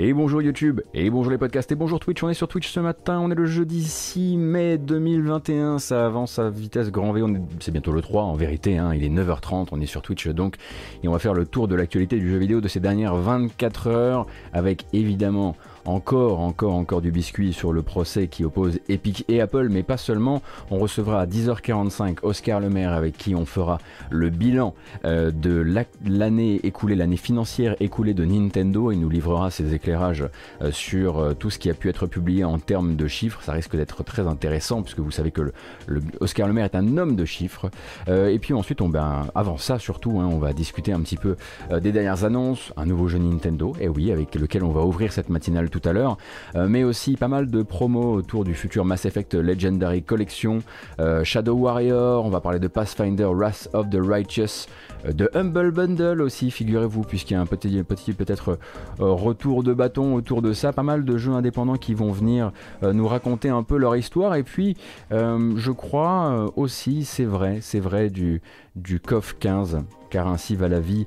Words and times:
Et 0.00 0.12
bonjour 0.12 0.42
YouTube, 0.42 0.80
et 0.92 1.08
bonjour 1.08 1.30
les 1.30 1.38
podcasts, 1.38 1.70
et 1.70 1.76
bonjour 1.76 2.00
Twitch. 2.00 2.20
On 2.24 2.28
est 2.28 2.34
sur 2.34 2.48
Twitch 2.48 2.68
ce 2.68 2.80
matin, 2.80 3.20
on 3.20 3.30
est 3.30 3.36
le 3.36 3.46
jeudi 3.46 3.84
6 3.84 4.36
mai 4.36 4.76
2021. 4.76 5.78
Ça 5.78 6.04
avance 6.04 6.40
à 6.40 6.50
vitesse 6.50 6.90
grand 6.90 7.12
V. 7.12 7.22
C'est 7.60 7.70
bientôt 7.70 7.92
le 7.92 8.02
3 8.02 8.24
en 8.24 8.34
vérité, 8.34 8.76
hein. 8.76 8.92
il 8.92 9.04
est 9.04 9.08
9h30, 9.08 9.68
on 9.70 9.80
est 9.80 9.86
sur 9.86 10.02
Twitch 10.02 10.26
donc. 10.26 10.56
Et 11.04 11.08
on 11.08 11.12
va 11.12 11.20
faire 11.20 11.32
le 11.32 11.46
tour 11.46 11.68
de 11.68 11.76
l'actualité 11.76 12.18
du 12.18 12.28
jeu 12.28 12.38
vidéo 12.38 12.60
de 12.60 12.66
ces 12.66 12.80
dernières 12.80 13.14
24 13.14 13.86
heures 13.86 14.26
avec 14.52 14.84
évidemment 14.92 15.54
encore, 15.84 16.40
encore, 16.40 16.74
encore 16.74 17.00
du 17.00 17.10
biscuit 17.10 17.52
sur 17.52 17.72
le 17.72 17.82
procès 17.82 18.28
qui 18.28 18.44
oppose 18.44 18.78
Epic 18.88 19.24
et 19.28 19.40
Apple, 19.40 19.68
mais 19.70 19.82
pas 19.82 19.96
seulement. 19.96 20.42
On 20.70 20.78
recevra 20.78 21.20
à 21.20 21.26
10h45 21.26 22.18
Oscar 22.22 22.60
Lemaire 22.60 22.92
avec 22.92 23.16
qui 23.16 23.34
on 23.34 23.44
fera 23.44 23.78
le 24.10 24.30
bilan 24.30 24.74
euh, 25.04 25.30
de 25.30 25.64
l'année 26.06 26.60
écoulée, 26.64 26.94
l'année 26.94 27.16
financière 27.16 27.76
écoulée 27.80 28.14
de 28.14 28.24
Nintendo. 28.24 28.92
Il 28.92 29.00
nous 29.00 29.10
livrera 29.10 29.50
ses 29.50 29.74
éclairages 29.74 30.24
euh, 30.62 30.70
sur 30.72 31.18
euh, 31.18 31.34
tout 31.34 31.50
ce 31.50 31.58
qui 31.58 31.70
a 31.70 31.74
pu 31.74 31.88
être 31.88 32.06
publié 32.06 32.44
en 32.44 32.58
termes 32.58 32.96
de 32.96 33.06
chiffres. 33.06 33.42
Ça 33.42 33.52
risque 33.52 33.76
d'être 33.76 34.02
très 34.04 34.26
intéressant 34.26 34.82
puisque 34.82 35.00
vous 35.00 35.10
savez 35.10 35.30
que 35.30 35.52
le, 35.86 36.02
Oscar 36.20 36.48
Lemaire 36.48 36.64
est 36.64 36.76
un 36.76 36.96
homme 36.96 37.16
de 37.16 37.24
chiffres. 37.24 37.70
et 38.08 38.38
puis 38.38 38.54
ensuite, 38.54 38.80
on, 38.80 38.88
ben, 38.88 39.26
avant 39.34 39.58
ça 39.58 39.78
surtout, 39.78 40.20
hein, 40.20 40.28
on 40.30 40.38
va 40.38 40.52
discuter 40.52 40.92
un 40.92 41.00
petit 41.00 41.16
peu 41.16 41.36
des 41.80 41.92
dernières 41.92 42.24
annonces, 42.24 42.72
un 42.76 42.86
nouveau 42.86 43.08
jeu 43.08 43.18
Nintendo, 43.18 43.74
et 43.80 43.88
oui, 43.88 44.12
avec 44.12 44.34
lequel 44.34 44.64
on 44.64 44.70
va 44.70 44.82
ouvrir 44.82 45.12
cette 45.12 45.28
matinale 45.28 45.70
tout 45.74 45.88
à 45.88 45.92
l'heure, 45.92 46.18
euh, 46.54 46.68
mais 46.68 46.84
aussi 46.84 47.16
pas 47.16 47.26
mal 47.26 47.50
de 47.50 47.62
promos 47.62 48.14
autour 48.14 48.44
du 48.44 48.54
futur 48.54 48.84
Mass 48.84 49.06
Effect 49.06 49.34
Legendary 49.34 50.04
Collection, 50.04 50.60
euh, 51.00 51.24
Shadow 51.24 51.54
Warrior, 51.54 52.24
on 52.24 52.30
va 52.30 52.40
parler 52.40 52.60
de 52.60 52.68
Pathfinder 52.68 53.24
Wrath 53.24 53.68
of 53.72 53.90
the 53.90 53.98
Righteous, 54.00 54.68
euh, 55.04 55.12
de 55.12 55.28
Humble 55.34 55.72
Bundle 55.72 56.22
aussi, 56.22 56.52
figurez-vous, 56.52 57.02
puisqu'il 57.02 57.34
y 57.34 57.36
a 57.36 57.40
un 57.40 57.46
petit, 57.46 58.12
peut-être 58.12 58.58
retour 59.00 59.64
de 59.64 59.74
bâton 59.74 60.14
autour 60.14 60.42
de 60.42 60.52
ça, 60.52 60.72
pas 60.72 60.84
mal 60.84 61.04
de 61.04 61.16
jeux 61.16 61.32
indépendants 61.32 61.76
qui 61.76 61.94
vont 61.94 62.12
venir 62.12 62.52
nous 62.82 63.08
raconter 63.08 63.48
un 63.48 63.64
peu 63.64 63.76
leur 63.76 63.96
histoire, 63.96 64.36
et 64.36 64.42
puis 64.42 64.76
je 65.10 65.70
crois 65.70 66.52
aussi, 66.56 67.04
c'est 67.04 67.24
vrai, 67.24 67.58
c'est 67.60 67.80
vrai 67.80 68.10
du, 68.10 68.42
du 68.76 69.00
COF 69.00 69.36
15, 69.38 69.82
car 70.10 70.28
ainsi 70.28 70.54
va 70.54 70.68
la 70.68 70.80
vie 70.80 71.06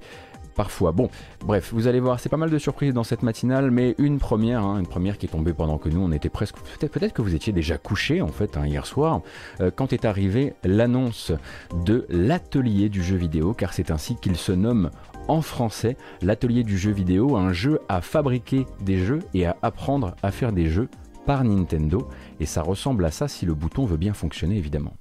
parfois. 0.58 0.92
Bon, 0.92 1.10
bref, 1.46 1.72
vous 1.74 1.88
allez 1.88 2.02
voir, 2.02 2.20
c'est 2.20 2.28
pas 2.28 2.36
mal 2.36 2.50
de 2.50 2.58
surprises 2.58 2.94
dans 2.94 3.06
cette 3.06 3.24
matinale, 3.24 3.72
mais 3.72 3.96
une 4.00 4.18
première, 4.18 4.66
hein, 4.66 4.80
une 4.80 4.88
première 4.88 5.18
qui 5.18 5.28
est 5.28 5.30
tombée 5.30 5.54
pendant 5.54 5.78
que 5.78 5.88
nous, 5.88 6.02
on 6.02 6.12
était 6.12 6.30
presque, 6.30 6.56
peut-être 6.80 7.14
que 7.14 7.22
vous 7.22 7.36
étiez 7.36 7.54
déjà 7.54 7.78
couché 7.78 8.22
en 8.22 8.28
fait 8.28 8.58
hein, 8.58 8.66
hier 8.66 8.86
soir, 8.86 9.22
euh, 9.62 9.72
quand 9.74 9.94
est 9.94 10.04
arrivée 10.04 10.54
l'annonce 10.66 11.32
de 11.86 12.06
l'atelier 12.10 12.90
du 12.90 13.04
jeu 13.04 13.16
vidéo, 13.16 13.54
car 13.54 13.74
c'est 13.74 13.92
ainsi 13.92 14.16
qu'il 14.16 14.36
se 14.36 14.52
nomme 14.52 14.90
en 15.28 15.42
français, 15.42 15.96
l'atelier 16.22 16.64
du 16.64 16.78
jeu 16.78 16.92
vidéo, 16.92 17.38
un 17.38 17.54
jeu 17.54 17.80
à 17.88 18.02
fabriquer 18.02 18.66
des 18.82 18.98
jeux 18.98 19.20
et 19.34 19.46
à 19.46 19.56
apprendre 19.62 20.16
à 20.24 20.32
faire 20.32 20.52
des 20.52 20.68
jeux 20.68 20.90
par 21.26 21.44
Nintendo, 21.44 22.08
et 22.40 22.46
ça 22.46 22.64
ressemble 22.64 23.06
à 23.06 23.12
ça 23.12 23.28
si 23.28 23.46
le 23.46 23.54
bouton 23.54 23.86
veut 23.86 23.98
bien 23.98 24.14
fonctionner 24.14 24.58
évidemment. 24.58 24.94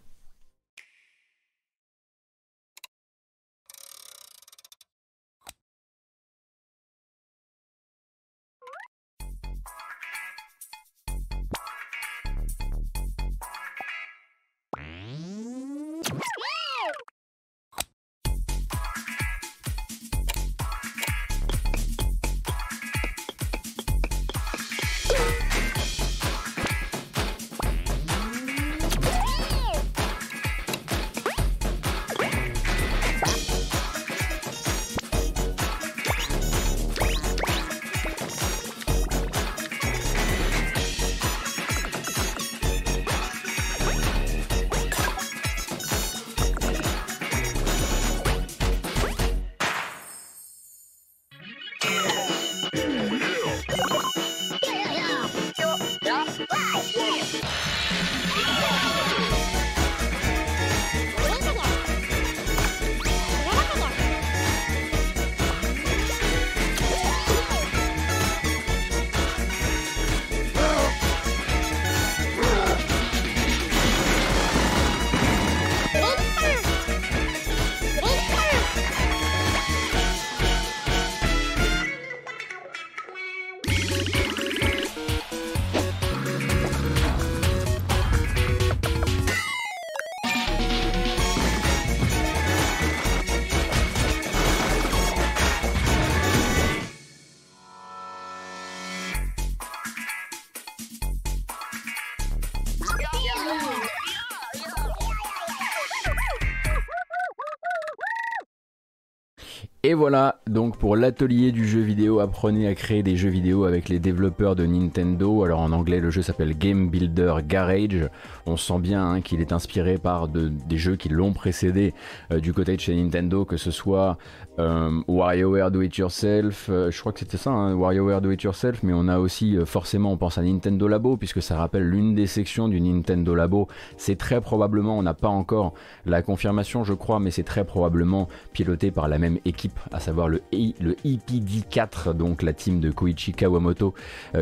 Voilà, 109.97 110.41
donc 110.47 110.77
pour 110.77 110.95
l'atelier 110.95 111.51
du 111.53 111.67
jeu 111.67 111.81
vidéo, 111.81 112.21
apprenez 112.21 112.69
à 112.69 112.75
créer 112.75 113.03
des 113.03 113.17
jeux 113.17 113.31
vidéo 113.31 113.65
avec 113.65 113.89
les 113.89 113.99
développeurs 113.99 114.55
de 114.55 114.67
Nintendo. 114.67 115.43
Alors 115.43 115.61
en 115.61 115.73
anglais, 115.73 116.01
le 116.01 116.11
jeu 116.11 116.21
s'appelle 116.21 116.57
Game 116.57 116.89
Builder 116.91 117.37
Garage. 117.43 118.09
On 118.45 118.59
sent 118.59 118.79
bien 118.79 119.05
hein, 119.05 119.21
qu'il 119.23 119.41
est 119.41 119.53
inspiré 119.53 119.97
par 119.97 120.29
des 120.29 120.77
jeux 120.77 120.97
qui 120.97 121.09
l'ont 121.09 121.33
précédé 121.33 121.95
euh, 122.31 122.41
du 122.41 122.53
côté 122.53 122.77
de 122.77 122.81
chez 122.81 122.95
Nintendo, 122.95 123.47
que 123.47 123.57
ce 123.57 123.71
soit 123.71 124.19
euh, 124.59 125.03
WarioWare 125.07 125.71
Do 125.71 125.83
It 125.83 125.97
Yourself, 125.97 126.69
euh, 126.71 126.91
je 126.91 126.99
crois 127.01 127.13
que 127.13 127.19
c'était 127.19 127.37
ça, 127.37 127.51
hein, 127.51 127.75
WarioWare 127.75 128.23
Do 128.23 128.31
It 128.31 128.43
Yourself, 128.43 128.83
mais 128.83 128.93
on 128.95 129.07
a 129.09 129.19
aussi 129.19 129.57
euh, 129.57 129.67
forcément, 129.67 130.13
on 130.13 130.17
pense 130.17 130.39
à 130.39 130.43
Nintendo 130.43 130.89
Labo, 130.89 131.17
puisque 131.17 131.43
ça 131.43 131.57
rappelle 131.57 131.89
l'une 131.89 132.15
des 132.15 132.27
sections 132.27 132.69
du 132.69 132.81
Nintendo 132.81 133.35
Labo. 133.35 133.69
C'est 133.99 134.17
très 134.17 134.41
probablement, 134.41 134.99
on 134.99 135.03
n'a 135.03 135.15
pas 135.15 135.29
encore 135.29 135.75
la 136.07 136.23
confirmation, 136.23 136.85
je 136.85 136.95
crois, 136.95 137.21
mais 137.21 137.31
c'est 137.31 137.43
très 137.43 137.65
probablement 137.65 138.29
piloté 138.53 138.91
par 138.91 139.09
la 139.09 139.19
même 139.19 139.39
équipe, 139.45 139.79
à 139.93 140.01
savoir 140.01 140.29
le, 140.29 140.41
le 140.53 140.95
EPD4, 141.05 142.15
donc 142.15 142.43
la 142.43 142.53
team 142.53 142.81
de 142.81 142.91
Koichi 142.91 143.33
Kawamoto, 143.33 143.95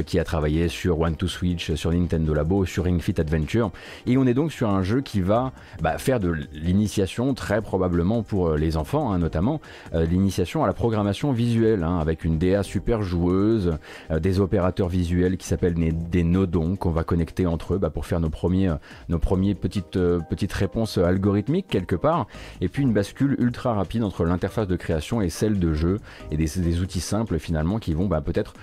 qui 0.07 0.19
a 0.19 0.25
travaillé 0.25 0.69
sur 0.69 1.01
One 1.01 1.17
to 1.17 1.27
Switch, 1.27 1.75
sur 1.75 1.93
Nintendo 1.93 2.35
Labo, 2.35 2.65
sur 2.65 2.85
Ring 2.85 3.01
Fit 3.01 3.21
Adventure. 3.21 3.71
Et 4.07 4.17
on 4.17 4.27
est 4.27 4.35
donc 4.35 4.53
sur 4.53 4.69
un 4.69 4.83
jeu 4.83 5.01
qui 5.01 5.21
va 5.21 5.53
bah, 5.81 5.99
faire 5.99 6.21
de 6.21 6.35
l'initiation, 6.53 7.35
très 7.35 7.63
probablement 7.63 8.23
pour 8.23 8.55
les 8.55 8.77
enfants, 8.77 9.13
hein, 9.13 9.19
notamment 9.19 9.61
l'initiation 10.07 10.65
à 10.65 10.67
la 10.67 10.73
programmation 10.73 11.33
visuelle, 11.33 11.83
hein, 11.83 11.99
avec 11.99 12.25
une 12.25 12.39
DA 12.39 12.63
super 12.63 13.03
joueuse, 13.03 13.79
euh, 14.11 14.21
des 14.21 14.41
opérateurs 14.41 14.89
visuels 14.89 15.37
qui 15.37 15.47
s'appellent 15.47 15.75
des 15.75 16.25
nodons 16.25 16.77
qu'on 16.77 16.91
va 16.91 17.05
connecter 17.05 17.47
entre 17.47 17.75
eux 17.75 17.79
bah, 17.79 17.91
pour 17.91 18.07
faire 18.07 18.21
nos 18.21 18.31
premiers, 18.31 18.69
euh, 18.69 18.77
nos 19.09 19.19
premiers 19.19 19.55
petites, 19.55 19.97
euh, 19.97 20.21
petites 20.21 20.53
réponses 20.53 20.99
algorithmiques 20.99 21.69
quelque 21.69 21.97
part, 21.97 22.27
et 22.61 22.69
puis 22.69 22.83
une 22.83 22.93
bascule 22.93 23.37
ultra 23.39 23.75
rapide 23.75 24.05
entre 24.05 24.25
l'interface 24.25 24.69
de 24.69 24.77
création 24.77 25.21
et 25.21 25.31
celle 25.31 25.59
de 25.59 25.73
jeu, 25.73 25.99
et 26.31 26.37
des, 26.37 26.81
outils 26.81 27.01
simples 27.01 27.39
finalement 27.39 27.79
qui 27.79 27.95
vont 27.95 28.07
bah, 28.07 28.21
peut-être 28.21 28.55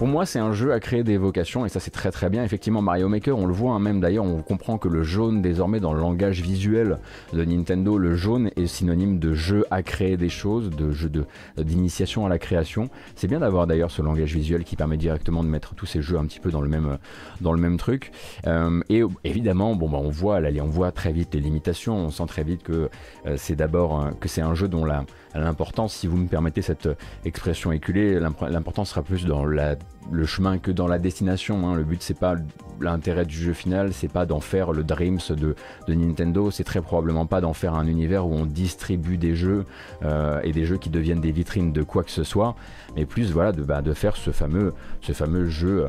pour 0.00 0.08
moi, 0.08 0.24
c'est 0.24 0.38
un 0.38 0.54
jeu 0.54 0.72
à 0.72 0.80
créer 0.80 1.04
des 1.04 1.18
vocations 1.18 1.66
et 1.66 1.68
ça 1.68 1.78
c'est 1.78 1.90
très 1.90 2.10
très 2.10 2.30
bien. 2.30 2.42
Effectivement, 2.42 2.80
Mario 2.80 3.06
Maker, 3.10 3.36
on 3.36 3.44
le 3.44 3.52
voit 3.52 3.72
hein, 3.72 3.80
même 3.80 4.00
d'ailleurs, 4.00 4.24
on 4.24 4.40
comprend 4.40 4.78
que 4.78 4.88
le 4.88 5.02
jaune 5.02 5.42
désormais 5.42 5.78
dans 5.78 5.92
le 5.92 6.00
langage 6.00 6.40
visuel 6.40 6.96
de 7.34 7.44
Nintendo, 7.44 7.98
le 7.98 8.14
jaune 8.14 8.50
est 8.56 8.66
synonyme 8.66 9.18
de 9.18 9.34
jeu 9.34 9.66
à 9.70 9.82
créer 9.82 10.16
des 10.16 10.30
choses, 10.30 10.70
de 10.70 10.90
jeu 10.90 11.12
d'initiation 11.58 12.24
à 12.24 12.30
la 12.30 12.38
création. 12.38 12.88
C'est 13.14 13.28
bien 13.28 13.40
d'avoir 13.40 13.66
d'ailleurs 13.66 13.90
ce 13.90 14.00
langage 14.00 14.34
visuel 14.34 14.64
qui 14.64 14.74
permet 14.74 14.96
directement 14.96 15.44
de 15.44 15.50
mettre 15.50 15.74
tous 15.74 15.84
ces 15.84 16.00
jeux 16.00 16.16
un 16.16 16.24
petit 16.24 16.40
peu 16.40 16.50
dans 16.50 16.62
le 16.62 16.68
même, 16.70 16.96
dans 17.42 17.52
le 17.52 17.60
même 17.60 17.76
truc. 17.76 18.10
Euh, 18.46 18.80
et 18.88 19.02
évidemment, 19.24 19.74
bon, 19.74 19.90
bah, 19.90 19.98
on 20.00 20.08
voit, 20.08 20.40
on 20.62 20.66
voit 20.66 20.92
très 20.92 21.12
vite 21.12 21.34
les 21.34 21.40
limitations. 21.40 22.06
On 22.06 22.10
sent 22.10 22.24
très 22.26 22.42
vite 22.42 22.62
que 22.62 22.88
euh, 23.26 23.34
c'est 23.36 23.54
d'abord 23.54 24.08
que 24.18 24.30
c'est 24.30 24.40
un 24.40 24.54
jeu 24.54 24.66
dont 24.66 24.86
la 24.86 25.04
l'importance, 25.34 25.94
si 25.94 26.06
vous 26.06 26.16
me 26.16 26.26
permettez 26.26 26.62
cette 26.62 26.88
expression 27.24 27.72
éculée, 27.72 28.18
l'importance 28.18 28.90
sera 28.90 29.02
plus 29.02 29.26
dans 29.26 29.44
le 29.44 30.26
chemin 30.26 30.58
que 30.58 30.70
dans 30.70 30.86
la 30.86 30.98
destination. 30.98 31.68
Hein. 31.68 31.74
Le 31.74 31.84
but, 31.84 32.02
c'est 32.02 32.18
pas 32.18 32.36
l'intérêt 32.80 33.24
du 33.24 33.36
jeu 33.36 33.52
final, 33.52 33.92
c'est 33.92 34.08
pas 34.08 34.26
d'en 34.26 34.40
faire 34.40 34.72
le 34.72 34.82
Dreams 34.82 35.20
de, 35.30 35.54
Nintendo, 35.88 36.50
c'est 36.50 36.64
très 36.64 36.80
probablement 36.80 37.26
pas 37.26 37.40
d'en 37.40 37.52
faire 37.52 37.74
un 37.74 37.86
univers 37.86 38.26
où 38.26 38.32
on 38.32 38.46
distribue 38.46 39.18
des 39.18 39.34
jeux 39.34 39.66
euh, 40.02 40.40
et 40.42 40.52
des 40.52 40.64
jeux 40.64 40.78
qui 40.78 40.90
deviennent 40.90 41.20
des 41.20 41.32
vitrines 41.32 41.72
de 41.72 41.82
quoi 41.82 42.02
que 42.02 42.10
ce 42.10 42.24
soit, 42.24 42.54
mais 42.96 43.04
plus 43.04 43.32
voilà 43.32 43.52
de, 43.52 43.62
bah, 43.62 43.82
de 43.82 43.92
faire 43.92 44.16
ce 44.16 44.30
fameux, 44.30 44.72
ce 45.02 45.12
fameux 45.12 45.46
jeu, 45.46 45.86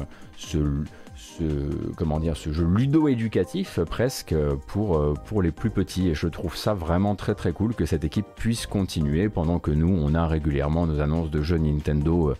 euh, 0.55 0.83
comment 1.97 2.19
dire, 2.19 2.37
ce 2.37 2.51
jeu 2.51 2.65
ludo-éducatif 2.65 3.79
presque 3.81 4.35
pour, 4.67 4.97
euh, 4.97 5.13
pour 5.25 5.41
les 5.41 5.51
plus 5.51 5.69
petits. 5.69 6.09
Et 6.09 6.15
je 6.15 6.27
trouve 6.27 6.55
ça 6.55 6.73
vraiment 6.73 7.15
très 7.15 7.35
très 7.35 7.51
cool 7.51 7.75
que 7.75 7.85
cette 7.85 8.03
équipe 8.03 8.25
puisse 8.35 8.65
continuer 8.65 9.29
pendant 9.29 9.59
que 9.59 9.71
nous, 9.71 9.89
on 9.89 10.15
a 10.15 10.27
régulièrement 10.27 10.87
nos 10.87 10.99
annonces 10.99 11.29
de 11.29 11.41
jeux 11.41 11.57
Nintendo 11.57 12.29
euh, 12.29 12.35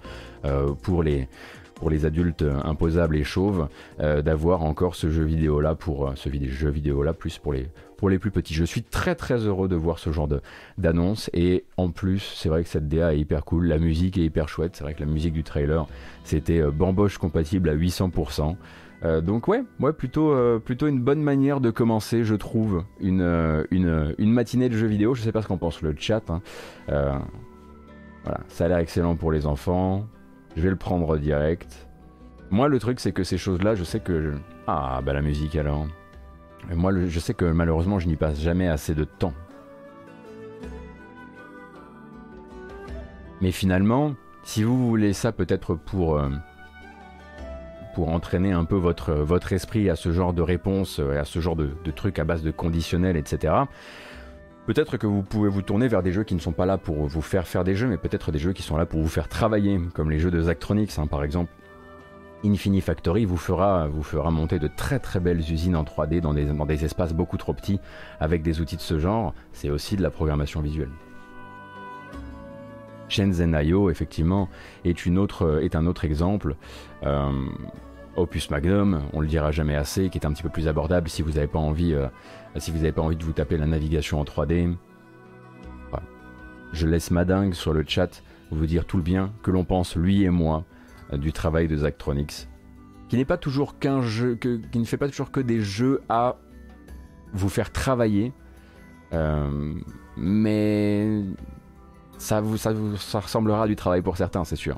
euh, 0.46 0.74
pour 0.82 1.04
les 1.04 1.28
pour 1.76 1.90
les 1.90 2.06
adultes 2.06 2.46
imposables 2.64 3.16
et 3.16 3.24
chauves, 3.24 3.68
d'avoir 3.98 4.62
encore 4.62 4.94
ce 4.94 5.10
jeu 5.10 5.24
vidéo 5.24 5.62
là 5.62 5.74
pour 5.74 6.14
ce 6.14 6.30
jeu 6.30 6.70
vidéo 6.70 7.02
là 7.02 7.12
plus 7.12 7.40
pour 7.40 7.54
les 7.54 7.70
pour 7.98 8.08
les 8.08 8.20
plus 8.20 8.30
petits. 8.30 8.54
Je 8.54 8.64
suis 8.64 8.84
très 8.84 9.16
très 9.16 9.48
heureux 9.48 9.68
de 9.68 9.76
voir 9.76 9.98
ce 9.98 10.12
genre 10.12 10.30
d'annonce 10.78 11.32
et 11.34 11.66
en 11.78 11.90
plus 11.90 12.20
c'est 12.38 12.50
vrai 12.50 12.62
que 12.62 12.70
cette 12.70 12.88
DA 12.88 13.16
est 13.16 13.20
hyper 13.22 13.44
cool, 13.46 13.66
la 13.66 13.80
musique 13.80 14.20
est 14.20 14.24
hyper 14.24 14.48
chouette, 14.48 14.76
c'est 14.76 14.84
vrai 14.84 14.94
que 14.94 15.00
la 15.00 15.08
musique 15.08 15.34
du 15.34 15.44
trailer 15.44 15.88
c'était 16.24 16.62
bamboche 16.62 17.18
compatible 17.18 17.68
à 17.68 17.76
800%. 17.76 18.58
Euh, 19.04 19.22
donc 19.22 19.48
ouais, 19.48 19.64
ouais 19.80 19.94
plutôt, 19.94 20.32
euh, 20.32 20.60
plutôt 20.60 20.88
une 20.88 21.02
bonne 21.02 21.22
manière 21.22 21.60
de 21.60 21.72
commencer, 21.72 22.24
je 22.24 22.36
trouve, 22.36 22.84
une, 23.00 23.22
euh, 23.22 23.64
une, 23.72 24.32
matinée 24.32 24.70
de 24.70 24.78
jeux 24.78 24.88
vidéo. 24.88 25.16
Je 25.16 25.22
sais 25.22 25.32
pas 25.32 25.42
ce 25.42 25.48
qu'en 25.48 25.58
pense 25.58 25.82
le 25.82 25.96
chat. 25.98 26.30
Hein. 26.30 26.42
voilà, 26.88 28.42
ça 28.48 28.66
a 28.66 28.68
l'air 28.68 28.78
excellent 28.78 29.16
pour 29.16 29.32
les 29.32 29.46
enfants. 29.46 30.08
Je 30.56 30.62
vais 30.62 30.70
le 30.70 30.76
prendre 30.76 31.18
direct. 31.18 31.88
Moi, 32.52 32.68
le 32.68 32.80
truc, 32.80 33.00
c'est 33.00 33.14
que 33.14 33.24
ces 33.24 33.38
choses-là, 33.38 33.76
je 33.76 33.84
sais 33.84 34.02
que... 34.02 34.34
Ah, 34.68 35.02
bah 35.04 35.14
la 35.14 35.22
musique 35.22 35.56
alors. 35.56 35.88
moi, 36.76 36.92
je 37.08 37.20
sais 37.20 37.34
que 37.34 37.46
malheureusement, 37.46 37.98
je 37.98 38.08
n'y 38.08 38.18
passe 38.18 38.40
jamais 38.40 38.68
assez 38.68 38.94
de 38.94 39.06
temps. 39.06 39.34
Mais 43.40 43.52
finalement, 43.52 44.14
si 44.44 44.64
vous 44.64 44.88
voulez 44.88 45.14
ça 45.14 45.32
peut-être 45.32 45.74
pour 45.74 46.22
pour 47.94 48.10
entraîner 48.10 48.52
un 48.52 48.66
peu 48.66 48.76
votre, 48.76 49.14
votre 49.14 49.54
esprit 49.54 49.90
à 49.90 49.96
ce 49.96 50.12
genre 50.12 50.34
de 50.34 50.42
réponse, 50.42 51.00
à 51.00 51.26
ce 51.26 51.40
genre 51.40 51.56
de, 51.56 51.70
trucs 51.96 52.20
à 52.20 52.24
base 52.24 52.44
de 52.44 52.52
conditionnels, 52.52 53.18
etc. 53.18 53.54
Peut-être 54.68 54.98
que 54.98 55.08
vous 55.08 55.24
pouvez 55.24 55.50
vous 55.50 55.62
tourner 55.62 55.88
vers 55.88 56.04
des 56.04 56.12
jeux 56.12 56.24
qui 56.24 56.36
ne 56.36 56.40
sont 56.40 56.52
pas 56.52 56.66
là 56.66 56.78
pour 56.78 57.08
vous 57.08 57.22
faire 57.22 57.48
faire 57.48 57.64
des 57.64 57.76
jeux, 57.76 57.88
mais 57.88 57.98
peut-être 57.98 58.32
des 58.32 58.40
jeux 58.40 58.54
qui 58.54 58.62
sont 58.62 58.78
là 58.78 58.86
pour 58.86 59.02
vous 59.02 59.10
faire 59.10 59.28
travailler, 59.28 59.80
comme 59.94 60.10
les 60.10 60.20
jeux 60.20 60.32
de 60.32 60.42
Zachtronics, 60.42 60.98
hein, 60.98 61.08
par 61.08 61.24
exemple. 61.24 61.52
Infini 62.44 62.82
Factory 62.82 63.26
vous 63.26 63.38
fera, 63.38 63.88
monter 64.32 64.58
de 64.58 64.68
très 64.68 65.00
très 65.00 65.20
belles 65.20 65.40
usines 65.40 65.76
en 65.76 65.84
3D 65.84 66.22
dans 66.22 66.34
des, 66.34 66.46
dans 66.46 66.66
des 66.66 66.86
espaces 66.86 67.14
beaucoup 67.14 67.38
trop 67.38 67.54
petits 67.54 67.80
avec 68.20 68.42
des 68.42 68.62
outils 68.62 68.78
de 68.78 68.82
ce 68.82 68.98
genre. 68.98 69.34
C'est 69.52 69.70
aussi 69.70 69.96
de 69.96 70.02
la 70.02 70.10
programmation 70.10 70.62
visuelle. 70.62 70.90
Shenzhen.io, 73.12 73.90
effectivement, 73.90 74.50
est, 74.86 75.06
un 75.06 75.86
autre 75.86 76.06
exemple. 76.06 76.56
Euh, 77.04 77.46
Opus 78.16 78.50
Magnum, 78.50 79.02
on 79.14 79.22
le 79.22 79.28
dira 79.28 79.52
jamais 79.52 79.76
assez, 79.76 80.10
qui 80.10 80.18
est 80.18 80.26
un 80.26 80.32
petit 80.32 80.44
peu 80.44 80.50
plus 80.50 80.68
abordable 80.68 81.10
si 81.10 81.22
vous 81.22 81.32
n'avez 81.32 81.48
pas 81.48 81.60
envie, 81.60 81.94
euh, 81.94 82.08
pas 82.92 83.02
envie 83.02 83.16
de 83.16 83.24
vous 83.24 83.34
taper 83.34 83.58
la 83.58 83.68
navigation 83.68 84.20
en 84.20 84.24
3D. 84.24 84.76
Je 86.74 86.88
laisse 86.88 87.12
Madingue 87.12 87.54
sur 87.54 87.74
le 87.74 87.84
chat 87.86 88.24
vous 88.50 88.66
dire 88.66 88.86
tout 88.86 88.96
le 88.96 89.04
bien 89.04 89.34
que 89.44 89.52
l'on 89.52 89.66
pense 89.66 89.98
lui 89.98 90.24
et 90.24 90.30
moi 90.30 90.64
euh, 91.12 91.18
du 91.18 91.34
travail 91.34 91.68
de 91.68 91.76
Zachtronics, 91.76 92.48
qui 93.10 93.18
n'est 93.18 93.26
pas 93.26 93.38
toujours 93.38 93.78
qu'un 93.78 94.02
jeu, 94.02 94.36
qui 94.36 94.80
ne 94.80 94.86
fait 94.86 94.96
pas 94.96 95.10
toujours 95.10 95.32
que 95.32 95.42
des 95.42 95.60
jeux 95.60 96.02
à 96.08 96.38
vous 97.34 97.50
faire 97.50 97.72
travailler, 97.74 98.32
mais 100.18 101.24
ça, 102.22 102.40
vous, 102.40 102.56
ressemblera 103.14 103.64
à 103.64 103.68
du 103.68 103.76
travail 103.76 104.02
pour 104.02 104.16
certains, 104.16 104.44
c'est 104.44 104.56
sûr. 104.56 104.78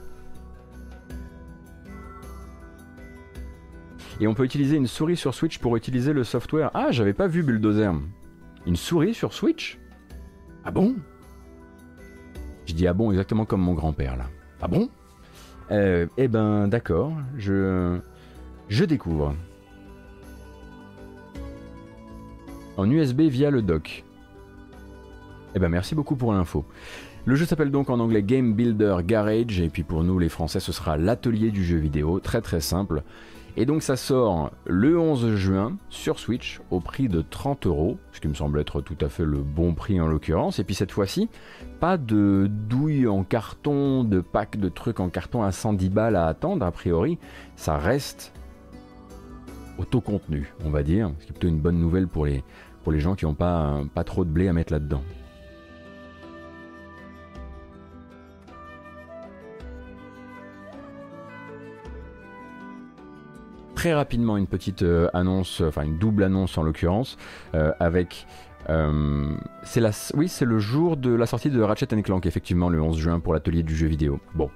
Et 4.22 4.28
on 4.28 4.34
peut 4.34 4.46
utiliser 4.46 4.78
une 4.78 4.88
souris 4.88 5.18
sur 5.18 5.34
Switch 5.34 5.60
pour 5.60 5.76
utiliser 5.76 6.14
le 6.14 6.24
software. 6.24 6.72
Ah, 6.74 6.92
j'avais 6.92 7.14
pas 7.14 7.28
vu 7.28 7.44
Bulldozer. 7.44 7.92
Une 8.66 8.78
souris 8.78 9.14
sur 9.14 9.34
Switch? 9.34 9.78
Ah 10.64 10.72
bon? 10.72 10.96
Je 12.66 12.74
dis 12.74 12.88
ah 12.88 12.94
bon 12.94 13.12
exactement 13.12 13.44
comme 13.44 13.62
mon 13.62 13.74
grand-père 13.74 14.16
là. 14.16 14.28
Ah 14.62 14.70
bon? 14.70 14.90
Euh, 15.72 16.08
Eh 16.16 16.30
ben 16.30 16.70
d'accord, 16.70 17.12
je 17.38 18.00
je 18.70 18.86
découvre. 18.86 19.36
En 22.78 22.90
USB 22.90 23.22
via 23.24 23.52
le 23.52 23.62
dock. 23.62 24.06
Eh 25.56 25.60
ben 25.60 25.68
merci 25.68 25.94
beaucoup 25.94 26.16
pour 26.16 26.32
l'info. 26.32 26.64
Le 27.26 27.36
jeu 27.36 27.46
s'appelle 27.46 27.72
donc 27.72 27.90
en 27.90 28.02
anglais 28.02 28.22
Game 28.22 28.54
Builder 28.54 28.98
Garage, 29.06 29.62
et 29.62 29.70
puis 29.70 29.84
pour 29.84 30.04
nous 30.04 30.20
les 30.20 30.28
Français 30.28 30.60
ce 30.60 30.74
sera 30.74 30.98
l'atelier 30.98 31.52
du 31.52 31.64
jeu 31.64 31.78
vidéo, 31.78 32.20
très 32.20 32.42
très 32.42 32.60
simple. 32.60 33.02
Et 33.56 33.66
donc 33.66 33.82
ça 33.82 33.96
sort 33.96 34.52
le 34.66 35.00
11 35.00 35.36
juin 35.36 35.78
sur 35.90 36.20
Switch 36.20 36.60
au 36.70 36.82
prix 36.82 37.08
de 37.08 37.22
30 37.22 37.66
euros, 37.66 37.98
ce 38.12 38.20
qui 38.20 38.28
me 38.28 38.34
semble 38.34 38.60
être 38.60 38.82
tout 38.82 38.98
à 39.00 39.08
fait 39.08 39.24
le 39.24 39.38
bon 39.38 39.74
prix 39.74 40.02
en 40.02 40.08
l'occurrence. 40.08 40.60
Et 40.60 40.66
puis 40.66 40.76
cette 40.76 40.92
fois-ci, 40.92 41.30
pas 41.80 41.98
de 41.98 42.50
douille 42.50 43.08
en 43.08 43.24
carton, 43.24 44.04
de 44.04 44.20
pack 44.20 44.58
de 44.58 44.68
trucs 44.68 45.00
en 45.00 45.08
carton 45.08 45.44
à 45.44 45.54
110 45.54 45.90
balles 45.92 46.18
à 46.18 46.28
attendre, 46.28 46.66
a 46.66 46.72
priori, 46.72 47.20
ça 47.56 47.78
reste 47.78 48.34
auto-contenu, 49.78 50.54
on 50.66 50.72
va 50.72 50.84
dire, 50.84 51.14
ce 51.20 51.26
qui 51.26 51.30
est 51.30 51.34
plutôt 51.34 51.48
une 51.48 51.62
bonne 51.62 51.80
nouvelle 51.80 52.10
pour 52.10 52.26
les, 52.26 52.44
gens 53.00 53.16
qui 53.16 53.24
n'ont 53.24 53.34
pas 53.34 54.04
trop 54.06 54.26
de 54.26 54.30
blé 54.30 54.50
à 54.50 54.54
mettre 54.54 54.74
là-dedans. 54.74 55.04
Très 63.76 63.94
rapidement 63.94 64.38
une 64.38 64.48
petite 64.48 64.84
euh, 64.84 65.10
annonce, 65.14 65.62
enfin 65.62 65.84
une 65.84 65.98
double 65.98 66.24
annonce 66.24 66.58
en 66.58 66.64
l'occurrence, 66.64 67.18
euh, 67.56 67.72
avec 67.80 68.28
euh, 68.70 69.36
c'est 69.64 69.82
la, 69.82 69.92
oui, 70.14 70.28
c'est 70.30 70.46
le 70.46 70.60
jour 70.60 70.98
de 70.98 71.14
la 71.14 71.26
sortie 71.26 71.50
de 71.50 71.62
Ratchet 71.62 71.88
Clank, 72.02 72.26
effectivement, 72.26 72.70
le 72.70 72.82
11 72.82 72.98
juin 72.98 73.20
pour 73.20 73.34
l'atelier 73.34 73.64
du 73.64 73.76
jeu 73.76 73.88
vidéo. 73.88 74.20
Bon, 74.36 74.50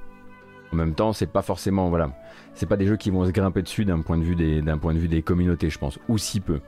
en 0.71 0.75
même 0.75 0.93
temps, 0.93 1.13
c'est 1.13 1.31
pas 1.31 1.41
forcément, 1.41 1.89
voilà, 1.89 2.11
c'est 2.53 2.65
pas 2.65 2.75
des 2.75 2.85
jeux 2.85 2.97
qui 2.97 3.09
vont 3.09 3.25
se 3.25 3.31
grimper 3.31 3.61
dessus 3.61 3.85
d'un 3.85 4.01
point 4.01 4.17
de 4.17 4.23
vue 4.23 4.35
des, 4.35 4.61
d'un 4.61 4.77
point 4.77 4.93
de 4.93 4.99
vue 4.99 5.07
des 5.07 5.21
communautés, 5.21 5.69
je 5.69 5.77
pense, 5.77 5.99
ou 6.07 6.17
si 6.17 6.39
peu. 6.39 6.59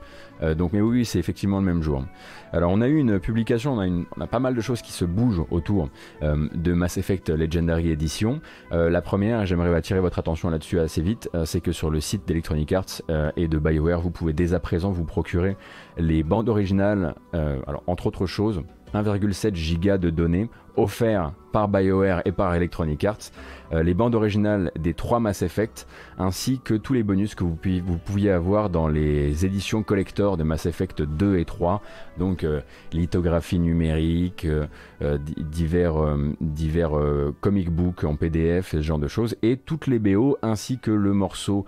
Euh, 0.42 0.54
donc, 0.54 0.72
mais 0.72 0.80
oui, 0.80 1.04
c'est 1.04 1.18
effectivement 1.18 1.58
le 1.58 1.66
même 1.66 1.82
jour. 1.82 2.04
Alors, 2.52 2.70
on 2.72 2.80
a 2.80 2.88
eu 2.88 2.96
une 2.96 3.18
publication, 3.18 3.76
on 3.76 4.20
a, 4.20 4.26
pas 4.26 4.38
mal 4.38 4.54
de 4.54 4.60
choses 4.60 4.82
qui 4.82 4.92
se 4.92 5.04
bougent 5.04 5.44
autour 5.50 5.88
euh, 6.22 6.48
de 6.54 6.72
Mass 6.72 6.96
Effect 6.96 7.28
Legendary 7.28 7.90
Edition. 7.90 8.40
Euh, 8.72 8.88
la 8.88 9.02
première, 9.02 9.44
j'aimerais 9.46 9.74
attirer 9.74 10.00
votre 10.00 10.18
attention 10.18 10.48
là-dessus 10.50 10.78
assez 10.78 11.02
vite, 11.02 11.28
c'est 11.44 11.60
que 11.60 11.72
sur 11.72 11.90
le 11.90 12.00
site 12.00 12.26
d'Electronic 12.26 12.72
Arts 12.72 13.02
et 13.36 13.48
de 13.48 13.58
BioWare, 13.58 14.00
vous 14.00 14.10
pouvez 14.10 14.32
dès 14.32 14.54
à 14.54 14.60
présent 14.60 14.90
vous 14.90 15.04
procurer 15.04 15.56
les 15.98 16.22
bandes 16.22 16.48
originales, 16.48 17.14
alors 17.32 17.82
entre 17.86 18.06
autres 18.06 18.26
choses, 18.26 18.62
1,7 18.94 19.54
giga 19.54 19.98
de 19.98 20.10
données 20.10 20.50
offerts 20.76 21.32
par 21.52 21.68
BioWare 21.68 22.22
et 22.24 22.32
par 22.32 22.54
Electronic 22.54 23.04
Arts, 23.04 23.30
euh, 23.72 23.82
les 23.82 23.94
bandes 23.94 24.14
originales 24.14 24.72
des 24.78 24.94
trois 24.94 25.20
Mass 25.20 25.42
Effect, 25.42 25.86
ainsi 26.18 26.60
que 26.62 26.74
tous 26.74 26.92
les 26.92 27.02
bonus 27.02 27.34
que 27.34 27.44
vous, 27.44 27.56
pouviez 27.56 28.30
avoir 28.30 28.70
dans 28.70 28.88
les 28.88 29.44
éditions 29.44 29.82
collector 29.82 30.36
de 30.36 30.42
Mass 30.42 30.66
Effect 30.66 31.02
2 31.02 31.38
et 31.38 31.44
3, 31.44 31.82
donc 32.18 32.44
euh, 32.44 32.60
lithographie 32.92 33.58
numérique, 33.58 34.44
euh, 34.46 35.18
divers, 35.38 35.94
divers 36.40 36.92
comic 37.40 37.70
books 37.70 38.04
en 38.04 38.16
PDF, 38.16 38.70
ce 38.70 38.82
genre 38.82 38.98
de 38.98 39.08
choses, 39.08 39.36
et 39.42 39.56
toutes 39.56 39.86
les 39.86 39.98
BO, 39.98 40.36
ainsi 40.42 40.78
que 40.78 40.90
le 40.90 41.12
morceau 41.12 41.64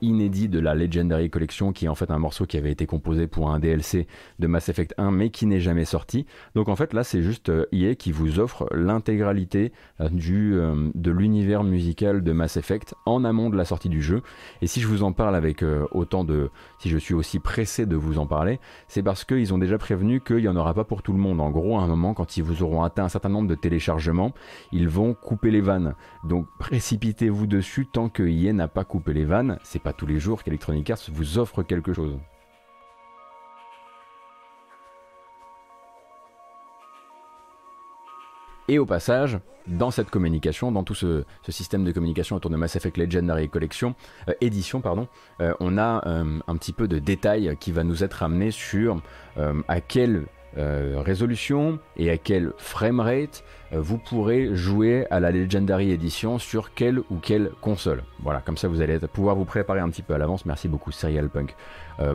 inédit 0.00 0.48
de 0.48 0.58
la 0.58 0.74
Legendary 0.74 1.28
Collection, 1.30 1.72
qui 1.72 1.84
est 1.84 1.88
en 1.88 1.94
fait 1.94 2.10
un 2.10 2.18
morceau 2.18 2.46
qui 2.46 2.56
avait 2.56 2.70
été 2.70 2.86
composé 2.86 3.26
pour 3.26 3.50
un 3.50 3.58
DLC 3.58 4.06
de 4.38 4.46
Mass 4.46 4.68
Effect 4.68 4.94
1, 4.96 5.10
mais 5.10 5.30
qui 5.30 5.46
n'est 5.46 5.60
jamais 5.60 5.84
sorti. 5.84 6.26
Donc 6.54 6.68
en 6.68 6.76
fait 6.76 6.94
là 6.94 7.04
c'est 7.04 7.22
juste 7.22 7.52
EA 7.72 7.94
qui 7.94 8.12
vous 8.12 8.38
offre 8.40 8.66
l'intégralité 8.72 9.19
du 10.10 10.58
de 10.94 11.10
l'univers 11.10 11.64
musical 11.64 12.22
de 12.22 12.32
Mass 12.32 12.56
Effect 12.56 12.94
en 13.06 13.24
amont 13.24 13.50
de 13.50 13.56
la 13.56 13.64
sortie 13.64 13.88
du 13.88 14.02
jeu. 14.02 14.22
Et 14.62 14.66
si 14.66 14.80
je 14.80 14.86
vous 14.86 15.02
en 15.02 15.12
parle 15.12 15.36
avec 15.36 15.64
autant 15.92 16.24
de, 16.24 16.50
si 16.78 16.88
je 16.88 16.98
suis 16.98 17.14
aussi 17.14 17.38
pressé 17.38 17.86
de 17.86 17.96
vous 17.96 18.18
en 18.18 18.26
parler, 18.26 18.60
c'est 18.88 19.02
parce 19.02 19.24
qu'ils 19.24 19.52
ont 19.54 19.58
déjà 19.58 19.78
prévenu 19.78 20.20
qu'il 20.20 20.36
n'y 20.38 20.48
en 20.48 20.56
aura 20.56 20.74
pas 20.74 20.84
pour 20.84 21.02
tout 21.02 21.12
le 21.12 21.18
monde. 21.18 21.40
En 21.40 21.50
gros, 21.50 21.78
à 21.78 21.82
un 21.82 21.86
moment, 21.86 22.14
quand 22.14 22.36
ils 22.36 22.42
vous 22.42 22.62
auront 22.62 22.82
atteint 22.82 23.04
un 23.04 23.08
certain 23.08 23.28
nombre 23.28 23.48
de 23.48 23.54
téléchargements, 23.54 24.32
ils 24.72 24.88
vont 24.88 25.14
couper 25.14 25.50
les 25.50 25.60
vannes. 25.60 25.94
Donc 26.24 26.46
précipitez-vous 26.58 27.46
dessus 27.46 27.86
tant 27.86 28.08
que 28.08 28.22
EA 28.22 28.52
n'a 28.52 28.68
pas 28.68 28.84
coupé 28.84 29.12
les 29.12 29.24
vannes. 29.24 29.58
C'est 29.62 29.82
pas 29.82 29.92
tous 29.92 30.06
les 30.06 30.18
jours 30.18 30.42
qu'Electronic 30.42 30.90
Arts 30.90 30.98
vous 31.12 31.38
offre 31.38 31.62
quelque 31.62 31.92
chose. 31.92 32.18
Et 38.70 38.78
au 38.78 38.86
passage, 38.86 39.36
dans 39.66 39.90
cette 39.90 40.10
communication, 40.10 40.70
dans 40.70 40.84
tout 40.84 40.94
ce, 40.94 41.24
système 41.48 41.82
de 41.82 41.90
communication 41.90 42.36
autour 42.36 42.52
de 42.52 42.56
Mass 42.56 42.76
Effect 42.76 42.98
Legendary 42.98 43.48
Collection, 43.48 43.96
euh, 44.28 44.32
édition, 44.40 44.80
pardon, 44.80 45.08
euh, 45.40 45.52
on 45.58 45.76
a 45.76 46.06
euh, 46.06 46.38
un 46.46 46.56
petit 46.56 46.72
peu 46.72 46.86
de 46.86 47.00
détails 47.00 47.56
qui 47.58 47.72
va 47.72 47.82
nous 47.82 48.04
être 48.04 48.22
amené 48.22 48.52
sur 48.52 49.02
à 49.66 49.80
quelle 49.80 50.26
résolution 50.56 51.78
et 51.96 52.10
à 52.10 52.18
quel 52.18 52.52
framerate 52.58 53.42
vous 53.72 53.98
pourrez 53.98 54.54
jouer 54.54 55.06
à 55.10 55.18
la 55.18 55.30
Legendary 55.30 55.92
Edition 55.92 56.38
sur 56.38 56.74
quelle 56.74 56.98
ou 57.10 57.16
quelle 57.22 57.50
console. 57.60 58.02
Voilà, 58.20 58.40
comme 58.40 58.56
ça 58.56 58.68
vous 58.68 58.82
allez 58.82 58.98
pouvoir 58.98 59.34
vous 59.34 59.44
préparer 59.44 59.80
un 59.80 59.88
petit 59.88 60.02
peu 60.02 60.14
à 60.14 60.18
l'avance. 60.18 60.44
Merci 60.46 60.68
beaucoup 60.68 60.92
Serial 60.92 61.30
Punk 61.30 61.56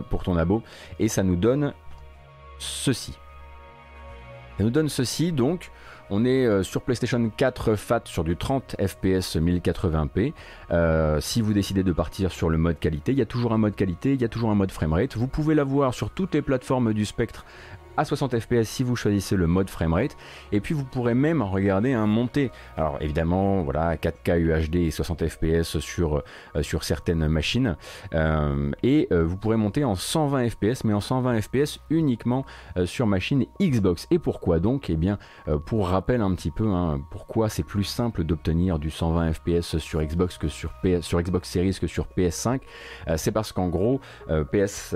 pour 0.10 0.24
ton 0.24 0.38
abo. 0.38 0.62
Et 1.00 1.08
ça 1.08 1.24
nous 1.24 1.38
donne 1.38 1.74
ceci. 2.60 3.14
Ça 4.58 4.64
nous 4.64 4.70
donne 4.70 4.90
ceci 4.90 5.32
donc 5.32 5.72
on 6.10 6.26
est 6.26 6.46
euh, 6.46 6.64
sur 6.64 6.82
PlayStation 6.82 7.32
4 7.36 7.76
FAT 7.76 8.02
sur 8.06 8.24
du 8.24 8.38
30 8.38 8.76
FPS 8.80 9.38
1080p. 9.38 10.34
si 11.22 11.42
vous 11.42 11.54
décidez 11.54 11.84
de 11.84 11.92
partir 11.92 12.32
sur 12.32 12.50
le 12.50 12.58
mode 12.58 12.80
qualité, 12.80 13.12
il 13.12 13.18
y 13.18 13.22
a 13.22 13.26
toujours 13.26 13.54
un 13.54 13.58
mode 13.58 13.76
qualité, 13.76 14.14
il 14.14 14.22
y 14.22 14.26
a 14.26 14.30
toujours 14.30 14.52
un 14.52 14.56
mode 14.56 14.72
framerate. 14.72 15.16
Vous 15.18 15.28
pouvez 15.28 15.56
l'avoir 15.56 15.94
sur 15.94 16.10
toutes 16.10 16.34
les 16.34 16.42
plateformes 16.42 16.94
du 16.94 17.06
spectre 17.06 17.46
à 17.98 18.06
60 18.06 18.40
fps 18.40 18.64
si 18.64 18.84
vous 18.84 18.96
choisissez 18.96 19.36
le 19.36 19.48
mode 19.48 19.70
framerate. 19.70 20.18
Et 20.52 20.60
puis 20.60 20.74
vous 20.74 20.84
pourrez 20.84 21.14
même 21.14 21.42
regarder 21.42 21.94
un 21.94 22.08
monté. 22.08 22.52
Alors 22.78 22.98
évidemment 23.02 23.62
voilà 23.64 23.96
4K 23.96 24.40
UHD 24.40 24.75
et 24.75 24.92
60 24.92 25.28
fps 25.28 25.80
sur, 25.80 26.24
euh, 26.56 26.62
sur 26.62 26.84
certaines 26.84 27.28
machines. 27.28 27.78
Euh, 28.14 28.72
et 28.84 29.08
euh, 29.12 29.24
vous 29.24 29.38
pourrez 29.38 29.58
monter 29.58 29.84
en 29.84 29.96
120 29.96 30.50
fps 30.50 30.84
mais 30.84 30.94
en 30.94 31.02
120 31.02 31.42
fps 31.42 31.80
uniquement 31.90 32.46
sur 32.86 33.08
machine 33.08 33.46
Xbox. 33.62 34.08
Et 34.12 34.20
pourquoi 34.20 34.60
donc? 34.60 34.90
Et 34.90 34.94
eh 34.94 34.98
bien 34.98 35.18
pour 35.66 35.88
rappel 35.88 36.22
un 36.22 36.34
petit 36.36 36.52
peu 36.52 36.68
hein, 36.68 37.02
pourquoi 37.12 37.50
c'est 37.50 37.64
plus 37.64 37.84
simple 37.84 38.24
d'obtenir 38.24 38.80
du 38.80 38.90
120 38.90 39.34
fps 39.34 39.78
sur 39.78 40.02
Xbox 40.02 40.38
que 40.38 40.48
sur, 40.48 40.72
PS, 40.84 41.02
sur 41.02 41.22
Xbox 41.22 41.50
Series 41.50 41.78
que 41.80 41.88
sur 41.88 42.08
PS5 42.18 42.60
c'est 43.16 43.32
parce 43.32 43.52
qu'en 43.52 43.70
gros 43.70 44.00
PS 44.52 44.96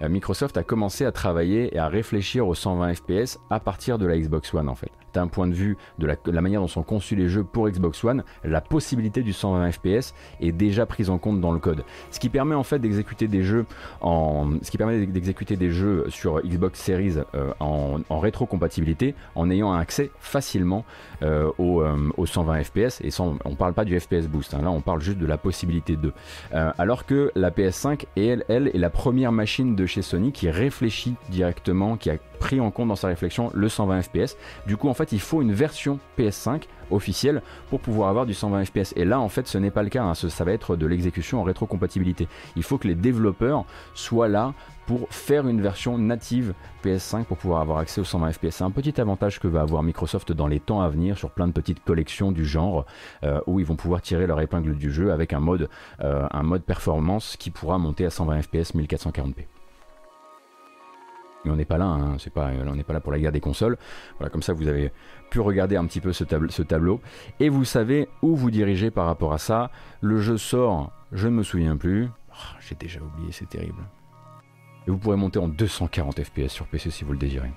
Microsoft 0.00 0.56
a 0.56 0.62
commencé 0.62 1.04
à 1.04 1.12
travailler 1.12 1.74
et 1.74 1.78
à 1.78 1.88
réfléchir 1.88 2.05
réfléchir 2.06 2.46
aux 2.46 2.54
120 2.54 2.94
FPS 2.94 3.40
à 3.50 3.58
partir 3.58 3.98
de 3.98 4.06
la 4.06 4.16
Xbox 4.16 4.54
One 4.54 4.68
en 4.68 4.76
fait. 4.76 4.92
D'un 5.16 5.28
point 5.28 5.46
de 5.46 5.54
vue 5.54 5.78
de 5.98 6.06
la, 6.06 6.40
manière 6.42 6.60
dont 6.60 6.66
sont 6.66 6.82
conçus 6.82 7.16
les 7.16 7.30
jeux 7.30 7.42
pour 7.42 7.70
Xbox 7.70 8.04
One, 8.04 8.22
la 8.44 8.60
possibilité 8.60 9.22
du 9.22 9.32
120 9.32 9.72
FPS 9.72 10.12
est 10.42 10.52
déjà 10.52 10.84
prise 10.84 11.08
en 11.08 11.16
compte 11.16 11.40
dans 11.40 11.52
le 11.52 11.58
code. 11.58 11.84
Ce 12.10 12.20
qui 12.20 12.28
permet 12.28 12.54
en 12.54 12.64
fait 12.64 12.78
d'exécuter 12.80 13.26
des 13.26 13.42
jeux 13.42 13.64
en, 14.02 14.50
ce 14.60 14.70
qui 14.70 14.76
permet 14.76 15.06
d'exécuter 15.06 15.56
des 15.56 15.70
jeux 15.70 16.04
sur 16.10 16.42
Xbox 16.42 16.78
Series 16.78 17.14
euh, 17.34 17.52
en, 17.60 18.20
rétrocompatibilité 18.20 19.14
en 19.36 19.48
ayant 19.48 19.72
accès 19.72 20.10
facilement 20.20 20.84
euh, 21.22 21.50
aux, 21.56 22.26
120 22.26 22.64
FPS 22.64 23.00
et 23.00 23.10
sans, 23.10 23.38
on 23.46 23.54
parle 23.54 23.72
pas 23.72 23.86
du 23.86 23.98
FPS 23.98 24.28
boost. 24.28 24.52
Hein. 24.52 24.60
là 24.64 24.70
on 24.70 24.82
parle 24.82 25.00
juste 25.00 25.18
de 25.18 25.26
la 25.26 25.38
possibilité 25.38 25.96
de. 25.96 26.12
Euh, 26.52 26.72
alors 26.76 27.06
que 27.06 27.32
la 27.36 27.50
PS5 27.50 28.04
elle, 28.18 28.44
elle 28.50 28.68
est 28.68 28.78
la 28.78 28.90
première 28.90 29.32
machine 29.32 29.76
de 29.76 29.86
chez 29.86 30.02
Sony 30.02 30.32
qui 30.32 30.50
réfléchit 30.50 31.14
directement 31.30 31.96
qui 31.96 32.10
a 32.10 32.18
pris 32.36 32.60
en 32.60 32.70
compte 32.70 32.88
dans 32.88 32.96
sa 32.96 33.08
réflexion 33.08 33.50
le 33.54 33.68
120 33.68 34.02
fps. 34.02 34.36
Du 34.66 34.76
coup, 34.76 34.88
en 34.88 34.94
fait, 34.94 35.05
il 35.12 35.20
faut 35.20 35.42
une 35.42 35.52
version 35.52 35.98
PS5 36.18 36.62
officielle 36.90 37.42
pour 37.70 37.80
pouvoir 37.80 38.08
avoir 38.08 38.26
du 38.26 38.34
120 38.34 38.64
fps. 38.64 38.92
Et 38.96 39.04
là, 39.04 39.20
en 39.20 39.28
fait, 39.28 39.46
ce 39.46 39.58
n'est 39.58 39.70
pas 39.70 39.82
le 39.82 39.88
cas. 39.88 40.04
Hein. 40.04 40.14
ça 40.14 40.44
va 40.44 40.52
être 40.52 40.76
de 40.76 40.86
l'exécution 40.86 41.40
en 41.40 41.42
rétrocompatibilité. 41.42 42.28
Il 42.56 42.62
faut 42.62 42.78
que 42.78 42.88
les 42.88 42.94
développeurs 42.94 43.64
soient 43.94 44.28
là 44.28 44.54
pour 44.86 45.08
faire 45.10 45.48
une 45.48 45.60
version 45.60 45.98
native 45.98 46.54
PS5 46.84 47.24
pour 47.24 47.36
pouvoir 47.38 47.60
avoir 47.60 47.78
accès 47.78 48.00
au 48.00 48.04
120 48.04 48.32
fps. 48.32 48.50
C'est 48.50 48.64
un 48.64 48.70
petit 48.70 49.00
avantage 49.00 49.40
que 49.40 49.48
va 49.48 49.62
avoir 49.62 49.82
Microsoft 49.82 50.32
dans 50.32 50.46
les 50.46 50.60
temps 50.60 50.80
à 50.80 50.88
venir 50.88 51.18
sur 51.18 51.30
plein 51.30 51.48
de 51.48 51.52
petites 51.52 51.82
collections 51.84 52.30
du 52.30 52.44
genre 52.44 52.86
euh, 53.24 53.40
où 53.46 53.58
ils 53.58 53.66
vont 53.66 53.76
pouvoir 53.76 54.00
tirer 54.00 54.26
leur 54.26 54.40
épingle 54.40 54.76
du 54.76 54.92
jeu 54.92 55.12
avec 55.12 55.32
un 55.32 55.40
mode, 55.40 55.68
euh, 56.00 56.26
un 56.30 56.42
mode 56.42 56.62
performance 56.62 57.36
qui 57.36 57.50
pourra 57.50 57.78
monter 57.78 58.06
à 58.06 58.10
120 58.10 58.42
fps 58.42 58.74
1440p 58.74 59.55
mais 61.46 61.52
on 61.52 61.56
n'est 61.56 61.64
pas 61.64 61.78
là, 61.78 61.86
hein, 61.86 62.16
pas, 62.34 62.50
on 62.66 62.74
n'est 62.74 62.82
pas 62.82 62.92
là 62.92 63.00
pour 63.00 63.12
la 63.12 63.18
guerre 63.18 63.32
des 63.32 63.40
consoles. 63.40 63.78
Voilà, 64.18 64.30
comme 64.30 64.42
ça 64.42 64.52
vous 64.52 64.68
avez 64.68 64.92
pu 65.30 65.40
regarder 65.40 65.76
un 65.76 65.86
petit 65.86 66.00
peu 66.00 66.12
ce, 66.12 66.24
tableau 66.24 67.00
et 67.40 67.48
vous 67.48 67.64
savez 67.64 68.08
où 68.22 68.36
vous 68.36 68.50
dirigez 68.50 68.90
par 68.90 69.06
rapport 69.06 69.32
à 69.32 69.38
ça. 69.38 69.70
Le 70.00 70.20
jeu 70.20 70.36
sort, 70.36 70.92
je 71.12 71.28
ne 71.28 71.34
me 71.34 71.42
souviens 71.42 71.76
plus. 71.76 72.08
Ah, 72.32 72.56
j'ai 72.60 72.74
déjà 72.74 73.00
oublié, 73.00 73.32
c'est 73.32 73.48
terrible. 73.48 73.82
Et 74.86 74.90
vous 74.90 74.98
pourrez 74.98 75.16
monter 75.16 75.38
en 75.38 75.48
240 75.48 76.22
fps 76.22 76.48
sur 76.48 76.66
PC 76.66 76.90
si 76.90 77.04
vous 77.04 77.12
le 77.12 77.18
désirez. 77.18 77.50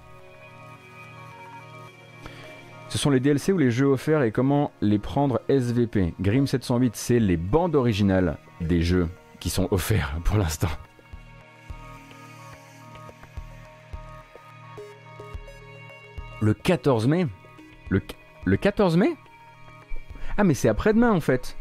Ce 2.87 2.97
sont 2.97 3.11
les 3.11 3.19
DLC 3.19 3.53
ou 3.53 3.57
les 3.59 3.69
jeux 3.69 3.85
offerts 3.85 4.23
et 4.23 4.31
comment 4.31 4.71
les 4.81 4.97
prendre 4.97 5.41
SVP. 5.47 6.15
Grim 6.19 6.47
708, 6.47 6.95
c'est 6.95 7.19
les 7.19 7.37
bandes 7.37 7.75
originales 7.75 8.37
des 8.61 8.81
jeux 8.81 9.07
qui 9.39 9.51
sont 9.51 9.67
offerts 9.71 10.17
pour 10.23 10.37
l'instant. 10.37 10.69
Le 16.41 16.53
14 16.53 17.07
mai 17.07 17.27
le, 17.89 18.01
le 18.45 18.57
14 18.57 18.97
mai 18.97 19.15
Ah 20.37 20.43
mais 20.43 20.53
c'est 20.53 20.69
après-demain 20.69 21.11
en 21.11 21.19
fait. 21.19 21.57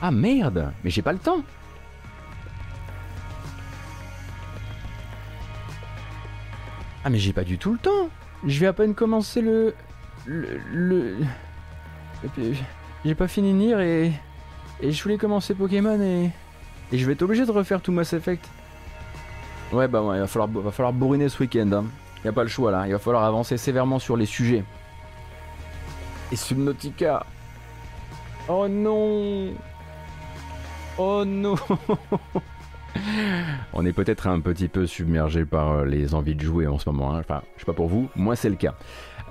Ah 0.00 0.10
merde 0.10 0.72
Mais 0.82 0.90
j'ai 0.90 1.02
pas 1.02 1.12
le 1.12 1.18
temps 1.18 1.42
Ah 7.04 7.10
mais 7.10 7.18
j'ai 7.18 7.32
pas 7.32 7.44
du 7.44 7.58
tout 7.58 7.72
le 7.72 7.78
temps 7.78 8.08
Je 8.46 8.58
vais 8.60 8.66
à 8.66 8.72
peine 8.72 8.94
commencer 8.94 9.40
le... 9.42 9.74
Le... 10.26 10.58
le... 10.72 11.16
J'ai 13.04 13.14
pas 13.14 13.28
fini 13.28 13.52
Nier 13.52 13.80
et... 13.80 14.12
Et 14.80 14.90
je 14.90 15.02
voulais 15.02 15.18
commencer 15.18 15.54
Pokémon 15.54 16.00
et... 16.00 16.30
Et 16.92 16.98
je 16.98 17.06
vais 17.06 17.12
être 17.12 17.22
obligé 17.22 17.46
de 17.46 17.50
refaire 17.50 17.80
tout 17.80 17.92
Mass 17.92 18.12
Effect. 18.12 18.48
Ouais, 19.72 19.88
bah 19.88 20.02
ouais, 20.02 20.16
il 20.16 20.20
va 20.20 20.26
falloir, 20.26 20.48
va 20.48 20.70
falloir 20.70 20.92
bourriner 20.92 21.28
ce 21.28 21.42
week-end. 21.42 21.70
Hein. 21.72 21.84
Il 22.18 22.22
n'y 22.24 22.28
a 22.28 22.32
pas 22.32 22.42
le 22.42 22.48
choix 22.48 22.70
là. 22.70 22.86
Il 22.86 22.92
va 22.92 22.98
falloir 22.98 23.24
avancer 23.24 23.56
sévèrement 23.56 23.98
sur 23.98 24.16
les 24.16 24.26
sujets. 24.26 24.64
Et 26.30 26.36
Subnautica. 26.36 27.24
Oh 28.48 28.66
non 28.68 29.54
Oh 30.98 31.24
non 31.24 31.54
On 33.72 33.86
est 33.86 33.92
peut-être 33.92 34.26
un 34.26 34.40
petit 34.40 34.68
peu 34.68 34.86
submergé 34.86 35.44
par 35.44 35.72
euh, 35.72 35.84
les 35.86 36.14
envies 36.14 36.34
de 36.34 36.42
jouer 36.42 36.66
en 36.66 36.78
ce 36.78 36.88
moment. 36.90 37.14
Hein. 37.14 37.20
Enfin, 37.20 37.42
je 37.56 37.60
sais 37.60 37.66
pas 37.66 37.72
pour 37.72 37.88
vous, 37.88 38.08
moi 38.14 38.36
c'est 38.36 38.50
le 38.50 38.56
cas. 38.56 38.74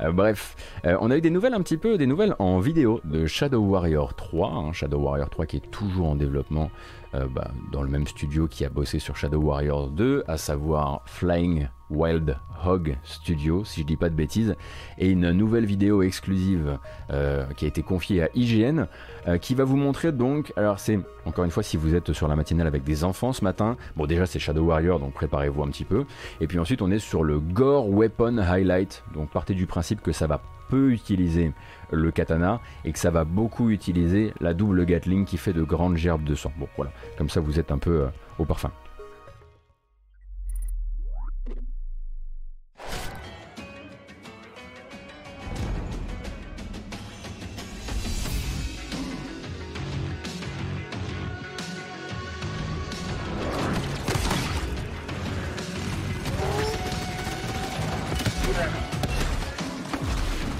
Euh, 0.02 0.12
bref, 0.12 0.56
euh, 0.86 0.98
on 1.02 1.12
a 1.12 1.18
eu 1.18 1.22
des 1.22 1.30
nouvelles 1.30 1.54
un 1.54 1.62
petit 1.62 1.78
peu, 1.78 1.98
des 1.98 2.08
nouvelles 2.08 2.36
en 2.40 2.60
vidéo 2.60 3.02
de 3.04 3.28
Shadow 3.28 3.62
Warrior 3.62 4.16
3. 4.16 4.50
Hein. 4.50 4.74
Shadow 4.74 5.00
Warrior 5.00 5.30
3 5.30 5.46
qui 5.46 5.58
est 5.58 5.72
toujours 5.72 6.10
en 6.10 6.16
développement. 6.16 6.72
Euh, 7.14 7.28
bah, 7.28 7.52
dans 7.72 7.84
le 7.84 7.90
même 7.90 8.08
studio 8.08 8.48
qui 8.48 8.64
a 8.64 8.70
bossé 8.70 9.00
sur 9.00 9.18
Shadow 9.18 9.40
Warriors 9.40 9.90
2, 9.90 10.24
à 10.28 10.38
savoir 10.38 11.02
Flying 11.06 11.68
Wild 11.90 12.38
Hog 12.66 12.98
Studio, 13.04 13.66
si 13.66 13.82
je 13.82 13.86
dis 13.86 13.98
pas 13.98 14.10
de 14.10 14.16
bêtises, 14.16 14.56
et 14.98 15.10
une 15.10 15.32
nouvelle 15.32 15.66
vidéo 15.66 16.04
exclusive 16.04 16.78
euh, 17.12 17.46
qui 17.58 17.66
a 17.66 17.68
été 17.68 17.84
confiée 17.84 18.24
à 18.24 18.30
IGN, 18.34 18.86
euh, 19.28 19.38
qui 19.38 19.56
va 19.56 19.66
vous 19.66 19.76
montrer 19.76 20.14
donc, 20.14 20.54
alors 20.56 20.80
c'est 20.80 21.00
encore 21.26 21.44
une 21.44 21.52
fois 21.52 21.64
si 21.64 21.76
vous 21.76 21.96
êtes 21.96 22.14
sur 22.14 22.30
la 22.30 22.38
matinale 22.38 22.68
avec 22.68 22.84
des 22.86 23.04
enfants 23.04 23.34
ce 23.34 23.44
matin, 23.44 23.76
bon 23.98 24.06
déjà 24.06 24.26
c'est 24.26 24.40
Shadow 24.40 24.64
Warrior 24.64 25.00
donc 25.00 25.14
préparez-vous 25.14 25.64
un 25.64 25.68
petit 25.68 25.86
peu, 25.86 26.06
et 26.40 26.48
puis 26.48 26.60
ensuite 26.60 26.82
on 26.82 26.92
est 26.92 27.00
sur 27.00 27.24
le 27.24 27.40
Gore 27.40 27.90
Weapon 27.90 28.38
Highlight, 28.38 29.04
donc 29.14 29.30
partez 29.32 29.54
du 29.54 29.66
principe 29.66 30.02
que 30.02 30.14
ça 30.14 30.28
va 30.28 30.42
utiliser 30.78 31.52
le 31.92 32.12
katana 32.12 32.60
et 32.86 32.92
que 32.92 33.00
ça 33.00 33.12
va 33.12 33.24
beaucoup 33.24 33.70
utiliser 33.70 34.34
la 34.40 34.54
double 34.54 34.86
Gatling 34.86 35.26
qui 35.26 35.38
fait 35.38 35.54
de 35.54 35.64
grandes 35.64 35.98
gerbes 35.98 36.24
de 36.24 36.36
sang. 36.36 36.52
Bon 36.58 36.68
voilà, 36.76 36.92
comme 37.18 37.30
ça 37.30 37.40
vous 37.40 37.60
êtes 37.60 37.72
un 37.72 37.78
peu 37.78 38.02
euh, 38.02 38.08
au 38.40 38.46
parfum. 38.46 38.72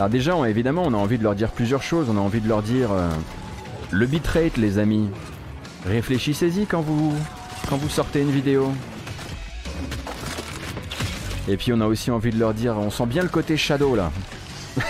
Alors 0.02 0.10
déjà, 0.10 0.36
évidemment, 0.50 0.82
on 0.84 0.96
a 0.96 0.98
envie 0.98 1.20
de 1.20 1.24
leur 1.24 1.36
dire 1.36 1.52
plusieurs 1.52 1.84
choses. 1.84 2.10
On 2.10 2.18
a 2.18 2.20
envie 2.20 2.42
de 2.42 2.48
leur 2.48 2.64
dire 2.64 2.90
le 3.92 4.06
bitrate, 4.08 4.58
les 4.58 4.80
amis. 4.80 5.12
Réfléchissez-y 5.86 6.66
quand 6.66 6.82
vous, 6.82 7.14
quand 7.70 7.78
vous 7.78 7.88
sortez 7.88 8.22
une 8.22 8.32
vidéo. 8.32 8.72
Et 11.48 11.56
puis 11.56 11.72
on 11.72 11.80
a 11.82 11.86
aussi 11.86 12.10
envie 12.10 12.32
de 12.32 12.40
leur 12.40 12.56
dire, 12.56 12.78
on 12.80 12.90
sent 12.90 13.06
bien 13.06 13.22
le 13.22 13.30
côté 13.30 13.58
shadow 13.58 13.96
là. 13.96 14.12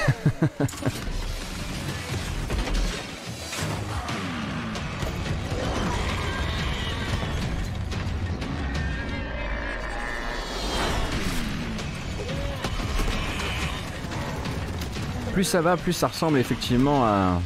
plus 15.42 15.48
ça 15.48 15.62
va, 15.62 15.76
plus 15.76 15.94
ça 15.94 16.08
ressemble 16.08 16.38
effectivement 16.38 17.04
à... 17.04 17.42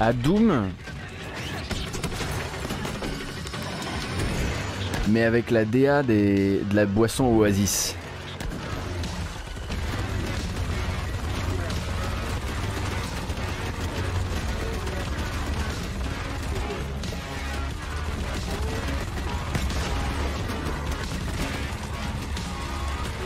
à 0.00 0.14
Doom. 0.14 0.70
Mais 5.08 5.24
avec 5.24 5.50
la 5.50 5.66
DA 5.66 6.02
de 6.02 6.62
la 6.72 6.86
boisson 6.86 7.26
Oasis. 7.26 7.94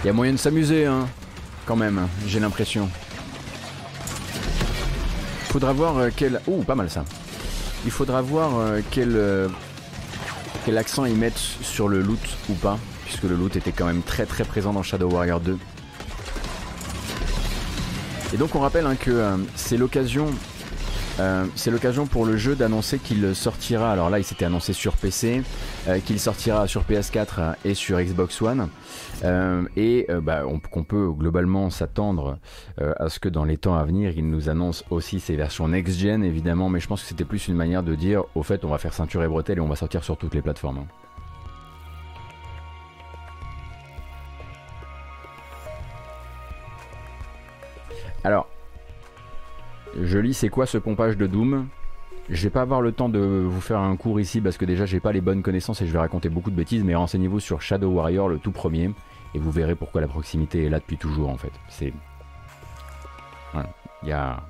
Il 0.03 0.07
y 0.07 0.11
a 0.11 0.15
moyen 0.15 0.33
de 0.33 0.39
s'amuser, 0.39 0.87
hein, 0.87 1.07
quand 1.67 1.77
même, 1.77 2.09
j'ai 2.27 2.41
l'impression. 2.41 2.89
Faudra 5.51 5.75
voir 5.75 5.99
euh, 5.99 6.09
quel... 6.15 6.41
Ouh, 6.47 6.63
pas 6.63 6.75
mal 6.75 6.89
ça. 6.89 7.05
Il 7.85 7.91
faudra 7.91 8.23
voir 8.23 8.57
euh, 8.57 8.81
quel, 8.91 9.15
euh, 9.15 9.49
quel 10.65 10.79
accent 10.79 11.05
ils 11.05 11.17
mettent 11.17 11.37
sur 11.37 11.87
le 11.87 12.01
loot 12.01 12.19
ou 12.49 12.55
pas, 12.55 12.79
puisque 13.05 13.25
le 13.25 13.37
loot 13.37 13.57
était 13.57 13.73
quand 13.73 13.85
même 13.85 14.01
très 14.01 14.25
très 14.25 14.45
présent 14.45 14.73
dans 14.73 14.83
Shadow 14.83 15.11
Warrior 15.11 15.41
2. 15.41 15.59
Et 18.33 18.37
donc 18.39 18.55
on 18.55 18.61
rappelle 18.61 18.87
hein, 18.87 18.97
que 18.97 19.37
c'est 19.55 19.77
l'occasion 19.77 20.33
pour 22.11 22.25
le 22.25 22.39
jeu 22.39 22.55
d'annoncer 22.55 22.99
qu'il 22.99 23.35
sortira, 23.35 23.93
alors 23.93 24.09
là 24.09 24.19
il 24.19 24.25
s'était 24.25 24.47
annoncé 24.47 24.73
sur 24.73 24.95
PC, 24.95 25.43
qu'il 26.05 26.21
sortira 26.21 26.67
sur 26.67 26.83
PS4 26.83 27.55
et 27.65 27.75
sur 27.75 27.99
Xbox 28.01 28.41
One, 28.43 28.69
euh, 29.25 29.65
et 29.77 30.07
bah, 30.23 30.43
qu'on 30.71 30.85
peut 30.85 31.11
globalement 31.11 31.71
s'attendre 31.71 32.39
à 32.79 33.09
ce 33.09 33.19
que 33.19 33.29
dans 33.29 33.45
les 33.45 33.57
temps 33.57 33.77
à 33.77 33.85
venir 33.85 34.13
il 34.17 34.29
nous 34.29 34.49
annonce 34.49 34.85
aussi 34.91 35.21
ses 35.21 35.37
versions 35.37 35.69
next-gen 35.69 36.23
évidemment, 36.23 36.69
mais 36.69 36.81
je 36.81 36.89
pense 36.89 37.03
que 37.03 37.09
c'était 37.09 37.25
plus 37.25 37.49
une 37.49 37.57
manière 37.57 37.83
de 37.83 37.95
dire 37.95 38.25
au 38.35 38.43
fait 38.43 38.65
on 38.65 38.69
va 38.69 38.79
faire 38.79 38.93
ceinture 38.93 39.23
et 39.23 39.29
bretelles 39.29 39.59
et 39.59 39.63
on 39.63 39.69
va 39.69 39.77
sortir 39.77 40.05
sur 40.05 40.17
toutes 40.17 40.35
les 40.35 40.43
plateformes. 40.43 40.87
Alors, 48.23 48.49
je 49.99 50.19
lis 50.19 50.35
c'est 50.35 50.51
quoi 50.51 50.67
ce 50.67 50.77
pompage 50.77 51.17
de 51.17 51.27
Doom? 51.27 51.69
Je 52.31 52.45
vais 52.45 52.51
pas 52.51 52.63
avoir 52.63 52.81
le 52.81 52.93
temps 52.93 53.09
de 53.09 53.19
vous 53.19 53.61
faire 53.61 53.81
un 53.81 53.97
cours 53.97 54.21
ici 54.21 54.41
parce 54.41 54.57
que 54.57 54.65
déjà 54.65 54.87
j'ai 54.87 55.01
pas 55.01 55.11
les 55.11 55.21
bonnes 55.21 55.43
connaissances 55.43 55.83
et 55.83 55.87
je 55.87 55.93
vais 55.93 55.99
raconter 55.99 56.29
beaucoup 56.29 56.53
de 56.53 56.55
bêtises, 56.55 56.85
mais 56.85 56.95
renseignez-vous 56.95 57.41
sur 57.41 57.61
Shadow 57.61 57.91
Warrior, 57.91 58.29
le 58.29 58.39
tout 58.39 58.53
premier, 58.53 58.93
et 59.35 59.39
vous 59.41 59.51
verrez 59.51 59.75
pourquoi 59.75 60.01
la 60.01 60.07
proximité 60.07 60.65
est 60.65 60.69
là 60.69 60.79
depuis 60.79 60.97
toujours 60.97 61.29
en 61.29 61.37
fait. 61.37 61.53
C'est. 61.69 61.93
Il 64.03 64.09
y 64.09 64.13
a. 64.13 64.45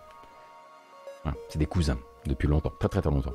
C'est 1.48 1.58
des 1.58 1.66
cousins 1.66 1.96
depuis 2.26 2.48
longtemps, 2.48 2.72
très 2.78 2.90
très 2.90 3.00
très 3.00 3.10
longtemps. 3.10 3.32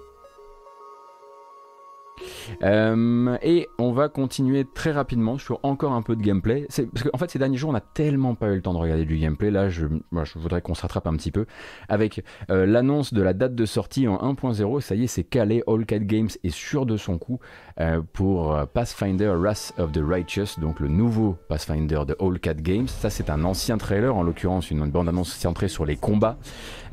Euh, 2.63 3.37
et 3.41 3.67
on 3.77 3.91
va 3.91 4.09
continuer 4.09 4.65
très 4.65 4.91
rapidement 4.91 5.37
sur 5.37 5.59
encore 5.63 5.93
un 5.93 6.01
peu 6.01 6.15
de 6.15 6.21
gameplay. 6.21 6.67
Parce 6.67 7.03
qu'en 7.03 7.09
en 7.13 7.17
fait, 7.17 7.31
ces 7.31 7.39
derniers 7.39 7.57
jours, 7.57 7.69
on 7.69 7.73
n'a 7.73 7.81
tellement 7.81 8.35
pas 8.35 8.51
eu 8.51 8.55
le 8.55 8.61
temps 8.61 8.73
de 8.73 8.79
regarder 8.79 9.05
du 9.05 9.17
gameplay. 9.17 9.51
Là, 9.51 9.69
je, 9.69 9.87
voudrais 10.35 10.61
qu'on 10.61 10.75
se 10.75 10.81
rattrape 10.81 11.07
un 11.07 11.15
petit 11.15 11.31
peu 11.31 11.45
avec 11.89 12.23
euh, 12.49 12.65
l'annonce 12.65 13.13
de 13.13 13.21
la 13.21 13.33
date 13.33 13.55
de 13.55 13.65
sortie 13.65 14.07
en 14.07 14.17
1.0. 14.33 14.81
Ça 14.81 14.95
y 14.95 15.03
est, 15.03 15.07
c'est 15.07 15.23
calé. 15.23 15.63
All 15.67 15.85
Cat 15.85 15.99
Games 15.99 16.29
est 16.43 16.53
sûr 16.53 16.85
de 16.85 16.97
son 16.97 17.17
coup 17.17 17.39
euh, 17.79 18.01
pour 18.13 18.55
Pathfinder 18.73 19.33
Wrath 19.37 19.73
of 19.77 19.91
the 19.91 20.01
Righteous, 20.05 20.59
donc 20.59 20.79
le 20.79 20.87
nouveau 20.87 21.37
Pathfinder 21.47 22.01
de 22.07 22.15
All 22.19 22.39
Cat 22.39 22.55
Games. 22.55 22.87
Ça, 22.87 23.09
c'est 23.09 23.29
un 23.29 23.43
ancien 23.43 23.77
trailer, 23.77 24.15
en 24.15 24.23
l'occurrence, 24.23 24.71
une 24.71 24.85
bande-annonce 24.89 25.33
centrée 25.33 25.67
sur 25.67 25.85
les 25.85 25.95
combats. 25.95 26.37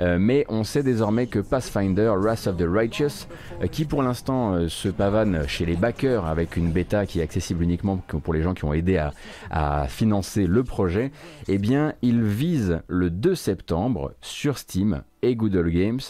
mais 0.01 0.45
on 0.49 0.65
sait 0.65 0.83
désormais 0.83 1.27
que 1.27 1.39
Pathfinder 1.39 2.13
Wrath 2.17 2.47
of 2.47 2.57
the 2.57 2.67
Righteous, 2.69 3.27
qui 3.71 3.85
pour 3.85 4.03
l'instant 4.03 4.69
se 4.69 4.89
chez 5.47 5.67
les 5.67 5.77
backers 5.77 6.25
avec 6.25 6.57
une 6.57 6.73
bêta 6.73 7.05
qui 7.05 7.21
est 7.21 7.23
accessible 7.23 7.63
uniquement 7.63 7.99
pour 7.99 8.33
les 8.33 8.43
gens 8.43 8.55
qui 8.55 8.65
ont 8.65 8.73
aidé 8.73 8.97
à, 9.51 9.87
financer 9.89 10.47
le 10.47 10.65
projet, 10.65 11.13
eh 11.49 11.59
bien, 11.59 11.95
il 12.03 12.23
vise 12.23 12.81
le 12.89 13.11
2 13.11 13.35
septembre 13.35 14.15
sur 14.21 14.57
Steam 14.59 15.03
et 15.23 15.37
Google 15.37 15.71
Games. 15.71 16.01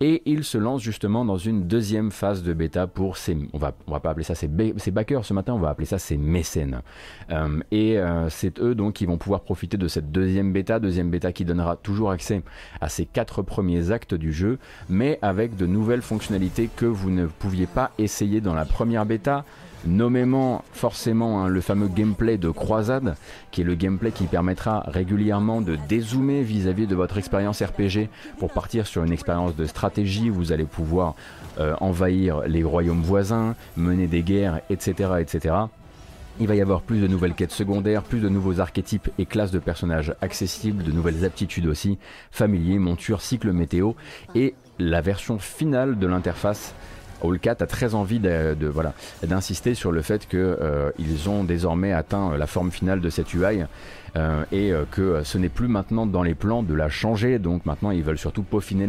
Et 0.00 0.22
il 0.26 0.44
se 0.44 0.58
lance 0.58 0.82
justement 0.82 1.24
dans 1.24 1.36
une 1.36 1.68
deuxième 1.68 2.10
phase 2.10 2.42
de 2.42 2.52
bêta 2.52 2.86
pour 2.86 3.16
ses 3.16 3.36
on 3.52 3.58
va 3.58 3.72
va 3.86 4.00
pas 4.00 4.10
appeler 4.10 4.24
ça 4.24 4.34
ses, 4.34 4.48
backers 4.48 5.24
ce 5.24 5.34
matin 5.34 5.54
on 5.54 5.58
va 5.58 5.70
appeler 5.70 5.86
ça 5.86 5.98
ses 5.98 6.16
mécènes. 6.16 6.82
Euh, 7.30 7.60
et 7.70 7.98
euh, 7.98 8.28
c'est 8.30 8.58
eux 8.60 8.74
donc 8.74 8.94
qui 8.94 9.06
vont 9.06 9.18
pouvoir 9.18 9.42
profiter 9.42 9.76
de 9.76 9.88
cette 9.88 10.10
deuxième 10.10 10.52
bêta 10.52 10.80
deuxième 10.80 11.10
bêta 11.10 11.32
qui 11.32 11.44
donnera 11.44 11.76
toujours 11.76 12.10
accès 12.10 12.42
à 12.80 12.88
ces 12.88 13.04
quatre 13.04 13.42
premiers 13.42 13.90
actes 13.90 14.14
du 14.14 14.32
jeu 14.32 14.58
mais 14.88 15.18
avec 15.22 15.56
de 15.56 15.66
nouvelles 15.66 16.02
fonctionnalités 16.02 16.68
que 16.74 16.86
vous 16.86 17.10
ne 17.10 17.26
pouviez 17.26 17.66
pas 17.66 17.92
essayer 17.98 18.40
dans 18.40 18.54
la 18.54 18.64
première 18.64 19.06
bêta 19.06 19.44
nommément 19.86 20.64
forcément 20.72 21.42
hein, 21.42 21.48
le 21.48 21.60
fameux 21.60 21.88
gameplay 21.88 22.38
de 22.38 22.50
croisade, 22.50 23.16
qui 23.50 23.62
est 23.62 23.64
le 23.64 23.74
gameplay 23.74 24.10
qui 24.10 24.24
permettra 24.24 24.84
régulièrement 24.86 25.60
de 25.60 25.76
dézoomer 25.88 26.42
vis-à-vis 26.42 26.86
de 26.86 26.94
votre 26.94 27.18
expérience 27.18 27.62
RPG 27.62 28.08
pour 28.38 28.52
partir 28.52 28.86
sur 28.86 29.04
une 29.04 29.12
expérience 29.12 29.56
de 29.56 29.66
stratégie 29.66 30.30
où 30.30 30.34
vous 30.34 30.52
allez 30.52 30.64
pouvoir 30.64 31.14
euh, 31.58 31.74
envahir 31.80 32.42
les 32.46 32.64
royaumes 32.64 33.02
voisins, 33.02 33.54
mener 33.76 34.06
des 34.06 34.22
guerres, 34.22 34.60
etc., 34.70 35.14
etc. 35.20 35.54
Il 36.40 36.46
va 36.46 36.54
y 36.54 36.62
avoir 36.62 36.80
plus 36.80 37.00
de 37.00 37.06
nouvelles 37.06 37.34
quêtes 37.34 37.52
secondaires, 37.52 38.02
plus 38.02 38.20
de 38.20 38.28
nouveaux 38.28 38.58
archétypes 38.58 39.10
et 39.18 39.26
classes 39.26 39.50
de 39.50 39.58
personnages 39.58 40.14
accessibles, 40.22 40.82
de 40.82 40.90
nouvelles 40.90 41.24
aptitudes 41.26 41.66
aussi, 41.66 41.98
familiers, 42.30 42.78
montures, 42.78 43.20
cycles 43.20 43.52
météo, 43.52 43.92
et 44.34 44.54
la 44.78 45.02
version 45.02 45.38
finale 45.38 45.98
de 45.98 46.06
l'interface 46.06 46.74
Allcat 47.22 47.56
a 47.60 47.66
très 47.66 47.94
envie 47.94 48.20
de, 48.20 48.66
voilà 48.66 48.94
d'insister 49.22 49.74
sur 49.74 49.92
le 49.92 50.02
fait 50.02 50.26
qu'ils 50.26 50.38
euh, 50.40 50.90
ont 51.28 51.44
désormais 51.44 51.92
atteint 51.92 52.36
la 52.36 52.46
forme 52.46 52.70
finale 52.70 53.00
de 53.00 53.10
cette 53.10 53.32
UI 53.34 53.62
euh, 54.16 54.44
et 54.52 54.72
euh, 54.72 54.84
que 54.90 55.22
ce 55.22 55.38
n'est 55.38 55.48
plus 55.48 55.68
maintenant 55.68 56.06
dans 56.06 56.22
les 56.22 56.34
plans 56.34 56.62
de 56.62 56.74
la 56.74 56.88
changer. 56.88 57.38
Donc 57.38 57.64
maintenant 57.66 57.90
ils 57.90 58.02
veulent 58.02 58.18
surtout 58.18 58.42
peaufiner 58.42 58.88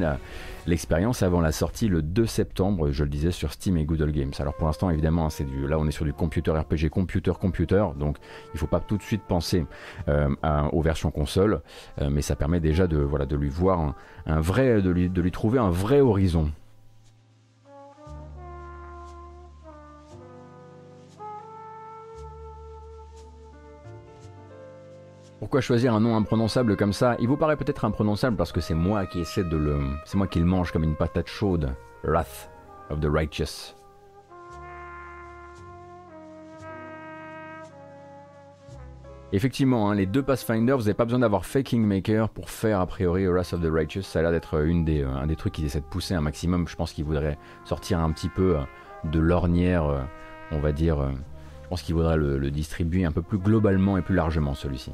l'expérience 0.66 1.24
avant 1.24 1.42
la 1.42 1.52
sortie 1.52 1.88
le 1.88 2.02
2 2.02 2.26
septembre, 2.26 2.92
je 2.92 3.04
le 3.04 3.10
disais 3.10 3.32
sur 3.32 3.54
Steam 3.54 3.78
et 3.78 3.86
Google 3.86 4.12
Games. 4.12 4.34
Alors 4.40 4.54
pour 4.56 4.68
l'instant 4.68 4.90
évidemment 4.90 5.30
c'est 5.30 5.46
du 5.46 5.68
là 5.68 5.78
on 5.80 5.88
est 5.88 5.92
sur 5.92 6.06
du 6.06 6.14
computer 6.14 6.52
RPG 6.52 6.90
computer 6.90 7.34
computer 7.40 7.86
donc 7.98 8.18
il 8.54 8.60
faut 8.60 8.68
pas 8.68 8.80
tout 8.80 8.98
de 8.98 9.04
suite 9.04 9.24
penser 9.28 9.66
aux 10.08 10.82
versions 10.82 11.12
console 11.12 11.62
mais 12.10 12.22
ça 12.22 12.36
permet 12.36 12.60
déjà 12.60 12.88
de 12.88 12.98
voilà 12.98 13.26
de 13.26 13.36
lui 13.36 13.50
voir 13.50 13.94
un, 14.26 14.40
vrai 14.40 14.82
de 14.82 14.90
lui, 14.90 15.10
de 15.10 15.22
lui 15.22 15.32
trouver 15.32 15.60
un 15.60 15.70
vrai 15.70 16.02
horizon. 16.02 16.52
Pourquoi 25.44 25.60
choisir 25.60 25.94
un 25.94 26.00
nom 26.00 26.16
imprononçable 26.16 26.78
comme 26.78 26.94
ça? 26.94 27.18
Il 27.20 27.28
vous 27.28 27.36
paraît 27.36 27.58
peut-être 27.58 27.84
imprononçable 27.84 28.38
parce 28.38 28.54
que 28.54 28.62
c'est 28.62 28.74
moi 28.74 29.06
qui 29.06 29.20
essaie 29.20 29.44
de 29.44 29.58
le... 29.58 29.78
C'est 30.06 30.16
moi 30.18 30.26
qui 30.26 30.40
le 30.40 30.46
mange 30.46 30.72
comme 30.72 30.86
une 30.86 30.96
patate 30.96 31.28
chaude. 31.28 31.76
Wrath 32.06 32.50
of 32.90 33.02
the 33.02 33.08
Righteous. 33.12 33.76
Effectivement, 39.34 39.90
hein, 39.90 39.96
les 39.96 40.06
deux 40.06 40.24
Pathfinder, 40.24 40.76
vous 40.76 40.84
n'avez 40.84 40.94
pas 40.94 41.04
besoin 41.04 41.20
d'avoir 41.20 41.46
fait 41.46 41.62
Kingmaker 41.62 42.30
pour 42.30 42.50
faire 42.50 42.80
a 42.80 42.86
priori 42.86 43.28
Wrath 43.28 43.52
of 43.52 43.60
the 43.60 43.70
Righteous. 43.70 44.04
Ça 44.04 44.20
a 44.20 44.22
l'air 44.22 44.32
d'être 44.32 44.64
une 44.64 44.86
des, 44.86 45.04
un 45.04 45.28
des 45.28 45.36
trucs 45.36 45.52
qu'ils 45.52 45.66
essaient 45.66 45.82
de 45.82 45.86
pousser 45.86 46.14
un 46.14 46.22
maximum. 46.22 46.70
Je 46.70 46.78
pense 46.78 46.94
qu'ils 46.94 47.04
voudraient 47.04 47.38
sortir 47.66 48.00
un 48.00 48.14
petit 48.14 48.30
peu 48.30 48.60
euh, 48.60 48.62
de 49.04 49.20
l'ornière, 49.20 49.88
euh, 49.88 50.00
on 50.52 50.60
va 50.60 50.72
dire. 50.72 51.02
Euh, 51.02 51.12
je 51.64 51.68
pense 51.68 51.82
qu'ils 51.82 51.96
voudraient 51.96 52.16
le 52.16 52.50
distribuer 52.50 53.04
un 53.04 53.12
peu 53.12 53.22
plus 53.22 53.40
globalement 53.40 53.98
et 53.98 54.02
plus 54.02 54.16
largement 54.16 54.54
celui-ci. 54.54 54.94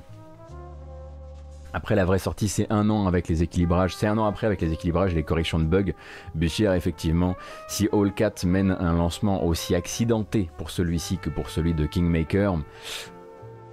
Après 1.74 1.96
la 1.96 2.06
vraie 2.06 2.20
sortie, 2.20 2.48
c'est 2.48 2.68
un 2.72 2.90
an 2.90 3.08
avec 3.08 3.28
les 3.28 3.44
équilibrages. 3.44 3.96
C'est 3.96 4.08
un 4.08 4.18
an 4.18 4.26
après 4.26 4.48
avec 4.48 4.62
les 4.62 4.74
équilibrages 4.74 5.14
et 5.14 5.16
les 5.16 5.24
corrections 5.24 5.60
de 5.60 5.66
bugs. 5.66 5.94
Bussière, 6.34 6.74
effectivement, 6.74 7.36
si 7.68 7.88
Allcat 7.94 8.34
mène 8.46 8.72
un 8.80 8.94
lancement 8.94 9.46
aussi 9.46 9.76
accidenté 9.76 10.50
pour 10.58 10.72
celui-ci 10.72 11.18
que 11.18 11.30
pour 11.30 11.50
celui 11.50 11.74
de 11.74 11.86
Kingmaker, 11.86 12.58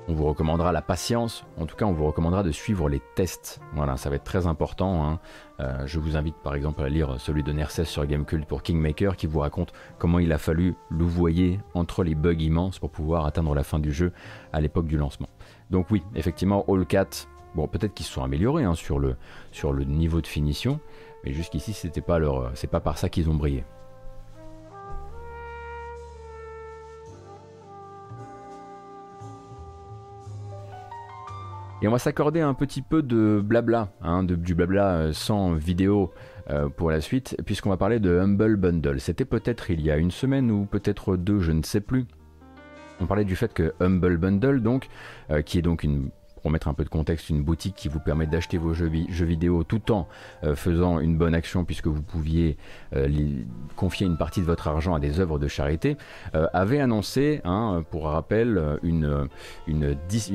On 0.09 0.14
vous 0.14 0.26
recommandera 0.26 0.70
la 0.70 0.82
patience, 0.82 1.44
en 1.59 1.66
tout 1.66 1.74
cas 1.74 1.85
on 1.85 1.92
vous 1.92 2.06
recommandera 2.06 2.44
de 2.44 2.52
suivre 2.52 2.88
les 2.88 3.02
tests. 3.16 3.61
Voilà, 3.74 3.96
ça 3.96 4.09
va 4.09 4.14
être 4.14 4.22
très 4.22 4.46
important. 4.46 5.04
Hein. 5.04 5.18
Euh, 5.59 5.85
je 5.85 5.98
vous 5.98 6.16
invite 6.16 6.37
par 6.44 6.54
exemple 6.54 6.80
à 6.82 6.88
lire 6.88 7.16
celui 7.18 7.42
de 7.42 7.50
Nerses 7.50 7.82
sur 7.82 8.06
Gamecult 8.06 8.46
pour 8.46 8.62
Kingmaker 8.62 9.16
qui 9.16 9.26
vous 9.26 9.40
raconte 9.40 9.72
comment 9.98 10.20
il 10.20 10.32
a 10.32 10.38
fallu 10.38 10.76
louvoyer 10.90 11.59
entre 11.74 12.04
les 12.04 12.14
bugs 12.14 12.35
immenses 12.35 12.78
pour 12.78 12.90
pouvoir 12.90 13.26
atteindre 13.26 13.52
la 13.52 13.64
fin 13.64 13.80
du 13.80 13.92
jeu 13.92 14.12
à 14.52 14.61
l'époque 14.61 14.87
du 14.87 14.96
lancement. 14.96 15.28
Donc 15.70 15.90
oui, 15.90 16.04
effectivement, 16.14 16.64
All 16.68 16.87
4, 16.87 17.26
bon 17.56 17.66
peut-être 17.66 17.94
qu'ils 17.94 18.06
se 18.06 18.12
sont 18.12 18.22
améliorés 18.22 18.64
hein, 18.64 18.74
sur, 18.74 18.98
le, 18.98 19.16
sur 19.50 19.72
le 19.72 19.84
niveau 19.84 20.20
de 20.20 20.26
finition, 20.26 20.78
mais 21.24 21.32
jusqu'ici 21.32 21.72
c'était 21.72 22.00
pas 22.00 22.18
leur, 22.18 22.52
c'est 22.54 22.70
pas 22.70 22.80
par 22.80 22.98
ça 22.98 23.08
qu'ils 23.08 23.28
ont 23.28 23.34
brillé. 23.34 23.64
Et 31.82 31.88
on 31.88 31.90
va 31.90 31.98
s'accorder 31.98 32.40
un 32.40 32.54
petit 32.54 32.80
peu 32.80 33.02
de 33.02 33.40
blabla, 33.44 33.90
hein, 34.00 34.24
du 34.24 34.54
blabla 34.54 34.96
euh, 34.96 35.12
sans 35.12 35.52
vidéo 35.52 36.10
euh, 36.48 36.70
pour 36.70 36.90
la 36.90 37.02
suite, 37.02 37.36
puisqu'on 37.44 37.68
va 37.68 37.76
parler 37.76 38.00
de 38.00 38.18
Humble 38.18 38.56
Bundle. 38.56 38.98
C'était 38.98 39.26
peut-être 39.26 39.70
il 39.70 39.82
y 39.82 39.90
a 39.90 39.98
une 39.98 40.10
semaine 40.10 40.50
ou 40.50 40.64
peut-être 40.64 41.16
deux, 41.16 41.38
je 41.40 41.52
ne 41.52 41.62
sais 41.62 41.82
plus. 41.82 42.06
On 42.98 43.06
parlait 43.06 43.26
du 43.26 43.36
fait 43.36 43.52
que 43.52 43.74
Humble 43.78 44.16
Bundle, 44.16 44.62
donc, 44.62 44.88
euh, 45.30 45.42
qui 45.42 45.58
est 45.58 45.62
donc 45.62 45.82
une 45.82 46.08
pour 46.46 46.52
mettre 46.52 46.68
un 46.68 46.74
peu 46.74 46.85
de 46.85 46.88
contexte, 46.88 47.28
une 47.28 47.42
boutique 47.42 47.74
qui 47.74 47.88
vous 47.88 47.98
permet 47.98 48.24
d'acheter 48.24 48.56
vos 48.56 48.72
jeux, 48.72 48.87
vidéo 48.87 49.64
tout 49.64 49.90
en 49.90 50.06
euh, 50.44 50.54
faisant 50.54 51.00
une 51.00 51.18
bonne 51.18 51.35
action 51.35 51.64
puisque 51.64 51.88
vous 51.88 52.02
pouviez 52.02 52.56
euh, 52.94 53.09
confier 53.74 54.06
une 54.06 54.16
partie 54.16 54.38
de 54.42 54.46
votre 54.46 54.68
argent 54.68 54.94
à 54.94 55.00
des 55.00 55.18
œuvres 55.18 55.40
de 55.40 55.48
charité, 55.48 55.96
euh, 56.37 56.46
avait 56.52 56.78
annoncé, 56.78 57.40
hein, 57.42 57.82
pour 57.90 58.04
rappel, 58.04 58.78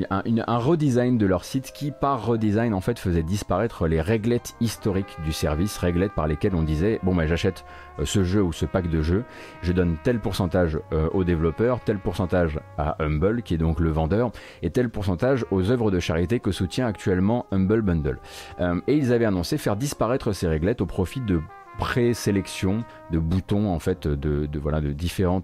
un, 0.10 0.58
redesign 0.58 1.18
de 1.18 1.26
leur 1.26 1.46
site 1.46 1.72
qui, 1.72 1.92
par 1.92 2.26
redesign, 2.26 2.74
en 2.74 2.82
fait, 2.82 3.00
faisait 3.00 3.24
disparaître 3.24 3.88
les 3.88 4.02
réglettes 4.02 4.56
historiques 4.60 5.16
du 5.24 5.32
service, 5.32 5.78
réglettes 5.78 6.14
par 6.14 6.28
lesquelles 6.28 6.56
on 6.56 6.64
disait, 6.64 7.00
bon, 7.04 7.16
ben 7.16 7.26
j'achète 7.26 7.64
ce 8.04 8.24
jeu 8.24 8.42
ou 8.42 8.52
ce 8.54 8.66
pack 8.66 8.90
de 8.90 9.02
jeux, 9.02 9.24
je 9.62 9.74
donne 9.74 9.98
tel 10.04 10.20
pourcentage 10.20 10.80
aux 11.14 11.24
développeurs, 11.24 11.80
tel 11.82 12.00
pourcentage 12.00 12.60
à 12.78 12.96
Humble, 13.00 13.42
qui 13.44 13.54
est 13.56 13.58
donc 13.58 13.80
le 13.80 13.90
vendeur, 13.90 14.32
et 14.62 14.70
tel 14.70 14.90
pourcentage 14.90 15.46
aux 15.52 15.72
œuvres 15.72 15.92
de 15.92 16.00
charité 16.00 16.40
que 16.40 16.52
soutient 16.52 16.88
actuellement 16.88 17.46
Humble 17.52 17.82
Bundle. 17.82 18.20
Euh, 18.60 18.80
et 18.88 18.96
ils 18.96 19.14
avaient 19.14 19.26
annoncé 19.26 19.58
faire 19.58 19.76
disparaître 19.76 20.34
ces 20.34 20.48
réglettes 20.48 20.82
au 20.82 20.86
profit 20.86 21.22
de 21.22 21.42
présélection 21.80 22.84
de 23.12 23.18
boutons 23.18 23.74
en 23.74 23.80
fait 23.80 24.06
de, 24.08 24.46
différents 24.94 25.42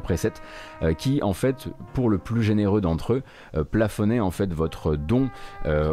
presets 0.00 0.34
euh, 0.82 0.92
qui 0.92 1.22
en 1.22 1.32
fait 1.32 1.68
pour 1.94 2.10
le 2.10 2.18
plus 2.18 2.42
généreux 2.42 2.82
d'entre 2.82 3.14
eux 3.14 3.22
euh, 3.56 3.64
plafonnaient 3.64 4.20
en 4.20 4.30
fait 4.30 4.52
votre 4.52 4.94
don 4.94 5.30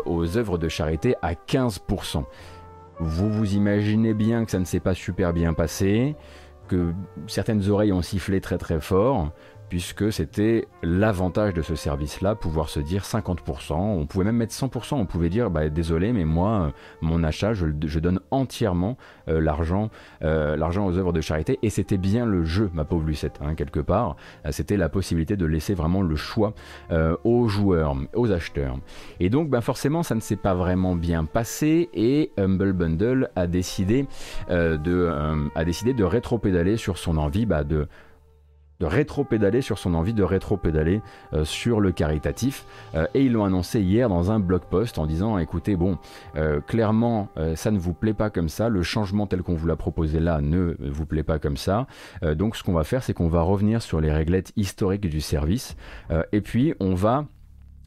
aux 0.05 0.37
œuvres 0.37 0.57
de 0.57 0.67
charité 0.67 1.15
à 1.21 1.33
15%. 1.33 2.25
Vous 2.99 3.29
vous 3.29 3.55
imaginez 3.55 4.13
bien 4.13 4.45
que 4.45 4.51
ça 4.51 4.59
ne 4.59 4.65
s'est 4.65 4.79
pas 4.79 4.93
super 4.93 5.33
bien 5.33 5.53
passé, 5.53 6.15
que 6.67 6.93
certaines 7.27 7.69
oreilles 7.69 7.91
ont 7.91 8.01
sifflé 8.01 8.41
très 8.41 8.57
très 8.57 8.79
fort, 8.79 9.31
puisque 9.69 10.11
c'était 10.11 10.67
l'avantage 10.83 11.53
de 11.53 11.61
ce 11.61 11.75
service-là, 11.75 12.35
pouvoir 12.35 12.69
se 12.69 12.79
dire 12.79 13.03
50%, 13.03 13.73
on 13.73 14.05
pouvait 14.05 14.25
même 14.25 14.37
mettre 14.37 14.53
100%, 14.53 14.95
on 14.95 15.05
pouvait 15.05 15.29
dire 15.29 15.49
bah, 15.49 15.69
désolé, 15.69 16.13
mais 16.13 16.25
moi, 16.25 16.49
euh, 16.49 16.69
mon 17.01 17.23
achat, 17.23 17.53
je, 17.53 17.65
donne 17.99 18.19
entièrement 18.31 18.97
euh, 19.27 19.41
l'argent 19.41 19.89
euh, 20.21 20.55
l'argent 20.55 20.85
aux 20.85 20.97
œuvres 20.97 21.13
de 21.13 21.21
charité, 21.21 21.59
et 21.61 21.69
c'était 21.69 21.97
bien 21.97 22.25
le 22.25 22.43
jeu, 22.43 22.69
ma 22.73 22.85
pauvre 22.85 23.05
Lucette, 23.05 23.39
hein, 23.41 23.55
quelque 23.55 23.79
part, 23.79 24.15
c'était 24.51 24.77
la 24.77 24.89
possibilité 24.89 25.35
de 25.35 25.45
laisser 25.45 25.73
vraiment 25.73 26.01
le 26.01 26.15
choix 26.15 26.53
aux 27.23 27.47
joueurs, 27.47 27.95
aux 28.13 28.31
acheteurs. 28.31 28.77
Et 29.19 29.29
donc, 29.29 29.49
bah, 29.49 29.61
forcément, 29.61 30.03
ça 30.03 30.15
ne 30.15 30.19
s'est 30.19 30.35
pas 30.35 30.53
vraiment 30.53 30.95
bien 30.95 31.25
passé, 31.25 31.89
et 31.93 32.31
Humble 32.37 32.73
Bundle 32.73 33.29
a 33.35 33.47
décidé, 33.47 34.05
de, 34.49 35.47
a 35.55 35.65
décidé 35.65 35.93
de 35.93 36.03
rétro-pédaler 36.03 36.77
sur 36.77 36.97
son 36.97 37.17
envie 37.17 37.45
bah, 37.45 37.63
de 37.63 37.87
de 38.79 38.85
rétro-pédaler 38.85 39.61
sur 39.61 39.77
son 39.77 39.93
envie 39.93 40.13
de 40.13 40.23
rétro-pédaler 40.23 41.01
euh, 41.33 41.45
sur 41.45 41.79
le 41.79 41.91
caritatif. 41.91 42.65
Euh, 42.95 43.07
et 43.13 43.23
ils 43.23 43.31
l'ont 43.31 43.45
annoncé 43.45 43.81
hier 43.81 44.09
dans 44.09 44.31
un 44.31 44.39
blog 44.39 44.61
post 44.69 44.97
en 44.97 45.05
disant 45.05 45.37
écoutez, 45.37 45.75
bon, 45.75 45.97
euh, 46.35 46.61
clairement, 46.61 47.29
ça 47.55 47.71
ne 47.71 47.79
vous 47.79 47.93
plaît 47.93 48.13
pas 48.13 48.29
comme 48.29 48.49
ça, 48.49 48.69
le 48.69 48.83
changement 48.83 49.27
tel 49.27 49.41
qu'on 49.43 49.55
vous 49.55 49.67
l'a 49.67 49.75
proposé 49.75 50.19
là 50.19 50.41
ne 50.41 50.75
vous 50.79 51.05
plaît 51.05 51.23
pas 51.23 51.39
comme 51.39 51.57
ça. 51.57 51.87
donc 52.35 52.55
ce 52.55 52.63
qu'on 52.63 52.73
va 52.73 52.83
faire, 52.83 53.03
c'est 53.03 53.13
qu'on 53.13 53.27
va 53.27 53.41
revenir 53.41 53.81
sur 53.81 54.01
les 54.01 54.11
réglettes 54.11 54.51
historiques 54.55 55.07
du 55.07 55.21
service. 55.21 55.75
et 56.31 56.41
puis 56.41 56.73
on 56.79 56.93
va 56.93 57.25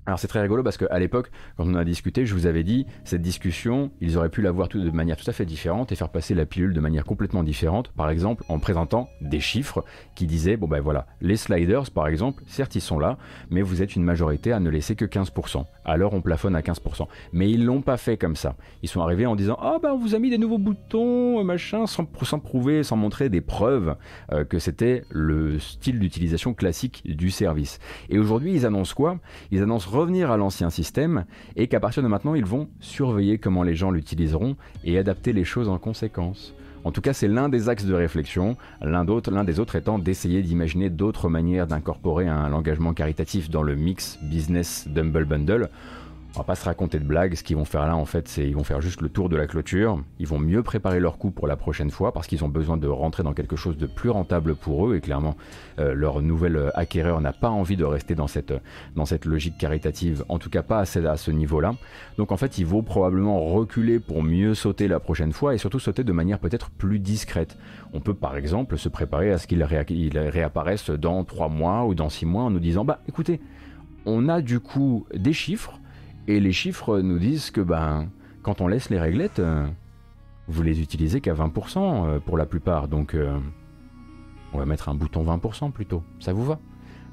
alors 0.09 0.19
c'est 0.19 0.27
très 0.27 0.41
rigolo 0.41 0.63
parce 0.63 0.79
qu'à 0.79 0.99
l'époque, 0.99 1.31
quand 1.59 1.67
on 1.67 1.75
a 1.75 1.85
discuté, 1.85 2.25
je 2.25 2.33
vous 2.33 2.47
avais 2.47 2.65
dit, 2.65 2.87
cette 3.05 3.21
discussion, 3.21 3.91
ils 4.01 4.17
auraient 4.17 4.31
pu 4.31 4.41
l'avoir 4.41 4.69
de 4.69 4.91
manière 4.91 5.19
tout 5.19 5.29
à 5.29 5.35
fait 5.35 5.45
différente 5.45 5.93
et 5.93 5.97
faire 5.97 6.09
passer 6.09 6.35
la 6.35 6.47
pilule 6.47 6.73
de 6.73 6.81
manière 6.81 7.05
complètement 7.05 7.43
différente, 7.43 7.89
par 7.89 8.09
exemple 8.09 8.43
en 8.49 8.59
présentant 8.59 9.11
des 9.21 9.39
chiffres 9.39 9.85
qui 10.15 10.27
disaient, 10.27 10.57
bon 10.57 10.67
ben 10.67 10.81
voilà, 10.81 11.07
les 11.21 11.37
sliders 11.37 11.91
par 11.91 12.09
exemple, 12.09 12.43
certes 12.47 12.75
ils 12.75 12.81
sont 12.81 12.99
là, 12.99 13.19
mais 13.51 13.61
vous 13.61 13.83
êtes 13.83 13.97
une 13.97 14.03
majorité 14.03 14.51
à 14.51 14.61
ne 14.61 14.71
laisser 14.71 14.97
que 14.97 15.05
15%. 15.05 15.67
Alors 15.85 16.15
on 16.15 16.23
plafonne 16.23 16.57
à 16.57 16.63
15%. 16.63 17.07
Mais 17.35 17.51
ils 17.51 17.67
l'ont 17.67 17.83
pas 17.83 17.99
fait 17.99 18.17
comme 18.17 18.35
ça. 18.35 18.57
Ils 18.83 18.89
sont 18.89 19.03
arrivés 19.03 19.27
en 19.27 19.37
disant, 19.37 19.59
oh, 19.63 19.79
ben 19.83 19.91
on 19.91 19.99
vous 19.99 20.15
a 20.15 20.19
mis 20.19 20.31
des 20.31 20.39
nouveaux 20.39 20.57
boutons, 20.57 21.45
machin, 21.45 21.87
sans, 21.87 22.07
prouver, 22.39 22.83
sans 22.83 22.97
montrer 22.97 23.29
des 23.29 23.43
preuves 23.43 23.95
euh, 24.33 24.45
que 24.45 24.59
c'était 24.59 25.05
le 25.11 25.59
style 25.59 25.99
d'utilisation 25.99 26.55
classique 26.55 27.03
du 27.05 27.31
service. 27.31 27.79
Et 28.09 28.19
aujourd'hui 28.19 28.55
ils 28.55 28.65
annoncent 28.65 28.95
quoi? 28.95 29.19
Ils 29.51 29.63
annoncent 29.63 29.98
revenir 29.99 30.31
à 30.31 30.37
l'ancien 30.37 30.71
système 30.71 31.25
et 31.57 31.67
qu'à 31.67 31.81
partir 31.81 32.03
de 32.03 32.09
maintenant, 32.09 32.35
ils 32.35 32.45
vont 32.45 32.69
surveiller 32.79 33.39
comment 33.39 33.65
les 33.65 33.75
gens 33.75 33.91
l'utiliseront 33.91 34.57
et 34.85 34.97
adapter 34.97 35.33
les 35.33 35.45
choses 35.45 35.69
en 35.69 35.79
conséquence. 35.79 36.55
En 36.85 36.93
tout 36.93 37.01
cas, 37.01 37.13
c'est 37.13 37.27
l'un 37.27 37.49
des 37.49 37.69
axes 37.69 37.85
de 37.85 37.95
réflexion, 37.95 38.57
l'un 38.81 39.05
des 39.05 39.61
autres 39.61 39.75
étant 39.75 39.99
d'essayer 39.99 40.43
d'imaginer 40.43 40.89
d'autres 40.89 41.29
manières 41.29 41.67
d'incorporer 41.67 42.29
un 42.29 42.53
engagement 42.53 42.95
caritatif 42.95 43.51
dans 43.51 43.63
le 43.63 43.75
mix 43.75 44.19
business 44.23 44.87
d'Humble 44.89 45.25
Bundle 45.25 45.69
on 46.39 46.43
va 46.43 46.45
pas 46.45 46.55
se 46.55 46.65
raconter 46.65 47.01
de 47.01 47.05
blagues, 47.05 47.35
ce 47.35 47.43
qu'ils 47.43 47.57
vont 47.57 47.65
faire 47.65 47.85
là 47.85 47.97
en 47.97 48.05
fait, 48.05 48.29
c'est 48.29 48.47
ils 48.47 48.55
vont 48.55 48.63
faire 48.63 48.81
juste 48.81 49.01
le 49.01 49.09
tour 49.09 49.29
de 49.29 49.35
la 49.35 49.49
clôture, 49.49 50.01
ils 50.21 50.27
vont 50.29 50.39
mieux 50.39 50.63
préparer 50.63 51.01
leur 51.01 51.19
coup 51.19 51.33
pour 51.33 51.49
la 51.49 51.57
prochaine 51.57 51.91
fois 51.91 52.13
parce 52.13 52.29
qu'ils 52.29 52.45
ont 52.45 52.49
besoin 52.49 52.77
de 52.77 52.87
rentrer 52.87 53.25
dans 53.25 53.33
quelque 53.33 53.57
chose 53.57 53.77
de 53.77 53.87
plus 53.87 54.11
rentable 54.11 54.55
pour 54.55 54.87
eux 54.87 54.95
et 54.95 55.01
clairement 55.01 55.37
euh, 55.81 55.95
leur 55.95 56.23
nouvel 56.23 56.71
acquéreur 56.75 57.21
n'a 57.21 57.33
pas 57.33 57.51
envie 57.51 57.77
de 57.77 57.85
rester 57.85 58.15
dans 58.15 58.29
cette, 58.29 58.55
dans 58.95 59.05
cette 59.05 59.25
logique 59.25 59.59
caritative, 59.59 60.25
en 60.29 60.39
tout 60.39 60.49
cas 60.49 60.63
pas 60.63 60.79
à 60.79 60.85
ce, 60.85 61.31
niveau-là. 61.33 61.75
Donc 62.19 62.31
en 62.31 62.37
fait, 62.37 62.59
il 62.59 62.67
vaut 62.67 62.83
probablement 62.83 63.41
reculer 63.41 63.99
pour 63.99 64.23
mieux 64.23 64.55
sauter 64.55 64.87
la 64.87 65.01
prochaine 65.01 65.33
fois 65.33 65.55
et 65.55 65.59
surtout 65.59 65.81
sauter 65.81 66.05
de 66.05 66.13
manière 66.13 66.39
peut-être 66.39 66.71
plus 66.71 67.01
discrète. 67.01 67.59
On 67.93 67.99
peut 67.99 68.15
par 68.15 68.37
exemple 68.37 68.79
se 68.79 68.89
préparer 68.89 69.33
à 69.33 69.39
ce 69.39 69.49
qu'il 69.49 69.65
réapparaisse 69.65 70.91
dans 70.91 71.25
3 71.25 71.49
mois 71.49 71.85
ou 71.85 71.97
dans 71.97 72.09
6 72.09 72.27
mois 72.27 72.45
en 72.45 72.51
nous 72.51 72.61
disant 72.61 72.85
bah 72.85 73.01
écoutez, 73.09 73.41
on 74.07 74.29
a 74.29 74.41
du 74.41 74.61
coup 74.61 75.05
des 75.13 75.33
chiffres 75.33 75.81
et 76.29 76.41
les 76.41 76.53
chiffres 76.53 77.01
nous 77.01 77.19
disent 77.19 77.51
que 77.51 77.63
ben, 77.63 78.11
quand 78.43 78.61
on 78.61 78.69
laisse 78.69 78.91
les 78.91 79.01
réglettes, 79.01 79.39
euh, 79.39 79.67
vous 80.47 80.63
les 80.63 80.81
utilisez 80.81 81.23
qu'à 81.23 81.33
20% 81.33 81.79
euh, 81.79 82.19
pour 82.21 82.37
la 82.37 82.45
plupart. 82.45 82.87
Donc 82.87 83.15
euh, 83.15 83.39
on 84.53 84.59
va 84.59 84.67
mettre 84.67 84.91
un 84.91 84.95
bouton 84.95 85.25
20% 85.25 85.73
plutôt. 85.73 86.03
Ça 86.21 86.35
vous 86.35 86.45
va? 86.45 86.61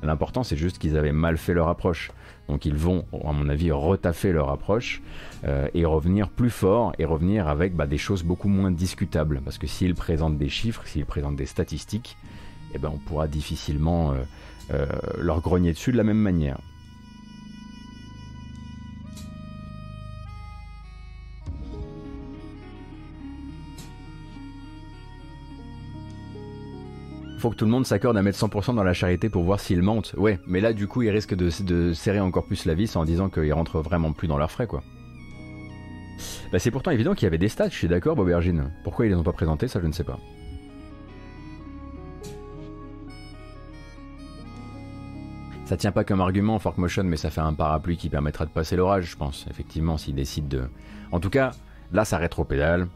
L'important 0.04 0.44
c'est 0.44 0.58
juste 0.58 0.78
qu'ils 0.80 0.98
avaient 0.98 1.14
mal 1.14 1.38
fait 1.38 1.54
leur 1.54 1.70
approche. 1.70 2.12
Donc 2.50 2.66
ils 2.66 2.76
vont, 2.76 3.06
à 3.26 3.32
mon 3.32 3.48
avis, 3.48 3.72
retaffer 3.72 4.34
leur 4.34 4.52
approche 4.52 5.02
et 5.74 5.84
revenir 5.86 6.30
plus 6.30 6.52
fort 6.52 6.94
et 7.00 7.06
revenir 7.06 7.48
avec 7.48 7.76
bah, 7.76 7.88
des 7.88 7.98
choses 7.98 8.22
beaucoup 8.22 8.50
moins 8.50 8.70
discutables. 8.70 9.42
Parce 9.44 9.58
que 9.58 9.66
s'ils 9.66 9.96
présentent 9.96 10.38
des 10.38 10.50
chiffres, 10.50 10.86
s'ils 10.86 11.06
présentent 11.06 11.38
des 11.38 11.48
statistiques, 11.48 12.18
eh 12.76 12.78
ben, 12.78 12.92
on 12.94 13.00
pourra 13.00 13.28
difficilement 13.28 14.14
leur 15.18 15.42
grogner 15.42 15.72
dessus 15.72 15.92
de 15.92 15.98
la 15.98 16.04
même 16.04 16.20
manière. 16.20 16.60
Faut 27.38 27.50
que 27.50 27.56
tout 27.56 27.66
le 27.66 27.72
monde 27.72 27.86
s'accorde 27.86 28.18
à 28.18 28.22
mettre 28.22 28.38
100% 28.38 28.76
dans 28.76 28.84
la 28.84 28.94
charité 28.94 29.30
pour 29.30 29.44
voir 29.44 29.60
s'ils 29.60 29.82
mentent. 29.82 30.14
Ouais, 30.18 30.40
mais 30.48 30.62
là, 30.62 30.74
du 30.74 30.88
coup, 30.88 31.02
ils 31.02 31.10
risquent 31.10 31.36
de, 31.36 31.94
serrer 31.94 32.20
encore 32.20 32.46
plus 32.46 32.66
la 32.66 32.74
vis 32.74 32.96
en 32.96 33.06
disant 33.06 33.30
qu'ils 33.30 33.54
rentrent 33.54 33.82
vraiment 33.82 34.14
plus 34.14 34.28
dans 34.28 34.38
leurs 34.38 34.52
frais, 34.52 34.68
quoi. 34.68 34.84
Bah, 36.52 36.60
c'est 36.60 36.72
pourtant 36.72 36.92
évident 36.92 37.14
qu'il 37.14 37.24
y 37.24 37.28
avait 37.28 37.38
des 37.38 37.50
stats, 37.50 37.70
je 37.70 37.76
suis 37.76 37.88
d'accord, 37.88 38.16
Bobergine. 38.16 38.72
Pourquoi 38.84 39.06
ils 39.06 39.10
les 39.10 39.16
ont 39.16 39.24
pas 39.24 39.34
présentés, 39.34 39.68
ça, 39.68 39.82
je 39.82 39.88
ne 39.88 39.92
sais 39.92 40.04
pas. 40.04 40.20
Ça 45.66 45.78
tient 45.78 45.92
pas 45.92 46.04
comme 46.04 46.22
argument, 46.22 46.60
Forkmotion, 46.60 47.04
mais 47.04 47.18
ça 47.18 47.32
fait 47.32 47.42
un 47.42 47.54
parapluie 47.54 47.98
qui 47.98 48.08
permettra 48.10 48.46
de 48.46 48.52
passer 48.52 48.76
l'orage, 48.76 49.06
je 49.06 49.18
pense, 49.18 49.48
effectivement, 49.50 49.98
s'ils 49.98 50.14
décident 50.14 50.48
de. 50.48 50.64
En 51.12 51.20
tout 51.20 51.32
cas, 51.32 51.52
là, 51.92 52.06
ça 52.06 52.18
rétro-pédale. 52.18 52.88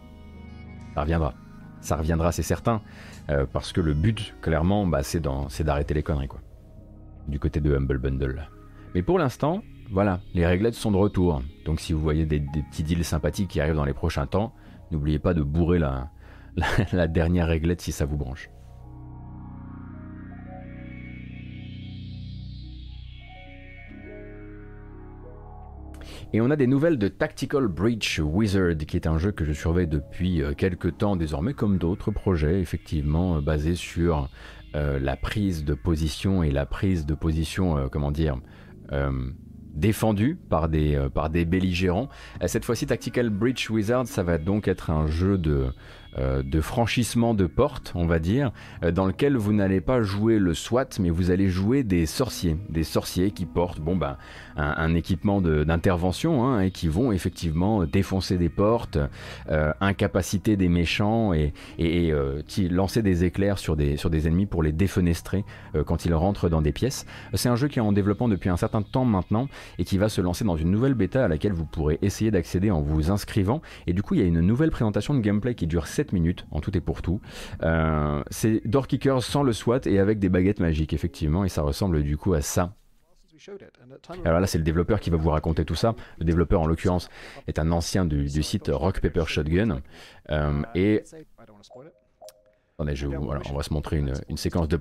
Ça 0.93 1.01
reviendra. 1.01 1.33
Ça 1.81 1.95
reviendra, 1.95 2.31
c'est 2.31 2.43
certain. 2.43 2.81
Euh, 3.29 3.45
parce 3.51 3.71
que 3.71 3.81
le 3.81 3.93
but, 3.93 4.35
clairement, 4.41 4.85
bah, 4.85 5.03
c'est 5.03 5.21
d'arrêter 5.21 5.93
les 5.93 6.03
conneries, 6.03 6.27
quoi. 6.27 6.41
Du 7.27 7.39
côté 7.39 7.59
de 7.59 7.75
Humble 7.75 7.99
Bundle. 7.99 8.47
Mais 8.95 9.03
pour 9.03 9.19
l'instant, 9.19 9.61
voilà, 9.91 10.19
les 10.33 10.45
réglettes 10.45 10.73
sont 10.73 10.91
de 10.91 10.97
retour. 10.97 11.41
Donc 11.65 11.79
si 11.79 11.93
vous 11.93 11.99
voyez 11.99 12.25
des, 12.25 12.39
petits 12.39 12.83
deals 12.83 13.05
sympathiques 13.05 13.49
qui 13.49 13.61
arrivent 13.61 13.75
dans 13.75 13.85
les 13.85 13.93
prochains 13.93 14.25
temps, 14.25 14.53
n'oubliez 14.91 15.19
pas 15.19 15.33
de 15.33 15.43
bourrer 15.43 15.77
la, 15.77 16.09
la 16.91 17.07
dernière 17.07 17.47
réglette 17.47 17.81
si 17.81 17.91
ça 17.91 18.05
vous 18.05 18.17
branche. 18.17 18.49
Et 26.31 26.41
on 26.41 26.51
a 26.51 26.55
des 26.55 26.67
nouvelles 26.67 26.99
de 26.99 27.07
Tactical 27.07 27.67
Breach 27.67 28.21
Wizard, 28.23 28.77
qui 28.87 28.95
est 28.95 29.07
un 29.07 29.17
jeu 29.17 29.31
que 29.31 29.45
je 29.45 29.51
surveille 29.51 29.87
depuis 29.87 30.43
euh, 30.43 30.53
quelques 30.53 30.95
temps 30.99 31.15
désormais, 31.15 31.55
comme 31.55 31.79
d'autres 31.79 32.11
projets, 32.11 32.61
effectivement, 32.61 33.37
euh, 33.37 33.41
basés 33.41 33.73
sur 33.73 34.29
euh, 34.75 34.99
la 34.99 35.15
prise 35.15 35.65
de 35.65 35.73
position 35.73 36.43
et 36.43 36.51
la 36.51 36.67
prise 36.67 37.07
de 37.07 37.15
position, 37.15 37.89
comment 37.91 38.11
dire, 38.11 38.37
défendue 39.73 40.37
par 40.49 40.69
des, 40.69 41.07
par 41.13 41.29
des 41.29 41.45
belligérants. 41.45 42.09
Cette 42.45 42.65
fois-ci, 42.65 42.85
Tactical 42.85 43.29
Breach 43.29 43.69
Wizard, 43.69 44.07
ça 44.07 44.23
va 44.23 44.37
donc 44.37 44.67
être 44.67 44.89
un 44.89 45.07
jeu 45.07 45.37
de 45.37 45.71
franchissement 46.61 47.35
de 47.35 47.45
porte, 47.45 47.91
on 47.95 48.07
va 48.07 48.17
dire, 48.17 48.51
dans 48.81 49.05
lequel 49.05 49.37
vous 49.37 49.53
n'allez 49.53 49.79
pas 49.79 50.01
jouer 50.01 50.39
le 50.39 50.55
SWAT, 50.55 50.89
mais 50.99 51.11
vous 51.11 51.29
allez 51.29 51.49
jouer 51.49 51.83
des 51.83 52.07
sorciers, 52.07 52.57
des 52.67 52.83
sorciers 52.83 53.29
qui 53.29 53.45
portent, 53.45 53.79
bon 53.79 53.95
ben, 53.95 54.17
un, 54.59 54.93
équipement 54.93 55.41
d'intervention 55.41 56.45
hein, 56.45 56.61
et 56.61 56.71
qui 56.71 56.87
vont 56.87 57.11
effectivement 57.11 57.85
défoncer 57.85 58.37
des 58.37 58.49
portes, 58.49 58.97
euh, 59.49 59.71
incapaciter 59.81 60.57
des 60.57 60.69
méchants 60.69 61.33
et, 61.33 61.53
et, 61.77 62.13
lancer 62.69 63.01
des 63.01 63.23
éclairs 63.23 63.57
sur 63.57 63.75
des, 63.75 63.97
sur 63.97 64.09
des 64.09 64.27
ennemis 64.27 64.45
pour 64.45 64.63
les 64.63 64.71
défenestrer 64.71 65.45
quand 65.85 66.05
ils 66.05 66.13
rentrent 66.13 66.49
dans 66.49 66.61
des 66.61 66.71
pièces. 66.71 67.05
C'est 67.33 67.49
un 67.49 67.55
jeu 67.55 67.67
qui 67.67 67.79
est 67.79 67.81
en 67.81 67.91
développement 67.91 68.27
depuis 68.27 68.49
un 68.49 68.57
certain 68.57 68.81
temps 68.81 69.05
maintenant 69.05 69.47
et 69.77 69.85
qui 69.85 69.97
va 69.97 70.09
se 70.09 70.21
lancer 70.21 70.43
dans 70.43 70.57
une 70.57 70.71
nouvelle 70.71 70.93
bêta 70.93 71.25
à 71.25 71.27
laquelle 71.27 71.53
vous 71.53 71.65
pourrez 71.65 71.99
essayer 72.01 72.31
d'accéder 72.31 72.71
en 72.71 72.81
vous 72.81 73.11
inscrivant. 73.11 73.61
Et 73.87 73.93
du 73.93 74.01
coup, 74.01 74.15
il 74.15 74.21
y 74.21 74.23
a 74.23 74.27
une 74.27 74.41
nouvelle 74.41 74.71
présentation 74.71 75.13
de 75.13 75.19
gameplay 75.19 75.55
qui 75.55 75.67
dure 75.67 75.87
7 75.87 76.13
minutes 76.13 76.45
en 76.51 76.59
tout 76.59 76.75
et 76.75 76.81
pour 76.81 77.01
tout. 77.01 77.21
Euh, 77.63 78.23
c'est 78.29 78.61
Doorkickers 78.65 79.23
sans 79.23 79.43
le 79.43 79.53
SWAT 79.53 79.81
et 79.85 79.99
avec 79.99 80.19
des 80.19 80.29
baguettes 80.29 80.59
magiques, 80.59 80.93
effectivement, 80.93 81.43
et 81.45 81.49
ça 81.49 81.61
ressemble 81.61 82.03
du 82.03 82.17
coup 82.17 82.33
à 82.33 82.41
ça. 82.41 82.73
Alors 84.25 84.39
là, 84.39 84.47
c'est 84.47 84.57
le 84.57 84.63
développeur 84.63 84.99
qui 84.99 85.09
va 85.09 85.17
vous 85.17 85.29
raconter 85.29 85.65
tout 85.65 85.75
ça. 85.75 85.95
Le 86.17 86.25
développeur, 86.25 86.61
en 86.61 86.67
l'occurrence, 86.67 87.09
est 87.47 87.59
un 87.59 87.71
ancien 87.71 88.05
du, 88.05 88.27
site 88.43 88.69
Rock 88.73 89.01
Paper 89.01 89.25
Shotgun. 89.25 89.81
Euh, 90.29 90.61
et. 90.75 91.03
Attendez, 92.77 92.95
je, 92.95 93.07
voilà, 93.07 93.41
on 93.49 93.55
va 93.55 93.63
se 93.63 93.73
montrer 93.73 93.97
une, 93.97 94.13
une 94.29 94.37
séquence 94.37 94.67
de 94.67 94.77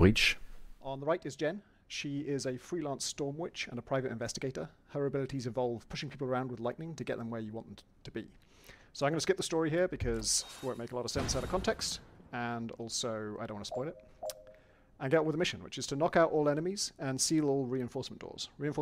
Jen. 1.39 1.61
She 1.89 2.23
is 2.27 2.47
a 2.47 2.59
freelance 2.59 3.05
storm 3.05 3.39
witch 3.39 3.67
and 3.71 3.79
a 3.79 3.83
private 3.83 4.13
investigator. 4.13 4.69
Her 4.89 5.07
abilities 5.07 5.47
involve 5.47 5.89
pushing 5.89 6.11
people 6.11 6.29
around 6.29 6.51
with 6.51 6.61
lightning 6.61 6.95
to 6.97 7.03
get 7.03 7.17
them 7.17 7.31
where 7.31 7.41
you 7.41 7.51
want 7.53 7.67
them 7.67 7.77
to 8.05 8.11
be. 8.11 8.29
So 8.93 9.07
I'm 9.07 9.13
going 9.13 9.17
to 9.17 9.23
skip 9.23 9.39
the 9.39 9.43
story 9.43 9.71
here 9.71 9.89
because 9.89 10.45
it 10.47 10.67
won't 10.67 10.79
make 10.79 10.93
a 10.93 10.97
lot 10.97 11.07
of 11.07 11.11
sense 11.11 11.35
out 11.35 11.45
of 11.45 11.51
context, 11.51 12.01
and 12.33 12.73
also 12.73 13.37
I 13.41 13.47
don't 13.47 13.55
want 13.55 13.65
to 13.65 13.69
spoil 13.69 13.89
it. 13.89 13.97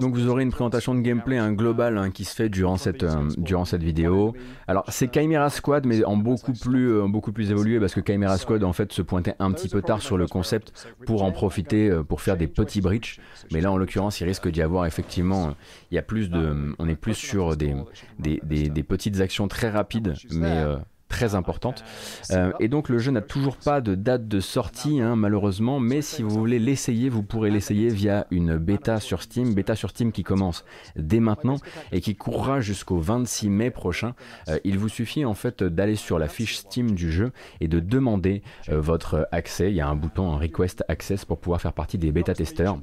Donc 0.01 0.15
vous 0.15 0.29
aurez 0.29 0.43
une 0.43 0.51
présentation 0.51 0.95
de 0.95 1.01
gameplay, 1.01 1.37
un 1.37 1.53
global 1.53 1.99
hein, 1.99 2.11
qui 2.11 2.25
se 2.25 2.35
fait 2.35 2.49
durant 2.49 2.79
cette, 2.79 3.03
euh, 3.03 3.29
durant 3.37 3.67
cette 3.67 3.83
vidéo. 3.83 4.35
Alors 4.67 4.85
c'est 4.89 5.13
Chimera 5.13 5.51
Squad 5.51 5.85
mais 5.85 6.05
en 6.05 6.17
beaucoup 6.17 6.55
plus, 6.55 6.93
euh, 6.93 7.07
beaucoup 7.07 7.33
plus 7.33 7.51
évolué 7.51 7.79
parce 7.79 7.95
que 7.95 8.01
Chimera 8.01 8.39
Squad 8.39 8.65
en 8.65 8.73
fait 8.73 8.93
se 8.93 9.03
pointait 9.03 9.35
un 9.39 9.53
petit 9.53 9.69
peu 9.69 9.83
tard 9.83 10.01
sur 10.01 10.17
le 10.17 10.27
concept 10.27 10.89
pour 11.05 11.23
en 11.23 11.33
profiter 11.33 11.91
euh, 11.91 12.03
pour 12.03 12.23
faire 12.23 12.39
des 12.39 12.47
petits 12.47 12.81
breaches. 12.81 13.21
Mais 13.53 13.61
là 13.61 13.71
en 13.71 13.77
l'occurrence 13.77 14.21
il 14.21 14.25
risque 14.25 14.49
d'y 14.49 14.63
avoir 14.63 14.87
effectivement, 14.87 15.55
il 15.91 15.97
y 15.97 15.99
a 15.99 16.03
plus 16.03 16.31
de, 16.31 16.75
on 16.79 16.89
est 16.89 16.97
plus 16.97 17.15
sur 17.15 17.57
des, 17.57 17.75
des, 18.19 18.41
des, 18.43 18.71
des 18.71 18.83
petites 18.83 19.21
actions 19.21 19.49
très 19.49 19.69
rapides 19.69 20.15
mais 20.31 20.65
très 21.09 21.35
importante. 21.35 21.85
Euh, 22.33 22.53
et 22.61 22.69
donc 22.69 22.89
le 22.89 22.99
jeu 22.99 23.13
n'a 23.13 23.21
toujours 23.21 23.57
pas 23.57 23.81
de 23.81 23.95
date 23.95 24.27
de 24.29 24.41
sortie, 24.41 25.01
hein, 25.01 25.17
malheureusement, 25.17 25.79
mais 25.79 26.03
si 26.03 26.23
vous 26.23 26.31
voulez 26.31 26.59
l'essayer, 26.59 27.09
vous 27.09 27.23
pourrez 27.23 27.51
l'essayer 27.51 27.89
via 27.89 28.27
une 28.31 28.57
bêta 28.57 28.99
sur 29.01 29.23
Steam, 29.23 29.55
bêta 29.55 29.77
sur 29.77 29.91
Steam 29.91 30.13
qui 30.13 30.25
commence 30.25 30.65
dès 30.97 31.21
maintenant 31.21 31.57
et 31.93 32.01
qui 32.01 32.17
courra 32.17 32.61
jusqu'au 32.61 32.99
26 32.99 33.51
mai 33.51 33.71
prochain. 33.71 34.15
Euh, 34.49 34.59
il 34.65 34.79
vous 34.79 34.89
suffit 34.89 35.25
en 35.25 35.35
fait 35.35 35.63
d'aller 35.63 35.97
sur 35.97 36.19
la 36.19 36.29
fiche 36.29 36.57
Steam 36.57 36.93
du 36.93 37.13
jeu 37.13 37.33
et 37.61 37.69
de 37.69 37.81
demander 37.81 38.43
euh, 38.69 38.81
votre 38.81 39.29
accès. 39.31 39.71
Il 39.71 39.77
y 39.77 39.81
a 39.81 39.89
un 39.89 39.97
bouton, 39.97 40.33
un 40.33 40.39
request 40.39 40.85
access 40.89 41.25
pour 41.25 41.39
pouvoir 41.39 41.61
faire 41.61 41.73
partie 41.73 41.99
des 41.99 42.11
bêta 42.11 42.35
testeurs. 42.35 42.79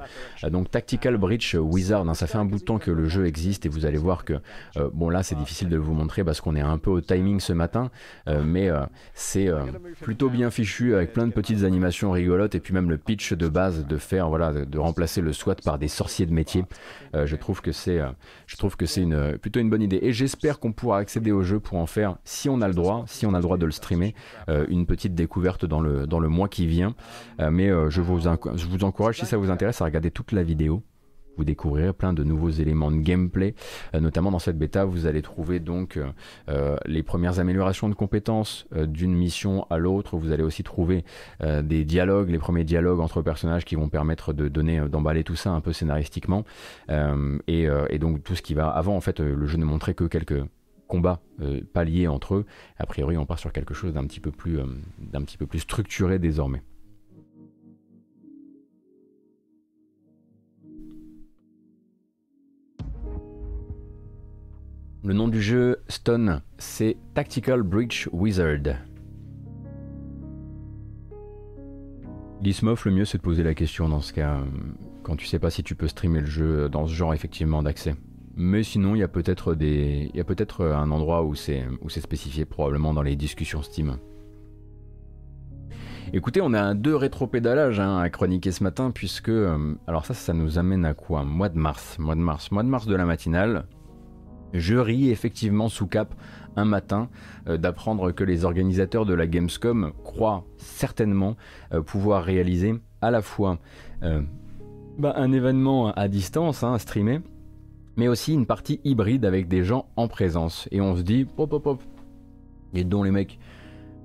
donc 0.50 0.72
Tactical 0.72 1.18
Breach 1.18 1.56
Wizard, 1.60 2.08
hein, 2.08 2.14
ça 2.14 2.28
fait 2.28 2.38
un 2.38 2.46
bout 2.46 2.60
de 2.60 2.64
temps 2.64 2.80
que 2.80 2.92
le 2.92 3.08
jeu 3.10 3.26
existe 3.26 3.66
et 3.66 3.70
vous 3.70 3.86
allez 3.86 3.98
voir 3.98 4.24
que 4.26 4.42
bon 4.94 5.10
là 5.10 5.24
c'est 5.24 5.36
difficile 5.36 5.70
de 5.70 5.78
vous 5.78 5.94
montrer 5.94 6.24
parce 6.24 6.42
qu'on 6.42 6.56
est 6.56 6.62
un 6.62 6.78
peu 6.78 6.90
au 6.90 7.02
timing 7.02 7.40
ce 7.40 7.54
matin. 7.54 7.92
Euh, 8.30 8.42
mais 8.46 8.70
euh, 8.70 8.86
c'est 9.14 9.50
euh, 9.50 9.66
plutôt 10.02 10.30
bien 10.30 10.50
fichu 10.50 10.96
avec 10.96 11.12
plein 11.12 11.28
de 11.28 11.34
petites 11.34 11.64
animations 11.64 12.12
rigolotes 12.12 12.56
et 12.56 12.62
puis 12.62 12.74
même 12.74 12.90
le 12.90 12.98
pitch 12.98 13.34
de 13.34 13.50
base 13.50 13.86
de 13.86 13.98
faire 13.98 14.30
voilà 14.30 14.54
de, 14.54 14.80
remplacer 14.80 15.20
le 15.20 15.34
SWAT 15.34 15.56
par 15.56 15.78
des 15.78 15.90
sorciers 15.90 16.26
de 16.26 16.34
métier. 16.34 16.64
je 17.14 17.36
trouve 17.36 17.62
que 17.62 17.72
c'est 17.72 18.00
je 18.48 18.58
trouve 18.58 18.76
que 18.76 18.86
c'est 18.86 19.02
une 19.02 19.38
plutôt 19.38 19.60
une 19.60 19.70
bonne 19.70 19.82
idée 19.82 20.00
et 20.02 20.14
j'espère 20.14 20.60
qu'on 20.60 20.72
pourra 20.72 21.00
accéder 21.00 21.32
au 21.32 21.44
jeu 21.44 21.60
pour 21.60 21.78
en 21.78 21.86
faire 21.86 22.18
si 22.24 22.50
on 22.50 22.62
a 22.62 22.68
le 22.68 22.74
droit, 22.74 23.04
si 23.08 23.26
on 23.26 23.34
a 23.34 23.38
le 23.38 23.44
droit 23.44 23.58
de 23.58 23.66
le 23.66 23.72
streamer, 23.72 24.14
une 24.70 24.86
petite 24.86 25.16
découverte 25.16 25.66
dans 25.66 25.80
le 25.80 26.08
dans 26.08 26.20
le 26.20 26.30
mois 26.30 26.48
qui 26.48 26.68
vient. 26.68 26.96
mais 27.40 27.70
je 27.90 28.02
vous 28.02 28.20
je 28.20 28.66
vous 28.66 28.84
encourage 28.84 29.20
si 29.20 29.26
ça 29.26 29.38
vous 29.38 29.52
intéresse 29.52 29.82
à 29.82 29.86
regarder 29.86 30.12
toute 30.12 30.32
la 30.32 30.44
vidéo 30.44 30.84
vous 31.38 31.44
découvrirez 31.44 31.94
plein 31.94 32.14
de 32.14 32.24
nouveaux 32.24 32.50
éléments 32.50 32.92
de 32.92 32.98
gameplay. 32.98 33.56
Euh, 33.94 34.00
notamment 34.00 34.32
dans 34.32 34.40
cette 34.40 34.58
bêta, 34.58 34.86
vous 34.86 35.06
allez 35.06 35.22
trouver 35.22 35.60
donc 35.60 35.98
euh, 35.98 36.08
euh, 36.50 36.76
les 36.86 37.04
premières 37.04 37.40
améliorations 37.40 37.90
de 37.90 37.96
compétences 37.96 38.68
d'une 38.72 39.14
mission 39.14 39.66
à 39.70 39.78
l'autre. 39.78 40.18
Vous 40.18 40.32
allez 40.32 40.44
aussi 40.44 40.64
trouver 40.64 41.04
des 41.42 41.84
dialogues, 41.84 42.30
les 42.30 42.38
premiers 42.38 42.64
dialogues 42.64 43.00
entre 43.00 43.22
personnages 43.22 43.66
qui 43.66 43.76
vont 43.76 43.90
permettre 43.90 44.34
de 44.34 44.48
donner, 44.48 44.80
d'emballer 44.90 45.24
tout 45.24 45.36
ça 45.36 45.52
un 45.52 45.62
peu 45.62 45.74
scénaristiquement. 45.74 46.44
Et, 47.48 48.00
donc 48.00 48.24
tout 48.24 48.36
ce 48.36 48.42
qui 48.42 48.54
va 48.54 48.70
avant, 48.70 48.96
en 48.96 49.02
fait, 49.02 49.20
le 49.20 49.46
jeu 49.46 49.58
ne 49.58 49.66
montrait 49.66 49.94
que 49.94 50.06
quelques 50.06 50.44
combats 50.88 51.22
pas 51.74 51.84
liés 51.84 52.08
entre 52.08 52.36
eux. 52.36 52.46
A 52.78 52.86
priori, 52.86 53.18
on 53.18 53.26
part 53.26 53.40
sur 53.40 53.52
quelque 53.52 53.74
chose 53.74 53.94
d'un 53.94 54.06
petit 54.06 54.20
peu 54.20 54.32
d'un 55.00 55.22
petit 55.22 55.38
peu 55.38 55.46
plus 55.46 55.60
structuré 55.60 56.20
désormais. 56.20 56.62
Le 65.06 65.14
nom 65.14 65.28
du 65.28 65.42
jeu, 65.42 65.80
Stone, 65.90 66.42
c'est 66.58 66.96
Tactical 67.14 67.62
Breach 67.62 68.08
Wizard. 68.14 68.78
L'ismof, 72.42 72.86
le 72.86 72.92
mieux 72.92 73.04
c'est 73.04 73.18
de 73.18 73.22
poser 73.22 73.44
la 73.44 73.54
question 73.54 73.90
dans 73.90 74.00
ce 74.00 74.14
cas, 74.14 74.38
euh, 74.38 74.46
quand 75.02 75.18
tu 75.18 75.28
sais 75.28 75.40
pas 75.40 75.50
si 75.50 75.62
tu 75.62 75.76
peux 75.76 75.90
streamer 75.90 76.22
le 76.22 76.28
jeu 76.28 76.70
dans 76.70 76.88
ce 76.88 76.94
genre 76.94 77.14
effectivement 77.14 77.62
d'accès. 77.62 77.96
Mais 78.38 78.64
sinon, 78.64 78.96
il 78.96 79.00
y 79.00 79.04
a 79.04 79.10
peut-être 79.10 79.54
peut-être 79.56 80.66
un 80.66 80.90
endroit 80.90 81.24
où 81.24 81.36
c'est 81.36 81.66
spécifié, 81.90 82.46
probablement 82.46 82.94
dans 82.94 83.04
les 83.04 83.18
discussions 83.18 83.62
Steam. 83.62 83.98
Écoutez, 86.14 86.40
on 86.42 86.54
a 86.54 86.76
deux 86.76 86.96
rétropédalages 86.96 87.82
hein, 87.82 87.98
à 87.98 88.10
chroniquer 88.10 88.52
ce 88.52 88.64
matin, 88.64 88.92
puisque. 88.92 89.28
Euh, 89.28 89.76
alors, 89.86 90.06
ça, 90.06 90.14
ça 90.14 90.32
nous 90.32 90.58
amène 90.60 90.86
à 90.86 90.94
quoi? 90.94 91.26
Mois 91.26 91.50
de 91.50 91.58
mars. 91.58 92.00
Mois 92.00 92.16
de 92.16 92.22
mars. 92.22 92.52
Mois 92.52 92.64
de 92.64 92.70
mars 92.70 92.86
de 92.88 92.96
la 92.96 93.04
matinale. 93.04 93.66
Je 94.54 94.76
ris 94.76 95.10
effectivement 95.10 95.68
sous 95.68 95.88
cap 95.88 96.14
un 96.56 96.66
matin 96.66 97.10
euh, 97.48 97.58
d'apprendre 97.58 98.12
que 98.12 98.24
les 98.24 98.46
organisateurs 98.46 99.06
de 99.06 99.14
la 99.14 99.28
Gamescom 99.28 99.92
croient 100.04 100.46
certainement 100.58 101.36
euh, 101.74 101.82
pouvoir 101.82 102.24
réaliser 102.24 102.76
à 103.02 103.12
la 103.12 103.22
fois 103.22 103.58
euh, 104.04 104.22
bah, 104.98 105.14
un 105.18 105.32
événement 105.32 105.92
à 105.94 106.08
distance, 106.08 106.64
hein, 106.64 106.78
streamé, 106.78 107.22
mais 107.98 108.08
aussi 108.08 108.34
une 108.34 108.46
partie 108.46 108.80
hybride 108.84 109.26
avec 109.26 109.48
des 109.48 109.64
gens 109.64 109.88
en 109.96 110.08
présence. 110.08 110.68
Et 110.72 110.82
on 110.82 110.96
se 110.96 111.02
dit, 111.02 111.26
pop 111.26 111.50
pop 111.50 111.64
pop, 111.64 111.82
et 112.74 112.84
dont 112.84 113.04
les 113.04 113.12
mecs, 113.12 113.40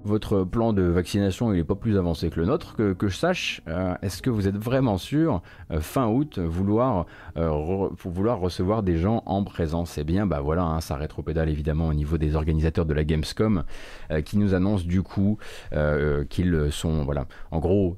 votre 0.04 0.44
plan 0.44 0.72
de 0.72 0.82
vaccination 0.82 1.52
il 1.52 1.56
n'est 1.56 1.64
pas 1.64 1.74
plus 1.74 1.98
avancé 1.98 2.30
que 2.30 2.40
le 2.40 2.46
nôtre, 2.46 2.76
que, 2.76 3.08
je 3.08 3.16
sache, 3.16 3.60
euh, 3.68 3.94
est-ce 4.02 4.22
que 4.22 4.30
vous 4.30 4.48
êtes 4.48 4.56
vraiment 4.56 4.98
sûr, 4.98 5.42
euh, 5.70 5.80
fin 5.80 6.06
août, 6.08 6.38
vouloir, 6.38 7.06
euh, 7.36 7.88
vouloir 8.04 8.38
recevoir 8.40 8.82
des 8.82 8.96
gens 8.96 9.22
en 9.26 9.44
présence? 9.44 9.98
Eh 9.98 10.04
bien, 10.04 10.26
bah 10.26 10.40
voilà, 10.40 10.62
hein, 10.62 10.80
ça 10.80 10.96
rétropédale 10.96 11.48
évidemment 11.48 11.88
au 11.88 11.94
niveau 11.94 12.18
des 12.18 12.36
organisateurs 12.36 12.86
de 12.86 12.94
la 12.94 13.04
Gamescom, 13.04 13.64
qui 14.24 14.38
nous 14.38 14.54
annoncent 14.54 14.86
du 14.86 15.02
coup 15.02 15.38
qu'ils 16.28 16.68
sont, 16.70 17.04
voilà, 17.04 17.26
en 17.50 17.58
gros, 17.58 17.96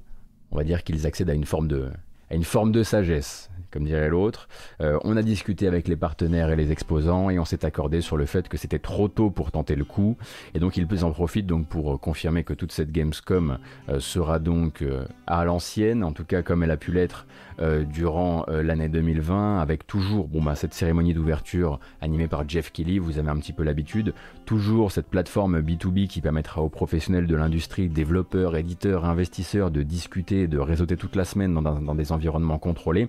on 0.51 0.57
va 0.57 0.65
dire 0.65 0.83
qu'ils 0.83 1.07
accèdent 1.07 1.31
à 1.31 1.35
une 1.35 1.45
forme 1.45 1.69
de 1.69 1.89
à 2.31 2.37
une 2.37 2.45
forme 2.45 2.71
de 2.71 2.85
sagesse 2.85 3.50
comme 3.71 3.85
dirait 3.85 4.09
l'autre. 4.09 4.49
Euh, 4.81 4.99
on 5.05 5.17
a 5.17 5.23
discuté 5.23 5.67
avec 5.67 5.89
les 5.89 5.97
partenaires 5.97 6.51
et 6.51 6.57
les 6.57 6.73
exposants 6.73 7.31
et 7.31 7.39
on 7.39 7.45
s'est 7.45 7.65
accordé 7.65 8.01
sur 8.01 8.17
le 8.17 8.27
fait 8.27 8.49
que 8.49 8.57
c'était 8.57 8.79
trop 8.79 9.09
tôt 9.09 9.31
pour 9.31 9.51
tenter 9.51 9.77
le 9.77 9.85
coup. 9.85 10.17
Et 10.55 10.59
donc 10.59 10.77
ils 10.77 11.05
en 11.05 11.11
profitent 11.13 11.47
donc 11.47 11.67
pour 11.67 11.95
euh, 11.95 11.97
confirmer 11.97 12.45
que 12.45 12.55
toute 12.55 12.73
cette 12.73 12.93
Gamescom 12.93 13.59
euh, 13.89 14.01
sera 14.01 14.39
donc 14.39 14.85
à 15.27 15.45
l'ancienne, 15.45 16.05
en 16.05 16.13
tout 16.13 16.25
cas 16.25 16.43
comme 16.43 16.63
elle 16.63 16.71
a 16.71 16.77
pu 16.77 16.93
l'être 16.93 17.27
durant 17.61 18.47
l'année 18.49 18.89
2020, 18.89 19.61
avec 19.61 19.87
toujours 19.87 20.29
bon, 20.29 20.43
bah, 20.43 20.55
cette 20.55 20.75
cérémonie 20.75 21.15
d'ouverture 21.15 21.79
animée 22.01 22.29
par 22.29 22.49
Jeff 22.49 22.73
Kelly, 22.73 22.99
vous 22.99 23.19
avez 23.19 23.29
un 23.29 23.37
petit 23.37 23.53
peu 23.53 23.63
l'habitude, 23.63 24.15
toujours 24.47 24.93
cette 24.93 25.09
plateforme 25.09 25.61
B2B 25.61 26.07
qui 26.07 26.21
permettra 26.21 26.63
aux 26.63 26.69
professionnels 26.69 27.27
de 27.27 27.37
l'industrie, 27.37 27.89
développeurs, 27.89 28.57
éditeurs, 28.57 29.05
investisseurs 29.05 29.71
de 29.71 29.83
discuter, 29.83 30.47
de 30.47 30.59
réseauter 30.59 30.97
toute 30.97 31.17
la 31.17 31.25
semaine 31.25 31.55
dans, 31.55 31.63
dans 31.63 31.95
des 31.95 32.13
environnements 32.13 32.59
contrôlés. 32.59 33.09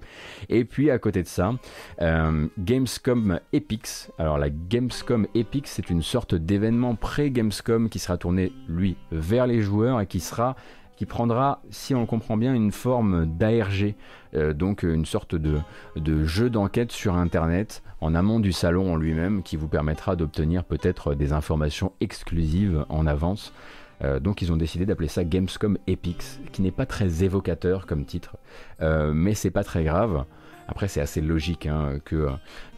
Et 0.49 0.65
puis 0.65 0.89
à 0.89 0.99
côté 0.99 1.23
de 1.23 1.27
ça, 1.27 1.53
euh, 2.01 2.47
Gamescom 2.59 3.39
Epics. 3.53 4.09
Alors 4.17 4.37
la 4.37 4.49
Gamescom 4.49 5.27
Epics, 5.35 5.67
c'est 5.67 5.89
une 5.89 6.01
sorte 6.01 6.35
d'événement 6.35 6.95
pré-Gamescom 6.95 7.89
qui 7.89 7.99
sera 7.99 8.17
tourné, 8.17 8.51
lui, 8.67 8.97
vers 9.11 9.47
les 9.47 9.61
joueurs 9.61 10.01
et 10.01 10.07
qui 10.07 10.19
sera 10.19 10.55
qui 10.97 11.07
prendra, 11.07 11.63
si 11.71 11.95
on 11.95 12.05
comprend 12.05 12.37
bien, 12.37 12.53
une 12.53 12.71
forme 12.71 13.25
d'ARG, 13.25 13.95
euh, 14.34 14.54
donc 14.54 14.84
une 14.84 15.06
sorte 15.06 15.36
de, 15.36 15.60
jeu 16.26 16.50
d'enquête 16.50 16.91
sur 16.91 17.15
Internet 17.15 17.84
en 18.00 18.15
amont 18.15 18.39
du 18.39 18.52
salon 18.52 18.94
en 18.94 18.96
lui-même, 18.96 19.44
qui 19.44 19.58
vous 19.58 19.67
permettra 19.67 20.15
d'obtenir 20.15 20.63
peut-être 20.63 21.13
des 21.13 21.34
informations 21.34 21.91
exclusives 22.02 22.86
en 22.89 23.06
avance. 23.08 23.54
Euh, 24.04 24.20
donc 24.20 24.41
ils 24.41 24.52
ont 24.52 24.58
décidé 24.58 24.86
d'appeler 24.86 25.08
ça 25.08 25.24
Gamescom 25.24 25.78
Epics, 25.88 26.41
qui 26.52 26.62
n'est 26.62 26.72
pas 26.72 26.86
très 26.86 27.24
évocateur 27.24 27.86
comme 27.86 28.06
titre, 28.06 28.38
mais 28.80 29.36
c'est 29.36 29.52
pas 29.52 29.63
très 29.63 29.84
grave. 29.84 30.26
Après, 30.72 30.88
c'est 30.88 31.02
assez 31.02 31.20
logique 31.20 31.65
hein, 31.65 32.00
que, 32.06 32.30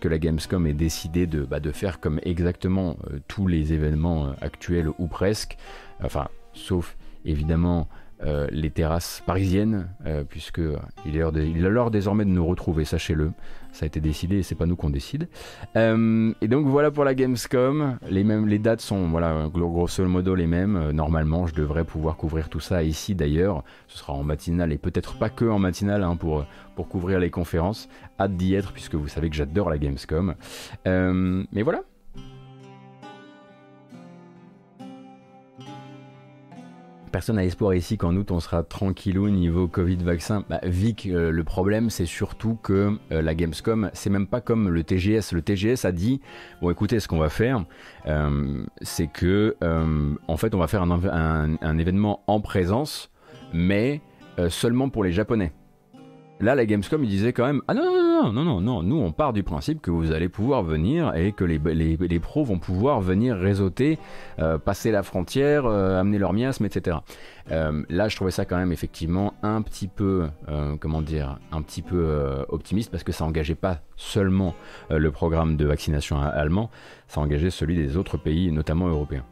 la 0.03 0.17
Gamescom 0.17 0.65
ait 0.65 0.73
décidé 0.73 1.27
de, 1.27 1.43
bah, 1.43 1.59
de 1.59 1.71
faire 1.71 1.99
comme 1.99 2.19
exactement 2.23 2.97
euh, 3.11 3.19
tous 3.27 3.45
les 3.45 3.71
événements 3.71 4.25
euh, 4.25 4.31
actuels 4.41 4.89
ou 4.97 5.05
presque. 5.05 5.57
Enfin, 6.03 6.27
sauf 6.53 6.97
évidemment 7.23 7.87
euh, 8.23 8.47
les 8.51 8.69
terrasses 8.69 9.21
parisiennes, 9.25 9.87
puisque 10.29 10.61
il 11.05 11.17
est, 11.17 11.69
l'heure 11.69 11.91
désormais 11.91 12.25
de 12.25 12.29
nous 12.29 12.45
retrouver, 12.45 12.85
sachez-le. 12.85 13.31
Ça 13.71 13.85
a 13.85 13.87
été 13.87 13.99
décidé 13.99 14.37
et 14.37 14.43
c'est 14.43 14.53
pas 14.53 14.67
nous 14.67 14.75
qu'on 14.75 14.91
décide. 14.91 15.27
et 15.75 16.47
donc 16.47 16.67
voilà 16.67 16.91
pour 16.91 17.03
la 17.03 17.15
Gamescom. 17.15 17.97
Les, 18.07 18.23
mêmes, 18.23 18.47
les 18.47 18.59
dates 18.59 18.81
sont 18.81 19.07
voilà, 19.09 19.49
grosso 19.51 20.05
modo 20.05 20.35
les 20.35 20.45
mêmes. 20.45 20.91
normalement, 20.91 21.47
je 21.47 21.55
devrais 21.55 21.83
pouvoir 21.83 22.15
couvrir 22.15 22.49
tout 22.49 22.59
ça 22.59 22.83
ici 22.83 23.15
d'ailleurs. 23.15 23.63
Ce 23.87 23.97
sera 23.97 24.13
en 24.13 24.23
matinale 24.23 24.71
et 24.71 24.77
peut-être 24.77 25.15
pas 25.15 25.29
que 25.29 25.45
en 25.45 25.59
matinale 25.59 26.03
hein, 26.03 26.15
pour, 26.15 26.45
pour 26.75 26.87
couvrir 26.87 27.19
les 27.19 27.29
conférences. 27.29 27.89
Hâte 28.19 28.35
d'y 28.35 28.55
être 28.55 28.71
puisque 28.73 28.95
vous 28.95 29.07
savez 29.07 29.29
que 29.29 29.35
j'adore 29.35 29.69
la 29.69 29.77
Gamescom. 29.77 30.35
Euh, 30.87 31.43
mais 31.51 31.61
voilà. 31.61 31.81
Personne 37.13 37.35
n'a 37.35 37.45
espoir 37.45 37.75
ici 37.75 37.95
qu'en 37.95 38.15
août 38.15 38.31
on 38.31 38.39
sera 38.39 38.63
tranquillou 38.63 39.29
niveau 39.29 39.67
Covid 39.67 39.97
vaccin. 39.97 40.43
Bah, 40.49 40.59
Vic, 40.63 41.05
euh, 41.05 41.29
le 41.29 41.43
problème 41.43 41.91
c'est 41.91 42.07
surtout 42.07 42.57
que 42.63 42.97
euh, 43.11 43.21
la 43.21 43.35
Gamescom, 43.35 43.91
c'est 43.93 44.09
même 44.09 44.25
pas 44.25 44.41
comme 44.41 44.67
le 44.67 44.83
TGS. 44.83 45.31
Le 45.31 45.43
TGS 45.43 45.85
a 45.85 45.91
dit 45.91 46.21
bon 46.59 46.71
écoutez, 46.71 46.99
ce 46.99 47.07
qu'on 47.07 47.19
va 47.19 47.29
faire, 47.29 47.65
c'est 48.81 49.05
que 49.05 49.55
en 50.27 50.37
fait 50.37 50.55
on 50.55 50.57
va 50.57 50.67
faire 50.67 50.81
un 50.81 51.77
événement 51.77 52.23
en 52.25 52.41
présence, 52.41 53.11
mais 53.53 54.01
seulement 54.49 54.89
pour 54.89 55.03
les 55.03 55.11
Japonais. 55.11 55.53
Là, 56.43 56.55
la 56.55 56.65
Gamescom, 56.65 57.01
il 57.05 57.09
disait 57.09 57.31
quand 57.31 57.45
même 57.45 57.61
Ah 57.69 57.73
non, 57.73 57.85
non, 57.85 57.93
non, 57.93 58.33
non, 58.33 58.43
non, 58.43 58.59
non, 58.59 58.83
nous 58.83 58.97
on 58.97 59.13
part 59.13 59.31
du 59.31 59.43
principe 59.43 59.81
que 59.81 59.89
vous 59.91 60.11
allez 60.11 60.27
pouvoir 60.27 60.61
venir 60.61 61.15
et 61.15 61.31
que 61.31 61.45
les, 61.45 61.57
les, 61.57 62.19
pros 62.19 62.43
vont 62.43 62.59
pouvoir 62.59 62.99
venir 62.99 63.37
réseauter, 63.37 63.97
euh, 64.39 64.57
passer 64.57 64.91
la 64.91 65.03
frontière, 65.03 65.65
euh, 65.65 65.97
amener 66.01 66.17
leur 66.17 66.33
miasme, 66.33 66.65
etc. 66.65 66.97
Euh, 67.49 67.83
là, 67.87 68.09
je 68.09 68.17
trouvais 68.17 68.31
ça 68.31 68.43
quand 68.43 68.57
même 68.57 68.73
effectivement 68.73 69.35
un 69.41 69.61
petit 69.61 69.87
peu, 69.87 70.27
comment 70.81 71.01
dire, 71.01 71.39
un 71.53 71.61
petit 71.61 71.81
peu 71.81 72.45
optimiste 72.49 72.91
parce 72.91 73.05
que 73.05 73.13
ça 73.13 73.23
engageait 73.23 73.55
pas 73.55 73.79
seulement 73.95 74.53
le 74.89 75.11
programme 75.11 75.55
de 75.55 75.65
vaccination 75.65 76.19
allemand, 76.21 76.69
ça 77.07 77.21
engageait 77.21 77.51
celui 77.51 77.77
des 77.77 77.95
autres 77.95 78.17
pays, 78.17 78.51
notamment 78.51 78.89
européens. 78.89 79.23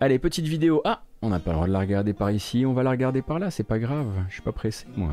Allez, 0.00 0.18
petite 0.18 0.46
vidéo. 0.46 0.82
Ah, 0.84 1.02
on 1.22 1.28
n'a 1.30 1.38
pas 1.38 1.50
le 1.50 1.56
droit 1.56 1.66
de 1.66 1.72
la 1.72 1.78
regarder 1.78 2.12
par 2.12 2.30
ici, 2.30 2.66
on 2.66 2.72
va 2.72 2.82
la 2.82 2.90
regarder 2.90 3.22
par 3.22 3.38
là, 3.38 3.50
c'est 3.50 3.64
pas 3.64 3.78
grave, 3.78 4.06
je 4.28 4.34
suis 4.34 4.42
pas 4.42 4.52
pressé 4.52 4.86
moi. 4.96 5.10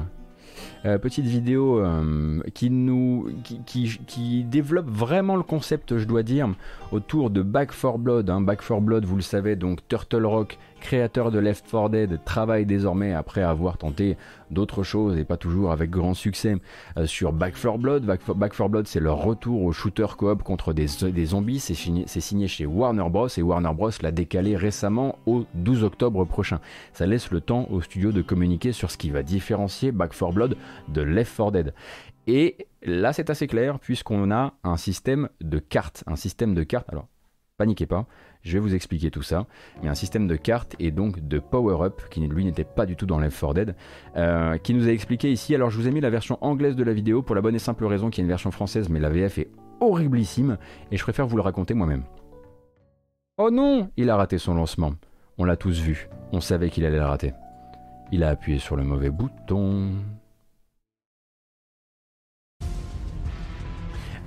Euh, 0.85 0.97
petite 0.97 1.25
vidéo 1.25 1.79
euh, 1.79 2.41
qui 2.53 2.69
nous 2.69 3.29
qui, 3.43 3.99
qui, 4.05 4.43
développe 4.43 4.89
vraiment 4.89 5.35
le 5.35 5.43
concept, 5.43 5.97
je 5.97 6.05
dois 6.05 6.23
dire, 6.23 6.49
autour 6.91 7.29
de 7.29 7.41
Back 7.41 7.71
4 7.71 7.97
Blood. 7.97 8.29
Hein. 8.29 8.41
Back 8.41 8.59
4 8.67 8.81
Blood, 8.81 9.05
vous 9.05 9.15
le 9.15 9.21
savez, 9.21 9.55
donc 9.55 9.87
Turtle 9.87 10.25
Rock, 10.25 10.57
créateur 10.81 11.31
de 11.31 11.39
Left 11.39 11.65
4 11.71 11.89
Dead, 11.89 12.19
travaille 12.25 12.65
désormais 12.65 13.13
après 13.13 13.41
avoir 13.41 13.77
tenté 13.77 14.17
d'autres 14.49 14.83
choses 14.83 15.17
et 15.17 15.23
pas 15.23 15.37
toujours 15.37 15.71
avec 15.71 15.89
grand 15.89 16.13
succès 16.13 16.57
euh, 16.97 17.05
sur 17.05 17.31
Back 17.31 17.53
4 17.53 17.77
Blood. 17.77 18.03
Back 18.03 18.21
4, 18.57 18.67
Blood, 18.67 18.87
c'est 18.87 18.99
leur 18.99 19.19
retour 19.23 19.63
au 19.63 19.71
shooter 19.71 20.07
coop 20.17 20.43
contre 20.43 20.73
des, 20.73 20.87
zombies. 21.25 21.59
C'est 21.59 21.73
signé, 21.73 22.47
chez 22.47 22.65
Warner 22.65 23.09
Bros. 23.09 23.29
et 23.29 23.41
Warner 23.41 23.73
Bros. 23.73 23.91
l'a 24.01 24.11
décalé 24.11 24.57
récemment 24.57 25.17
au 25.25 25.45
12 25.53 25.83
octobre 25.85 26.25
prochain. 26.25 26.59
Ça 26.91 27.05
laisse 27.05 27.31
le 27.31 27.39
temps 27.39 27.67
au 27.69 27.81
studio 27.81 28.11
de 28.11 28.21
communiquer 28.21 28.73
sur 28.73 28.91
ce 28.91 28.97
qui 28.97 29.11
va 29.11 29.23
différencier 29.23 29.91
Back 29.91 30.11
4 30.17 30.33
Blood 30.33 30.57
de 30.89 31.01
Left 31.01 31.37
4 31.37 31.51
Dead. 31.51 31.73
Et 32.27 32.67
là, 32.83 33.13
c'est 33.13 33.29
assez 33.29 33.47
clair 33.47 33.79
puisqu'on 33.79 34.31
a 34.31 34.53
un 34.63 34.77
système 34.77 35.29
de 35.41 35.59
cartes. 35.59 36.03
Un 36.07 36.15
système 36.15 36.53
de 36.53 36.63
cartes. 36.63 36.89
Paniquez 37.61 37.85
pas, 37.85 38.07
je 38.41 38.53
vais 38.53 38.59
vous 38.59 38.73
expliquer 38.73 39.11
tout 39.11 39.21
ça. 39.21 39.45
Il 39.79 39.85
y 39.85 39.87
a 39.87 39.91
un 39.91 39.95
système 39.95 40.27
de 40.27 40.35
cartes 40.35 40.75
et 40.79 40.89
donc 40.89 41.27
de 41.27 41.37
power-up 41.37 42.01
qui 42.09 42.21
lui 42.21 42.43
n'était 42.43 42.63
pas 42.63 42.87
du 42.87 42.95
tout 42.95 43.05
dans 43.05 43.19
Left 43.19 43.39
4 43.39 43.53
Dead, 43.53 43.75
euh, 44.15 44.57
qui 44.57 44.73
nous 44.73 44.87
a 44.87 44.91
expliqué 44.91 45.31
ici. 45.31 45.53
Alors 45.53 45.69
je 45.69 45.77
vous 45.77 45.87
ai 45.87 45.91
mis 45.91 46.01
la 46.01 46.09
version 46.09 46.39
anglaise 46.41 46.75
de 46.75 46.83
la 46.83 46.93
vidéo 46.93 47.21
pour 47.21 47.35
la 47.35 47.41
bonne 47.41 47.53
et 47.53 47.59
simple 47.59 47.85
raison 47.85 48.09
qu'il 48.09 48.21
y 48.21 48.23
a 48.23 48.25
une 48.25 48.29
version 48.29 48.49
française, 48.49 48.89
mais 48.89 48.99
la 48.99 49.11
VF 49.11 49.37
est 49.37 49.51
horriblissime 49.79 50.57
et 50.91 50.97
je 50.97 51.03
préfère 51.03 51.27
vous 51.27 51.35
le 51.35 51.43
raconter 51.43 51.75
moi-même. 51.75 52.03
Oh 53.37 53.51
non, 53.51 53.91
il 53.95 54.09
a 54.09 54.15
raté 54.15 54.39
son 54.39 54.55
lancement. 54.55 54.93
On 55.37 55.45
l'a 55.45 55.55
tous 55.55 55.79
vu. 55.79 56.09
On 56.31 56.41
savait 56.41 56.71
qu'il 56.71 56.83
allait 56.83 56.97
le 56.97 57.05
rater. 57.05 57.33
Il 58.11 58.23
a 58.23 58.29
appuyé 58.29 58.57
sur 58.57 58.75
le 58.75 58.83
mauvais 58.83 59.11
bouton. 59.11 59.91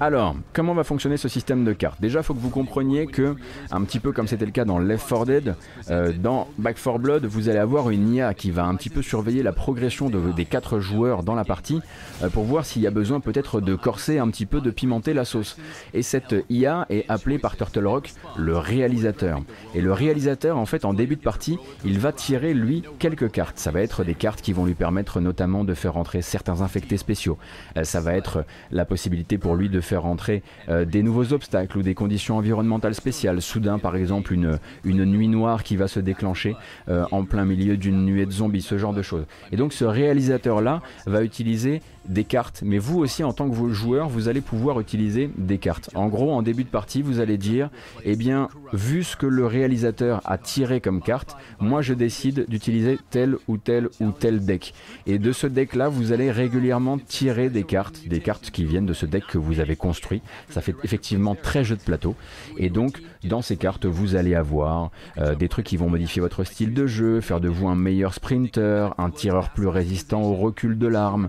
Alors, 0.05 0.37
comment 0.53 0.75
va 0.75 0.85
fonctionner 0.85 1.17
ce 1.17 1.29
système 1.29 1.65
de 1.65 1.73
cartes? 1.73 1.99
Déjà, 1.99 2.19
il 2.21 2.23
faut 2.23 2.35
que 2.35 2.39
vous 2.39 2.51
compreniez 2.51 3.07
que, 3.07 3.37
un 3.71 3.83
petit 3.85 4.01
peu 4.01 4.13
comme 4.13 4.29
c'était 4.29 4.45
le 4.45 4.51
cas 4.51 4.67
dans 4.67 4.79
Left 4.79 5.09
4 5.09 5.25
Dead, 5.25 5.55
euh, 5.89 6.13
dans 6.13 6.47
Back 6.59 6.77
4 6.77 6.99
Blood, 6.99 7.25
vous 7.25 7.49
allez 7.49 7.59
avoir 7.59 7.89
une 7.89 8.13
IA 8.13 8.35
qui 8.35 8.51
va 8.51 8.67
un 8.67 8.75
petit 8.75 8.91
peu 8.91 9.01
surveiller 9.01 9.43
la 9.43 9.53
progression 9.53 10.11
des 10.11 10.45
quatre 10.45 10.79
joueurs 10.79 11.23
dans 11.23 11.35
la 11.35 11.47
partie 11.47 11.81
euh, 12.23 12.29
pour 12.29 12.45
voir 12.45 12.67
s'il 12.67 12.83
y 12.83 12.87
a 12.87 12.91
besoin 12.91 13.21
peut-être 13.21 13.63
de 13.63 13.75
corser 13.77 14.19
un 14.19 14.29
petit 14.29 14.45
peu, 14.45 14.61
de 14.61 14.71
pimenter 14.71 15.15
la 15.15 15.25
sauce. 15.25 15.57
Et 15.95 16.03
cette 16.03 16.35
IA 16.51 16.85
est 16.91 17.07
appelée 17.09 17.39
par 17.39 17.57
Turtle 17.57 17.87
Rock 17.87 18.13
le 18.37 18.59
réalisateur. 18.59 19.41
Et 19.75 19.81
le 19.81 19.95
réalisateur, 19.95 20.59
en 20.59 20.67
fait, 20.67 20.85
en 20.85 20.93
début 20.93 21.17
de 21.17 21.23
partie, 21.23 21.57
il 21.83 21.99
va 21.99 22.13
tirer 22.13 22.53
lui 22.53 22.83
quelques 22.99 23.31
cartes. 23.31 23.57
Ça 23.57 23.71
va 23.71 23.81
être 23.81 24.05
des 24.05 24.15
cartes 24.15 24.43
qui 24.43 24.53
vont 24.53 24.67
lui 24.67 24.75
permettre 24.75 25.21
notamment 25.21 25.65
de 25.65 25.73
faire 25.73 25.97
entrer 25.97 26.21
certains 26.21 26.61
infectés 26.61 26.99
spéciaux. 26.99 27.39
Euh, 27.79 27.85
ça 27.85 28.03
va 28.03 28.13
être 28.13 28.45
la 28.71 28.85
possibilité 28.85 29.39
pour 29.39 29.57
lui 29.57 29.71
de 29.71 29.81
faire 29.81 29.94
entrer 30.03 30.43
euh, 30.69 30.85
des 30.85 31.03
nouveaux 31.03 31.33
obstacles 31.33 31.79
ou 31.79 31.83
des 31.83 31.95
conditions 31.95 32.37
environnementales 32.37 32.95
spéciales. 32.95 33.41
Soudain, 33.41 33.79
par 33.79 33.97
exemple, 33.97 34.33
une, 34.33 34.59
une 34.85 35.05
nuit 35.05 35.29
noire 35.29 35.63
qui 35.63 35.77
va 35.77 35.89
se 35.89 36.01
déclencher 36.01 36.57
euh, 36.89 37.05
en 37.11 37.25
plein 37.25 37.45
milieu 37.45 37.77
d'une 37.77 38.05
nuée 38.05 38.27
de 38.27 38.33
zombies, 38.33 38.63
ce 38.63 38.79
genre 38.79 38.93
de 38.93 39.03
choses. 39.03 39.27
Et 39.53 39.57
donc 39.57 39.73
ce 39.73 39.85
réalisateur-là 39.85 40.83
va 41.07 41.23
utiliser 41.23 41.81
des 42.09 42.25
cartes, 42.25 42.63
mais 42.65 42.79
vous 42.79 42.99
aussi 42.99 43.25
en 43.25 43.33
tant 43.33 43.49
que 43.49 43.73
joueur, 43.73 44.09
vous 44.09 44.29
allez 44.29 44.41
pouvoir 44.41 44.81
utiliser 44.81 45.31
des 45.37 45.59
cartes. 45.59 45.91
En 45.95 46.09
gros, 46.09 46.33
en 46.33 46.43
début 46.43 46.65
de 46.65 46.69
partie, 46.69 47.03
vous 47.03 47.21
allez 47.21 47.39
dire, 47.39 47.71
eh 48.05 48.17
bien, 48.17 48.49
vu 48.73 49.05
ce 49.05 49.17
que 49.17 49.27
le 49.27 49.47
réalisateur 49.47 50.21
a 50.25 50.39
tiré 50.39 50.81
comme 50.81 51.01
carte, 51.01 51.37
moi 51.61 51.83
je 51.83 51.95
décide 51.95 52.47
d'utiliser 52.49 52.99
tel 53.11 53.37
ou 53.49 53.57
tel 53.57 53.89
ou 54.01 54.11
tel 54.11 54.45
deck. 54.45 54.75
Et 55.07 55.19
de 55.19 55.33
ce 55.33 55.47
deck-là, 55.47 55.89
vous 55.89 56.13
allez 56.13 56.31
régulièrement 56.31 56.99
tirer 56.99 57.49
des 57.51 57.65
cartes, 57.65 58.07
des 58.07 58.21
cartes 58.21 58.51
qui 58.51 58.65
viennent 58.65 58.87
de 58.87 58.93
ce 58.93 59.07
deck 59.07 59.27
que 59.27 59.39
vous 59.39 59.61
avez 59.61 59.77
construit. 59.77 60.23
Ça 60.51 60.61
fait 60.61 60.75
effectivement 60.83 61.35
très 61.35 61.65
jeu 61.65 61.77
de 61.77 61.83
plateau. 61.83 62.15
Et 62.57 62.71
donc, 62.71 63.01
dans 63.25 63.43
ces 63.43 63.57
cartes, 63.57 63.87
vous 63.87 64.17
allez 64.17 64.35
avoir 64.35 64.91
euh, 65.19 65.35
des 65.35 65.49
trucs 65.49 65.67
qui 65.67 65.77
vont 65.77 65.89
modifier 65.89 66.21
votre 66.21 66.45
style 66.45 66.75
de 66.75 66.87
jeu, 66.87 67.21
faire 67.21 67.41
de 67.41 67.49
vous 67.49 67.69
un 67.69 67.75
meilleur 67.75 68.15
sprinter, 68.15 68.95
un 68.99 69.11
tireur 69.11 69.51
plus 69.51 69.67
résistant 69.67 70.23
au 70.23 70.35
recul 70.35 70.79
de 70.79 70.87
l'arme, 70.87 71.29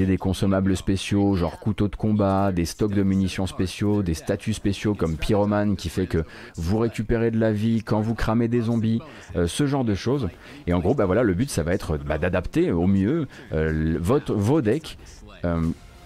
des 0.00 0.16
consommables 0.16 0.76
spéciaux, 0.76 1.36
genre 1.36 1.58
couteaux 1.60 1.88
de 1.88 1.96
combat, 1.96 2.52
des 2.52 2.64
stocks 2.64 2.94
de 2.94 3.02
munitions 3.02 3.46
spéciaux, 3.46 4.02
des 4.02 4.14
statuts 4.14 4.54
spéciaux 4.54 4.94
comme 4.94 5.16
pyromane 5.16 5.76
qui 5.76 5.88
fait 5.88 6.06
que 6.06 6.24
vous 6.56 6.78
récupérez 6.78 7.30
de 7.30 7.38
la 7.38 7.52
vie 7.52 7.82
quand 7.82 8.00
vous 8.00 8.14
cramez 8.14 8.48
des 8.48 8.62
zombies, 8.62 9.00
euh, 9.36 9.46
ce 9.46 9.66
genre 9.66 9.84
de 9.84 9.94
choses. 9.94 10.28
Et 10.66 10.72
en 10.72 10.80
gros, 10.80 10.94
bah 10.94 11.06
voilà, 11.06 11.22
le 11.22 11.34
but 11.34 11.50
ça 11.50 11.62
va 11.62 11.74
être 11.74 11.98
bah, 11.98 12.18
d'adapter 12.18 12.72
au 12.72 12.86
mieux 12.86 13.26
euh, 13.52 13.96
votre, 14.00 14.34
vos 14.34 14.60
decks 14.60 14.98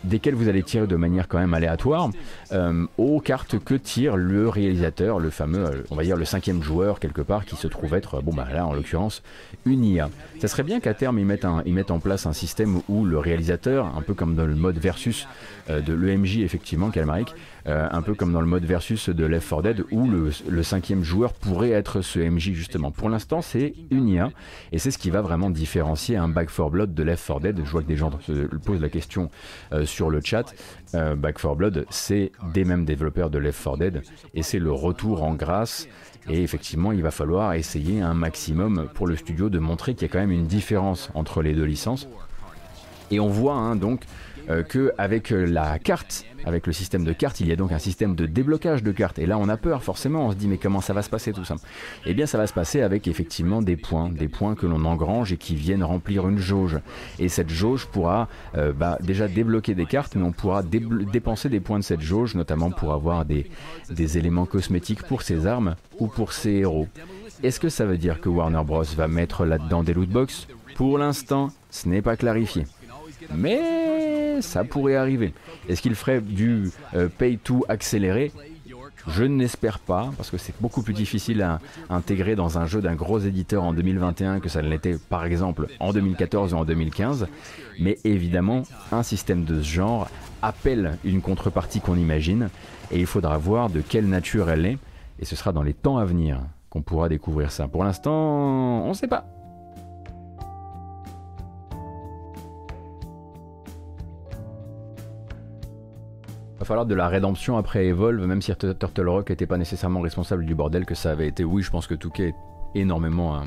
desquels 0.07 0.35
vous 0.35 0.49
allez 0.49 0.63
tirer 0.63 0.87
de 0.87 0.97
manière 0.97 1.29
quand 1.29 1.39
même 1.39 1.55
aléatoire, 1.55 2.11
euh, 2.53 2.87
aux 2.99 3.21
cartes 3.21 3.59
que 3.59 3.75
tire 3.75 4.17
le 4.17 4.49
réalisateur, 4.49 5.19
le 5.19 5.31
fameux, 5.31 5.65
euh, 5.65 5.83
on 5.91 5.97
va 5.97 6.05
dire 6.05 6.17
le 6.17 6.25
cinquième 6.25 6.63
joueur 6.63 7.01
quelque 7.01 7.23
part, 7.23 7.45
qui 7.45 7.57
se 7.57 7.67
trouve 7.67 7.95
être, 7.95 8.23
bon 8.23 8.33
bah 8.33 8.47
là 8.53 8.67
en 8.67 8.73
l'occurrence, 8.73 9.23
une 9.65 9.85
IA. 9.85 10.11
Ça 10.41 10.49
serait 10.49 10.63
bien 10.63 10.81
qu'à 10.81 10.95
terme 10.95 11.19
ils 11.19 11.27
mettent, 11.27 11.47
ils 11.65 11.75
mettent 11.75 11.91
en 11.91 11.99
place 11.99 12.27
un 12.27 12.33
système 12.33 12.81
où 12.89 13.05
le 13.05 13.19
réalisateur, 13.19 13.93
un 13.97 14.03
peu 14.03 14.15
comme 14.15 14.35
dans 14.35 14.47
le 14.47 14.55
mode 14.55 14.79
versus 14.79 15.27
de 15.69 15.93
l'EMJ 15.93 16.39
effectivement, 16.39 16.91
Calmaric, 16.91 17.35
euh, 17.69 17.89
un 17.91 18.03
peu 18.03 18.15
comme 18.15 18.33
dans 18.33 18.41
le 18.41 18.47
mode 18.47 18.65
versus 18.65 19.09
de 19.09 19.25
Left 19.25 19.49
4 19.49 19.63
Dead, 19.63 19.85
où 19.91 20.09
le, 20.09 20.63
cinquième 20.63 21.03
joueur 21.03 21.33
pourrait 21.33 21.71
être 21.71 22.01
ce 22.01 22.21
MJ 22.21 22.53
justement. 22.53 22.93
Pour 22.93 23.09
l'instant, 23.09 23.43
c'est 23.43 23.75
une 23.91 24.09
IA, 24.09 24.31
et 24.71 24.79
c'est 24.79 24.93
ce 24.93 24.99
qui 24.99 25.11
va 25.11 25.21
vraiment 25.21 25.51
différencier 25.51 26.17
un 26.17 26.29
Back 26.29 26.49
4 26.55 26.71
Blood 26.71 26.95
de 26.95 27.03
Left 27.03 27.27
4 27.27 27.41
Dead. 27.41 27.61
Je 27.65 27.71
vois 27.71 27.83
que 27.83 27.89
des 27.89 27.97
gens 27.97 28.13
se 28.21 28.47
posent 28.65 28.81
la 28.81 28.89
question 28.89 29.31
euh, 29.73 29.85
sur 29.85 30.11
le 30.11 30.21
chat. 30.23 30.55
Euh, 30.95 31.17
Back 31.17 31.41
4 31.41 31.57
Blood, 31.57 31.87
c'est 31.91 32.31
des 32.55 32.65
mêmes 32.65 32.85
développeurs 32.85 33.31
de 33.31 33.39
Left 33.39 33.63
4 33.63 33.79
Dead, 33.79 34.03
et 34.35 34.45
c'est 34.45 34.61
le 34.61 34.71
retour 34.71 35.25
en 35.25 35.35
grâce. 35.35 35.89
Et 36.29 36.43
effectivement, 36.43 36.93
il 36.93 37.03
va 37.03 37.11
falloir 37.11 37.55
essayer 37.55 38.01
un 38.01 38.15
maximum 38.15 38.89
pour 38.95 39.07
le 39.07 39.17
studio 39.17 39.49
de 39.49 39.59
montrer 39.59 39.95
qu'il 39.95 40.09
y 40.09 40.11
a 40.11 40.13
quand 40.13 40.19
même 40.19 40.33
une 40.33 40.47
différence 40.47 41.11
entre 41.15 41.43
les 41.43 41.53
deux 41.53 41.65
licences. 41.65 42.09
Et 43.13 43.21
on 43.21 43.29
voit 43.29 43.55
hein, 43.55 43.77
donc 43.77 44.03
euh, 44.49 44.63
que 44.63 44.93
avec 44.99 45.33
euh, 45.33 45.45
la 45.45 45.79
carte, 45.79 46.25
avec 46.45 46.67
le 46.67 46.73
système 46.73 47.05
de 47.05 47.13
cartes, 47.13 47.41
il 47.41 47.49
y 47.49 47.53
a 47.53 47.57
donc 47.57 47.73
un 47.73 47.79
système 47.79 48.15
de 48.15 48.27
déblocage 48.27 48.83
de 48.83 48.93
cartes. 48.93 49.19
Et 49.19 49.27
là, 49.27 49.39
on 49.39 49.49
a 49.49 49.57
peur, 49.57 49.83
forcément, 49.83 50.27
on 50.27 50.31
se 50.31 50.37
dit, 50.37 50.47
mais 50.47 50.59
comment 50.59 50.81
ça 50.81 50.93
va 50.93 51.03
se 51.03 51.11
passer 51.11 51.33
tout 51.33 51.45
ça? 51.45 51.57
Eh 52.05 52.15
bien, 52.15 52.27
ça 52.27 52.39
va 52.39 52.47
se 52.47 52.53
passer 52.53 52.83
avec 52.83 53.09
effectivement 53.09 53.63
des 53.63 53.77
points, 53.77 54.09
des 54.09 54.29
points 54.29 54.55
que 54.55 54.67
l'on 54.67 54.85
engrange 54.85 55.33
et 55.33 55.37
qui 55.37 55.57
viennent 55.57 55.83
remplir 55.83 56.29
une 56.29 56.39
jauge. 56.39 56.79
Et 57.19 57.29
cette 57.29 57.51
jauge 57.51 57.87
pourra 57.87 58.29
euh, 58.57 58.73
bah, 58.73 58.99
déjà 59.03 59.27
débloquer 59.29 59.75
des 59.75 59.87
cartes, 59.87 60.15
mais 60.15 60.23
on 60.23 60.33
pourra 60.33 60.63
dépenser 60.63 61.49
des 61.49 61.61
points 61.61 61.79
de 61.79 61.85
cette 61.85 62.01
jauge, 62.03 62.35
notamment 62.35 62.71
pour 62.71 62.93
avoir 62.93 63.25
des, 63.25 63.51
des 63.91 64.19
éléments 64.19 64.47
cosmétiques 64.47 65.03
pour 65.03 65.23
ses 65.23 65.47
armes 65.47 65.75
ou 65.99 66.07
pour 66.07 66.33
ses 66.33 66.53
héros. 66.53 66.89
Est-ce 67.43 67.61
que 67.61 67.69
ça 67.69 67.85
veut 67.85 67.99
dire 67.99 68.21
que 68.21 68.29
Warner 68.29 68.63
Bros 68.65 68.83
va 68.97 69.09
mettre 69.09 69.45
là-dedans 69.45 69.83
des 69.83 69.93
lootbox 69.93 70.49
Pour 70.75 70.99
l'instant, 70.99 71.51
ce 71.71 71.89
n'est 71.89 72.03
pas 72.03 72.17
clarifié. 72.17 72.65
Mais 73.35 74.41
ça 74.41 74.65
pourrait 74.65 74.97
arriver. 74.97 75.33
Est-ce 75.69 75.83
qu'il 75.83 75.95
ferait 75.95 76.21
du 76.21 76.71
euh, 76.95 77.09
pay 77.09 77.39
to 77.39 77.65
accéléré 77.69 78.33
je 79.09 79.23
n'espère 79.23 79.79
pas, 79.79 80.11
parce 80.17 80.31
que 80.31 80.37
c'est 80.37 80.55
beaucoup 80.61 80.83
plus 80.83 80.95
difficile 80.95 81.41
à 81.43 81.61
intégrer 81.91 82.35
dans 82.35 82.59
un 82.59 82.67
jeu 82.67 82.81
d'un 82.81 82.97
gros 82.97 83.21
éditeur 83.21 83.63
en 83.63 83.73
2021 83.73 84.41
que 84.41 84.49
ça 84.49 84.63
ne 84.63 84.69
l'était 84.69 84.97
par 85.09 85.25
exemple 85.25 85.69
en 85.79 85.93
2014 85.93 86.55
ou 86.55 86.57
en 86.57 86.65
2015. 86.65 87.29
Mais 87.79 87.99
évidemment, 88.03 88.65
un 88.91 89.05
système 89.05 89.45
de 89.45 89.63
ce 89.63 89.69
genre 89.69 90.09
appelle 90.43 90.99
une 91.05 91.21
contrepartie 91.21 91.81
qu'on 91.81 91.97
imagine, 91.97 92.49
et 92.91 92.99
il 92.99 93.07
faudra 93.07 93.39
voir 93.39 93.71
de 93.71 93.81
quelle 93.81 94.09
nature 94.09 94.51
elle 94.51 94.67
est, 94.67 94.79
et 95.21 95.25
ce 95.25 95.37
sera 95.37 95.53
dans 95.53 95.63
les 95.63 95.75
temps 95.75 95.99
à 95.99 96.05
venir 96.05 96.41
qu'on 96.69 96.83
pourra 96.83 97.09
découvrir 97.09 97.53
ça. 97.53 97.69
Pour 97.69 97.85
l'instant, 97.85 98.13
on 98.85 98.89
ne 98.89 98.95
sait 98.95 99.09
pas. 99.09 99.25
Falloir 106.67 106.85
de 106.85 106.95
la 106.95 107.09
rédemption 107.09 107.57
après 107.57 107.87
Evolve, 107.87 108.27
même 108.27 108.43
si 108.43 108.55
Turtle 108.55 109.09
Rock 109.09 109.31
n'était 109.31 109.47
pas 109.47 109.57
nécessairement 109.57 110.01
responsable 110.01 110.45
du 110.45 110.55
bordel 110.55 110.85
que 110.85 110.95
ça 110.95 111.13
avait 111.13 111.29
été. 111.29 111.45
Oui, 111.45 111.63
je 111.63 111.71
pense 111.71 111.87
que 111.87 111.95
Touquet 111.95 112.35
est 112.75 112.81
énormément 112.81 113.35
à, 113.35 113.45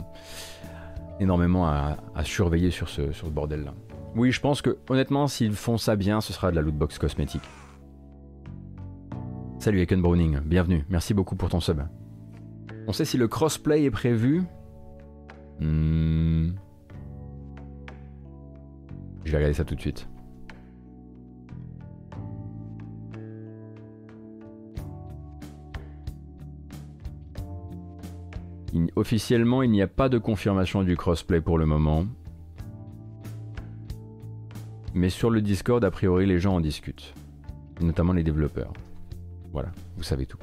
énormément 1.19 1.67
à, 1.67 1.97
surveiller 2.23 2.71
sur 2.71 2.89
ce, 2.89 3.01
bordel-là. 3.25 3.73
Oui, 4.15 4.31
je 4.31 4.39
pense 4.39 4.61
que 4.61 4.77
honnêtement, 4.89 5.27
s'ils 5.27 5.53
font 5.53 5.77
ça 5.77 5.95
bien, 5.95 6.21
ce 6.21 6.33
sera 6.33 6.49
de 6.49 6.55
la 6.55 6.61
lootbox 6.61 6.97
cosmétique. 6.97 7.43
Salut 9.59 9.81
Eken 9.81 10.01
Browning, 10.01 10.39
bienvenue, 10.39 10.85
merci 10.89 11.13
beaucoup 11.13 11.35
pour 11.35 11.49
ton 11.49 11.59
sub. 11.59 11.81
On 12.87 12.93
sait 12.93 13.05
si 13.05 13.17
le 13.17 13.27
crossplay 13.27 13.83
est 13.83 13.91
prévu 13.91 14.43
hmm. 15.59 16.51
Je 19.25 19.31
vais 19.31 19.37
regarder 19.37 19.53
ça 19.53 19.65
tout 19.65 19.75
de 19.75 19.81
suite. 19.81 20.08
Officiellement, 28.95 29.63
il 29.63 29.71
n'y 29.71 29.81
a 29.81 29.87
pas 29.87 30.09
de 30.09 30.17
confirmation 30.17 30.83
du 30.83 30.95
crossplay 30.95 31.41
pour 31.41 31.57
le 31.57 31.65
moment. 31.65 32.05
Mais 34.93 35.09
sur 35.09 35.29
le 35.29 35.41
Discord, 35.41 35.83
a 35.83 35.91
priori, 35.91 36.25
les 36.25 36.39
gens 36.39 36.55
en 36.55 36.61
discutent. 36.61 37.13
Notamment 37.81 38.13
les 38.13 38.23
développeurs. 38.23 38.73
Voilà, 39.51 39.71
vous 39.97 40.03
savez 40.03 40.25
tout. 40.25 40.37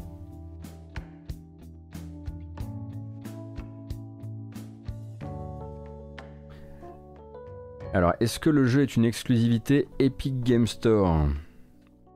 Alors, 7.93 8.13
est-ce 8.21 8.39
que 8.39 8.51
le 8.51 8.67
jeu 8.67 8.83
est 8.83 8.97
une 8.97 9.05
exclusivité 9.05 9.89
Epic 9.99 10.43
Game 10.43 10.67
Store? 10.67 11.29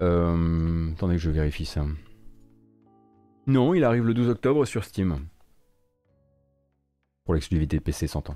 Euh, 0.02 0.90
Attendez 0.92 1.14
que 1.14 1.20
je 1.20 1.30
vérifie 1.30 1.64
ça. 1.64 1.84
Non, 3.46 3.74
il 3.74 3.84
arrive 3.84 4.06
le 4.06 4.14
12 4.14 4.28
octobre 4.28 4.64
sur 4.64 4.84
Steam 4.84 5.16
pour 7.30 7.36
l'exclusivité 7.36 7.78
PC 7.78 8.08
100 8.08 8.30
ans. 8.30 8.34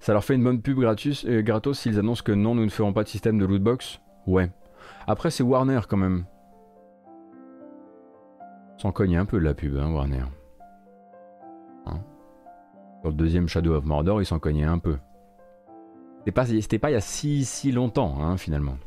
Ça 0.00 0.14
leur 0.14 0.24
fait 0.24 0.34
une 0.34 0.42
bonne 0.42 0.62
pub 0.62 0.78
gratis, 0.78 1.26
euh, 1.26 1.42
gratos 1.42 1.78
s'ils 1.78 1.98
annoncent 1.98 2.22
que 2.22 2.32
non, 2.32 2.54
nous 2.54 2.64
ne 2.64 2.70
ferons 2.70 2.94
pas 2.94 3.02
de 3.02 3.08
système 3.08 3.38
de 3.38 3.44
lootbox? 3.44 4.00
Ouais. 4.26 4.50
Après, 5.06 5.30
c'est 5.30 5.42
Warner 5.42 5.80
quand 5.86 5.98
même. 5.98 6.24
S'en 8.78 8.92
cogne 8.92 9.18
un 9.18 9.26
peu 9.26 9.38
de 9.38 9.44
la 9.44 9.52
pub, 9.52 9.76
hein, 9.76 9.92
Warner. 9.92 10.24
Hein? 11.84 12.00
Sur 13.02 13.10
le 13.10 13.16
deuxième 13.16 13.48
Shadow 13.48 13.74
of 13.74 13.84
Mordor, 13.84 14.22
ils 14.22 14.26
s'en 14.26 14.38
cognaient 14.38 14.64
un 14.64 14.78
peu. 14.78 14.96
C'était 16.20 16.32
pas, 16.32 16.46
pas 16.86 16.90
il 16.90 16.94
y 16.94 16.96
a 16.96 17.02
si, 17.02 17.44
si 17.44 17.72
longtemps, 17.72 18.22
hein, 18.22 18.38
finalement. 18.38 18.78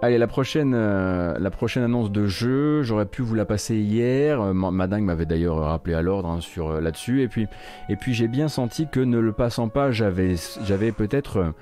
Allez, 0.00 0.16
la 0.16 0.28
prochaine, 0.28 0.74
euh, 0.76 1.36
la 1.40 1.50
prochaine 1.50 1.82
annonce 1.82 2.12
de 2.12 2.28
jeu, 2.28 2.84
j'aurais 2.84 3.04
pu 3.04 3.22
vous 3.22 3.34
la 3.34 3.44
passer 3.44 3.74
hier. 3.74 4.40
Euh, 4.40 4.52
Madingue 4.52 5.02
m'avait 5.02 5.26
d'ailleurs 5.26 5.56
rappelé 5.56 5.94
à 5.94 6.02
l'ordre 6.02 6.28
hein, 6.28 6.40
sur 6.40 6.70
euh, 6.70 6.80
là-dessus. 6.80 7.22
Et 7.22 7.26
puis, 7.26 7.48
et 7.88 7.96
puis 7.96 8.14
j'ai 8.14 8.28
bien 8.28 8.46
senti 8.46 8.86
que 8.86 9.00
ne 9.00 9.18
le 9.18 9.32
passant 9.32 9.68
pas, 9.68 9.90
j'avais, 9.90 10.36
j'avais 10.64 10.92
peut-être, 10.92 11.52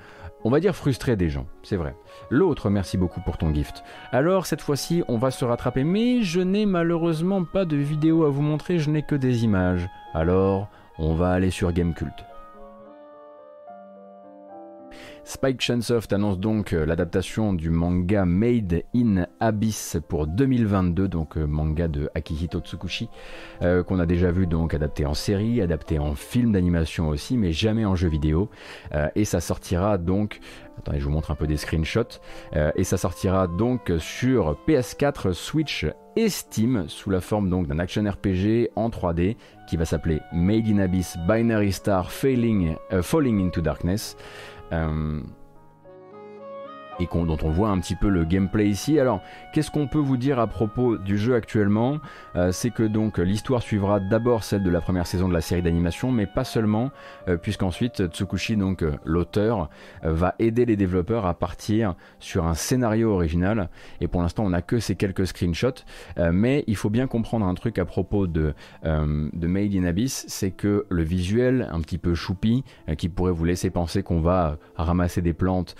on 0.43 0.51
va 0.51 0.59
dire, 0.59 0.75
frustré 0.75 1.15
des 1.15 1.29
gens. 1.29 1.47
C'est 1.63 1.77
vrai. 1.77 1.95
L'autre, 2.29 2.69
merci 2.69 2.95
beaucoup 2.95 3.21
pour 3.21 3.39
ton 3.39 3.51
gift. 3.51 3.83
Alors 4.11 4.45
cette 4.45 4.61
fois-ci, 4.61 5.03
on 5.07 5.17
va 5.17 5.31
se 5.31 5.43
rattraper, 5.43 5.83
mais 5.83 6.21
je 6.21 6.39
n'ai 6.39 6.67
malheureusement 6.67 7.43
pas 7.43 7.65
de 7.65 7.75
vidéo 7.75 8.23
à 8.23 8.29
vous 8.29 8.43
montrer. 8.43 8.77
Je 8.77 8.91
n'ai 8.91 9.01
que 9.01 9.15
des 9.15 9.45
images. 9.45 9.89
Alors, 10.13 10.69
on 10.99 11.15
va 11.15 11.31
aller 11.31 11.49
sur 11.49 11.71
Gamecult. 11.71 12.26
Spike 15.27 15.59
Chunsoft 15.59 16.13
annonce 16.13 16.39
donc 16.39 16.71
euh, 16.71 16.85
l'adaptation 16.85 17.51
du 17.51 17.69
manga 17.69 18.23
Made 18.23 18.83
in 18.95 19.25
Abyss 19.41 19.97
pour 20.07 20.25
2022, 20.25 21.09
donc 21.09 21.35
euh, 21.35 21.45
manga 21.45 21.89
de 21.89 22.09
Akihito 22.15 22.61
Tsukushi, 22.61 23.09
euh, 23.61 23.83
qu'on 23.83 23.99
a 23.99 24.05
déjà 24.05 24.31
vu 24.31 24.47
donc 24.47 24.73
adapté 24.73 25.05
en 25.05 25.13
série, 25.13 25.61
adapté 25.61 25.99
en 25.99 26.15
film 26.15 26.53
d'animation 26.53 27.09
aussi, 27.09 27.35
mais 27.35 27.51
jamais 27.51 27.83
en 27.83 27.93
jeu 27.93 28.07
vidéo. 28.07 28.49
et 29.15 29.25
ça 29.25 29.41
sortira 29.41 29.97
donc, 29.97 30.39
attendez, 30.77 30.99
je 31.01 31.03
vous 31.03 31.11
montre 31.11 31.29
un 31.29 31.35
peu 31.35 31.45
des 31.45 31.57
screenshots, 31.57 32.21
et 32.75 32.83
ça 32.85 32.95
sortira 32.95 33.47
donc 33.47 33.91
sur 33.99 34.57
PS4, 34.65 35.33
Switch 35.33 35.85
et 36.15 36.29
Steam 36.29 36.85
sous 36.87 37.09
la 37.09 37.19
forme 37.19 37.49
donc 37.49 37.67
d'un 37.67 37.79
action 37.79 38.03
RPG 38.09 38.69
en 38.75 38.89
3D 38.89 39.35
qui 39.67 39.75
va 39.75 39.83
s'appeler 39.85 40.19
Made 40.31 40.67
in 40.67 40.79
Abyss 40.79 41.17
Binary 41.27 41.73
Star 41.73 42.11
Falling, 42.11 42.75
Falling 43.01 43.45
into 43.45 43.61
Darkness. 43.61 44.15
Euh, 44.71 45.21
et 46.99 47.07
dont 47.25 47.37
on 47.43 47.49
voit 47.49 47.69
un 47.69 47.79
petit 47.79 47.95
peu 47.95 48.09
le 48.09 48.25
gameplay 48.25 48.67
ici. 48.67 48.99
Alors, 48.99 49.21
qu'est-ce 49.53 49.71
qu'on 49.71 49.87
peut 49.87 49.99
vous 49.99 50.17
dire 50.17 50.39
à 50.39 50.47
propos 50.47 50.97
du 50.97 51.17
jeu 51.17 51.35
actuellement? 51.35 51.99
Euh, 52.35 52.51
C'est 52.51 52.69
que 52.69 52.83
donc 52.83 53.17
l'histoire 53.17 53.61
suivra 53.61 53.99
d'abord 53.99 54.43
celle 54.43 54.63
de 54.63 54.69
la 54.69 54.81
première 54.81 55.07
saison 55.07 55.27
de 55.27 55.33
la 55.33 55.41
série 55.41 55.61
d'animation, 55.61 56.11
mais 56.11 56.25
pas 56.25 56.43
seulement, 56.43 56.91
euh, 57.27 57.37
puisqu'ensuite 57.37 58.07
Tsukushi, 58.07 58.55
donc 58.55 58.83
euh, 58.83 58.91
l'auteur, 59.05 59.69
va 60.03 60.35
aider 60.39 60.65
les 60.65 60.75
développeurs 60.75 61.25
à 61.25 61.33
partir 61.33 61.95
sur 62.19 62.45
un 62.45 62.53
scénario 62.53 63.11
original. 63.11 63.69
Et 64.01 64.07
pour 64.07 64.21
l'instant, 64.21 64.45
on 64.45 64.49
n'a 64.49 64.61
que 64.61 64.79
ces 64.79 64.95
quelques 64.95 65.27
screenshots, 65.27 65.83
mais 66.31 66.63
il 66.67 66.75
faut 66.75 66.89
bien 66.89 67.07
comprendre 67.07 67.45
un 67.45 67.53
truc 67.53 67.79
à 67.79 67.85
propos 67.85 68.27
de, 68.27 68.53
de 68.83 69.47
Made 69.47 69.73
in 69.73 69.83
Abyss, 69.83 70.25
c'est 70.27 70.51
que 70.51 70.85
le 70.89 71.03
visuel 71.03 71.67
un 71.71 71.81
petit 71.81 71.97
peu 71.97 72.13
choupi, 72.15 72.63
qui 72.97 73.09
pourrait 73.09 73.31
vous 73.31 73.45
laisser 73.45 73.69
penser 73.69 74.03
qu'on 74.03 74.21
va 74.21 74.57
ramasser 74.75 75.21
des 75.21 75.33
plantes 75.33 75.75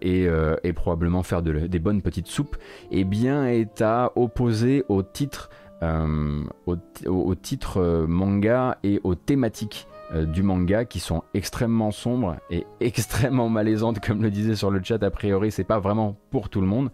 et 0.00 0.28
et 0.64 0.72
probablement 0.72 1.22
faire 1.22 1.42
des 1.42 1.78
bonnes 1.78 2.02
petites 2.02 2.26
soupes, 2.26 2.56
eh 2.90 3.04
bien 3.04 3.46
est 3.46 3.82
à 3.82 4.12
opposer 4.16 4.84
au 4.88 5.02
titre, 5.02 5.50
euh, 5.82 6.42
euh, 6.68 8.06
manga 8.06 8.78
et 8.82 9.00
aux 9.04 9.14
thématiques 9.14 9.86
du 10.14 10.42
manga 10.42 10.84
qui 10.84 11.00
sont 11.00 11.22
extrêmement 11.34 11.90
sombres 11.90 12.36
et 12.50 12.66
extrêmement 12.80 13.48
malaisantes, 13.48 14.00
comme 14.00 14.22
le 14.22 14.30
disait 14.30 14.56
sur 14.56 14.70
le 14.70 14.80
chat. 14.82 15.02
A 15.02 15.10
priori, 15.10 15.50
c'est 15.50 15.64
pas 15.64 15.78
vraiment 15.78 16.16
pour 16.30 16.48
tout 16.48 16.60
le 16.60 16.66
monde. 16.66 16.90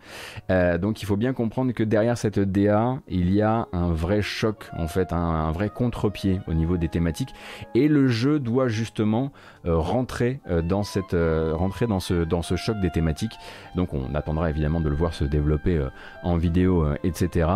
Euh, 0.50 0.78
donc, 0.78 1.02
il 1.02 1.06
faut 1.06 1.16
bien 1.16 1.32
comprendre 1.32 1.72
que 1.72 1.82
derrière 1.82 2.16
cette 2.16 2.38
DA, 2.38 2.98
il 3.08 3.32
y 3.32 3.42
a 3.42 3.68
un 3.72 3.92
vrai 3.92 4.22
choc, 4.22 4.70
en 4.76 4.86
fait, 4.86 5.12
un, 5.12 5.50
vrai 5.52 5.68
contre-pied 5.68 6.40
au 6.46 6.54
niveau 6.54 6.76
des 6.76 6.88
thématiques. 6.88 7.34
Et 7.74 7.88
le 7.88 8.08
jeu 8.08 8.38
doit 8.38 8.68
justement 8.68 9.32
euh, 9.66 9.76
rentrer 9.76 10.40
dans 10.64 10.82
cette, 10.82 11.16
rentrer 11.52 11.86
dans 11.86 12.00
ce, 12.00 12.24
dans 12.24 12.42
ce 12.42 12.56
choc 12.56 12.80
des 12.80 12.90
thématiques. 12.90 13.36
Donc, 13.76 13.94
on 13.94 14.14
attendra 14.14 14.50
évidemment 14.50 14.80
de 14.80 14.88
le 14.88 14.94
voir 14.94 15.14
se 15.14 15.24
développer 15.24 15.84
en 16.22 16.36
vidéo, 16.36 16.86
etc. 17.04 17.48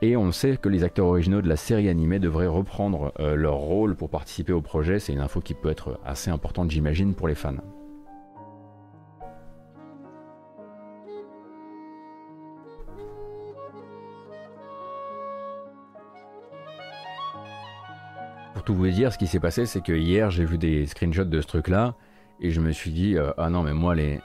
et 0.00 0.16
on 0.16 0.32
sait 0.32 0.56
que 0.56 0.68
les 0.68 0.84
acteurs 0.84 1.06
originaux 1.06 1.42
de 1.42 1.48
la 1.48 1.56
série 1.56 1.88
animée 1.88 2.18
devraient 2.18 2.46
reprendre 2.46 3.12
leur 3.18 3.56
rôle 3.56 3.96
pour 3.96 4.10
participer 4.10 4.52
projet, 4.62 4.98
c'est 4.98 5.12
une 5.12 5.20
info 5.20 5.40
qui 5.40 5.54
peut 5.54 5.70
être 5.70 5.98
assez 6.04 6.30
importante, 6.30 6.70
j'imagine, 6.70 7.14
pour 7.14 7.28
les 7.28 7.34
fans. 7.34 7.56
Pour 18.54 18.62
tout 18.62 18.74
vous 18.74 18.88
dire, 18.88 19.12
ce 19.12 19.18
qui 19.18 19.26
s'est 19.26 19.40
passé, 19.40 19.66
c'est 19.66 19.82
que 19.82 19.92
hier, 19.92 20.30
j'ai 20.30 20.44
vu 20.44 20.58
des 20.58 20.86
screenshots 20.86 21.24
de 21.24 21.40
ce 21.40 21.46
truc-là, 21.46 21.94
et 22.40 22.50
je 22.50 22.60
me 22.60 22.72
suis 22.72 22.90
dit, 22.90 23.16
euh, 23.16 23.32
ah 23.38 23.50
non, 23.50 23.62
mais 23.62 23.72
moi, 23.72 23.94
les, 23.94 24.20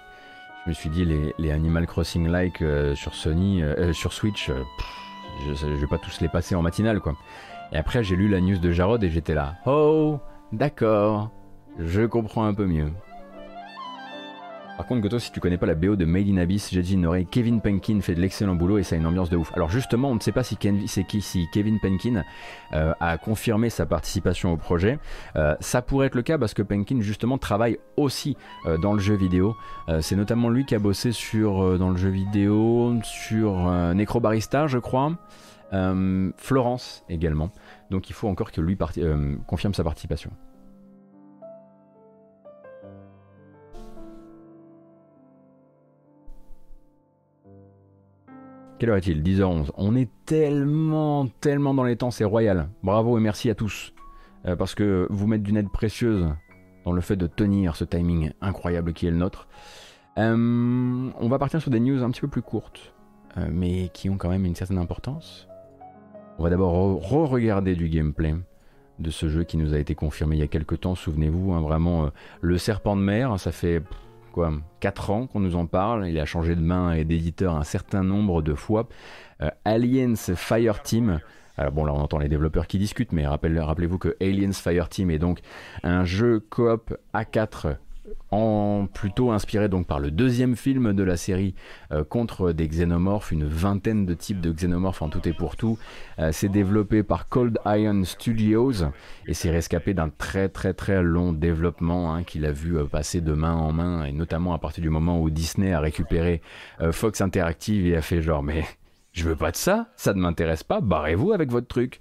je 0.65 0.69
me 0.69 0.73
suis 0.73 0.89
dit, 0.89 1.05
les, 1.05 1.51
Animal 1.51 1.87
Crossing 1.87 2.27
like 2.27 2.61
euh, 2.61 2.95
sur 2.95 3.13
Sony, 3.15 3.63
euh, 3.63 3.93
sur 3.93 4.13
Switch, 4.13 4.51
je, 5.45 5.67
vais 5.67 5.87
pas 5.87 5.97
tous 5.97 6.21
les 6.21 6.27
passer 6.27 6.55
en 6.55 6.61
matinale, 6.61 6.99
quoi. 6.99 7.15
Et 7.71 7.77
après, 7.77 8.03
j'ai 8.03 8.15
lu 8.15 8.27
la 8.27 8.41
news 8.41 8.57
de 8.57 8.71
Jarod 8.71 9.03
et 9.03 9.09
j'étais 9.09 9.35
là. 9.35 9.55
Oh, 9.65 10.19
d'accord, 10.51 11.31
je 11.77 12.01
comprends 12.01 12.45
un 12.45 12.53
peu 12.53 12.65
mieux. 12.65 12.91
Par 14.79 14.87
contre, 14.87 15.01
Goto, 15.01 15.19
si 15.19 15.33
tu 15.33 15.41
connais 15.41 15.57
pas 15.57 15.65
la 15.65 15.75
BO 15.75 15.97
de 15.97 16.05
Made 16.05 16.29
in 16.29 16.37
Abyss, 16.37 16.69
j'ai 16.71 16.81
dit 16.81 16.93
une 16.93 17.05
oreille. 17.05 17.27
Kevin 17.29 17.59
Penkin 17.59 17.99
fait 17.99 18.15
de 18.15 18.21
l'excellent 18.21 18.55
boulot 18.55 18.77
et 18.77 18.83
ça 18.83 18.95
a 18.95 18.97
une 18.97 19.05
ambiance 19.05 19.29
de 19.29 19.35
ouf. 19.35 19.51
Alors 19.53 19.69
justement, 19.69 20.09
on 20.09 20.15
ne 20.15 20.21
sait 20.21 20.31
pas 20.31 20.41
si, 20.41 20.55
qui, 20.55 21.21
si 21.21 21.47
Kevin 21.51 21.81
Penkin 21.81 22.23
euh, 22.71 22.93
a 23.01 23.17
confirmé 23.17 23.69
sa 23.69 23.85
participation 23.85 24.53
au 24.53 24.55
projet. 24.55 24.97
Euh, 25.35 25.53
ça 25.59 25.81
pourrait 25.81 26.07
être 26.07 26.15
le 26.15 26.21
cas 26.21 26.37
parce 26.37 26.53
que 26.53 26.61
Penkin 26.61 27.01
justement 27.01 27.37
travaille 27.37 27.77
aussi 27.97 28.37
euh, 28.67 28.77
dans 28.77 28.93
le 28.93 28.99
jeu 28.99 29.15
vidéo. 29.15 29.53
C'est 29.99 30.15
notamment 30.15 30.49
lui 30.49 30.63
qui 30.63 30.75
a 30.75 30.79
bossé 30.79 31.11
sur 31.11 31.77
dans 31.77 31.89
le 31.89 31.97
jeu 31.97 32.09
vidéo 32.09 32.93
sur 33.03 33.69
Necrobarista, 33.93 34.67
je 34.67 34.77
crois. 34.77 35.11
Euh, 35.73 36.31
Florence 36.37 37.03
également. 37.09 37.49
Donc 37.89 38.09
il 38.09 38.13
faut 38.13 38.27
encore 38.27 38.51
que 38.51 38.61
lui 38.61 38.77
euh, 38.97 39.35
confirme 39.47 39.73
sa 39.73 39.83
participation. 39.83 40.31
Quelle 48.79 48.89
heure 48.89 48.97
est-il? 48.97 49.21
10h11. 49.21 49.71
On 49.75 49.95
est 49.95 50.09
tellement, 50.25 51.27
tellement 51.41 51.73
dans 51.73 51.83
les 51.83 51.97
temps, 51.97 52.11
c'est 52.11 52.23
royal. 52.23 52.69
Bravo 52.81 53.17
et 53.17 53.21
merci 53.21 53.49
à 53.49 53.55
tous. 53.55 53.93
Euh, 54.45 54.55
parce 54.55 54.73
que 54.73 55.05
vous 55.09 55.27
mettez 55.27 55.43
d'une 55.43 55.57
aide 55.57 55.69
précieuse 55.69 56.29
dans 56.85 56.93
le 56.93 57.01
fait 57.01 57.17
de 57.17 57.27
tenir 57.27 57.75
ce 57.75 57.83
timing 57.83 58.31
incroyable 58.39 58.93
qui 58.93 59.05
est 59.05 59.11
le 59.11 59.17
nôtre. 59.17 59.49
on 60.15 61.27
va 61.29 61.39
partir 61.39 61.61
sur 61.61 61.71
des 61.71 61.81
news 61.81 62.01
un 62.03 62.09
petit 62.09 62.21
peu 62.21 62.29
plus 62.29 62.41
courtes, 62.41 62.93
mais 63.51 63.89
qui 63.89 64.09
ont 64.09 64.17
quand 64.17 64.29
même 64.29 64.45
une 64.45 64.55
certaine 64.55 64.77
importance. 64.77 65.48
On 66.39 66.43
va 66.43 66.49
d'abord 66.49 66.71
re-regarder 66.73 67.75
du 67.75 67.89
gameplay 67.89 68.33
de 68.97 69.09
ce 69.09 69.27
jeu 69.27 69.43
qui 69.43 69.57
nous 69.57 69.73
a 69.73 69.77
été 69.77 69.93
confirmé 69.93 70.37
il 70.37 70.39
y 70.39 70.43
a 70.43 70.47
quelques 70.47 70.79
temps, 70.79 70.95
souvenez-vous, 70.95 71.51
hein, 71.51 71.59
vraiment 71.59 72.05
euh, 72.05 72.09
le 72.39 72.57
serpent 72.57 72.95
de 72.95 73.01
mer, 73.01 73.37
ça 73.37 73.51
fait 73.51 73.83
quoi 74.31 74.53
4 74.79 75.09
ans 75.09 75.27
qu'on 75.27 75.41
nous 75.41 75.57
en 75.57 75.65
parle, 75.65 76.07
il 76.07 76.17
a 76.17 76.23
changé 76.23 76.55
de 76.55 76.61
main 76.61 76.93
et 76.93 77.03
d'éditeur 77.03 77.57
un 77.57 77.65
certain 77.65 78.05
nombre 78.05 78.41
de 78.41 78.53
fois. 78.53 78.87
Euh, 79.41 79.49
Aliens 79.65 80.15
Fire 80.15 80.81
Team, 80.81 81.19
alors 81.57 81.73
bon 81.73 81.83
là 81.83 81.93
on 81.93 81.99
entend 81.99 82.19
les 82.19 82.29
développeurs 82.29 82.67
qui 82.67 82.77
discutent, 82.77 83.11
mais 83.11 83.27
rappelez-vous 83.27 83.97
que 83.97 84.15
Aliens 84.21 84.53
Fire 84.53 84.87
Team 84.87 85.11
est 85.11 85.19
donc 85.19 85.39
un 85.83 86.05
jeu 86.05 86.39
coop 86.39 86.95
A4 87.13 87.75
plutôt 88.93 89.31
inspiré 89.31 89.69
donc 89.69 89.87
par 89.87 89.99
le 89.99 90.11
deuxième 90.11 90.55
film 90.55 90.93
de 90.93 91.03
la 91.03 91.17
série 91.17 91.55
euh, 91.91 92.03
contre 92.03 92.51
des 92.51 92.67
xénomorphes, 92.67 93.31
une 93.31 93.45
vingtaine 93.45 94.05
de 94.05 94.13
types 94.13 94.41
de 94.41 94.51
xénomorphes 94.51 95.01
en 95.01 95.09
tout 95.09 95.27
et 95.27 95.33
pour 95.33 95.55
tout. 95.55 95.77
Euh, 96.19 96.31
c'est 96.31 96.49
développé 96.49 97.03
par 97.03 97.27
Cold 97.29 97.59
Iron 97.65 98.03
Studios 98.03 98.83
et 99.27 99.33
c'est 99.33 99.51
rescapé 99.51 99.93
d'un 99.93 100.09
très 100.09 100.49
très 100.49 100.73
très 100.73 101.01
long 101.01 101.33
développement 101.33 102.13
hein, 102.13 102.23
qu'il 102.23 102.45
a 102.45 102.51
vu 102.51 102.77
euh, 102.77 102.85
passer 102.85 103.21
de 103.21 103.33
main 103.33 103.55
en 103.55 103.71
main 103.71 104.03
et 104.03 104.11
notamment 104.11 104.53
à 104.53 104.59
partir 104.59 104.81
du 104.81 104.89
moment 104.89 105.21
où 105.21 105.29
Disney 105.29 105.73
a 105.73 105.79
récupéré 105.79 106.41
Fox 106.91 107.21
Interactive 107.21 107.87
et 107.87 107.95
a 107.95 108.01
fait 108.01 108.21
genre 108.21 108.43
mais 108.43 108.63
je 109.11 109.23
veux 109.23 109.35
pas 109.35 109.51
de 109.51 109.55
ça, 109.55 109.87
ça 109.95 110.13
ne 110.13 110.19
m'intéresse 110.19 110.63
pas, 110.63 110.81
barrez-vous 110.81 111.33
avec 111.33 111.49
votre 111.49 111.67
truc. 111.67 111.99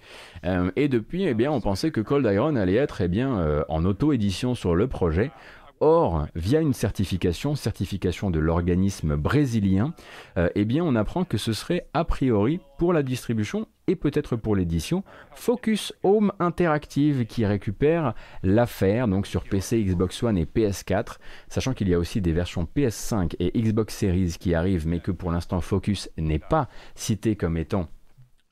et 0.76 0.88
depuis, 0.88 1.24
eh 1.24 1.34
bien, 1.34 1.50
on 1.50 1.61
pensait 1.61 1.90
que 1.90 2.00
Cold 2.00 2.28
Iron 2.30 2.54
allait 2.54 2.74
être 2.74 3.00
eh 3.00 3.09
bien, 3.09 3.64
en 3.68 3.84
auto-édition 3.84 4.54
sur 4.54 4.74
le 4.74 4.86
projet. 4.86 5.32
Or, 5.81 6.26
via 6.35 6.61
une 6.61 6.72
certification, 6.72 7.55
certification 7.55 8.31
de 8.31 8.39
l'organisme 8.39 9.16
brésilien, 9.16 9.95
euh, 10.37 10.49
eh 10.55 10.64
bien 10.64 10.85
on 10.85 10.97
apprend 10.97 11.24
que 11.24 11.39
ce 11.39 11.53
serait 11.53 11.87
a 11.95 12.05
priori 12.05 12.61
pour 12.79 12.93
la 12.93 13.03
distribution 13.03 13.68
et 13.87 13.97
peut-être 13.97 14.37
pour 14.37 14.57
l'édition 14.57 15.03
Focus 15.33 15.93
Home 16.03 16.33
Interactive 16.41 17.26
qui 17.26 17.47
récupère 17.47 18.14
l'affaire 18.43 19.09
donc 19.09 19.26
sur 19.26 19.45
PC, 19.45 19.83
Xbox 19.83 20.22
One 20.22 20.37
et 20.37 20.45
PS4, 20.45 21.16
sachant 21.49 21.74
qu'il 21.74 21.89
y 21.89 21.95
a 21.95 21.99
aussi 21.99 22.20
des 22.20 22.33
versions 22.33 22.68
PS5 22.76 23.35
et 23.39 23.61
Xbox 23.61 23.95
Series 23.95 24.37
qui 24.39 24.55
arrivent 24.55 24.87
mais 24.87 25.01
que 25.01 25.11
pour 25.11 25.31
l'instant 25.31 25.61
Focus 25.61 26.11
n'est 26.18 26.39
pas 26.39 26.68
cité 26.95 27.37
comme 27.37 27.57
étant 27.57 27.89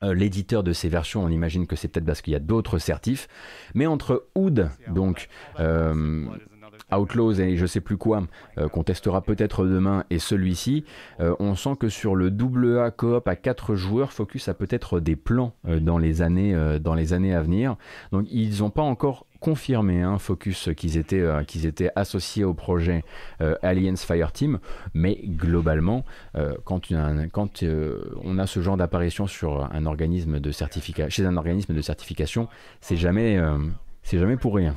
euh, 0.03 0.13
l'éditeur 0.13 0.63
de 0.63 0.73
ces 0.73 0.89
versions, 0.89 1.23
on 1.23 1.29
imagine 1.29 1.65
que 1.65 1.75
c'est 1.75 1.87
peut-être 1.87 2.05
parce 2.05 2.21
qu'il 2.21 2.33
y 2.33 2.35
a 2.35 2.39
d'autres 2.39 2.77
certifs. 2.77 3.27
Mais 3.73 3.87
entre 3.87 4.27
Oud, 4.35 4.69
donc 4.89 5.27
euh, 5.59 6.25
Outlaws 6.91 7.39
et 7.39 7.57
je 7.57 7.65
sais 7.65 7.81
plus 7.81 7.97
quoi, 7.97 8.23
euh, 8.57 8.69
qu'on 8.69 8.83
testera 8.83 9.21
peut-être 9.21 9.65
demain, 9.65 10.05
et 10.09 10.19
celui-ci, 10.19 10.85
euh, 11.19 11.35
on 11.39 11.55
sent 11.55 11.75
que 11.79 11.89
sur 11.89 12.15
le 12.15 12.31
double 12.31 12.79
A 12.79 12.91
coop 12.91 13.27
à 13.27 13.35
4 13.35 13.75
joueurs, 13.75 14.13
Focus 14.13 14.47
a 14.47 14.53
peut-être 14.53 14.99
des 14.99 15.15
plans 15.15 15.53
euh, 15.67 15.79
dans, 15.79 15.97
les 15.97 16.21
années, 16.21 16.55
dans 16.79 16.93
les 16.93 17.13
années 17.13 17.33
à 17.33 17.41
venir. 17.41 17.75
Donc 18.11 18.25
ils 18.31 18.59
n'ont 18.59 18.69
pas 18.69 18.81
encore 18.81 19.25
confirmé 19.39 20.01
hein, 20.01 20.17
Focus 20.17 20.69
qu'ils 20.75 20.97
étaient, 20.97 21.91
associés 21.95 22.43
au 22.43 22.53
projet 22.53 23.03
Aliens 23.61 23.95
Fireteam, 23.95 24.59
mais 24.93 25.19
globalement, 25.23 26.05
quand, 26.63 26.91
on 28.23 28.39
a 28.39 28.47
ce 28.47 28.61
genre 28.61 28.77
d'apparition 28.77 29.27
sur 29.27 29.69
un 29.71 29.85
organisme 29.85 30.39
de 30.39 30.51
chez 31.09 31.25
un 31.25 31.37
organisme 31.37 31.73
de 31.73 31.81
certification, 31.81 32.47
c'est 32.81 32.97
jamais 32.97 33.37
pour 34.39 34.55
rien. 34.55 34.75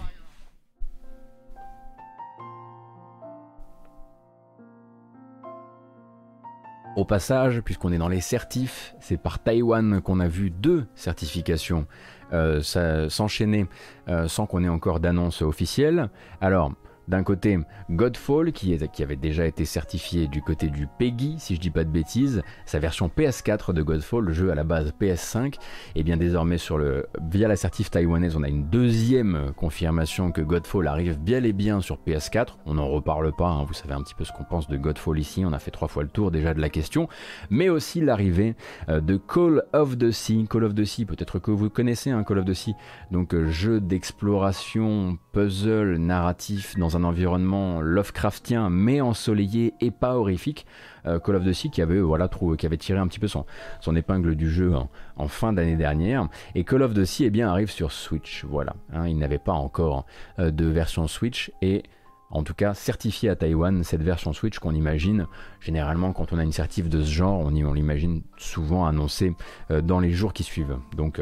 Au 6.97 7.05
passage, 7.05 7.61
puisqu'on 7.61 7.93
est 7.93 7.99
dans 7.99 8.09
les 8.09 8.21
certifs, 8.21 8.97
c'est 8.99 9.17
par 9.17 9.39
Taïwan 9.39 10.01
qu'on 10.03 10.19
a 10.19 10.27
vu 10.27 10.51
deux 10.51 10.87
certifications 10.97 11.87
euh, 12.33 12.61
s'enchaîner 13.09 13.67
euh, 14.09 14.27
sans 14.27 14.47
qu'on 14.47 14.65
ait 14.65 14.69
encore 14.69 14.99
d'annonce 14.99 15.43
officielle. 15.43 16.11
Alors, 16.41 16.73
d'un 17.09 17.23
côté 17.23 17.59
Godfall 17.91 18.53
qui, 18.53 18.79
avait 19.03 19.17
déjà 19.17 19.47
été 19.47 19.65
certifié 19.65 20.29
du 20.29 20.43
côté 20.43 20.69
du 20.69 20.87
PEGI, 20.99 21.37
si 21.39 21.55
je 21.57 21.61
dis 21.61 21.71
pas 21.71 21.85
de 21.85 21.91
bêtises, 21.91 22.43
sa 22.67 22.79
version 22.79 23.11
PS4 23.15 23.73
de 23.73 23.83
Godfall, 23.83 24.25
le 24.25 24.33
jeu 24.33 24.51
à 24.51 24.55
la 24.55 24.65
base 24.65 24.93
PS5, 25.01 25.55
et 25.95 26.03
bien 26.03 26.17
désormais 26.17 26.59
sur 26.59 26.79
le, 26.79 27.07
via 27.31 27.49
la 27.49 27.57
certif 27.57 27.91
taïwanaise, 27.91 28.37
on 28.37 28.43
a 28.43 28.49
une 28.49 28.69
deuxième 28.69 29.53
confirmation 29.57 30.33
que 30.33 30.41
Godfall 30.41 30.87
arrive 30.87 31.19
bien 31.19 31.43
et 31.43 31.53
bien 31.53 31.81
sur 31.81 31.99
PS4. 32.07 32.57
On 32.67 32.75
n'en 32.75 32.89
reparle 32.89 33.33
pas, 33.35 33.49
hein, 33.49 33.65
vous 33.65 33.75
savez 33.75 33.95
un 33.95 34.03
petit 34.03 34.15
peu 34.15 34.25
ce 34.25 34.33
qu'on 34.33 34.45
pense 34.45 34.69
de 34.69 34.77
Godfall 34.77 35.19
ici, 35.19 35.45
on 35.45 35.53
a 35.53 35.59
fait 35.59 35.71
trois 35.71 35.89
fois 35.89 36.03
le 36.03 36.09
tour 36.09 36.31
déjà 36.31 36.55
de 36.55 36.61
la 36.61 36.69
question, 36.69 37.09
mais 37.49 37.69
aussi 37.69 38.01
l'arrivée 38.01 38.55
euh, 38.89 39.01
de 39.01 39.17
Call 39.17 39.63
of 39.73 39.99
the 39.99 40.11
Sea. 40.11 40.47
Call 40.49 40.65
of 40.65 40.75
the 40.75 40.85
Sea, 40.85 41.05
peut-être 41.05 41.39
que 41.39 41.51
vous 41.51 41.71
connaissez 41.71 42.11
un 42.11 42.25
Call 42.25 42.39
of 42.39 42.45
the 42.45 42.55
Sea, 42.55 42.75
donc 43.11 43.35
euh, 43.35 43.49
jeu 43.49 43.81
d'exploration, 43.81 45.19
puzzle, 45.33 45.97
narratif 45.97 46.77
dans 46.77 46.90
un 46.97 47.05
environnement 47.05 47.81
Lovecraftien 47.81 48.71
mais 48.71 49.01
ensoleillé 49.01 49.75
et 49.81 49.91
pas 49.91 50.17
horrifique. 50.17 50.67
Euh, 51.07 51.19
Call 51.19 51.37
of 51.37 51.45
Duty 51.45 51.71
qui 51.71 51.83
avait, 51.83 52.01
voilà, 52.01 52.29
qui 52.59 52.67
avait 52.67 52.77
tiré 52.77 52.99
un 52.99 53.07
petit 53.07 53.19
peu 53.19 53.29
son, 53.29 53.47
son 53.81 53.97
épingle 53.97 54.37
du 54.37 54.51
jeu 54.51 54.73
en, 55.17 55.29
fin 55.29 55.53
d'année 55.53 55.77
dernière. 55.77 56.29
Et 56.55 56.65
Call 56.65 56.83
of 56.83 56.95
Duty 56.95 57.25
eh 57.25 57.31
bien, 57.31 57.49
arrive 57.49 57.71
sur 57.71 57.93
Switch. 57.93 58.45
Voilà, 58.45 58.75
hein. 58.93 59.07
il 59.07 59.19
n'avait 59.19 59.39
pas 59.39 59.53
encore 59.53 60.07
euh, 60.39 60.51
de 60.51 60.67
version 60.67 61.07
Switch 61.07 61.53
et 61.63 61.83
en 62.31 62.43
tout 62.43 62.55
cas 62.55 62.75
certifié 62.75 63.29
à 63.29 63.37
Taïwan, 63.37 63.83
cette 63.83 64.03
version 64.03 64.33
Switch 64.33 64.59
qu'on 64.59 64.75
imagine, 64.75 65.27
généralement 65.61 66.13
quand 66.13 66.33
on 66.33 66.39
a 66.39 66.45
une 66.45 66.53
certif 66.53 66.89
de 66.89 67.03
ce 67.03 67.11
genre, 67.11 67.41
on, 67.41 67.55
on 67.55 67.73
l'imagine 67.73 68.23
souvent 68.37 68.87
annoncée 68.87 69.35
euh, 69.71 69.81
dans 69.81 70.01
les 70.01 70.13
jours 70.13 70.33
qui 70.33 70.45
suivent. 70.45 70.79
Donc 70.97 71.21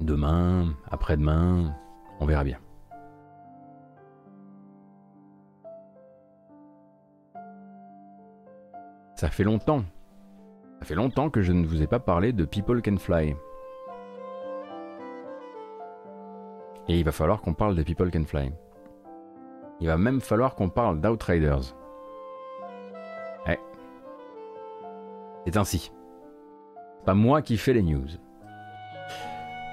demain, 0.00 0.74
après-demain, 0.90 1.74
on 2.20 2.26
verra 2.26 2.44
bien. 2.44 2.58
Ça 9.20 9.28
fait 9.28 9.44
longtemps. 9.44 9.84
Ça 10.78 10.86
fait 10.86 10.94
longtemps 10.94 11.28
que 11.28 11.42
je 11.42 11.52
ne 11.52 11.66
vous 11.66 11.82
ai 11.82 11.86
pas 11.86 11.98
parlé 11.98 12.32
de 12.32 12.46
People 12.46 12.80
Can 12.80 12.96
Fly. 12.96 13.36
Et 16.88 16.98
il 16.98 17.04
va 17.04 17.12
falloir 17.12 17.42
qu'on 17.42 17.52
parle 17.52 17.74
de 17.74 17.82
People 17.82 18.10
Can 18.10 18.24
Fly. 18.24 18.50
Il 19.78 19.88
va 19.88 19.98
même 19.98 20.22
falloir 20.22 20.54
qu'on 20.54 20.70
parle 20.70 21.02
d'Outriders. 21.02 21.76
Eh. 23.46 23.58
C'est 25.44 25.58
ainsi. 25.58 25.92
Pas 27.04 27.12
moi 27.12 27.42
qui 27.42 27.58
fais 27.58 27.74
les 27.74 27.82
news. 27.82 28.08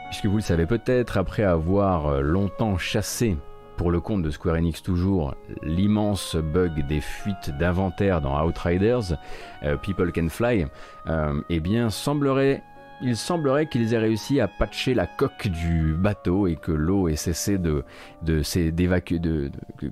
Puisque 0.09 0.25
vous 0.25 0.35
le 0.35 0.41
savez 0.41 0.65
peut-être, 0.65 1.15
après 1.15 1.43
avoir 1.43 2.21
longtemps 2.21 2.77
chassé 2.77 3.37
pour 3.77 3.91
le 3.91 4.01
compte 4.01 4.23
de 4.23 4.31
Square 4.31 4.55
Enix 4.55 4.81
toujours, 4.81 5.35
l'immense 5.61 6.35
bug 6.35 6.85
des 6.87 6.99
fuites 6.99 7.51
d'inventaire 7.57 8.21
dans 8.21 8.43
Outriders, 8.43 9.17
euh, 9.63 9.77
People 9.77 10.11
Can 10.11 10.29
Fly, 10.29 10.65
euh, 11.07 11.39
eh 11.49 11.59
bien 11.59 11.89
il 13.01 13.15
semblerait 13.15 13.67
qu'ils 13.67 13.93
aient 13.93 13.99
réussi 13.99 14.39
à 14.39 14.47
patcher 14.47 14.95
la 14.95 15.05
coque 15.05 15.47
du 15.47 15.93
bateau 15.93 16.47
et 16.47 16.55
que 16.55 16.71
l'eau 16.71 17.07
ait 17.07 17.15
cessé 17.15 17.59
de, 17.59 17.83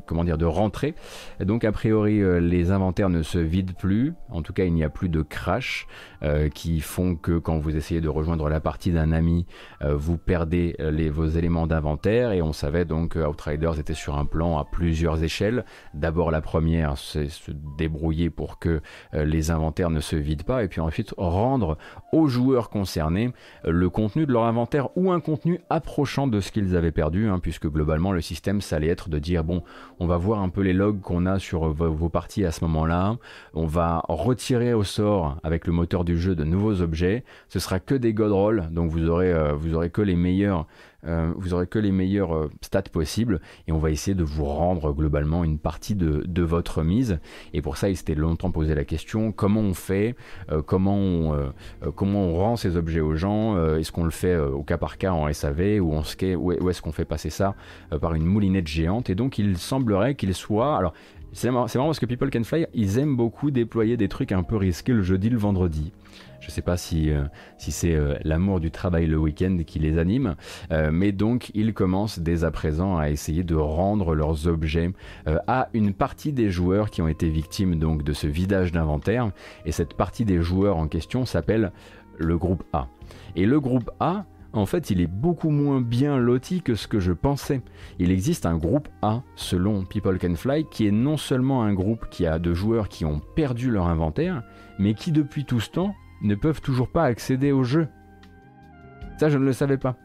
comment 0.08 0.24
dire, 0.24 0.40
de 0.40 0.46
rentrer. 0.46 0.96
donc 1.40 1.64
a 1.64 1.72
priori 1.72 2.22
euh, 2.22 2.40
les 2.40 2.72
inventaires 2.72 3.10
ne 3.10 3.22
se 3.22 3.38
vident 3.38 3.76
plus. 3.78 4.14
En 4.30 4.42
tout 4.42 4.54
cas 4.54 4.66
il 4.66 4.74
n'y 4.74 4.84
a 4.84 4.90
plus 4.90 5.10
de 5.10 5.22
crash 5.22 5.88
euh, 6.26 6.50
qui 6.50 6.82
font 6.82 7.16
que 7.16 7.38
quand 7.38 7.58
vous 7.58 7.76
essayez 7.76 8.02
de 8.02 8.10
rejoindre 8.10 8.50
la 8.50 8.60
partie 8.60 8.92
d'un 8.92 9.12
ami, 9.12 9.46
euh, 9.82 9.96
vous 9.96 10.18
perdez 10.18 10.76
les, 10.80 11.10
vos 11.10 11.28
éléments 11.28 11.68
d'inventaire. 11.68 12.32
Et 12.32 12.42
on 12.42 12.54
savait 12.54 12.86
donc 12.86 13.12
que 13.12 13.20
Outriders 13.20 13.80
était 13.80 13.94
sur 13.94 14.18
un 14.18 14.26
plan 14.26 14.58
à 14.58 14.66
plusieurs 14.66 15.24
échelles. 15.24 15.66
D'abord 15.94 16.32
la 16.32 16.42
première, 16.42 16.98
c'est 16.98 17.30
se 17.30 17.52
débrouiller 17.78 18.30
pour 18.30 18.60
que 18.60 18.82
les 19.14 19.52
inventaires 19.52 19.90
ne 19.90 20.00
se 20.00 20.16
vident 20.16 20.44
pas 20.46 20.64
et 20.64 20.68
puis 20.68 20.82
ensuite 20.82 21.14
rendre 21.18 21.78
aux 22.12 22.28
joueurs 22.28 22.70
concernés 22.70 23.32
euh, 23.66 23.72
le 23.72 23.90
contenu 23.90 24.26
de 24.26 24.32
leur 24.32 24.44
inventaire 24.44 24.90
ou 24.96 25.12
un 25.12 25.20
contenu 25.20 25.60
approchant 25.70 26.28
de 26.28 26.40
ce 26.40 26.52
qu'ils 26.52 26.76
avaient 26.76 26.92
perdu, 26.92 27.30
hein, 27.30 27.40
puisque 27.40 27.68
globalement 27.68 28.12
le 28.12 28.22
système 28.22 28.62
ça 28.62 28.78
allait 28.78 28.88
être 28.88 29.10
de 29.10 29.20
dire 29.20 29.44
bon, 29.44 29.64
on 30.00 30.08
va 30.08 30.18
voir 30.18 30.42
un 30.42 30.50
peu 30.50 30.62
les 30.62 30.74
logs 30.74 31.02
qu'on 31.02 31.26
a 31.26 31.40
sur 31.40 31.74
vos, 31.74 32.10
parties 32.10 32.46
à 32.46 32.52
ce 32.52 32.64
moment-là, 32.66 33.18
on 33.54 33.66
va 33.66 34.02
retirer 34.08 34.74
au 34.74 34.84
sort 34.84 35.38
avec 35.44 35.68
le 35.68 35.74
moteur 35.74 36.04
du 36.04 36.15
jeu 36.16 36.36
de 36.36 36.44
nouveaux 36.44 36.82
objets, 36.82 37.24
ce 37.50 37.60
sera 37.60 37.80
que 37.80 37.96
des 37.96 38.14
god 38.14 38.32
rolls, 38.32 38.70
donc 38.72 38.92
vous 38.92 39.10
aurez, 39.10 39.32
euh, 39.32 39.54
vous 39.54 39.74
aurez 39.74 39.90
que 39.90 40.02
les 40.02 40.16
meilleurs 40.16 40.68
euh, 41.08 41.32
vous 41.38 41.54
aurez 41.54 41.68
que 41.68 41.78
les 41.78 41.92
meilleurs 41.92 42.36
euh, 42.36 42.50
stats 42.62 42.82
possibles. 42.82 43.40
Et 43.68 43.72
on 43.72 43.78
va 43.78 43.92
essayer 43.92 44.16
de 44.16 44.24
vous 44.24 44.46
rendre 44.46 44.92
globalement 44.92 45.44
une 45.44 45.60
partie 45.60 45.94
de, 45.94 46.42
votre 46.42 46.82
mise. 46.82 47.20
Et 47.54 47.62
pour 47.62 47.78
ça, 47.78 47.90
il 47.90 47.98
s'était 47.98 48.16
longtemps 48.16 48.50
posé 48.50 48.74
la 48.74 48.86
question 48.86 49.32
comment 49.32 49.62
on 49.62 49.76
fait, 49.76 50.16
comment, 50.66 50.98
on, 50.98 51.54
comment 51.96 52.26
on 52.26 52.36
rend 52.36 52.56
ces 52.56 52.76
objets 52.76 53.02
aux 53.02 53.16
gens, 53.16 53.76
est-ce 53.76 53.92
qu'on 53.92 54.04
le 54.04 54.12
fait 54.12 54.36
au 54.36 54.64
cas 54.64 54.78
par 54.78 54.98
cas 54.98 55.12
en 55.12 55.32
SAV 55.32 55.80
ou, 55.80 55.96
en 55.96 56.04
ou 56.38 56.70
est-ce 56.70 56.82
qu'on 56.82 56.92
fait 56.92 57.06
passer 57.06 57.30
ça 57.30 57.56
par 58.02 58.14
une 58.14 58.26
moulinette 58.26 58.68
géante. 58.68 59.10
Et 59.10 59.16
donc 59.16 59.38
il 59.38 59.58
semblerait 59.58 60.16
qu'il 60.16 60.34
soit... 60.34 60.78
Alors, 60.78 60.94
c'est 61.36 61.52
marrant, 61.52 61.68
parce 61.68 62.00
que 62.00 62.06
People 62.06 62.30
Can 62.30 62.46
Fly, 62.46 62.66
ils 62.74 62.98
aiment 62.98 63.18
beaucoup 63.18 63.52
déployer 63.52 63.98
des 63.98 64.08
trucs 64.08 64.32
un 64.32 64.42
peu 64.42 64.56
risqués 64.56 64.94
le 64.94 65.04
jeudi, 65.04 65.30
le 65.30 65.38
vendredi. 65.38 65.92
Je 66.40 66.48
ne 66.48 66.52
sais 66.52 66.62
pas 66.62 66.78
si, 66.78 67.12
euh, 67.12 67.24
c'est 67.58 67.94
euh, 67.94 68.16
l'amour 68.24 68.62
du 68.62 68.72
travail 68.72 69.06
le 69.06 69.18
week-end 69.18 69.58
qui 69.68 69.80
les 69.80 69.98
anime, 69.98 70.36
euh, 70.72 70.92
mais 70.94 71.12
donc 71.12 71.52
ils 71.54 71.74
commencent 71.74 72.20
dès 72.20 72.46
à 72.46 72.52
présent 72.52 72.98
à 72.98 73.10
essayer 73.10 73.44
de 73.44 73.56
rendre 73.56 74.16
leurs 74.16 74.48
objets 74.48 74.92
à 75.26 75.68
une 75.74 75.94
partie 75.94 76.32
des 76.32 76.50
joueurs 76.50 76.90
qui 76.90 77.02
ont 77.02 77.08
été 77.10 77.30
victimes 77.30 77.80
donc 77.80 78.04
de 78.04 78.14
ce 78.14 78.28
vidage 78.28 78.72
d'inventaire. 78.72 79.32
Et 79.66 79.74
cette 79.74 79.96
partie 79.96 80.24
des 80.24 80.42
joueurs 80.42 80.78
en 80.78 80.88
question 80.88 81.26
s'appelle 81.26 81.74
le 82.18 82.38
groupe 82.38 82.64
A. 82.72 82.88
Et 83.36 83.46
le 83.46 83.60
groupe 83.60 83.92
A, 84.00 84.26
en 84.56 84.66
fait, 84.66 84.90
il 84.90 85.02
est 85.02 85.08
beaucoup 85.08 85.50
moins 85.50 85.82
bien 85.82 86.18
loti 86.18 86.62
que 86.62 86.76
ce 86.76 86.88
que 86.88 87.00
je 87.00 87.12
pensais. 87.12 87.62
Il 88.00 88.10
existe 88.10 88.46
un 88.46 88.58
groupe 88.58 88.88
A, 89.02 89.22
selon 89.36 89.84
People 89.84 90.18
Can 90.18 90.36
Fly, 90.36 90.66
qui 90.72 90.88
est 90.88 90.92
non 90.92 91.18
seulement 91.18 91.64
un 91.64 91.74
groupe 91.74 92.08
qui 92.10 92.26
a 92.26 92.40
de 92.40 92.54
joueurs 92.54 92.88
qui 92.88 93.04
ont 93.04 93.20
perdu 93.36 93.70
leur 93.70 93.88
inventaire, 93.88 94.44
mais 94.80 94.94
qui 94.94 95.12
depuis 95.12 95.44
tout 95.44 95.60
ce 95.60 95.70
temps 95.70 95.94
ne 96.22 96.36
peuvent 96.36 96.62
toujours 96.62 96.90
pas 96.90 97.04
accéder 97.04 97.52
au 97.52 97.64
jeu. 97.64 97.88
Ça, 99.20 99.30
je 99.30 99.38
ne 99.38 99.46
le 99.46 99.54
savais 99.54 99.78
pas. 99.78 99.98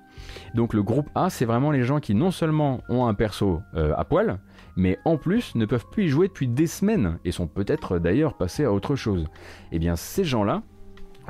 Donc 0.54 0.74
le 0.74 0.82
groupe 0.82 1.08
A, 1.14 1.30
c'est 1.30 1.44
vraiment 1.44 1.70
les 1.70 1.84
gens 1.84 2.00
qui 2.00 2.14
non 2.14 2.30
seulement 2.30 2.80
ont 2.88 3.06
un 3.06 3.14
perso 3.14 3.60
euh, 3.74 3.94
à 3.96 4.04
poil, 4.04 4.40
mais 4.76 4.98
en 5.04 5.16
plus 5.16 5.54
ne 5.54 5.64
peuvent 5.64 5.86
plus 5.90 6.04
y 6.04 6.08
jouer 6.08 6.28
depuis 6.28 6.48
des 6.48 6.66
semaines 6.66 7.18
et 7.24 7.32
sont 7.32 7.46
peut-être 7.46 7.98
d'ailleurs 7.98 8.36
passés 8.36 8.64
à 8.64 8.72
autre 8.72 8.96
chose. 8.96 9.26
Eh 9.72 9.78
bien 9.78 9.96
ces 9.96 10.24
gens-là 10.24 10.62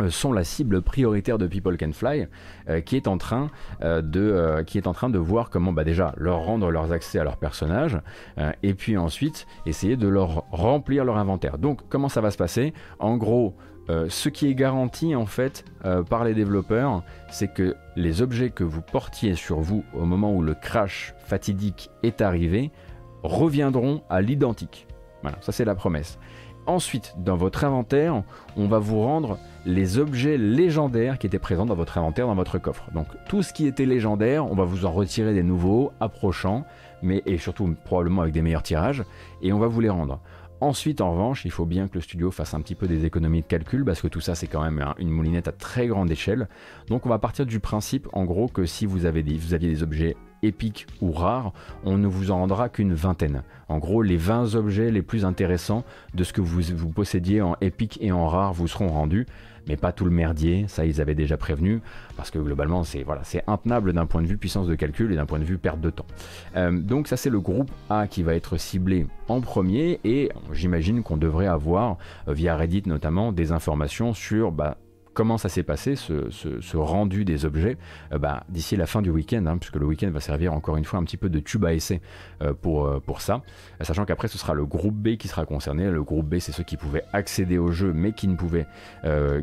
sont 0.08 0.32
la 0.32 0.44
cible 0.44 0.82
prioritaire 0.82 1.38
de 1.38 1.46
People 1.46 1.76
Can 1.76 1.92
Fly, 1.92 2.28
euh, 2.68 2.80
qui, 2.80 2.96
est 2.96 3.08
en 3.08 3.18
train, 3.18 3.50
de, 3.82 4.62
qui 4.66 4.78
est 4.78 4.86
en 4.86 4.92
train 4.92 5.10
de 5.10 5.18
voir 5.18 5.50
comment 5.50 5.72
bah, 5.72 5.84
déjà 5.84 6.14
leur 6.16 6.40
rendre 6.40 6.70
leurs 6.70 6.92
accès 6.92 7.18
à 7.18 7.24
leurs 7.24 7.36
personnages, 7.36 7.98
et 8.62 8.74
puis 8.74 8.96
ensuite 8.96 9.46
essayer 9.66 9.96
de 9.96 10.08
leur 10.08 10.44
remplir 10.50 11.04
leur 11.04 11.18
inventaire. 11.18 11.58
Donc 11.58 11.80
comment 11.88 12.08
ça 12.08 12.20
va 12.20 12.30
se 12.30 12.38
passer? 12.38 12.72
En 12.98 13.16
gros, 13.16 13.56
euh, 13.90 14.06
ce 14.08 14.28
qui 14.28 14.46
est 14.46 14.54
garanti 14.54 15.16
en 15.16 15.26
fait 15.26 15.64
euh, 15.84 16.04
par 16.04 16.22
les 16.22 16.32
développeurs, 16.32 17.02
c'est 17.28 17.52
que 17.52 17.74
les 17.96 18.22
objets 18.22 18.50
que 18.50 18.62
vous 18.62 18.82
portiez 18.82 19.34
sur 19.34 19.58
vous 19.60 19.82
au 19.94 20.04
moment 20.04 20.32
où 20.32 20.42
le 20.42 20.54
crash 20.54 21.12
fatidique 21.18 21.90
est 22.04 22.20
arrivé 22.20 22.70
reviendront 23.24 24.02
à 24.08 24.20
l'identique. 24.20 24.86
Voilà, 25.22 25.38
ça 25.40 25.50
c'est 25.50 25.64
la 25.64 25.74
promesse. 25.74 26.18
Ensuite, 26.66 27.14
dans 27.18 27.36
votre 27.36 27.64
inventaire, 27.64 28.22
on 28.56 28.68
va 28.68 28.78
vous 28.78 29.00
rendre 29.00 29.38
les 29.66 29.98
objets 29.98 30.38
légendaires 30.38 31.18
qui 31.18 31.26
étaient 31.26 31.38
présents 31.38 31.66
dans 31.66 31.74
votre 31.74 31.98
inventaire, 31.98 32.26
dans 32.26 32.34
votre 32.34 32.58
coffre. 32.58 32.90
Donc 32.94 33.06
tout 33.28 33.42
ce 33.42 33.52
qui 33.52 33.66
était 33.66 33.86
légendaire, 33.86 34.50
on 34.50 34.54
va 34.54 34.64
vous 34.64 34.84
en 34.86 34.92
retirer 34.92 35.34
des 35.34 35.42
nouveaux, 35.42 35.92
approchants, 36.00 36.64
mais 37.02 37.22
et 37.26 37.38
surtout 37.38 37.74
probablement 37.84 38.22
avec 38.22 38.34
des 38.34 38.42
meilleurs 38.42 38.62
tirages, 38.62 39.04
et 39.42 39.52
on 39.52 39.58
va 39.58 39.66
vous 39.66 39.80
les 39.80 39.88
rendre. 39.88 40.20
Ensuite, 40.62 41.00
en 41.00 41.12
revanche, 41.12 41.46
il 41.46 41.50
faut 41.50 41.64
bien 41.64 41.88
que 41.88 41.94
le 41.94 42.02
studio 42.02 42.30
fasse 42.30 42.52
un 42.52 42.60
petit 42.60 42.74
peu 42.74 42.86
des 42.86 43.06
économies 43.06 43.40
de 43.40 43.46
calcul 43.46 43.82
parce 43.82 44.02
que 44.02 44.08
tout 44.08 44.20
ça, 44.20 44.34
c'est 44.34 44.46
quand 44.46 44.62
même 44.62 44.84
une 44.98 45.08
moulinette 45.08 45.48
à 45.48 45.52
très 45.52 45.86
grande 45.86 46.10
échelle. 46.10 46.48
Donc, 46.88 47.06
on 47.06 47.08
va 47.08 47.18
partir 47.18 47.46
du 47.46 47.60
principe, 47.60 48.08
en 48.12 48.26
gros, 48.26 48.46
que 48.46 48.66
si 48.66 48.84
vous, 48.84 49.06
avez 49.06 49.22
des, 49.22 49.38
vous 49.38 49.54
aviez 49.54 49.70
des 49.70 49.82
objets 49.82 50.16
épiques 50.42 50.86
ou 51.00 51.12
rares, 51.12 51.54
on 51.84 51.96
ne 51.96 52.06
vous 52.06 52.30
en 52.30 52.36
rendra 52.36 52.68
qu'une 52.68 52.92
vingtaine. 52.92 53.42
En 53.68 53.78
gros, 53.78 54.02
les 54.02 54.18
20 54.18 54.54
objets 54.54 54.90
les 54.90 55.00
plus 55.00 55.24
intéressants 55.24 55.82
de 56.12 56.24
ce 56.24 56.34
que 56.34 56.42
vous, 56.42 56.60
vous 56.74 56.90
possédiez 56.90 57.40
en 57.40 57.56
épique 57.62 57.98
et 58.02 58.12
en 58.12 58.28
rare 58.28 58.52
vous 58.52 58.68
seront 58.68 58.88
rendus 58.88 59.26
mais 59.70 59.76
pas 59.76 59.92
tout 59.92 60.04
le 60.04 60.10
merdier, 60.10 60.64
ça 60.66 60.84
ils 60.84 61.00
avaient 61.00 61.14
déjà 61.14 61.36
prévenu, 61.36 61.80
parce 62.16 62.32
que 62.32 62.40
globalement 62.40 62.82
c'est 62.82 63.04
voilà, 63.04 63.22
intenable 63.46 63.92
d'un 63.92 64.06
point 64.06 64.20
de 64.20 64.26
vue 64.26 64.36
puissance 64.36 64.66
de 64.66 64.74
calcul 64.74 65.12
et 65.12 65.16
d'un 65.16 65.26
point 65.26 65.38
de 65.38 65.44
vue 65.44 65.58
perte 65.58 65.80
de 65.80 65.90
temps. 65.90 66.06
Euh, 66.56 66.72
donc 66.72 67.06
ça 67.06 67.16
c'est 67.16 67.30
le 67.30 67.38
groupe 67.40 67.70
A 67.88 68.08
qui 68.08 68.24
va 68.24 68.34
être 68.34 68.56
ciblé 68.56 69.06
en 69.28 69.40
premier, 69.40 70.00
et 70.02 70.30
j'imagine 70.52 71.04
qu'on 71.04 71.16
devrait 71.16 71.46
avoir, 71.46 71.98
euh, 72.26 72.32
via 72.32 72.56
Reddit 72.56 72.82
notamment, 72.86 73.30
des 73.30 73.52
informations 73.52 74.12
sur 74.12 74.50
bah, 74.50 74.76
comment 75.14 75.38
ça 75.38 75.48
s'est 75.48 75.62
passé, 75.62 75.96
ce, 75.96 76.76
rendu 76.76 77.24
des 77.24 77.44
objets, 77.44 77.76
euh, 78.12 78.18
bah, 78.18 78.44
d'ici 78.48 78.76
la 78.76 78.86
fin 78.86 79.02
du 79.02 79.10
week-end, 79.10 79.44
hein, 79.46 79.58
puisque 79.58 79.76
le 79.76 79.86
week-end 79.86 80.10
va 80.10 80.20
servir 80.20 80.52
encore 80.54 80.76
une 80.76 80.84
fois 80.84 80.98
un 80.98 81.04
petit 81.04 81.16
peu 81.16 81.28
de 81.28 81.40
tube 81.40 81.64
à 81.64 81.74
essai 81.74 82.00
euh, 82.42 82.54
pour, 82.54 82.86
euh, 82.86 83.00
pour 83.00 83.20
ça, 83.20 83.42
sachant 83.80 84.04
qu'après 84.04 84.28
ce 84.28 84.38
sera 84.38 84.54
le 84.54 84.64
groupe 84.64 84.94
B 84.94 85.16
qui 85.16 85.28
sera 85.28 85.46
concerné. 85.46 85.90
Le 85.90 86.02
groupe 86.02 86.26
B, 86.26 86.38
c'est 86.38 86.52
ceux 86.52 86.62
qui 86.62 86.76
pouvaient 86.76 87.04
accéder 87.12 87.58
au 87.58 87.70
jeu, 87.70 87.92
mais 87.92 88.12
qui 88.12 88.28
ne 88.28 88.36
pouvaient, 88.36 88.66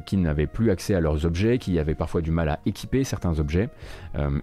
qui 0.05 0.17
n'avaient 0.17 0.47
plus 0.47 0.71
accès 0.71 0.95
à 0.95 0.99
leurs 0.99 1.25
objets, 1.25 1.57
qui 1.57 1.79
avaient 1.79 1.95
parfois 1.95 2.21
du 2.21 2.31
mal 2.31 2.49
à 2.49 2.59
équiper 2.65 3.03
certains 3.03 3.39
objets. 3.39 3.69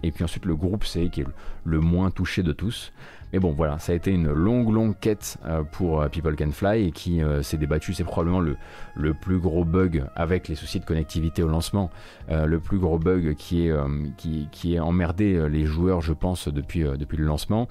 et 0.03 0.11
puis 0.11 0.25
ensuite 0.25 0.45
le 0.45 0.57
groupe 0.57 0.85
C, 0.85 1.09
qui 1.11 1.23
est 1.23 1.27
le 1.65 1.81
moins 1.81 2.11
touché 2.11 2.43
de 2.43 2.53
tous. 2.53 2.93
Mais 3.35 3.41
bon, 3.41 3.51
voilà, 3.51 3.81
ça 3.81 3.91
a 3.91 3.97
été 3.97 4.13
une 4.13 4.31
longue, 4.31 4.73
longue 4.73 4.95
quête 4.97 5.39
euh, 5.45 5.65
pour 5.65 6.01
euh, 6.01 6.09
People 6.09 6.37
Can 6.37 6.53
Fly 6.53 6.87
et 6.87 6.93
qui 6.93 7.21
euh, 7.21 7.43
s'est 7.43 7.57
débattu. 7.57 7.93
C'est 7.93 8.05
probablement 8.05 8.39
le, 8.39 8.55
plus 9.13 9.41
gros 9.41 9.65
bug 9.65 10.05
avec 10.15 10.47
les 10.47 10.55
soucis 10.55 10.79
de 10.79 10.85
connectivité 10.85 11.43
au 11.43 11.49
lancement. 11.49 11.91
le 12.29 12.61
plus 12.61 12.79
gros 12.79 13.01
bug 13.01 13.35
qui 13.35 13.67
est, 13.67 14.79
emmerdé 14.79 15.49
les 15.49 15.65
joueurs, 15.65 16.01
je 16.01 16.13
pense, 16.13 16.47
depuis, 16.47 16.85
depuis 16.85 17.17
le 17.17 17.25
lancement. 17.25 17.67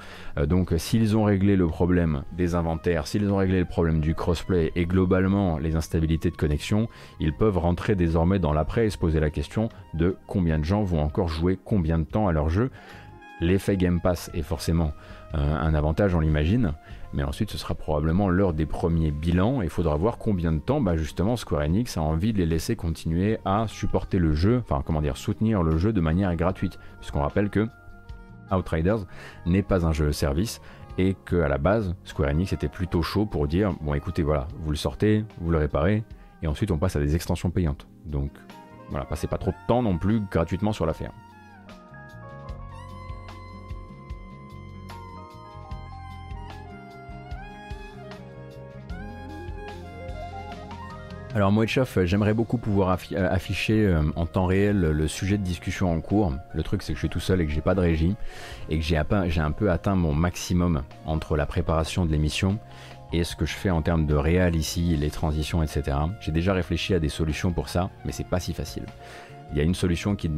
donc, 0.46 0.74
s'ils 0.76 1.16
ont 1.16 1.24
réglé 1.24 1.56
le 1.56 1.68
problème 1.68 2.24
des 2.34 2.56
inventaires, 2.56 3.08
s'ils 3.08 3.32
ont 3.32 3.38
réglé 3.38 3.60
le 3.60 3.66
problème 3.66 4.02
du 4.02 4.16
crossplay 4.16 4.74
et 4.76 4.86
globalement 4.86 5.60
les 5.60 5.78
instabilités 5.78 6.30
de 6.30 6.36
connexion, 6.36 6.90
ils 7.22 7.34
peuvent 7.34 7.58
rentrer 7.58 7.96
désormais 7.96 8.40
dans 8.40 8.52
l'après 8.52 8.88
et 8.88 8.90
se 8.90 8.98
poser 8.98 9.22
la 9.22 9.30
question 9.30 9.70
de 9.94 10.18
combien 10.28 10.60
de 10.60 10.66
gens 10.66 10.84
vont 10.84 11.02
encore 11.02 11.30
jouer 11.30 11.58
combien 11.64 12.00
de 12.00 12.06
temps 12.06 12.28
à 12.28 12.34
leur 12.34 12.50
jeu. 12.50 12.70
L'effet 13.40 13.78
Game 13.78 14.00
Pass 14.00 14.30
est 14.34 14.42
forcément 14.42 14.94
un 15.34 15.74
avantage, 15.74 16.14
on 16.16 16.20
l'imagine. 16.20 16.74
Mais 17.14 17.24
ensuite, 17.24 17.52
ce 17.52 17.58
sera 17.58 17.76
probablement 17.76 18.30
l'heure 18.30 18.54
des 18.54 18.66
premiers 18.66 19.12
bilans. 19.12 19.62
Et 19.62 19.66
il 19.66 19.70
faudra 19.70 19.96
voir 19.96 20.18
combien 20.18 20.52
de 20.52 20.60
temps, 20.60 20.82
bah, 20.82 20.98
justement, 20.98 21.36
Square 21.36 21.64
Enix 21.64 21.98
a 21.98 22.02
envie 22.02 22.34
de 22.34 22.40
les 22.40 22.46
laisser 22.46 22.76
continuer 22.76 23.38
à 23.46 23.66
supporter 23.68 24.20
le 24.20 24.34
jeu, 24.34 24.64
enfin, 24.64 24.82
comment 24.86 25.02
dire, 25.02 25.18
soutenir 25.18 25.64
le 25.64 25.78
jeu 25.78 25.94
de 25.94 26.02
manière 26.02 26.36
gratuite. 26.36 26.80
Puisqu'on 27.00 27.22
rappelle 27.22 27.50
que 27.50 27.68
Outriders 28.52 29.06
n'est 29.46 29.64
pas 29.64 29.86
un 29.86 29.92
jeu 29.92 30.12
service 30.12 30.62
et 30.98 31.16
qu'à 31.26 31.48
la 31.48 31.58
base, 31.58 31.96
Square 32.04 32.30
Enix 32.30 32.54
était 32.54 32.68
plutôt 32.68 33.02
chaud 33.02 33.26
pour 33.26 33.48
dire 33.48 33.74
bon, 33.82 33.94
écoutez, 33.94 34.24
voilà, 34.24 34.48
vous 34.60 34.72
le 34.72 34.78
sortez, 34.78 35.26
vous 35.40 35.52
le 35.52 35.58
réparez, 35.58 36.04
et 36.42 36.48
ensuite 36.48 36.72
on 36.72 36.78
passe 36.78 36.96
à 36.96 37.00
des 37.00 37.16
extensions 37.16 37.50
payantes. 37.50 37.88
Donc, 38.06 38.32
voilà, 38.90 39.06
passez 39.06 39.28
pas 39.28 39.38
trop 39.38 39.52
de 39.52 39.68
temps 39.68 39.82
non 39.82 39.98
plus 39.98 40.22
gratuitement 40.32 40.74
sur 40.74 40.86
l'affaire. 40.86 41.12
Alors 51.36 51.52
Moetchoff, 51.52 51.98
j'aimerais 52.04 52.36
beaucoup 52.36 52.60
pouvoir 52.60 52.96
euh, 53.12 53.28
afficher 53.34 53.88
euh, 53.88 54.04
en 54.16 54.28
temps 54.28 54.46
réel 54.46 54.80
le 54.80 55.08
sujet 55.08 55.40
de 55.40 55.44
discussion 55.44 55.92
en 55.92 56.00
cours. 56.00 56.32
Le 56.54 56.62
truc 56.62 56.84
c'est 56.84 56.94
que 56.94 56.98
je 56.98 57.02
suis 57.02 57.10
tout 57.10 57.20
seul 57.20 57.42
et 57.42 57.48
que 57.48 57.52
j'ai 57.52 57.62
pas 57.62 57.74
de 57.74 57.80
régie 57.80 58.16
et 58.70 58.78
que 58.78 58.86
j'ai 58.86 58.98
un, 58.98 59.52
peu 59.52 59.72
atteint 59.72 59.96
mon 59.96 60.14
maximum 60.14 60.84
entre 61.08 61.36
la 61.36 61.48
préparation 61.48 62.06
de 62.06 62.12
l'émission 62.12 62.60
et 63.14 63.24
ce 63.24 63.36
que 63.36 63.48
je 63.48 63.54
fais 63.56 63.72
en 63.72 63.82
termes 63.82 64.06
de 64.06 64.14
réel 64.14 64.56
ici, 64.56 64.96
les 64.96 65.10
transitions, 65.10 65.64
etc. 65.64 65.98
J'ai 66.20 66.32
déjà 66.32 66.54
réfléchi 66.54 66.94
à 66.94 67.00
des 67.00 67.10
solutions 67.10 67.52
pour 67.52 67.68
ça, 67.68 67.90
mais 68.06 68.12
c'est 68.12 68.28
pas 68.28 68.40
si 68.40 68.54
facile. 68.54 68.84
Il 69.52 69.58
y 69.58 69.62
a 69.62 69.64
une 69.64 69.76
solution 69.76 70.16
qui 70.16 70.30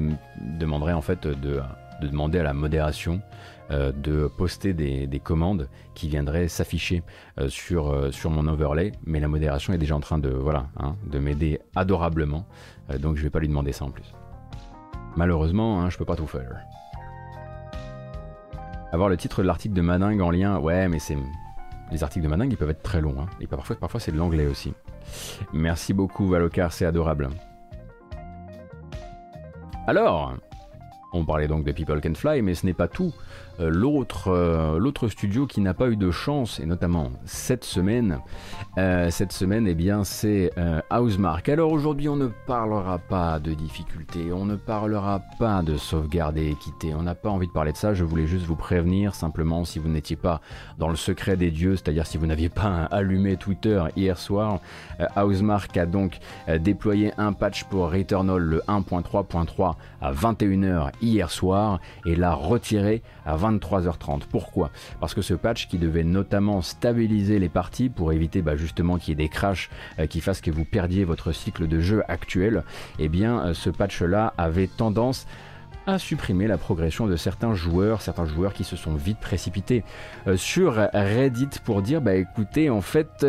demanderait 0.42 0.94
en 0.94 1.02
fait 1.02 1.28
de 1.28 1.62
demander 2.02 2.40
à 2.40 2.44
la 2.44 2.54
modération 2.54 3.22
euh, 3.72 3.92
de 3.92 4.28
poster 4.28 4.74
des, 4.74 5.22
commandes 5.24 5.70
qui 5.96 6.08
viendraient 6.08 6.48
s'afficher 6.48 7.02
euh, 7.40 7.50
sur, 7.50 7.90
euh, 7.90 8.12
sur 8.12 8.30
mon 8.30 8.48
overlay, 8.48 8.92
mais 9.06 9.20
la 9.20 9.28
modération 9.28 9.74
est 9.74 9.80
déjà 9.80 9.96
en 9.96 10.00
train 10.00 10.20
de, 10.20 10.30
voilà, 10.30 10.68
hein, 10.78 10.96
de 11.08 11.18
m'aider 11.18 11.60
adorablement, 11.76 12.46
donc 13.00 13.18
je 13.18 13.24
vais 13.24 13.32
pas 13.32 13.40
lui 13.40 13.48
demander 13.48 13.72
ça 13.72 13.86
en 13.86 13.90
plus. 13.90 14.14
Malheureusement, 15.16 15.82
hein, 15.82 15.90
je 15.90 15.98
peux 15.98 16.06
pas 16.06 16.16
tout 16.16 16.28
faire. 16.28 16.62
Avoir 18.92 19.10
le 19.10 19.18
titre 19.18 19.42
de 19.42 19.48
l'article 19.48 19.74
de 19.74 19.82
Madingue 19.82 20.22
en 20.22 20.30
lien, 20.30 20.60
ouais, 20.60 20.88
mais 20.88 21.00
c'est. 21.00 21.18
Les 21.92 22.04
articles 22.04 22.24
de 22.24 22.30
Madingue, 22.30 22.52
ils 22.52 22.58
peuvent 22.58 22.70
être 22.70 22.84
très 22.84 23.02
longs, 23.02 23.20
hein, 23.20 23.28
et 23.42 23.48
parfois, 23.48 23.76
parfois 23.76 24.00
c'est 24.00 24.12
de 24.12 24.18
l'anglais 24.18 24.46
aussi. 24.46 24.74
Merci 25.54 25.94
beaucoup, 25.94 26.28
Valocar, 26.28 26.72
c'est 26.72 26.86
adorable. 26.86 27.30
Alors, 29.88 30.36
on 31.16 31.24
parlait 31.24 31.48
donc 31.48 31.64
de 31.64 31.72
People 31.72 32.02
Can 32.02 32.14
Fly, 32.14 32.42
mais 32.42 32.56
ce 32.56 32.66
n'est 32.66 32.74
pas 32.74 32.88
tout. 32.88 33.14
Euh, 33.60 33.70
l'autre, 33.70 34.28
euh, 34.28 34.78
l'autre 34.80 35.08
studio 35.08 35.48
qui 35.48 35.62
n'a 35.62 35.74
pas 35.74 35.88
eu 35.88 35.96
de 35.96 36.12
chance, 36.12 36.60
et 36.60 36.66
notamment 36.66 37.12
cette 37.26 37.64
semaine, 37.64 38.20
euh, 38.78 39.10
cette 39.10 39.32
semaine, 39.32 39.68
eh 39.68 39.76
bien, 39.76 40.04
c'est 40.04 40.52
Housemark. 40.92 41.48
Alors 41.50 41.72
aujourd'hui, 41.72 42.10
on 42.10 42.16
ne 42.16 42.28
parlera 42.28 42.98
pas 42.98 43.40
de 43.40 43.54
difficultés, 43.54 44.34
on 44.34 44.46
ne 44.46 44.56
parlera 44.56 45.22
pas 45.40 45.62
de 45.62 45.78
sauvegarde 45.78 46.38
et 46.38 46.50
équité, 46.50 46.94
on 46.94 47.04
n'a 47.04 47.16
pas 47.16 47.30
envie 47.30 47.48
de 47.48 47.52
parler 47.52 47.72
de 47.72 47.78
ça, 47.78 47.94
je 47.94 48.04
voulais 48.04 48.28
juste 48.28 48.46
vous 48.46 48.56
prévenir, 48.56 49.16
simplement, 49.16 49.64
si 49.64 49.80
vous 49.80 49.90
n'étiez 49.90 50.16
pas 50.16 50.42
dans 50.78 50.90
le 50.90 50.96
secret 50.96 51.38
des 51.38 51.52
dieux, 51.52 51.76
c'est-à-dire 51.76 52.06
si 52.06 52.18
vous 52.18 52.26
n'aviez 52.26 52.50
pas 52.50 52.86
allumé 52.92 53.38
Twitter 53.38 53.84
hier 53.96 54.18
soir, 54.18 54.60
Housemark 55.16 55.76
a 55.78 55.86
donc 55.86 56.20
déployé 56.60 57.14
un 57.18 57.34
patch 57.34 57.64
pour 57.66 57.92
Returnal 57.92 58.42
le 58.42 58.60
1.3.3 58.68 59.76
à 60.02 60.12
21h 60.12 60.92
hier 61.02 61.30
soir, 61.30 61.80
et 62.06 62.16
l'a 62.16 62.34
retiré 62.34 63.02
à 63.26 63.36
23h30. 63.52 64.22
Pourquoi? 64.30 64.72
Parce 65.00 65.14
que 65.14 65.22
ce 65.22 65.34
patch 65.34 65.68
qui 65.68 65.78
devait 65.78 66.04
notamment 66.04 66.62
stabiliser 66.62 67.40
les 67.40 67.50
parties 67.50 67.90
pour 67.90 68.14
éviter 68.14 68.42
bah, 68.42 68.56
justement 68.56 68.98
qu'il 68.98 69.10
y 69.10 69.12
ait 69.14 69.26
des 69.26 69.30
crashs 69.30 69.70
euh, 70.00 70.08
qui 70.08 70.22
fassent 70.22 70.42
que 70.42 70.52
vous 70.52 70.66
perdiez 70.66 71.04
votre 71.04 71.32
cycle 71.32 71.68
de 71.68 71.80
jeu 71.80 72.04
actuel, 72.08 72.64
eh 73.00 73.10
bien 73.10 73.40
euh, 73.40 73.54
ce 73.54 73.70
patch-là 73.70 74.34
avait 74.38 74.68
tendance 74.68 75.28
à 75.88 76.00
supprimer 76.00 76.48
la 76.48 76.58
progression 76.58 77.06
de 77.06 77.16
certains 77.16 77.54
joueurs, 77.54 78.02
certains 78.02 78.26
joueurs 78.26 78.54
qui 78.54 78.64
se 78.64 78.76
sont 78.76 78.96
vite 78.96 79.20
précipités 79.20 79.84
euh, 80.28 80.36
sur 80.36 80.74
Reddit 80.94 81.60
pour 81.64 81.82
dire 81.82 82.02
bah 82.02 82.16
écoutez 82.16 82.70
en 82.72 82.82
fait 82.82 83.24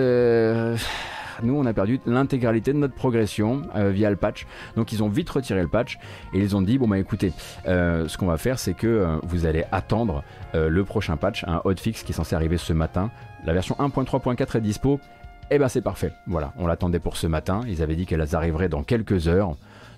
nous 1.43 1.55
on 1.55 1.67
a 1.67 1.73
perdu 1.73 2.01
l'intégralité 2.07 2.73
de 2.73 2.79
notre 2.79 2.95
progression 2.95 3.63
euh, 3.75 3.91
via 3.91 4.11
le 4.11 4.17
patch. 4.17 4.47
Donc 4.77 4.93
ils 4.93 5.03
ont 5.03 5.09
vite 5.09 5.31
retiré 5.31 5.63
le 5.63 5.69
patch 5.69 5.99
et 6.33 6.39
ils 6.39 6.57
ont 6.57 6.63
dit 6.63 6.79
bon 6.79 6.89
bah 6.89 6.99
écoutez, 6.99 7.33
euh, 7.67 8.09
ce 8.09 8.19
qu'on 8.19 8.27
va 8.27 8.37
faire 8.37 8.59
c'est 8.59 8.75
que 8.75 8.87
euh, 8.87 9.17
vous 9.25 9.47
allez 9.47 9.65
attendre 9.73 10.23
le 10.55 10.85
prochain 10.85 11.19
patch, 11.19 11.45
un 11.47 11.61
hotfix 11.65 12.03
qui 12.03 12.13
est 12.13 12.15
censé 12.15 12.35
arriver 12.35 12.57
ce 12.57 12.73
matin. 12.73 13.11
La 13.45 13.53
version 13.53 13.77
1.3.4 13.79 14.57
est 14.57 14.61
dispo. 14.63 14.99
Et 15.49 15.57
eh 15.57 15.59
ben 15.59 15.69
c'est 15.69 15.83
parfait. 15.83 16.13
Voilà, 16.27 16.53
on 16.57 16.67
l'attendait 16.67 16.99
pour 16.99 17.17
ce 17.17 17.27
matin. 17.27 17.61
Ils 17.69 17.81
avaient 17.81 17.95
dit 17.95 18.07
qu'elles 18.07 18.35
arriveraient 18.35 18.69
dans 18.69 18.83
quelques 18.83 19.29
heures. 19.29 19.55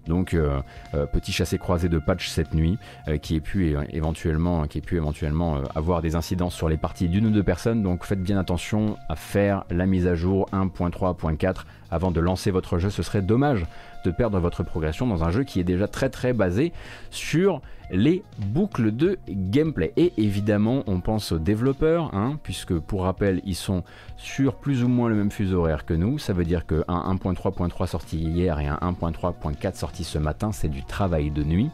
Donc 0.09 0.35
euh, 0.35 0.61
euh, 0.95 1.07
petit 1.07 1.33
chassé 1.33 1.59
croisé 1.59 1.89
de 1.89 1.99
patch 1.99 2.29
cette 2.29 2.55
nuit 2.55 2.79
euh, 3.07 3.19
qui 3.19 3.37
ait 3.37 3.41
pu 3.41 3.77
éventuellement, 3.91 4.67
qui 4.67 4.79
ait 4.79 4.83
pu 4.83 4.97
éventuellement 4.97 5.63
avoir 5.75 6.03
des 6.03 6.17
incidences 6.17 6.55
sur 6.55 6.69
les 6.69 6.77
parties 6.77 7.09
d'une 7.09 7.27
ou 7.27 7.31
deux 7.31 7.43
personnes. 7.43 7.83
Donc 7.83 8.05
faites 8.05 8.23
bien 8.23 8.39
attention 8.39 8.97
à 9.09 9.17
faire 9.17 9.65
la 9.71 9.87
mise 9.87 10.07
à 10.07 10.15
jour 10.15 10.49
1.3.4 10.53 11.65
avant 11.91 12.11
de 12.11 12.21
lancer 12.21 12.51
votre 12.51 12.79
jeu. 12.79 12.91
Ce 12.91 13.03
serait 13.03 13.23
dommage 13.23 13.67
de 14.05 14.11
perdre 14.11 14.39
votre 14.39 14.63
progression 14.63 15.07
dans 15.07 15.25
un 15.25 15.31
jeu 15.31 15.45
qui 15.45 15.61
est 15.61 15.65
déjà 15.65 15.89
très 15.89 16.11
très 16.11 16.33
basé 16.33 16.73
sur 17.11 17.61
les 17.91 18.23
boucles 18.39 18.95
de 18.95 19.19
gameplay. 19.29 19.93
Et 19.97 20.13
évidemment, 20.17 20.85
on 20.87 21.01
pense 21.01 21.33
aux 21.33 21.39
développeurs, 21.39 22.15
hein, 22.15 22.39
puisque 22.43 22.79
pour 22.79 23.03
rappel, 23.03 23.41
ils 23.45 23.55
sont 23.55 23.83
sur 24.17 24.57
plus 24.57 24.85
ou 24.85 24.89
moins 24.89 25.09
le 25.09 25.15
même 25.15 25.31
fuseau 25.31 25.61
horaire 25.61 25.85
que 25.87 25.95
nous. 25.95 26.19
Ça 26.19 26.33
veut 26.33 26.45
dire 26.45 26.67
qu'un 26.67 26.83
1.3.3 26.83 27.87
sorti 27.87 28.19
hier 28.19 28.61
et 28.61 28.67
un 28.67 28.77
1.3.4 28.77 29.75
sorti 29.75 30.05
ce 30.05 30.19
matin, 30.19 30.53
c'est 30.53 30.69
du 30.69 30.85
travail 30.85 31.31
de 31.31 31.43
nuit. 31.43 31.71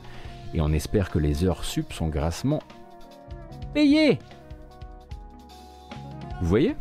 Et 0.54 0.60
on 0.60 0.72
espère 0.72 1.10
que 1.10 1.18
les 1.18 1.44
heures 1.44 1.64
sup 1.64 1.92
sont 1.92 2.08
grassement 2.08 2.62
payées. 3.72 4.20
Vous 6.40 6.48
voyez? 6.48 6.76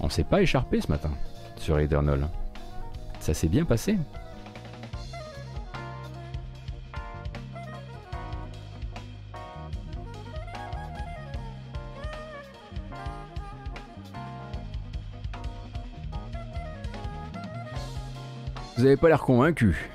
On 0.00 0.08
s'est 0.08 0.24
pas 0.24 0.40
écharpé 0.40 0.80
ce 0.80 0.88
matin 0.88 1.10
sur 1.56 1.78
Eternal. 1.78 2.28
Ça 3.30 3.34
s'est 3.34 3.46
bien 3.46 3.64
passé. 3.64 3.96
Vous 18.76 18.82
n'avez 18.82 18.96
pas 18.96 19.06
l'air 19.06 19.20
convaincu. 19.20 19.88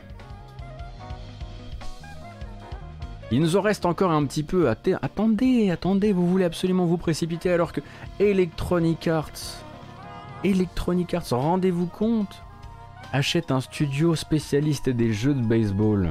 Il 3.32 3.42
nous 3.42 3.58
en 3.58 3.62
reste 3.62 3.86
encore 3.86 4.12
un 4.12 4.26
petit 4.26 4.44
peu. 4.44 4.70
Attendez, 4.70 5.72
attendez, 5.72 6.14
vous 6.14 6.26
voulez 6.26 6.46
absolument 6.46 6.86
vous 6.86 6.96
précipiter 6.96 7.52
alors 7.52 7.74
que 7.74 7.82
Electronic 8.22 9.10
Arts, 9.10 9.60
Electronic 10.46 11.14
Arts, 11.14 11.28
rendez-vous 11.32 11.88
compte, 11.88 12.45
achète 13.14 13.52
un 13.52 13.62
studio 13.62 14.16
spécialiste 14.16 14.90
des 14.90 15.14
jeux 15.14 15.34
de 15.34 15.42
baseball. 15.42 16.10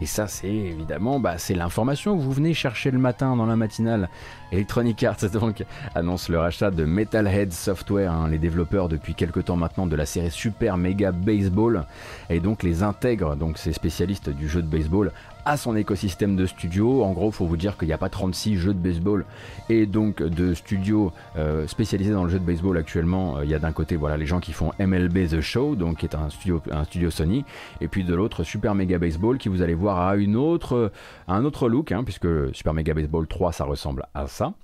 Et 0.00 0.06
ça, 0.06 0.26
c'est 0.26 0.48
évidemment, 0.48 1.20
bah, 1.20 1.38
c'est 1.38 1.54
l'information 1.54 2.16
que 2.16 2.22
vous 2.22 2.32
venez 2.32 2.52
chercher 2.52 2.90
le 2.90 2.98
matin 2.98 3.36
dans 3.36 3.46
la 3.46 3.54
matinale. 3.54 4.08
Electronic 4.50 5.02
Arts 5.04 5.28
donc 5.32 5.64
annonce 5.94 6.28
le 6.28 6.38
rachat 6.38 6.70
de 6.70 6.84
Metalhead 6.84 7.52
Software, 7.52 8.12
hein, 8.12 8.28
les 8.28 8.38
développeurs 8.38 8.88
depuis 8.88 9.14
quelques 9.14 9.44
temps 9.44 9.56
maintenant 9.56 9.86
de 9.86 9.94
la 9.94 10.04
série 10.04 10.32
Super 10.32 10.76
Mega 10.76 11.12
Baseball, 11.12 11.86
et 12.28 12.40
donc 12.40 12.64
les 12.64 12.82
intègre, 12.82 13.36
donc 13.36 13.56
ces 13.56 13.72
spécialistes 13.72 14.30
du 14.30 14.48
jeu 14.48 14.62
de 14.62 14.68
baseball, 14.68 15.12
à 15.44 15.56
son 15.56 15.76
écosystème 15.76 16.36
de 16.36 16.46
studios. 16.46 17.02
En 17.02 17.12
gros, 17.12 17.30
faut 17.30 17.46
vous 17.46 17.56
dire 17.56 17.76
qu'il 17.76 17.88
n'y 17.88 17.94
a 17.94 17.98
pas 17.98 18.08
36 18.08 18.56
jeux 18.56 18.74
de 18.74 18.78
baseball 18.78 19.24
et 19.68 19.86
donc 19.86 20.22
de 20.22 20.54
studios 20.54 21.12
euh, 21.36 21.66
spécialisés 21.66 22.12
dans 22.12 22.24
le 22.24 22.30
jeu 22.30 22.38
de 22.38 22.44
baseball 22.44 22.76
actuellement. 22.76 23.38
Euh, 23.38 23.44
il 23.44 23.50
y 23.50 23.54
a 23.54 23.58
d'un 23.58 23.72
côté 23.72 23.96
voilà, 23.96 24.16
les 24.16 24.26
gens 24.26 24.40
qui 24.40 24.52
font 24.52 24.72
MLB 24.78 25.28
The 25.28 25.40
Show, 25.40 25.76
donc 25.76 25.98
qui 25.98 26.06
est 26.06 26.14
un 26.14 26.30
studio, 26.30 26.62
un 26.70 26.84
studio 26.84 27.10
Sony, 27.10 27.44
et 27.80 27.88
puis 27.88 28.04
de 28.04 28.14
l'autre 28.14 28.44
Super 28.44 28.74
Mega 28.74 28.98
Baseball 28.98 29.38
qui 29.38 29.48
vous 29.48 29.62
allez 29.62 29.74
voir 29.74 30.00
a 30.06 30.16
une 30.16 30.36
autre, 30.36 30.92
un 31.28 31.44
autre 31.44 31.68
look, 31.68 31.92
hein, 31.92 32.04
puisque 32.04 32.28
Super 32.54 32.74
Mega 32.74 32.94
Baseball 32.94 33.26
3 33.26 33.52
ça 33.52 33.64
ressemble 33.64 34.06
à 34.14 34.26
ça. 34.26 34.54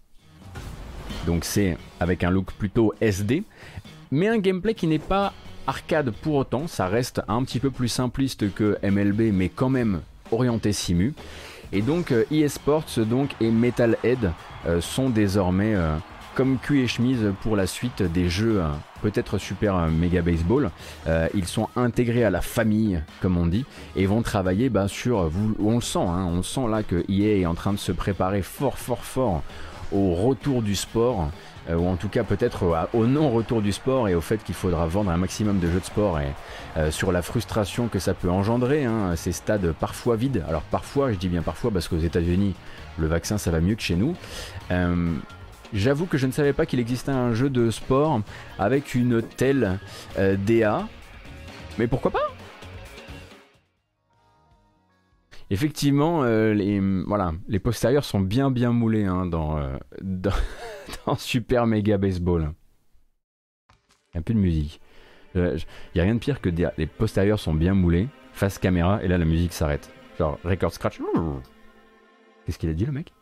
Donc 1.26 1.44
c'est 1.44 1.76
avec 1.98 2.24
un 2.24 2.30
look 2.30 2.52
plutôt 2.52 2.94
SD, 3.00 3.42
mais 4.10 4.28
un 4.28 4.38
gameplay 4.38 4.74
qui 4.74 4.86
n'est 4.86 4.98
pas 4.98 5.32
arcade 5.66 6.10
pour 6.10 6.34
autant, 6.34 6.66
ça 6.66 6.86
reste 6.86 7.22
un 7.28 7.44
petit 7.44 7.60
peu 7.60 7.70
plus 7.70 7.88
simpliste 7.88 8.52
que 8.52 8.78
MLB, 8.82 9.32
mais 9.32 9.48
quand 9.48 9.68
même 9.68 10.00
orienté 10.32 10.72
simu. 10.72 11.14
Et 11.72 11.82
donc 11.82 12.12
eSports 12.30 12.86
donc, 12.98 13.30
et 13.40 13.50
Metalhead 13.50 14.32
euh, 14.66 14.80
sont 14.80 15.08
désormais 15.08 15.74
euh, 15.74 15.96
comme 16.34 16.58
cul 16.58 16.80
et 16.80 16.88
chemise 16.88 17.32
pour 17.42 17.56
la 17.56 17.66
suite 17.66 18.02
des 18.02 18.28
jeux, 18.28 18.60
euh, 18.60 18.68
peut-être 19.02 19.38
Super 19.38 19.86
Mega 19.88 20.20
Baseball. 20.20 20.70
ils 21.34 21.46
sont 21.46 21.68
intégrés 21.76 22.24
à 22.24 22.30
la 22.30 22.40
famille, 22.40 23.00
comme 23.22 23.36
on 23.36 23.46
dit, 23.46 23.64
et 23.94 24.06
vont 24.06 24.22
travailler 24.22 24.68
bah, 24.68 24.88
sur. 24.88 25.28
Vous, 25.28 25.54
on 25.62 25.76
le 25.76 25.80
sent, 25.80 25.98
hein, 26.00 26.26
on 26.26 26.42
sent 26.42 26.68
là 26.68 26.82
que 26.82 27.04
EA 27.08 27.40
est 27.40 27.46
en 27.46 27.54
train 27.54 27.72
de 27.72 27.78
se 27.78 27.92
préparer 27.92 28.42
fort, 28.42 28.78
fort, 28.78 29.04
fort 29.04 29.42
au 29.92 30.14
retour 30.14 30.62
du 30.62 30.74
sport. 30.74 31.30
Euh, 31.68 31.76
ou 31.76 31.88
en 31.88 31.96
tout 31.96 32.08
cas 32.08 32.24
peut-être 32.24 32.88
au, 32.94 33.06
non-retour 33.06 33.60
du 33.60 33.72
sport 33.72 34.08
et 34.08 34.14
au 34.14 34.20
fait 34.20 34.42
qu'il 34.42 34.54
faudra 34.54 34.86
vendre 34.86 35.10
un 35.10 35.16
maximum 35.16 35.58
de 35.58 35.70
jeux 35.70 35.80
de 35.80 35.84
sport 35.84 36.18
et 36.18 36.32
euh, 36.76 36.90
sur 36.90 37.12
la 37.12 37.22
frustration 37.22 37.88
que 37.88 37.98
ça 37.98 38.14
peut 38.14 38.30
engendrer, 38.30 38.84
hein, 38.84 39.14
ces 39.16 39.32
stades 39.32 39.72
parfois 39.72 40.16
vides. 40.16 40.42
Alors 40.48 40.62
parfois, 40.62 41.12
je 41.12 41.18
dis 41.18 41.28
bien 41.28 41.42
parfois 41.42 41.70
parce 41.70 41.88
qu'aux 41.88 41.98
États-Unis, 41.98 42.54
le 42.98 43.06
vaccin 43.06 43.38
ça 43.38 43.50
va 43.50 43.60
mieux 43.60 43.74
que 43.74 43.82
chez 43.82 43.96
nous. 43.96 44.16
Euh, 44.70 45.12
j'avoue 45.74 46.06
que 46.06 46.18
je 46.18 46.26
ne 46.26 46.32
savais 46.32 46.52
pas 46.52 46.66
qu'il 46.66 46.80
existait 46.80 47.12
un 47.12 47.34
jeu 47.34 47.50
de 47.50 47.70
sport 47.70 48.20
avec 48.58 48.94
une 48.94 49.22
telle 49.22 49.78
DA, 50.16 50.86
mais 51.78 51.86
pourquoi 51.86 52.10
pas? 52.10 52.39
Effectivement, 55.50 56.22
les, 56.22 56.80
voilà, 57.06 57.32
les 57.48 57.58
postérieurs 57.58 58.04
sont 58.04 58.20
bien 58.20 58.52
bien 58.52 58.70
moulés 58.72 59.04
hein, 59.04 59.26
dans, 59.26 59.58
dans, 60.00 61.16
Super 61.16 61.66
Méga 61.66 61.98
Baseball. 61.98 62.52
Un 64.14 64.22
peu 64.22 64.32
de 64.32 64.38
musique. 64.38 64.80
Il 65.34 65.58
n'y 65.94 66.00
a 66.00 66.04
rien 66.04 66.14
de 66.14 66.20
pire 66.20 66.40
que 66.40 66.50
les 66.76 66.86
postérieurs 66.86 67.40
sont 67.40 67.54
bien 67.54 67.74
moulés, 67.74 68.08
face 68.32 68.58
caméra, 68.58 69.02
et 69.02 69.08
là 69.08 69.18
la 69.18 69.24
musique 69.24 69.52
s'arrête. 69.52 69.90
Genre 70.18 70.38
record 70.44 70.72
scratch. 70.72 71.00
Qu'est-ce 72.46 72.58
qu'il 72.58 72.70
a 72.70 72.74
dit 72.74 72.86
le 72.86 72.92
mec? 72.92 73.12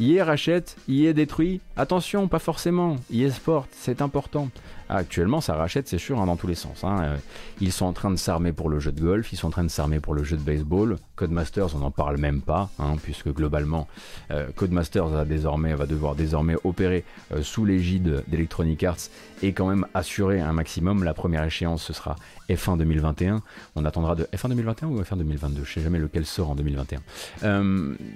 Est 0.00 0.22
rachète, 0.22 0.76
est 0.88 1.12
détruit. 1.12 1.60
Attention, 1.76 2.28
pas 2.28 2.38
forcément. 2.38 2.96
est 3.12 3.30
Sport, 3.30 3.66
c'est 3.72 4.00
important. 4.00 4.48
Actuellement, 4.88 5.40
ça 5.40 5.54
rachète, 5.54 5.86
c'est 5.86 5.98
sûr, 5.98 6.18
hein, 6.18 6.26
dans 6.26 6.36
tous 6.36 6.46
les 6.46 6.54
sens. 6.54 6.82
Hein. 6.82 6.96
Euh, 7.02 7.16
ils 7.60 7.72
sont 7.72 7.84
en 7.84 7.92
train 7.92 8.10
de 8.10 8.16
s'armer 8.16 8.52
pour 8.52 8.70
le 8.70 8.80
jeu 8.80 8.90
de 8.90 9.00
golf, 9.00 9.32
ils 9.32 9.36
sont 9.36 9.48
en 9.48 9.50
train 9.50 9.64
de 9.64 9.68
s'armer 9.68 10.00
pour 10.00 10.14
le 10.14 10.24
jeu 10.24 10.36
de 10.36 10.42
baseball. 10.42 10.96
Codemasters, 11.14 11.74
on 11.74 11.80
n'en 11.80 11.90
parle 11.90 12.16
même 12.16 12.40
pas, 12.40 12.70
hein, 12.78 12.96
puisque 13.02 13.28
globalement, 13.28 13.86
euh, 14.30 14.48
Codemasters 14.56 15.06
va, 15.08 15.24
désormais, 15.26 15.74
devoir 15.86 16.14
désormais 16.14 16.56
opérer 16.64 17.04
euh, 17.32 17.42
sous 17.42 17.66
l'égide 17.66 18.24
d'Electronic 18.28 18.82
Arts 18.82 19.10
et 19.42 19.52
quand 19.52 19.66
même 19.68 19.86
assurer 19.92 20.40
un 20.40 20.52
maximum. 20.54 21.04
La 21.04 21.12
première 21.12 21.44
échéance, 21.44 21.82
ce 21.82 21.92
sera 21.92 22.16
F1 22.48 22.78
2021. 22.78 23.42
On 23.76 23.84
attendra 23.84 24.14
de 24.14 24.24
F1 24.34 24.48
2021 24.48 24.88
ou 24.88 25.02
F1 25.02 25.18
2022, 25.18 25.64
je 25.64 25.72
sais 25.74 25.80
jamais 25.82 25.98
lequel 25.98 26.24
sort 26.24 26.50
en 26.50 26.54
2021. 26.54 27.00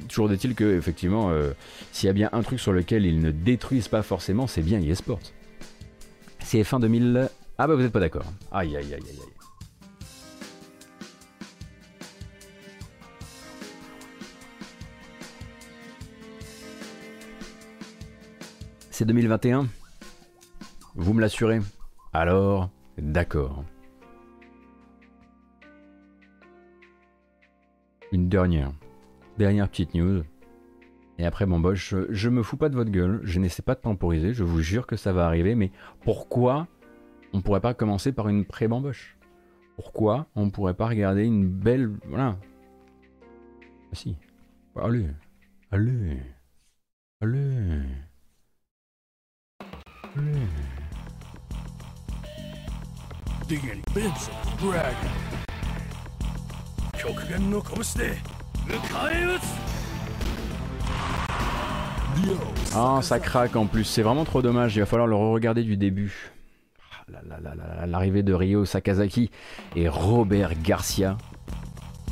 toujours 0.09 0.33
est-il 0.33 0.55
que, 0.55 0.77
effectivement, 0.77 1.31
s'il 1.93 2.07
y 2.07 2.11
a 2.11 2.15
bien 2.15 2.31
un 2.33 2.43
truc 2.43 2.61
sur 2.61 2.73
lequel 2.73 3.05
ils 3.05 3.21
ne 3.21 3.31
détruisent 3.31 3.89
pas 3.89 4.03
forcément, 4.03 4.47
c'est 4.47 4.63
bien 4.63 4.81
eSports. 4.81 5.21
C'est 6.45 6.65
fin 6.65 6.79
2000. 6.81 7.31
Ah 7.59 7.67
bah 7.67 7.75
vous 7.75 7.83
êtes 7.83 7.93
pas 7.93 8.01
d'accord. 8.01 8.25
Aïe 8.51 8.77
aïe 8.77 8.93
aïe 8.95 8.95
aïe 8.95 9.21
aïe. 9.21 9.33
C'est 18.91 19.07
2021 19.07 19.67
Vous 20.95 21.15
me 21.15 21.21
l'assurez 21.21 21.61
Alors, 22.13 22.71
d'accord. 22.99 23.65
Une 28.13 28.29
dernière. 28.29 28.73
Dernière 29.39 29.69
petite 29.71 29.95
news. 29.95 30.23
Et 31.19 31.27
après, 31.27 31.47
bon, 31.47 31.61
bah, 31.61 31.75
je, 31.75 32.29
me 32.29 32.43
fous 32.43 32.57
pas 32.57 32.69
de 32.69 32.75
votre 32.75 32.91
gueule, 32.91 33.21
je 33.23 33.39
n'essaie 33.39 33.63
pas 33.63 33.75
de 33.75 33.81
temporiser, 33.81 34.33
je 34.33 34.45
vous 34.45 34.61
jure 34.61 34.87
que 34.87 34.97
ça 34.97 35.13
va 35.13 35.27
arriver, 35.27 35.55
mais 35.55 35.71
pourquoi 36.05 36.69
on 37.33 37.43
pourrait 37.43 37.61
pas 37.61 37.75
commencer 37.75 38.13
par 38.13 38.29
une 38.29 38.45
pré-bamboche? 38.45 39.17
Pourquoi 39.77 40.27
on 40.35 40.51
pourrait 40.51 40.75
pas 40.75 40.87
regarder 40.87 41.25
une 41.25 41.49
belle. 41.49 41.93
Voilà. 42.07 42.37
Ah, 43.91 43.95
si. 43.95 44.17
Allez, 44.77 45.07
allez, 45.71 46.19
allez, 47.21 47.83
allez. 50.17 50.33
Ah, 62.75 63.01
ça 63.03 63.19
craque 63.19 63.57
en 63.57 63.67
plus, 63.67 63.85
c'est 63.85 64.03
vraiment 64.03 64.25
trop 64.25 64.43
dommage, 64.43 64.77
il 64.77 64.81
va 64.81 64.87
falloir 64.87 65.07
le 65.07 65.15
re-regarder 65.15 65.63
du 65.63 65.77
début. 65.77 66.33
Ah, 67.15 67.87
l'arrivée 67.87 68.23
de 68.23 68.33
Ryo 68.33 68.65
Sakazaki 68.65 69.31
et 69.77 69.89
Robert 69.89 70.53
Garcia. 70.63 71.17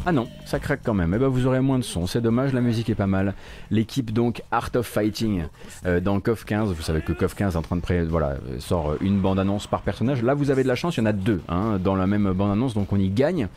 Ah 0.07 0.13
non, 0.13 0.29
ça 0.47 0.59
craque 0.59 0.81
quand 0.83 0.95
même. 0.95 1.13
Eh 1.15 1.19
ben 1.19 1.29
vous 1.29 1.47
aurez 1.47 1.61
moins 1.61 1.79
de 1.79 1.85
son, 1.85 2.07
c'est 2.07 2.23
dommage, 2.23 2.55
la 2.55 2.63
musique 2.63 2.89
est 2.89 2.95
pas 2.95 3.07
mal. 3.07 3.35
L'équipe 3.71 4.13
donc 4.13 4.43
Art 4.51 4.71
of 4.75 4.87
Fighting 4.87 5.45
euh, 5.85 6.01
dans 6.01 6.21
KOF 6.21 6.47
15, 6.47 6.73
vous 6.73 6.83
savez 6.83 7.03
que 7.03 7.13
KOF 7.13 7.35
15 7.35 7.55
est 7.55 7.57
en 7.59 7.63
train 7.63 7.77
de 7.77 7.83
pré 7.83 8.03
voilà, 8.05 8.37
sort 8.61 8.95
une 9.03 9.21
bande-annonce 9.21 9.67
par 9.67 9.83
personnage. 9.83 10.23
Là 10.23 10.33
vous 10.33 10.51
avez 10.51 10.63
de 10.63 10.69
la 10.69 10.75
chance, 10.75 10.97
il 10.97 11.01
y 11.01 11.03
en 11.03 11.07
a 11.07 11.13
deux 11.13 11.43
hein, 11.49 11.79
dans 11.79 11.97
la 11.97 12.07
même 12.07 12.33
bande-annonce, 12.33 12.73
donc 12.73 12.93
on 12.93 12.99
y 12.99 13.11
gagne. 13.11 13.49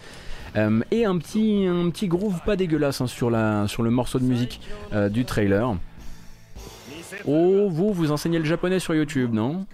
Euh, 0.56 0.82
et 0.92 1.06
un 1.06 1.18
petit, 1.18 1.66
un 1.66 1.90
groove 2.08 2.42
pas 2.46 2.56
dégueulasse 2.56 3.02
hein, 3.02 3.08
sur, 3.08 3.30
le 3.30 3.90
morceau 3.90 4.20
de 4.20 4.26
musique 4.26 4.60
euh, 4.94 5.10
du 5.10 5.26
trailer. 5.26 5.76
Oh, 7.26 7.68
vous, 7.70 7.94
vous 7.94 8.12
enseignez 8.12 8.40
le 8.40 8.46
japonais 8.46 8.80
sur 8.80 8.96
YouTube, 8.96 9.34
non? 9.34 9.66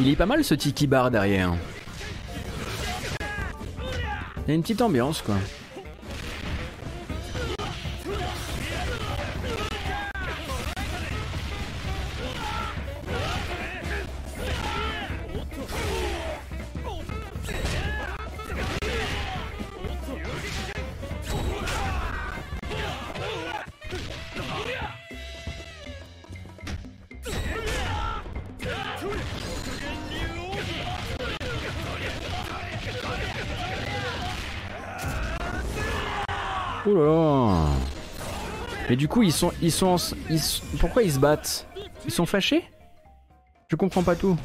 Il 0.00 0.08
est 0.08 0.16
pas 0.16 0.24
mal 0.24 0.42
ce 0.42 0.54
tiki 0.54 0.86
bar 0.86 1.10
derrière. 1.10 1.54
Il 4.38 4.48
y 4.48 4.52
a 4.52 4.54
une 4.54 4.62
petite 4.62 4.80
ambiance 4.80 5.20
quoi. 5.20 5.36
Mais 38.90 38.96
du 38.96 39.06
coup, 39.06 39.22
ils 39.22 39.32
sont, 39.32 39.52
ils 39.62 39.70
sont, 39.70 39.94
ils 40.28 40.40
pourquoi 40.80 41.04
ils 41.04 41.12
se 41.12 41.20
battent? 41.20 41.64
Ils 42.04 42.10
sont 42.10 42.26
fâchés? 42.26 42.64
Je 43.68 43.76
comprends 43.76 44.02
pas 44.02 44.16
tout. 44.16 44.36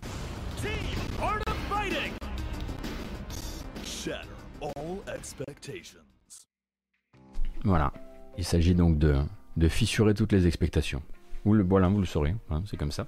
Voilà. 7.64 7.92
Il 8.38 8.46
s'agit 8.46 8.76
donc 8.76 9.00
de, 9.00 9.16
de 9.58 9.68
fissurer 9.68 10.14
toutes 10.14 10.32
les 10.32 10.46
expectations. 10.46 11.02
Vous 11.46 11.54
le, 11.54 11.64
voilà, 11.64 11.88
vous 11.88 12.00
le 12.00 12.06
saurez, 12.06 12.36
hein, 12.50 12.64
c'est 12.66 12.76
comme 12.76 12.92
ça. 12.92 13.08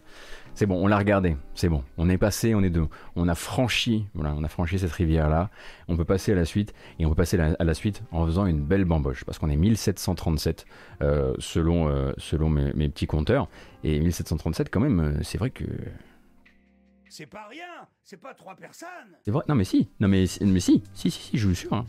C'est 0.54 0.68
bon, 0.68 0.76
on 0.76 0.88
l'a 0.88 0.98
regardé, 0.98 1.38
c'est 1.56 1.70
bon. 1.70 1.84
On 1.98 2.08
est 2.08 2.20
passé, 2.20 2.54
on 2.54 2.62
est 2.62 2.70
deux. 2.70 2.88
On 3.16 3.28
a 3.28 3.34
franchi, 3.36 4.06
voilà, 4.14 4.34
on 4.38 4.44
a 4.44 4.48
franchi 4.48 4.78
cette 4.78 4.92
rivière-là. 4.92 5.50
On 5.88 5.98
peut 5.98 6.06
passer 6.06 6.34
à 6.34 6.36
la 6.36 6.46
suite, 6.46 6.74
et 7.00 7.06
on 7.06 7.10
peut 7.10 7.16
passer 7.16 7.40
à 7.40 7.64
la 7.64 7.74
suite 7.74 8.04
en 8.12 8.26
faisant 8.28 8.46
une 8.46 8.62
belle 8.62 8.86
bamboche, 8.86 9.24
parce 9.26 9.40
qu'on 9.40 9.50
est 9.50 9.56
1737 9.56 10.66
euh, 11.02 11.34
selon, 11.40 11.90
euh, 11.90 12.14
selon 12.18 12.50
mes, 12.50 12.74
mes, 12.74 12.90
petits 12.90 13.08
compteurs. 13.08 13.50
Et 13.84 14.00
1737, 14.00 14.70
quand 14.70 14.82
même, 14.82 15.00
euh, 15.00 15.24
c'est 15.24 15.40
vrai 15.40 15.50
que. 15.50 15.66
C'est 17.10 17.26
pas 17.26 17.48
rien, 17.50 17.88
c'est 18.04 18.22
pas 18.22 18.36
trois 18.36 18.56
personnes. 18.56 19.18
C'est 19.26 19.32
vrai, 19.32 19.44
non 19.50 19.56
mais 19.56 19.64
si, 19.64 19.90
non 20.00 20.08
mais, 20.08 20.26
mais 20.42 20.60
si, 20.60 20.84
si, 20.94 21.10
si, 21.10 21.22
si, 21.22 21.38
je 21.38 21.48
vous 21.48 21.56
jure. 21.56 21.74
Hein. 21.74 21.86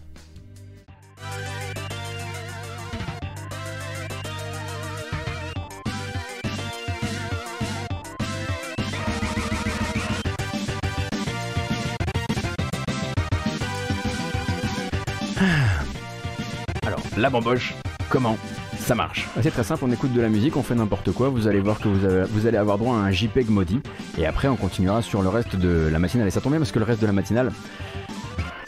La 17.18 17.30
bamboche, 17.30 17.74
comment 18.08 18.38
ça 18.78 18.94
marche. 18.94 19.28
C'est 19.42 19.50
très 19.50 19.64
simple, 19.64 19.84
on 19.84 19.92
écoute 19.92 20.12
de 20.12 20.20
la 20.20 20.28
musique, 20.28 20.56
on 20.56 20.62
fait 20.62 20.74
n'importe 20.74 21.12
quoi, 21.12 21.28
vous 21.28 21.48
allez 21.48 21.60
voir 21.60 21.78
que 21.78 21.88
vous, 21.88 22.46
allez 22.46 22.56
avoir 22.56 22.78
droit 22.78 22.96
à 22.96 23.00
un 23.00 23.10
JPEG 23.10 23.50
maudit, 23.50 23.80
et 24.16 24.24
après 24.24 24.48
on 24.48 24.56
continuera 24.56 25.02
sur 25.02 25.20
le 25.22 25.28
reste 25.28 25.56
de 25.56 25.88
la 25.90 25.98
matinale. 25.98 26.28
Et 26.28 26.30
ça 26.30 26.40
tombe 26.40 26.52
bien 26.52 26.60
parce 26.60 26.72
que 26.72 26.78
le 26.78 26.84
reste 26.84 27.00
de 27.00 27.06
la 27.06 27.12
matinale, 27.12 27.52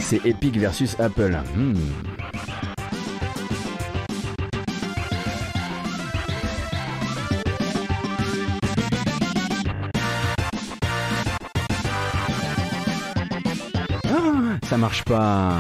c'est 0.00 0.24
Epic 0.26 0.58
versus 0.58 0.98
Apple. 0.98 1.38
Hmm. 1.56 1.74
Ah, 14.08 14.66
ça 14.66 14.76
marche 14.76 15.04
pas. 15.04 15.54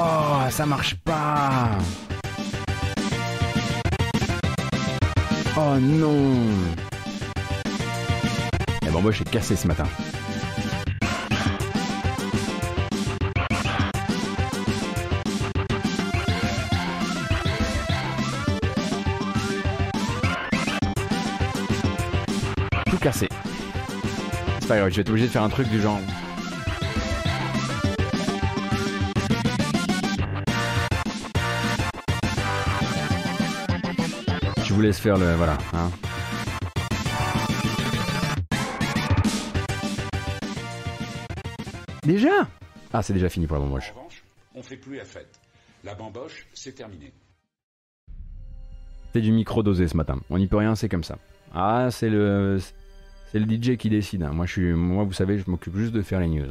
Oh, 0.00 0.48
ça 0.48 0.64
marche 0.64 0.94
pas. 0.94 1.70
Oh 5.56 5.76
non. 5.80 6.36
Eh 8.86 8.90
bon, 8.90 9.02
moi, 9.02 9.10
j'ai 9.10 9.24
cassé 9.24 9.56
ce 9.56 9.66
matin. 9.66 9.82
Tout 22.88 22.98
cassé. 22.98 23.28
C'est 24.60 24.68
pas 24.68 24.76
grave, 24.76 24.90
je 24.90 24.94
vais 24.96 25.00
être 25.00 25.10
obligé 25.10 25.26
de 25.26 25.32
faire 25.32 25.42
un 25.42 25.48
truc 25.48 25.68
du 25.68 25.80
genre. 25.80 25.98
Vous 34.78 34.82
laisse 34.82 35.00
faire 35.00 35.18
le. 35.18 35.34
Voilà. 35.34 35.58
Hein. 35.72 35.90
Déjà 42.04 42.46
Ah, 42.92 43.02
c'est 43.02 43.12
déjà 43.12 43.28
fini 43.28 43.48
pour 43.48 43.56
la 43.56 43.62
bamboche. 43.64 43.90
En 43.90 43.98
revanche, 43.98 44.22
on 44.54 44.62
fait 44.62 44.76
plus 44.76 44.96
la 44.96 45.04
fête. 45.04 45.40
La 45.82 45.96
bamboche, 45.96 46.46
c'est 46.54 46.76
terminé. 46.76 47.12
C'est 49.12 49.20
du 49.20 49.32
micro 49.32 49.64
dosé 49.64 49.88
ce 49.88 49.96
matin. 49.96 50.20
On 50.30 50.38
n'y 50.38 50.46
peut 50.46 50.58
rien, 50.58 50.76
c'est 50.76 50.88
comme 50.88 51.02
ça. 51.02 51.18
Ah, 51.52 51.88
c'est 51.90 52.08
le. 52.08 52.58
C'est 53.32 53.40
le 53.40 53.52
DJ 53.52 53.76
qui 53.76 53.90
décide. 53.90 54.22
Hein. 54.22 54.30
Moi, 54.32 54.46
je 54.46 54.52
suis, 54.52 54.72
moi, 54.74 55.02
vous 55.02 55.12
savez, 55.12 55.38
je 55.38 55.50
m'occupe 55.50 55.76
juste 55.76 55.92
de 55.92 56.02
faire 56.02 56.20
les 56.20 56.28
news. 56.28 56.46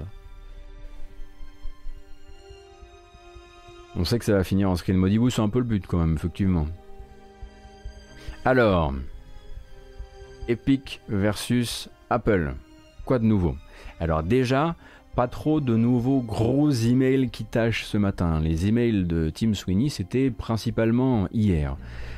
On 3.96 4.04
sait 4.04 4.20
que 4.20 4.26
ça 4.26 4.34
va 4.34 4.44
finir 4.44 4.70
en 4.70 4.76
screen 4.76 4.98
mode. 4.98 5.14
c'est 5.32 5.42
un 5.42 5.50
peu 5.50 5.60
le 5.60 5.66
but 5.66 5.88
quand 5.88 6.00
même, 6.00 6.16
effectivement. 6.16 6.68
Alors, 8.50 8.94
Epic 10.48 11.02
versus 11.10 11.90
Apple. 12.10 12.54
Quoi 13.04 13.20
de 13.20 13.26
nouveau? 13.26 13.58
Alors 14.00 14.24
déjà, 14.24 14.78
pas 15.18 15.28
trop 15.28 15.60
de 15.60 15.76
nouveaux 15.76 16.22
gros 16.22 16.72
emails 16.72 17.30
qui 17.30 17.44
tâchent 17.44 17.84
ce 17.84 17.98
matin. 17.98 18.40
Les 18.40 18.68
emails 18.68 19.04
de 19.04 19.30
Tim 19.36 19.54
Sweeney, 19.54 19.90
c'était 19.90 20.32
principalement 20.32 21.28
hier. 21.34 21.76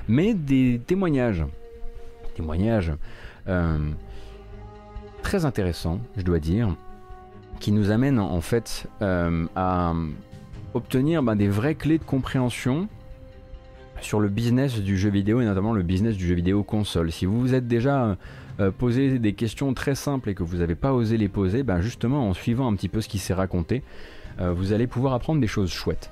Mais 0.08 0.36
des 0.36 0.80
témoignages. 0.86 1.44
Témoignages 2.36 2.94
euh, 3.48 3.90
très 5.24 5.46
intéressants, 5.46 6.00
je 6.16 6.22
dois 6.22 6.38
dire, 6.38 6.76
qui 7.60 7.72
nous 7.72 7.90
amènent 7.90 8.20
en 8.20 8.42
fait 8.42 8.86
euh, 9.02 9.48
à 9.56 9.96
obtenir 10.76 11.24
ben, 11.24 11.36
des 11.36 11.48
vraies 11.48 11.74
clés 11.74 11.98
de 11.98 12.04
compréhension 12.04 12.88
sur 14.02 14.20
le 14.20 14.30
business 14.30 14.80
du 14.80 14.98
jeu 14.98 15.10
vidéo 15.10 15.42
et 15.42 15.46
notamment 15.46 15.74
le 15.74 15.84
business 15.84 16.16
du 16.16 16.28
jeu 16.28 16.36
vidéo 16.36 16.64
console. 16.64 17.12
Si 17.12 17.26
vous 17.26 17.40
vous 17.40 17.54
êtes 17.54 17.68
déjà 17.68 18.18
euh, 18.60 18.72
posé 18.72 19.20
des 19.20 19.34
questions 19.34 19.74
très 19.74 19.96
simples 19.96 20.30
et 20.30 20.36
que 20.36 20.44
vous 20.44 20.58
n'avez 20.58 20.76
pas 20.76 20.94
osé 20.94 21.18
les 21.18 21.30
poser, 21.30 21.64
ben 21.64 21.82
justement 21.82 22.28
en 22.28 22.34
suivant 22.34 22.72
un 22.72 22.76
petit 22.76 22.90
peu 22.90 23.02
ce 23.02 23.08
qui 23.08 23.18
s'est 23.18 23.34
raconté, 23.34 23.84
euh, 24.40 24.54
vous 24.54 24.74
allez 24.74 24.88
pouvoir 24.88 25.14
apprendre 25.14 25.42
des 25.42 25.48
choses 25.48 25.72
chouettes. 25.72 26.12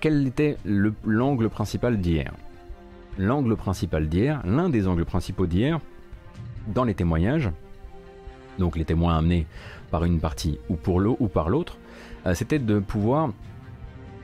Quel 0.00 0.26
était 0.26 0.56
l'angle 1.04 1.48
principal 1.48 1.98
d'hier? 1.98 2.32
L'angle 3.18 3.56
principal 3.56 4.08
d'hier, 4.08 4.42
l'un 4.44 4.68
des 4.68 4.86
angles 4.86 5.04
principaux 5.04 5.46
d'hier, 5.46 5.80
dans 6.74 6.84
les 6.84 6.94
témoignages, 6.94 7.50
donc 8.58 8.76
les 8.76 8.84
témoins 8.84 9.16
amenés 9.16 9.46
par 9.90 10.04
une 10.04 10.20
partie 10.20 10.58
ou 10.68 10.76
pour 10.76 11.00
l'eau 11.00 11.16
ou 11.20 11.28
par 11.28 11.48
l'autre, 11.48 11.78
euh, 12.26 12.34
c'était 12.34 12.58
de 12.58 12.78
pouvoir 12.78 13.32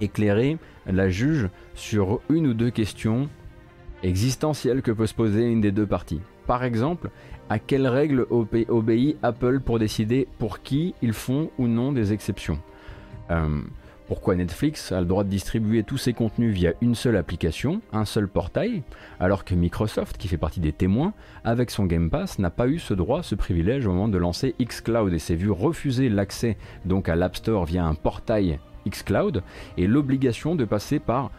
éclairer 0.00 0.58
la 0.86 1.08
juge 1.08 1.48
sur 1.74 2.20
une 2.28 2.46
ou 2.46 2.54
deux 2.54 2.70
questions 2.70 3.28
existentielles 4.02 4.82
que 4.82 4.90
peut 4.90 5.06
se 5.06 5.14
poser 5.14 5.44
une 5.44 5.60
des 5.60 5.72
deux 5.72 5.86
parties. 5.86 6.20
Par 6.46 6.64
exemple, 6.64 7.10
à 7.48 7.58
quelles 7.58 7.86
règles 7.86 8.26
obéit 8.30 9.16
Apple 9.22 9.60
pour 9.60 9.78
décider 9.78 10.26
pour 10.38 10.62
qui 10.62 10.94
ils 11.02 11.12
font 11.12 11.50
ou 11.58 11.68
non 11.68 11.92
des 11.92 12.12
exceptions 12.12 12.58
euh, 13.30 13.60
Pourquoi 14.08 14.34
Netflix 14.34 14.90
a 14.90 15.00
le 15.00 15.06
droit 15.06 15.22
de 15.22 15.28
distribuer 15.28 15.84
tous 15.84 15.98
ses 15.98 16.14
contenus 16.14 16.52
via 16.52 16.72
une 16.80 16.94
seule 16.94 17.16
application, 17.16 17.80
un 17.92 18.04
seul 18.04 18.26
portail, 18.26 18.82
alors 19.20 19.44
que 19.44 19.54
Microsoft, 19.54 20.16
qui 20.16 20.28
fait 20.28 20.36
partie 20.36 20.60
des 20.60 20.72
témoins, 20.72 21.12
avec 21.44 21.70
son 21.70 21.84
Game 21.84 22.10
Pass, 22.10 22.38
n'a 22.38 22.50
pas 22.50 22.66
eu 22.66 22.78
ce 22.78 22.94
droit, 22.94 23.22
ce 23.22 23.34
privilège 23.34 23.86
au 23.86 23.92
moment 23.92 24.08
de 24.08 24.18
lancer 24.18 24.54
xCloud 24.60 25.12
et 25.12 25.18
s'est 25.18 25.36
vu 25.36 25.50
refuser 25.50 26.08
l'accès 26.08 26.56
donc 26.84 27.08
à 27.08 27.14
l'App 27.14 27.36
Store 27.36 27.66
via 27.66 27.84
un 27.84 27.94
portail 27.94 28.58
xCloud 28.88 29.42
et 29.76 29.86
l'obligation 29.86 30.54
de 30.54 30.64
passer 30.64 30.98
par 30.98 31.30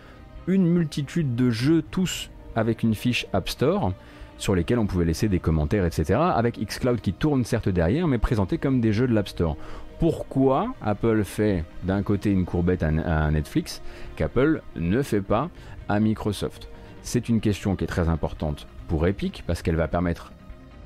une 0.48 0.68
multitude 0.68 1.36
de 1.36 1.50
jeux 1.50 1.82
tous 1.82 2.30
avec 2.56 2.84
une 2.84 2.96
fiche 2.96 3.26
App 3.34 3.50
Store 3.50 3.94
sur 4.38 4.56
lesquels 4.56 4.80
on 4.80 4.88
pouvait 4.88 5.06
laisser 5.06 5.30
des 5.30 5.40
commentaires, 5.40 5.86
etc. 5.86 6.20
Avec 6.20 6.60
xCloud 6.60 7.00
qui 7.00 7.14
tourne 7.14 7.46
certes 7.46 7.70
derrière, 7.70 8.08
mais 8.08 8.18
présenté 8.18 8.58
comme 8.58 8.82
des 8.82 8.92
jeux 8.92 9.08
de 9.08 9.14
l'App 9.14 9.30
Store. 9.30 9.56
Pourquoi 10.00 10.74
Apple 10.82 11.24
fait 11.24 11.64
d'un 11.84 12.04
côté 12.04 12.32
une 12.32 12.46
courbette 12.46 12.84
à 12.84 13.32
Netflix 13.32 13.82
qu'Apple 14.16 14.62
ne 14.76 15.02
fait 15.02 15.22
pas 15.22 15.50
à 15.88 16.00
Microsoft? 16.00 16.68
C'est 17.04 17.30
une 17.30 17.40
question 17.40 17.76
qui 17.76 17.86
est 17.86 17.88
très 17.88 18.10
importante 18.10 18.68
pour 18.88 19.08
Epic 19.08 19.44
parce 19.48 19.62
qu'elle 19.62 19.76
va 19.76 19.88
permettre 19.88 20.34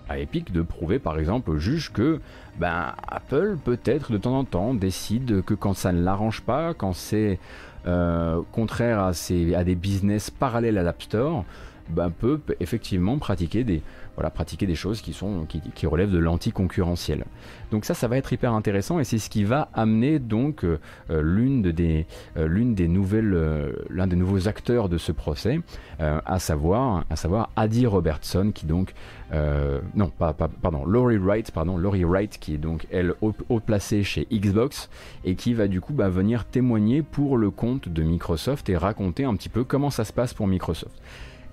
à 0.09 0.19
Epic 0.19 0.51
de 0.51 0.61
prouver 0.61 0.99
par 0.99 1.17
exemple 1.19 1.49
au 1.49 1.57
juge 1.57 1.91
que 1.91 2.19
ben, 2.59 2.93
Apple 3.07 3.57
peut-être 3.63 4.11
de 4.11 4.17
temps 4.17 4.37
en 4.37 4.43
temps 4.43 4.73
décide 4.73 5.43
que 5.43 5.53
quand 5.53 5.73
ça 5.73 5.91
ne 5.91 6.01
l'arrange 6.01 6.41
pas, 6.41 6.73
quand 6.73 6.93
c'est 6.93 7.39
euh, 7.85 8.41
contraire 8.51 8.99
à, 8.99 9.11
à 9.55 9.63
des 9.63 9.75
business 9.75 10.29
parallèles 10.29 10.77
à 10.77 10.83
l'App 10.83 11.01
Store, 11.01 11.45
ben, 11.89 12.09
peut 12.09 12.41
effectivement 12.59 13.17
pratiquer 13.17 13.63
des, 13.63 13.81
voilà, 14.17 14.31
pratiquer 14.31 14.65
des 14.65 14.73
choses 14.73 15.01
qui, 15.01 15.13
sont, 15.13 15.45
qui, 15.45 15.85
relèvent 15.85 16.11
de 16.11 16.17
l'anti-concurrentiel. 16.17 17.23
Donc 17.69 17.85
ça, 17.85 17.93
ça 17.93 18.07
va 18.07 18.17
être 18.17 18.33
hyper 18.33 18.51
intéressant 18.53 18.99
et 18.99 19.03
c'est 19.03 19.19
ce 19.19 19.29
qui 19.29 19.43
va 19.43 19.69
amener 19.75 20.17
donc 20.17 20.65
euh, 20.65 20.79
euh, 21.11 21.71
des, 21.71 22.07
euh, 22.35 22.47
l'une 22.47 22.73
des 22.73 22.87
nouvelles, 22.87 23.75
l'un 23.91 24.07
des 24.07 24.15
nouveaux 24.15 24.47
acteurs 24.47 24.89
de 24.89 24.97
ce 24.97 25.11
procès, 25.11 25.59
à 25.99 26.39
savoir, 26.39 27.05
à 27.09 27.15
savoir 27.15 27.49
Adi 27.55 27.85
Robertson, 27.85 28.51
qui 28.53 28.65
donc, 28.65 28.93
non, 29.31 30.09
pas, 30.09 30.33
pardon, 30.33 30.83
Laurie 30.85 31.17
Wright, 31.17 31.51
pardon, 31.51 31.77
Laurie 31.77 32.05
Wright, 32.05 32.39
qui 32.39 32.55
est 32.55 32.57
donc 32.57 32.87
elle 32.91 33.13
haut, 33.21 33.59
placée 33.59 34.03
chez 34.03 34.27
Xbox 34.31 34.89
et 35.25 35.35
qui 35.35 35.53
va 35.53 35.67
du 35.67 35.79
coup 35.79 35.93
bah, 35.93 36.09
venir 36.09 36.45
témoigner 36.45 37.03
pour 37.03 37.37
le 37.37 37.51
compte 37.51 37.87
de 37.89 38.01
Microsoft 38.01 38.67
et 38.69 38.77
raconter 38.77 39.25
un 39.25 39.35
petit 39.35 39.49
peu 39.49 39.63
comment 39.63 39.91
ça 39.91 40.05
se 40.05 40.13
passe 40.13 40.33
pour 40.33 40.47
Microsoft. 40.47 40.95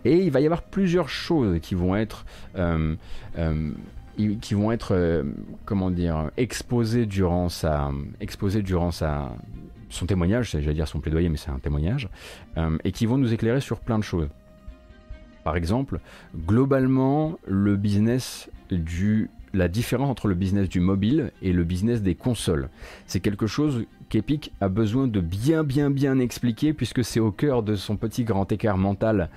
Et 0.05 0.19
il 0.19 0.31
va 0.31 0.41
y 0.41 0.45
avoir 0.45 0.63
plusieurs 0.63 1.09
choses 1.09 1.59
qui 1.61 1.75
vont 1.75 1.97
être 1.97 2.25
qui 4.17 4.55
vont 4.55 4.71
être 4.71 5.25
comment 5.65 5.91
dire 5.91 6.31
exposées 6.37 7.07
durant 7.07 7.49
sa 7.49 7.91
durant 8.63 8.91
sa 8.91 9.33
son 9.91 10.07
témoignage, 10.07 10.51
j'allais 10.51 10.75
dire 10.75 10.89
son 10.89 11.01
plaidoyer, 11.01 11.29
mais 11.29 11.37
c'est 11.37 11.51
un 11.51 11.59
témoignage, 11.59 12.09
et 12.85 12.93
qui 12.93 13.07
vont 13.07 13.17
nous 13.17 13.33
éclairer 13.33 13.61
sur 13.61 13.81
plein 13.81 13.99
de 13.99 14.05
choses. 14.05 14.29
Par 15.45 15.57
exemple, 15.57 16.01
globalement, 16.47 17.39
le 17.47 17.77
business 17.77 18.51
du 18.71 19.31
la 19.55 19.69
différence 19.69 20.11
entre 20.11 20.29
le 20.29 20.35
business 20.35 20.69
du 20.69 20.81
mobile 20.81 21.33
et 21.43 21.53
le 21.53 21.65
business 21.65 22.03
des 22.03 22.15
consoles. 22.15 22.69
C'est 23.07 23.21
quelque 23.21 23.47
chose 23.47 23.87
qu'Epic 24.09 24.53
a 24.61 24.69
besoin 24.69 25.07
de 25.07 25.21
bien 25.21 25.65
bien 25.65 25.91
bien 25.91 26.19
expliquer 26.19 26.73
puisque 26.73 27.05
c'est 27.05 27.21
au 27.21 27.33
cœur 27.33 27.63
de 27.63 27.75
son 27.75 27.97
petit 27.97 28.25
grand 28.25 28.51
écart 28.53 28.77
mental 28.77 29.31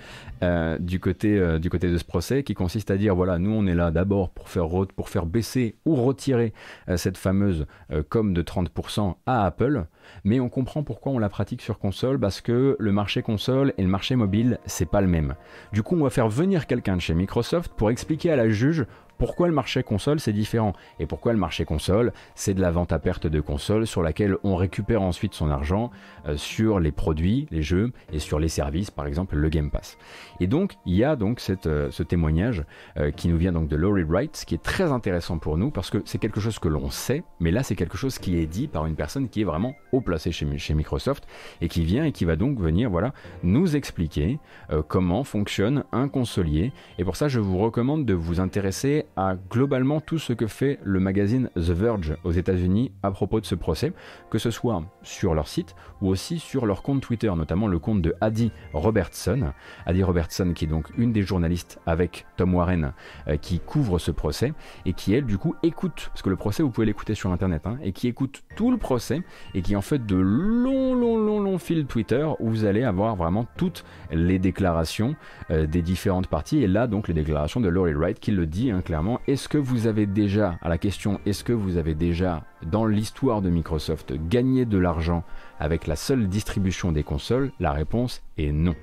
euh, 0.43 0.78
du, 0.78 0.99
côté, 0.99 1.38
euh, 1.38 1.57
du 1.57 1.70
côté 1.70 1.89
de 1.89 1.97
ce 1.97 2.03
procès 2.03 2.43
qui 2.43 2.53
consiste 2.53 2.91
à 2.91 2.97
dire 2.97 3.15
voilà 3.15 3.39
nous 3.39 3.51
on 3.51 3.65
est 3.65 3.74
là 3.74 3.91
d'abord 3.91 4.30
pour 4.30 4.49
faire, 4.49 4.68
pour 4.95 5.09
faire 5.09 5.26
baisser 5.26 5.76
ou 5.86 5.95
retirer 5.95 6.53
euh, 6.89 6.97
cette 6.97 7.18
fameuse 7.18 7.65
com 8.09 8.34
de 8.34 8.41
30% 8.41 9.15
à 9.26 9.45
Apple 9.45 9.86
mais 10.24 10.39
on 10.39 10.49
comprend 10.49 10.84
pourquoi 10.84 11.11
on 11.11 11.20
la 11.20 11.30
pratique 11.30 11.61
sur 11.61 11.80
console 11.80 12.20
parce 12.20 12.41
que 12.41 12.76
le 12.80 12.91
marché 12.91 13.22
console 13.22 13.74
et 13.78 13.82
le 13.82 13.89
marché 13.89 14.15
mobile 14.15 14.59
c'est 14.65 14.89
pas 14.89 15.01
le 15.01 15.07
même. 15.07 15.36
Du 15.74 15.84
coup 15.84 15.95
on 15.95 16.03
va 16.03 16.09
faire 16.09 16.30
venir 16.30 16.68
quelqu'un 16.68 16.97
de 16.97 17.01
chez 17.01 17.13
Microsoft 17.13 17.72
pour 17.76 17.89
expliquer 17.89 18.32
à 18.32 18.36
la 18.36 18.49
juge 18.49 18.86
pourquoi 19.18 19.47
le 19.47 19.53
marché 19.53 19.84
console 19.84 20.20
c'est 20.20 20.34
différent 20.34 20.74
et 20.99 21.05
pourquoi 21.05 21.34
le 21.34 21.39
marché 21.39 21.65
console 21.65 22.13
c'est 22.36 22.53
de 22.53 22.61
la 22.61 22.72
vente 22.72 22.91
à 22.91 22.99
perte 22.99 23.28
de 23.28 23.41
console 23.41 23.88
sur 23.88 24.01
laquelle 24.01 24.38
on 24.43 24.55
récupère 24.55 25.01
ensuite 25.01 25.34
son 25.34 25.49
argent 25.49 25.91
euh, 26.28 26.38
sur 26.38 26.80
les 26.80 26.91
produits, 26.91 27.47
les 27.51 27.61
jeux 27.61 27.91
et 28.11 28.20
sur 28.20 28.39
les 28.39 28.47
services, 28.47 28.91
par 28.91 29.07
exemple 29.07 29.36
le 29.36 29.49
Game 29.49 29.72
Pass. 29.72 29.97
Et 30.39 30.47
donc 30.47 30.76
il 30.86 30.95
y 30.95 31.03
a 31.03 31.15
donc 31.15 31.41
euh, 31.65 31.89
ce 31.91 32.03
témoignage 32.03 32.63
euh, 32.97 33.11
qui 33.11 33.28
nous 33.28 33.38
vient 33.38 33.51
donc 33.51 33.68
de 33.68 33.76
Laurie 33.76 34.03
Wright, 34.03 34.43
qui 34.45 34.55
est 34.55 34.63
très 34.63 34.91
intéressant 34.91 35.38
pour 35.38 35.57
nous 35.57 35.72
parce 35.72 35.89
que 35.89 36.01
c'est 36.05 36.20
quelque 36.20 36.39
chose 36.39 36.59
que 36.59 36.68
l'on 36.68 36.89
sait, 36.89 37.24
mais 37.39 37.51
là 37.51 37.63
c'est 37.63 37.76
quelque 37.76 37.97
chose 37.97 38.20
qui 38.20 38.38
est 38.38 38.47
dit 38.47 38.68
par 38.68 38.86
une 38.86 38.95
personne 38.95 39.30
qui 39.30 39.41
est 39.41 39.45
vraiment 39.45 39.76
haut 39.91 40.01
placée 40.01 40.32
chez, 40.32 40.57
chez 40.57 40.74
Microsoft 40.74 41.28
et 41.61 41.68
qui 41.68 41.84
vient 41.84 42.05
et 42.05 42.11
qui 42.11 42.26
va 42.26 42.36
donc 42.36 42.59
venir 42.59 42.89
voilà 42.89 43.13
nous 43.43 43.76
expliquer 43.76 44.39
comment 44.88 45.24
fonctionne 45.24 45.84
un 45.91 46.07
consolier. 46.07 46.72
Et 46.99 47.03
pour 47.03 47.15
ça 47.15 47.28
je 47.28 47.39
vous 47.39 47.57
recommande 47.57 48.05
de 48.05 48.13
vous 48.13 48.39
intéresser 48.39 49.07
à 49.16 49.36
globalement 49.49 50.01
tout 50.01 50.20
ce 50.20 50.34
que 50.34 50.47
fait 50.47 50.80
le 50.84 50.99
magazine 50.99 51.49
The 51.55 51.72
Verge 51.72 52.18
aux 52.24 52.32
États-Unis 52.32 52.91
à 53.03 53.12
propos 53.12 53.39
de 53.39 53.45
ce 53.45 53.55
procès, 53.55 53.93
que 54.30 54.38
ce 54.38 54.51
soit 54.51 54.84
sur 55.03 55.34
leur 55.34 55.47
site 55.47 55.76
ou 56.01 56.10
aussi 56.10 56.39
sur 56.39 56.66
leur 56.66 56.84
compte 56.84 57.01
Twitter, 57.01 57.32
notamment 57.36 57.68
le 57.68 57.80
compte 57.80 58.01
de 58.01 58.14
Adi 58.22 58.51
Robertson. 58.74 59.51
Adi 59.86 60.03
Robertson 60.03 60.51
qui 60.53 60.66
est 60.66 60.68
donc 60.68 60.89
une 60.97 61.14
des 61.14 61.24
journalistes 61.24 61.80
avec 61.86 62.26
Tom 62.36 62.53
Warren 62.53 62.93
euh, 63.28 63.38
qui 63.38 63.60
couvre 63.60 63.99
ce 63.99 64.12
procès 64.12 64.53
et 64.86 64.93
qui 64.93 65.14
elle 65.14 65.26
du 65.26 65.38
coup 65.38 65.55
écoute, 65.64 66.10
parce 66.10 66.22
que 66.22 66.30
le 66.30 66.36
procès 66.36 66.64
vous 66.64 66.70
pouvez 66.70 66.86
l'écouter 66.86 67.16
sur 67.16 67.32
internet, 67.32 67.66
hein, 67.66 67.78
et 67.82 67.91
qui 67.91 68.08
écoute 68.08 68.43
tout 68.55 68.72
le 68.72 68.78
procès 68.78 69.22
et 69.53 69.62
qui 69.62 69.76
en 69.76 69.82
fait 69.82 70.05
de 70.05 70.16
longs 70.16 70.95
longs 70.95 71.18
longs 71.18 71.39
longs 71.39 71.58
fils 71.58 71.88
Twitter 71.88 72.28
où 72.39 72.49
vous 72.49 72.66
allez 72.66 72.84
avoir 72.84 73.16
vraiment 73.16 73.45
toutes 73.58 73.84
les 74.12 74.39
déclarations 74.39 75.16
euh, 75.51 75.66
des 75.66 75.82
différentes 75.82 76.28
parties 76.28 76.64
et 76.64 76.68
là 76.68 76.88
donc 76.88 77.08
les 77.08 77.14
déclarations 77.14 77.60
de 77.60 77.70
Laurie 77.70 77.93
Wright 77.93 78.20
qui 78.20 78.32
le 78.32 78.45
dit 78.45 78.72
hein, 78.72 78.82
clairement 78.82 78.96
est-ce 79.27 79.47
que 79.47 79.57
vous 79.57 79.87
avez 79.87 80.05
déjà, 80.05 80.57
à 80.61 80.69
la 80.69 80.77
question, 80.77 81.19
est-ce 81.25 81.43
que 81.43 81.53
vous 81.53 81.77
avez 81.77 81.95
déjà, 81.95 82.43
dans 82.65 82.85
l'histoire 82.85 83.41
de 83.41 83.49
Microsoft, 83.49 84.13
gagné 84.27 84.65
de 84.65 84.77
l'argent 84.77 85.23
avec 85.59 85.87
la 85.87 85.95
seule 85.95 86.27
distribution 86.27 86.91
des 86.91 87.03
consoles? 87.03 87.51
La 87.59 87.71
réponse 87.71 88.23
est 88.37 88.51
non. 88.51 88.75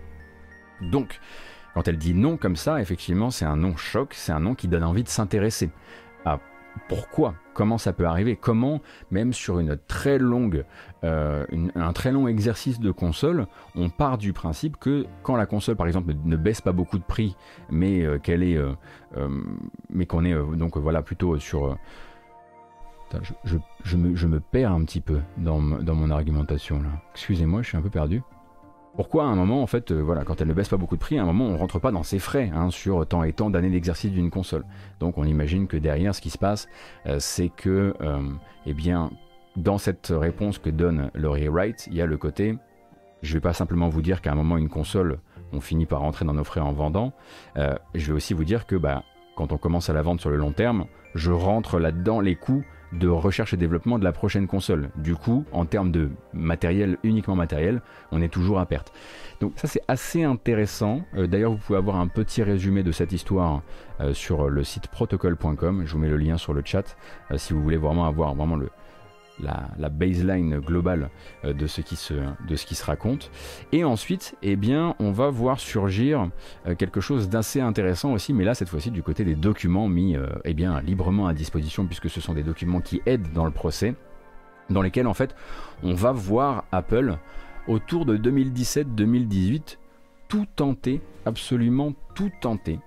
Donc, 0.81 1.21
quand 1.75 1.89
elle 1.89 1.99
dit 1.99 2.15
non 2.15 2.37
comme 2.37 2.57
ça, 2.57 2.81
effectivement, 2.81 3.31
c'est 3.31 3.45
un 3.45 3.57
non 3.57 3.77
choc, 3.77 4.15
c'est 4.15 4.33
un 4.33 4.41
non 4.41 4.55
qui 4.55 4.69
donne 4.69 4.85
envie 4.85 5.03
de 5.03 5.09
s'intéresser 5.09 5.71
à 6.25 6.39
pourquoi 6.89 7.35
Comment 7.53 7.79
ça 7.79 7.93
peut 7.93 8.07
arriver 8.07 8.37
Comment, 8.37 8.81
même 9.11 9.33
sur 9.33 9.59
une 9.59 9.77
très 9.87 10.19
longue, 10.19 10.65
euh, 11.05 11.45
un 11.75 11.93
très 11.93 12.11
long 12.11 12.27
exercice 12.27 12.81
de 12.81 12.91
console, 12.91 13.47
on 13.77 13.91
part 13.91 14.19
du 14.19 14.33
principe 14.33 14.77
que 14.77 15.07
quand 15.23 15.37
la 15.37 15.47
console, 15.47 15.77
par 15.77 15.87
exemple, 15.87 16.15
ne 16.25 16.37
baisse 16.37 16.61
pas 16.61 16.73
beaucoup 16.73 16.99
de 16.99 17.05
prix, 17.05 17.37
mais 17.71 18.03
euh, 18.03 18.19
qu'elle 18.19 18.43
est, 18.43 18.57
euh, 18.57 18.75
mais 19.91 20.07
qu'on 20.07 20.25
est 20.25 20.35
donc 20.57 20.77
voilà 20.77 21.03
plutôt 21.03 21.39
sur 21.39 21.77
je, 23.45 23.97
me, 23.97 24.41
perds 24.41 24.73
un 24.73 24.85
petit 24.85 25.01
peu 25.01 25.21
dans, 25.37 25.61
dans 25.61 25.95
mon 25.95 26.11
argumentation 26.11 26.83
là. 26.83 26.89
Excusez-moi, 27.13 27.63
je 27.63 27.69
suis 27.69 27.77
un 27.77 27.83
peu 27.83 27.91
perdu. 27.91 28.23
Pourquoi 28.97 29.25
à 29.25 29.27
un 29.27 29.35
moment, 29.35 29.61
en 29.61 29.67
fait, 29.67 29.91
euh, 29.91 30.01
voilà, 30.01 30.23
quand 30.23 30.41
elle 30.41 30.47
ne 30.47 30.55
baisse 30.55 30.69
pas 30.69 30.77
beaucoup 30.77 30.95
de 30.95 31.01
prix, 31.01 31.19
à 31.19 31.23
un 31.23 31.27
moment, 31.27 31.47
on 31.47 31.57
rentre 31.57 31.81
pas 31.81 31.91
dans 31.91 32.05
ses 32.05 32.21
frais 32.21 32.53
hein, 32.55 32.71
sur 32.71 33.05
tant 33.07 33.25
et 33.25 33.33
tant 33.33 33.51
d'années 33.51 33.71
d'exercice 33.71 34.13
d'une 34.13 34.31
console. 34.31 34.65
Donc, 35.01 35.19
on 35.19 35.25
imagine 35.25 35.67
que 35.67 35.77
derrière, 35.77 36.15
ce 36.15 36.21
qui 36.21 36.31
se 36.31 36.39
passe, 36.39 36.69
euh, 37.07 37.17
c'est 37.19 37.49
que, 37.49 37.95
euh, 38.01 38.21
eh 38.67 38.73
bien, 38.73 39.11
dans 39.57 39.79
cette 39.79 40.13
réponse 40.15 40.59
que 40.59 40.71
donne 40.71 41.11
Laurie 41.15 41.49
Wright, 41.49 41.89
il 41.89 41.95
y 41.95 42.03
a 42.03 42.07
le 42.07 42.17
côté, 42.17 42.57
je 43.23 43.35
vais 43.35 43.41
pas 43.41 43.53
simplement 43.53 43.89
vous 43.89 44.03
dire 44.03 44.23
qu'à 44.23 44.31
un 44.31 44.37
moment, 44.37 44.59
une 44.59 44.69
console, 44.69 45.19
on 45.53 45.61
finit 45.61 45.87
par 45.87 46.01
rentrer 46.01 46.25
dans 46.25 46.35
nos 46.35 46.45
frais 46.45 46.61
en 46.61 46.73
vendant. 46.73 47.13
je 47.57 48.07
vais 48.07 48.13
aussi 48.13 48.35
vous 48.35 48.45
dire 48.45 48.67
que, 48.67 48.77
bah, 48.77 49.03
quand 49.37 49.53
on 49.53 49.59
commence 49.59 49.91
à 49.91 49.93
la 49.93 50.03
vendre 50.03 50.21
sur 50.21 50.31
le 50.31 50.37
long 50.37 50.53
terme, 50.53 50.87
je 51.15 51.33
rentre 51.33 51.79
là-dedans 51.79 52.21
les 52.21 52.35
coûts 52.35 52.65
de 52.99 53.09
recherche 53.09 53.53
et 53.55 53.57
développement 53.57 53.99
de 53.99 54.05
la 54.05 54.13
prochaine 54.13 54.47
console. 54.47 54.91
Du 54.97 55.17
coup, 55.17 55.45
en 55.53 55.65
termes 55.65 55.91
de 55.91 56.11
matériel, 56.33 56.99
uniquement 57.03 57.37
matériel, 57.37 57.83
on 58.13 58.23
est 58.23 58.29
toujours 58.29 58.59
à 58.59 58.67
perte. 58.67 58.93
Donc 59.41 59.53
ça 59.57 59.69
c'est 59.69 59.83
assez 59.89 60.23
intéressant. 60.23 61.03
Euh, 61.17 61.27
d'ailleurs, 61.27 61.53
vous 61.53 61.59
pouvez 61.59 61.79
avoir 61.79 61.97
un 61.97 62.09
petit 62.09 62.43
résumé 62.43 62.83
de 62.83 62.93
cette 62.93 63.13
histoire 63.13 63.63
euh, 64.01 64.15
sur 64.15 64.49
le 64.49 64.65
site 64.65 64.89
protocol.com. 64.89 65.83
Je 65.85 65.93
vous 65.93 65.99
mets 65.99 66.09
le 66.09 66.17
lien 66.17 66.37
sur 66.37 66.55
le 66.55 66.63
chat 66.65 66.97
euh, 67.31 67.39
si 67.39 67.53
vous 67.53 67.63
voulez 67.63 67.77
vraiment 67.77 68.07
avoir 68.07 68.35
vraiment 68.35 68.57
le, 68.57 68.71
la, 69.41 69.89
baseline 69.89 70.59
globale 70.59 71.11
euh, 71.45 71.53
de 71.53 71.67
ce, 71.67 71.81
qui 71.81 71.97
se, 71.97 72.15
de 72.15 72.57
ce 72.57 72.67
qui 72.67 72.75
se 72.75 72.85
raconte. 72.85 73.31
Et 73.73 73.85
ensuite, 73.85 74.37
eh 74.43 74.57
bien, 74.57 74.95
on 74.99 75.11
va 75.13 75.31
voir 75.31 75.61
surgir 75.61 76.31
euh, 76.67 76.75
quelque 76.75 77.01
chose 77.01 77.29
d'assez 77.29 77.61
intéressant 77.61 78.13
aussi, 78.13 78.33
mais 78.33 78.45
là, 78.45 78.55
cette 78.55 78.69
fois-ci, 78.69 78.91
du 78.91 79.03
côté 79.03 79.25
des 79.25 79.35
documents 79.35 79.89
mis 79.89 80.17
euh, 80.17 80.27
eh 80.45 80.55
bien, 80.55 80.81
librement 80.81 81.27
à 81.27 81.35
disposition, 81.35 81.87
puisque 81.87 82.11
ce 82.11 82.21
sont 82.21 82.35
des 82.35 82.43
documents 82.43 82.81
qui 82.81 83.03
aident 83.07 83.33
dans 83.33 83.45
le 83.45 83.51
procès, 83.51 83.95
dans 84.71 84.83
lesquels, 84.83 85.07
en 85.07 85.15
fait, 85.15 85.35
on 85.83 85.95
va 85.95 86.13
voir 86.13 86.65
Apple 86.73 87.17
autour 87.67 88.07
de 88.07 88.17
2017-2018 88.17 89.79
tout 90.29 90.47
tenter, 90.57 91.01
absolument 91.27 91.93
tout 92.15 92.31
tenter, 92.41 92.79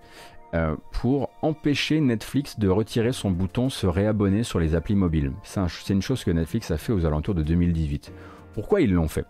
pour 0.92 1.30
empêcher 1.42 2.00
Netflix 2.00 2.58
de 2.60 2.70
retirer 2.70 3.12
son 3.12 3.32
bouton 3.32 3.70
se 3.70 3.86
réabonner 3.86 4.44
sur 4.44 4.60
les 4.60 4.76
applis 4.76 4.96
mobiles. 4.96 5.32
C'est 5.44 5.94
une 5.94 6.02
chose 6.02 6.24
que 6.24 6.32
Netflix 6.32 6.72
a 6.72 6.78
fait 6.78 6.94
aux 6.94 7.06
alentours 7.06 7.36
de 7.36 7.44
2018. 7.44 8.12
Pourquoi 8.58 8.82
ils 8.82 8.92
l'ont 8.92 9.08
fait 9.08 9.28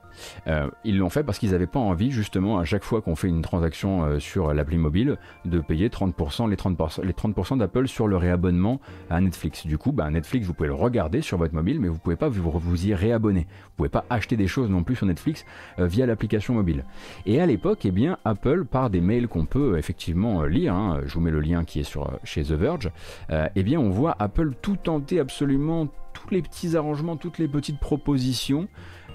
euh, 0.47 0.69
Ils 0.85 0.97
l'ont 0.97 1.09
fait 1.09 1.21
parce 1.21 1.37
qu'ils 1.37 1.51
n'avaient 1.51 1.67
pas 1.67 1.81
envie, 1.81 2.11
justement, 2.11 2.59
à 2.59 2.63
chaque 2.63 2.85
fois 2.85 3.01
qu'on 3.01 3.17
fait 3.17 3.27
une 3.27 3.41
transaction 3.41 4.05
euh, 4.05 4.19
sur 4.19 4.53
l'appli 4.53 4.77
mobile, 4.77 5.17
de 5.43 5.59
payer 5.59 5.89
30%, 5.89 6.49
les 6.49 6.55
30%, 6.55 7.03
les 7.03 7.11
30 7.11 7.57
d'Apple 7.57 7.89
sur 7.89 8.07
le 8.07 8.15
réabonnement 8.15 8.79
à 9.09 9.19
Netflix. 9.19 9.67
Du 9.67 9.77
coup, 9.77 9.91
bah, 9.91 10.09
Netflix, 10.09 10.47
vous 10.47 10.53
pouvez 10.53 10.69
le 10.69 10.75
regarder 10.75 11.19
sur 11.19 11.37
votre 11.37 11.53
mobile, 11.53 11.81
mais 11.81 11.89
vous 11.89 11.95
ne 11.95 11.99
pouvez 11.99 12.15
pas 12.15 12.29
vous, 12.29 12.87
y 12.87 12.93
réabonner. 12.93 13.41
Vous 13.41 13.71
ne 13.71 13.75
pouvez 13.75 13.89
pas 13.89 14.05
acheter 14.09 14.37
des 14.37 14.47
choses 14.47 14.69
non 14.69 14.83
plus 14.83 14.95
sur 14.95 15.05
Netflix 15.05 15.43
euh, 15.77 15.87
via 15.87 16.05
l'application 16.05 16.53
mobile. 16.53 16.85
Et 17.25 17.41
à 17.41 17.45
l'époque, 17.45 17.79
eh 17.83 17.91
bien, 17.91 18.19
Apple, 18.23 18.63
par 18.63 18.89
des 18.89 19.01
mails 19.01 19.27
qu'on 19.27 19.45
peut 19.45 19.77
effectivement 19.77 20.43
lire, 20.43 20.73
hein, 20.73 21.01
je 21.05 21.13
vous 21.13 21.19
mets 21.19 21.31
le 21.31 21.41
lien 21.41 21.65
qui 21.65 21.81
est 21.81 21.83
sur, 21.83 22.17
chez 22.23 22.43
The 22.43 22.53
Verge, 22.53 22.91
eh 23.29 23.63
bien, 23.63 23.77
on 23.77 23.89
voit 23.89 24.15
Apple 24.19 24.53
tout 24.61 24.77
tenter 24.77 25.19
absolument 25.19 25.89
tous 26.13 26.33
les 26.33 26.41
petits 26.41 26.77
arrangements, 26.77 27.17
toutes 27.17 27.39
les 27.39 27.49
petites 27.49 27.81
propositions 27.81 28.69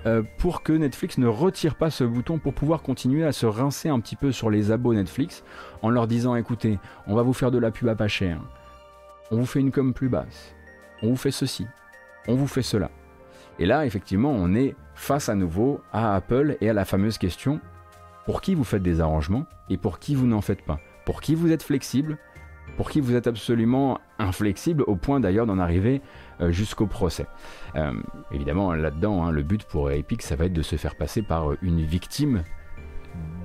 euh, 0.07 0.22
pour 0.38 0.62
que 0.62 0.72
Netflix 0.72 1.18
ne 1.18 1.26
retire 1.26 1.74
pas 1.74 1.90
ce 1.90 2.05
bouton 2.05 2.38
pour 2.38 2.55
pouvoir 2.55 2.82
continuer 2.82 3.24
à 3.24 3.32
se 3.32 3.46
rincer 3.46 3.88
un 3.88 4.00
petit 4.00 4.16
peu 4.16 4.32
sur 4.32 4.50
les 4.50 4.70
abos 4.70 4.94
Netflix 4.94 5.44
en 5.82 5.90
leur 5.90 6.07
disant 6.07 6.34
écoutez, 6.34 6.78
on 7.07 7.14
va 7.14 7.22
vous 7.22 7.32
faire 7.32 7.50
de 7.50 7.59
la 7.59 7.70
pub 7.70 7.88
à 7.88 7.94
pas 7.94 8.09
cher, 8.09 8.40
on 9.30 9.36
vous 9.36 9.46
fait 9.46 9.61
une 9.61 9.70
com 9.70 9.94
plus 9.94 10.09
basse, 10.09 10.55
on 11.03 11.11
vous 11.11 11.16
fait 11.16 11.30
ceci, 11.30 11.66
on 12.28 12.34
vous 12.34 12.48
fait 12.48 12.62
cela. 12.62 12.90
Et 13.59 13.66
là, 13.66 13.86
effectivement, 13.86 14.30
on 14.30 14.55
est 14.55 14.74
face 14.94 15.28
à 15.28 15.34
nouveau 15.34 15.80
à 15.92 16.14
Apple 16.14 16.57
et 16.61 16.70
à 16.70 16.72
la 16.72 16.84
fameuse 16.84 17.18
question 17.18 17.61
pour 18.24 18.40
qui 18.40 18.55
vous 18.55 18.64
faites 18.64 18.82
des 18.82 19.00
arrangements 19.00 19.46
et 19.68 19.76
pour 19.76 19.98
qui 19.98 20.14
vous 20.14 20.26
n'en 20.26 20.40
faites 20.40 20.62
pas? 20.62 20.80
Pour 21.05 21.20
qui 21.20 21.34
vous 21.34 21.50
êtes 21.50 21.62
flexible? 21.62 22.18
Pour 22.76 22.90
qui 22.90 23.00
vous 23.00 23.14
êtes 23.14 23.26
absolument 23.26 23.98
inflexible 24.18 24.84
au 24.86 24.96
point 24.96 25.20
d'ailleurs 25.20 25.46
d'en 25.46 25.59
arriver 25.59 26.00
jusqu'au 26.51 26.86
procès. 26.86 27.26
Euh, 27.76 27.93
évidemment, 28.32 28.72
là-dedans, 28.72 29.24
hein, 29.24 29.30
le 29.30 29.43
but 29.43 29.64
pour 29.64 29.90
Epic, 29.90 30.22
ça 30.22 30.36
va 30.36 30.47
être 30.47 30.53
de 30.53 30.62
se 30.62 30.76
faire 30.76 30.97
passer 30.97 31.22
par 31.22 31.53
une 31.62 31.82
victime 31.82 32.43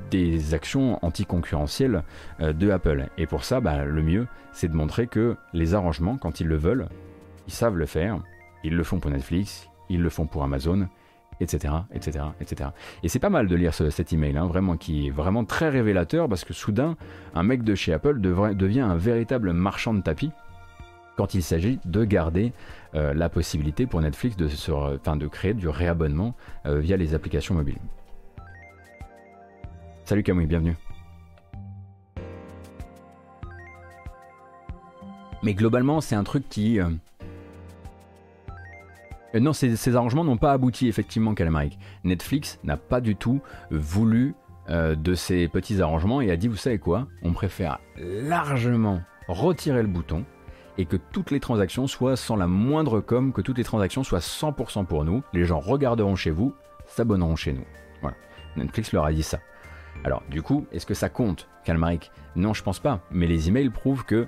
des 0.09 0.53
actions 0.53 1.03
anticoncurrentielles 1.03 2.03
euh, 2.39 2.53
de 2.53 2.69
Apple. 2.71 3.07
Et 3.17 3.25
pour 3.27 3.43
ça, 3.43 3.59
bah, 3.59 3.83
le 3.83 4.01
mieux, 4.01 4.27
c'est 4.51 4.67
de 4.67 4.75
montrer 4.75 5.07
que 5.07 5.35
les 5.53 5.73
arrangements, 5.73 6.17
quand 6.17 6.39
ils 6.39 6.47
le 6.47 6.55
veulent, 6.55 6.87
ils 7.47 7.53
savent 7.53 7.77
le 7.77 7.85
faire. 7.85 8.19
Ils 8.63 8.75
le 8.75 8.83
font 8.83 8.99
pour 8.99 9.11
Netflix, 9.11 9.69
ils 9.89 10.01
le 10.01 10.09
font 10.09 10.25
pour 10.25 10.43
Amazon, 10.43 10.87
etc., 11.39 11.73
etc., 11.93 12.25
etc. 12.41 12.69
Et 13.03 13.09
c'est 13.09 13.19
pas 13.19 13.29
mal 13.29 13.47
de 13.47 13.55
lire 13.55 13.73
cet 13.73 14.13
email, 14.13 14.37
hein, 14.37 14.47
vraiment, 14.47 14.77
qui 14.77 15.07
est 15.07 15.11
vraiment 15.11 15.45
très 15.45 15.69
révélateur 15.69 16.27
parce 16.27 16.43
que 16.43 16.53
soudain, 16.53 16.95
un 17.35 17.43
mec 17.43 17.63
de 17.63 17.75
chez 17.75 17.93
Apple 17.93 18.19
devient 18.19 18.81
un 18.81 18.95
véritable 18.95 19.53
marchand 19.53 19.93
de 19.93 20.01
tapis 20.01 20.31
quand 21.17 21.33
il 21.33 21.43
s'agit 21.43 21.79
de 21.83 22.05
garder 22.05 22.53
euh, 22.97 23.13
la 23.13 23.29
possibilité 23.29 23.85
pour 23.85 24.01
Netflix 24.01 24.35
de, 24.37 25.27
créer 25.27 25.53
du 25.53 25.67
réabonnement 25.67 26.35
euh, 26.65 26.79
via 26.79 26.97
les 26.97 27.13
applications 27.13 27.53
mobiles. 27.53 27.77
Salut 30.03 30.23
Camouille, 30.23 30.47
bienvenue. 30.47 30.75
Mais 35.43 35.53
globalement, 35.53 36.01
c'est 36.01 36.15
un 36.15 36.23
truc 36.23 36.49
qui... 36.49 36.79
Euh, 36.79 36.89
non, 39.35 39.53
ces, 39.53 39.95
arrangements 39.95 40.23
n'ont 40.23 40.37
pas 40.37 40.53
abouti, 40.53 40.87
effectivement, 40.87 41.35
Calamaric. 41.35 41.77
Netflix 42.03 42.59
n'a 42.63 42.77
pas 42.77 42.99
du 42.99 43.15
tout 43.15 43.41
voulu 43.69 44.33
de 44.69 45.13
ces 45.13 45.47
petits 45.47 45.81
arrangements 45.81 46.19
et 46.19 46.29
a 46.29 46.35
dit, 46.35 46.49
vous 46.49 46.57
savez 46.57 46.77
quoi 46.77 47.07
On 47.21 47.31
préfère 47.31 47.79
largement 47.97 49.01
retirer 49.29 49.81
le 49.81 49.87
bouton 49.87 50.25
et 50.77 50.85
que 50.85 50.97
toutes 50.97 51.31
les 51.31 51.39
transactions 51.39 51.87
soient 51.87 52.15
sans 52.15 52.35
la 52.35 52.47
moindre 52.47 52.99
com, 52.99 53.33
que 53.33 53.41
toutes 53.41 53.57
les 53.57 53.63
transactions 53.63 54.03
soient 54.03 54.19
100% 54.19 54.85
pour 54.85 55.03
nous. 55.03 55.23
Les 55.33 55.45
gens 55.45 55.59
regarderont 55.59 56.15
chez 56.15 56.31
vous, 56.31 56.53
s'abonneront 56.85 57.35
chez 57.35 57.53
nous. 57.53 57.65
Voilà. 58.01 58.15
Netflix 58.55 58.91
leur 58.93 59.05
a 59.05 59.11
dit 59.11 59.23
ça. 59.23 59.39
Alors, 60.03 60.23
du 60.29 60.41
coup, 60.41 60.67
est-ce 60.71 60.85
que 60.85 60.93
ça 60.93 61.09
compte, 61.09 61.47
Calmaric 61.63 62.11
Non, 62.35 62.53
je 62.53 62.63
pense 62.63 62.79
pas. 62.79 62.99
Mais 63.11 63.27
les 63.27 63.47
emails 63.47 63.69
prouvent 63.69 64.05
que 64.05 64.27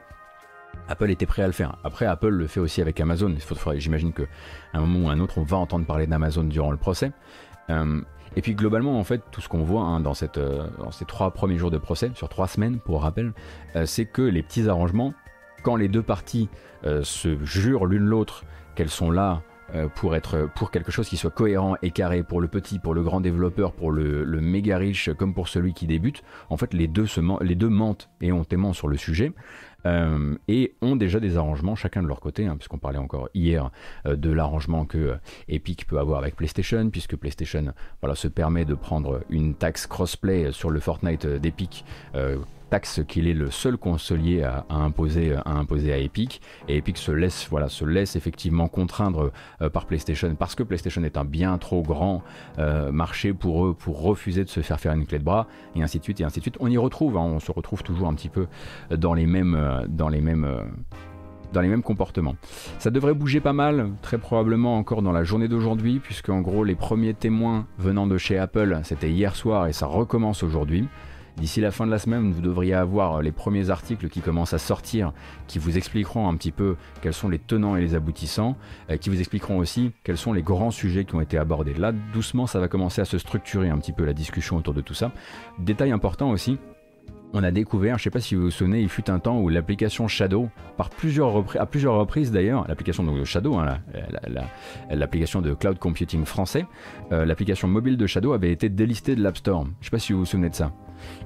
Apple 0.87 1.11
était 1.11 1.25
prêt 1.25 1.43
à 1.43 1.47
le 1.47 1.53
faire. 1.53 1.77
Après, 1.83 2.05
Apple 2.05 2.29
le 2.29 2.47
fait 2.47 2.59
aussi 2.59 2.81
avec 2.81 2.99
Amazon. 2.99 3.33
J'imagine 3.75 4.13
qu'à 4.13 4.23
un 4.73 4.81
moment 4.81 5.07
ou 5.07 5.09
un 5.09 5.19
autre, 5.19 5.37
on 5.37 5.43
va 5.43 5.57
entendre 5.57 5.85
parler 5.85 6.07
d'Amazon 6.07 6.43
durant 6.43 6.71
le 6.71 6.77
procès. 6.77 7.11
Euh, 7.69 8.01
et 8.35 8.41
puis 8.41 8.55
globalement, 8.55 8.99
en 8.99 9.03
fait, 9.03 9.21
tout 9.31 9.41
ce 9.41 9.49
qu'on 9.49 9.63
voit 9.63 9.81
hein, 9.81 9.99
euh, 9.99 10.67
dans, 10.77 10.91
ces 10.91 11.05
trois 11.05 11.31
premiers 11.31 11.57
jours 11.57 11.71
de 11.71 11.77
procès, 11.77 12.11
sur 12.15 12.29
trois 12.29 12.47
semaines 12.47 12.79
pour 12.79 13.01
rappel, 13.01 13.33
euh, 13.75 13.85
c'est 13.85 14.05
que 14.05 14.21
les 14.21 14.43
petits 14.43 14.67
arrangements 14.67 15.13
quand 15.61 15.75
les 15.75 15.87
deux 15.87 16.01
parties 16.01 16.49
euh, 16.85 17.03
se 17.03 17.37
jurent 17.43 17.85
l'une 17.85 18.05
l'autre 18.05 18.43
qu'elles 18.75 18.89
sont 18.89 19.11
là 19.11 19.41
euh, 19.75 19.87
pour 19.87 20.15
être 20.15 20.49
pour 20.55 20.71
quelque 20.71 20.91
chose 20.91 21.07
qui 21.07 21.17
soit 21.17 21.29
cohérent 21.29 21.75
et 21.83 21.91
carré 21.91 22.23
pour 22.23 22.41
le 22.41 22.47
petit, 22.47 22.79
pour 22.79 22.93
le 22.93 23.03
grand 23.03 23.21
développeur, 23.21 23.73
pour 23.73 23.91
le, 23.91 24.25
méga 24.41 24.77
riche 24.77 25.11
comme 25.17 25.33
pour 25.33 25.47
celui 25.47 25.73
qui 25.73 25.85
débute, 25.85 26.23
en 26.49 26.57
fait 26.57 26.73
les 26.73 26.87
deux, 26.87 27.05
se 27.05 27.19
mentent 27.21 28.09
et 28.21 28.31
ont 28.31 28.45
aimant 28.51 28.73
sur 28.73 28.87
le 28.87 28.97
sujet. 28.97 29.33
Euh, 29.85 30.35
et 30.49 30.75
ont 30.81 30.97
déjà 30.97 31.21
des 31.21 31.37
arrangements 31.37 31.73
chacun 31.73 32.03
de 32.03 32.07
leur 32.07 32.19
côté, 32.19 32.45
hein, 32.45 32.57
puisqu'on 32.57 32.79
parlait 32.79 32.99
encore 32.99 33.29
hier 33.33 33.71
de 34.05 34.29
l'arrangement 34.29 34.85
que 34.85 35.15
Epic 35.47 35.87
peut 35.87 35.99
avoir 35.99 36.19
avec 36.19 36.35
PlayStation, 36.35 36.89
puisque 36.89 37.15
PlayStation 37.15 37.73
se 38.13 38.27
permet 38.27 38.65
de 38.65 38.73
prendre 38.73 39.21
une 39.29 39.55
taxe 39.55 39.87
crossplay 39.87 40.51
sur 40.51 40.69
le 40.69 40.81
Fortnite 40.81 41.25
d'Epic 41.25 41.85
taxe 42.69 43.01
qu'il 43.07 43.27
est 43.27 43.33
le 43.33 43.51
seul 43.51 43.77
consolier 43.77 44.43
à, 44.43 44.65
imposer, 44.69 45.35
à 45.35 45.97
Epic. 45.97 46.41
Et 46.67 46.77
Epic 46.77 46.97
se 46.97 47.11
laisse, 47.11 47.47
voilà, 47.49 47.69
se 47.69 47.85
laisse 47.85 48.15
effectivement 48.15 48.67
contraindre 48.67 49.31
euh, 49.61 49.69
par 49.69 49.85
PlayStation 49.85 50.33
parce 50.35 50.55
que 50.55 50.63
PlayStation 50.63 51.03
est 51.03 51.17
un 51.17 51.25
bien 51.25 51.57
trop 51.57 51.81
grand 51.81 52.23
euh, 52.57 52.91
marché 52.91 53.33
pour 53.33 53.65
eux 53.65 53.73
pour 53.73 54.01
refuser 54.01 54.43
de 54.43 54.49
se 54.49 54.61
faire 54.61 54.79
faire 54.79 54.93
une 54.93 55.05
clé 55.05 55.19
de 55.19 55.23
bras 55.23 55.47
et 55.75 55.83
ainsi 55.83 55.99
de 55.99 56.03
suite 56.03 56.21
et 56.21 56.23
ainsi 56.23 56.39
de 56.39 56.43
suite. 56.43 56.57
On 56.59 56.67
y 56.67 56.77
retrouve, 56.77 57.17
hein, 57.17 57.21
on 57.21 57.39
se 57.39 57.51
retrouve 57.51 57.83
toujours 57.83 58.07
un 58.07 58.13
petit 58.13 58.29
peu 58.29 58.47
dans 58.91 59.13
les 59.13 59.25
mêmes, 59.25 59.55
euh, 59.55 59.85
dans 59.87 60.09
les 60.09 60.21
mêmes 60.21 61.83
comportements. 61.83 62.35
Ça 62.77 62.91
devrait 62.91 63.13
bouger 63.13 63.39
pas 63.39 63.53
mal, 63.53 63.91
très 64.01 64.17
probablement 64.17 64.77
encore 64.77 65.01
dans 65.01 65.11
la 65.11 65.23
journée 65.23 65.47
d'aujourd'hui, 65.47 65.99
puisque 65.99 66.29
en 66.29 66.41
gros 66.41 66.63
les 66.63 66.75
premiers 66.75 67.13
témoins 67.13 67.67
venant 67.77 68.07
de 68.07 68.17
chez 68.17 68.37
Apple, 68.37 68.79
c'était 68.83 69.09
hier 69.09 69.35
soir 69.35 69.67
et 69.67 69.73
ça 69.73 69.87
recommence 69.87 70.43
aujourd'hui. 70.43 70.87
D'ici 71.39 71.61
la 71.61 71.71
fin 71.71 71.85
de 71.85 71.91
la 71.91 71.99
semaine, 71.99 72.33
vous 72.33 72.41
devriez 72.41 72.73
avoir 72.73 73.21
les 73.21 73.31
premiers 73.31 73.69
articles 73.69 74.09
qui 74.09 74.19
commencent 74.19 74.53
à 74.53 74.57
sortir, 74.57 75.13
qui 75.47 75.57
vous 75.57 75.77
expliqueront 75.77 76.27
un 76.27 76.35
petit 76.35 76.51
peu 76.51 76.75
quels 77.01 77.13
sont 77.13 77.29
les 77.29 77.39
tenants 77.39 77.77
et 77.77 77.81
les 77.81 77.95
aboutissants, 77.95 78.57
euh, 78.89 78.97
qui 78.97 79.09
vous 79.09 79.19
expliqueront 79.19 79.57
aussi 79.57 79.93
quels 80.03 80.17
sont 80.17 80.33
les 80.33 80.41
grands 80.41 80.71
sujets 80.71 81.05
qui 81.05 81.15
ont 81.15 81.21
été 81.21 81.37
abordés. 81.37 81.73
Là, 81.75 81.93
doucement, 82.13 82.45
ça 82.45 82.59
va 82.59 82.67
commencer 82.67 82.99
à 82.99 83.05
se 83.05 83.17
structurer 83.17 83.69
un 83.69 83.77
petit 83.77 83.93
peu 83.93 84.03
la 84.03 84.11
discussion 84.11 84.57
autour 84.57 84.73
de 84.73 84.81
tout 84.81 84.93
ça. 84.93 85.13
Détail 85.59 85.91
important 85.91 86.29
aussi, 86.29 86.57
on 87.31 87.41
a 87.41 87.51
découvert, 87.51 87.97
je 87.97 88.01
ne 88.01 88.03
sais 88.03 88.09
pas 88.09 88.19
si 88.19 88.35
vous 88.35 88.41
vous 88.41 88.51
souvenez, 88.51 88.81
il 88.81 88.89
fut 88.89 89.09
un 89.09 89.19
temps 89.19 89.39
où 89.39 89.47
l'application 89.47 90.09
Shadow, 90.09 90.49
à 90.77 90.89
plusieurs 90.89 91.31
reprises 91.31 92.31
d'ailleurs, 92.33 92.67
l'application 92.67 93.03
de 93.03 93.23
Shadow, 93.23 93.55
hein, 93.55 93.77
l'application 94.89 95.41
de 95.41 95.53
cloud 95.53 95.79
computing 95.79 96.25
français, 96.25 96.65
euh, 97.13 97.23
l'application 97.23 97.69
mobile 97.69 97.95
de 97.95 98.07
Shadow 98.07 98.33
avait 98.33 98.51
été 98.51 98.67
délistée 98.67 99.15
de 99.15 99.23
l'App 99.23 99.37
Store. 99.37 99.63
Je 99.63 99.69
ne 99.69 99.83
sais 99.83 99.89
pas 99.91 99.99
si 99.99 100.11
vous 100.11 100.19
vous 100.19 100.25
souvenez 100.25 100.49
de 100.49 100.55
ça 100.55 100.73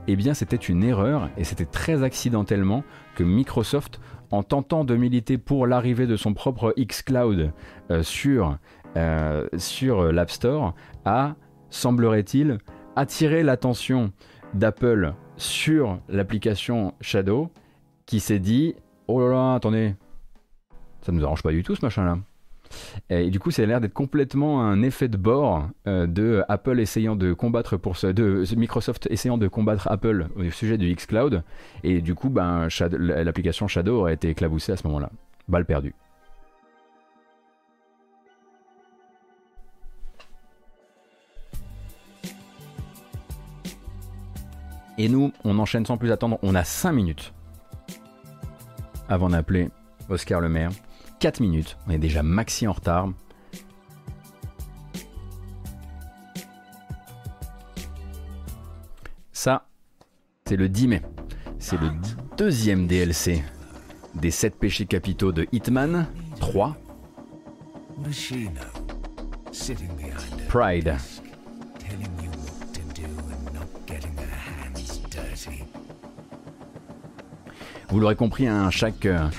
eh 0.08 0.16
bien 0.16 0.34
c'était 0.34 0.56
une 0.56 0.84
erreur 0.84 1.30
et 1.38 1.44
c'était 1.44 1.66
très 1.66 2.04
accidentellement 2.04 2.84
que 3.16 3.24
Microsoft, 3.24 4.00
en 4.32 4.44
tentant 4.44 4.84
de 4.84 4.96
militer 4.96 5.38
pour 5.38 5.68
l'arrivée 5.68 6.08
de 6.08 6.16
son 6.16 6.34
propre 6.34 6.74
xCloud 6.78 7.52
euh, 7.92 8.04
sur, 8.04 8.58
euh, 8.98 9.48
sur 9.58 10.12
l'App 10.12 10.32
Store, 10.32 10.74
a, 11.06 11.36
semblerait-il, 11.70 12.58
attiré 12.96 13.44
l'attention 13.44 14.12
d'Apple 14.54 15.14
sur 15.38 16.00
l'application 16.10 16.94
Shadow 17.02 17.50
qui 18.06 18.20
s'est 18.20 18.40
dit 18.40 18.76
Oh 19.08 19.20
là 19.20 19.34
là, 19.34 19.54
attendez, 19.56 19.96
ça 21.02 21.12
ne 21.12 21.18
nous 21.18 21.26
arrange 21.26 21.44
pas 21.44 21.52
du 21.52 21.64
tout 21.64 21.76
ce 21.76 21.86
machin-là. 21.86 22.18
Et, 23.10 23.30
du 23.30 23.40
coup, 23.40 23.52
ça 23.52 23.64
a 23.64 23.66
l'air 23.66 23.82
d'être 23.82 23.94
complètement 23.94 24.64
un 24.64 24.82
effet 24.82 25.08
de 25.08 25.18
bord 25.18 25.68
euh, 25.88 26.08
de 26.08 26.44
Apple 26.50 26.80
essayant 26.80 27.16
de 27.16 27.34
combattre 27.34 27.78
pour 27.78 27.96
de 28.02 28.44
Microsoft 28.56 29.08
essayant 29.10 29.38
de 29.38 29.48
combattre 29.48 29.88
Apple 29.90 30.28
au 30.36 30.50
sujet 30.52 30.78
du 30.78 30.94
xCloud. 30.94 31.44
Et 31.84 32.02
du 32.02 32.16
coup, 32.16 32.30
ben, 32.30 32.68
l'application 33.00 33.68
Shadow 33.68 34.00
aurait 34.00 34.14
été 34.14 34.30
éclaboussée 34.30 34.72
à 34.72 34.78
ce 34.78 34.88
moment-là. 34.88 35.10
Balle 35.48 35.66
perdue. 35.66 35.94
Et 44.98 45.10
nous, 45.10 45.32
on 45.44 45.58
enchaîne 45.58 45.86
sans 45.86 45.98
plus 45.98 46.12
attendre. 46.12 46.38
On 46.44 46.54
a 46.56 46.64
5 46.64 46.92
minutes 46.92 47.34
avant 49.10 49.30
d'appeler 49.30 49.70
Oscar 50.10 50.40
Le 50.40 50.50
Maire. 50.50 50.72
4 51.24 51.40
minutes. 51.40 51.78
On 51.88 51.92
est 51.92 51.98
déjà 51.98 52.22
maxi 52.22 52.68
en 52.68 52.74
retard. 52.74 53.08
Ça, 59.32 59.66
c'est 60.46 60.58
le 60.58 60.68
10 60.68 60.88
mai. 60.90 61.02
C'est 61.60 61.80
le 61.80 61.92
deuxième 62.38 62.88
DLC 62.88 63.42
des 64.16 64.32
7 64.32 64.60
péchés 64.60 64.86
capitaux 64.86 65.32
de 65.32 65.48
Hitman 65.54 66.08
3. 66.42 66.76
Pride. 70.50 70.98
Vous 77.88 78.00
l'aurez 78.02 78.16
compris, 78.18 78.48
hein, 78.48 78.70
chaque 78.72 79.06
euh, 79.06 79.30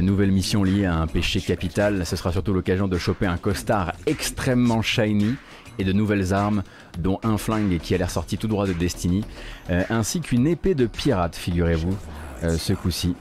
nouvelle 0.00 0.32
mission 0.32 0.64
liée 0.64 0.86
à 0.86 0.94
un 0.96 1.06
péché 1.06 1.40
capital. 1.40 2.06
Ce 2.06 2.16
sera 2.16 2.32
surtout 2.32 2.54
l'occasion 2.54 2.88
de 2.88 2.96
choper 2.98 3.26
un 3.26 3.36
costard 3.36 3.92
extrêmement 4.06 4.80
shiny 4.82 5.36
et 5.78 5.84
de 5.84 5.92
nouvelles 5.92 6.32
armes, 6.32 6.62
dont 6.98 7.18
un 7.22 7.38
flingue 7.38 7.78
qui 7.78 7.94
a 7.94 7.98
l'air 7.98 8.10
sorti 8.10 8.38
tout 8.38 8.48
droit 8.48 8.66
de 8.66 8.72
Destiny, 8.72 9.24
euh, 9.70 9.82
ainsi 9.90 10.20
qu'une 10.20 10.46
épée 10.46 10.74
de 10.74 10.86
pirate, 10.86 11.36
figurez-vous, 11.36 11.96
euh, 12.44 12.56
ce 12.58 12.72
coup-ci. 12.72 13.14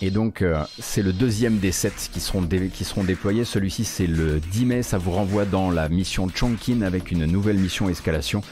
Et 0.00 0.10
donc 0.10 0.42
euh, 0.42 0.62
c'est 0.78 1.02
le 1.02 1.12
deuxième 1.12 1.58
des 1.58 1.72
sept 1.72 2.10
qui 2.12 2.20
seront, 2.20 2.46
qui 2.46 2.84
seront 2.84 3.02
déployés. 3.02 3.44
Celui-ci 3.44 3.84
c'est 3.84 4.06
le 4.06 4.38
10 4.38 4.66
mai, 4.66 4.82
ça 4.82 4.96
vous 4.96 5.10
renvoie 5.10 5.44
dans 5.44 5.70
la 5.70 5.88
mission 5.88 6.28
Chonkin 6.32 6.82
avec 6.82 7.10
une 7.10 7.24
nouvelle 7.24 7.58
mission 7.58 7.88
escalation 7.88 8.42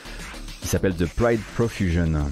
qui 0.61 0.69
s'appelle 0.69 0.97
The 0.97 1.07
Pride 1.07 1.41
Profusion. 1.55 2.27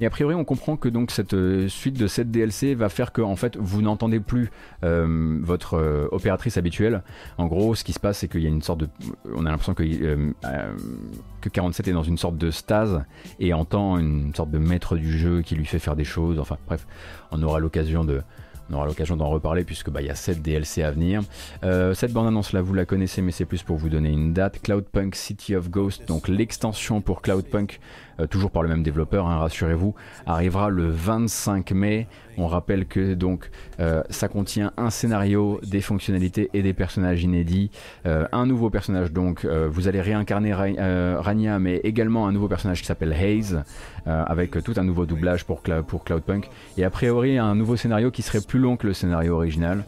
Et 0.00 0.06
a 0.06 0.10
priori, 0.10 0.34
on 0.34 0.44
comprend 0.44 0.76
que 0.76 0.88
donc 0.88 1.10
cette 1.10 1.34
euh, 1.34 1.68
suite 1.68 1.98
de 1.98 2.06
7 2.06 2.30
DLC 2.30 2.74
va 2.74 2.88
faire 2.88 3.12
que 3.12 3.22
fait, 3.36 3.56
vous 3.56 3.82
n'entendez 3.82 4.18
plus 4.18 4.50
euh, 4.82 5.38
votre 5.42 5.74
euh, 5.74 6.08
opératrice 6.10 6.56
habituelle. 6.56 7.02
En 7.36 7.46
gros, 7.46 7.74
ce 7.74 7.84
qui 7.84 7.92
se 7.92 8.00
passe, 8.00 8.18
c'est 8.18 8.28
qu'il 8.28 8.40
y 8.40 8.46
a 8.46 8.48
une 8.48 8.62
sorte 8.62 8.80
de, 8.80 8.88
on 9.34 9.44
a 9.44 9.50
l'impression 9.50 9.74
que 9.74 9.84
que 11.40 11.48
47 11.48 11.88
est 11.88 11.92
dans 11.92 12.02
une 12.02 12.18
sorte 12.18 12.36
de 12.36 12.50
stase 12.50 13.02
et 13.38 13.54
entend 13.54 13.98
une 13.98 14.34
sorte 14.34 14.50
de 14.50 14.58
maître 14.58 14.96
du 14.96 15.18
jeu 15.18 15.42
qui 15.42 15.54
lui 15.54 15.64
fait 15.64 15.78
faire 15.78 15.96
des 15.96 16.04
choses. 16.04 16.38
Enfin, 16.38 16.56
bref, 16.66 16.86
on 17.30 17.42
aura 17.42 17.58
l'occasion 17.58 18.04
de 18.04 18.22
on 18.72 18.74
aura 18.74 18.86
l'occasion 18.86 19.16
d'en 19.16 19.28
reparler 19.28 19.64
puisque 19.64 19.90
bah, 19.90 20.00
il 20.00 20.06
y 20.06 20.10
a 20.10 20.14
7 20.14 20.42
DLC 20.42 20.84
à 20.84 20.92
venir. 20.92 21.22
cette 21.94 22.12
bande 22.12 22.28
annonce 22.28 22.52
là 22.52 22.62
vous 22.62 22.74
la 22.74 22.84
connaissez 22.84 23.20
mais 23.20 23.32
c'est 23.32 23.44
plus 23.44 23.62
pour 23.62 23.76
vous 23.76 23.88
donner 23.88 24.10
une 24.10 24.32
date. 24.32 24.60
Cloudpunk 24.62 25.16
City 25.16 25.56
of 25.56 25.70
Ghost, 25.70 26.06
donc 26.06 26.28
l'extension 26.28 27.00
pour 27.00 27.20
Cloudpunk 27.20 27.80
toujours 28.28 28.50
par 28.50 28.62
le 28.62 28.68
même 28.68 28.82
développeur, 28.82 29.26
hein, 29.26 29.38
rassurez-vous, 29.38 29.94
arrivera 30.26 30.68
le 30.68 30.88
25 30.88 31.72
mai. 31.72 32.06
On 32.36 32.46
rappelle 32.46 32.86
que 32.86 33.14
donc 33.14 33.50
ça 34.08 34.28
contient 34.28 34.72
un 34.76 34.90
scénario, 34.90 35.60
des 35.62 35.80
fonctionnalités 35.80 36.48
et 36.54 36.62
des 36.62 36.72
personnages 36.72 37.22
inédits. 37.22 37.70
un 38.04 38.46
nouveau 38.46 38.70
personnage 38.70 39.12
donc, 39.12 39.44
vous 39.44 39.88
allez 39.88 40.00
réincarner 40.00 40.54
Rania, 40.54 41.58
mais 41.58 41.76
également 41.84 42.26
un 42.26 42.32
nouveau 42.32 42.48
personnage 42.48 42.80
qui 42.80 42.86
s'appelle 42.86 43.12
Haze, 43.12 43.62
avec 44.06 44.62
tout 44.62 44.74
un 44.76 44.84
nouveau 44.84 45.04
doublage 45.04 45.44
pour, 45.44 45.62
pour 45.86 46.04
Cloudpunk. 46.04 46.48
Et 46.78 46.84
a 46.84 46.90
priori 46.90 47.36
un 47.36 47.54
nouveau 47.54 47.76
scénario 47.76 48.10
qui 48.10 48.22
serait 48.22 48.40
plus 48.40 48.58
long 48.58 48.76
que 48.76 48.86
le 48.86 48.94
scénario 48.94 49.34
original. 49.34 49.84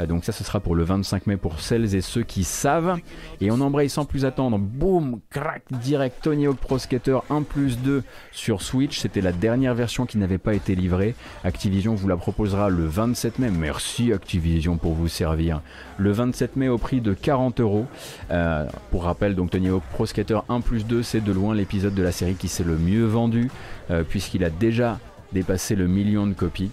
Euh, 0.00 0.06
donc 0.06 0.24
ça 0.24 0.32
ce 0.32 0.44
sera 0.44 0.60
pour 0.60 0.74
le 0.74 0.84
25 0.84 1.26
mai 1.26 1.36
pour 1.36 1.60
celles 1.60 1.94
et 1.94 2.00
ceux 2.00 2.22
qui 2.22 2.44
savent. 2.44 2.98
Et 3.40 3.50
on 3.50 3.60
embraye 3.60 3.88
sans 3.88 4.04
plus 4.04 4.24
attendre. 4.24 4.58
Boum, 4.58 5.20
crack, 5.30 5.62
direct 5.70 6.18
Tony 6.22 6.46
Hawk 6.46 6.56
Pro 6.56 6.78
Skater 6.78 7.18
1 7.30 7.42
plus 7.42 7.78
2 7.78 8.02
sur 8.32 8.62
Switch. 8.62 8.98
C'était 8.98 9.20
la 9.20 9.32
dernière 9.32 9.74
version 9.74 10.06
qui 10.06 10.18
n'avait 10.18 10.38
pas 10.38 10.54
été 10.54 10.74
livrée. 10.74 11.14
Activision 11.44 11.94
vous 11.94 12.08
la 12.08 12.16
proposera 12.16 12.68
le 12.68 12.86
27 12.86 13.38
mai. 13.38 13.50
Merci 13.50 14.12
Activision 14.12 14.76
pour 14.76 14.94
vous 14.94 15.08
servir. 15.08 15.60
Le 15.98 16.12
27 16.12 16.56
mai 16.56 16.68
au 16.68 16.78
prix 16.78 17.00
de 17.00 17.14
40 17.14 17.60
euros. 17.60 17.86
Euh, 18.30 18.66
pour 18.90 19.04
rappel, 19.04 19.34
donc 19.34 19.50
Tony 19.50 19.68
Hawk 19.68 19.82
Pro 19.92 20.06
Skater 20.06 20.40
1 20.48 20.60
plus 20.60 20.86
2, 20.86 21.02
c'est 21.02 21.22
de 21.22 21.32
loin 21.32 21.54
l'épisode 21.54 21.94
de 21.94 22.02
la 22.02 22.12
série 22.12 22.34
qui 22.34 22.48
s'est 22.48 22.64
le 22.64 22.76
mieux 22.76 23.04
vendu, 23.04 23.50
euh, 23.90 24.02
puisqu'il 24.02 24.44
a 24.44 24.50
déjà 24.50 24.98
dépassé 25.32 25.74
le 25.74 25.86
million 25.86 26.26
de 26.26 26.32
copies. 26.32 26.70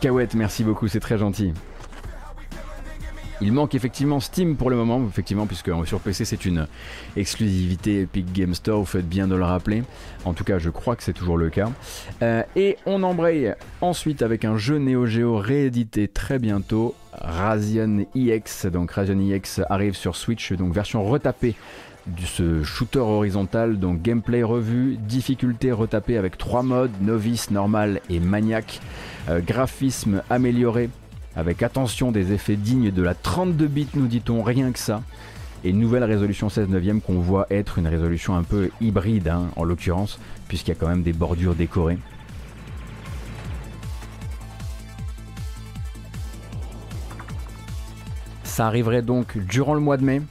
Cahouette, 0.00 0.34
merci 0.34 0.62
beaucoup, 0.62 0.88
c'est 0.88 1.00
très 1.00 1.18
gentil. 1.18 1.52
Il 3.42 3.52
manque 3.52 3.74
effectivement 3.74 4.18
Steam 4.18 4.56
pour 4.56 4.70
le 4.70 4.76
moment, 4.76 5.04
effectivement, 5.06 5.46
puisque 5.46 5.70
sur 5.84 6.00
PC 6.00 6.24
c'est 6.24 6.46
une 6.46 6.66
exclusivité 7.16 8.02
Epic 8.02 8.32
Game 8.32 8.54
Store, 8.54 8.78
vous 8.78 8.86
faites 8.86 9.08
bien 9.08 9.28
de 9.28 9.34
le 9.34 9.44
rappeler. 9.44 9.82
En 10.24 10.32
tout 10.32 10.44
cas, 10.44 10.58
je 10.58 10.70
crois 10.70 10.96
que 10.96 11.02
c'est 11.02 11.12
toujours 11.12 11.36
le 11.36 11.50
cas. 11.50 11.70
Euh, 12.22 12.42
et 12.56 12.78
on 12.86 13.02
embraye 13.02 13.54
ensuite 13.82 14.22
avec 14.22 14.46
un 14.46 14.56
jeu 14.56 14.78
Neo 14.78 15.04
Geo 15.04 15.36
réédité 15.36 16.08
très 16.08 16.38
bientôt, 16.38 16.94
Razion 17.12 18.06
EX. 18.14 18.66
Donc 18.66 18.92
Razion 18.92 19.20
EX 19.20 19.60
arrive 19.68 19.94
sur 19.94 20.16
Switch, 20.16 20.52
donc 20.54 20.72
version 20.72 21.04
retapée 21.04 21.56
de 22.06 22.22
ce 22.22 22.62
shooter 22.62 23.00
horizontal, 23.00 23.78
donc 23.78 24.00
gameplay 24.00 24.42
revu, 24.42 24.96
difficulté 24.96 25.72
retapée 25.72 26.16
avec 26.16 26.38
trois 26.38 26.62
modes, 26.62 26.92
novice, 27.00 27.50
normal 27.50 28.00
et 28.08 28.20
maniaque, 28.20 28.80
euh, 28.80 29.15
graphisme 29.28 30.22
amélioré 30.30 30.90
avec 31.36 31.62
attention 31.62 32.12
des 32.12 32.32
effets 32.32 32.56
dignes 32.56 32.90
de 32.90 33.02
la 33.02 33.14
32 33.14 33.66
bits 33.66 33.88
nous 33.94 34.06
dit-on, 34.06 34.42
rien 34.42 34.72
que 34.72 34.78
ça. 34.78 35.02
Et 35.64 35.72
nouvelle 35.72 36.04
résolution 36.04 36.48
16 36.48 36.68
neuvième 36.68 37.00
qu'on 37.00 37.20
voit 37.20 37.46
être 37.50 37.78
une 37.78 37.86
résolution 37.86 38.36
un 38.36 38.42
peu 38.42 38.70
hybride 38.80 39.28
hein, 39.28 39.50
en 39.56 39.64
l'occurrence, 39.64 40.18
puisqu'il 40.48 40.70
y 40.70 40.72
a 40.72 40.76
quand 40.76 40.88
même 40.88 41.02
des 41.02 41.12
bordures 41.12 41.54
décorées. 41.54 41.98
Ça 48.44 48.66
arriverait 48.66 49.02
donc 49.02 49.36
durant 49.36 49.74
le 49.74 49.80
mois 49.80 49.98
de 49.98 50.04
mai, 50.04 50.22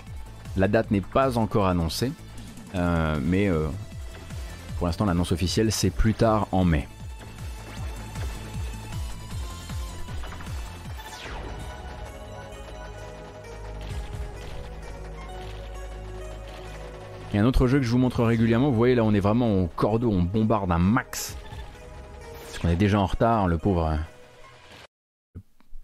la 0.57 0.67
date 0.67 0.89
n'est 0.89 1.01
pas 1.01 1.37
encore 1.37 1.67
annoncée, 1.67 2.11
euh, 2.73 3.19
mais 3.21 3.47
euh, 3.47 3.67
pour 4.77 4.87
l'instant 4.87 5.05
l'annonce 5.05 5.31
officielle 5.31 5.71
c'est 5.71 5.91
plus 5.91 6.15
tard 6.15 6.47
en 6.51 6.65
mai. 6.65 6.87
Et 17.35 17.37
un 17.37 17.43
autre 17.43 17.67
jeu 17.67 17.79
que 17.79 17.83
je 17.83 17.91
vous 17.91 17.97
montre 17.97 18.23
régulièrement, 18.23 18.69
vous 18.69 18.77
voyez 18.77 18.95
là 18.95 19.03
on 19.03 19.13
est 19.13 19.19
vraiment 19.19 19.61
au 19.61 19.67
cordeau, 19.67 20.09
on 20.09 20.21
bombarde 20.21 20.71
un 20.71 20.77
max. 20.77 21.35
Parce 22.45 22.59
qu'on 22.59 22.69
est 22.69 22.77
déjà 22.77 22.97
en 22.97 23.05
retard, 23.05 23.49
le 23.49 23.57
pauvre 23.57 23.99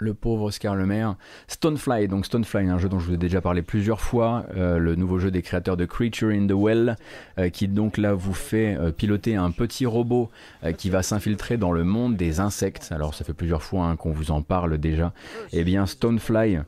le 0.02 0.14
pauvre 0.14 0.46
Oscar 0.46 0.76
Lemaire. 0.76 1.16
Stonefly, 1.48 2.08
donc 2.08 2.26
Stonefly, 2.26 2.68
un 2.68 2.78
jeu 2.78 2.90
dont 2.90 3.00
je 3.00 3.08
vous 3.08 3.14
ai 3.14 3.18
déjà 3.18 3.40
parlé 3.40 3.62
plusieurs 3.62 4.02
fois, 4.02 4.46
euh, 4.58 4.78
le 4.78 4.96
nouveau 4.96 5.20
jeu 5.20 5.32
des 5.32 5.42
créateurs 5.42 5.78
de 5.78 5.86
Creature 5.86 6.30
in 6.30 6.48
the 6.48 6.54
Well, 6.54 6.98
euh, 7.38 7.50
qui 7.50 7.68
donc 7.68 7.98
là 7.98 8.14
vous 8.14 8.34
fait 8.34 8.76
euh, 8.76 8.92
piloter 8.92 9.36
un 9.36 9.52
petit 9.52 9.86
robot 9.86 10.30
qui 10.78 10.90
va 10.90 11.04
s'infiltrer 11.04 11.58
dans 11.58 11.72
le 11.72 11.84
monde 11.84 12.18
des 12.18 12.40
insectes. 12.40 12.92
Alors 12.92 13.14
ça 13.14 13.24
fait 13.24 13.34
plusieurs 13.34 13.64
fois 13.64 13.86
hein, 13.86 13.96
qu'on 13.96 14.12
vous 14.12 14.32
en 14.32 14.42
parle 14.42 14.78
déjà. 14.78 15.14
Eh 15.54 15.64
bien 15.64 15.86
Stonefly 15.86 16.60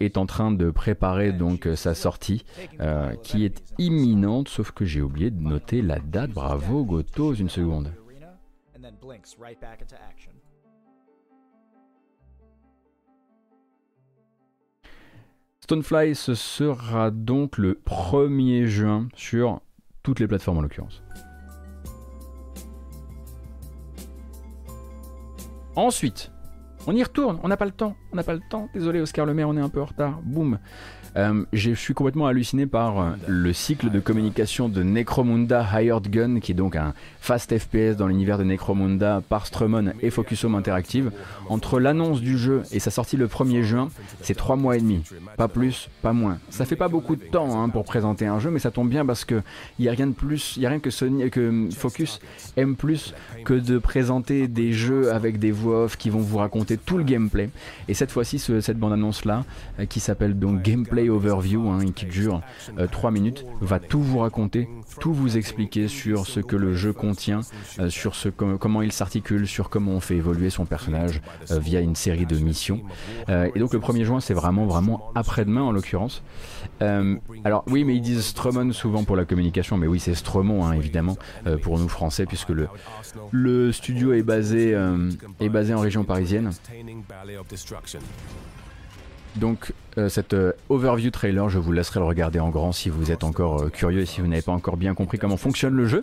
est 0.00 0.16
en 0.16 0.26
train 0.26 0.52
de 0.52 0.70
préparer 0.70 1.32
donc 1.32 1.68
sa 1.74 1.94
sortie, 1.94 2.44
qui 3.22 3.44
est 3.44 3.62
imminente, 3.78 4.48
sauf 4.48 4.70
que 4.70 4.84
j'ai 4.84 5.00
oublié 5.00 5.30
de 5.30 5.40
noter 5.40 5.82
la 5.82 5.98
date. 5.98 6.30
Bravo 6.30 6.84
Gotos, 6.84 7.34
une 7.34 7.48
seconde. 7.48 7.90
Stonefly, 15.70 16.16
ce 16.16 16.34
sera 16.34 17.12
donc 17.12 17.56
le 17.56 17.80
1er 17.86 18.64
juin 18.64 19.06
sur 19.14 19.60
toutes 20.02 20.18
les 20.18 20.26
plateformes 20.26 20.58
en 20.58 20.62
l'occurrence. 20.62 21.04
Ensuite, 25.76 26.32
on 26.88 26.96
y 26.96 27.00
retourne, 27.04 27.38
on 27.44 27.46
n'a 27.46 27.56
pas 27.56 27.66
le 27.66 27.70
temps, 27.70 27.94
on 28.10 28.16
n'a 28.16 28.24
pas 28.24 28.34
le 28.34 28.40
temps. 28.50 28.68
Désolé 28.74 29.00
Oscar 29.00 29.26
Le 29.26 29.32
Maire, 29.32 29.48
on 29.48 29.56
est 29.56 29.60
un 29.60 29.68
peu 29.68 29.80
en 29.80 29.84
retard. 29.84 30.18
Boum. 30.24 30.58
Euh, 31.16 31.44
je 31.52 31.72
suis 31.72 31.94
complètement 31.94 32.26
halluciné 32.26 32.66
par 32.66 33.00
euh, 33.00 33.10
le 33.26 33.52
cycle 33.52 33.90
de 33.90 33.98
communication 33.98 34.68
de 34.68 34.82
Necromunda 34.82 35.66
Hired 35.72 36.08
Gun, 36.08 36.40
qui 36.40 36.52
est 36.52 36.54
donc 36.54 36.76
un 36.76 36.94
fast 37.20 37.56
FPS 37.58 37.96
dans 37.96 38.06
l'univers 38.06 38.38
de 38.38 38.44
Necromunda 38.44 39.22
par 39.28 39.46
Strumon 39.46 39.92
et 40.00 40.10
Focus 40.10 40.44
Home 40.44 40.54
Interactive. 40.54 41.10
Entre 41.48 41.80
l'annonce 41.80 42.20
du 42.20 42.38
jeu 42.38 42.62
et 42.70 42.78
sa 42.78 42.90
sortie 42.90 43.16
le 43.16 43.26
1er 43.26 43.62
juin, 43.62 43.88
c'est 44.22 44.34
3 44.34 44.56
mois 44.56 44.76
et 44.76 44.80
demi. 44.80 45.02
Pas 45.36 45.48
plus, 45.48 45.88
pas 46.02 46.12
moins. 46.12 46.38
Ça 46.48 46.64
fait 46.64 46.76
pas 46.76 46.88
beaucoup 46.88 47.16
de 47.16 47.24
temps 47.24 47.60
hein, 47.60 47.68
pour 47.68 47.84
présenter 47.84 48.26
un 48.26 48.38
jeu, 48.38 48.50
mais 48.50 48.60
ça 48.60 48.70
tombe 48.70 48.88
bien 48.88 49.04
parce 49.04 49.24
que 49.24 49.42
il 49.78 49.84
y 49.84 49.88
a 49.88 49.92
rien 49.92 50.06
de 50.06 50.12
plus, 50.12 50.54
il 50.56 50.66
a 50.66 50.68
rien 50.68 50.78
que 50.78 50.90
Sony, 50.90 51.28
que 51.30 51.68
Focus 51.76 52.20
aime 52.56 52.76
plus 52.76 53.14
que 53.44 53.54
de 53.54 53.78
présenter 53.78 54.48
des 54.48 54.72
jeux 54.72 55.12
avec 55.12 55.38
des 55.38 55.50
voix 55.50 55.84
off 55.84 55.96
qui 55.96 56.10
vont 56.10 56.20
vous 56.20 56.38
raconter 56.38 56.76
tout 56.76 56.98
le 56.98 57.04
gameplay. 57.04 57.50
Et 57.88 57.94
cette 57.94 58.10
fois-ci, 58.10 58.38
cette 58.38 58.78
bande 58.78 58.92
annonce 58.92 59.24
là, 59.24 59.44
euh, 59.78 59.86
qui 59.86 60.00
s'appelle 60.00 60.38
donc 60.38 60.62
Gameplay 60.62 60.99
overview, 61.08 61.68
hein, 61.68 61.80
qui 61.94 62.06
dure 62.06 62.40
3 62.90 63.10
euh, 63.10 63.12
minutes, 63.12 63.46
va 63.60 63.78
tout 63.78 64.02
vous 64.02 64.18
raconter, 64.18 64.68
tout 65.00 65.12
vous 65.12 65.36
expliquer 65.36 65.88
sur 65.88 66.26
ce 66.26 66.40
que 66.40 66.56
le 66.56 66.74
jeu 66.74 66.92
contient, 66.92 67.40
euh, 67.78 67.90
sur 67.90 68.14
ce, 68.14 68.28
comment 68.28 68.82
il 68.82 68.92
s'articule, 68.92 69.46
sur 69.46 69.70
comment 69.70 69.92
on 69.92 70.00
fait 70.00 70.16
évoluer 70.16 70.50
son 70.50 70.66
personnage 70.66 71.20
euh, 71.50 71.58
via 71.58 71.80
une 71.80 71.96
série 71.96 72.26
de 72.26 72.36
missions. 72.38 72.82
et 73.28 73.58
donc 73.58 73.72
le 73.72 73.80
1er 73.80 74.04
juin, 74.04 74.20
c'est 74.20 74.34
vraiment, 74.34 74.66
vraiment 74.66 75.10
après-demain 75.14 75.62
en 75.62 75.72
l'occurrence. 75.72 76.22
alors 76.80 77.64
oui, 77.68 77.84
mais 77.84 77.94
ils 77.94 78.00
disent 78.00 78.24
Stromon 78.24 78.72
souvent 78.72 79.04
pour 79.04 79.16
la 79.16 79.24
communication, 79.24 79.76
mais 79.76 79.86
oui, 79.86 80.00
c'est 80.00 80.14
Stromon 80.14 80.64
hein, 80.64 80.72
évidemment 80.72 81.16
pour 81.62 81.78
nous 81.78 81.88
français, 81.88 82.26
puisque 82.26 82.50
le, 82.50 82.68
le 83.30 83.72
studio 83.72 84.12
est 84.12 84.22
basé, 84.22 84.76
est 85.40 85.48
basé 85.48 85.74
en 85.74 85.80
région 85.80 86.04
parisienne. 86.04 86.50
Donc 89.36 89.72
euh, 89.98 90.08
cette 90.08 90.34
euh, 90.34 90.52
overview 90.68 91.10
trailer, 91.10 91.48
je 91.48 91.58
vous 91.58 91.72
laisserai 91.72 92.00
le 92.00 92.06
regarder 92.06 92.40
en 92.40 92.50
grand 92.50 92.72
si 92.72 92.88
vous 92.88 93.10
êtes 93.10 93.24
encore 93.24 93.62
euh, 93.62 93.68
curieux 93.68 94.00
et 94.00 94.06
si 94.06 94.20
vous 94.20 94.26
n'avez 94.26 94.42
pas 94.42 94.52
encore 94.52 94.76
bien 94.76 94.94
compris 94.94 95.18
comment 95.18 95.36
fonctionne 95.36 95.74
le 95.74 95.86
jeu. 95.86 96.02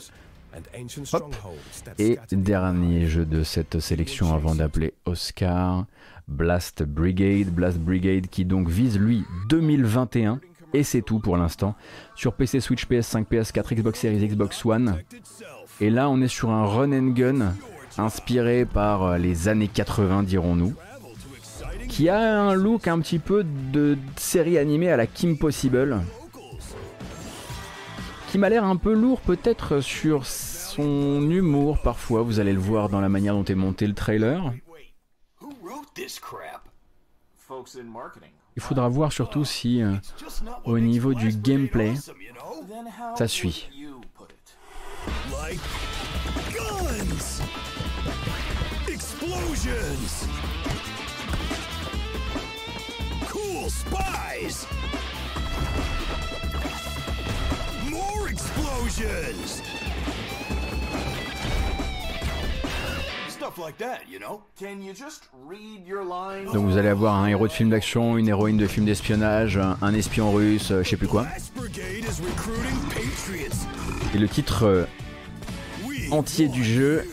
Et 1.99 2.17
dernier 2.31 3.05
jeu 3.07 3.25
de 3.25 3.43
cette 3.43 3.79
sélection 3.79 4.33
avant 4.33 4.55
d'appeler 4.55 4.93
Oscar, 5.05 5.85
Blast 6.27 6.83
Brigade. 6.83 7.49
Blast 7.49 7.77
Brigade 7.77 8.27
qui 8.27 8.43
donc 8.43 8.67
vise 8.67 8.97
lui 8.97 9.23
2021 9.49 10.39
et 10.73 10.83
c'est 10.83 11.01
tout 11.01 11.19
pour 11.19 11.37
l'instant 11.37 11.75
sur 12.15 12.33
PC, 12.33 12.59
Switch, 12.59 12.87
PS5, 12.87 13.25
PS4, 13.25 13.75
Xbox 13.75 13.99
Series, 13.99 14.27
Xbox 14.27 14.65
One. 14.65 14.97
Et 15.79 15.89
là 15.89 16.09
on 16.09 16.21
est 16.21 16.27
sur 16.27 16.49
un 16.49 16.65
run 16.65 16.91
and 16.91 17.11
gun 17.11 17.53
inspiré 17.97 18.65
par 18.65 19.17
les 19.17 19.47
années 19.47 19.67
80 19.67 20.23
dirons-nous 20.23 20.73
qui 21.87 22.09
a 22.09 22.41
un 22.41 22.53
look 22.53 22.87
un 22.87 22.99
petit 22.99 23.19
peu 23.19 23.43
de 23.43 23.97
série 24.17 24.57
animée 24.57 24.91
à 24.91 24.97
la 24.97 25.07
Kim 25.07 25.37
Possible, 25.37 26.01
qui 28.29 28.37
m'a 28.37 28.49
l'air 28.49 28.63
un 28.63 28.75
peu 28.75 28.93
lourd 28.93 29.21
peut-être 29.21 29.79
sur 29.79 30.25
son 30.25 31.29
humour 31.29 31.81
parfois, 31.81 32.21
vous 32.21 32.39
allez 32.39 32.53
le 32.53 32.59
voir 32.59 32.89
dans 32.89 33.01
la 33.01 33.09
manière 33.09 33.33
dont 33.33 33.45
est 33.45 33.55
monté 33.55 33.87
le 33.87 33.93
trailer. 33.93 34.53
Il 38.55 38.61
faudra 38.61 38.89
voir 38.89 39.11
surtout 39.11 39.45
si 39.45 39.81
euh, 39.81 39.93
au 40.65 40.79
niveau 40.79 41.13
du 41.13 41.29
gameplay, 41.29 41.93
ça 43.15 43.27
suit. 43.27 43.69
Explosions! 48.87 50.66
Spy! 53.69 54.17
eyes! 54.37 54.65
More 57.89 58.29
explosions! 58.29 59.61
Stuff 63.29 63.57
like 63.57 63.77
that, 63.77 64.01
you 64.09 64.19
know? 64.19 64.41
Can 64.59 64.81
you 64.81 64.93
just 64.93 65.29
read 65.45 65.87
your 65.87 66.03
lines? 66.03 66.51
Donc 66.53 66.65
vous 66.65 66.77
allez 66.77 66.89
avoir 66.89 67.15
un 67.15 67.27
héros 67.27 67.47
de 67.47 67.51
film 67.51 67.69
d'action, 67.69 68.17
une 68.17 68.27
héroïne 68.27 68.57
de 68.57 68.67
film 68.67 68.85
d'espionnage, 68.85 69.57
un, 69.81 69.93
espion 69.93 70.31
russe, 70.31 70.71
euh, 70.71 70.83
je 70.83 70.89
sais 70.89 70.97
plus 70.97 71.07
quoi. 71.07 71.23
Blast 71.23 71.53
Brigade 71.55 72.03
is 72.03 72.21
recruiting 72.21 72.79
patriots. 72.89 73.67
Et 74.13 74.17
le 74.17 74.27
titre 74.27 74.63
euh, 74.65 74.85
entier 76.11 76.47
du 76.47 76.63
jeu, 76.63 77.05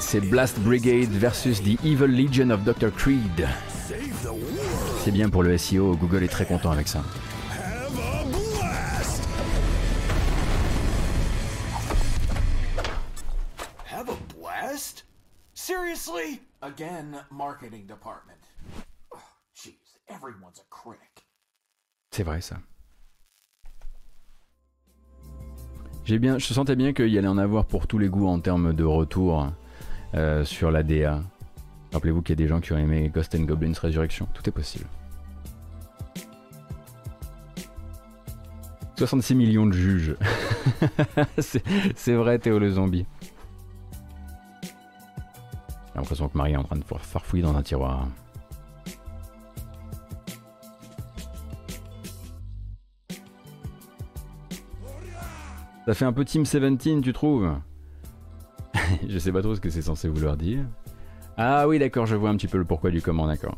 c'est 0.00 0.20
Blast 0.20 0.58
Brigade 0.60 1.10
versus 1.10 1.62
The 1.62 1.84
Evil 1.84 2.06
Legion 2.06 2.50
of 2.50 2.64
Dr. 2.64 2.90
Creed. 2.90 3.48
C'est 5.02 5.12
bien 5.12 5.30
pour 5.30 5.42
le 5.42 5.56
SEO, 5.56 5.96
Google 5.96 6.24
est 6.24 6.28
très 6.28 6.44
content 6.44 6.70
avec 6.70 6.86
ça. 6.86 7.02
Seriously? 15.54 16.40
Again, 16.62 17.24
marketing 17.30 17.86
department. 17.86 18.40
Oh, 19.14 19.18
everyone's 20.08 20.58
a 20.58 20.64
critic. 20.68 21.26
C'est 22.10 22.24
vrai 22.24 22.40
ça. 22.40 22.56
J'ai 26.04 26.18
bien, 26.18 26.38
je 26.38 26.52
sentais 26.52 26.76
bien 26.76 26.92
qu'il 26.92 27.08
y 27.08 27.18
allait 27.18 27.28
en 27.28 27.38
avoir 27.38 27.66
pour 27.66 27.86
tous 27.86 27.98
les 27.98 28.08
goûts 28.08 28.26
en 28.26 28.40
termes 28.40 28.72
de 28.72 28.84
retour 28.84 29.46
euh, 30.14 30.44
sur 30.44 30.70
la 30.70 30.82
DA. 30.82 31.22
Rappelez-vous 31.92 32.22
qu'il 32.22 32.38
y 32.38 32.38
a 32.40 32.44
des 32.44 32.48
gens 32.48 32.60
qui 32.60 32.72
ont 32.72 32.78
aimé 32.78 33.10
Ghost 33.12 33.34
and 33.34 33.42
Goblins 33.42 33.72
Resurrection. 33.80 34.28
Tout 34.32 34.48
est 34.48 34.52
possible. 34.52 34.86
66 38.96 39.34
millions 39.34 39.66
de 39.66 39.72
juges. 39.72 40.14
c'est 41.38 42.12
vrai, 42.12 42.38
Théo 42.38 42.58
le 42.58 42.70
zombie. 42.70 43.06
J'ai 44.62 44.68
l'impression 45.94 46.28
que 46.28 46.36
Marie 46.36 46.52
est 46.52 46.56
en 46.56 46.64
train 46.64 46.76
de 46.76 46.84
farfouiller 46.84 47.42
dans 47.42 47.56
un 47.56 47.62
tiroir. 47.62 48.06
Ça 55.86 55.94
fait 55.94 56.04
un 56.04 56.12
peu 56.12 56.24
Team 56.24 56.42
17, 56.42 57.00
tu 57.02 57.12
trouves? 57.12 57.50
Je 59.08 59.18
sais 59.18 59.32
pas 59.32 59.40
trop 59.40 59.54
ce 59.54 59.60
que 59.60 59.70
c'est 59.70 59.82
censé 59.82 60.08
vouloir 60.08 60.36
dire. 60.36 60.64
Ah 61.42 61.66
oui, 61.66 61.78
d'accord, 61.78 62.04
je 62.04 62.14
vois 62.16 62.28
un 62.28 62.36
petit 62.36 62.48
peu 62.48 62.58
le 62.58 62.66
pourquoi 62.66 62.90
du 62.90 63.00
comment, 63.00 63.26
d'accord. 63.26 63.56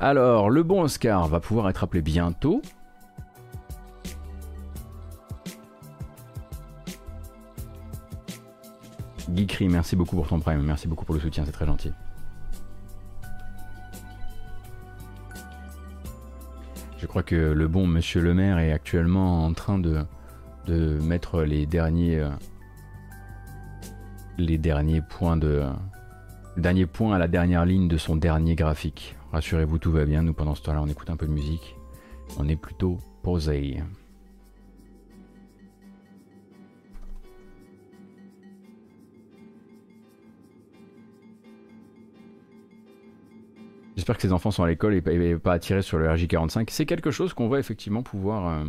Alors, 0.00 0.50
le 0.50 0.64
bon 0.64 0.82
Oscar 0.82 1.28
va 1.28 1.38
pouvoir 1.38 1.70
être 1.70 1.84
appelé 1.84 2.02
bientôt. 2.02 2.60
Geekry, 9.32 9.68
merci 9.68 9.94
beaucoup 9.94 10.16
pour 10.16 10.26
ton 10.26 10.40
prime, 10.40 10.60
merci 10.60 10.88
beaucoup 10.88 11.04
pour 11.04 11.14
le 11.14 11.20
soutien, 11.20 11.44
c'est 11.46 11.52
très 11.52 11.66
gentil. 11.66 11.92
Je 16.98 17.06
crois 17.06 17.22
que 17.22 17.36
le 17.36 17.68
bon 17.68 17.86
monsieur 17.86 18.20
le 18.20 18.34
maire 18.34 18.58
est 18.58 18.72
actuellement 18.72 19.44
en 19.44 19.52
train 19.52 19.78
de, 19.78 20.04
de 20.66 20.98
mettre 20.98 21.42
les 21.42 21.64
derniers 21.64 22.18
euh, 22.18 22.30
les 24.36 24.58
derniers 24.58 25.00
points 25.00 25.36
de 25.36 25.62
dernier 26.56 26.86
point 26.86 27.14
à 27.14 27.18
la 27.18 27.28
dernière 27.28 27.64
ligne 27.64 27.88
de 27.88 27.96
son 27.96 28.16
dernier 28.16 28.54
graphique. 28.54 29.16
Rassurez-vous, 29.32 29.78
tout 29.78 29.92
va 29.92 30.04
bien. 30.04 30.22
Nous, 30.22 30.34
pendant 30.34 30.54
ce 30.54 30.62
temps-là, 30.62 30.82
on 30.82 30.86
écoute 30.88 31.10
un 31.10 31.16
peu 31.16 31.26
de 31.26 31.32
musique. 31.32 31.76
On 32.38 32.48
est 32.48 32.56
plutôt 32.56 32.98
posé. 33.22 33.78
J'espère 43.96 44.16
que 44.16 44.22
ces 44.22 44.32
enfants 44.32 44.50
sont 44.50 44.62
à 44.62 44.68
l'école 44.68 44.94
et 44.94 45.36
pas- 45.36 45.52
attirés 45.52 45.82
sur 45.82 45.98
le 45.98 46.08
RJ45. 46.08 46.68
C'est 46.70 46.86
quelque 46.86 47.10
chose 47.10 47.34
qu'on 47.34 47.48
va 47.48 47.58
effectivement 47.58 48.02
pouvoir. 48.02 48.48
euh, 48.48 48.64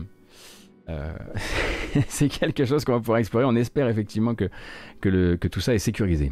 euh, 0.90 1.14
c'est 2.08 2.28
quelque 2.28 2.66
chose 2.66 2.84
qu'on 2.84 2.94
va 2.94 3.00
pouvoir 3.00 3.20
explorer. 3.20 3.46
On 3.46 3.56
espère 3.56 3.88
effectivement 3.88 4.36
que 4.36 4.50
tout 5.48 5.62
ça 5.62 5.74
est 5.74 5.80
sécurisé. 5.80 6.32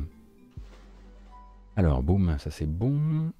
Alors, 1.75 2.03
boum, 2.03 2.37
ça 2.39 2.51
c'est 2.51 2.65
bon. 2.67 3.31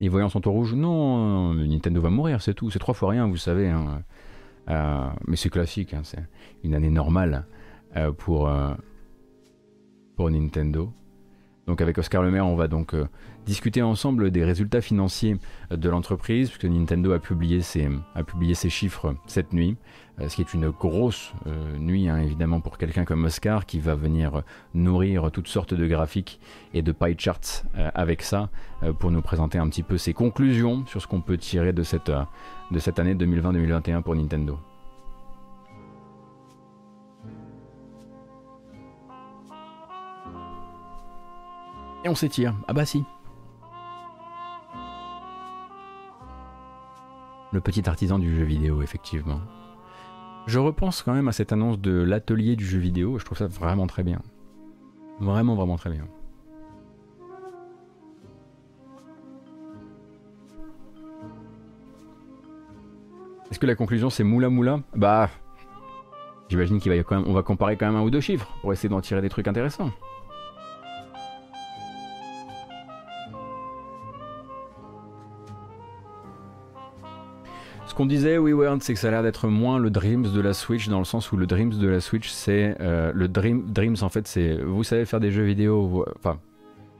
Les 0.00 0.08
voyants 0.08 0.28
sont 0.28 0.46
au 0.46 0.52
rouge 0.52 0.74
Non, 0.74 1.54
Nintendo 1.54 2.00
va 2.00 2.10
mourir, 2.10 2.42
c'est 2.42 2.54
tout. 2.54 2.70
C'est 2.70 2.78
trois 2.78 2.94
fois 2.94 3.10
rien, 3.10 3.26
vous 3.26 3.36
savez. 3.36 3.68
hein. 3.68 4.02
Euh, 4.68 5.08
mais 5.26 5.36
c'est 5.36 5.48
classique, 5.48 5.94
hein, 5.94 6.00
c'est 6.02 6.24
une 6.64 6.74
année 6.74 6.90
normale 6.90 7.46
euh, 7.96 8.12
pour, 8.12 8.48
euh, 8.48 8.74
pour 10.16 10.30
Nintendo. 10.30 10.92
Donc 11.66 11.80
avec 11.80 11.98
Oscar 11.98 12.22
Le 12.22 12.30
Maire, 12.30 12.46
on 12.46 12.54
va 12.54 12.68
donc 12.68 12.94
discuter 13.44 13.82
ensemble 13.82 14.30
des 14.30 14.44
résultats 14.44 14.80
financiers 14.80 15.36
de 15.72 15.88
l'entreprise, 15.88 16.48
puisque 16.48 16.72
Nintendo 16.72 17.10
a 17.12 17.18
publié 17.18 17.60
ses, 17.60 17.90
chiffres 18.68 19.16
cette 19.26 19.52
nuit, 19.52 19.76
ce 20.18 20.34
qui 20.34 20.40
est 20.40 20.54
une 20.54 20.70
grosse 20.70 21.32
euh, 21.46 21.76
nuit 21.76 22.08
hein, 22.08 22.18
évidemment 22.18 22.60
pour 22.60 22.78
quelqu'un 22.78 23.04
comme 23.04 23.24
Oscar 23.24 23.66
qui 23.66 23.80
va 23.80 23.94
venir 23.94 24.36
euh, 24.36 24.40
nourrir 24.74 25.30
toutes 25.30 25.48
sortes 25.48 25.74
de 25.74 25.86
graphiques 25.86 26.40
et 26.72 26.82
de 26.82 26.92
pie 26.92 27.14
charts 27.18 27.64
euh, 27.76 27.90
avec 27.94 28.22
ça 28.22 28.48
euh, 28.82 28.92
pour 28.92 29.10
nous 29.10 29.22
présenter 29.22 29.58
un 29.58 29.68
petit 29.68 29.82
peu 29.82 29.98
ses 29.98 30.14
conclusions 30.14 30.86
sur 30.86 31.02
ce 31.02 31.06
qu'on 31.06 31.20
peut 31.20 31.36
tirer 31.36 31.72
de 31.72 31.82
cette, 31.82 32.08
euh, 32.08 32.22
de 32.70 32.78
cette 32.78 32.98
année 32.98 33.14
2020-2021 33.14 34.02
pour 34.02 34.14
Nintendo. 34.14 34.58
Et 42.04 42.08
on 42.08 42.14
s'étire. 42.14 42.54
Ah 42.68 42.72
bah 42.72 42.86
si. 42.86 43.04
Le 47.52 47.60
petit 47.60 47.88
artisan 47.88 48.18
du 48.18 48.36
jeu 48.36 48.44
vidéo, 48.44 48.82
effectivement. 48.82 49.40
Je 50.46 50.60
repense 50.60 51.02
quand 51.02 51.12
même 51.12 51.26
à 51.26 51.32
cette 51.32 51.52
annonce 51.52 51.80
de 51.80 51.90
l'atelier 51.90 52.54
du 52.54 52.64
jeu 52.64 52.78
vidéo. 52.78 53.18
Je 53.18 53.24
trouve 53.24 53.36
ça 53.36 53.48
vraiment 53.48 53.88
très 53.88 54.04
bien. 54.04 54.20
Vraiment, 55.18 55.56
vraiment 55.56 55.76
très 55.76 55.90
bien. 55.90 56.06
Est-ce 63.50 63.58
que 63.58 63.66
la 63.66 63.74
conclusion 63.74 64.10
c'est 64.10 64.24
moula 64.24 64.48
moula? 64.48 64.80
Bah, 64.94 65.30
j'imagine 66.48 66.78
qu'il 66.78 66.92
va 66.92 67.20
va 67.20 67.42
comparer 67.42 67.76
quand 67.76 67.86
même 67.86 67.96
un 67.96 68.02
ou 68.02 68.10
deux 68.10 68.20
chiffres 68.20 68.56
pour 68.60 68.72
essayer 68.72 68.88
d'en 68.88 69.00
tirer 69.00 69.22
des 69.22 69.28
trucs 69.28 69.48
intéressants. 69.48 69.90
Qu'on 77.96 78.06
disait, 78.06 78.36
oui, 78.36 78.52
Word, 78.52 78.78
c'est 78.80 78.92
que 78.92 79.00
ça 79.00 79.08
a 79.08 79.10
l'air 79.10 79.22
d'être 79.22 79.48
moins 79.48 79.78
le 79.78 79.88
Dreams 79.88 80.30
de 80.30 80.40
la 80.42 80.52
Switch, 80.52 80.86
dans 80.88 80.98
le 80.98 81.06
sens 81.06 81.32
où 81.32 81.38
le 81.38 81.46
Dreams 81.46 81.70
de 81.70 81.88
la 81.88 82.00
Switch, 82.00 82.28
c'est 82.28 82.76
euh, 82.80 83.10
le 83.14 83.26
Dream, 83.26 83.64
Dreams, 83.70 83.96
en 84.02 84.10
fait, 84.10 84.28
c'est 84.28 84.58
vous 84.58 84.84
savez 84.84 85.06
faire 85.06 85.18
des 85.18 85.30
jeux 85.30 85.44
vidéo, 85.44 86.04
enfin, 86.18 86.38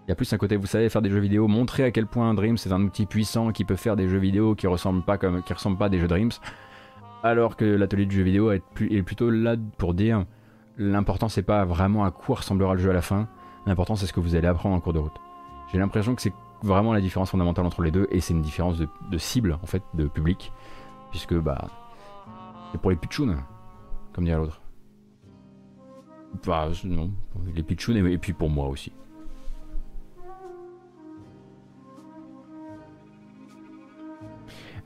il 0.06 0.09
y 0.09 0.12
a 0.12 0.14
plus 0.14 0.32
un 0.32 0.39
côté, 0.39 0.56
vous 0.56 0.66
savez 0.66 0.89
faire 0.89 1.02
des 1.02 1.10
jeux 1.10 1.18
vidéo, 1.20 1.48
montrer 1.48 1.85
à 1.85 1.90
quel 1.90 2.06
point 2.06 2.32
Dreams 2.32 2.56
c'est 2.56 2.73
un 2.73 2.81
outil 2.81 3.05
puissant 3.05 3.52
qui 3.52 3.66
peut 3.66 3.77
faire 3.77 3.94
des 3.94 4.09
jeux 4.09 4.16
vidéo 4.16 4.55
qui 4.55 4.66
ressemblent 4.66 5.05
pas 5.05 5.18
comme, 5.18 5.43
qui 5.43 5.52
ressemblent 5.52 5.77
pas 5.77 5.86
à 5.86 5.89
des 5.90 5.98
jeux 5.98 6.09
Dreams, 6.09 6.31
alors 7.23 7.56
que 7.56 7.66
l'atelier 7.66 8.06
du 8.06 8.16
jeu 8.16 8.23
vidéo 8.23 8.51
est, 8.51 8.62
plus- 8.74 8.90
est 8.90 9.02
plutôt 9.02 9.28
là 9.28 9.56
pour 9.77 9.93
dire 9.93 10.24
l'important 10.78 11.28
c'est 11.28 11.43
pas 11.43 11.66
vraiment 11.66 12.05
à 12.06 12.10
quoi 12.10 12.36
ressemblera 12.36 12.73
le 12.73 12.81
jeu 12.81 12.89
à 12.89 12.94
la 12.94 13.02
fin, 13.02 13.28
l'important 13.66 13.97
c'est 13.97 14.06
ce 14.06 14.14
que 14.14 14.20
vous 14.20 14.35
allez 14.35 14.48
apprendre 14.48 14.74
en 14.74 14.81
cours 14.81 14.94
de 14.94 14.98
route. 14.98 15.16
J'ai 15.70 15.78
l'impression 15.78 16.14
que 16.14 16.23
c'est 16.23 16.32
vraiment 16.62 16.94
la 16.94 17.02
différence 17.02 17.31
fondamentale 17.31 17.66
entre 17.66 17.82
les 17.82 17.90
deux 17.90 18.06
et 18.10 18.20
c'est 18.20 18.32
une 18.32 18.40
différence 18.40 18.78
de, 18.78 18.89
de 19.10 19.18
cible 19.18 19.59
en 19.62 19.66
fait, 19.66 19.82
de 19.93 20.06
public 20.06 20.52
puisque 21.16 21.40
bah 21.40 21.70
c'est 22.70 22.78
pour 22.78 22.90
les 22.90 22.97
pitchouns, 22.97 23.38
comme 24.12 24.26
dirait 24.26 24.36
l'autre. 24.36 24.60
Bah 26.47 26.68
non, 26.84 27.10
les 27.55 27.62
pitchouns 27.62 27.97
et, 27.97 28.12
et 28.12 28.18
puis 28.18 28.34
pour 28.34 28.51
moi 28.51 28.68
aussi. 28.68 28.93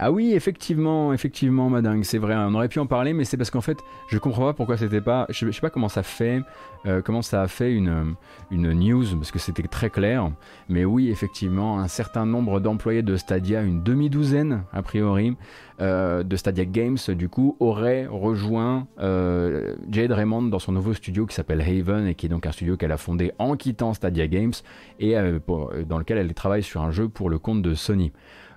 Ah 0.02 0.10
oui, 0.10 0.32
effectivement, 0.32 1.12
effectivement, 1.12 1.68
madingue, 1.68 2.04
c'est 2.04 2.16
vrai. 2.16 2.34
On 2.34 2.54
aurait 2.54 2.68
pu 2.68 2.78
en 2.78 2.86
parler, 2.86 3.12
mais 3.12 3.26
c'est 3.26 3.36
parce 3.36 3.50
qu'en 3.50 3.60
fait, 3.60 3.76
je 4.08 4.16
comprends 4.16 4.46
pas 4.46 4.54
pourquoi 4.54 4.78
c'était 4.78 5.02
pas. 5.02 5.26
Je, 5.28 5.44
je 5.44 5.50
sais 5.50 5.60
pas 5.60 5.68
comment 5.68 5.90
ça 5.90 6.02
fait, 6.02 6.40
euh, 6.86 7.02
comment 7.02 7.20
ça 7.20 7.42
a 7.42 7.48
fait 7.48 7.74
une, 7.74 8.14
une 8.50 8.72
news, 8.72 9.04
parce 9.16 9.30
que 9.30 9.38
c'était 9.38 9.62
très 9.64 9.90
clair. 9.90 10.32
Mais 10.70 10.86
oui, 10.86 11.10
effectivement, 11.10 11.80
un 11.80 11.88
certain 11.88 12.24
nombre 12.24 12.60
d'employés 12.60 13.02
de 13.02 13.14
Stadia, 13.16 13.60
une 13.60 13.82
demi-douzaine 13.82 14.62
a 14.72 14.80
priori, 14.80 15.36
euh, 15.82 16.22
de 16.22 16.34
Stadia 16.34 16.64
Games, 16.64 16.96
du 17.08 17.28
coup, 17.28 17.58
auraient 17.60 18.06
rejoint 18.06 18.86
euh, 19.00 19.74
Jade 19.90 20.12
Raymond 20.12 20.44
dans 20.44 20.58
son 20.58 20.72
nouveau 20.72 20.94
studio 20.94 21.26
qui 21.26 21.34
s'appelle 21.34 21.60
Haven 21.60 22.06
et 22.06 22.14
qui 22.14 22.24
est 22.24 22.30
donc 22.30 22.46
un 22.46 22.52
studio 22.52 22.78
qu'elle 22.78 22.92
a 22.92 22.96
fondé 22.96 23.32
en 23.38 23.54
quittant 23.54 23.92
Stadia 23.92 24.28
Games 24.28 24.54
et 24.98 25.18
euh, 25.18 25.40
dans 25.86 25.98
lequel 25.98 26.16
elle 26.16 26.32
travaille 26.32 26.62
sur 26.62 26.80
un 26.80 26.90
jeu 26.90 27.10
pour 27.10 27.28
le 27.28 27.38
compte 27.38 27.60
de 27.60 27.74
Sony. 27.74 28.12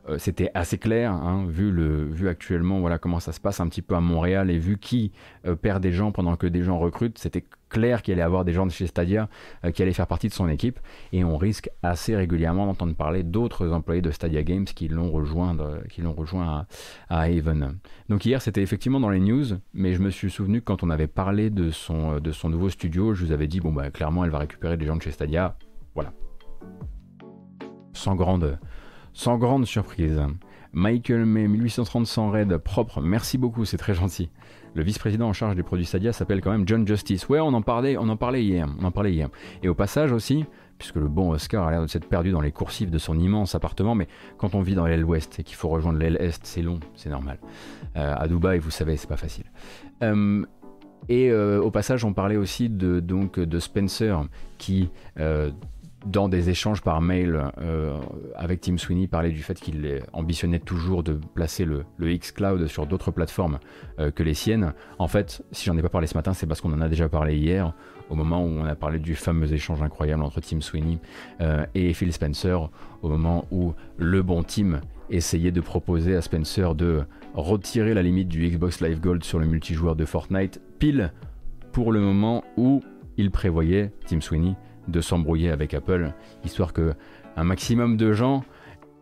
Euh, 0.09 0.17
C'était 0.17 0.51
assez 0.53 0.77
clair, 0.77 1.11
hein, 1.11 1.45
vu, 1.47 1.71
le, 1.71 2.05
vu 2.05 2.27
actuellement 2.27 2.79
voilà, 2.79 2.97
comment 2.97 3.19
ça 3.19 3.31
se 3.31 3.39
passe 3.39 3.59
un 3.59 3.67
petit 3.67 3.81
peu 3.81 3.95
à 3.95 4.01
Montréal 4.01 4.49
et 4.51 4.57
vu 4.57 4.77
qui 4.77 5.13
euh, 5.45 5.55
perd 5.55 5.81
des 5.81 5.91
gens 5.91 6.11
pendant 6.11 6.35
que 6.35 6.45
des 6.47 6.61
gens 6.61 6.77
recrutent, 6.77 7.17
c'était 7.17 7.45
clair 7.69 8.01
qu'il 8.01 8.13
allait 8.13 8.21
avoir 8.21 8.43
des 8.43 8.51
gens 8.51 8.65
de 8.65 8.71
chez 8.71 8.85
Stadia 8.85 9.29
euh, 9.63 9.71
qui 9.71 9.81
allaient 9.81 9.93
faire 9.93 10.07
partie 10.07 10.27
de 10.27 10.33
son 10.33 10.49
équipe 10.49 10.79
et 11.13 11.23
on 11.23 11.37
risque 11.37 11.69
assez 11.83 12.15
régulièrement 12.15 12.65
d'entendre 12.65 12.93
parler 12.95 13.23
d'autres 13.23 13.71
employés 13.71 14.01
de 14.01 14.11
Stadia 14.11 14.43
Games 14.43 14.65
qui 14.65 14.89
l'ont 14.89 15.09
rejoint, 15.09 15.55
qui 15.89 16.01
l'ont 16.01 16.13
rejoint 16.13 16.67
à, 17.09 17.21
à 17.21 17.21
Haven. 17.21 17.77
Donc 18.09 18.25
hier 18.25 18.41
c'était 18.41 18.61
effectivement 18.61 18.99
dans 18.99 19.09
les 19.09 19.21
news, 19.21 19.45
mais 19.73 19.93
je 19.93 20.01
me 20.01 20.09
suis 20.09 20.29
souvenu 20.29 20.59
que 20.59 20.65
quand 20.65 20.83
on 20.83 20.89
avait 20.89 21.07
parlé 21.07 21.49
de 21.49 21.71
son, 21.71 22.19
de 22.19 22.31
son 22.31 22.49
nouveau 22.49 22.69
studio, 22.69 23.13
je 23.13 23.25
vous 23.25 23.31
avais 23.31 23.47
dit 23.47 23.61
bon 23.61 23.71
bah 23.71 23.89
clairement 23.89 24.25
elle 24.25 24.31
va 24.31 24.39
récupérer 24.39 24.75
des 24.75 24.85
gens 24.85 24.97
de 24.97 25.01
chez 25.01 25.11
Stadia, 25.11 25.57
voilà. 25.95 26.11
Sans 27.93 28.15
grande, 28.15 28.57
sans 29.13 29.37
grande 29.37 29.65
surprise. 29.65 30.21
Michael 30.73 31.25
May 31.25 31.47
1830 31.47 32.07
sans 32.07 32.31
raid 32.31 32.57
propre, 32.57 32.99
merci 32.99 33.37
beaucoup, 33.37 33.63
c'est 33.63 33.77
très 33.77 33.93
gentil. 33.93 34.29
Le 34.73 34.81
vice-président 34.81 35.29
en 35.29 35.33
charge 35.33 35.55
des 35.55 35.61
produits 35.61 35.85
Stadia 35.85 36.13
s'appelle 36.13 36.41
quand 36.41 36.51
même 36.51 36.67
John 36.67 36.87
Justice. 36.87 37.29
Ouais, 37.29 37.39
on 37.39 37.53
en 37.53 37.61
parlait, 37.61 37.95
on 37.95 38.09
en 38.09 38.17
parlait 38.17 38.43
hier, 38.43 38.67
on 38.79 38.83
en 38.83 38.91
parlait 38.91 39.13
hier. 39.13 39.29
Et 39.61 39.69
au 39.69 39.75
passage 39.75 40.11
aussi, 40.11 40.45
puisque 40.79 40.95
le 40.95 41.07
bon 41.07 41.29
Oscar 41.29 41.67
a 41.67 41.71
l'air 41.71 41.81
de 41.83 41.87
s'être 41.87 42.07
perdu 42.07 42.31
dans 42.31 42.41
les 42.41 42.51
coursives 42.51 42.89
de 42.89 42.97
son 42.97 43.19
immense 43.19 43.53
appartement, 43.53 43.93
mais 43.93 44.07
quand 44.37 44.55
on 44.55 44.61
vit 44.61 44.73
dans 44.73 44.87
l'aile 44.87 45.05
ouest 45.05 45.39
et 45.39 45.43
qu'il 45.43 45.55
faut 45.55 45.69
rejoindre 45.69 45.99
l'aile 45.99 46.17
est, 46.19 46.43
c'est 46.43 46.63
long, 46.63 46.79
c'est 46.95 47.09
normal. 47.09 47.37
Euh, 47.95 48.15
à 48.17 48.27
Dubaï, 48.27 48.57
vous 48.57 48.71
savez, 48.71 48.97
c'est 48.97 49.07
pas 49.07 49.15
facile. 49.15 49.45
Euh, 50.01 50.43
et 51.07 51.29
euh, 51.29 51.61
au 51.61 51.69
passage, 51.69 52.03
on 52.03 52.13
parlait 52.13 52.37
aussi 52.37 52.67
de, 52.69 52.99
donc, 52.99 53.39
de 53.39 53.59
Spencer 53.59 54.25
qui, 54.57 54.89
dans 56.05 56.29
des 56.29 56.49
échanges 56.49 56.81
par 56.81 57.01
mail 57.01 57.51
euh, 57.59 57.97
avec 58.35 58.61
Tim 58.61 58.77
Sweeney, 58.77 59.07
parlait 59.07 59.31
du 59.31 59.41
fait 59.43 59.59
qu'il 59.59 60.01
ambitionnait 60.11 60.59
toujours 60.59 61.03
de 61.03 61.19
placer 61.33 61.65
le, 61.65 61.85
le 61.97 62.15
xCloud 62.15 62.67
sur 62.67 62.85
d'autres 62.85 63.11
plateformes 63.11 63.59
euh, 63.99 64.11
que 64.11 64.23
les 64.23 64.33
siennes. 64.33 64.73
En 64.99 65.07
fait, 65.07 65.43
si 65.51 65.65
j'en 65.65 65.77
ai 65.77 65.81
pas 65.81 65.89
parlé 65.89 66.07
ce 66.07 66.15
matin, 66.15 66.33
c'est 66.33 66.47
parce 66.47 66.61
qu'on 66.61 66.73
en 66.73 66.81
a 66.81 66.89
déjà 66.89 67.09
parlé 67.09 67.37
hier, 67.37 67.73
au 68.09 68.15
moment 68.15 68.43
où 68.43 68.47
on 68.47 68.65
a 68.65 68.75
parlé 68.75 68.99
du 68.99 69.15
fameux 69.15 69.51
échange 69.53 69.81
incroyable 69.81 70.23
entre 70.23 70.41
Tim 70.41 70.61
Sweeney 70.61 70.99
euh, 71.41 71.65
et 71.73 71.93
Phil 71.93 72.11
Spencer, 72.11 72.69
au 73.01 73.09
moment 73.09 73.45
où 73.51 73.73
le 73.97 74.21
bon 74.21 74.43
Tim 74.43 74.81
essayait 75.09 75.51
de 75.51 75.61
proposer 75.61 76.15
à 76.15 76.21
Spencer 76.21 76.75
de 76.75 77.03
retirer 77.33 77.93
la 77.93 78.01
limite 78.01 78.27
du 78.27 78.47
Xbox 78.47 78.81
Live 78.81 78.99
Gold 78.99 79.23
sur 79.23 79.39
le 79.39 79.45
multijoueur 79.45 79.95
de 79.95 80.05
Fortnite, 80.05 80.61
pile 80.79 81.11
pour 81.71 81.91
le 81.91 81.99
moment 81.99 82.43
où 82.57 82.81
il 83.17 83.31
prévoyait, 83.31 83.91
Tim 84.07 84.21
Sweeney, 84.21 84.55
de 84.87 85.01
s'embrouiller 85.01 85.51
avec 85.51 85.73
Apple, 85.73 86.13
histoire 86.43 86.73
que 86.73 86.93
un 87.35 87.43
maximum 87.43 87.97
de 87.97 88.13
gens 88.13 88.43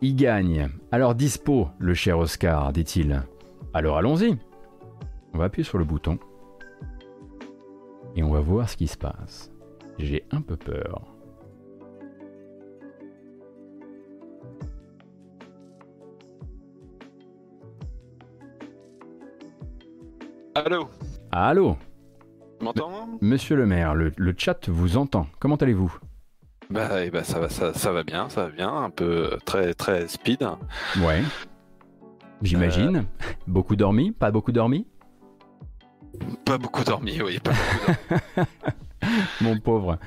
y 0.00 0.14
gagnent. 0.14 0.68
Alors 0.90 1.14
dispo, 1.14 1.68
le 1.78 1.94
cher 1.94 2.18
Oscar, 2.18 2.72
dit-il. 2.72 3.22
Alors 3.74 3.96
allons-y. 3.96 4.36
On 5.34 5.38
va 5.38 5.44
appuyer 5.44 5.64
sur 5.64 5.78
le 5.78 5.84
bouton. 5.84 6.18
Et 8.16 8.22
on 8.22 8.30
va 8.30 8.40
voir 8.40 8.68
ce 8.68 8.76
qui 8.76 8.88
se 8.88 8.98
passe. 8.98 9.50
J'ai 9.98 10.24
un 10.30 10.42
peu 10.42 10.56
peur. 10.56 11.02
Allô? 20.54 20.88
Allô? 21.30 21.76
M'entends 22.62 23.08
Monsieur 23.20 23.56
le 23.56 23.66
maire, 23.66 23.94
le, 23.94 24.12
le 24.16 24.34
chat 24.36 24.68
vous 24.68 24.96
entend. 24.96 25.26
Comment 25.38 25.56
allez-vous? 25.56 25.94
Bah, 26.70 27.04
eh 27.04 27.10
ben, 27.10 27.22
ça, 27.22 27.38
va, 27.38 27.48
ça, 27.48 27.74
ça 27.74 27.92
va 27.92 28.02
bien, 28.02 28.28
ça 28.28 28.44
va 28.44 28.50
bien, 28.50 28.72
un 28.72 28.90
peu 28.90 29.32
euh, 29.32 29.36
très 29.44 29.74
très 29.74 30.08
speed. 30.08 30.46
Ouais. 31.04 31.22
J'imagine. 32.40 33.04
Beaucoup 33.46 33.76
dormi? 33.76 34.10
Pas 34.12 34.30
beaucoup 34.30 34.52
dormi? 34.52 34.86
Pas 36.44 36.58
beaucoup 36.58 36.84
dormi, 36.84 37.20
oui, 37.22 37.38
pas 37.38 37.50
beaucoup 37.52 38.00
dormi. 38.36 38.48
Mon 39.40 39.58
pauvre. 39.58 39.98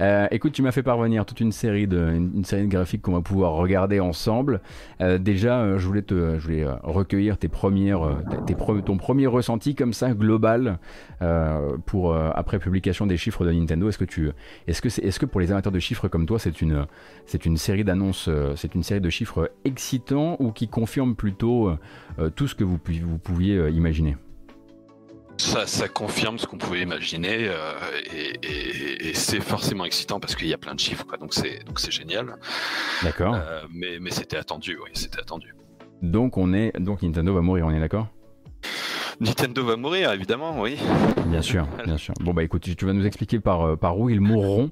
Euh, 0.00 0.26
écoute, 0.30 0.52
tu 0.52 0.62
m'as 0.62 0.72
fait 0.72 0.82
parvenir 0.82 1.26
toute 1.26 1.40
une 1.40 1.52
série 1.52 1.86
de, 1.86 2.10
une, 2.10 2.44
série 2.44 2.62
de 2.62 2.68
graphiques 2.68 3.02
qu'on 3.02 3.12
va 3.12 3.20
pouvoir 3.20 3.52
regarder 3.52 4.00
ensemble. 4.00 4.60
Euh, 5.00 5.18
déjà, 5.18 5.60
euh, 5.60 5.78
je 5.78 5.86
voulais, 5.86 6.02
te, 6.02 6.38
je 6.38 6.44
voulais 6.44 6.66
recueillir 6.82 7.38
tes 7.38 7.48
premières, 7.48 8.22
tes 8.46 8.54
ton 8.84 8.96
premier 8.96 9.26
ressenti 9.26 9.74
comme 9.74 9.92
ça, 9.92 10.12
global, 10.12 10.78
pour, 11.86 12.14
après 12.14 12.58
publication 12.58 13.06
des 13.06 13.16
chiffres 13.16 13.44
de 13.44 13.52
Nintendo. 13.52 13.88
Est-ce 13.88 13.98
que, 13.98 14.04
tu, 14.04 14.30
est-ce, 14.66 14.80
que 14.80 14.88
c'est, 14.88 15.02
est-ce 15.02 15.18
que 15.18 15.26
pour 15.26 15.40
les 15.40 15.50
amateurs 15.50 15.72
de 15.72 15.78
chiffres 15.78 16.08
comme 16.08 16.26
toi, 16.26 16.38
c'est 16.38 16.60
une, 16.60 16.86
une 17.44 17.56
série 17.56 17.84
d'annonces, 17.84 18.28
c'est 18.56 18.74
une 18.74 18.82
série 18.82 19.00
de 19.00 19.10
chiffres 19.10 19.50
excitants 19.64 20.36
ou 20.38 20.52
qui 20.52 20.68
confirment 20.68 21.14
plutôt 21.14 21.72
tout 22.36 22.46
ce 22.48 22.54
que 22.54 22.64
vous, 22.64 22.78
vous 23.02 23.18
pouviez 23.18 23.68
imaginer? 23.70 24.16
Ça, 25.40 25.66
ça 25.66 25.88
confirme 25.88 26.38
ce 26.38 26.46
qu'on 26.46 26.58
pouvait 26.58 26.82
imaginer 26.82 27.48
euh, 27.48 27.72
et, 28.12 28.38
et- 28.42 29.08
et 29.08 29.14
c'est 29.14 29.40
forcément 29.40 29.84
excitant 29.86 30.20
parce 30.20 30.34
qu'il 30.36 30.48
y 30.48 30.52
a 30.54 30.58
plein 30.58 30.74
de 30.74 30.80
chiffres, 30.80 31.06
quoi, 31.06 31.16
donc 31.16 31.32
c'est 31.32 31.64
donc 31.64 31.80
c'est 31.80 31.90
génial. 31.90 32.36
D'accord. 33.02 33.34
Euh, 33.34 33.62
mais 33.72 33.98
mais 34.00 34.10
c'était 34.10 34.36
attendu, 34.36 34.76
oui, 34.84 34.90
c'était 34.94 35.20
attendu. 35.20 35.54
Donc, 36.02 36.36
on 36.36 36.52
est, 36.54 36.78
donc 36.78 37.02
Nintendo 37.02 37.34
va 37.34 37.40
mourir, 37.42 37.66
on 37.66 37.70
est 37.70 37.80
d'accord? 37.80 38.08
Nintendo 39.20 39.64
va 39.66 39.76
mourir, 39.76 40.12
évidemment, 40.12 40.60
oui. 40.60 40.78
Bien 41.26 41.42
sûr, 41.42 41.66
bien 41.84 41.98
sûr. 41.98 42.14
Bon 42.20 42.32
bah 42.32 42.42
écoute, 42.42 42.62
tu 42.74 42.86
vas 42.86 42.92
nous 42.94 43.04
expliquer 43.04 43.38
par, 43.38 43.62
euh, 43.62 43.76
par 43.76 43.98
où 43.98 44.08
ils 44.08 44.20
mourront. 44.20 44.70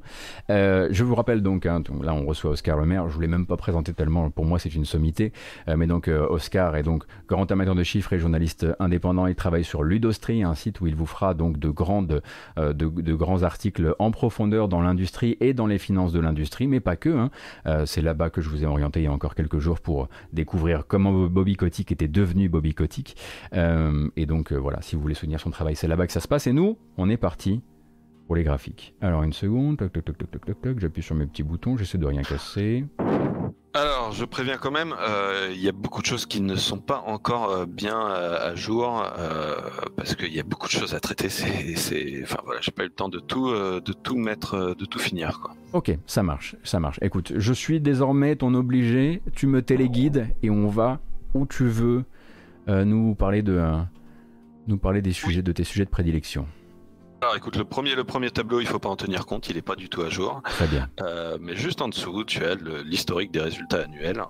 Euh, 0.50 0.88
je 0.90 1.04
vous 1.04 1.14
rappelle 1.14 1.42
donc, 1.42 1.66
hein, 1.66 1.80
donc 1.80 2.02
là 2.04 2.14
on 2.14 2.24
reçoit 2.24 2.52
Oscar 2.52 2.78
Le 2.78 2.86
Maire, 2.86 3.08
je 3.08 3.14
voulais 3.14 3.26
même 3.28 3.46
pas 3.46 3.56
présenter 3.58 3.92
tellement, 3.92 4.30
pour 4.30 4.46
moi 4.46 4.58
c'est 4.58 4.74
une 4.74 4.84
sommité, 4.86 5.32
Euh, 5.68 5.76
mais 5.76 5.86
donc 5.86 6.08
euh, 6.08 6.26
Oscar 6.30 6.76
est 6.76 6.82
donc 6.82 7.04
grand 7.28 7.50
amateur 7.52 7.74
de 7.74 7.82
chiffres 7.82 8.12
et 8.14 8.18
journaliste 8.18 8.66
indépendant, 8.78 9.26
il 9.26 9.34
travaille 9.34 9.64
sur 9.64 9.82
Ludostri, 9.82 10.42
un 10.42 10.54
site 10.54 10.80
où 10.80 10.86
il 10.86 10.94
vous 10.94 11.06
fera 11.06 11.34
donc 11.34 11.58
de, 11.58 11.68
grandes, 11.68 12.22
de, 12.56 12.72
de 12.72 13.14
grands 13.14 13.42
articles 13.42 13.94
en 13.98 14.10
profondeur 14.10 14.68
dans 14.68 14.80
l'industrie 14.80 15.36
et 15.40 15.52
dans 15.52 15.66
les 15.66 15.78
finances 15.78 16.12
de 16.12 16.20
l'industrie, 16.20 16.66
mais 16.66 16.80
pas 16.80 16.96
que. 16.96 17.10
hein. 17.10 17.30
C'est 17.84 18.00
là-bas 18.02 18.30
que 18.30 18.40
je 18.40 18.48
vous 18.48 18.62
ai 18.62 18.66
orienté 18.66 19.00
il 19.00 19.04
y 19.04 19.06
a 19.06 19.12
encore 19.12 19.34
quelques 19.34 19.58
jours 19.58 19.80
pour 19.80 20.08
découvrir 20.32 20.86
comment 20.86 21.12
Bobby 21.26 21.56
Kotick 21.56 21.92
était 21.92 22.08
devenu 22.08 22.48
Bobby 22.48 22.72
Kotick. 22.74 23.16
Euh, 23.78 24.08
et 24.16 24.26
donc 24.26 24.52
euh, 24.52 24.56
voilà, 24.56 24.82
si 24.82 24.96
vous 24.96 25.02
voulez 25.02 25.14
soutenir 25.14 25.40
son 25.40 25.50
travail, 25.50 25.76
c'est 25.76 25.88
là-bas 25.88 26.06
que 26.06 26.12
ça 26.12 26.20
se 26.20 26.28
passe. 26.28 26.46
Et 26.46 26.52
nous, 26.52 26.78
on 26.96 27.08
est 27.08 27.16
parti 27.16 27.62
pour 28.26 28.36
les 28.36 28.44
graphiques. 28.44 28.94
Alors 29.00 29.22
une 29.22 29.32
seconde, 29.32 29.78
toc 29.78 29.92
toc 29.92 30.04
toc 30.04 30.18
toc 30.18 30.30
toc 30.30 30.44
toc 30.44 30.60
toc, 30.60 30.78
j'appuie 30.80 31.02
sur 31.02 31.14
mes 31.14 31.26
petits 31.26 31.42
boutons, 31.42 31.76
j'essaie 31.76 31.98
de 31.98 32.06
rien 32.06 32.22
casser. 32.22 32.84
Alors, 33.74 34.12
je 34.12 34.24
préviens 34.24 34.56
quand 34.56 34.70
même, 34.70 34.94
euh, 34.98 35.50
il 35.52 35.60
y 35.60 35.68
a 35.68 35.72
beaucoup 35.72 36.00
de 36.00 36.06
choses 36.06 36.26
qui 36.26 36.40
ne 36.40 36.56
sont 36.56 36.78
pas 36.78 37.04
encore 37.06 37.50
euh, 37.50 37.66
bien 37.66 38.10
euh, 38.10 38.50
à 38.50 38.54
jour 38.54 39.04
parce 39.96 40.16
qu'il 40.16 40.34
y 40.34 40.40
a 40.40 40.42
beaucoup 40.42 40.66
de 40.66 40.72
choses 40.72 40.94
à 40.94 41.00
traiter. 41.00 41.28
C'est, 41.28 42.20
enfin 42.22 42.38
voilà, 42.44 42.60
j'ai 42.60 42.72
pas 42.72 42.82
eu 42.82 42.86
le 42.86 42.92
temps 42.92 43.08
de 43.08 43.20
tout, 43.20 43.50
de 43.50 43.92
tout 43.92 44.16
mettre, 44.16 44.74
de 44.76 44.84
tout 44.84 44.98
finir 44.98 45.40
quoi. 45.40 45.54
Ok, 45.74 45.96
ça 46.06 46.22
marche, 46.22 46.56
ça 46.64 46.80
marche. 46.80 46.98
Écoute, 47.02 47.32
je 47.36 47.52
suis 47.52 47.80
désormais 47.80 48.36
ton 48.36 48.54
obligé, 48.54 49.22
tu 49.34 49.46
me 49.46 49.62
téléguides 49.62 50.28
et 50.42 50.50
on 50.50 50.68
va 50.68 51.00
où 51.34 51.46
tu 51.46 51.68
veux 51.68 52.04
euh, 52.68 52.84
nous 52.84 53.14
parler 53.14 53.42
de 53.42 53.54
euh, 53.54 53.78
nous 54.66 54.78
parler 54.78 55.02
des 55.02 55.12
sujets 55.12 55.42
de 55.42 55.52
tes 55.52 55.64
sujets 55.64 55.84
de 55.84 55.90
prédilection. 55.90 56.46
Alors, 57.20 57.34
écoute, 57.36 57.56
le 57.56 57.64
premier, 57.64 57.94
le 57.96 58.04
premier 58.04 58.30
tableau, 58.30 58.60
il 58.60 58.66
faut 58.66 58.78
pas 58.78 58.88
en 58.88 58.94
tenir 58.96 59.26
compte, 59.26 59.48
il 59.48 59.56
est 59.56 59.62
pas 59.62 59.74
du 59.74 59.88
tout 59.88 60.02
à 60.02 60.08
jour. 60.08 60.40
Très 60.44 60.68
bien. 60.68 60.88
Euh, 61.00 61.36
mais 61.40 61.56
juste 61.56 61.82
en 61.82 61.88
dessous, 61.88 62.22
tu 62.24 62.44
as 62.44 62.54
l'historique 62.84 63.32
des 63.32 63.40
résultats 63.40 63.82
annuels 63.82 64.22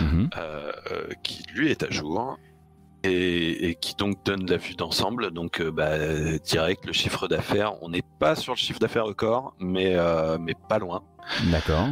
euh, 0.00 0.24
euh, 0.38 1.06
qui 1.24 1.42
lui 1.54 1.70
est 1.70 1.82
à 1.82 1.90
jour. 1.90 2.38
Et, 3.04 3.68
et 3.68 3.74
qui 3.76 3.94
donc 3.94 4.24
donne 4.24 4.44
la 4.50 4.56
vue 4.56 4.74
d'ensemble, 4.74 5.30
donc 5.30 5.60
euh, 5.60 5.70
bah, 5.70 5.96
direct 6.44 6.84
le 6.84 6.92
chiffre 6.92 7.28
d'affaires. 7.28 7.80
On 7.80 7.90
n'est 7.90 8.02
pas 8.18 8.34
sur 8.34 8.54
le 8.54 8.58
chiffre 8.58 8.80
d'affaires 8.80 9.04
record, 9.04 9.54
mais 9.60 9.96
mais 10.40 10.54
pas 10.68 10.80
loin. 10.80 11.02
D'accord. 11.52 11.86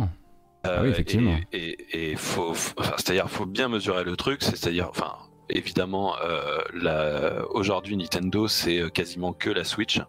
Ah 0.64 0.82
oui, 0.82 0.88
effectivement. 0.88 1.36
Et, 1.52 1.76
et- 1.92 2.10
et 2.12 2.16
faut, 2.16 2.52
faut- 2.54 2.74
enfin, 2.78 2.94
c'est-à-dire, 2.96 3.30
faut 3.30 3.46
bien 3.46 3.68
mesurer 3.68 4.02
le 4.02 4.16
truc. 4.16 4.42
C'est-à-dire, 4.42 4.88
enfin, 4.90 5.12
évidemment, 5.48 6.14
euh, 6.24 7.42
aujourd'hui 7.50 7.96
Nintendo, 7.96 8.48
c'est 8.48 8.80
euh, 8.80 8.88
quasiment 8.88 9.32
que 9.32 9.50
la 9.50 9.64
Switch, 9.64 10.00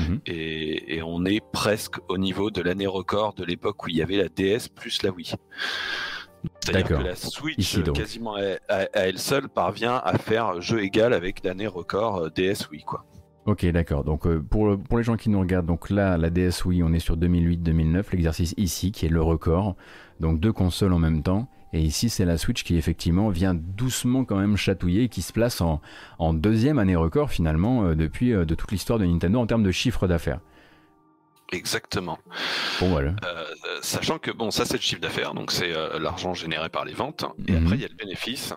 Mhm. 0.00 0.20
et, 0.26 0.96
et 0.96 1.02
on 1.02 1.24
est 1.24 1.40
presque 1.52 1.96
au 2.08 2.18
niveau 2.18 2.50
de 2.50 2.62
l'année 2.62 2.86
record 2.86 3.34
de 3.34 3.44
l'époque 3.44 3.84
où 3.84 3.88
il 3.88 3.96
y 3.96 4.02
avait 4.02 4.16
la 4.16 4.28
DS 4.28 4.68
plus 4.74 5.02
la 5.02 5.10
Wii. 5.10 5.32
C'est-à-dire 6.60 6.82
D'accord. 6.82 7.02
que 7.02 7.08
la 7.08 7.16
Switch, 7.16 7.58
Ici, 7.58 7.82
quasiment 7.94 8.36
à, 8.36 8.42
à- 8.68 8.82
à 8.92 9.00
elle 9.06 9.18
seule, 9.18 9.48
parvient 9.48 9.96
à 10.04 10.16
faire 10.18 10.60
jeu 10.60 10.82
égal 10.82 11.12
avec 11.12 11.42
l'année 11.44 11.66
record 11.66 12.16
euh, 12.18 12.30
DS 12.30 12.68
Wii, 12.70 12.82
quoi. 12.84 13.04
Ok, 13.46 13.64
d'accord. 13.66 14.02
Donc 14.04 14.26
euh, 14.26 14.40
pour, 14.42 14.76
pour 14.78 14.98
les 14.98 15.04
gens 15.04 15.16
qui 15.16 15.28
nous 15.30 15.38
regardent, 15.40 15.66
donc 15.66 15.90
là, 15.90 16.16
la 16.16 16.30
DS 16.30 16.64
Wii, 16.64 16.82
on 16.82 16.92
est 16.92 16.98
sur 16.98 17.16
2008-2009, 17.16 18.04
l'exercice 18.12 18.54
ici 18.56 18.90
qui 18.92 19.06
est 19.06 19.08
le 19.08 19.22
record. 19.22 19.76
Donc 20.20 20.40
deux 20.40 20.52
consoles 20.52 20.92
en 20.92 20.98
même 20.98 21.22
temps. 21.22 21.48
Et 21.76 21.82
ici, 21.82 22.08
c'est 22.08 22.24
la 22.24 22.38
Switch 22.38 22.64
qui 22.64 22.76
effectivement 22.76 23.28
vient 23.28 23.52
doucement 23.52 24.24
quand 24.24 24.36
même 24.36 24.56
chatouiller 24.56 25.02
et 25.04 25.08
qui 25.10 25.20
se 25.20 25.32
place 25.32 25.60
en, 25.60 25.82
en 26.18 26.32
deuxième 26.32 26.78
année 26.78 26.96
record 26.96 27.30
finalement 27.30 27.84
euh, 27.84 27.94
depuis 27.94 28.32
euh, 28.32 28.46
de 28.46 28.54
toute 28.54 28.72
l'histoire 28.72 28.98
de 28.98 29.04
Nintendo 29.04 29.38
en 29.40 29.46
termes 29.46 29.62
de 29.62 29.70
chiffre 29.72 30.08
d'affaires. 30.08 30.40
Exactement. 31.52 32.18
Bon 32.80 32.88
voilà. 32.88 33.10
Euh, 33.24 33.44
sachant 33.82 34.18
que 34.18 34.30
bon, 34.30 34.50
ça 34.50 34.64
c'est 34.64 34.78
le 34.78 34.82
chiffre 34.82 35.00
d'affaires, 35.02 35.34
donc 35.34 35.52
c'est 35.52 35.70
euh, 35.76 35.98
l'argent 35.98 36.32
généré 36.32 36.70
par 36.70 36.84
les 36.86 36.94
ventes. 36.94 37.24
Et 37.46 37.52
Mhm. 37.52 37.64
après 37.66 37.76
il 37.76 37.82
y 37.82 37.84
a 37.84 37.88
le 37.88 37.94
bénéfice. 37.94 38.54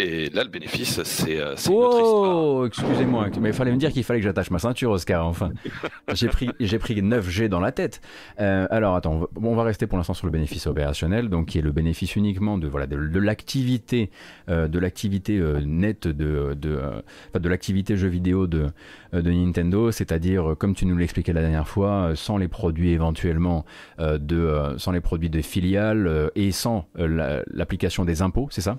Et 0.00 0.30
là 0.30 0.44
le 0.44 0.50
bénéfice 0.50 1.02
c'est 1.02 1.40
euh. 1.40 1.56
Oh, 1.68 2.64
excusez-moi, 2.66 3.28
mais 3.40 3.48
il 3.48 3.52
fallait 3.52 3.72
me 3.72 3.76
dire 3.78 3.90
qu'il 3.90 4.04
fallait 4.04 4.20
que 4.20 4.24
j'attache 4.24 4.50
ma 4.50 4.60
ceinture, 4.60 4.92
Oscar, 4.92 5.26
enfin. 5.26 5.50
J'ai 6.14 6.28
pris, 6.28 6.50
j'ai 6.60 6.78
pris 6.78 7.02
9G 7.02 7.48
dans 7.48 7.60
la 7.60 7.72
tête. 7.72 8.00
Euh, 8.40 8.66
alors, 8.70 8.94
attends, 8.96 9.28
on 9.36 9.54
va, 9.54 9.62
rester 9.62 9.86
pour 9.86 9.98
l'instant 9.98 10.14
sur 10.14 10.26
le 10.26 10.32
bénéfice 10.32 10.66
opérationnel, 10.66 11.28
donc 11.28 11.46
qui 11.46 11.58
est 11.58 11.62
le 11.62 11.72
bénéfice 11.72 12.16
uniquement 12.16 12.56
de, 12.58 12.66
voilà, 12.66 12.86
de, 12.86 12.96
l'activité, 13.18 14.10
euh, 14.48 14.68
de 14.68 14.78
l'activité 14.78 15.38
euh, 15.38 15.60
nette 15.64 16.08
de, 16.08 16.54
de, 16.54 16.78
euh, 16.80 17.38
de 17.38 17.48
l'activité 17.48 17.96
jeu 17.96 18.08
vidéo 18.08 18.46
de, 18.46 18.68
de 19.12 19.30
Nintendo, 19.30 19.90
c'est-à-dire, 19.90 20.54
comme 20.58 20.74
tu 20.74 20.86
nous 20.86 20.96
l'expliquais 20.96 21.32
la 21.32 21.42
dernière 21.42 21.68
fois, 21.68 22.12
sans 22.14 22.38
les 22.38 22.48
produits 22.48 22.90
éventuellement 22.90 23.64
euh, 24.00 24.18
de, 24.18 24.36
euh, 24.36 24.78
sans 24.78 24.92
les 24.92 25.00
produits 25.00 25.30
de 25.30 25.42
filiales 25.42 26.06
euh, 26.06 26.28
et 26.36 26.52
sans 26.52 26.86
la- 26.94 27.42
l'application 27.48 28.04
des 28.04 28.22
impôts, 28.22 28.48
c'est 28.50 28.62
ça? 28.62 28.78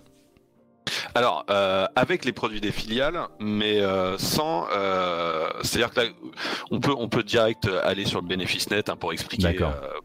Alors 1.15 1.45
euh, 1.49 1.85
avec 1.95 2.25
les 2.25 2.31
produits 2.33 2.61
des 2.61 2.71
filiales, 2.71 3.19
mais 3.39 3.79
euh, 3.81 4.17
sans, 4.17 4.67
euh, 4.75 5.47
c'est-à-dire 5.63 5.91
que 5.91 5.99
là 6.01 6.07
on 6.71 6.79
peut 6.79 6.93
on 6.97 7.09
peut 7.09 7.23
direct 7.23 7.67
aller 7.83 8.05
sur 8.05 8.21
le 8.21 8.27
bénéfice 8.27 8.69
net 8.69 8.89
hein, 8.89 8.95
pour 8.95 9.11
expliquer 9.13 9.47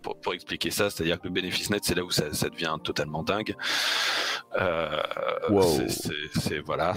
pour, 0.03 0.17
pour 0.21 0.35
expliquer 0.35 0.71
ça, 0.71 0.91
c'est-à-dire 0.91 1.19
que 1.21 1.29
le 1.29 1.33
bénéfice 1.33 1.71
net 1.71 1.83
c'est 1.85 1.95
là 1.95 2.05
où 2.05 2.11
ça, 2.11 2.33
ça 2.33 2.49
devient 2.49 2.77
totalement 2.83 3.23
dingue. 3.23 3.55
Wow. 5.51 5.63
c'est- 5.89 6.61
voilà. 6.65 6.95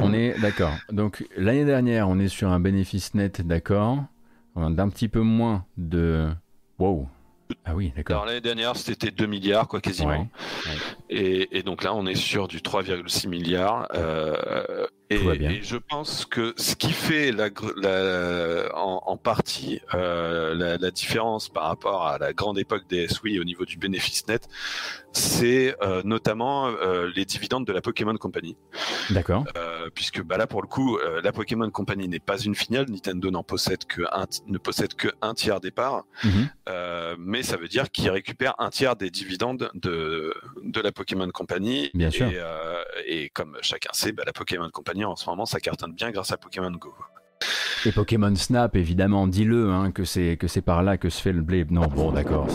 On 0.00 0.12
est 0.12 0.38
d'accord. 0.40 0.72
Donc 0.90 1.24
l'année 1.36 1.64
dernière, 1.64 2.08
on 2.08 2.18
est 2.18 2.28
sur 2.28 2.50
un 2.50 2.60
bénéfice 2.60 3.14
net, 3.14 3.46
d'accord, 3.46 3.98
d'un 4.56 4.88
petit 4.88 5.08
peu 5.08 5.20
moins 5.20 5.64
de. 5.76 6.28
Wow. 6.78 7.08
Ah 7.64 7.74
oui, 7.74 7.86
Alors 7.94 7.96
d'accord. 7.96 8.26
l'année 8.26 8.40
dernière 8.40 8.76
c'était 8.76 9.10
2 9.10 9.26
milliards 9.26 9.68
quoi 9.68 9.80
quasiment. 9.80 10.10
Ouais, 10.10 10.18
ouais. 10.66 10.76
Et, 11.10 11.58
et 11.58 11.62
donc 11.62 11.82
là, 11.82 11.94
on 11.94 12.06
est 12.06 12.14
sur 12.14 12.48
du 12.48 12.58
3,6 12.58 13.28
milliards. 13.28 13.86
euh, 13.94 14.86
et, 15.10 15.62
je 15.62 15.76
pense 15.76 16.24
que 16.26 16.54
ce 16.56 16.74
qui 16.74 16.92
fait 16.92 17.32
la, 17.32 17.48
la- 17.76 18.68
en, 18.76 19.02
en 19.06 19.16
partie 19.16 19.80
euh, 19.94 20.54
la, 20.54 20.76
la 20.76 20.90
différence 20.90 21.48
par 21.48 21.64
rapport 21.64 22.06
à 22.06 22.18
la 22.18 22.32
grande 22.32 22.58
époque 22.58 22.82
des 22.88 23.08
SWI 23.08 23.40
au 23.40 23.44
niveau 23.44 23.64
du 23.64 23.78
bénéfice 23.78 24.26
net, 24.28 24.48
c'est 25.12 25.74
euh, 25.82 26.02
notamment 26.04 26.66
euh, 26.68 27.10
les 27.16 27.24
dividendes 27.24 27.66
de 27.66 27.72
la 27.72 27.80
Pokémon 27.80 28.16
Company. 28.16 28.56
D'accord. 29.10 29.44
Puisque 29.94 30.22
bah 30.22 30.36
là, 30.36 30.46
pour 30.46 30.60
le 30.62 30.68
coup, 30.68 30.98
la 31.22 31.32
Pokémon 31.32 31.70
Company 31.70 32.08
n'est 32.08 32.18
pas 32.20 32.38
une 32.38 32.54
filiale. 32.54 32.86
Nintendo 32.90 33.30
n'en 33.30 33.42
possède 33.42 33.84
que 33.86 34.02
un, 34.12 34.26
ne 34.46 34.58
possède 34.58 34.94
que 34.94 35.08
un 35.22 35.32
tiers 35.34 35.60
des 35.60 35.70
parts. 35.70 36.04
Mhm. 36.24 36.48
Mais 37.18 37.42
ça 37.42 37.56
veut 37.56 37.68
dire 37.68 37.90
qu'il 37.90 38.10
récupère 38.10 38.54
un 38.58 38.68
tiers 38.70 38.96
des 38.96 39.10
dividendes 39.10 39.70
de, 39.74 40.34
de 40.62 40.80
la 40.80 40.92
Pokémon 40.92 41.28
Company. 41.30 41.90
Bien 41.94 42.10
sûr. 42.10 42.28
Et, 42.28 42.36
euh, 42.36 42.82
et 43.06 43.30
comme 43.30 43.56
chacun 43.62 43.90
sait, 43.92 44.12
bah, 44.12 44.24
la 44.26 44.32
Pokémon 44.32 44.68
Company 44.70 44.97
en 45.04 45.16
ce 45.16 45.28
moment, 45.28 45.46
ça 45.46 45.60
cartonne 45.60 45.92
bien 45.92 46.10
grâce 46.10 46.32
à 46.32 46.36
Pokémon 46.36 46.70
Go. 46.70 46.94
Et 47.86 47.92
Pokémon 47.92 48.34
Snap, 48.34 48.74
évidemment, 48.74 49.26
dis-le, 49.26 49.70
hein, 49.70 49.92
c'est 50.04 50.36
que 50.36 50.48
c'est 50.48 50.62
par 50.62 50.82
là 50.82 50.98
que 50.98 51.10
se 51.10 51.22
fait 51.22 51.32
le 51.32 51.42
blé. 51.42 51.64
Non, 51.70 51.86
bon, 51.86 52.10
d'accord. 52.10 52.48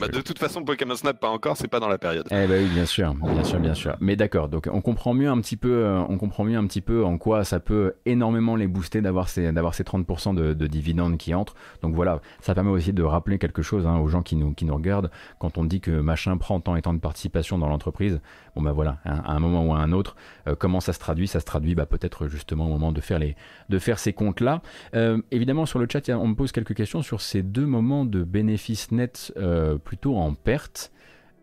Bah, 0.00 0.08
de 0.08 0.20
toute 0.20 0.38
façon, 0.38 0.64
Pokémon 0.64 0.94
Snap, 0.94 1.18
pas 1.20 1.28
encore, 1.28 1.56
c'est 1.56 1.68
pas 1.68 1.80
dans 1.80 1.88
la 1.88 1.98
période. 1.98 2.26
Eh 2.30 2.46
ben 2.46 2.64
oui, 2.64 2.68
bien 2.72 2.86
sûr, 2.86 3.14
bien 3.14 3.44
sûr, 3.44 3.58
bien 3.58 3.74
sûr. 3.74 3.96
Mais 4.00 4.16
d'accord, 4.16 4.48
donc 4.48 4.68
on 4.72 4.80
comprend 4.80 5.14
mieux 5.14 5.28
un 5.28 5.40
petit 5.40 5.56
peu, 5.56 5.84
euh, 5.84 6.00
on 6.08 6.18
comprend 6.18 6.44
mieux 6.44 6.58
un 6.58 6.66
petit 6.66 6.80
peu 6.80 7.04
en 7.04 7.18
quoi 7.18 7.44
ça 7.44 7.60
peut 7.60 7.94
énormément 8.04 8.56
les 8.56 8.66
booster 8.66 9.00
d'avoir 9.00 9.28
ces, 9.28 9.52
d'avoir 9.52 9.74
ces 9.74 9.84
30% 9.84 10.34
de, 10.34 10.54
de 10.54 10.66
dividendes 10.66 11.16
qui 11.18 11.34
entrent. 11.34 11.54
Donc 11.82 11.94
voilà, 11.94 12.20
ça 12.40 12.54
permet 12.54 12.70
aussi 12.70 12.92
de 12.92 13.02
rappeler 13.02 13.38
quelque 13.38 13.62
chose 13.62 13.86
hein, 13.86 13.98
aux 13.98 14.08
gens 14.08 14.22
qui 14.22 14.36
nous, 14.36 14.52
qui 14.54 14.64
nous 14.64 14.74
regardent. 14.74 15.10
Quand 15.38 15.58
on 15.58 15.64
dit 15.64 15.80
que 15.80 15.90
machin 15.90 16.36
prend 16.36 16.60
tant 16.60 16.76
et 16.76 16.82
tant 16.82 16.94
de 16.94 17.00
participation 17.00 17.58
dans 17.58 17.68
l'entreprise, 17.68 18.20
bon 18.54 18.62
ben 18.62 18.72
voilà, 18.72 18.98
hein, 19.04 19.22
à 19.24 19.32
un 19.32 19.40
moment 19.40 19.64
ou 19.66 19.74
à 19.74 19.78
un 19.78 19.92
autre, 19.92 20.16
euh, 20.48 20.54
comment 20.58 20.80
ça 20.80 20.92
se 20.92 20.98
traduit? 20.98 21.28
Ça 21.28 21.40
se 21.40 21.44
traduit 21.44 21.74
bah, 21.74 21.86
peut-être 21.86 22.28
justement 22.28 22.66
au 22.66 22.70
moment 22.70 22.92
de 22.92 23.00
faire, 23.00 23.18
les, 23.18 23.36
de 23.68 23.78
faire 23.78 23.98
ces 23.98 24.12
comptes-là. 24.12 24.62
Euh, 24.94 25.20
évidemment, 25.30 25.66
sur 25.66 25.78
le 25.78 25.86
chat, 25.90 26.08
on 26.10 26.28
me 26.28 26.34
pose 26.34 26.52
quelques 26.52 26.74
questions 26.74 27.02
sur 27.02 27.20
ces 27.20 27.42
deux 27.42 27.66
moments 27.66 28.04
de 28.04 28.22
bénéfices 28.22 28.90
nets 28.92 29.32
euh, 29.36 29.65
plutôt 29.74 30.16
en 30.16 30.34
perte. 30.34 30.92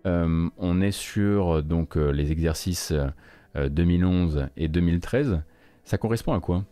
Euh, 0.05 0.49
on 0.57 0.81
est 0.81 0.91
sur 0.91 1.57
euh, 1.57 1.61
donc 1.61 1.97
euh, 1.97 2.11
les 2.11 2.31
exercices 2.31 2.91
euh, 2.91 3.07
euh, 3.55 3.69
2011 3.69 4.47
et 4.57 4.67
2013. 4.67 5.41
Ça 5.83 5.97
correspond 5.97 6.33
à 6.33 6.39
quoi? 6.39 6.63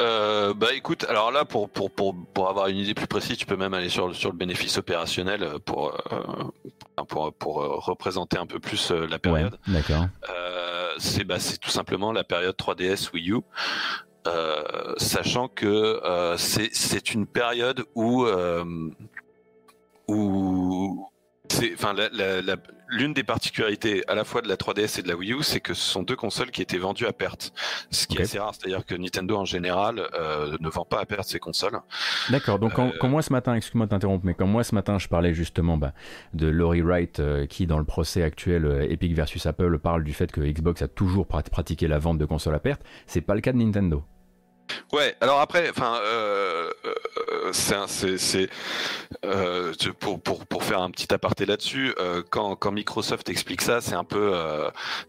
Euh, 0.00 0.52
bah 0.54 0.74
écoute, 0.74 1.04
alors 1.08 1.30
là, 1.30 1.44
pour, 1.44 1.68
pour, 1.68 1.90
pour, 1.90 2.14
pour 2.34 2.48
avoir 2.48 2.66
une 2.68 2.76
idée 2.78 2.94
plus 2.94 3.06
précise, 3.06 3.36
tu 3.36 3.46
peux 3.46 3.56
même 3.56 3.74
aller 3.74 3.88
sur, 3.88 4.08
le- 4.08 4.14
sur 4.14 4.30
le 4.30 4.36
bénéfice 4.36 4.78
opérationnel 4.78 5.42
euh, 5.42 5.58
pour, 5.64 5.94
euh, 6.12 7.02
pour, 7.08 7.32
pour 7.34 7.62
euh, 7.62 7.68
représenter 7.76 8.36
un 8.38 8.46
peu 8.46 8.58
plus 8.58 8.90
euh, 8.90 9.06
la 9.06 9.18
période. 9.18 9.58
Ouais, 9.68 9.74
d'accord. 9.74 10.06
Euh, 10.30 10.90
c'est 10.98 11.24
bah, 11.24 11.36
tout 11.60 11.70
simplement 11.70 12.10
la 12.12 12.24
période 12.24 12.56
3DS 12.56 13.12
Wii 13.12 13.30
U. 13.32 13.40
Euh, 14.26 14.62
sachant 14.98 15.48
que 15.48 15.66
euh, 15.66 16.36
c'est 16.36 16.70
c'est 16.72 17.12
une 17.12 17.26
période 17.26 17.84
où 17.96 18.24
euh, 18.24 18.64
où 20.08 21.08
c'est 21.48 21.72
enfin 21.74 21.94
l'une 22.88 23.12
des 23.14 23.24
particularités 23.24 24.04
à 24.08 24.14
la 24.14 24.24
fois 24.24 24.42
de 24.42 24.48
la 24.48 24.56
3DS 24.56 24.98
et 25.00 25.02
de 25.02 25.08
la 25.08 25.16
Wii 25.16 25.32
U, 25.32 25.42
c'est 25.42 25.60
que 25.60 25.74
ce 25.74 25.82
sont 25.82 26.02
deux 26.02 26.16
consoles 26.16 26.50
qui 26.50 26.62
étaient 26.62 26.78
vendues 26.78 27.06
à 27.06 27.12
perte, 27.12 27.52
ce 27.90 28.06
qui 28.06 28.18
est 28.18 28.22
assez 28.22 28.38
rare. 28.38 28.54
C'est-à-dire 28.54 28.86
que 28.86 28.94
Nintendo 28.94 29.36
en 29.36 29.44
général 29.44 30.00
euh, 30.14 30.56
ne 30.60 30.68
vend 30.68 30.84
pas 30.84 31.00
à 31.00 31.04
perte 31.06 31.26
ses 31.28 31.38
consoles. 31.38 31.78
D'accord, 32.30 32.58
donc 32.58 32.74
quand, 32.74 32.88
Euh, 32.88 32.92
quand 33.00 33.08
moi 33.08 33.22
ce 33.22 33.32
matin, 33.32 33.54
excuse-moi 33.54 33.86
de 33.86 33.90
t'interrompre, 33.90 34.24
mais 34.24 34.34
quand 34.34 34.46
moi 34.46 34.62
ce 34.64 34.74
matin 34.74 34.98
je 34.98 35.08
parlais 35.08 35.34
justement 35.34 35.76
bah, 35.76 35.92
de 36.32 36.46
Laurie 36.48 36.82
Wright 36.82 37.20
euh, 37.20 37.46
qui 37.46 37.66
dans 37.66 37.78
le 37.78 37.84
procès 37.84 38.22
actuel 38.22 38.86
Epic 38.90 39.14
versus 39.14 39.44
Apple 39.46 39.78
parle 39.78 40.04
du 40.04 40.12
fait 40.14 40.30
que 40.32 40.40
Xbox 40.40 40.80
a 40.82 40.88
toujours 40.88 41.26
prat- 41.26 41.42
pratiqué 41.42 41.88
la 41.88 41.98
vente 41.98 42.18
de 42.18 42.24
consoles 42.24 42.54
à 42.54 42.60
perte, 42.60 42.82
c'est 43.06 43.20
pas 43.20 43.34
le 43.34 43.40
cas 43.40 43.52
de 43.52 43.58
Nintendo. 43.58 44.04
Ouais, 44.92 45.14
alors 45.20 45.40
après, 45.40 45.68
enfin, 45.70 45.98
euh, 46.04 46.70
euh, 46.84 47.50
c'est 47.52 48.48
euh, 49.24 49.72
pour, 49.98 50.20
pour 50.20 50.46
pour 50.46 50.64
faire 50.64 50.82
un 50.82 50.90
petit 50.90 51.12
aparté 51.12 51.46
là-dessus, 51.46 51.94
quand 52.30 52.56
quand 52.56 52.72
Microsoft 52.72 53.28
explique 53.28 53.62
ça, 53.62 53.80
c'est 53.80 53.94
un 53.94 54.04
peu, 54.04 54.34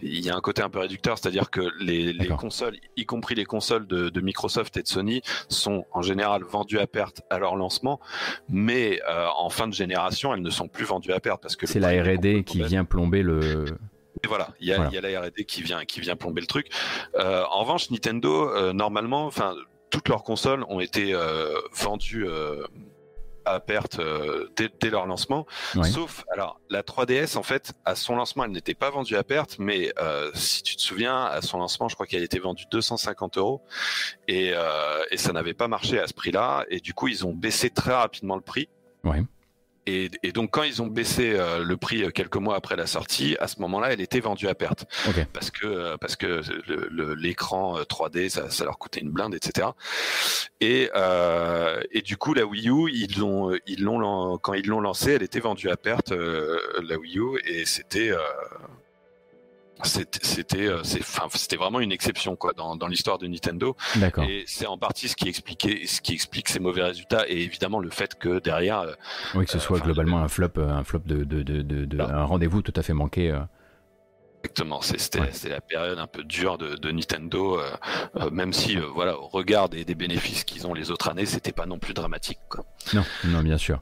il 0.02 0.20
y 0.20 0.30
a 0.30 0.36
un 0.36 0.42
côté 0.42 0.62
un 0.62 0.70
peu 0.70 0.80
réducteur, 0.80 1.18
c'est-à-dire 1.18 1.50
que 1.50 1.62
les, 1.80 2.14
les 2.14 2.28
consoles, 2.28 2.78
y 2.98 3.06
compris 3.06 3.36
les 3.36 3.46
consoles 3.46 3.88
de, 3.88 4.10
de 4.10 4.22
Microsoft 4.22 4.76
et 4.78 4.84
de 4.84 4.88
Sony, 4.88 5.22
sont 5.50 5.86
en 5.92 6.02
général 6.02 6.44
vendues 6.44 6.80
à 6.80 6.88
perte 6.88 7.22
à 7.30 7.40
leur 7.40 7.56
lancement, 7.56 8.00
mais 8.50 9.02
en 9.38 9.50
fin 9.50 9.68
de 9.68 9.74
génération, 9.74 10.34
elles 10.34 10.42
ne 10.42 10.50
sont 10.50 10.68
plus 10.68 10.86
vendues 10.86 11.14
à 11.14 11.20
perte 11.20 11.42
parce 11.42 11.56
que 11.56 11.68
C'est 11.68 11.80
la 11.80 11.90
R&D 11.90 12.44
qui 12.44 12.62
vient 12.64 12.86
plomber 12.86 13.24
le... 13.24 13.66
et 14.24 14.28
voilà, 14.28 14.50
il 14.60 14.68
y 14.68 14.74
a, 14.74 14.76
Voilà. 14.76 14.92
il 14.92 14.96
y 14.96 14.98
a 14.98 15.02
la 15.02 15.22
R&D 15.28 15.46
qui 15.46 15.64
vient, 15.64 15.86
qui 15.86 16.00
vient 16.02 16.16
plomber 16.16 16.42
le 16.42 16.48
truc. 16.48 16.68
Euh, 17.16 17.44
en 17.52 17.62
revanche, 17.62 17.90
Nintendo, 17.90 18.50
euh, 18.50 18.74
normalement, 18.74 19.26
enfin, 19.26 19.56
toutes 19.90 20.08
leurs 20.10 20.24
consoles 20.24 20.64
ont 20.70 20.80
été 20.80 21.14
euh, 21.14 21.60
vendues 21.74 22.28
euh, 22.28 22.66
à 23.46 23.60
perte 23.60 24.00
euh, 24.00 24.48
dès, 24.56 24.70
dès 24.80 24.90
leur 24.90 25.06
lancement. 25.06 25.46
Sauf, 25.84 26.24
alors, 26.32 26.62
la 26.70 26.82
3DS, 26.82 27.38
en 27.38 27.44
fait, 27.44 27.74
à 27.84 27.96
son 27.96 28.16
lancement, 28.16 28.46
elle 28.46 28.52
n'était 28.52 28.74
pas 28.74 28.90
vendue 28.90 29.16
à 29.18 29.24
perte, 29.24 29.58
mais 29.60 29.92
euh, 30.00 30.32
si 30.34 30.64
tu 30.64 30.76
te 30.78 30.82
souviens, 30.82 31.26
à 31.26 31.42
son 31.42 31.58
lancement, 31.58 31.90
je 31.90 31.96
crois 31.96 32.06
qu'elle 32.08 32.24
était 32.24 32.40
vendue 32.40 32.64
250 32.72 33.38
euros, 33.38 33.62
et, 34.30 34.54
et 35.12 35.18
ça 35.18 35.34
n'avait 35.34 35.54
pas 35.54 35.68
marché 35.68 36.00
à 36.00 36.08
ce 36.08 36.14
prix-là, 36.14 36.66
et 36.70 36.80
du 36.80 36.94
coup, 36.94 37.10
ils 37.10 37.26
ont 37.26 37.34
baissé 37.34 37.70
très 37.70 37.94
rapidement 37.94 38.36
le 38.36 38.42
prix. 38.42 38.70
Ouais. 39.04 39.22
Et, 39.86 40.10
et 40.24 40.32
donc 40.32 40.52
quand 40.52 40.64
ils 40.64 40.82
ont 40.82 40.88
baissé 40.88 41.34
euh, 41.36 41.64
le 41.64 41.76
prix 41.78 42.04
euh, 42.04 42.10
quelques 42.10 42.38
mois 42.38 42.56
après 42.56 42.76
la 42.76 42.88
sortie, 42.88 43.36
à 43.40 43.48
ce 43.48 43.60
moment-là, 43.62 43.92
elle 43.92 44.00
était 44.02 44.22
vendue 44.22 44.48
à 44.48 44.56
perte 44.56 44.86
Ok. 45.10 45.26
parce 45.34 45.52
que 45.52 45.66
euh, 45.68 45.98
parce 45.98 46.16
que 46.16 46.42
le- 46.68 46.88
le- 46.90 47.16
l'écran 47.16 47.78
euh, 47.78 47.84
3D 47.84 48.30
ça, 48.30 48.50
ça 48.50 48.64
leur 48.64 48.78
coûtait 48.78 49.02
une 49.02 49.12
blinde, 49.12 49.36
etc. 49.36 49.68
Et 50.62 50.90
euh, 50.96 51.82
et 51.92 52.02
du 52.02 52.16
coup 52.18 52.34
la 52.34 52.46
Wii 52.46 52.70
U 52.70 52.90
ils 52.94 53.20
l'ont 53.20 53.58
ils 53.68 53.84
l'ont 53.84 54.38
quand 54.38 54.54
ils 54.54 54.68
l'ont 54.68 54.80
lancée, 54.82 55.14
elle 55.14 55.24
était 55.24 55.40
vendue 55.42 55.70
à 55.70 55.76
perte 55.76 56.12
euh, 56.14 56.58
la 56.88 56.98
Wii 56.98 57.18
U 57.20 57.40
et 57.46 57.66
c'était 57.66 58.12
euh, 58.12 58.18
c'était 59.86 60.20
c'était 60.24 60.68
euh, 60.68 60.82
c'était 60.84 61.56
vraiment 61.56 61.80
une 61.80 61.92
exception 61.92 62.36
quoi 62.36 62.54
dans, 62.54 62.76
dans 62.76 62.88
l'histoire 62.88 63.18
de 63.18 63.28
Nintendo 63.28 63.76
et 64.28 64.44
c'est 64.48 64.66
en 64.66 64.78
partie 64.78 65.10
ce 65.10 65.16
qui 65.16 65.28
expliquait 65.28 65.86
ce 65.86 66.02
qui 66.02 66.14
explique 66.14 66.50
ces 66.50 66.60
mauvais 66.60 66.84
résultats 66.84 67.26
et 67.28 67.42
évidemment 67.42 67.80
le 67.80 67.90
fait 67.90 68.16
que 68.16 68.40
derrière 68.40 68.86
Oui, 69.36 69.46
que 69.46 69.52
ce 69.52 69.58
euh, 69.58 69.60
soit 69.60 69.80
globalement 69.80 70.20
un 70.20 70.28
flop, 70.28 70.50
euh, 70.58 70.70
un 70.70 70.84
flop 70.84 71.02
de, 71.06 71.24
de, 71.24 72.02
un 72.02 72.24
rendez-vous 72.24 72.62
tout 72.62 72.74
à 72.76 72.84
fait 72.84 72.94
manqué. 72.94 73.38
Exactement, 74.44 74.82
c'est- 74.82 75.00
c'était 75.00 75.20
Ouais. 75.22 75.50
la 75.50 75.62
période 75.62 75.98
un 76.00 76.08
peu 76.08 76.24
dure 76.24 76.58
de, 76.58 76.76
de 76.76 76.92
Nintendo, 76.92 77.60
euh, 77.60 77.70
euh, 78.18 78.30
même 78.30 78.52
si 78.52 78.78
euh, 78.78 78.82
voilà 78.94 79.18
au 79.18 79.28
regard 79.28 79.70
des, 79.70 79.86
des 79.86 79.96
bénéfices 79.96 80.44
qu'ils 80.44 80.68
ont 80.68 80.74
les 80.74 80.92
autres 80.92 81.10
années, 81.10 81.26
c'était 81.26 81.54
pas 81.54 81.66
non 81.66 81.80
plus 81.80 81.94
dramatique. 81.94 82.40
Quoi. 82.50 82.66
Non, 82.94 83.04
non, 83.26 83.42
bien 83.42 83.58
sûr. 83.58 83.82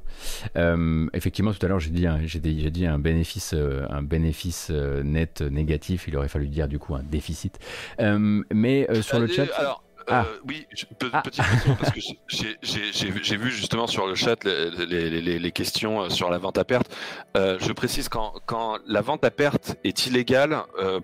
Effectivement, 1.13 1.51
tout 1.53 1.65
à 1.65 1.69
l'heure, 1.69 1.79
j'ai 1.79 1.89
dit, 1.89 2.05
un- 2.07 2.25
j'ai 2.25 2.39
dit, 2.39 2.61
j'ai 2.61 2.71
dit 2.71 2.85
un 2.85 2.99
bénéfice, 2.99 3.53
un 3.53 4.01
bénéfice 4.03 4.69
net 4.69 5.41
négatif. 5.41 6.05
Il 6.07 6.15
aurait 6.15 6.27
fallu 6.27 6.47
dire 6.47 6.67
du 6.67 6.77
coup 6.79 6.93
un 6.95 7.03
déficit. 7.03 7.57
Mais 7.99 8.87
sur 9.01 9.19
le 9.19 9.27
chat, 9.27 9.45
Alors, 9.57 9.83
Ah. 10.07 10.25
euh, 10.27 10.37
oui, 10.47 10.65
je- 10.71 10.85
pe- 10.85 11.09
Ah. 11.13 11.21
petite 11.21 11.43
question 11.43 11.75
parce 11.75 11.91
que 11.91 11.99
j'ai- 12.29 13.37
vu- 13.37 13.51
justement 13.51 13.87
sur 13.87 14.07
le 14.07 14.15
chat 14.15 14.43
les, 14.43 14.69
les- 14.85 15.21
les- 15.21 15.39
les 15.39 15.51
questions 15.51 16.01
euh, 16.03 16.09
sur 16.09 16.29
la 16.29 16.37
vente 16.37 16.57
à 16.57 16.63
perte. 16.63 16.95
Euh, 17.37 17.57
je 17.59 17.71
précise 17.71 18.09
quand, 18.09 18.33
quand 18.45 18.77
la 18.87 19.01
vente 19.01 19.23
à 19.25 19.31
perte 19.31 19.75
est 19.83 20.05
illégale 20.07 20.57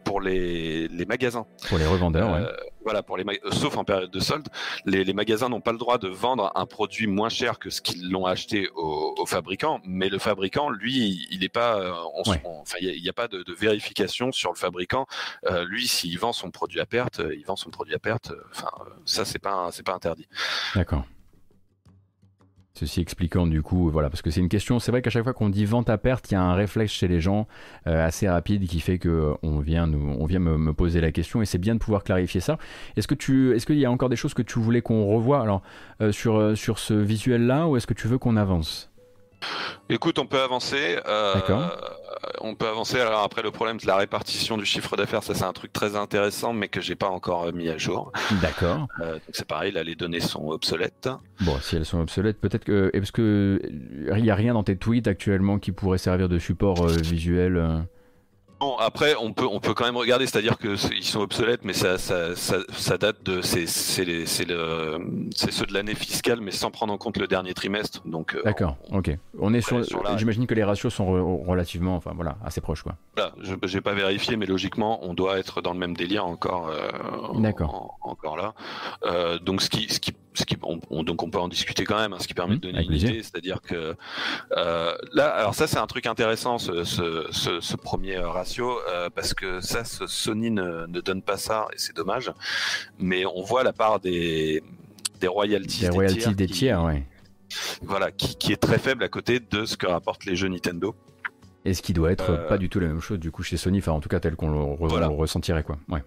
pour 0.03 0.21
les, 0.21 0.87
les 0.87 1.05
magasins. 1.05 1.45
pour 1.69 1.77
les 1.77 1.85
revendeurs, 1.85 2.31
ouais. 2.31 2.43
Voilà, 2.87 3.03
pour 3.03 3.17
les 3.17 3.25
euh, 3.27 3.51
sauf 3.51 3.75
en 3.75 3.83
période 3.83 4.09
de 4.09 4.19
solde, 4.21 4.47
les, 4.85 5.03
les 5.03 5.11
magasins 5.11 5.49
n'ont 5.49 5.59
pas 5.59 5.73
le 5.73 5.77
droit 5.77 5.97
de 5.97 6.07
vendre 6.07 6.53
un 6.55 6.65
produit 6.65 7.05
moins 7.05 7.27
cher 7.27 7.59
que 7.59 7.69
ce 7.69 7.81
qu'ils 7.81 8.09
l'ont 8.09 8.25
acheté 8.25 8.69
au, 8.77 9.13
au 9.17 9.25
fabricant, 9.25 9.81
mais 9.83 10.07
le 10.07 10.19
fabricant, 10.19 10.69
lui, 10.69 11.27
il 11.29 11.41
n'est 11.41 11.49
pas, 11.49 11.81
euh, 11.81 11.91
Ouais. 12.27 12.41
il 12.79 13.01
n'y 13.01 13.09
a, 13.09 13.13
pas 13.13 13.27
de, 13.27 13.43
de 13.43 13.53
vérification 13.53 14.31
sur 14.31 14.51
le 14.53 14.57
fabricant. 14.57 15.05
Euh, 15.47 15.65
lui, 15.65 15.85
s'il 15.85 16.17
vend 16.17 16.31
son 16.31 16.49
produit 16.49 16.79
à 16.79 16.85
perte, 16.85 17.21
il 17.37 17.43
vend 17.45 17.57
son 17.57 17.71
produit 17.71 17.93
à 17.93 17.99
perte. 17.99 18.31
Enfin, 18.51 18.69
ça, 19.03 19.25
c'est 19.25 19.39
pas, 19.39 19.67
c'est 19.73 19.83
pas 19.83 19.93
interdit. 19.93 20.29
D'accord. 20.73 21.03
Ceci 22.77 23.01
expliquant 23.01 23.47
du 23.47 23.63
coup, 23.63 23.89
voilà, 23.89 24.07
parce 24.07 24.21
que 24.21 24.29
c'est 24.29 24.39
une 24.39 24.49
question, 24.49 24.77
c'est 24.77 24.91
vrai 24.91 25.01
qu'à 25.01 25.09
chaque 25.09 25.23
fois 25.23 25.33
qu'on 25.33 25.49
dit 25.49 25.65
vente 25.65 25.89
à 25.89 25.97
perte, 25.97 26.29
il 26.29 26.35
y 26.35 26.37
a 26.37 26.43
un 26.43 26.53
réflexe 26.53 26.91
chez 26.91 27.07
les 27.07 27.19
gens 27.19 27.47
euh, 27.87 28.05
assez 28.05 28.29
rapide 28.29 28.67
qui 28.67 28.81
fait 28.81 28.99
que 28.99 29.09
euh, 29.09 29.33
on 29.41 29.57
vient, 29.57 29.91
on 29.91 30.27
vient 30.27 30.37
me, 30.37 30.73
poser 30.73 31.01
la 31.01 31.11
question 31.11 31.41
et 31.41 31.45
c'est 31.45 31.57
bien 31.57 31.73
de 31.73 31.79
pouvoir 31.79 32.03
clarifier 32.03 32.39
ça. 32.39 32.59
Est-ce 32.95 33.07
que 33.07 33.55
est-ce 33.55 33.65
qu'il 33.65 33.79
y 33.79 33.85
a 33.85 33.89
encore 33.89 34.09
des 34.09 34.15
choses 34.15 34.35
que 34.35 34.43
tu 34.43 34.59
voulais 34.59 34.83
qu'on 34.83 35.07
revoie? 35.07 35.41
Alors 35.41 35.63
euh, 36.01 36.11
sur 36.11 36.37
euh, 36.37 36.53
sur 36.53 36.77
ce 36.77 36.93
visuel 36.93 37.47
là 37.47 37.67
ou 37.67 37.77
est-ce 37.77 37.87
que 37.87 37.95
tu 37.95 38.07
veux 38.07 38.19
qu'on 38.19 38.37
avance? 38.37 38.91
Écoute, 39.89 40.19
on 40.19 40.25
peut 40.25 40.41
avancer. 40.41 40.97
euh, 41.07 41.33
D'accord. 41.35 41.71
On 42.41 42.55
peut 42.55 42.67
avancer. 42.67 42.99
Alors 42.99 43.21
après, 43.21 43.41
le 43.41 43.51
problème, 43.51 43.79
c'est 43.79 43.87
la 43.87 43.95
répartition 43.95 44.57
du 44.57 44.65
chiffre 44.65 44.97
d'affaires. 44.97 45.23
Ça, 45.23 45.33
c'est 45.33 45.43
un 45.45 45.53
truc 45.53 45.71
très 45.71 45.95
intéressant, 45.95 46.51
mais 46.53 46.67
que 46.67 46.81
j'ai 46.81 46.95
pas 46.95 47.07
encore 47.07 47.45
euh, 47.45 47.51
mis 47.51 47.69
à 47.69 47.77
jour. 47.77 48.11
D'accord. 48.41 48.87
Euh, 49.01 49.13
donc 49.13 49.21
c'est 49.31 49.47
pareil. 49.47 49.71
Là, 49.71 49.83
les 49.83 49.95
données 49.95 50.19
sont 50.19 50.47
obsolètes. 50.49 51.09
Bon, 51.41 51.57
si 51.61 51.75
elles 51.75 51.85
sont 51.85 51.99
obsolètes, 52.01 52.39
peut-être 52.39 52.65
que 52.65 52.89
est-ce 52.93 53.11
que 53.11 53.61
il 53.63 54.25
y 54.25 54.31
a 54.31 54.35
rien 54.35 54.53
dans 54.53 54.63
tes 54.63 54.75
tweets 54.75 55.07
actuellement 55.07 55.59
qui 55.59 55.71
pourrait 55.71 55.97
servir 55.99 56.27
de 56.27 56.39
support 56.39 56.81
euh, 56.83 56.95
visuel 57.03 57.85
Bon, 58.59 58.75
après, 58.77 59.13
on 59.21 59.33
peut, 59.33 59.45
on 59.49 59.59
peut 59.59 59.73
quand 59.75 59.85
même 59.85 59.97
regarder, 59.97 60.25
c'est-à-dire 60.25 60.57
que 60.57 60.75
c'est- 60.75 60.95
ils 60.95 61.03
sont 61.03 61.19
obsolètes, 61.19 61.63
mais 61.63 61.73
ça, 61.73 61.97
ça, 61.99 62.35
ça, 62.35 62.57
ça 62.73 62.97
date 62.97 63.21
de, 63.23 63.41
c'est, 63.41 63.67
c'est, 63.67 64.03
les- 64.03 64.25
c'est 64.25 64.45
le, 64.45 64.97
c'est 65.35 65.51
ceux 65.51 65.65
de 65.67 65.73
l'année 65.73 65.93
fiscale, 65.93 66.41
mais 66.41 66.49
sans 66.51 66.71
prendre 66.71 66.91
en 66.91 66.97
compte 66.97 67.17
le 67.17 67.27
dernier 67.27 67.53
trimestre. 67.53 68.01
Donc, 68.05 68.33
euh, 68.35 68.41
D'accord. 68.43 68.75
Ok. 68.91 69.11
On 69.39 69.53
est 69.53 69.61
sur. 69.61 69.85
sur 69.85 70.01
la- 70.03 70.17
J'imagine 70.17 70.47
que 70.47 70.55
les 70.55 70.63
ratios 70.63 70.91
sont 70.93 71.05
re- 71.05 71.45
relativement, 71.47 71.95
enfin 71.95 72.13
voilà, 72.15 72.37
assez 72.43 72.59
proches 72.61 72.81
quoi. 72.81 72.95
Voilà, 73.15 73.31
je 73.41 73.53
j'ai 73.63 73.81
pas 73.81 73.93
vérifié, 73.93 74.37
mais 74.37 74.47
logiquement, 74.47 74.99
on 75.03 75.13
doit 75.13 75.37
être 75.37 75.61
dans 75.61 75.73
le 75.73 75.79
même 75.79 75.95
délire 75.95 76.25
encore. 76.25 76.69
euh, 76.69 76.89
D'accord. 77.39 77.97
en- 78.03 78.09
encore 78.11 78.37
là. 78.37 78.53
Euh, 79.05 79.37
donc 79.39 79.61
ce 79.61 79.69
qui, 79.69 79.87
ce 79.93 79.99
qui, 79.99 80.13
ce 80.37 80.45
qui, 80.45 80.55
on, 80.61 80.79
on- 80.91 81.03
donc 81.03 81.23
on 81.23 81.29
peut 81.29 81.39
en 81.39 81.47
discuter 81.47 81.83
quand 81.83 81.97
même, 81.97 82.13
hein, 82.13 82.17
ce 82.19 82.27
qui 82.27 82.33
permet 82.35 82.55
de 82.55 82.61
donner 82.61 82.77
avec 82.77 82.89
une 82.89 82.95
idée, 82.97 83.23
c'est-à-dire 83.23 83.61
que 83.61 83.95
euh, 84.55 84.93
là, 85.13 85.27
alors 85.29 85.55
ça 85.55 85.65
c'est 85.67 85.79
un 85.79 85.87
truc 85.87 86.05
intéressant, 86.05 86.57
ce, 86.59 86.83
ce, 86.83 87.25
ce, 87.31 87.59
ce 87.59 87.75
premier 87.75 88.17
euh, 88.17 88.29
ratio, 88.29 88.77
euh, 88.89 89.09
parce 89.13 89.33
que 89.33 89.61
ça, 89.61 89.83
Sony 89.83 90.51
ne, 90.51 90.85
ne 90.85 91.01
donne 91.01 91.21
pas 91.23 91.37
ça 91.37 91.67
et 91.73 91.77
c'est 91.77 91.95
dommage. 91.95 92.31
Mais 92.99 93.25
on 93.25 93.41
voit 93.41 93.63
la 93.63 93.73
part 93.73 93.99
des 93.99 94.61
des 95.19 95.27
royalties, 95.27 95.81
Des 95.81 95.89
royalties 95.89 96.35
des 96.35 96.45
qui- 96.45 96.53
tiers, 96.53 96.83
ouais. 96.83 97.03
voilà, 97.81 98.11
qui, 98.11 98.35
qui 98.35 98.53
est 98.53 98.57
très 98.61 98.77
faible 98.77 99.03
à 99.03 99.09
côté 99.09 99.39
de 99.39 99.65
ce 99.65 99.75
que 99.75 99.87
rapportent 99.87 100.25
les 100.25 100.35
jeux 100.35 100.47
Nintendo. 100.49 100.95
Et 101.65 101.73
ce 101.73 101.81
qui 101.81 101.93
doit 101.93 102.11
être 102.11 102.29
Euh, 102.29 102.47
pas 102.47 102.57
du 102.59 102.69
tout 102.69 102.79
la 102.79 102.87
même 102.87 103.01
chose 103.01 103.17
du 103.19 103.31
coup 103.31 103.41
chez 103.43 103.57
Sony, 103.57 103.79
enfin 103.79 103.91
en 103.93 103.99
tout 103.99 104.09
cas 104.09 104.19
tel 104.19 104.35
qu'on 104.35 104.49
le 104.51 104.57
re- 104.59 104.87
Voilà. 104.87 105.07
ressentirait 105.07 105.63
quoi. 105.63 105.77
Ouais. 105.89 106.03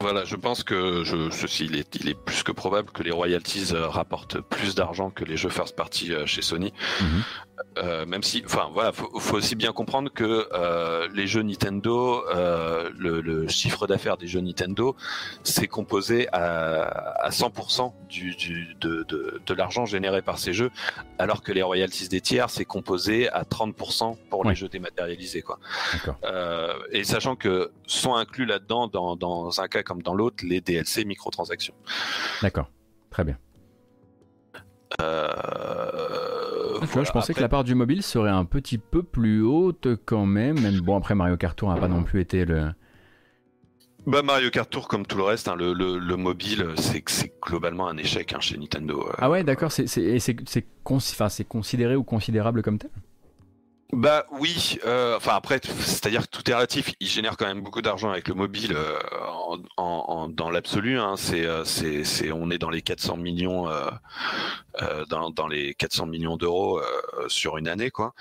Voilà, 0.00 0.24
je 0.24 0.36
pense 0.36 0.62
que 0.62 1.04
je, 1.04 1.30
ceci, 1.30 1.64
il 1.64 1.76
est, 1.76 1.94
il 1.96 2.08
est 2.08 2.14
plus 2.14 2.42
que 2.42 2.52
probable 2.52 2.90
que 2.90 3.02
les 3.02 3.10
royalties 3.10 3.68
euh, 3.72 3.88
rapportent 3.88 4.40
plus 4.40 4.74
d'argent 4.74 5.10
que 5.10 5.24
les 5.24 5.36
jeux 5.36 5.48
first 5.48 5.74
party 5.74 6.12
euh, 6.12 6.26
chez 6.26 6.42
Sony. 6.42 6.72
Mhm. 7.00 7.22
Euh, 7.78 8.04
même 8.04 8.22
si, 8.22 8.42
enfin 8.44 8.68
voilà, 8.72 8.92
faut, 8.92 9.18
faut 9.18 9.36
aussi 9.36 9.54
bien 9.54 9.72
comprendre 9.72 10.10
que 10.12 10.46
euh, 10.52 11.08
les 11.14 11.26
jeux 11.26 11.42
Nintendo, 11.42 12.22
euh, 12.34 12.90
le, 12.98 13.22
le 13.22 13.48
chiffre 13.48 13.86
d'affaires 13.86 14.18
des 14.18 14.26
jeux 14.26 14.40
Nintendo, 14.40 14.94
c'est 15.42 15.66
composé 15.66 16.28
à, 16.32 16.82
à 17.22 17.30
100% 17.30 17.92
du, 18.10 18.34
du, 18.36 18.74
de, 18.80 19.04
de, 19.08 19.40
de 19.44 19.54
l'argent 19.54 19.86
généré 19.86 20.20
par 20.20 20.38
ces 20.38 20.52
jeux, 20.52 20.70
alors 21.18 21.42
que 21.42 21.50
les 21.52 21.62
royalties 21.62 22.08
des 22.08 22.20
tiers, 22.20 22.50
c'est 22.50 22.66
composé 22.66 23.30
à 23.30 23.42
30% 23.44 24.16
pour 24.28 24.40
Ouais. 24.44 24.50
les 24.50 24.54
jeux 24.54 24.68
dématérialisés, 24.68 25.40
quoi. 25.42 25.58
Et 26.92 27.04
sachant 27.04 27.36
que 27.36 27.72
sont 27.86 28.14
inclus 28.14 28.44
là-dedans, 28.44 28.86
dans, 28.86 29.16
dans 29.16 29.60
un 29.62 29.68
cas 29.68 29.82
comme 29.86 30.02
dans 30.02 30.14
l'autre, 30.14 30.44
les 30.46 30.60
DLC 30.60 31.04
microtransactions. 31.06 31.74
D'accord. 32.42 32.70
Très 33.10 33.24
bien. 33.24 33.38
Euh, 35.00 36.78
vois, 36.92 37.04
je 37.04 37.10
pensais 37.12 37.34
que 37.34 37.40
la 37.40 37.48
part 37.48 37.64
du 37.64 37.74
mobile 37.74 38.02
serait 38.02 38.30
un 38.30 38.44
petit 38.44 38.78
peu 38.78 39.02
plus 39.02 39.42
haute 39.42 39.88
quand 40.04 40.26
même. 40.26 40.60
même 40.60 40.80
bon 40.80 40.96
après 40.96 41.14
Mario 41.14 41.36
Kart 41.36 41.56
Tour 41.56 41.72
n'a 41.72 41.80
pas 41.80 41.88
non 41.88 42.02
plus 42.02 42.20
été 42.20 42.44
le. 42.44 42.70
bah, 44.06 44.22
Mario 44.22 44.50
Kart 44.50 44.68
Tour, 44.70 44.88
comme 44.88 45.06
tout 45.06 45.16
le 45.16 45.24
reste, 45.24 45.48
hein, 45.48 45.56
le, 45.56 45.72
le, 45.72 45.98
le 45.98 46.16
mobile, 46.16 46.66
c'est 46.76 47.32
globalement 47.42 47.88
un 47.88 47.96
échec 47.96 48.32
hein, 48.32 48.40
chez 48.40 48.56
Nintendo. 48.56 49.06
euh. 49.08 49.12
Ah 49.18 49.30
ouais, 49.30 49.44
d'accord. 49.44 49.72
C'est 49.72 50.66
considéré 51.44 51.96
ou 51.96 52.04
considérable 52.04 52.62
comme 52.62 52.78
tel? 52.78 52.90
Bah 53.92 54.26
oui, 54.32 54.78
euh, 54.84 55.16
enfin 55.16 55.34
après, 55.36 55.60
c'est-à-dire 55.62 56.22
que 56.22 56.36
tout 56.36 56.50
est 56.50 56.54
relatif. 56.54 56.92
Il 56.98 57.06
génère 57.06 57.36
quand 57.36 57.46
même 57.46 57.60
beaucoup 57.62 57.82
d'argent 57.82 58.10
avec 58.10 58.26
le 58.26 58.34
mobile 58.34 58.72
euh, 58.74 58.98
en, 59.30 59.58
en- 59.76 60.04
en- 60.08 60.28
dans 60.28 60.50
l'absolu. 60.50 60.98
Hein, 60.98 61.14
c'est, 61.16 61.46
euh, 61.46 61.64
c'est, 61.64 62.02
c'est, 62.02 62.32
on 62.32 62.50
est 62.50 62.58
dans 62.58 62.68
les 62.70 62.82
400 62.82 63.16
millions, 63.16 63.68
euh, 63.70 63.88
euh, 64.82 65.04
dans, 65.06 65.30
dans 65.30 65.46
les 65.46 65.74
400 65.74 66.06
millions 66.06 66.36
d'euros 66.36 66.80
euh, 66.80 67.28
sur 67.28 67.58
une 67.58 67.68
année, 67.68 67.90
quoi. 67.90 68.12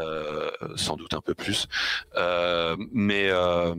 Euh, 0.00 0.50
sans 0.76 0.96
doute 0.96 1.12
un 1.14 1.20
peu 1.20 1.34
plus. 1.34 1.66
Euh, 2.16 2.76
mais 2.92 3.28
euh, 3.30 3.74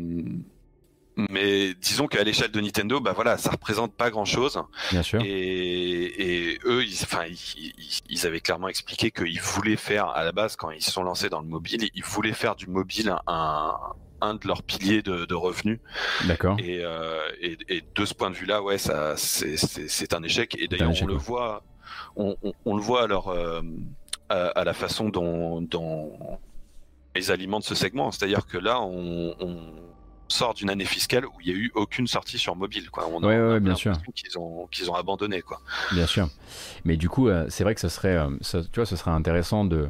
mais 1.29 1.73
disons 1.75 2.07
qu'à 2.07 2.23
l'échelle 2.23 2.51
de 2.51 2.59
Nintendo, 2.59 2.99
bah 2.99 3.13
voilà, 3.13 3.37
ça 3.37 3.51
représente 3.51 3.93
pas 3.95 4.09
grand-chose. 4.09 4.59
Bien 4.91 5.01
sûr. 5.03 5.21
Et, 5.23 6.51
et 6.51 6.59
eux, 6.65 6.83
ils, 6.83 6.99
enfin, 7.03 7.23
ils, 7.25 7.73
ils- 8.09 8.25
avaient 8.27 8.41
clairement 8.41 8.67
expliqué 8.67 9.11
qu'ils 9.11 9.39
voulaient 9.41 9.75
faire, 9.77 10.07
à 10.09 10.23
la 10.23 10.31
base, 10.31 10.55
quand 10.55 10.71
ils 10.71 10.81
se 10.83 10.91
sont 10.91 11.03
lancés 11.03 11.29
dans 11.29 11.41
le 11.41 11.47
mobile, 11.47 11.89
ils 11.93 12.03
voulaient 12.03 12.33
faire 12.33 12.55
du 12.55 12.67
mobile 12.67 13.15
un, 13.27 13.75
un 14.21 14.33
de 14.35 14.47
leurs 14.47 14.63
piliers 14.63 15.01
de, 15.01 15.25
de 15.25 15.35
revenus. 15.35 15.79
D'accord. 16.25 16.57
Et, 16.59 16.79
euh, 16.83 17.19
et, 17.41 17.57
et 17.69 17.83
de 17.95 18.05
ce 18.05 18.13
point 18.13 18.29
de 18.31 18.35
vue-là, 18.35 18.61
ouais, 18.63 18.77
ça, 18.77 19.15
c'est- 19.17 19.57
c'est 19.57 19.87
c'est 19.87 20.13
un 20.13 20.23
échec. 20.23 20.55
Et 20.59 20.67
d'ailleurs, 20.67 20.91
on 21.01 21.05
le 21.05 21.13
voit, 21.15 21.63
on, 22.15 22.35
on, 22.43 22.53
on 22.65 22.75
le 22.75 22.81
voit 22.81 23.07
leur, 23.07 23.27
euh, 23.29 23.61
à, 24.29 24.47
à 24.47 24.63
la 24.63 24.73
façon 24.73 25.09
dont, 25.09 25.61
dont 25.61 26.17
ils 27.15 27.31
alimentent 27.31 27.63
ce 27.63 27.75
segment. 27.75 28.11
C'est-à-dire 28.11 28.45
que 28.47 28.57
là, 28.57 28.81
on, 28.81 29.35
on 29.39 29.57
sort 30.27 30.53
d'une 30.53 30.69
année 30.69 30.85
fiscale 30.85 31.25
où 31.25 31.31
il 31.43 31.53
n'y 31.53 31.59
a 31.59 31.63
eu 31.63 31.71
aucune 31.75 32.07
sortie 32.07 32.37
sur 32.37 32.55
mobile. 32.55 32.89
Quoi. 32.89 33.07
On 33.11 33.23
a, 33.23 33.27
Ouais, 33.27 33.35
on 33.37 33.49
a 33.49 33.53
ouais, 33.53 33.59
bien 33.59 33.75
sûr. 33.75 33.93
Qu'ils 34.15 34.37
ont, 34.37 34.67
qu'ils 34.71 34.89
ont 34.89 34.95
abandonné. 34.95 35.41
Quoi. 35.41 35.61
Bien 35.93 36.07
sûr. 36.07 36.29
Mais 36.83 36.97
du 36.97 37.09
coup, 37.09 37.27
euh, 37.29 37.45
c'est 37.49 37.63
vrai 37.63 37.75
que 37.75 37.81
ce 37.81 37.89
serait, 37.89 38.15
euh, 38.17 38.29
ça- 38.41 38.61
tu 38.63 38.69
vois, 38.75 38.85
ce 38.85 38.95
serait 38.95 39.11
intéressant 39.11 39.65
de. 39.65 39.89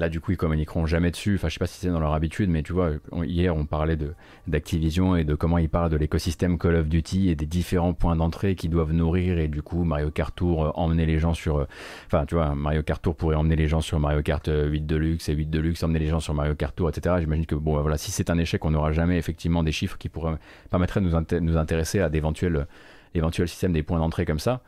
Là, 0.00 0.08
du 0.08 0.18
coup, 0.18 0.30
ils 0.32 0.38
communiqueront 0.38 0.86
jamais 0.86 1.10
dessus. 1.10 1.34
Enfin, 1.34 1.48
je 1.48 1.52
sais 1.52 1.58
pas 1.58 1.66
si 1.66 1.78
c'est 1.78 1.90
dans 1.90 2.00
leur 2.00 2.14
habitude, 2.14 2.48
mais 2.48 2.62
tu 2.62 2.72
vois, 2.72 2.92
hier, 3.22 3.54
on 3.54 3.66
parlait 3.66 3.98
d'Activision 4.46 5.14
et 5.14 5.24
de 5.24 5.34
comment 5.34 5.58
ils 5.58 5.68
parlent 5.68 5.90
de 5.90 5.96
l'écosystème 5.98 6.56
Call 6.58 6.76
of 6.76 6.88
Duty 6.88 7.28
et 7.28 7.34
des 7.34 7.44
différents 7.44 7.92
points 7.92 8.16
d'entrée 8.16 8.54
qui 8.54 8.70
doivent 8.70 8.94
nourrir. 8.94 9.38
Et 9.38 9.46
du 9.48 9.60
coup, 9.60 9.84
Mario 9.84 10.10
Kart 10.10 10.34
Tour 10.34 10.64
euh, 10.64 10.70
emmener 10.74 11.04
les 11.04 11.18
gens 11.18 11.34
sur. 11.34 11.58
euh, 11.58 12.54
Mario 12.54 12.82
Kart 12.82 13.02
Tour 13.02 13.14
pourrait 13.14 13.36
emmener 13.36 13.56
les 13.56 13.68
gens 13.68 13.82
sur 13.82 14.00
Mario 14.00 14.22
Kart 14.22 14.48
euh, 14.48 14.68
8 14.68 14.86
Deluxe 14.86 15.28
et 15.28 15.34
8 15.34 15.50
Deluxe 15.50 15.82
emmener 15.82 15.98
les 15.98 16.08
gens 16.08 16.20
sur 16.20 16.32
Mario 16.32 16.54
Kart 16.54 16.74
Tour, 16.74 16.88
etc. 16.88 17.16
J'imagine 17.20 17.44
que 17.44 17.54
bon, 17.54 17.78
voilà, 17.82 17.98
si 17.98 18.10
c'est 18.10 18.30
un 18.30 18.38
échec, 18.38 18.64
on 18.64 18.70
n'aura 18.70 18.92
jamais 18.92 19.18
effectivement 19.18 19.62
des 19.62 19.72
chiffres 19.72 19.98
qui 19.98 20.08
pourraient 20.08 20.38
permettraient 20.70 21.00
de 21.02 21.06
nous, 21.10 21.14
inté- 21.14 21.40
nous 21.40 21.58
intéresser 21.58 22.00
à 22.00 22.08
d'éventuels 22.08 22.66
éventuels 23.14 23.48
systèmes 23.48 23.72
des 23.74 23.82
points 23.82 23.98
d'entrée 23.98 24.24
comme 24.24 24.38
ça. 24.38 24.62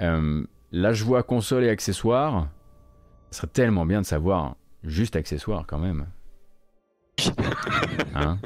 Euh, 0.00 0.44
là, 0.70 0.92
je 0.92 1.02
vois 1.02 1.24
console 1.24 1.64
et 1.64 1.68
accessoires. 1.68 2.46
Ce 3.30 3.38
serait 3.38 3.48
tellement 3.48 3.84
bien 3.84 4.00
de 4.00 4.06
savoir 4.06 4.56
juste 4.84 5.16
accessoires 5.16 5.64
quand 5.66 5.78
même. 5.78 6.06
Hein? 8.14 8.38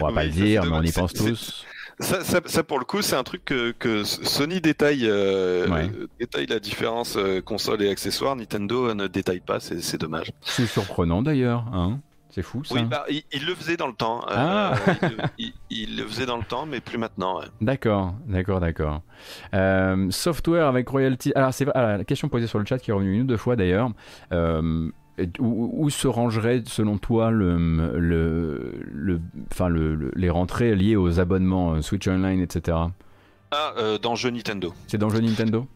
On 0.00 0.04
va 0.04 0.08
Oui, 0.08 0.14
pas 0.14 0.24
le 0.24 0.30
dire, 0.30 0.64
mais 0.64 0.70
on 0.76 0.82
y 0.82 0.92
pense 0.92 1.12
tous. 1.12 1.66
Ça, 1.98 2.24
ça, 2.24 2.40
ça, 2.46 2.62
pour 2.64 2.78
le 2.78 2.84
coup, 2.84 3.02
c'est 3.02 3.16
un 3.16 3.22
truc 3.22 3.44
que, 3.44 3.72
que 3.72 4.04
Sony 4.04 4.60
détaille, 4.60 5.06
euh, 5.06 5.68
Ouais. 5.68 5.90
euh, 5.94 6.08
détaille 6.18 6.46
la 6.46 6.58
différence 6.58 7.16
euh, 7.16 7.40
console 7.42 7.82
et 7.82 7.90
accessoires. 7.90 8.34
Nintendo 8.34 8.88
euh, 8.88 8.94
ne 8.94 9.06
détaille 9.06 9.40
pas, 9.40 9.60
c'est 9.60 9.98
dommage. 10.00 10.32
C'est 10.40 10.66
surprenant 10.66 11.20
d'ailleurs, 11.22 11.64
hein 11.74 12.00
C'est 12.30 12.42
fou 12.42 12.64
ça. 12.64 12.74
Oui, 12.74 12.84
bah, 12.84 13.04
il, 13.10 13.22
il 13.32 13.44
le 13.46 13.54
faisait 13.54 13.76
dans 13.76 13.86
le 13.88 13.92
temps. 13.92 14.22
euh, 14.30 14.34
Ah. 14.34 14.74
il, 15.02 15.08
le- 15.08 15.16
il- 15.38 15.52
il 15.70 15.96
le 15.98 16.04
faisait 16.06 16.26
dans 16.26 16.38
le 16.38 16.44
temps, 16.44 16.64
mais 16.66 16.80
plus 16.80 16.98
maintenant. 16.98 17.40
ouais. 17.40 17.46
D'accord, 17.60 18.14
d'accord, 18.26 18.60
d'accord. 18.60 19.02
Euh, 19.54 20.10
software 20.10 20.66
avec 20.66 20.88
royalty. 20.88 21.32
Alors, 21.34 21.52
c'est 21.52 21.66
ah, 21.74 21.98
la 21.98 22.04
question 22.04 22.28
posée 22.28 22.46
sur 22.46 22.58
le 22.58 22.64
chat 22.64 22.78
qui 22.78 22.90
est 22.90 22.94
revenue 22.94 23.14
une 23.14 23.22
ou 23.22 23.26
deux 23.26 23.36
fois 23.36 23.54
d'ailleurs. 23.56 23.90
Euh, 24.32 24.90
où, 25.38 25.70
où 25.84 25.90
se 25.90 26.08
rangerait 26.08 26.62
selon 26.66 26.98
toi 26.98 27.30
le, 27.30 27.56
le, 27.98 28.72
le, 28.92 29.20
enfin, 29.52 29.68
le, 29.68 29.94
le- 29.94 30.12
les 30.16 30.30
rentrées 30.30 30.74
liées 30.74 30.96
aux 30.96 31.20
abonnements 31.20 31.74
euh, 31.74 31.82
Switch 31.82 32.08
Online, 32.08 32.40
etc. 32.40 32.78
Ah, 33.50 33.74
euh, 33.76 33.98
dans 33.98 34.14
jeu 34.14 34.30
Nintendo. 34.30 34.72
C'est 34.86 34.98
dans 34.98 35.10
jeu 35.10 35.20
Nintendo? 35.20 35.66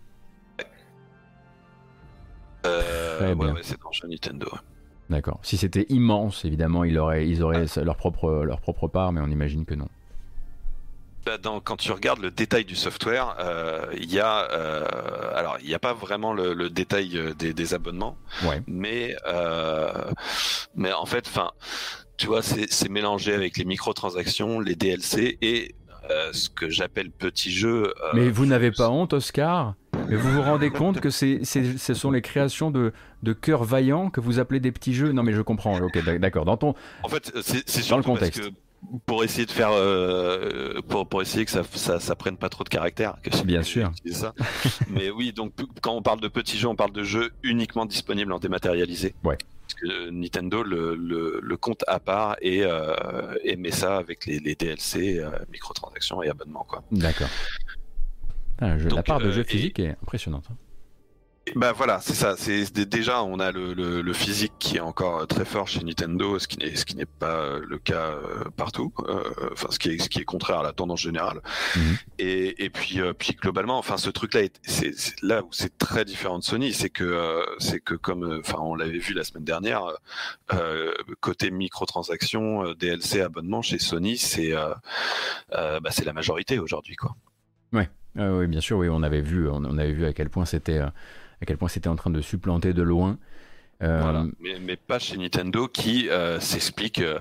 Euh, 2.64 3.34
ouais, 3.34 3.52
c'est 3.62 3.80
dans 3.80 3.92
jeu 3.92 4.08
Nintendo. 4.08 4.48
D'accord. 5.08 5.38
Si 5.42 5.56
c'était 5.56 5.86
immense, 5.88 6.44
évidemment, 6.44 6.82
ils 6.82 6.98
auraient, 6.98 7.28
ils 7.28 7.42
auraient 7.42 7.66
leur, 7.84 7.96
propre, 7.96 8.42
leur 8.44 8.60
propre 8.60 8.88
part, 8.88 9.12
mais 9.12 9.20
on 9.20 9.28
imagine 9.28 9.64
que 9.64 9.74
non. 9.74 9.88
Bah, 11.26 11.38
dans- 11.38 11.58
quand 11.60 11.76
tu 11.76 11.90
regardes 11.90 12.20
le 12.20 12.30
détail 12.30 12.64
du 12.64 12.76
software, 12.76 13.34
euh, 13.40 13.84
il 13.98 14.12
y 14.12 14.20
a, 14.20 14.48
euh, 14.52 14.86
alors 15.34 15.56
il 15.60 15.66
n'y 15.66 15.74
a 15.74 15.80
pas 15.80 15.92
vraiment 15.92 16.32
le, 16.32 16.54
le 16.54 16.70
détail 16.70 17.18
euh, 17.18 17.34
des, 17.34 17.52
des 17.52 17.74
abonnements, 17.74 18.16
Ouais. 18.44 18.62
mais 18.68 19.16
euh, 19.26 19.90
mais 20.76 20.92
en 20.92 21.04
fait, 21.04 21.26
enfin, 21.26 21.50
tu 22.16 22.28
vois, 22.28 22.42
c'est 22.42 22.88
mélangé 22.88 23.34
avec 23.34 23.56
les 23.58 23.64
microtransactions, 23.64 24.60
les 24.60 24.76
DLC 24.76 25.36
et 25.42 25.74
ce 26.32 26.48
que 26.48 26.70
j'appelle 26.70 27.10
petits 27.10 27.50
jeux. 27.50 27.88
euh, 28.04 28.10
Mais 28.14 28.28
vous 28.30 28.46
n'avez 28.46 28.70
pas 28.70 28.90
honte, 28.90 29.12
Oscar? 29.12 29.74
Mais 30.08 30.14
vous 30.14 30.30
vous 30.30 30.42
rendez 30.42 30.70
compte 30.70 31.00
que 31.00 31.10
c'est, 31.10 31.40
c'est- 31.42 31.76
ce 31.78 31.94
sont 31.94 32.12
les 32.12 32.22
créations 32.22 32.70
de, 32.70 32.92
de 33.24 33.32
cœurs 33.32 33.64
vaillants 33.64 34.08
que 34.10 34.20
vous 34.20 34.38
appelez 34.38 34.60
des 34.60 34.70
petits 34.70 34.94
jeux? 34.94 35.10
Non, 35.10 35.24
mais 35.24 35.32
je 35.32 35.42
comprends. 35.42 35.76
Ok, 35.80 35.98
d'ac- 36.04 36.20
d'accord. 36.20 36.44
Dans 36.44 36.56
ton, 36.56 36.74
En 37.02 37.08
fait, 37.08 37.32
c'est 37.42 37.88
Dans 37.88 37.96
le 37.96 38.04
parce 38.04 38.18
contexte. 38.20 38.40
que 38.40 38.54
pour 39.06 39.24
essayer 39.24 39.46
de 39.46 39.50
faire, 39.50 39.70
euh, 39.72 40.80
pour, 40.88 41.08
pour 41.08 41.22
essayer 41.22 41.44
que 41.44 41.50
ça, 41.50 41.62
ça, 41.74 42.00
ça 42.00 42.14
prenne 42.16 42.36
pas 42.36 42.48
trop 42.48 42.64
de 42.64 42.68
caractère. 42.68 43.16
Que 43.22 43.42
Bien 43.44 43.62
sûr. 43.62 43.90
ça. 44.12 44.34
Mais 44.88 45.10
oui, 45.10 45.32
donc 45.32 45.52
quand 45.82 45.92
on 45.94 46.02
parle 46.02 46.20
de 46.20 46.28
petits 46.28 46.58
jeux, 46.58 46.68
on 46.68 46.76
parle 46.76 46.92
de 46.92 47.02
jeux 47.02 47.30
uniquement 47.42 47.86
disponibles 47.86 48.32
en 48.32 48.38
dématérialisé. 48.38 49.14
Ouais. 49.24 49.36
Parce 49.68 49.74
que 49.80 50.10
Nintendo 50.10 50.62
le, 50.62 50.94
le, 50.94 51.40
le 51.42 51.56
compte 51.56 51.82
à 51.88 51.98
part 51.98 52.36
et, 52.40 52.62
euh, 52.64 53.34
et 53.42 53.56
met 53.56 53.72
ça 53.72 53.96
avec 53.96 54.24
les, 54.26 54.38
les 54.38 54.54
DLC, 54.54 55.18
euh, 55.18 55.30
microtransactions 55.50 56.22
et 56.22 56.28
abonnements. 56.28 56.64
Quoi. 56.68 56.84
D'accord. 56.92 57.28
Ah, 58.60 58.76
la 58.76 59.02
part 59.02 59.18
de 59.18 59.26
euh, 59.26 59.32
jeu 59.32 59.40
et- 59.42 59.44
physique 59.44 59.78
est 59.80 59.96
impressionnante. 60.02 60.46
Bah 61.54 61.72
voilà, 61.72 62.00
c'est 62.00 62.14
ça. 62.14 62.34
C'est 62.36 62.72
déjà 62.88 63.22
on 63.22 63.38
a 63.38 63.52
le, 63.52 63.72
le, 63.72 64.02
le 64.02 64.12
physique 64.12 64.52
qui 64.58 64.78
est 64.78 64.80
encore 64.80 65.20
euh, 65.20 65.26
très 65.26 65.44
fort 65.44 65.68
chez 65.68 65.82
Nintendo, 65.84 66.40
ce 66.40 66.48
qui 66.48 66.58
n'est 66.58 66.74
ce 66.74 66.84
qui 66.84 66.96
n'est 66.96 67.06
pas 67.06 67.36
euh, 67.36 67.64
le 67.66 67.78
cas 67.78 68.10
euh, 68.10 68.44
partout. 68.56 68.92
Enfin, 69.52 69.68
ce 69.70 69.78
qui 69.78 69.90
est 69.90 69.98
ce 69.98 70.08
qui 70.08 70.18
est 70.18 70.24
contraire 70.24 70.58
à 70.58 70.62
la 70.64 70.72
tendance 70.72 71.00
générale. 71.00 71.40
Mhm. 71.76 71.96
Et, 72.18 72.64
et 72.64 72.68
puis 72.68 72.98
puis 73.16 73.34
globalement, 73.40 73.78
enfin 73.78 73.96
ce 73.96 74.10
truc-là, 74.10 74.42
est- 74.42 74.58
c'est 74.64 74.92
là 75.22 75.42
où 75.44 75.48
c'est 75.52 75.78
très 75.78 76.04
différent 76.04 76.38
de 76.40 76.44
Sony, 76.44 76.72
c'est 76.72 76.90
que 76.90 77.44
c'est 77.58 77.78
que 77.80 77.94
comme 77.94 78.40
enfin 78.40 78.58
on 78.60 78.74
l'avait 78.74 78.98
vu 78.98 79.14
la 79.14 79.22
semaine 79.22 79.44
dernière, 79.44 79.82
euh, 80.52 80.92
côté 81.20 81.52
microtransactions, 81.52 82.72
DLC, 82.74 83.20
abonnement 83.20 83.62
chez 83.62 83.78
Sony, 83.78 84.18
c'est 84.18 84.52
euh, 84.52 84.74
euh, 85.52 85.78
bah, 85.78 85.90
c'est 85.92 86.04
la 86.04 86.12
majorité 86.12 86.58
aujourd'hui 86.58 86.96
quoi. 86.96 87.14
Ah 88.18 88.32
oui, 88.32 88.46
bien 88.46 88.62
sûr, 88.62 88.78
oui, 88.78 88.88
on 88.90 89.02
avait 89.02 89.20
vu, 89.20 89.46
on, 89.46 89.56
on 89.56 89.76
avait 89.76 89.92
vu 89.92 90.06
à 90.06 90.14
quel 90.14 90.30
point 90.30 90.46
c'était, 90.46 90.80
à 91.42 91.46
quel 91.46 91.58
point 91.58 91.68
c'était 91.68 91.88
en 91.88 91.96
train 91.96 92.10
de 92.10 92.20
supplanter 92.20 92.72
de 92.72 92.82
loin. 92.82 93.18
Euh, 93.82 94.00
Voilà. 94.00 94.24
Mais, 94.40 94.58
mais 94.58 94.76
pas 94.76 94.98
chez 94.98 95.18
Nintendo 95.18 95.68
qui 95.68 96.08
euh, 96.08 96.40
s'explique 96.40 96.98
euh, 97.00 97.18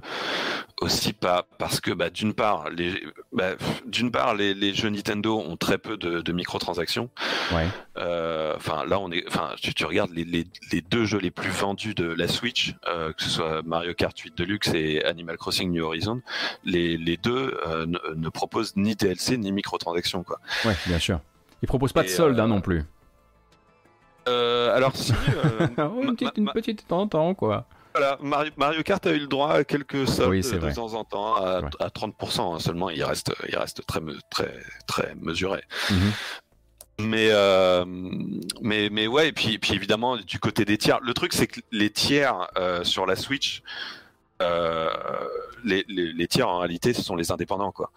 aussi 0.79 1.11
pas 1.11 1.45
parce 1.57 1.81
que 1.81 1.91
bah, 1.91 2.09
d'une 2.09 2.33
part 2.33 2.69
les 2.69 2.93
bah, 3.33 3.55
d'une 3.85 4.09
part 4.09 4.35
les, 4.35 4.53
les 4.53 4.73
jeux 4.73 4.87
Nintendo 4.87 5.37
ont 5.37 5.57
très 5.57 5.77
peu 5.77 5.97
de, 5.97 6.21
de 6.21 6.31
microtransactions. 6.31 7.09
Ouais. 7.53 7.67
Enfin 8.55 8.85
là 8.85 8.99
on 9.01 9.11
est 9.11 9.25
enfin 9.27 9.49
tu, 9.61 9.73
tu 9.73 9.83
regardes 9.83 10.11
les, 10.11 10.23
les, 10.23 10.45
les 10.71 10.79
deux 10.79 11.03
jeux 11.03 11.19
les 11.19 11.31
plus 11.31 11.49
vendus 11.49 11.93
de 11.93 12.05
la 12.05 12.29
Switch 12.29 12.73
que 12.83 13.21
ce 13.21 13.29
soit 13.29 13.61
Mario 13.63 13.93
Kart 13.93 14.17
8 14.17 14.37
Deluxe 14.37 14.69
et 14.73 15.03
Animal 15.03 15.35
Crossing 15.35 15.69
New 15.71 15.83
Horizon 15.83 16.21
les, 16.63 17.17
deux 17.17 17.57
ne, 17.85 18.13
ne 18.15 18.29
proposent 18.29 18.77
ni 18.77 18.95
DLC 18.95 19.37
ni 19.37 19.51
microtransactions 19.51 20.23
quoi. 20.23 20.39
Ouais, 20.63 20.75
bien 20.87 20.99
sûr. 20.99 21.19
Ils 21.61 21.67
proposent 21.67 21.93
pas 21.93 22.03
de 22.03 22.07
Et, 22.07 22.11
solde 22.11 22.39
hein, 22.39 22.47
non 22.47 22.61
plus. 22.61 22.83
Euh, 24.27 24.75
alors 24.75 24.95
si 24.95 25.11
euh, 25.61 25.67
Ah 25.77 25.89
une, 26.01 26.15
petite, 26.15 26.37
une 26.37 26.49
petite 26.51 26.83
de 26.83 26.87
temps 26.87 27.01
en 27.01 27.07
temps, 27.07 27.33
quoi. 27.35 27.65
Voilà, 27.93 28.17
Mario, 28.21 28.51
Mario 28.57 28.83
Kart 28.83 29.05
a 29.07 29.11
eu 29.11 29.19
le 29.19 29.27
droit 29.27 29.51
à 29.53 29.63
quelques 29.63 30.05
Oui, 30.27 30.43
c'est 30.43 30.59
de 30.59 30.73
temps 30.73 30.93
en 30.95 31.05
temps, 31.05 31.35
à, 31.35 31.61
Ouais. 31.61 31.69
à 31.79 31.87
30% 31.87 32.55
hein, 32.55 32.59
seulement. 32.59 32.89
Il 32.89 33.01
reste, 33.03 33.31
il 33.47 33.55
reste 33.57 33.85
très, 33.85 34.01
très, 34.29 34.53
très 34.85 35.15
mesuré. 35.21 35.63
Mhm. 35.89 36.11
Mais, 36.99 37.27
euh, 37.31 37.83
mais, 38.61 38.89
mais 38.89 39.07
ouais, 39.07 39.29
et 39.29 39.31
puis, 39.33 39.57
puis 39.59 39.73
évidemment, 39.73 40.17
du 40.17 40.39
côté 40.39 40.65
des 40.65 40.77
tiers, 40.77 40.99
le 41.01 41.13
truc, 41.13 41.33
c'est 41.33 41.47
que 41.47 41.59
les 41.71 41.89
tiers 41.89 42.47
euh, 42.57 42.83
sur 42.83 43.05
la 43.05 43.15
Switch, 43.15 43.63
euh, 44.41 44.89
les, 45.63 45.85
les, 45.87 46.11
les 46.13 46.27
tiers 46.27 46.49
en 46.49 46.59
réalité, 46.59 46.93
ce 46.93 47.01
sont 47.01 47.15
les 47.15 47.31
indépendants, 47.31 47.71
quoi. 47.71 47.91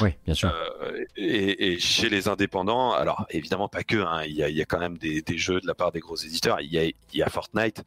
Oui, 0.00 0.10
bien 0.24 0.34
sûr. 0.34 0.50
Euh, 0.50 1.04
et, 1.16 1.72
et 1.72 1.78
chez 1.78 2.08
les 2.08 2.28
indépendants, 2.28 2.92
alors 2.92 3.26
évidemment 3.30 3.68
pas 3.68 3.84
que, 3.84 3.96
hein, 3.96 4.22
il, 4.24 4.32
y 4.32 4.42
a, 4.42 4.48
il 4.48 4.56
y 4.56 4.62
a 4.62 4.64
quand 4.64 4.78
même 4.78 4.98
des, 4.98 5.22
des 5.22 5.38
jeux 5.38 5.60
de 5.60 5.66
la 5.66 5.74
part 5.74 5.92
des 5.92 6.00
gros 6.00 6.16
éditeurs. 6.16 6.60
Il 6.60 6.72
y 6.72 6.78
a, 6.78 6.84
il 6.84 6.94
y 7.12 7.22
a 7.22 7.28
Fortnite, 7.28 7.84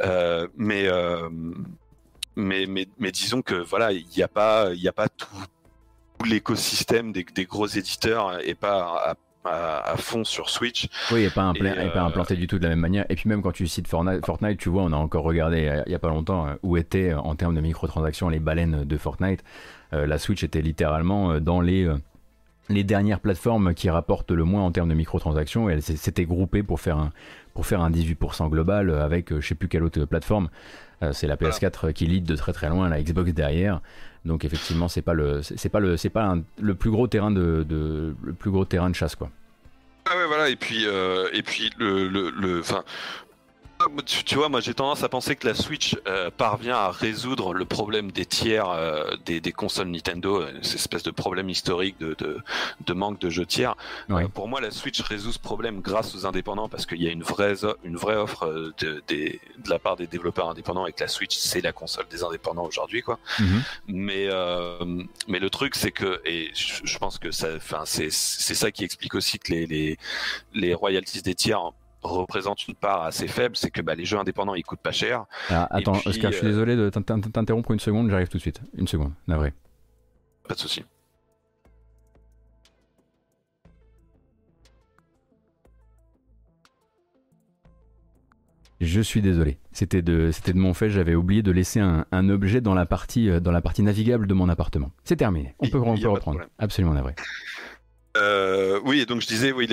euh, 0.00 0.46
mais, 0.56 0.88
mais 2.36 2.66
mais 2.66 2.86
mais 2.98 3.10
disons 3.10 3.42
que 3.42 3.54
voilà, 3.54 3.92
il 3.92 4.06
n'y 4.16 4.22
a 4.22 4.28
pas 4.28 4.70
il 4.72 4.80
y 4.80 4.88
a 4.88 4.92
pas 4.92 5.08
tout, 5.08 5.26
tout 6.18 6.24
l'écosystème 6.24 7.12
des, 7.12 7.24
des 7.24 7.44
gros 7.46 7.66
éditeurs 7.66 8.38
et 8.46 8.54
pas 8.54 9.10
à, 9.10 9.14
à, 9.50 9.92
à 9.92 9.96
fond 9.96 10.24
sur 10.24 10.50
Switch. 10.50 10.88
Oui, 11.12 11.20
il 11.20 11.24
n'est 11.24 11.30
pas, 11.30 11.52
euh, 11.54 12.00
implanté 12.04 12.36
du 12.36 12.46
tout 12.46 12.58
de 12.58 12.62
la 12.64 12.70
même 12.70 12.80
manière. 12.80 13.04
Et 13.08 13.14
puis 13.14 13.28
même 13.28 13.42
quand 13.42 13.52
tu 13.52 13.66
cites 13.66 13.88
Fortnite, 13.88 14.24
Fortnite, 14.24 14.58
tu 14.58 14.68
vois, 14.68 14.82
on 14.82 14.92
a 14.92 14.96
encore 14.96 15.24
regardé 15.24 15.66
euh, 15.68 15.82
il 15.86 15.90
n'y 15.90 15.94
a 15.94 15.98
pas 15.98 16.08
longtemps 16.08 16.46
euh, 16.48 16.54
où 16.62 16.76
étaient 16.76 17.14
en 17.14 17.34
termes 17.34 17.54
de 17.54 17.60
microtransactions 17.60 18.28
les 18.28 18.40
baleines 18.40 18.84
de 18.84 18.96
Fortnite. 18.96 19.42
Euh, 19.92 20.06
la 20.06 20.18
Switch 20.18 20.44
était 20.44 20.60
littéralement 20.62 21.40
dans 21.40 21.60
les, 21.60 21.88
les 22.68 22.84
dernières 22.84 23.20
plateformes 23.20 23.74
qui 23.74 23.88
rapportent 23.90 24.30
le 24.30 24.44
moins 24.44 24.62
en 24.62 24.70
termes 24.72 24.88
de 24.90 24.94
microtransactions. 24.94 25.70
Et 25.70 25.74
elle 25.74 25.82
s'est- 25.82 25.96
s'était 25.96 26.26
groupée 26.26 26.62
pour 26.62 26.80
faire 26.80 26.98
un, 26.98 27.10
pour 27.54 27.66
faire 27.66 27.80
un 27.80 27.90
18% 27.90 28.48
global 28.50 28.90
avec 28.90 29.34
je 29.38 29.46
sais 29.46 29.54
plus 29.54 29.68
quelle 29.68 29.82
autre 29.84 30.04
plateforme. 30.04 30.48
Euh, 31.02 31.12
c'est 31.12 31.26
la 31.28 31.36
PS4 31.36 31.92
qui 31.92 32.06
lead 32.06 32.24
de 32.24 32.34
très 32.36 32.52
très 32.52 32.68
loin, 32.68 32.88
la 32.88 33.00
Xbox 33.00 33.32
derrière. 33.32 33.80
Donc 34.28 34.44
effectivement, 34.44 34.86
c'est 34.88 35.02
pas 35.02 35.14
le, 35.14 35.42
c'est 35.42 35.68
pas 35.70 35.80
le, 35.80 35.96
c'est 35.96 36.10
pas 36.10 36.24
un- 36.26 36.42
le 36.60 36.74
plus 36.74 36.90
gros 36.90 37.08
terrain 37.08 37.30
de, 37.32 37.64
de- 37.68 38.14
le 38.22 38.32
plus 38.34 38.50
gros 38.50 38.64
terrain 38.64 38.90
de 38.90 38.94
chasse 38.94 39.16
quoi. 39.16 39.30
Ah 40.10 40.16
ouais, 40.16 40.26
voilà, 40.26 40.48
et 40.48 40.56
puis, 40.56 40.86
euh, 40.86 41.28
et 41.32 41.42
puis 41.42 41.70
le, 41.78 42.08
le, 42.08 42.30
le, 42.30 42.62
tu, 44.06 44.24
tu 44.24 44.34
vois, 44.36 44.48
moi 44.48 44.60
j'ai 44.60 44.74
tendance 44.74 45.02
à 45.02 45.08
penser 45.08 45.36
que 45.36 45.46
la 45.46 45.54
Switch 45.54 45.96
euh, 46.06 46.30
parvient 46.30 46.76
à 46.76 46.90
résoudre 46.90 47.54
le 47.54 47.64
problème 47.64 48.10
des 48.12 48.26
tiers 48.26 48.68
euh, 48.70 49.16
des, 49.24 49.40
des 49.40 49.52
consoles 49.52 49.88
Nintendo, 49.88 50.40
euh, 50.42 50.52
cette 50.62 50.76
espèce 50.76 51.02
de 51.02 51.10
problème 51.10 51.48
historique 51.48 51.98
de, 52.00 52.14
de, 52.18 52.38
de 52.86 52.92
manque 52.92 53.18
de 53.20 53.30
jeux 53.30 53.46
tiers. 53.46 53.74
Ouais. 54.08 54.24
Euh, 54.24 54.28
pour 54.28 54.48
moi, 54.48 54.60
la 54.60 54.70
Switch 54.70 55.00
résout 55.00 55.32
ce 55.32 55.38
problème 55.38 55.80
grâce 55.80 56.14
aux 56.14 56.26
indépendants 56.26 56.68
parce 56.68 56.86
qu'il 56.86 57.02
y 57.02 57.08
a 57.08 57.10
une 57.10 57.22
vraie, 57.22 57.54
une 57.84 57.96
vraie 57.96 58.16
offre 58.16 58.44
euh, 58.46 58.72
de, 58.78 59.02
des- 59.08 59.40
de 59.58 59.70
la 59.70 59.78
part 59.78 59.96
des 59.96 60.06
développeurs 60.06 60.48
indépendants 60.48 60.86
et 60.86 60.92
que 60.92 61.00
la 61.02 61.08
Switch 61.08 61.36
c'est 61.36 61.60
la 61.60 61.72
console 61.72 62.06
des 62.10 62.22
indépendants 62.22 62.64
aujourd'hui, 62.64 63.02
quoi. 63.02 63.18
Mais 63.86 64.28
euh, 64.30 65.02
mais 65.26 65.38
le 65.38 65.50
truc 65.50 65.74
c'est 65.74 65.90
que 65.92 66.20
et 66.24 66.50
je, 66.54 66.98
pense 66.98 67.18
que 67.18 67.30
ça, 67.30 67.48
enfin 67.56 67.82
c'est 67.84 68.10
c'est 68.10 68.54
ça 68.54 68.70
qui 68.70 68.84
explique 68.84 69.14
aussi 69.14 69.38
que 69.38 69.52
les 69.52 69.66
les 69.66 69.98
les 70.54 70.74
royalties 70.74 71.22
des 71.22 71.34
tiers 71.34 71.60
représentent 72.02 72.66
une 72.68 72.74
part 72.74 73.02
assez 73.02 73.28
faible, 73.28 73.56
c'est 73.56 73.70
que 73.70 73.82
bah, 73.82 73.94
les 73.94 74.04
jeux 74.04 74.18
indépendants 74.18 74.54
ils 74.54 74.62
coûtent 74.62 74.80
pas 74.80 74.92
cher. 74.92 75.24
Ah, 75.50 75.66
attends, 75.70 75.92
puis, 75.92 76.08
Oscar, 76.08 76.30
je 76.32 76.36
suis 76.38 76.46
euh, 76.46 76.50
désolé 76.50 76.76
de 76.76 76.90
t'in- 76.90 77.02
t'in- 77.02 77.20
t'interrompre 77.20 77.70
une 77.72 77.80
seconde, 77.80 78.10
j'arrive 78.10 78.28
tout 78.28 78.36
de 78.38 78.42
suite. 78.42 78.60
Une 78.76 78.88
seconde, 78.88 79.12
navré. 79.26 79.52
Pas 80.46 80.54
de 80.54 80.60
souci. 80.60 80.84
Je 88.80 89.00
suis 89.00 89.20
désolé. 89.22 89.58
C'était 89.72 90.02
de, 90.02 90.30
c'était 90.30 90.52
de 90.52 90.58
mon 90.58 90.72
fait, 90.72 90.88
j'avais 90.88 91.16
oublié 91.16 91.42
de 91.42 91.50
laisser 91.50 91.80
un, 91.80 92.06
un 92.12 92.28
objet 92.28 92.60
dans 92.60 92.74
la, 92.74 92.86
partie, 92.86 93.28
euh, 93.28 93.40
dans 93.40 93.50
la 93.50 93.60
partie 93.60 93.82
navigable 93.82 94.28
de 94.28 94.34
mon 94.34 94.48
appartement. 94.48 94.92
C'est 95.02 95.16
terminé. 95.16 95.54
On 95.58 95.68
peut, 95.68 95.78
on 95.80 95.96
peut 95.98 96.08
reprendre. 96.08 96.40
Absolument 96.58 96.94
navré. 96.94 97.16
Euh, 98.20 98.80
oui, 98.84 99.06
donc 99.06 99.20
je 99.20 99.26
disais, 99.26 99.52
oui, 99.52 99.66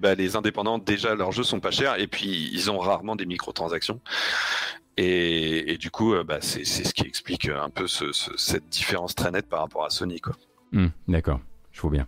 bah, 0.00 0.14
les 0.14 0.36
indépendants, 0.36 0.78
déjà, 0.78 1.14
leurs 1.14 1.32
jeux 1.32 1.42
sont 1.44 1.60
pas 1.60 1.70
chers, 1.70 1.98
et 2.00 2.06
puis 2.06 2.50
ils 2.52 2.70
ont 2.70 2.78
rarement 2.78 3.16
des 3.16 3.26
microtransactions. 3.26 4.00
Et, 4.96 5.72
et 5.72 5.78
du 5.78 5.90
coup, 5.90 6.14
euh, 6.14 6.24
bah, 6.24 6.38
c'est 6.40 6.64
ce 6.64 6.92
qui 6.94 7.02
explique 7.06 7.48
un 7.48 7.68
peu 7.70 7.86
ce- 7.86 8.12
ce- 8.12 8.36
cette 8.36 8.68
différence 8.68 9.14
très 9.14 9.30
nette 9.30 9.48
par 9.48 9.60
rapport 9.60 9.84
à 9.84 9.90
Sony. 9.90 10.20
Hmm, 10.72 10.86
D'accord, 11.06 11.40
je 11.72 11.80
vois 11.82 11.90
bien. 11.90 12.06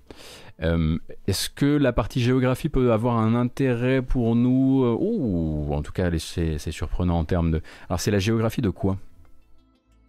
Euh, 0.62 0.98
Est-ce 1.26 1.50
que 1.50 1.66
la 1.66 1.92
partie 1.92 2.20
géographie 2.20 2.68
peut 2.68 2.92
avoir 2.92 3.18
un 3.18 3.34
intérêt 3.34 4.02
pour 4.02 4.34
nous? 4.34 4.82
Euh, 4.84 4.96
Ou 4.98 5.72
en 5.72 5.82
tout 5.82 5.92
cas, 5.92 6.10
c'est 6.18 6.58
surprenant 6.72 7.18
en 7.18 7.24
termes 7.24 7.50
de. 7.52 7.62
Alors, 7.88 8.00
c'est 8.00 8.10
la 8.10 8.18
géographie 8.18 8.62
de 8.62 8.70
quoi? 8.70 8.96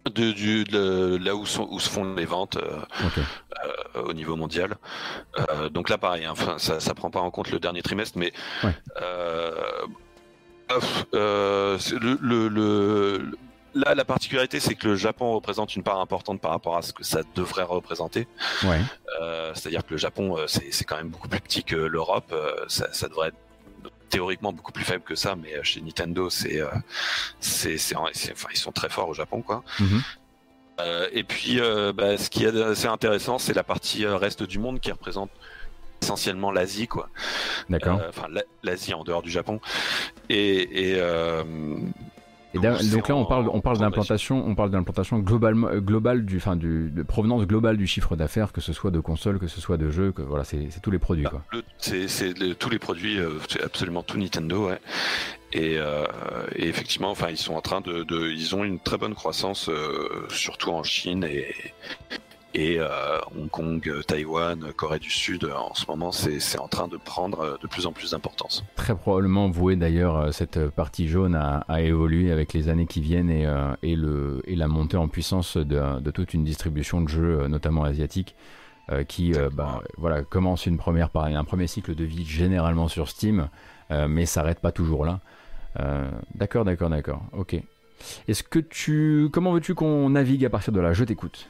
De, 0.06 0.32
du, 0.32 0.64
de- 0.64 1.18
là 1.22 1.34
où, 1.36 1.44
sont, 1.44 1.68
où 1.70 1.78
se 1.78 1.90
font 1.90 2.14
les 2.14 2.24
ventes 2.24 2.56
euh, 2.56 2.80
euh, 3.96 4.02
au 4.02 4.12
niveau 4.14 4.34
mondial. 4.34 4.76
Euh, 5.38 5.68
donc 5.68 5.90
là, 5.90 5.98
pareil, 5.98 6.24
hein, 6.24 6.34
ça 6.56 6.76
ne 6.76 6.92
prend 6.94 7.10
pas 7.10 7.20
en 7.20 7.30
compte 7.30 7.50
le 7.50 7.58
dernier 7.60 7.82
trimestre, 7.82 8.16
mais 8.18 8.32
Ouais. 8.64 8.74
ouf, 10.74 11.04
c'est 11.80 11.98
le, 11.98 12.18
le- 12.22 12.48
le- 12.48 13.38
là, 13.74 13.94
la 13.94 14.04
particularité, 14.06 14.58
c'est 14.58 14.74
que 14.74 14.88
le 14.88 14.96
Japon 14.96 15.32
représente 15.32 15.76
une 15.76 15.82
part 15.82 16.00
importante 16.00 16.40
par 16.40 16.52
rapport 16.52 16.76
à 16.78 16.82
ce 16.82 16.92
que 16.94 17.04
ça 17.04 17.20
devrait 17.34 17.64
représenter. 17.64 18.26
Ouais. 18.64 18.80
C'est-à-dire 19.54 19.84
que 19.84 19.90
le 19.92 19.98
Japon, 19.98 20.36
c'est 20.46 20.84
quand 20.84 20.96
même 20.96 21.08
beaucoup 21.10 21.28
plus 21.28 21.40
petit 21.40 21.62
que 21.62 21.76
l'Europe. 21.76 22.34
ça, 22.68 22.90
ça 22.92 23.08
devrait 23.08 23.28
être 23.28 23.36
théoriquement 24.10 24.52
beaucoup 24.52 24.72
plus 24.72 24.84
faible 24.84 25.02
que 25.04 25.14
ça, 25.14 25.36
mais 25.36 25.56
euh, 25.56 25.62
chez 25.62 25.80
Nintendo, 25.80 26.28
c'est, 26.28 26.60
euh, 26.60 26.68
c'est, 27.40 27.76
enfin, 27.96 28.48
ils 28.52 28.58
sont 28.58 28.72
très 28.72 28.90
forts 28.90 29.08
au 29.08 29.14
Japon, 29.14 29.40
quoi. 29.42 29.62
Mhm. 29.78 30.02
Euh, 30.80 31.08
et 31.12 31.24
puis, 31.24 31.60
euh, 31.60 31.92
bah, 31.92 32.16
ce 32.18 32.28
qui 32.30 32.44
est 32.44 32.56
assez 32.62 32.86
intéressant, 32.86 33.38
c'est 33.38 33.52
la 33.54 33.62
partie 33.62 34.06
reste 34.06 34.42
du 34.42 34.58
monde 34.58 34.80
qui 34.80 34.90
représente 34.90 35.30
essentiellement 36.02 36.50
l'Asie, 36.50 36.86
quoi. 36.88 37.10
D'accord. 37.68 38.00
Enfin, 38.08 38.26
la- 38.30 38.44
l'Asie 38.62 38.94
en 38.94 39.04
dehors 39.04 39.20
du 39.22 39.30
Japon. 39.30 39.60
Et, 40.30 40.92
et, 40.92 41.00
Et 42.54 42.58
donc 42.90 43.08
là, 43.08 43.14
on 43.16 43.24
parle, 43.26 43.48
on 43.52 43.60
parle 43.60 43.78
d'implantation, 43.78 44.44
on 44.46 44.54
parle 44.54 44.70
d'implantation 44.70 45.18
globalement, 45.20 45.68
globale 45.76 46.24
du, 46.24 46.38
enfin, 46.38 46.56
du, 46.56 46.90
de 46.90 47.02
provenance 47.02 47.46
globale 47.46 47.76
du 47.76 47.86
chiffre 47.86 48.16
d'affaires, 48.16 48.52
que 48.52 48.60
ce 48.60 48.72
soit 48.72 48.90
de 48.90 48.98
consoles, 49.00 49.38
que 49.38 49.46
ce 49.46 49.60
soit 49.60 49.76
de 49.76 49.90
jeux, 49.90 50.10
que 50.12 50.22
voilà, 50.22 50.44
c'est 50.44 50.68
tous 50.82 50.90
les 50.90 50.98
produits, 50.98 51.24
quoi. 51.24 51.42
le- 51.52 51.62
c'est 51.78 52.08
c'est 52.08 52.36
le- 52.38 52.54
tous 52.54 52.70
les 52.70 52.78
produits, 52.80 53.18
euh, 53.18 53.30
c'est 53.48 53.62
absolument 53.62 54.02
tout 54.02 54.18
Nintendo, 54.18 54.68
ouais. 54.68 54.80
Et, 55.52 55.78
euh, 55.78 56.04
et 56.56 56.68
effectivement, 56.68 57.10
enfin, 57.10 57.28
ils 57.30 57.36
sont 57.36 57.54
en 57.54 57.60
train 57.60 57.80
de, 57.80 58.02
de- 58.04 58.30
ils 58.30 58.54
ont 58.54 58.64
une 58.64 58.78
très 58.80 58.98
bonne 58.98 59.14
croissance, 59.14 59.68
euh, 59.68 60.26
surtout 60.28 60.70
en 60.70 60.82
Chine 60.82 61.24
et 61.24 61.54
et 62.54 62.78
euh, 62.78 63.18
Hong 63.36 63.48
Kong, 63.48 63.88
euh, 63.88 64.02
Taïwan, 64.02 64.64
euh, 64.64 64.72
Corée 64.72 64.98
du 64.98 65.10
Sud. 65.10 65.44
En 65.44 65.74
ce 65.74 65.86
moment, 65.86 66.12
c'est 66.12 66.58
en 66.58 66.68
train 66.68 66.88
de 66.88 66.96
prendre 66.96 67.58
de 67.60 67.66
plus 67.66 67.86
en 67.86 67.92
plus 67.92 68.10
d'importance. 68.10 68.64
Très 68.76 68.96
probablement 68.96 69.48
voué 69.48 69.76
d'ailleurs 69.76 70.32
cette 70.34 70.68
partie 70.68 71.08
jaune 71.08 71.34
à, 71.34 71.64
à 71.68 71.80
évoluer 71.80 72.32
avec 72.32 72.52
les 72.52 72.68
années 72.68 72.86
qui 72.86 73.00
viennent 73.00 73.30
et, 73.30 73.46
euh, 73.46 73.72
et, 73.82 73.96
le, 73.96 74.42
et 74.46 74.56
la 74.56 74.68
montée 74.68 74.96
en 74.96 75.08
puissance 75.08 75.56
de, 75.56 76.00
de 76.00 76.10
toute 76.10 76.34
une 76.34 76.44
distribution 76.44 77.00
de 77.00 77.08
jeux, 77.08 77.46
notamment 77.46 77.84
asiatiques, 77.84 78.34
euh, 78.90 79.04
qui 79.04 79.32
bah, 79.52 79.82
voilà, 79.96 80.22
commence 80.22 80.66
une 80.66 80.78
première, 80.78 81.10
un 81.14 81.44
premier 81.44 81.66
cycle 81.66 81.94
de 81.94 82.04
vie 82.04 82.24
généralement 82.24 82.88
sur 82.88 83.08
Steam, 83.08 83.48
mais 83.90 84.26
s'arrête 84.26 84.60
pas 84.60 84.72
toujours 84.72 85.04
là. 85.04 85.20
D'accord, 86.34 86.64
d'accord, 86.64 86.90
d'accord. 86.90 87.22
Ok. 87.32 87.54
Est-ce 88.26 88.42
que 88.42 88.58
tu, 88.58 89.28
comment 89.32 89.52
veux-tu 89.52 89.74
qu'on 89.74 90.10
navigue 90.10 90.44
à 90.44 90.50
partir 90.50 90.72
de 90.72 90.80
là? 90.80 90.92
Je 90.92 91.04
t'écoute. 91.04 91.48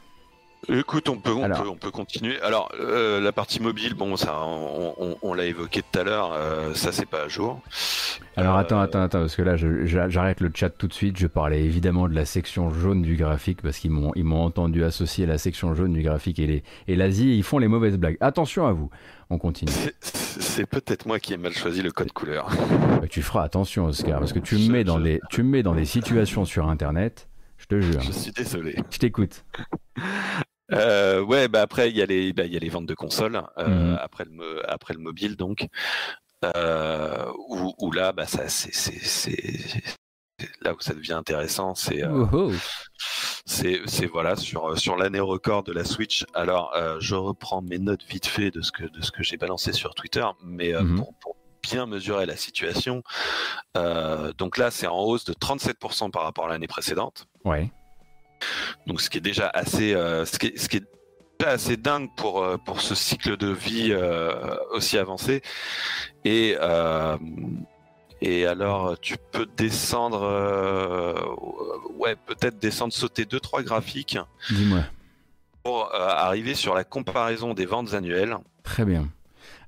Écoute, 0.68 1.08
on 1.08 1.16
peut, 1.16 1.32
on 1.32 1.42
Alors. 1.44 1.62
peut, 1.62 1.68
on 1.68 1.76
peut 1.76 1.90
continuer. 1.90 2.38
Alors, 2.42 2.70
euh, 2.78 3.20
la 3.20 3.32
partie 3.32 3.60
mobile, 3.60 3.94
bon, 3.94 4.16
ça, 4.16 4.40
on, 4.44 4.94
on- 4.98 5.16
on 5.22 5.34
l'a 5.34 5.46
évoqué 5.46 5.82
tout 5.82 5.98
à 5.98 6.04
l'heure. 6.04 6.32
euh, 6.32 6.74
ça, 6.74 6.92
c'est 6.92 7.06
pas 7.06 7.22
à 7.22 7.28
jour. 7.28 7.60
Alors 8.36 8.56
Euh, 8.56 8.60
attends, 8.60 8.80
attends, 8.80 9.00
attends, 9.02 9.20
parce 9.20 9.34
que 9.36 9.42
là, 9.42 9.56
j'arrête 9.56 10.40
le 10.40 10.50
chat 10.54 10.70
tout 10.70 10.86
de 10.86 10.92
suite. 10.92 11.16
Je 11.18 11.26
parlais 11.26 11.62
évidemment 11.64 12.08
de 12.08 12.14
la 12.14 12.24
section 12.24 12.70
jaune 12.70 13.02
du 13.02 13.16
graphique, 13.16 13.62
parce 13.62 13.78
qu'ils 13.78 13.90
m'ont 13.90 14.12
ils 14.14 14.24
m'ont 14.24 14.42
entendu 14.44 14.84
associer 14.84 15.26
la 15.26 15.38
section 15.38 15.74
jaune 15.74 15.94
du 15.94 16.02
graphique 16.02 16.38
et 16.38 16.46
les 16.46 16.62
et 16.88 16.94
l'Asie, 16.94 17.30
et 17.30 17.34
ils 17.34 17.42
font 17.42 17.58
les 17.58 17.68
mauvaises 17.68 17.96
blagues. 17.96 18.18
Attention 18.20 18.66
à 18.66 18.72
vous. 18.72 18.90
On 19.30 19.38
continue. 19.38 19.72
C'est- 20.00 20.66
peut-être 20.66 21.06
moi 21.06 21.18
qui 21.18 21.32
ai 21.32 21.36
mal 21.36 21.52
choisi 21.52 21.82
le 21.82 21.90
code 21.90 22.12
couleur. 22.12 22.48
Tu 23.10 23.22
feras 23.22 23.42
attention, 23.44 23.86
Oscar, 23.86 24.18
parce 24.20 24.32
que 24.32 24.38
tu 24.38 24.56
me 24.56 24.68
mets 24.70 24.84
dans 24.84 24.98
je- 24.98 25.04
des 25.04 25.20
tu 25.30 25.42
me 25.42 25.48
mets 25.50 25.62
dans 25.62 25.74
des 25.74 25.84
situations 25.86 26.44
sur 26.44 26.68
Internet. 26.68 27.28
Je 27.58 27.66
te 27.66 27.80
jure. 27.80 28.00
Je 28.00 28.12
suis 28.12 28.32
désolé. 28.32 28.76
Je 28.90 28.98
t'écoute. 28.98 29.44
Euh, 30.72 31.20
ouais, 31.20 31.48
bah 31.48 31.62
après 31.62 31.90
il 31.90 31.96
y 31.96 32.02
a 32.02 32.06
les, 32.06 32.32
bah, 32.32 32.44
il 32.44 32.52
y 32.52 32.56
a 32.56 32.60
les 32.60 32.68
ventes 32.68 32.86
de 32.86 32.94
consoles 32.94 33.42
euh, 33.58 33.68
Mhm. 33.68 33.98
après 34.00 34.24
le, 34.24 34.70
après 34.70 34.94
le 34.94 35.00
mobile 35.00 35.36
donc, 35.36 35.66
euh, 36.44 37.26
où, 37.48 37.74
où 37.78 37.92
là, 37.92 38.12
bah 38.12 38.26
ça, 38.26 38.48
c'est, 38.48 38.72
c'est, 38.74 38.98
c'est- 38.98 39.82
là 40.62 40.72
où 40.72 40.80
ça 40.80 40.94
devient 40.94 41.12
intéressant, 41.12 41.74
c'est, 41.74 42.02
euh, 42.02 42.24
c'est, 43.44 43.80
c'est 43.86 44.06
voilà 44.06 44.36
sur 44.36 44.78
sur 44.78 44.96
l'année 44.96 45.20
record 45.20 45.62
de 45.64 45.72
la 45.72 45.84
Switch. 45.84 46.24
Alors, 46.34 46.72
je 47.00 47.14
reprends 47.14 47.60
mes 47.62 47.78
notes 47.78 48.04
vite 48.08 48.26
fait 48.26 48.50
de 48.50 48.62
ce 48.62 48.72
que 48.72 48.84
de 48.84 49.02
ce 49.02 49.10
que 49.10 49.22
j'ai 49.22 49.36
balancé 49.36 49.72
sur 49.72 49.94
Twitter, 49.94 50.24
mais 50.42 50.72
Mhm. 50.72 50.96
pour, 50.96 51.14
pour 51.20 51.36
bien 51.62 51.84
mesurer 51.84 52.24
la 52.24 52.36
situation, 52.36 53.02
euh, 53.76 54.32
donc 54.32 54.56
là 54.56 54.70
c'est 54.70 54.86
en 54.86 54.98
hausse 55.00 55.26
de 55.26 55.34
37% 55.34 56.10
par 56.10 56.22
rapport 56.22 56.46
à 56.46 56.48
l'année 56.48 56.66
précédente. 56.68 57.26
Ouais. 57.44 57.70
Donc 58.86 59.00
ce 59.00 59.10
qui 59.10 59.18
est 59.18 59.22
déjà 59.22 59.48
assez, 59.52 59.94
euh, 59.94 60.24
ce, 60.24 60.38
qui 60.38 60.46
est, 60.48 60.58
ce 60.58 60.68
qui 60.68 60.78
est 60.78 60.84
déjà 61.38 61.52
assez 61.52 61.76
dingue 61.76 62.08
pour 62.16 62.42
euh, 62.42 62.56
pour 62.58 62.80
ce 62.80 62.94
cycle 62.94 63.36
de 63.36 63.48
vie 63.48 63.88
euh, 63.92 64.32
aussi 64.72 64.98
avancé. 64.98 65.42
Et 66.24 66.56
euh, 66.60 67.16
et 68.20 68.46
alors 68.46 68.98
tu 69.00 69.16
peux 69.32 69.46
descendre, 69.56 70.22
euh, 70.22 71.14
ouais 71.98 72.16
peut-être 72.26 72.58
descendre, 72.58 72.92
sauter 72.92 73.24
deux 73.24 73.40
trois 73.40 73.62
graphiques 73.62 74.18
Dis-moi. 74.50 74.80
pour 75.62 75.94
arriver 75.94 76.54
sur 76.54 76.74
la 76.74 76.84
comparaison 76.84 77.54
des 77.54 77.64
ventes 77.66 77.94
annuelles. 77.94 78.36
Très 78.62 78.84
bien. 78.84 79.08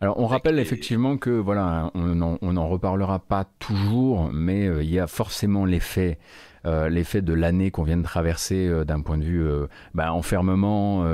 Alors, 0.03 0.19
on 0.19 0.27
rappelle 0.27 0.59
effectivement 0.59 1.16
que, 1.16 1.31
voilà, 1.31 1.90
on 1.94 2.15
n'en 2.16 2.36
on 2.43 2.57
en 2.57 2.69
reparlera 2.69 3.20
pas 3.20 3.47
toujours, 3.61 4.31
mais 4.32 4.66
il 4.66 4.90
y 4.93 4.99
a 4.99 5.07
forcément 5.07 5.65
l'effet 5.65 6.19
euh, 6.67 6.89
l'effet 6.89 7.23
de 7.23 7.33
l'année 7.33 7.71
qu'on 7.71 7.83
vient 7.83 7.97
de 7.97 8.03
traverser 8.03 8.67
euh, 8.69 8.85
d'un 8.85 9.01
point 9.01 9.19
de 9.19 9.25
vue 9.25 9.43
euh, 9.47 9.67
bah, 9.95 10.13
enfermement 10.13 11.05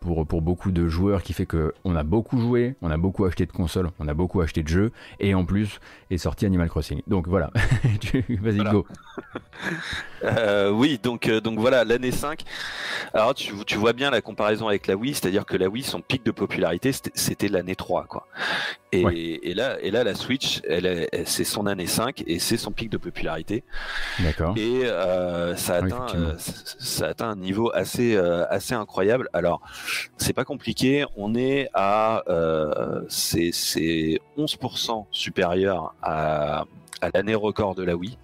pour, 0.00 0.26
pour 0.26 0.42
beaucoup 0.42 0.70
de 0.72 0.88
joueurs 0.88 1.22
qui 1.22 1.32
fait 1.32 1.46
que 1.46 1.72
on 1.84 1.94
a 1.96 2.02
beaucoup 2.02 2.40
joué, 2.40 2.74
on 2.82 2.90
a 2.90 2.96
beaucoup 2.96 3.24
acheté 3.24 3.46
de 3.46 3.52
consoles, 3.52 3.90
on 3.98 4.08
a 4.08 4.14
beaucoup 4.14 4.40
acheté 4.40 4.62
de 4.62 4.68
jeux, 4.68 4.92
et 5.20 5.34
en 5.34 5.44
plus 5.44 5.80
est 6.10 6.18
sorti 6.18 6.46
Animal 6.46 6.68
Crossing. 6.68 7.02
Donc 7.06 7.28
voilà, 7.28 7.50
vas-y, 8.40 8.56
Voilà. 8.56 8.70
go. 8.72 8.86
Oui, 10.72 10.98
donc, 11.02 11.28
donc 11.30 11.58
voilà, 11.58 11.84
l'année 11.84 12.10
5. 12.10 12.42
Alors 13.12 13.34
tu, 13.34 13.52
tu 13.66 13.76
vois 13.76 13.92
bien 13.92 14.10
la 14.10 14.20
comparaison 14.20 14.68
avec 14.68 14.86
la 14.86 14.96
Wii, 14.96 15.14
c'est-à-dire 15.14 15.44
que 15.44 15.56
la 15.56 15.68
Wii, 15.68 15.82
son 15.82 16.00
pic 16.00 16.24
de 16.24 16.30
popularité, 16.30 16.92
c'était- 16.92 17.48
l'année 17.48 17.76
3. 17.76 18.04
Quoi. 18.08 18.26
Et, 18.92 19.04
Ouais. 19.04 19.14
et, 19.42 19.54
là, 19.54 19.76
et 19.82 19.90
là, 19.90 20.02
la 20.02 20.14
Switch, 20.14 20.62
elle, 20.68 20.86
est- 20.86 21.08
elle- 21.12 21.28
c'est 21.28 21.44
son 21.44 21.66
année 21.66 21.86
5 21.86 22.22
et 22.26 22.38
c'est 22.38 22.56
son 22.56 22.70
pic 22.72 22.88
de 22.90 22.96
popularité. 22.96 23.64
D'accord. 24.20 24.54
Et 24.56 24.63
euh, 24.84 25.54
ça, 25.56 25.80
Oui, 25.80 25.86
atteint, 25.92 26.06
effectivement. 26.06 26.28
euh, 26.30 26.38
c- 26.38 26.52
ça 26.78 27.06
atteint 27.08 27.30
un 27.30 27.36
niveau 27.36 27.70
assez, 27.74 28.16
euh, 28.16 28.44
assez 28.50 28.74
incroyable. 28.74 29.28
Alors, 29.32 29.60
c'est 30.16 30.32
pas 30.32 30.44
compliqué, 30.44 31.04
on 31.16 31.34
est 31.34 31.68
à 31.74 32.22
euh, 32.28 33.02
c'est 33.08 33.50
c'est 33.52 34.20
11% 34.38 35.06
supérieur 35.10 35.94
à, 36.02 36.64
à 37.00 37.10
l'année 37.14 37.34
record 37.34 37.74
de 37.74 37.82
la 37.84 37.96
Wii. 37.96 38.16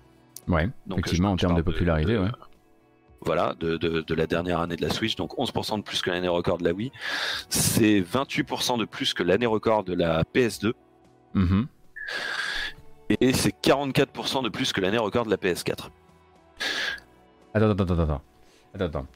Ouais, 0.48 0.68
Donc, 0.86 1.00
effectivement, 1.00 1.32
en 1.32 1.36
termes 1.36 1.56
de 1.56 1.62
popularité, 1.62 2.18
ouais. 2.18 2.28
Voilà, 3.22 3.54
de, 3.60 3.76
de, 3.76 4.00
de 4.00 4.14
la 4.14 4.26
dernière 4.26 4.60
année 4.60 4.76
de 4.76 4.82
la 4.82 4.88
Switch, 4.90 5.14
donc 5.14 5.34
11% 5.36 5.76
de 5.76 5.82
plus 5.82 6.00
que 6.00 6.08
l'année 6.10 6.26
record 6.28 6.56
de 6.56 6.64
la 6.64 6.72
Wii. 6.72 6.90
C'est 7.50 8.00
28% 8.00 8.78
de 8.78 8.86
plus 8.86 9.12
que 9.12 9.22
l'année 9.22 9.44
record 9.46 9.84
de 9.84 9.92
la 9.94 10.24
PS2. 10.34 10.72
Mhm. 11.34 11.66
Et 13.20 13.32
c'est 13.34 13.52
44% 13.62 14.42
de 14.42 14.48
plus 14.48 14.72
que 14.72 14.80
l'année 14.80 14.96
record 14.98 15.26
de 15.26 15.30
la 15.30 15.36
PS4. 15.36 15.90
Attends, 17.54 17.70
attends, 17.70 17.84
attends, 17.84 17.98
attends. 18.02 18.22
Attends, 18.72 18.84
attends. 18.84 19.06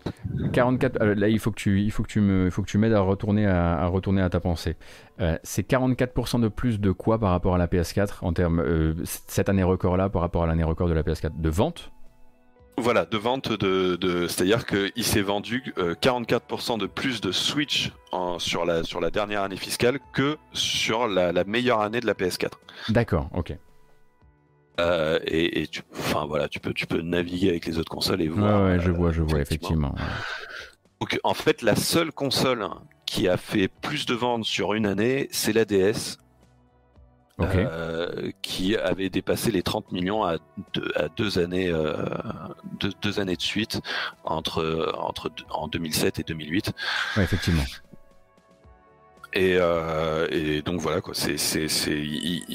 44. 0.53 1.01
euh, 1.01 1.15
là, 1.15 1.29
il 1.29 1.39
faut 1.39 1.53
que 1.53 1.57
tu, 1.61 1.81
il 1.81 1.91
faut 1.93 2.03
que 2.03 2.09
tu 2.09 2.21
me, 2.21 2.47
il 2.47 2.51
faut 2.51 2.63
que 2.63 2.69
tu 2.69 2.77
m'aides 2.77 2.93
à 2.93 3.01
retourner 3.01 3.47
à, 3.47 3.79
à 3.79 3.87
retourner 3.87 4.21
à 4.21 4.29
ta 4.29 4.41
pensée. 4.41 4.77
Euh, 5.21 5.39
c'est 5.45 5.69
44% 5.69 6.41
de 6.41 6.49
plus 6.49 6.81
de 6.81 6.91
quoi 6.91 7.19
par 7.21 7.31
rapport 7.31 7.55
à 7.55 7.59
la 7.59 7.69
PS4 7.69 8.19
en 8.23 8.33
termes 8.33 8.59
euh, 8.59 8.95
cette 9.05 9.49
année 9.49 9.63
record 9.63 9.97
là 9.97 10.09
par 10.09 10.23
rapport 10.23 10.43
à 10.43 10.47
l'année 10.49 10.65
record 10.65 10.89
de 10.89 10.95
la 10.95 11.05
PS4 11.05 11.41
de 11.41 11.49
vente? 11.49 11.93
Voilà, 12.77 13.05
de 13.05 13.17
vente 13.17 13.53
de, 13.53 13.95
de 13.95 14.27
c'est-à-dire 14.27 14.67
qu'il 14.67 15.05
s'est 15.05 15.23
vendu 15.23 15.73
euh, 15.79 15.95
44% 15.95 16.77
de 16.77 16.87
plus 16.87 17.21
de 17.21 17.31
Switch 17.31 17.93
en- 18.11 18.41
sur 18.41 18.65
la 18.65 18.83
sur 18.83 19.01
la 19.01 19.13
dernière 19.13 19.45
année 19.45 19.57
fiscale 19.57 20.01
que 20.13 20.37
sur 20.53 21.07
la, 21.07 21.31
la 21.31 21.45
meilleure 21.45 21.81
année 21.81 22.01
de 22.01 22.07
la 22.07 22.15
PS4. 22.15 22.49
D'accord, 22.89 23.29
ok. 23.33 23.57
Euh, 24.81 25.19
et, 25.25 25.63
et 25.63 25.67
tu, 25.69 25.83
enfin 25.97 26.27
voilà, 26.27 26.49
tu 26.49 26.59
peux 26.59 26.73
tu 26.73 26.87
peux 26.87 27.01
naviguer 27.01 27.51
avec 27.51 27.67
les 27.67 27.79
autres 27.79 27.91
consoles 27.91 28.23
et 28.23 28.29
voir. 28.29 28.65
ouais, 28.65 28.81
je 28.81 28.91
euh, 28.91 28.93
vois, 28.93 29.13
je 29.13 29.23
vois 29.23 29.41
effectivement. 29.41 29.95
Donc 31.01 31.19
en 31.23 31.35
fait, 31.35 31.63
la 31.63 31.77
seule 31.77 32.13
console 32.13 32.67
qui 33.07 33.29
a 33.29 33.37
fait 33.37 33.69
plus 33.69 34.07
de 34.07 34.15
ventes 34.15 34.45
sur 34.45 34.75
une 34.75 34.87
année, 34.87 35.29
c'est 35.31 35.53
la 35.53 35.65
DS. 35.65 36.19
Ok. 37.37 37.49
euh, 37.57 38.31
qui 38.43 38.77
avait 38.77 39.11
dépassé 39.11 39.51
les 39.51 39.65
30 39.65 39.91
millions 39.91 40.23
à 40.23 40.37
deux, 40.73 40.93
à 40.95 41.09
deux 41.09 41.41
années, 41.41 41.69
euh, 41.69 41.97
deux, 42.79 42.93
deux 43.03 43.19
années 43.19 43.35
de 43.35 43.43
suite 43.43 43.81
entre, 44.23 44.95
entre 44.97 45.33
en 45.51 45.67
2007 45.67 46.21
et 46.21 46.23
2008. 46.23 46.73
Ouais, 47.17 47.25
effectivement. 47.25 47.65
Et, 49.35 49.57
euh, 49.59 50.27
et 50.31 50.63
donc 50.63 50.81
voilà 50.81 51.01
quoi. 51.01 51.13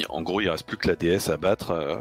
En 0.09 0.21
gros, 0.21 0.41
il 0.41 0.49
reste 0.49 0.65
plus 0.65 0.77
que 0.77 0.87
la 0.87 0.95
DS 0.95 1.29
à 1.29 1.37
battre. 1.37 1.71
euh, 1.71 1.97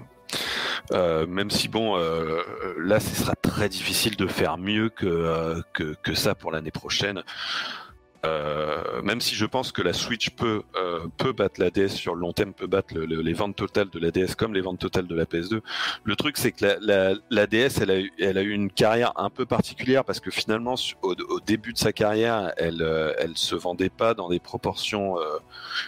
euh, 0.92 1.26
même 1.26 1.50
si 1.50 1.68
bon, 1.68 1.96
euh, 1.98 2.42
là, 2.78 3.00
ce 3.00 3.14
sera 3.14 3.34
très 3.34 3.68
difficile 3.68 4.16
de 4.16 4.26
faire 4.26 4.58
mieux 4.58 4.88
que 4.90 5.06
euh, 5.06 5.60
que, 5.72 5.94
que 6.02 6.14
ça 6.14 6.34
pour 6.34 6.52
l'année 6.52 6.70
prochaine. 6.70 7.22
Euh, 8.26 9.00
même 9.02 9.20
si 9.20 9.36
je 9.36 9.46
pense 9.46 9.70
que 9.70 9.80
la 9.80 9.92
Switch 9.92 10.30
peut 10.30 10.62
euh, 10.76 11.06
peut 11.18 11.32
battre 11.32 11.60
la 11.60 11.70
DS 11.70 11.88
sur 11.94 12.14
le 12.16 12.20
long 12.20 12.32
terme, 12.32 12.52
peut 12.52 12.66
battre 12.66 12.94
le- 12.94 13.06
le- 13.06 13.20
les 13.22 13.32
ventes 13.32 13.54
totales 13.54 13.90
de 13.90 13.98
la 14.00 14.10
DS 14.10 14.34
comme 14.36 14.54
les 14.54 14.60
ventes 14.60 14.80
totales 14.80 15.06
de 15.06 15.14
la 15.14 15.24
PS2. 15.24 15.60
Le 16.02 16.16
truc 16.16 16.36
c'est 16.36 16.50
que 16.50 16.64
la, 16.64 16.76
la, 16.80 17.14
la 17.30 17.46
DS 17.46 17.78
elle 17.80 17.90
a 17.92 18.00
eu 18.00 18.12
elle 18.18 18.36
a 18.38 18.42
eu 18.42 18.50
une 18.50 18.70
carrière 18.72 19.12
un 19.16 19.30
peu 19.30 19.46
particulière 19.46 20.04
parce 20.04 20.18
que 20.18 20.32
finalement 20.32 20.74
au, 21.02 21.14
au 21.28 21.38
début 21.40 21.72
de 21.72 21.78
sa 21.78 21.92
carrière 21.92 22.52
elle 22.56 22.82
euh, 22.82 23.12
elle 23.18 23.36
se 23.36 23.54
vendait 23.54 23.88
pas 23.88 24.14
dans 24.14 24.28
des 24.28 24.40
proportions 24.40 25.18
euh, 25.20 25.22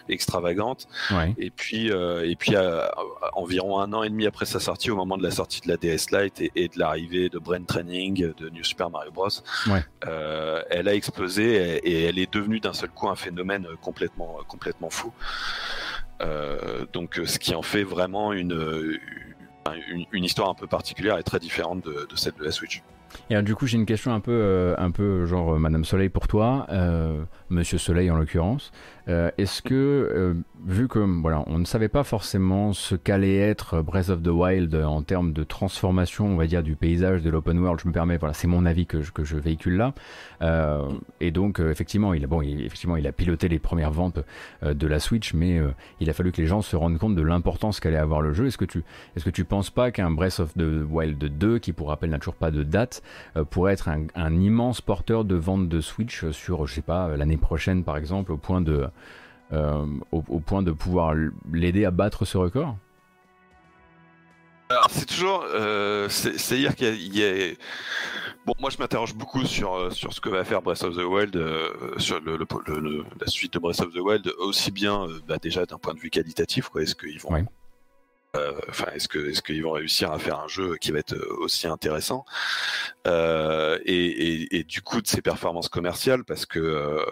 extravagantes 0.09 0.86
Ouais. 1.11 1.35
et 1.39 1.51
puis 1.51 1.89
et 1.89 2.36
puis 2.36 2.55
à- 2.57 2.86
à- 2.86 2.94
environ 3.35 3.81
un 3.81 3.93
an 3.93 4.02
et 4.02 4.09
demi 4.11 4.27
après 4.27 4.47
sa 4.47 4.61
sortie 4.61 4.90
au 4.90 4.97
moment 4.97 5.19
de 5.19 5.23
la 5.23 5.31
sortie 5.31 5.61
de 5.62 5.69
la 5.69 5.77
DS 5.77 6.11
Lite 6.12 6.40
et, 6.40 6.52
et 6.55 6.69
de 6.69 6.78
l'arrivée 6.78 7.28
de 7.28 7.39
Brain 7.39 7.62
Training 7.65 8.32
de 8.36 8.48
New 8.51 8.62
Super 8.65 8.90
Mario 8.90 9.11
Bros 9.11 9.28
Ouais. 9.66 9.82
elle 10.70 10.89
a 10.89 10.94
explosé 10.94 11.55
et, 11.85 11.90
et 11.90 12.02
elle 12.05 12.19
est 12.19 12.19
devenue 12.26 12.60
d'un 12.60 12.72
seul 12.72 12.90
coup 12.90 13.09
un 13.09 13.16
phénomène 13.16 13.66
complètement 13.80 14.38
complètement 14.48 14.90
fou. 14.90 15.12
Euh, 16.22 16.84
donc 16.92 17.18
euh, 17.18 17.26
ce 17.26 17.38
qui 17.38 17.55
en 17.55 17.62
fait 17.62 17.82
vraiment 17.82 18.32
une, 18.32 18.52
euh, 18.52 18.98
une 20.12 20.24
histoire 20.24 20.51
un 20.51 20.55
peu 20.55 20.66
particulière 20.66 21.18
et 21.18 21.22
très 21.22 21.38
différente 21.38 21.84
de, 21.84 22.06
celle 22.16 22.34
de 22.34 22.44
la 22.44 22.51
Switch. 22.51 22.82
Et 23.28 23.40
du 23.42 23.55
coup, 23.55 23.66
j'ai 23.66 23.76
une 23.76 23.86
question 23.86 24.12
un 24.12 24.20
peu, 24.20 24.32
euh, 24.32 24.74
un 24.78 24.90
peu 24.90 25.26
genre 25.26 25.55
euh, 25.55 25.59
Madame 25.59 25.84
Soleil 25.84 26.09
pour 26.09 26.28
toi, 26.28 26.66
euh, 26.70 27.22
Monsieur 27.48 27.78
Soleil 27.78 28.10
en 28.10 28.16
l'occurrence. 28.16 28.72
Euh, 29.11 29.31
Est-ce 29.39 29.61
que, 29.61 29.74
euh, 29.74 30.35
vu 30.66 30.89
que 30.89 30.99
voilà, 30.99 31.43
on 31.47 31.59
ne 31.59 31.65
savait 31.65 31.89
pas 31.89 32.05
forcément 32.05 32.73
ce 32.73 32.95
qu'allait 32.95 33.37
être 33.37 33.82
Breath 33.82 34.09
of 34.09 34.23
the 34.23 34.28
Wild 34.28 34.74
en 34.74 35.03
termes 35.03 35.32
de 35.32 35.45
transformation, 35.45 36.27
on 36.27 36.37
va 36.37 36.47
dire, 36.47 36.62
du 36.62 36.77
paysage 36.77 37.23
de 37.23 37.31
l'open 37.31 37.59
world, 37.59 37.81
je 37.82 37.89
me 37.89 37.93
permets, 37.93 38.16
voilà, 38.16 38.35
c'est 38.35 38.47
mon 38.47 38.65
avis 38.66 38.87
que 38.87 39.03
je, 39.03 39.37
véhicule 39.37 39.77
là. 39.77 39.95
Euh, 40.43 40.89
et 41.20 41.31
donc, 41.31 41.61
euh, 41.61 41.70
effectivement, 41.70 42.15
il 42.15 42.24
a, 42.24 42.27
bon, 42.27 42.43
piloté 43.16 43.49
les 43.49 43.59
premières 43.59 43.91
ventes 43.91 44.20
euh, 44.62 44.74
de 44.74 44.87
la 44.87 45.01
Switch, 45.01 45.35
mais 45.35 45.59
euh, 45.59 45.69
il 46.01 46.09
a 46.11 46.12
fallu 46.12 46.32
que 46.32 46.41
les 46.41 46.47
gens 46.47 46.62
se 46.62 46.77
rendent 46.77 46.99
compte 46.99 47.15
de 47.15 47.23
l'importance 47.23 47.81
qu'allait 47.81 47.97
avoir 47.97 48.20
le 48.20 48.32
jeu. 48.32 48.47
Est-ce 48.47 48.59
que 48.59 48.65
tu, 48.65 48.82
est-ce 49.16 49.24
que 49.24 49.31
tu 49.31 49.45
penses 49.45 49.70
pas 49.70 49.91
qu'un 49.91 50.11
Breath 50.11 50.41
of 50.41 50.55
the 50.55 50.85
Wild 50.89 51.19
2, 51.19 51.59
qui 51.59 51.73
pour 51.73 51.89
rappel 51.89 52.11
n'a 52.11 52.19
toujours 52.19 52.35
pas 52.35 52.51
de 52.51 52.62
date, 52.62 53.03
euh, 53.37 53.45
pourrait 53.45 53.73
être 53.74 53.89
un, 53.89 54.31
immense 54.41 54.81
porteur 54.81 55.24
de 55.24 55.35
vente 55.35 55.69
de 55.69 55.81
Switch 55.81 56.31
sur, 56.31 56.66
je 56.66 56.74
sais 56.74 56.82
pas, 56.82 57.09
euh, 57.09 57.16
l'année 57.16 57.37
prochaine 57.37 57.85
par 57.85 57.97
exemple, 57.97 58.32
au 58.32 58.37
point 58.37 58.61
de, 58.61 58.87
euh, 59.52 59.85
au, 60.12 60.22
au 60.28 60.40
point 60.40 60.62
de 60.62 60.72
pouvoir 60.72 61.14
l'aider 61.52 61.85
à 61.85 61.90
battre 61.90 62.24
ce 62.24 62.39
record? 62.39 62.77
Alors 64.68 64.86
c'est 64.90 65.06
toujours, 65.06 65.44
euh, 65.52 66.09
c'est- 66.09 66.39
c'est-à-dire 66.39 66.77
qu'il 66.77 66.86
y 66.86 66.90
a, 66.90 66.94
il 66.94 67.18
y 67.18 67.51
a- 67.51 67.55
bon, 68.47 68.55
moi 68.60 68.70
je 68.70 68.78
m'interroge 68.78 69.14
beaucoup 69.14 69.44
sur 69.44 69.74
euh, 69.74 69.90
sur 69.90 70.12
ce 70.12 70.20
que 70.20 70.28
va 70.28 70.44
faire 70.44 70.62
Breath 70.62 70.85
of 70.85 70.94
the 70.94 71.01
Wild, 71.05 71.35
euh, 71.35 71.70
sur 71.98 72.20
le, 72.20 72.36
le- 72.36 72.47
le- 72.68 72.78
le- 72.81 73.05
la 73.20 73.27
suite 73.27 73.55
de 73.55 73.59
Breath 73.59 73.81
of 73.81 73.93
the 73.93 73.98
Wild, 73.98 74.32
aussi 74.39 74.70
bien 74.70 75.09
bah, 75.27 75.39
déjà 75.43 75.66
d'un 75.66 75.78
point 75.78 75.93
de 75.94 75.98
vue 75.98 76.10
qualitatif, 76.10 76.68
quoi. 76.68 76.82
Est-ce 76.82 76.94
qu'ils 76.94 77.18
vont, 77.18 77.32
Ouais. 77.32 77.44
euh, 78.36 78.52
enfin, 78.68 78.86
est-ce 78.94 79.09
que 79.09 79.18
est-ce 79.18 79.43
qu'ils 79.43 79.60
vont 79.64 79.72
réussir 79.72 80.12
à 80.12 80.20
faire 80.20 80.39
un 80.39 80.47
jeu 80.47 80.77
qui 80.77 80.93
va 80.93 81.01
être 81.01 81.16
aussi 81.40 81.66
intéressant? 81.66 82.24
Euh, 83.09 83.77
et, 83.85 84.06
et, 84.44 84.56
et 84.59 84.62
du 84.62 84.82
coup 84.82 85.02
de 85.02 85.09
ses 85.09 85.20
performances 85.20 85.68
commerciales, 85.68 86.22
parce 86.22 86.47
que 86.47 86.60
euh, 86.60 87.05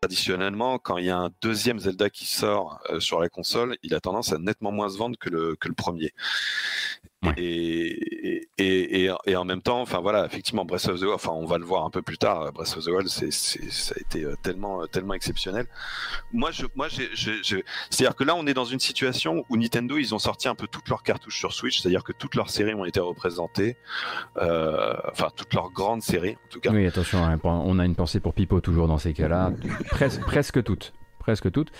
traditionnellement, 0.00 0.78
quand 0.78 0.98
il 0.98 1.06
y 1.06 1.10
a 1.10 1.18
un 1.18 1.30
deuxième 1.40 1.78
Zelda 1.78 2.10
qui 2.10 2.26
sort 2.26 2.80
euh, 2.90 3.00
sur 3.00 3.20
la 3.20 3.28
console, 3.28 3.76
il 3.82 3.94
a 3.94 4.00
tendance 4.00 4.32
à 4.32 4.38
nettement 4.38 4.72
moins 4.72 4.88
se 4.88 4.98
vendre 4.98 5.18
que 5.18 5.28
le, 5.28 5.56
que 5.56 5.68
le 5.68 5.74
premier. 5.74 6.12
Ouais. 7.24 7.32
Et, 7.36 8.48
et, 8.58 9.04
et, 9.04 9.12
et 9.26 9.36
en 9.36 9.44
même 9.44 9.60
temps, 9.60 9.80
enfin 9.80 9.98
voilà, 9.98 10.24
effectivement, 10.24 10.64
Breath 10.64 10.86
of 10.86 11.00
the 11.00 11.02
Wild, 11.02 11.14
enfin 11.14 11.32
on 11.32 11.46
va 11.46 11.58
le 11.58 11.64
voir 11.64 11.84
un 11.84 11.90
peu 11.90 12.00
plus 12.00 12.16
tard, 12.16 12.42
euh, 12.42 12.50
Breath 12.52 12.76
of 12.76 12.84
the 12.84 12.88
Wild, 12.88 13.08
c'est, 13.08 13.32
ça 13.32 13.94
a 13.96 14.00
été 14.00 14.22
euh, 14.24 14.36
tellement, 14.40 14.82
euh, 14.82 14.86
tellement 14.86 15.14
exceptionnel. 15.14 15.66
Moi, 16.32 16.52
je, 16.52 16.66
moi, 16.76 16.86
c'est-à-dire 16.88 18.14
que 18.14 18.22
là, 18.22 18.36
on 18.36 18.46
est 18.46 18.54
dans 18.54 18.64
une 18.64 18.78
situation 18.78 19.44
où 19.48 19.56
Nintendo, 19.56 19.98
ils 19.98 20.14
ont 20.14 20.20
sorti 20.20 20.46
un 20.46 20.54
peu 20.54 20.68
toutes 20.68 20.88
leurs 20.88 21.02
cartouches 21.02 21.38
sur 21.38 21.52
Switch, 21.52 21.80
c'est-à-dire 21.80 22.04
que 22.04 22.12
toutes 22.12 22.36
leurs 22.36 22.50
séries 22.50 22.74
ont 22.74 22.84
été 22.84 23.00
représentées, 23.00 23.76
euh, 24.36 24.94
enfin 25.10 25.28
toutes 25.34 25.54
leurs 25.54 25.70
grandes 25.70 26.02
séries, 26.02 26.36
en 26.46 26.48
tout 26.50 26.60
cas. 26.60 26.70
Oui, 26.70 26.86
attention, 26.86 27.24
hein, 27.24 27.38
on 27.42 27.78
a 27.80 27.84
une 27.84 27.96
pensée 27.96 28.20
pour 28.20 28.32
Pipo 28.32 28.60
toujours 28.60 28.86
dans 28.86 28.98
ces 28.98 29.12
cas-là. 29.12 29.52
Presque, 29.90 30.20
presque 30.20 30.62
toutes. 30.62 30.92
Presque 31.18 31.50
toutes. 31.50 31.72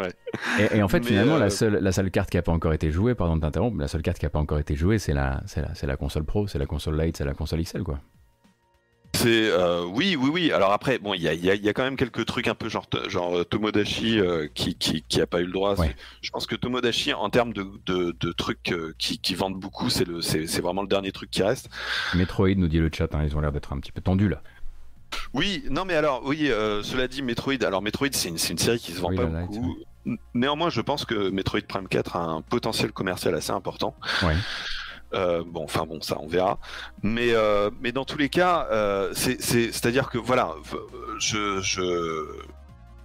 Ouais. 0.00 0.12
Et, 0.58 0.78
et 0.78 0.82
en 0.82 0.88
fait, 0.88 1.00
Mais, 1.00 1.06
finalement, 1.06 1.36
la, 1.36 1.46
euh, 1.46 1.50
seule, 1.50 1.78
la 1.80 1.92
seule 1.92 2.10
carte 2.10 2.30
qui 2.30 2.36
n'a 2.36 2.42
pas 2.42 2.52
encore 2.52 2.72
été 2.72 2.90
jouée, 2.90 3.14
pardon 3.14 3.36
de 3.36 3.40
t'interrompre, 3.40 3.78
la 3.78 3.88
seule 3.88 4.02
carte 4.02 4.18
qui 4.18 4.26
n'a 4.26 4.30
pas 4.30 4.38
encore 4.38 4.58
été 4.58 4.74
jouée, 4.74 4.98
c'est 4.98 5.14
la, 5.14 5.42
c'est 5.46 5.60
la, 5.60 5.74
c'est 5.74 5.86
la 5.86 5.96
console 5.96 6.24
Pro, 6.24 6.46
c'est 6.46 6.58
la 6.58 6.66
console 6.66 7.00
Lite, 7.00 7.16
c'est 7.16 7.24
la 7.24 7.34
console 7.34 7.62
XL, 7.62 7.82
quoi. 7.82 8.00
C'est 9.14 9.50
euh, 9.50 9.84
oui, 9.84 10.16
oui, 10.18 10.30
oui. 10.32 10.52
Alors 10.52 10.72
après, 10.72 10.98
bon, 10.98 11.14
il 11.14 11.20
y 11.20 11.28
a, 11.28 11.34
y, 11.34 11.50
a, 11.50 11.54
il 11.54 11.62
y 11.62 11.68
a 11.68 11.72
quand 11.72 11.82
même 11.82 11.96
quelques 11.96 12.24
trucs 12.24 12.48
un 12.48 12.54
peu 12.54 12.68
genre, 12.68 12.86
genre 13.08 13.38
euh, 13.38 13.44
Tomodachi 13.44 14.18
euh, 14.18 14.48
qui, 14.54 14.76
qui, 14.76 15.02
qui 15.02 15.20
a 15.20 15.26
pas 15.26 15.40
eu 15.40 15.46
le 15.46 15.52
droit. 15.52 15.74
Ouais. 15.74 15.94
Je 16.22 16.30
pense 16.30 16.46
que 16.46 16.54
Tomodachi, 16.54 17.12
en 17.12 17.28
termes 17.28 17.52
de, 17.52 17.66
de, 17.86 18.16
de 18.18 18.32
trucs 18.32 18.72
euh, 18.72 18.94
qui, 18.98 19.18
qui 19.18 19.34
vendent 19.34 19.58
beaucoup, 19.58 19.90
c'est 19.90 20.06
le, 20.06 20.22
c'est, 20.22 20.46
c'est 20.46 20.62
vraiment 20.62 20.82
le 20.82 20.88
dernier 20.88 21.12
truc 21.12 21.30
qui 21.30 21.42
reste. 21.42 21.68
Metroid 22.14 22.54
nous 22.56 22.68
dit 22.68 22.78
le 22.78 22.90
chat, 22.92 23.14
hein, 23.14 23.22
ils 23.24 23.36
ont 23.36 23.40
l'air 23.40 23.52
d'être 23.52 23.72
un 23.72 23.80
petit 23.80 23.92
peu 23.92 24.00
tendus 24.00 24.28
là. 24.28 24.42
Oui, 25.34 25.64
non, 25.68 25.84
mais 25.84 25.94
alors, 25.94 26.22
oui, 26.24 26.46
cela 26.82 27.08
dit, 27.08 27.20
Metroid. 27.20 27.62
Alors 27.62 27.82
Metroid, 27.82 28.08
c'est 28.12 28.28
une, 28.28 28.38
série 28.38 28.78
qui 28.78 28.92
se 28.92 29.00
vend 29.00 29.08
Oui, 29.08 29.16
pas 29.16 29.24
la 29.24 29.42
Lite, 29.42 29.50
beaucoup. 29.50 29.76
Néanmoins, 30.34 30.70
je 30.70 30.80
pense 30.80 31.04
que 31.04 31.28
Metroid 31.30 31.60
Prime 31.68 31.86
4 31.88 32.16
a 32.16 32.20
un 32.20 32.40
potentiel 32.42 32.90
commercial 32.92 33.34
assez 33.34 33.50
important. 33.52 33.94
Ouais. 34.22 34.34
Euh, 35.12 35.42
bon, 35.46 35.64
enfin 35.64 35.84
bon, 35.86 36.00
ça 36.00 36.16
on 36.20 36.26
verra. 36.28 36.58
Mais 37.02 37.32
euh, 37.34 37.70
mais 37.80 37.90
dans 37.92 38.04
tous 38.04 38.16
les 38.18 38.28
cas, 38.28 38.68
euh, 38.70 39.10
c'est 39.12 39.40
c'est 39.42 39.72
c'est 39.72 39.86
à 39.86 39.90
dire 39.90 40.08
que 40.08 40.18
voilà, 40.18 40.54
je 41.18 41.60
je 41.60 42.26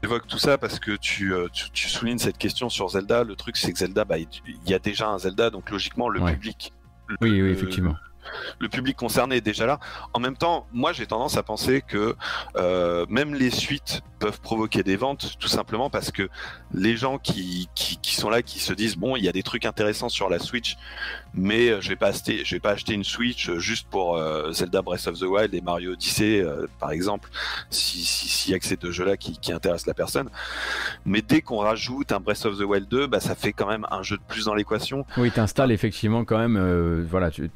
j'évoque 0.03 0.27
tout 0.27 0.37
ça 0.37 0.57
parce 0.59 0.79
que 0.79 0.91
tu, 0.97 1.33
tu 1.51 1.71
tu 1.71 1.89
soulignes 1.89 2.19
cette 2.19 2.37
question 2.37 2.69
sur 2.69 2.89
Zelda. 2.89 3.23
Le 3.23 3.35
truc 3.35 3.57
c'est 3.57 3.73
que 3.73 3.79
Zelda, 3.79 4.05
bah 4.05 4.17
il 4.19 4.27
y 4.67 4.73
a 4.75 4.79
déjà 4.79 5.07
un 5.09 5.17
Zelda, 5.17 5.49
donc 5.49 5.69
logiquement 5.71 6.07
le 6.09 6.21
Ouais. 6.21 6.33
public. 6.33 6.73
le- 7.07 7.17
Oui, 7.21 7.41
oui, 7.41 7.49
effectivement. 7.49 7.95
Le 8.59 8.69
public 8.69 8.95
concerné 8.97 9.37
est 9.37 9.41
déjà 9.41 9.65
là. 9.65 9.79
En 10.13 10.19
même 10.19 10.37
temps, 10.37 10.67
moi 10.73 10.93
j'ai 10.93 11.05
tendance 11.05 11.37
à 11.37 11.43
penser 11.43 11.81
que 11.87 12.15
euh, 12.57 13.05
même 13.09 13.33
les 13.35 13.49
suites 13.51 14.01
peuvent 14.19 14.39
provoquer 14.41 14.81
des 14.83 14.95
ventes, 14.95 15.35
tout 15.39 15.47
simplement 15.49 15.89
parce 15.89 16.09
que 16.11 16.29
les 16.73 16.95
gens 16.97 17.17
qui, 17.17 17.67
qui, 17.75 18.15
sont 18.15 18.29
là, 18.29 18.41
qui 18.41 18.59
se 18.59 18.73
disent 18.73 18.95
bon, 18.95 19.15
il 19.17 19.23
y 19.23 19.29
a 19.29 19.31
des 19.31 19.43
trucs 19.43 19.65
intéressants 19.65 20.09
sur 20.09 20.29
la 20.29 20.39
Switch, 20.39 20.77
mais 21.33 21.69
euh, 21.69 21.81
je 21.81 21.89
vais 21.89 21.95
pas 21.97 22.07
acheter, 22.07 22.43
vais 22.49 22.59
pas 22.59 22.71
acheter 22.71 22.93
une 22.93 23.03
Switch 23.03 23.49
euh, 23.49 23.59
juste 23.59 23.87
pour 23.89 24.17
Zelda 24.53 24.81
Breath 24.81 25.07
of 25.07 25.19
the 25.19 25.23
Wild 25.23 25.53
et 25.53 25.61
Mario 25.61 25.91
Odyssey, 25.93 26.43
par 26.79 26.91
exemple, 26.91 27.29
si 27.69 28.03
si- 28.03 28.27
s'il 28.29 28.51
y 28.51 28.55
a 28.55 28.59
que 28.59 28.65
ces 28.65 28.77
deux 28.77 28.91
jeux-là 28.91 29.17
qui, 29.17 29.37
qui 29.37 29.51
intéressent 29.51 29.87
la 29.87 29.93
personne. 29.93 30.29
Mais 31.05 31.21
dès 31.21 31.41
qu'on 31.41 31.57
rajoute 31.57 32.11
un 32.11 32.19
Breath 32.19 32.45
of 32.45 32.57
the 32.57 32.61
Wild 32.61 32.87
2, 32.87 33.07
bah 33.07 33.19
ça 33.19 33.35
fait 33.35 33.53
quand 33.53 33.67
même 33.67 33.85
un 33.91 34.01
jeu 34.03 34.17
de 34.17 34.21
plus 34.27 34.45
dans 34.45 34.53
l'équation. 34.55 35.05
Oui, 35.17 35.31
t'installes 35.31 35.71
effectivement 35.71 36.23
quand 36.25 36.37
même, 36.37 37.03
voilà, 37.09 37.31
tu- 37.31 37.49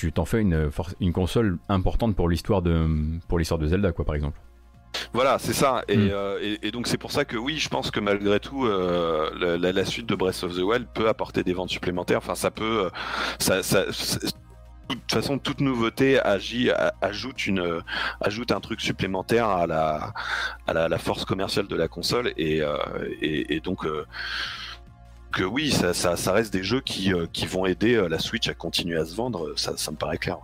tu 0.00 0.12
t'en 0.12 0.24
fais 0.24 0.40
une, 0.40 1.12
console 1.12 1.58
importante 1.68 2.16
pour 2.16 2.26
l'histoire 2.30 2.62
de, 2.62 2.86
pour 3.28 3.38
l'histoire 3.38 3.58
de 3.58 3.66
Zelda, 3.66 3.92
quoi, 3.92 4.06
par 4.06 4.14
exemple. 4.14 4.40
Voilà, 5.12 5.38
c'est 5.38 5.52
ça. 5.52 5.84
Et, 5.88 5.96
Mm. 5.98 6.08
euh, 6.10 6.38
et, 6.40 6.68
et 6.68 6.70
donc 6.70 6.86
c'est 6.86 6.96
pour 6.96 7.12
ça 7.12 7.26
que 7.26 7.36
oui, 7.36 7.58
je 7.58 7.68
pense 7.68 7.90
que 7.90 8.00
malgré 8.00 8.40
tout, 8.40 8.64
euh, 8.64 9.58
la, 9.58 9.84
suite 9.84 10.06
de 10.06 10.14
Breath 10.14 10.42
of 10.42 10.54
the 10.56 10.62
Wild 10.62 10.86
peut 10.94 11.06
apporter 11.08 11.42
des 11.44 11.52
ventes 11.52 11.68
supplémentaires. 11.68 12.16
Enfin, 12.18 12.34
ça 12.34 12.50
peut, 12.50 12.86
euh, 12.86 12.90
ça, 13.38 13.62
ça, 13.62 13.84
c'est- 13.92 14.24
de 14.88 14.94
toute 14.94 15.12
façon, 15.12 15.38
toute 15.38 15.60
nouveauté 15.60 16.18
agit, 16.18 16.70
ajoute 17.02 17.46
une, 17.46 17.82
ajoute 18.22 18.52
un 18.52 18.60
truc 18.60 18.80
supplémentaire 18.80 19.48
à 19.48 19.66
la, 19.66 20.14
à 20.66 20.72
la, 20.72 20.88
la 20.88 20.98
force 20.98 21.26
commerciale 21.26 21.68
de 21.68 21.76
la 21.76 21.88
console. 21.88 22.32
Et, 22.38 22.62
euh, 22.62 22.74
et, 23.20 23.54
et 23.56 23.60
donc. 23.60 23.84
euh, 23.84 24.06
que 25.32 25.44
oui, 25.44 25.70
ça, 25.70 25.92
reste 26.32 26.52
des 26.52 26.62
jeux 26.62 26.80
qui, 26.80 27.12
euh, 27.12 27.26
vont 27.46 27.66
aider 27.66 27.94
euh, 27.94 28.08
la 28.08 28.18
Switch 28.18 28.48
à 28.48 28.54
continuer 28.54 28.96
à 28.96 29.04
se 29.04 29.14
vendre, 29.14 29.52
ça, 29.56 29.76
ça 29.76 29.90
me 29.90 29.96
paraît 29.96 30.18
clair. 30.18 30.38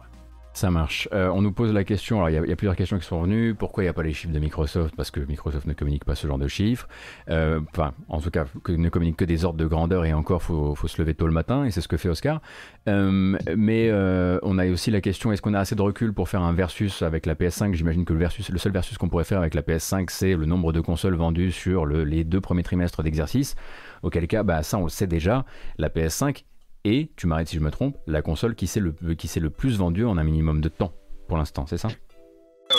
Ça 0.52 0.70
marche. 0.70 1.06
Euh, 1.12 1.28
on 1.34 1.42
nous 1.42 1.52
pose 1.52 1.70
la 1.70 1.84
question, 1.84 2.16
alors 2.16 2.30
il 2.30 2.32
y, 2.32 2.38
a- 2.38 2.46
il 2.46 2.56
plusieurs 2.56 2.76
questions 2.76 2.98
qui 2.98 3.04
sont 3.04 3.20
venues. 3.20 3.54
Pourquoi 3.54 3.82
il 3.82 3.86
n'y 3.86 3.90
a 3.90 3.92
pas 3.92 4.02
les 4.02 4.14
chiffres 4.14 4.32
de 4.32 4.38
Microsoft? 4.38 4.96
Parce 4.96 5.10
que 5.10 5.20
Microsoft 5.20 5.66
ne 5.66 5.74
communique 5.74 6.06
pas 6.06 6.14
ce 6.14 6.26
genre 6.26 6.38
de 6.38 6.48
chiffres. 6.48 6.88
Euh, 7.28 7.60
Enfin, 7.72 7.92
en 8.08 8.22
tout 8.22 8.30
cas, 8.30 8.46
ne 8.66 8.88
communique 8.88 9.18
que 9.18 9.26
des 9.26 9.44
ordres 9.44 9.58
de 9.58 9.66
grandeur 9.66 10.06
et 10.06 10.14
encore, 10.14 10.42
faut, 10.42 10.74
faut 10.74 10.88
se 10.88 10.98
lever 11.02 11.12
tôt 11.12 11.26
le 11.26 11.34
matin 11.34 11.66
et 11.66 11.70
c'est 11.70 11.82
ce 11.82 11.88
que 11.88 11.98
fait 11.98 12.08
Oscar. 12.08 12.40
Euh, 12.88 13.36
mais 13.54 13.90
euh, 13.90 14.38
on 14.42 14.56
a 14.58 14.66
aussi 14.68 14.90
la 14.90 15.02
question 15.02 15.30
est-ce 15.30 15.42
qu'on 15.42 15.52
a 15.52 15.58
assez 15.60 15.74
de 15.74 15.82
recul 15.82 16.14
pour 16.14 16.30
faire 16.30 16.40
un 16.40 16.54
versus 16.54 17.02
avec 17.02 17.26
la 17.26 17.34
PS5 17.34 17.74
J'imagine 17.74 18.06
que 18.06 18.14
le, 18.14 18.26
seul 18.58 18.72
versus 18.72 18.96
qu'on 18.96 19.10
pourrait 19.10 19.24
faire 19.24 19.40
avec 19.40 19.52
la 19.52 19.60
PS5, 19.60 20.06
c'est 20.08 20.34
le 20.34 20.46
nombre 20.46 20.72
de 20.72 20.80
consoles 20.80 21.16
vendues 21.16 21.52
sur 21.52 21.84
le- 21.84 22.04
les 22.04 22.24
deux 22.24 22.40
premiers 22.40 22.62
trimestres 22.62 23.02
d'exercice. 23.02 23.56
Auquel 24.02 24.26
cas, 24.26 24.42
bah, 24.42 24.62
ça 24.62 24.78
on 24.78 24.84
le 24.84 24.88
sait 24.88 25.06
déjà, 25.06 25.44
la 25.78 25.88
PS5 25.88 26.44
et, 26.84 27.10
tu 27.16 27.26
m'arrêtes 27.26 27.48
si 27.48 27.56
je 27.56 27.60
me 27.60 27.70
trompe, 27.70 27.96
la 28.06 28.22
console 28.22 28.54
qui 28.54 28.66
s'est 28.66 28.80
le, 28.80 28.92
qui 29.16 29.26
s'est 29.28 29.40
le 29.40 29.50
plus 29.50 29.76
vendue 29.78 30.04
en 30.04 30.16
un 30.18 30.24
minimum 30.24 30.60
de 30.60 30.68
temps 30.68 30.92
pour 31.28 31.36
l'instant, 31.38 31.66
c'est 31.66 31.78
ça? 31.78 31.88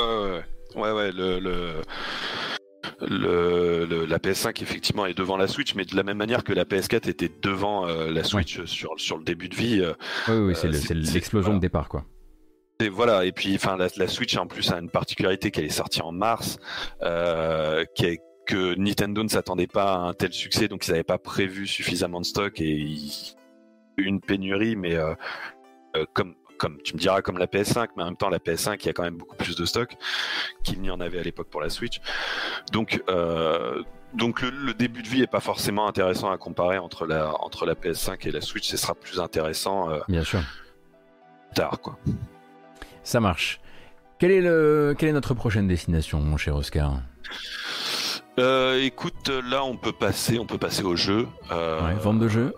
Euh, 0.02 0.42
ouais, 0.76 0.92
ouais, 0.92 1.12
le, 1.12 1.40
le, 1.40 1.82
le- 3.02 3.86
le- 3.86 4.06
la 4.06 4.18
PS5 4.20 4.62
effectivement 4.64 5.06
est 5.06 5.14
devant 5.18 5.38
la 5.38 5.48
Switch, 5.48 5.76
mais 5.76 5.86
de 5.86 5.96
la 5.96 6.04
même 6.04 6.18
manière 6.18 6.44
que 6.44 6.54
la 6.54 6.64
PS4 6.66 7.10
était 7.10 7.32
devant 7.42 7.88
euh, 7.88 8.10
la 8.12 8.24
Switch 8.24 8.64
sur, 8.66 8.94
sur 8.98 9.18
le 9.18 9.24
début 9.24 9.50
de 9.50 9.56
vie. 9.56 9.82
euh, 9.82 9.94
Oui, 10.30 10.38
oui, 10.38 10.56
c'est 10.56 10.68
Euh, 10.68 10.72
le- 10.72 10.78
c'est- 10.78 10.88
c'est 10.94 11.04
c'est- 11.06 11.14
l'explosion 11.14 11.50
voilà. 11.52 11.58
de 11.60 11.62
départ, 11.62 11.90
quoi. 11.90 12.06
Et 12.80 12.90
voilà, 12.90 13.26
et 13.26 13.32
puis 13.32 13.56
enfin 13.56 13.76
la, 13.76 13.88
la 13.98 14.08
Switch 14.08 14.38
en 14.38 14.46
plus 14.46 14.72
a 14.72 14.78
une 14.80 14.90
particularité 14.92 15.50
qu'elle 15.50 15.66
est 15.66 15.70
sortie 15.70 16.02
en 16.02 16.12
mars, 16.12 16.60
euh, 17.02 17.84
qui 17.96 18.06
est 18.06 18.20
que 18.48 18.74
Nintendo 18.76 19.22
ne 19.24 19.28
s'attendait 19.30 19.68
pas 19.68 19.94
à 19.94 19.98
un 19.98 20.14
tel 20.14 20.34
succès, 20.34 20.68
donc 20.68 20.88
ils 20.88 20.92
n'avaient 20.92 21.04
pas 21.04 21.18
prévu 21.20 21.68
suffisamment 21.68 22.20
de 22.22 22.26
stock 22.26 22.60
et 22.60 22.70
ils- 22.70 23.36
une 23.98 24.22
pénurie, 24.22 24.76
mais 24.76 24.96
euh, 24.96 25.14
euh, 25.96 26.06
comme 26.14 26.36
comme 26.60 26.82
tu 26.84 26.96
me 26.96 27.00
diras 27.00 27.22
comme 27.22 27.38
la 27.38 27.46
PS5, 27.46 27.90
mais 27.96 28.02
en 28.02 28.08
même 28.08 28.18
temps 28.18 28.30
la 28.30 28.40
PS5 28.40 28.78
il 28.82 28.88
y 28.88 28.90
a 28.90 28.94
quand 28.94 29.04
même 29.04 29.18
beaucoup 29.18 29.36
plus 29.36 29.56
de 29.56 29.64
stock 29.66 29.96
qu'il 30.64 30.82
n'y 30.82 30.90
en 30.90 31.00
avait 31.02 31.20
à 31.20 31.24
l'époque 31.24 31.50
pour 31.52 31.62
la 31.62 31.70
Switch. 31.70 32.00
Donc 32.72 33.00
euh, 33.10 33.84
donc 34.16 34.42
le, 34.42 34.50
le 34.50 34.74
début 34.74 35.04
de 35.04 35.08
vie 35.08 35.22
est 35.22 35.28
pas 35.32 35.40
forcément 35.40 35.88
intéressant 35.88 36.32
à 36.32 36.38
comparer 36.40 36.80
entre 36.80 37.06
la 37.06 37.32
entre 37.44 37.66
la 37.68 37.76
PS5 37.76 38.28
et 38.28 38.32
la 38.32 38.42
Switch, 38.42 38.68
ce 38.68 38.78
sera 38.78 38.96
plus 38.96 39.20
intéressant 39.20 39.90
Bien 40.08 40.24
sûr. 40.24 40.40
tard 41.54 41.80
quoi. 41.80 42.00
Ça 43.04 43.20
marche. 43.20 43.60
Quel 44.20 44.32
est 44.32 44.42
le, 44.42 44.96
quelle 44.98 45.10
est 45.10 45.14
notre 45.14 45.36
prochaine 45.36 45.68
destination, 45.68 46.20
mon 46.20 46.38
cher 46.38 46.56
Oscar? 46.56 47.02
Euh, 48.40 48.82
écoute, 48.84 49.30
là 49.30 49.64
on 49.64 49.76
peut 49.78 49.92
passer, 49.92 50.38
on 50.40 50.46
peut 50.46 50.58
passer 50.58 50.84
au 50.84 50.96
jeu. 50.96 51.28
Euh, 51.52 51.82
Ouais, 51.88 51.96
Vente 51.96 52.20
de 52.20 52.28
jeu 52.28 52.54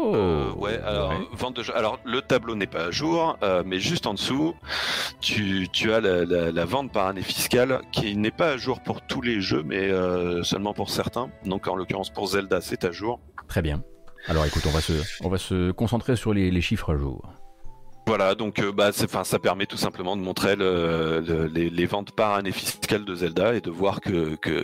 Oh 0.00 0.14
euh, 0.14 0.52
ouais, 0.52 0.78
alors 0.84 1.10
ouais. 1.10 1.16
vente 1.32 1.56
de 1.56 1.64
jeu. 1.64 1.76
Alors 1.76 1.98
le 2.04 2.22
tableau 2.22 2.54
n'est 2.54 2.68
pas 2.68 2.84
à 2.84 2.90
jour, 2.92 3.36
mais 3.66 3.80
juste 3.80 4.06
en 4.06 4.14
dessous, 4.14 4.54
tu, 5.20 5.66
tu 5.72 5.92
as 5.92 6.00
la, 6.00 6.24
la- 6.24 6.52
la 6.52 6.64
vente 6.64 6.92
par 6.92 7.08
année 7.08 7.22
fiscale 7.22 7.80
qui 7.90 8.16
n'est 8.16 8.30
pas 8.30 8.50
à 8.50 8.56
jour 8.56 8.80
pour 8.80 9.00
tous 9.02 9.20
les 9.22 9.40
jeux, 9.40 9.64
mais 9.64 9.90
seulement 10.44 10.72
pour 10.72 10.90
certains. 10.90 11.30
Donc 11.44 11.66
en 11.66 11.74
l'occurrence 11.74 12.10
pour 12.10 12.28
Zelda, 12.28 12.60
c'est 12.60 12.84
à 12.84 12.92
jour. 12.92 13.18
Très 13.48 13.60
bien. 13.60 13.82
Alors 14.28 14.44
écoute, 14.46 14.62
on 14.68 14.70
va 14.70 14.80
se, 14.80 14.92
on 15.24 15.28
va 15.28 15.38
se 15.38 15.72
concentrer 15.72 16.14
sur 16.14 16.32
les, 16.32 16.52
les 16.52 16.60
chiffres 16.60 16.92
à 16.94 16.96
jour. 16.96 17.22
Voilà, 18.08 18.34
donc 18.34 18.58
euh, 18.58 18.72
bah, 18.72 18.90
ça 18.90 19.38
permet 19.38 19.66
tout 19.66 19.76
simplement 19.76 20.16
de 20.16 20.22
montrer 20.22 20.56
le- 20.56 21.20
le- 21.20 21.46
les, 21.46 21.84
ventes 21.84 22.12
par 22.12 22.32
année 22.32 22.52
fiscale 22.52 23.04
de 23.04 23.14
Zelda 23.14 23.54
et 23.54 23.60
de 23.60 23.68
voir 23.70 24.00
que, 24.00 24.34
que 24.36 24.62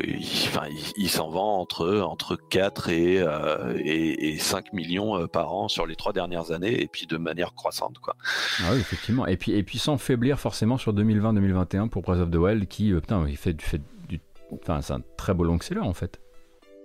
s'en 1.09 1.29
vend 1.29 1.59
entre, 1.61 2.01
entre 2.01 2.37
4 2.37 2.89
et, 2.89 3.19
euh, 3.21 3.77
et, 3.85 4.31
et 4.31 4.39
5 4.39 4.73
millions 4.73 5.19
euh, 5.21 5.27
par 5.27 5.53
an 5.53 5.69
sur 5.69 5.85
les 5.87 5.95
trois 5.95 6.15
dernières 6.15 6.53
années 6.53 6.81
et 6.81 6.87
puis 6.87 7.07
de 7.07 7.19
manière 7.19 7.55
croissante. 7.55 7.99
Quoi. 7.99 8.17
Ah 8.61 8.71
oui, 8.73 8.79
effectivement. 8.81 9.27
Et 9.27 9.37
puis, 9.37 9.53
et 9.53 9.63
puis 9.63 9.79
sans 9.79 9.99
faiblir 9.99 10.41
forcément 10.41 10.79
sur 10.79 10.95
2020-2021 10.95 11.91
pour 11.91 12.01
Breath 12.01 12.21
of 12.21 12.31
the 12.31 12.37
Wild 12.37 12.67
qui, 12.67 12.93
euh, 12.95 13.01
putain, 13.01 13.27
il 13.29 13.37
fait, 13.37 13.61
fait 13.61 13.83
du... 14.09 14.21
Enfin, 14.53 14.81
c'est 14.81 14.95
un 14.95 15.03
très 15.19 15.35
beau 15.35 15.45
long 15.45 15.61
seller 15.61 15.81
en 15.83 15.93
fait. 15.93 16.19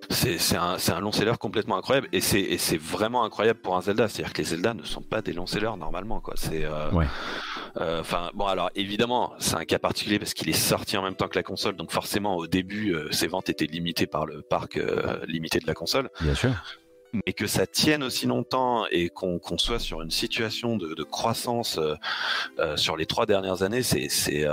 C'est 0.09 0.55
un, 0.55 0.99
long 0.99 1.11
seller 1.11 1.33
complètement 1.39 1.77
incroyable 1.77 2.07
et 2.11 2.21
c'est 2.21 2.77
vraiment 2.77 3.23
incroyable 3.23 3.59
pour 3.59 3.75
un 3.77 3.81
Zelda. 3.81 4.07
C'est-à-dire 4.07 4.33
que 4.33 4.39
les 4.39 4.45
Zelda 4.45 4.73
ne 4.73 4.83
sont 4.83 5.01
pas 5.01 5.21
des 5.21 5.33
longs 5.33 5.45
sellers 5.45 5.77
normalement. 5.77 6.19
quoi. 6.19 6.33
C'est 6.37 6.65
euh, 6.65 6.89
Ouais. 6.91 7.05
euh, 7.79 8.01
bon 8.33 8.47
alors 8.47 8.71
évidemment 8.75 9.33
c'est 9.39 9.55
un 9.55 9.65
cas 9.65 9.77
particulier 9.79 10.17
parce 10.17 10.33
qu'il 10.33 10.49
est 10.49 10.53
sorti 10.53 10.97
en 10.97 11.03
même 11.03 11.15
temps 11.15 11.27
que 11.27 11.35
la 11.35 11.43
console 11.43 11.75
donc 11.75 11.91
forcément 11.91 12.35
au 12.37 12.47
début 12.47 12.93
euh, 12.95 13.11
ses 13.11 13.27
ventes 13.27 13.49
étaient 13.49 13.67
limitées 13.67 14.07
par 14.07 14.25
le 14.25 14.41
parc 14.41 14.77
euh, 14.77 15.19
limité 15.27 15.59
de 15.59 15.67
la 15.67 15.75
console 15.75 16.09
Bien 16.21 16.33
sûr. 16.33 16.49
mais 17.13 17.33
que 17.33 17.45
ça 17.45 17.67
tienne 17.67 18.01
aussi 18.01 18.25
longtemps 18.25 18.85
et 18.89 19.09
qu'on 19.09 19.39
soit 19.57 19.77
sur 19.79 20.01
une 20.01 20.09
situation 20.11 20.77
de, 20.77 20.95
de 20.95 21.03
croissance 21.03 21.79
sur 22.75 22.97
les 22.97 23.05
trois 23.05 23.25
dernières 23.27 23.61
années, 23.63 23.83
c'est, 23.83 24.47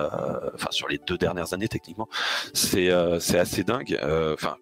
enfin 0.55 0.71
sur 0.71 0.89
les 0.89 0.99
deux 1.07 1.19
dernières 1.19 1.53
années 1.55 1.69
techniquement, 1.69 2.09
c'est, 2.53 2.91
assez 2.91 3.65
dingue. 3.65 3.99
Enfin, 4.35 4.57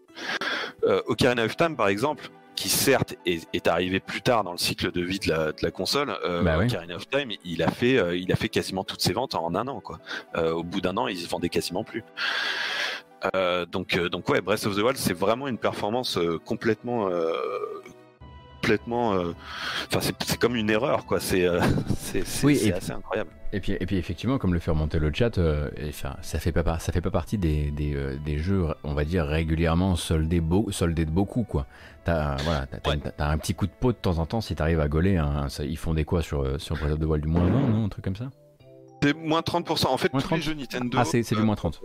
euh, 0.85 1.01
Ocarina 1.07 1.45
of 1.45 1.57
Time 1.57 1.77
par 1.77 1.89
exemple, 1.89 2.29
qui 2.57 2.69
certes 2.69 3.17
est, 3.27 3.49
est 3.53 3.67
arrivé 3.67 4.01
plus 4.01 4.23
tard 4.23 4.45
dans 4.45 4.53
le 4.53 4.59
cycle 4.59 4.93
de 4.93 5.01
vie 5.03 5.19
de 5.19 5.29
la, 5.29 5.53
de 5.53 5.59
la 5.63 5.71
console, 5.71 6.15
euh, 6.25 6.43
Bah 6.43 6.57
oui. 6.59 6.67
Ocarina 6.67 6.97
of 6.97 7.09
Time, 7.09 7.33
il 7.45 7.63
a 7.63 7.71
fait, 7.71 7.99
euh, 7.99 8.17
il 8.17 8.31
a 8.33 8.37
fait 8.37 8.49
quasiment 8.49 8.85
toutes 8.85 9.01
ses 9.01 9.13
ventes 9.13 9.35
en 9.35 9.55
un 9.55 9.67
an 9.69 9.81
quoi. 9.81 9.99
Au 10.37 10.63
bout 10.63 10.81
d'un 10.81 10.97
an, 10.97 11.09
il 11.09 11.19
se 11.19 11.29
vendait 11.29 11.49
quasiment 11.49 11.85
plus. 11.85 12.05
Donc, 13.73 13.99
donc 13.99 14.29
ouais, 14.29 14.43
Breath 14.43 14.67
of 14.67 14.77
the 14.77 14.81
Wild, 14.81 14.99
c'est 14.99 15.15
vraiment 15.15 15.49
une 15.49 15.57
performance 15.57 16.19
complètement, 16.45 17.09
complètement. 18.65 19.15
euh, 19.15 19.33
Enfin, 19.89 20.01
c'est, 20.01 20.39
comme 20.39 20.57
une 20.57 20.71
erreur, 20.71 21.07
quoi. 21.07 21.21
C'est, 21.21 21.45
euh, 21.47 21.61
Oui, 22.43 22.73
assez 22.73 22.93
incroyable. 22.93 23.31
Et 23.53 23.61
puis, 23.61 23.73
et 23.79 23.87
puis 23.87 23.97
effectivement, 23.97 24.39
comme 24.39 24.53
le 24.53 24.59
fait 24.61 24.71
remonter 24.73 24.99
le 24.99 25.13
chat, 25.15 25.39
euh, 25.39 25.71
et, 25.77 25.89
enfin, 25.91 26.17
ça 26.23 26.39
fait 26.41 26.51
pas 26.51 26.79
ça 26.81 26.91
fait 26.93 27.01
pas 27.01 27.11
partie 27.13 27.39
des, 27.39 27.71
des, 27.71 27.95
euh, 27.95 28.17
des 28.25 28.39
jeux, 28.39 28.67
on 28.83 28.95
va 28.95 29.05
dire 29.05 29.25
régulièrement 29.27 29.95
soldés, 29.95 30.41
beau, 30.41 30.67
soldés 30.73 31.05
de 31.05 31.11
beaucoup 31.13 31.45
quoi. 31.45 31.67
T'as 32.05 32.37
voilà, 32.43 32.67
Ouais. 32.87 32.99
t'as 33.17 33.29
un 33.31 33.39
petit 33.39 33.55
coup 33.55 33.67
de 33.67 33.73
peau 33.79 33.93
de 33.93 33.97
temps 33.97 34.19
en 34.19 34.27
temps 34.27 34.41
si 34.41 34.55
t'arrives 34.57 34.81
à 34.81 34.89
gauler. 34.89 35.23
ça- 35.49 35.65
ils 35.65 35.79
font 35.79 35.95
des 35.95 36.05
quoi 36.05 36.21
sur 36.23 36.43
euh, 36.43 36.59
sur 36.59 36.77
Breath 36.77 36.93
of 36.95 36.99
the 36.99 37.05
Wild 37.05 37.23
du 37.25 37.31
moins 37.31 37.45
20, 37.47 37.51
non, 37.69 37.85
un 37.85 37.89
truc 37.89 38.05
comme 38.05 38.17
ça? 38.17 38.29
C'est 39.03 39.15
moins 39.15 39.41
30%. 39.43 39.87
En 39.87 39.97
fait, 39.99 40.13
Moins 40.13 40.21
tous 40.23 40.27
30? 40.29 40.39
les 40.39 40.45
jeux 40.45 40.55
Nintendo. 40.55 40.99
Ah, 41.01 41.05
c'est, 41.05 41.23
c'est 41.23 41.35
du 41.37 41.43
euh, 41.43 41.45
moins 41.45 41.55
30. 41.57 41.81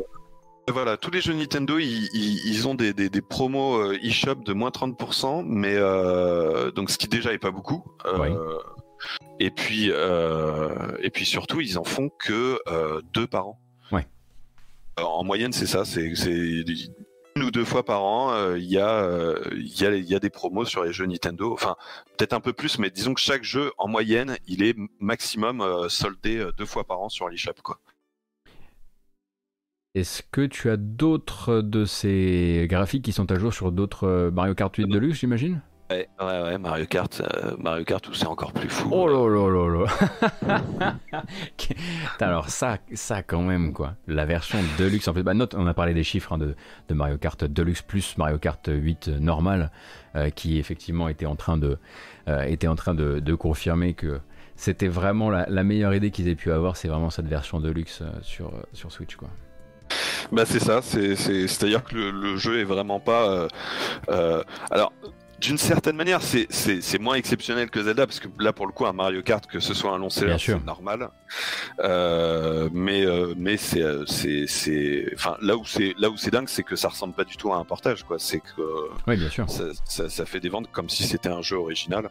Voilà, 0.71 0.97
tous 0.97 1.11
les 1.11 1.21
jeux 1.21 1.33
Nintendo, 1.33 1.79
ils, 1.79 2.09
ils, 2.13 2.45
ils 2.45 2.67
ont 2.67 2.75
des, 2.75 2.93
des, 2.93 3.09
des 3.09 3.21
promos 3.21 3.77
euh, 3.77 3.97
eShop 4.03 4.35
de 4.35 4.53
moins 4.53 4.69
30%, 4.69 5.43
mais 5.45 5.73
euh, 5.75 6.71
donc 6.71 6.91
ce 6.91 6.97
qui 6.97 7.07
déjà 7.07 7.33
est 7.33 7.39
pas 7.39 7.51
beaucoup. 7.51 7.83
Euh. 8.05 8.59
Et 9.39 9.49
puis, 9.49 9.89
euh, 9.89 10.69
et 11.01 11.09
puis 11.09 11.25
surtout, 11.25 11.61
ils 11.61 11.79
en 11.79 11.83
font 11.83 12.09
que 12.09 12.59
deux 13.13 13.27
par 13.27 13.47
an. 13.47 13.59
Ouais. 13.91 14.05
En 14.97 15.23
moyenne, 15.23 15.53
c'est 15.53 15.65
ça, 15.67 15.85
c'est 15.85 16.03
une 17.35 17.43
ou 17.43 17.51
deux 17.51 17.63
fois 17.63 17.85
par 17.85 18.03
an, 18.03 18.55
il 18.55 18.65
y 18.65 18.77
a 18.77 19.33
y 19.57 19.85
a 19.85 19.95
il 19.95 20.05
y 20.05 20.15
a 20.15 20.19
des 20.19 20.29
promos 20.29 20.65
sur 20.65 20.83
les 20.83 20.91
jeux 20.91 21.05
Nintendo. 21.05 21.53
Enfin, 21.53 21.77
peut-être 22.17 22.33
un 22.33 22.41
peu 22.41 22.53
plus, 22.53 22.77
mais 22.77 22.89
disons 22.89 23.13
que 23.13 23.21
chaque 23.21 23.43
jeu, 23.43 23.71
en 23.77 23.87
moyenne, 23.87 24.37
il 24.47 24.61
est 24.61 24.75
maximum 24.99 25.87
soldé 25.87 26.45
deux 26.57 26.65
fois 26.65 26.83
par 26.83 26.99
an 27.01 27.09
sur 27.09 27.29
l'eShop, 27.29 27.53
quoi. 27.63 27.79
Est-ce 29.95 30.21
que 30.31 30.45
tu 30.45 30.69
as 30.69 30.77
d'autres 30.77 31.61
de 31.61 31.83
ces 31.83 32.67
graphiques 32.69 33.03
qui 33.03 33.11
sont 33.11 33.31
à 33.31 33.39
jour 33.39 33.53
sur 33.53 33.71
d'autres 33.71 34.07
euh, 34.07 34.31
Mario 34.31 34.53
Kart 34.53 34.75
8 34.75 34.85
Deluxe, 34.87 35.19
j'imagine? 35.19 35.61
Ouais, 35.89 36.07
ouais, 36.19 36.41
ouais, 36.43 36.57
Mario 36.59 36.85
Kart, 36.85 37.19
euh, 37.21 37.55
Mario 37.57 37.83
Kart 37.83 38.07
où 38.07 38.13
c'est 38.13 38.27
encore 38.27 38.53
plus 38.53 38.69
fou. 38.69 38.87
Oh 38.91 39.07
là 39.07 39.27
là 39.27 39.49
là 39.49 39.85
là 39.85 40.95
Putain, 41.57 41.75
Alors 42.27 42.49
ça, 42.49 42.77
ça 42.93 43.23
quand 43.23 43.41
même 43.41 43.73
quoi. 43.73 43.95
La 44.05 44.25
version 44.27 44.59
Deluxe, 44.77 45.07
en 45.07 45.15
fait, 45.15 45.23
bah, 45.23 45.33
note, 45.33 45.55
on 45.57 45.65
a 45.65 45.73
parlé 45.73 45.95
des 45.95 46.03
chiffres 46.03 46.33
hein, 46.33 46.37
de, 46.37 46.55
de 46.87 46.93
Mario 46.93 47.17
Kart 47.17 47.43
Deluxe 47.43 47.81
plus 47.81 48.15
Mario 48.19 48.37
Kart 48.37 48.69
8 48.71 49.07
normal, 49.19 49.71
euh, 50.15 50.29
qui 50.29 50.59
effectivement 50.59 51.09
était 51.09 51.25
en 51.25 51.35
train 51.35 51.57
de, 51.57 51.79
euh, 52.27 52.43
était 52.43 52.67
en 52.67 52.75
train 52.75 52.93
de, 52.93 53.19
de 53.19 53.33
confirmer 53.33 53.95
que 53.95 54.19
c'était 54.55 54.87
vraiment 54.87 55.31
la, 55.31 55.47
la 55.49 55.63
meilleure 55.63 55.95
idée 55.95 56.11
qu'ils 56.11 56.27
aient 56.27 56.35
pu 56.35 56.51
avoir, 56.51 56.77
c'est 56.77 56.89
vraiment 56.89 57.09
cette 57.09 57.27
version 57.27 57.59
Deluxe 57.59 58.01
euh, 58.03 58.11
sur, 58.21 58.49
euh, 58.49 58.61
sur 58.73 58.91
Switch 58.91 59.15
quoi. 59.15 59.29
Bah 60.31 60.45
c'est 60.45 60.59
ça, 60.59 60.81
c'est 60.81 61.15
c'est 61.15 61.47
c'est 61.47 61.63
à 61.65 61.67
dire 61.67 61.83
que 61.83 61.95
le, 61.95 62.11
le 62.11 62.37
jeu 62.37 62.59
est 62.59 62.63
vraiment 62.65 62.99
pas. 62.99 63.29
euh, 63.29 63.47
euh, 64.09 64.43
alors 64.71 64.91
d'une 65.39 65.57
certaine 65.57 65.95
manière, 65.95 66.19
c'est 66.21 66.99
moins 66.99 67.15
exceptionnel 67.15 67.69
que 67.69 67.81
Zelda 67.81 68.05
parce 68.05 68.19
que 68.19 68.27
là 68.39 68.51
pour 68.51 68.67
le 68.67 68.73
coup 68.73 68.85
un 68.85 68.91
Mario 68.91 69.21
Kart 69.21 69.45
que 69.47 69.61
ce 69.61 69.73
soit 69.73 69.91
un 69.93 69.97
long 69.97 70.09
seller 70.09 70.35
c'est 70.37 70.65
normal. 70.65 71.09
Euh, 71.79 72.67
mais 72.73 73.05
mais 73.37 73.55
c'est 73.55 73.85
enfin 75.15 75.37
là 75.41 75.55
où 75.55 75.63
c'est 75.65 75.93
là 75.97 76.09
où 76.09 76.17
c'est 76.17 76.31
dingue 76.31 76.49
c'est 76.49 76.63
que 76.63 76.75
ça 76.75 76.89
ressemble 76.89 77.13
pas 77.13 77.23
du 77.23 77.37
tout 77.37 77.53
à 77.53 77.57
un 77.57 77.63
portage 77.63 78.03
quoi. 78.03 78.17
C'est 78.19 78.39
que 78.41 78.61
Oui, 79.07 79.15
bien 79.15 79.29
sûr. 79.29 79.49
ça, 79.49 79.63
ça, 79.85 80.09
ça 80.09 80.25
fait 80.25 80.41
des 80.41 80.49
ventes 80.49 80.69
comme 80.73 80.89
si 80.89 81.03
c'était 81.03 81.29
un 81.29 81.41
jeu 81.41 81.55
original. 81.55 82.09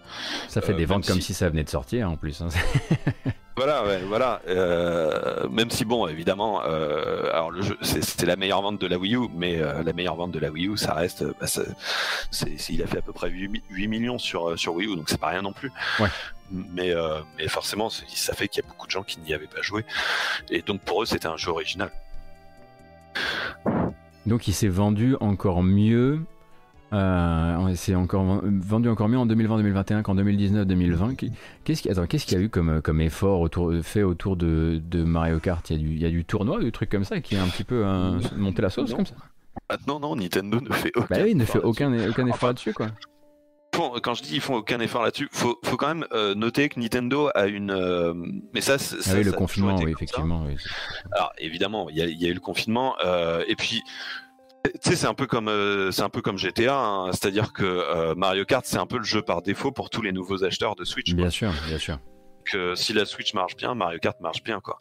Ça 0.48 0.62
fait 0.62 0.72
des 0.74 0.86
ventes 0.86 1.06
comme 1.06 1.16
si- 1.20 1.26
si 1.28 1.34
ça 1.34 1.50
venait 1.50 1.64
de 1.64 1.68
sortir 1.70 2.10
en 2.10 2.16
plus. 2.16 2.40
hein. 2.40 2.48
Voilà, 3.59 3.85
ouais, 3.85 3.98
voilà. 4.06 4.40
Euh, 4.48 5.48
même 5.48 5.70
si 5.70 5.85
bon, 5.85 6.06
évidemment, 6.06 6.62
euh, 6.64 7.28
alors 7.32 7.51
le 7.51 7.60
jeu, 7.62 7.76
c'est- 7.82 8.02
c'était 8.02 8.24
la 8.26 8.36
meilleure 8.36 8.62
vente 8.62 8.80
de 8.80 8.86
la 8.86 8.97
Wii 8.98 9.16
U, 9.16 9.28
mais 9.35 9.60
euh, 9.60 9.82
la 9.82 9.93
meilleure 9.93 10.14
vente 10.16 10.30
de 10.30 10.39
la 10.39 10.51
Wii 10.51 10.68
U, 10.68 10.76
ça 10.76 10.94
reste, 10.94 11.24
bah, 11.40 11.47
il 12.68 12.82
a 12.82 12.86
fait 12.86 12.98
à 12.98 13.02
peu 13.02 13.12
près 13.12 13.28
8, 13.30 13.48
mi- 13.48 13.62
8 13.70 13.89
millions 13.89 14.18
sur 14.18 14.51
euh, 14.51 14.56
sur 14.56 14.74
Wii 14.74 14.89
U, 14.89 14.97
donc 14.97 15.10
c'est 15.10 15.20
pas 15.20 15.28
rien 15.28 15.43
non 15.43 15.52
plus. 15.52 15.72
Ouais. 16.01 16.09
mais, 16.51 16.94
mais 17.36 17.48
forcément, 17.48 17.90
ça 17.90 18.35
fait 18.35 18.48
qu'il 18.48 18.62
y 18.62 18.66
a 18.66 18.68
beaucoup 18.68 18.86
de 18.86 18.90
gens 18.93 19.02
qui 19.02 19.20
n'y 19.20 19.35
avaient 19.35 19.47
pas 19.48 19.60
joué. 19.62 19.85
Et 20.51 20.62
donc 20.62 20.80
pour 20.80 21.02
eux, 21.02 21.06
c'était 21.06 21.26
un 21.28 21.36
jeu 21.36 21.51
original. 21.51 21.90
Donc 24.26 24.47
il 24.48 24.55
s'est 24.55 24.68
vendu 24.68 25.16
encore 25.20 25.62
mieux. 25.62 26.20
Euh, 26.93 27.73
c'est 27.74 27.94
encore 27.94 28.24
ven- 28.24 28.60
vendu 28.60 28.89
encore 28.89 29.09
mieux 29.09 29.19
en 29.19 29.27
2020-2021 29.27 30.02
qu'en 30.02 30.15
2019-2020. 30.15 31.16
Qui- 31.16 31.32
Qu'est-ce 31.65 31.82
qu'il 31.82 32.39
y 32.39 32.40
a 32.40 32.44
eu 32.44 32.48
comme, 32.48 32.81
comme 32.81 33.01
effort 33.01 33.40
autour, 33.40 33.73
fait 33.82 34.02
autour 34.02 34.36
de, 34.36 34.81
de 34.90 35.02
Mario 35.05 35.39
Kart? 35.39 35.69
Il 35.70 35.77
y, 35.77 35.78
a 35.78 35.82
du, 35.82 35.94
il 35.94 36.02
y 36.02 36.06
a 36.06 36.10
du 36.10 36.24
tournoi, 36.24 36.60
du 36.62 36.73
truc 36.73 36.89
comme 36.90 37.05
ça 37.05 37.20
qui 37.20 37.36
a 37.36 37.43
un 37.43 37.48
petit 37.48 37.65
peu 37.65 37.82
euh, 37.85 38.19
monté 38.36 38.62
la 38.62 38.70
sauce 38.70 38.90
Non. 38.90 38.97
comme 38.97 39.06
ça? 39.06 39.15
Maintenant, 39.70 40.01
non, 40.01 40.16
Nintendo 40.16 40.60
ne 40.60 40.73
fait 40.73 40.93
aucun. 40.97 41.06
Bah 41.10 41.20
oui, 41.24 41.32
il 41.32 41.36
ne 41.36 41.44
fait 41.44 41.59
effort 41.59 41.69
aucun, 41.69 41.93
aucun 42.09 42.23
effort 42.27 42.35
Enfin, 42.36 42.47
là-dessus 42.48 42.73
quoi. 42.73 42.86
quand 44.02 44.15
je 44.15 44.23
dis 44.23 44.36
ils 44.36 44.40
font 44.40 44.55
aucun 44.55 44.81
effort 44.81 45.02
là-dessus, 45.02 45.28
faut, 45.32 45.59
faut 45.65 45.77
quand 45.77 45.89
même 45.89 46.06
euh, 46.12 46.35
noter 46.35 46.69
que 46.69 46.81
Nintendo 46.81 47.28
a 47.35 47.47
une. 47.48 47.70
euh, 47.70 48.15
mais 48.55 48.60
ça, 48.60 48.78
c'est- 48.78 48.97
Ah 49.10 49.15
oui, 49.19 49.24
le 49.24 49.32
confinement, 49.32 49.77
oui, 49.82 49.90
effectivement. 49.93 50.44
oui. 50.47 50.56
Alors 51.12 51.32
évidemment, 51.39 51.89
il 51.90 51.97
y, 51.97 52.15
y 52.23 52.27
a 52.27 52.28
eu 52.31 52.35
le 52.35 52.40
confinement, 52.40 52.94
euh, 53.05 53.44
et 53.47 53.56
puis. 53.56 53.82
Tu 54.74 54.90
sais, 54.90 54.96
c'est 54.96 55.06
un 55.06 55.14
peu 55.14 55.26
comme 55.26 55.48
euh, 55.48 55.90
c'est 55.90 56.02
un 56.02 56.08
peu 56.08 56.20
comme 56.22 56.38
GTA, 56.38 56.76
hein, 56.78 57.12
c'est-à-dire 57.12 57.52
que 57.52 57.64
euh, 57.64 58.14
Mario 58.14 58.44
Kart 58.44 58.64
c'est 58.66 58.78
un 58.78 58.86
peu 58.86 58.98
le 58.98 59.04
jeu 59.04 59.22
par 59.22 59.42
défaut 59.42 59.72
pour 59.72 59.90
tous 59.90 60.02
les 60.02 60.12
nouveaux 60.12 60.44
acheteurs 60.44 60.74
de 60.76 60.84
Switch. 60.84 61.12
quoi. 61.12 61.22
Bien 61.22 61.30
sûr, 61.30 61.52
bien 61.66 61.78
sûr. 61.78 61.98
Que 62.50 62.74
si 62.74 62.92
la 62.94 63.04
Switch 63.04 63.34
marche 63.34 63.56
bien, 63.56 63.74
Mario 63.74 63.98
Kart 63.98 64.18
marche 64.20 64.42
bien 64.42 64.60
quoi. 64.60 64.80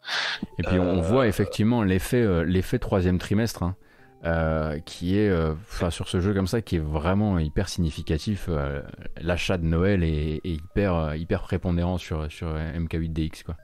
Et 0.58 0.62
puis 0.62 0.78
on 0.78 0.98
Euh, 0.98 1.02
voit 1.02 1.26
effectivement 1.26 1.82
l'effet, 1.82 2.22
euh, 2.22 2.42
l'effet 2.44 2.78
troisième 2.78 3.18
trimestre, 3.18 3.62
hein, 3.62 3.76
euh, 4.24 4.78
qui 4.80 5.18
est, 5.18 5.28
euh, 5.28 5.54
sur 5.90 6.08
ce 6.08 6.20
jeu 6.20 6.32
comme 6.34 6.46
ça, 6.46 6.62
qui 6.62 6.76
est 6.76 6.84
vraiment 6.84 7.38
hyper 7.38 7.68
significatif. 7.68 8.46
euh, 8.48 8.80
L'achat 9.20 9.58
de 9.58 9.64
Noël 9.64 10.02
est, 10.02 10.40
est 10.44 10.50
hyper, 10.50 10.94
euh, 10.94 11.16
hyper 11.16 11.42
prépondérant 11.42 11.98
sur 11.98 12.30
sur 12.32 12.48
MK8DX 12.48 13.42
quoi. 13.44 13.56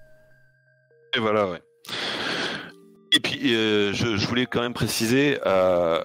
Et 1.17 1.19
voilà, 1.21 1.49
ouais. 1.49 1.63
Et 3.17 3.21
puis, 3.21 3.55
euh, 3.55 3.93
je, 3.93 4.17
je 4.17 4.27
voulais 4.27 4.47
quand 4.47 4.61
même 4.61 4.75
préciser, 4.75 5.39
euh, 5.47 6.03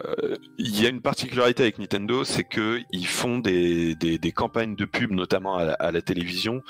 il 0.60 0.80
y 0.80 0.86
a 0.86 0.90
une 0.90 1.02
particularité 1.02 1.64
avec 1.64 1.80
Nintendo, 1.80 2.24
c'est 2.24 2.44
que 2.44 2.82
ils 2.92 3.08
font 3.08 3.40
des, 3.40 3.96
des, 3.96 4.20
des 4.20 4.32
campagnes 4.32 4.76
de 4.76 4.86
pub, 4.86 5.12
notamment 5.12 5.58
à 5.58 5.64
la, 5.66 5.74
à 5.74 5.92
la 5.92 6.04
télévision, 6.04 6.62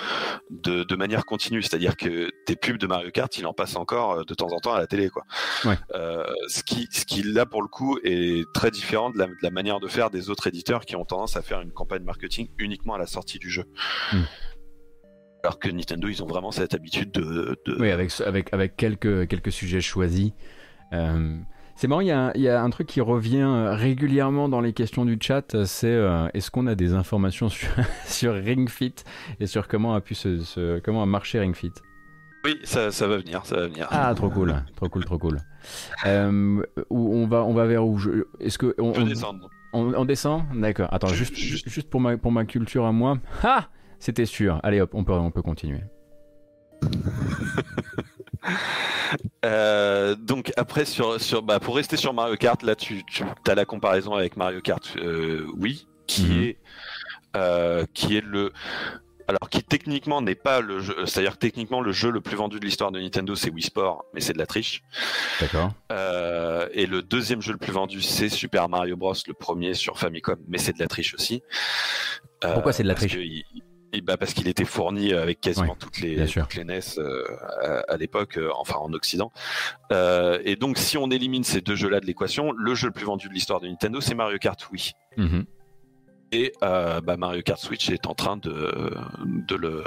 de, 0.50 0.86
de 0.86 0.96
manière 0.96 1.26
continue. 1.26 1.62
C'est-à-dire 1.62 1.98
que 1.98 2.32
des 2.48 2.56
pubs 2.56 2.78
de 2.78 2.88
Mario 2.88 3.12
Kart, 3.12 3.38
il 3.38 3.46
en 3.48 3.54
passe 3.54 3.76
encore 3.76 4.12
euh, 4.14 4.24
de 4.24 4.34
temps 4.34 4.54
en 4.54 4.60
temps 4.60 4.74
à 4.74 4.80
la 4.80 4.88
télé, 4.88 5.10
quoi. 5.10 5.26
Ouais. 5.66 5.78
Euh, 5.94 6.24
ce 6.48 6.64
qui, 6.64 6.88
ce 6.90 7.04
qui 7.06 7.22
là 7.22 7.46
pour 7.46 7.62
le 7.62 7.68
coup 7.68 8.00
est 8.06 8.46
très 8.54 8.72
différent 8.72 9.10
de 9.10 9.18
la, 9.18 9.26
de 9.26 9.34
la 9.42 9.52
manière 9.52 9.82
de 9.82 9.90
faire 9.90 10.10
des 10.10 10.30
autres 10.30 10.48
éditeurs 10.48 10.86
qui 10.86 10.96
ont 10.96 11.04
tendance 11.04 11.36
à 11.36 11.42
faire 11.42 11.60
une 11.60 11.74
campagne 11.74 12.04
marketing 12.04 12.48
uniquement 12.58 12.94
à 12.94 12.98
la 12.98 13.08
sortie 13.08 13.40
du 13.40 13.50
jeu. 13.50 13.66
Hmm. 14.14 14.22
Alors 15.44 15.58
que 15.60 15.70
Nintendo, 15.70 16.08
ils 16.08 16.22
ont 16.24 16.28
vraiment 16.28 16.52
cette 16.52 16.74
habitude 16.74 17.12
de, 17.12 17.58
de- 17.66 17.78
Oui, 17.80 17.92
avec, 17.92 18.12
avec, 18.26 18.54
avec 18.54 18.76
quelques, 18.76 19.28
quelques 19.28 19.52
sujets 19.52 19.80
choisis. 19.82 20.32
Euh, 20.94 21.38
c'est 21.76 21.88
marrant, 21.88 22.02
il 22.02 22.08
y, 22.08 22.12
a, 22.12 22.20
un- 22.28 22.32
il 22.36 22.42
y 22.42 22.50
a 22.50 22.62
un 22.62 22.70
truc 22.72 22.88
qui 22.88 23.00
revient 23.00 23.38
euh, 23.48 23.74
régulièrement 23.74 24.50
dans 24.50 24.60
les 24.60 24.74
questions 24.74 25.06
du 25.06 25.18
chat, 25.22 25.56
euh, 25.56 25.64
c'est 25.66 25.88
euh, 25.88 26.28
est-ce 26.34 26.52
qu'on 26.52 26.68
a 26.68 26.76
des 26.76 26.94
informations 26.94 27.48
sur, 27.48 27.70
sur 28.06 28.34
Ring 28.34 28.68
Fit 28.70 28.96
et 29.40 29.46
sur 29.48 29.68
comment 29.70 29.96
a 29.96 30.02
pu 30.02 30.14
se, 30.14 30.40
se- 30.42 30.80
comment 30.80 31.02
a 31.04 31.06
marché 31.06 31.40
Ring 31.40 31.56
Fit 31.56 31.72
Oui, 32.44 32.58
ça, 32.66 32.92
ça 32.92 33.08
va 33.08 33.16
venir, 33.18 33.46
ça 33.46 33.56
va 33.56 33.68
venir. 33.68 33.88
Ah, 33.92 34.14
trop 34.14 34.30
cool, 34.30 34.54
trop 34.76 34.90
cool, 34.90 35.06
trop 35.06 35.18
cool. 35.18 35.38
Euh, 36.06 36.62
où 36.90 37.16
on 37.16 37.28
va, 37.28 37.44
on 37.46 37.54
va 37.54 37.66
vers 37.66 37.86
où? 37.86 37.98
Je- 37.98 38.26
Est-ce 38.42 38.58
que 38.58 38.76
on, 38.78 38.92
On 39.72 39.94
on- 39.94 40.06
descend? 40.06 40.44
D'accord. 40.54 40.90
Attends, 40.92 41.08
juste- 41.08 41.36
juste 41.38 41.90
pour 41.90 42.02
ma, 42.02 42.18
pour 42.18 42.32
ma 42.34 42.44
culture 42.44 42.86
à 42.86 42.92
moi. 42.92 43.18
Ah, 43.44 43.70
c'était 44.00 44.26
sûr. 44.26 44.60
Allez 44.64 44.82
hop, 44.82 44.92
on 44.94 45.04
peut, 45.04 45.14
on 45.14 45.32
peut 45.32 45.42
continuer. 45.42 45.82
Euh, 49.44 50.16
donc 50.16 50.54
après 50.56 50.86
sur 50.86 51.20
sur 51.20 51.42
bah 51.42 51.60
pour 51.60 51.76
rester 51.76 51.98
sur 51.98 52.14
Mario 52.14 52.36
Kart 52.36 52.62
là 52.64 52.76
tu, 52.76 53.04
tu 53.06 53.24
as 53.48 53.56
la 53.56 53.66
comparaison 53.66 54.14
avec 54.14 54.38
Mario 54.38 54.62
Kart 54.62 54.96
euh, 54.98 55.48
oui 55.58 55.88
qui 56.08 56.24
Mhm. 56.26 56.44
est 56.44 56.58
euh, 57.36 57.86
qui 57.94 58.16
est 58.16 58.24
le 58.24 58.54
alors 59.28 59.50
qui 59.50 59.64
techniquement 59.64 60.22
n'est 60.22 60.36
pas 60.36 60.62
le 60.62 60.80
jeu 60.80 60.96
c'est-à-dire 61.06 61.34
que 61.34 61.40
techniquement 61.40 61.82
le 61.82 61.92
jeu 61.92 62.12
le 62.12 62.22
plus 62.22 62.36
vendu 62.38 62.60
de 62.60 62.66
l'histoire 62.66 62.92
de 62.92 63.00
Nintendo 63.00 63.36
c'est 63.36 63.50
Wii 63.52 63.64
Sport 63.64 64.06
mais 64.14 64.22
c'est 64.22 64.34
de 64.34 64.38
la 64.40 64.46
triche 64.46 64.84
D'accord. 65.42 65.72
Euh, 65.92 66.68
et 66.74 66.86
le 66.86 67.02
deuxième 67.02 67.42
jeu 67.42 67.52
le 67.54 67.58
plus 67.60 67.74
vendu 67.74 68.02
c'est 68.02 68.30
Super 68.30 68.70
Mario 68.70 68.96
Bros 68.96 69.14
le 69.28 69.34
premier 69.34 69.74
sur 69.74 69.98
Famicom 69.98 70.38
mais 70.48 70.60
c'est 70.60 70.74
de 70.74 70.80
la 70.80 70.88
triche 70.88 71.14
aussi 71.16 71.42
Pourquoi 72.42 72.74
c'est 72.74 72.84
de 72.84 72.88
la 72.88 72.96
triche 72.96 73.18
et 73.92 74.02
bah 74.02 74.18
parce 74.18 74.34
qu'il 74.34 74.48
était 74.48 74.66
fourni 74.66 75.14
avec 75.14 75.42
quasiment 75.42 75.70
Ouais, 75.72 75.78
toutes 75.80 76.00
les, 76.00 76.26
toutes 76.28 76.58
NES 76.58 76.80
euh, 77.00 77.24
à, 77.64 77.94
à 77.94 77.98
l'époque, 77.98 78.38
euh, 78.38 78.50
enfin 78.56 78.76
en 78.80 78.94
Occident. 78.94 79.32
Euh, 79.92 80.40
et 80.46 80.56
donc 80.56 80.78
si 80.78 80.98
on 80.98 81.10
élimine 81.10 81.44
ces 81.44 81.62
deux 81.62 81.76
jeux-là 81.76 82.00
de 82.00 82.06
l'équation, 82.06 82.52
le 82.52 82.76
jeu 82.76 82.88
le 82.88 82.94
plus 82.94 83.06
vendu 83.06 83.28
de 83.30 83.34
l'histoire 83.34 83.60
de 83.60 83.68
Nintendo, 83.68 84.00
c'est 84.02 84.16
Mario 84.16 84.38
Kart 84.38 84.60
Wii. 84.72 84.92
Mhm. 85.18 85.46
Et 86.32 86.52
euh, 86.64 87.02
bah, 87.02 87.18
Mario 87.18 87.42
Kart 87.42 87.60
Switch 87.60 87.90
est 87.90 88.06
en 88.06 88.14
train 88.14 88.38
de, 88.38 88.94
de 89.26 89.56
le 89.56 89.84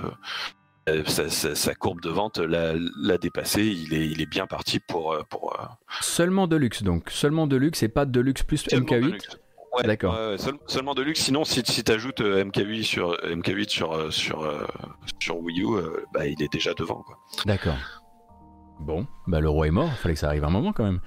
euh, 0.89 1.05
sa, 1.07 1.31
sa- 1.31 1.55
sa 1.55 1.75
courbe 1.77 2.01
de 2.01 2.09
vente 2.11 2.39
l'a, 2.39 2.75
dépassé. 3.19 3.65
Il 3.65 3.95
est, 3.95 4.09
il 4.09 4.21
est 4.21 4.27
bien 4.27 4.49
parti 4.49 4.81
pour 4.81 5.13
euh, 5.13 5.23
pour 5.31 5.55
euh, 5.61 5.65
Seulement 6.01 6.49
Deluxe, 6.49 6.83
donc 6.83 7.11
seulement 7.11 7.47
Deluxe 7.47 7.85
et 7.85 7.89
pas 7.89 8.05
Deluxe 8.05 8.43
plus 8.43 8.57
seulement 8.57 8.87
MK8. 8.89 9.37
Ouais, 9.77 9.85
D'accord. 9.85 10.15
seul- 10.39 10.59
seulement 10.67 10.95
Deluxe. 10.95 11.21
Sinon, 11.21 11.45
si, 11.45 11.63
si 11.65 11.83
tu 11.83 11.93
ajoutes 11.93 12.21
MK8 12.21 12.83
sur 12.83 13.13
MK8 13.25 13.69
sur 13.69 13.93
euh, 13.93 14.11
sur 14.11 14.43
euh, 14.43 14.67
sur 15.21 15.39
Wii 15.39 15.63
U, 15.63 15.67
euh, 15.77 16.05
bah, 16.13 16.27
il 16.27 16.43
est 16.43 16.53
déjà 16.53 16.75
devant. 16.75 17.03
Quoi. 17.03 17.19
D'accord. 17.47 17.77
Bon, 18.81 19.07
bah 19.27 19.41
le 19.41 19.49
roi 19.49 19.67
est 19.69 19.71
mort, 19.71 19.93
fallait 19.95 20.15
que 20.15 20.21
ça 20.21 20.27
arrive 20.29 20.45
un 20.45 20.51
moment 20.51 20.73
quand 20.73 20.85
même. 20.85 21.01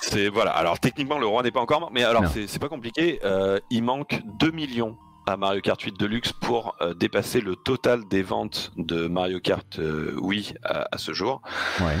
C'est 0.00 0.28
voilà. 0.28 0.50
Alors 0.50 0.80
techniquement, 0.80 1.18
le 1.18 1.26
roi 1.26 1.42
n'est 1.42 1.52
pas 1.52 1.60
encore 1.60 1.80
mort, 1.80 1.90
mais 1.92 2.02
alors 2.02 2.26
c'est 2.26 2.46
c'est 2.48 2.58
pas 2.58 2.68
compliqué. 2.68 3.20
Euh, 3.24 3.60
il 3.70 3.84
manque 3.84 4.20
2 4.40 4.50
millions 4.50 4.96
à 5.26 5.36
Mario 5.38 5.60
Kart 5.62 5.80
8 5.80 5.98
Deluxe 5.98 6.32
pour 6.32 6.74
euh, 6.82 6.92
dépasser 6.92 7.40
le 7.40 7.56
total 7.56 8.06
des 8.08 8.22
ventes 8.22 8.72
de 8.76 9.06
Mario 9.06 9.40
Kart 9.40 9.78
euh, 9.78 10.14
Wii 10.20 10.54
à, 10.64 10.88
à 10.92 10.98
ce 10.98 11.12
jour. 11.14 11.40
Ouais. 11.80 11.96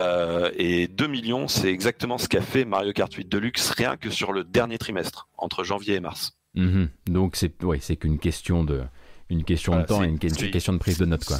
Euh, 0.00 0.50
et 0.56 0.86
2 0.88 1.06
millions, 1.08 1.48
c'est 1.48 1.68
exactement 1.72 2.18
ce 2.18 2.28
qu'a 2.28 2.40
fait 2.40 2.64
Mario 2.64 2.92
Kart 2.92 3.12
8 3.12 3.28
Deluxe 3.28 3.70
rien 3.70 3.96
que 3.96 4.10
sur 4.10 4.32
le 4.32 4.44
dernier 4.44 4.78
trimestre, 4.78 5.28
entre 5.36 5.64
janvier 5.64 5.94
et 5.96 6.00
mars. 6.00 6.32
Mhm. 6.54 6.88
Donc 7.06 7.36
c'est 7.36 7.62
ouais, 7.64 7.78
c'est 7.80 7.96
qu'une 7.96 8.18
question 8.18 8.64
de 8.64 8.82
une 9.28 9.44
question 9.44 9.72
Voilà, 9.72 9.82
de 9.84 9.88
temps 9.88 10.02
et 10.04 10.08
une, 10.08 10.18
question 10.18 10.72
de 10.72 10.78
prise 10.78 10.98
de 10.98 11.04
notes 11.04 11.24
quoi. 11.24 11.38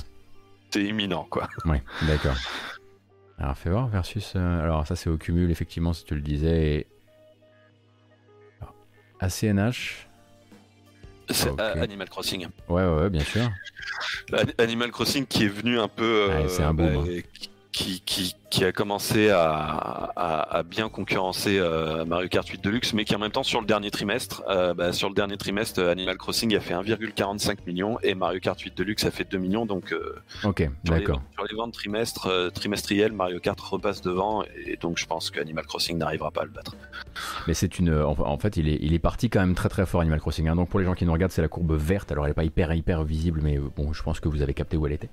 C'est 0.71 0.83
imminent, 0.85 1.27
quoi. 1.31 1.49
Ouais, 1.65 1.83
d'accord. 2.07 2.37
Alors 3.39 3.57
fais 3.57 3.71
voir 3.71 3.87
versus 3.89 4.33
euh, 4.37 4.61
alors 4.63 4.87
ça 4.87 4.97
c'est 4.97 5.09
au 5.09 5.17
cumul 5.17 5.51
effectivement 5.51 5.93
si 5.93 6.05
tu 6.05 6.15
le 6.15 6.21
disais. 6.21 6.87
Alors, 8.61 8.75
ACNH. 9.21 10.09
C'est 11.31 11.51
Ok. 11.51 11.61
euh, 11.61 11.83
Animal 11.83 12.09
Crossing. 12.09 12.47
Ouais 12.69 12.85
ouais, 12.85 12.95
ouais, 13.03 13.11
bien 13.11 13.25
sûr. 13.25 13.49
An- 14.33 14.39
Animal 14.59 14.91
Crossing 14.91 15.27
qui 15.27 15.45
est 15.45 15.49
venu 15.49 15.79
un 15.79 15.89
peu. 15.89 16.05
euh, 16.31 16.43
Ouais, 16.43 16.49
c'est 16.49 16.63
un 16.65 16.75
boom, 16.75 16.87
hein. 17.07 17.21
qui, 17.35 17.51
qui, 17.73 18.35
qui 18.51 18.65
a 18.65 18.73
commencé 18.73 19.29
à, 19.31 19.51
à, 20.17 20.57
à 20.59 20.63
bien 20.63 20.89
concurrencer 20.89 21.59
euh, 21.59 22.05
Mario 22.05 22.29
Kart 22.29 22.49
8 22.49 22.65
Deluxe, 22.65 22.93
mais 22.95 23.05
qui 23.05 23.15
en 23.15 23.19
même 23.19 23.31
temps 23.31 23.43
sur 23.43 23.61
le 23.61 23.67
dernier 23.67 23.91
trimestre, 23.91 24.43
euh, 24.49 24.75
bah, 24.75 24.93
sur 24.93 25.09
le 25.09 25.15
dernier 25.15 25.37
trimestre, 25.37 25.81
euh, 25.81 25.93
Animal 25.93 26.17
Crossing 26.17 26.57
a 26.57 26.61
fait 26.61 26.75
1,45 26.75 27.59
million 27.67 27.99
et 28.03 28.15
Mario 28.15 28.41
Kart 28.41 28.59
8 28.59 28.77
Deluxe 28.77 29.05
a 29.05 29.11
fait 29.11 29.25
2 29.31 29.39
millions. 29.39 29.67
Donc 29.67 29.93
euh, 29.93 30.17
Ok, 30.45 30.69
sur, 30.85 30.95
les, 30.95 31.01
d'accord. 31.01 31.17
ventes- 31.19 31.25
sur 31.35 31.45
les 31.45 31.57
ventes 31.57 31.73
trimestres, 31.75 32.53
trimestrielles, 32.55 33.13
Mario 33.13 33.39
Kart 33.39 33.61
repasse 33.61 34.01
devant 34.03 34.43
et 34.67 34.77
donc 34.77 34.99
je 34.99 35.07
pense 35.07 35.31
que 35.31 35.41
Animal 35.41 35.67
Crossing 35.67 35.99
n'arrivera 35.99 36.31
pas 36.31 36.43
à 36.43 36.45
le 36.45 36.51
battre. 36.51 36.75
Mais 37.47 37.55
c'est 37.55 37.79
une. 37.79 37.95
En 38.03 38.39
fait, 38.39 38.57
il 38.57 38.69
est, 38.69 38.79
il 38.81 38.95
est 38.95 38.99
parti 38.99 39.29
quand 39.31 39.41
même 39.41 39.55
très 39.55 39.69
très 39.69 39.87
fort 39.87 40.01
Animal 40.01 40.21
Crossing. 40.21 40.49
hein. 40.49 40.57
Donc 40.57 40.69
pour 40.71 40.81
les 40.81 40.87
gens 40.87 40.95
qui 40.95 41.05
nous 41.05 41.13
regardent, 41.13 41.33
c'est 41.33 41.43
la 41.43 41.49
courbe 41.49 41.73
verte. 41.77 42.11
Alors 42.13 42.25
elle 42.25 42.31
est 42.33 42.35
pas 42.35 42.45
hyper 42.45 42.73
hyper 42.75 43.05
visible, 43.05 43.41
mais 43.43 43.59
bon, 43.59 43.93
je 43.93 44.03
pense 44.03 44.21
que 44.21 44.29
vous 44.29 44.43
avez 44.43 44.55
capté 44.55 44.77
où 44.77 44.87
elle 44.87 44.93
était. 44.95 45.11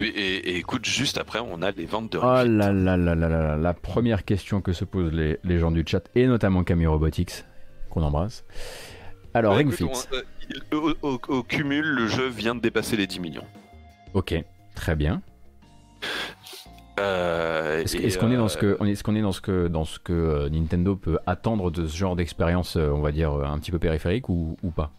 Et, 0.00 0.06
et- 0.06 0.56
écoute, 0.56 0.86
juste 0.86 1.18
après, 1.18 1.40
on 1.40 1.60
a 1.62 1.70
les 1.72 1.84
ventes 1.84 2.10
de 2.12 2.18
Oh 2.18 2.22
là 2.22 2.44
là 2.44 2.72
là 2.72 2.96
là 2.96 3.14
là 3.14 3.28
là, 3.28 3.56
la 3.56 3.74
première 3.74 4.24
question 4.24 4.60
que 4.62 4.72
se 4.72 4.84
posent 4.84 5.12
les, 5.12 5.38
les 5.44 5.58
gens 5.58 5.70
du 5.70 5.84
chat, 5.86 6.02
et 6.14 6.26
notamment 6.26 6.64
Camille 6.64 6.86
Robotics, 6.86 7.44
qu'on 7.90 8.02
embrasse. 8.02 8.44
Alors, 9.34 9.52
Bah, 9.52 9.58
Ring 9.58 9.70
Fit. 9.72 9.84
euh, 10.12 10.76
au, 10.76 10.94
au- 11.02 11.20
au 11.28 11.42
cumul, 11.42 11.84
le 11.84 12.06
jeu 12.06 12.28
vient 12.28 12.54
de 12.54 12.60
dépasser 12.60 12.96
les 12.96 13.06
10 13.06 13.20
millions. 13.20 13.44
Ok, 14.14 14.34
très 14.74 14.96
bien. 14.96 15.20
Euh, 16.98 17.82
Est-ce 17.82 17.96
est-ce 17.96 18.18
qu'on 18.18 18.30
est 18.30 18.36
dans 18.36 18.44
euh, 18.44 18.48
ce 18.48 18.58
que, 18.58 18.76
est- 18.84 18.90
est-ce 18.90 19.02
qu'on 19.04 19.14
est 19.14 19.22
dans 19.22 19.32
ce 19.32 19.40
que, 19.40 19.68
dans 19.68 19.84
ce 19.84 19.98
que 19.98 20.12
euh, 20.12 20.48
Nintendo 20.50 20.96
peut 20.96 21.18
attendre 21.26 21.70
de 21.70 21.86
ce 21.86 21.96
genre 21.96 22.16
d'expérience, 22.16 22.76
euh, 22.76 22.90
on 22.90 23.00
va 23.00 23.12
dire, 23.12 23.32
euh, 23.32 23.44
un 23.44 23.58
petit 23.58 23.70
peu 23.70 23.78
périphérique 23.78 24.28
ou, 24.28 24.56
ou 24.62 24.70
pas? 24.70 24.92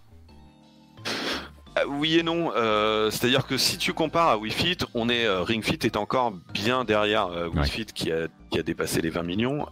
Oui 1.88 2.18
et 2.20 2.24
non. 2.24 2.52
euh, 2.56 3.10
C'est-à-dire 3.12 3.48
que 3.48 3.58
si 3.58 3.78
tu 3.78 3.94
compares 3.94 4.28
à 4.30 4.38
Wii 4.38 4.52
Fit, 4.52 4.78
on 4.94 5.10
est 5.10 5.26
euh, 5.26 5.42
Ring 5.42 5.64
Fit 5.64 5.80
est 5.84 5.96
encore 5.98 6.32
bien 6.54 6.84
derrière 6.84 7.28
euh, 7.28 7.48
Wii 7.48 7.60
Ouais. 7.60 7.66
Fit 7.68 7.86
qui 7.86 8.12
a, 8.12 8.28
qui 8.50 8.60
a 8.60 8.64
dépassé 8.64 9.02
les 9.02 9.10
20 9.10 9.24
millions. 9.24 9.66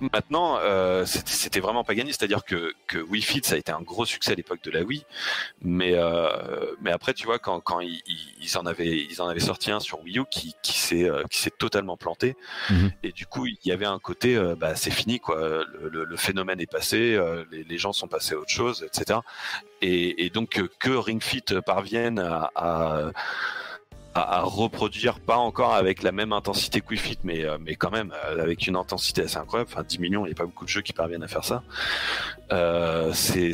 Maintenant, 0.00 0.58
euh, 0.60 1.04
c'était 1.06 1.60
vraiment 1.60 1.84
pas 1.84 1.94
gagné. 1.94 2.12
C'est-à-dire 2.12 2.44
que, 2.44 2.72
que 2.86 2.98
Wii 2.98 3.22
Fit, 3.22 3.40
ça 3.44 3.54
a 3.54 3.58
été 3.58 3.72
un 3.72 3.80
gros 3.80 4.04
succès 4.04 4.32
à 4.32 4.34
l'époque 4.34 4.62
de 4.62 4.70
la 4.70 4.82
Wii. 4.82 5.04
Mais, 5.62 5.94
euh, 5.94 6.74
mais 6.80 6.90
après, 6.90 7.14
tu 7.14 7.26
vois, 7.26 7.38
quand, 7.38 7.60
quand 7.60 7.80
ils, 7.80 8.02
ils- 8.40 8.56
en 8.58 8.66
avaient, 8.66 8.96
ils 9.10 9.20
en 9.22 9.28
avaient 9.28 9.40
sorti 9.40 9.70
un 9.70 9.80
sur 9.80 10.02
Wii 10.02 10.18
U 10.18 10.24
qui, 10.30 10.54
qui 10.62 10.78
s'est 10.78 11.08
euh, 11.08 11.22
qui 11.30 11.38
s'est 11.38 11.50
totalement 11.50 11.96
planté. 11.96 12.36
Mhm. 12.70 12.90
Et 13.02 13.12
du 13.12 13.26
coup, 13.26 13.46
il 13.46 13.58
y 13.64 13.72
avait 13.72 13.86
un 13.86 13.98
côté, 13.98 14.36
euh, 14.36 14.54
bah, 14.54 14.76
c'est 14.76 14.90
fini, 14.90 15.18
quoi. 15.20 15.36
Le, 15.38 15.88
le- 15.90 16.04
le 16.04 16.16
phénomène 16.16 16.60
est 16.60 16.70
passé, 16.70 17.14
euh, 17.14 17.44
les, 17.50 17.64
les 17.64 17.78
gens 17.78 17.92
sont 17.92 18.08
passés 18.08 18.34
à 18.34 18.38
autre 18.38 18.50
chose, 18.50 18.84
etc. 18.86 19.20
Et, 19.82 20.24
et 20.26 20.30
donc, 20.30 20.60
que 20.78 20.90
Ring 20.90 21.22
Fit 21.22 21.42
parvienne 21.64 22.18
à. 22.18 22.50
à 22.54 23.10
à, 24.16 24.42
reproduire, 24.42 25.20
pas 25.20 25.36
encore 25.36 25.74
avec 25.74 26.02
la 26.02 26.12
même 26.12 26.32
intensité 26.32 26.80
que 26.80 26.88
Wii 26.90 26.98
Fit, 26.98 27.18
mais, 27.24 27.44
euh, 27.44 27.58
mais 27.60 27.74
quand 27.74 27.90
même 27.90 28.12
euh, 28.12 28.42
avec 28.42 28.66
une 28.66 28.76
intensité 28.76 29.22
assez 29.22 29.36
incroyable. 29.36 29.70
Enfin, 29.72 29.84
10 29.86 29.98
millions, 29.98 30.24
il 30.24 30.30
n'y 30.30 30.34
a 30.34 30.36
pas 30.36 30.46
beaucoup 30.46 30.64
de 30.64 30.70
jeux 30.70 30.82
qui 30.82 30.92
parviennent 30.92 31.22
à 31.22 31.28
faire 31.28 31.44
ça. 31.44 31.62
Euh, 32.52 33.12
c'était 33.12 33.52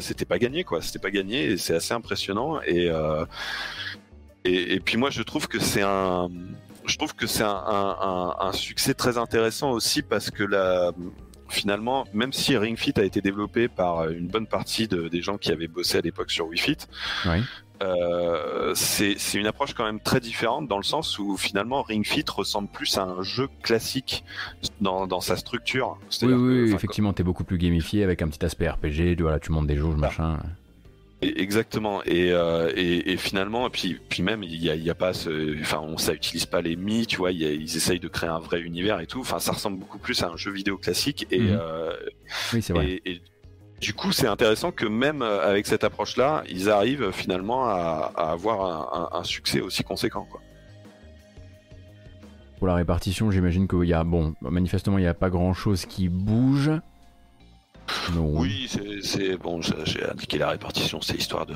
c'était 0.00 0.24
pas 0.24 0.38
gagné, 0.38 0.64
quoi. 0.64 0.82
C'était 0.82 0.98
pas 0.98 1.10
gagné 1.10 1.44
et 1.44 1.56
c'est 1.56 1.74
assez 1.74 1.94
impressionnant. 1.94 2.60
Et, 2.62 2.90
et, 4.44 4.80
puis 4.80 4.96
moi, 4.96 5.10
je 5.10 5.22
trouve 5.22 5.48
que 5.48 5.58
c'est 5.58 5.82
un. 5.82 6.28
Je 6.86 6.96
trouve 6.96 7.14
que 7.14 7.26
c'est 7.26 7.44
un, 7.44 8.50
succès 8.52 8.94
très 8.94 9.18
intéressant 9.18 9.70
aussi 9.70 10.02
parce 10.02 10.30
que 10.30 10.44
finalement, 11.48 12.06
même 12.12 12.32
si 12.32 12.56
Ring 12.56 12.76
Fit 12.78 12.94
a 12.96 13.02
été 13.02 13.20
développé 13.20 13.68
par 13.68 14.08
une 14.08 14.28
bonne 14.28 14.46
partie 14.46 14.88
de- 14.88 15.08
des 15.08 15.20
gens 15.20 15.36
qui 15.36 15.52
avaient 15.52 15.68
bossé 15.68 15.98
à 15.98 16.00
l'époque 16.00 16.30
sur 16.30 16.46
Wii 16.46 16.60
Fit. 16.60 16.78
Euh, 17.82 18.72
c'est 18.74 19.16
une 19.34 19.46
approche 19.46 19.74
quand 19.74 19.84
même 19.84 20.00
très 20.00 20.20
différente 20.20 20.68
dans 20.68 20.76
le 20.76 20.82
sens 20.82 21.18
où 21.18 21.36
finalement 21.36 21.82
Ring 21.82 22.06
Fit 22.06 22.24
ressemble 22.28 22.68
plus 22.68 22.98
à 22.98 23.02
un 23.04 23.22
jeu 23.22 23.48
classique 23.62 24.24
dans, 24.80 25.06
dans 25.06 25.20
sa 25.20 25.36
structure. 25.36 25.98
Oui, 26.22 26.32
oui, 26.32 26.70
que, 26.70 26.74
effectivement, 26.74 27.12
t'es 27.12 27.22
beaucoup 27.22 27.44
plus 27.44 27.58
gamifié 27.58 28.04
avec 28.04 28.22
un 28.22 28.28
petit 28.28 28.44
aspect 28.44 28.68
RPG. 28.68 29.16
tu- 29.16 29.22
Voilà, 29.22 29.38
tu 29.40 29.50
montes 29.52 29.66
des 29.66 29.76
jauges, 29.76 29.96
machin. 29.96 30.38
Et- 31.22 31.42
Exactement. 31.42 32.02
Et, 32.04 32.32
euh, 32.32 32.72
et, 32.74 33.12
et 33.12 33.16
finalement, 33.18 33.66
et 33.66 33.70
puis, 33.70 33.98
puis 34.08 34.22
même, 34.22 34.42
il 34.42 34.56
y 34.56 34.70
a, 34.70 34.74
il 34.74 34.82
y 34.82 34.88
a 34.90 34.94
pas 34.94 35.12
ce, 35.12 35.60
enfin, 35.60 35.78
on, 35.82 35.98
ça 35.98 36.14
utilise 36.14 36.46
pas 36.46 36.62
les 36.62 36.76
mi, 36.76 37.06
tu 37.06 37.16
vois, 37.18 37.30
il 37.32 37.38
y 37.38 37.44
a- 37.44 37.52
ils 37.52 37.76
essayent 37.76 38.00
de 38.00 38.08
créer 38.08 38.30
un 38.30 38.38
vrai 38.38 38.60
univers 38.62 39.00
et 39.00 39.06
tout. 39.06 39.20
Enfin, 39.20 39.38
ça 39.38 39.52
ressemble 39.52 39.78
beaucoup 39.78 39.98
plus 39.98 40.22
à 40.22 40.28
un 40.28 40.36
jeu 40.38 40.50
vidéo 40.50 40.78
classique. 40.78 41.26
Et, 41.30 41.40
Mhm. 41.40 41.58
euh, 41.60 41.92
Oui, 42.54 42.62
c'est 42.62 42.72
vrai. 42.72 43.00
et 43.04 43.20
du 43.80 43.94
coup, 43.94 44.12
c'est 44.12 44.26
intéressant 44.26 44.72
que 44.72 44.86
même 44.86 45.22
euh, 45.22 45.48
avec 45.48 45.66
cette 45.66 45.84
approche-là, 45.84 46.42
ils 46.48 46.68
arrivent 46.70 47.10
finalement 47.12 47.66
à, 47.66 48.12
à 48.16 48.30
avoir 48.32 48.60
un, 48.62 49.08
un- 49.14 49.18
un 49.20 49.24
succès 49.24 49.60
aussi 49.60 49.82
conséquent. 49.84 50.26
Quoi. 50.30 50.40
Pour 52.58 52.66
la 52.66 52.74
répartition, 52.74 53.30
j'imagine 53.30 53.66
qu'il 53.66 53.84
y 53.84 53.94
a, 53.94 54.04
bon, 54.04 54.34
manifestement, 54.42 54.98
il 54.98 55.02
n'y 55.02 55.06
a 55.06 55.14
pas 55.14 55.30
grand 55.30 55.54
chose 55.54 55.86
qui 55.86 56.08
bouge. 56.08 56.70
Non. 58.14 58.38
Oui, 58.38 58.68
c'est- 59.02 59.36
bon. 59.38 59.60
j'ai- 59.62 60.04
indiqué 60.08 60.38
la 60.38 60.50
répartition, 60.50 61.00
c'est 61.00 61.16
histoire 61.16 61.46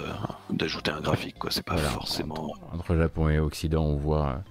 d'ajouter 0.51 0.91
un 0.91 1.01
graphique, 1.01 1.39
quoi. 1.39 1.51
C'est 1.51 1.65
pas 1.65 1.75
Voilà. 1.75 1.91
forcément. 1.91 2.53
Entre 2.73 2.97
Japon 2.97 3.29
et 3.29 3.39
Occident, 3.39 3.85
on 3.85 3.97
voit, 3.97 4.43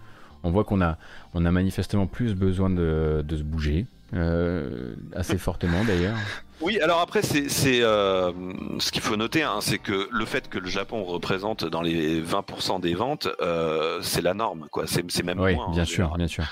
on 0.44 0.52
voit 0.52 0.64
qu'on 0.64 0.80
a, 0.82 0.98
on 1.34 1.44
a 1.45 1.52
manifestement 1.52 2.06
plus 2.08 2.36
besoin 2.36 2.70
de, 2.70 3.24
de 3.28 3.38
se 3.38 3.44
bouger. 3.44 3.88
euh, 4.14 4.94
assez 5.16 5.40
fortement 5.40 5.84
d'ailleurs. 5.86 6.16
Oui, 6.64 6.80
alors 6.80 7.02
après, 7.02 7.22
c'est 7.22 7.49
c'est, 7.49 7.81
euh, 7.81 8.31
ce 8.80 8.91
qu'il 8.91 9.02
faut 9.02 9.15
noter, 9.18 9.44
hein, 9.44 9.57
c'est 9.60 9.80
que 9.80 10.07
le 10.11 10.26
fait 10.26 10.48
que 10.49 10.57
le 10.57 10.68
Japon 10.69 11.03
représente 11.03 11.65
dans 11.65 11.81
les 11.81 12.22
20% 12.22 12.80
des 12.80 12.94
ventes, 12.94 13.27
euh, 13.41 13.99
c'est 14.02 14.22
la 14.22 14.34
norme, 14.34 14.68
quoi. 14.72 14.88
C'est 14.88 15.03
c'est 15.11 15.23
même 15.23 15.40
Oui, 15.40 15.56
moins. 15.56 15.72
bien 15.72 15.84
en 15.84 15.85
sûr, 15.85 16.15
bien 16.18 16.27
sûr. 16.27 16.45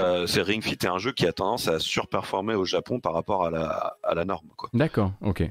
Euh, 0.00 0.26
c'est 0.26 0.42
Ring 0.42 0.62
Fit 0.62 0.72
est 0.72 0.86
un 0.86 0.98
jeu 0.98 1.12
qui 1.12 1.26
a 1.26 1.32
tendance 1.32 1.68
à 1.68 1.78
surperformer 1.78 2.54
au 2.54 2.64
Japon 2.64 3.00
par 3.00 3.14
rapport 3.14 3.44
à 3.46 3.50
la, 3.50 3.96
à 4.02 4.14
la 4.14 4.24
norme, 4.24 4.48
quoi. 4.56 4.68
D'accord, 4.74 5.12
ok. 5.22 5.42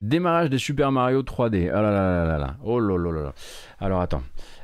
Démarrage 0.00 0.50
des 0.50 0.58
Super 0.58 0.90
Mario 0.90 1.22
3D. 1.22 1.70
Ah 1.72 1.80
là 1.82 1.90
là 1.92 2.10
là 2.12 2.24
là 2.24 2.38
là. 2.38 2.56
Oh 2.64 2.80
là 2.80 2.96
là 2.98 3.12
là 3.12 3.22
là. 3.22 3.32
Alors 3.78 4.00
attends. 4.00 4.22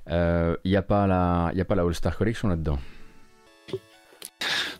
Il 0.09 0.57
n'y 0.71 0.77
a 0.77 0.83
pas 0.83 1.07
la, 1.07 1.53
y 1.55 1.61
a 1.61 1.65
pas 1.65 1.77
la 1.77 1.83
All 1.85 1.95
Star 1.95 2.17
Collection 2.17 2.49
là-dedans. 2.49 2.79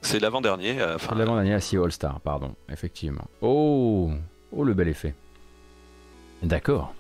C'est 0.03 0.21
l'avant-dernier. 0.21 0.81
euh, 0.81 0.95
Enfin, 0.97 1.15
L'avant-dernier, 1.17 1.55
ah 1.55 1.61
si, 1.61 1.77
All 1.77 1.93
Star, 1.93 2.21
pardon. 2.21 2.55
Effectivement. 2.71 3.25
Oh, 3.41 4.11
oh 4.53 4.65
le 4.65 4.75
bel 4.75 4.89
effet. 4.89 5.15
D'accord. 6.43 6.95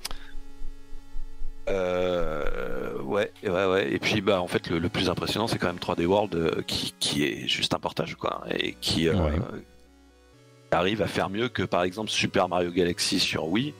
Euh, 1.68 3.00
ouais, 3.02 3.30
ouais, 3.44 3.66
ouais. 3.66 3.92
Et 3.92 3.98
puis, 3.98 4.20
bah, 4.20 4.40
en 4.40 4.46
fait, 4.46 4.68
le, 4.70 4.78
le 4.78 4.88
plus 4.88 5.10
impressionnant, 5.10 5.46
c'est 5.46 5.58
quand 5.58 5.66
même 5.66 5.76
3D 5.78 6.06
World 6.06 6.34
euh, 6.34 6.62
qui, 6.66 6.94
qui 6.98 7.24
est 7.24 7.46
juste 7.46 7.74
un 7.74 7.78
portage, 7.78 8.14
quoi, 8.16 8.42
et 8.50 8.72
qui 8.80 9.08
euh, 9.08 9.14
Ouais. 9.14 9.36
arrive 10.70 11.02
à 11.02 11.06
faire 11.06 11.28
mieux 11.28 11.48
que, 11.48 11.62
par 11.62 11.82
exemple, 11.82 12.10
Super 12.10 12.48
Mario 12.48 12.70
Galaxy 12.72 13.20
sur 13.20 13.46
Wii, 13.48 13.74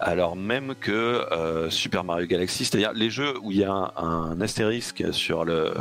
alors 0.00 0.34
même 0.36 0.74
que 0.74 1.24
Super 1.70 2.04
Mario 2.04 2.26
Galaxy, 2.26 2.64
c'est-à-dire 2.64 2.92
les 2.94 3.10
jeux 3.10 3.34
où 3.42 3.50
il 3.52 3.58
y 3.58 3.64
a 3.64 3.72
un, 3.72 3.92
un 3.96 4.40
astérisque 4.40 5.04
sur 5.12 5.44
le 5.44 5.72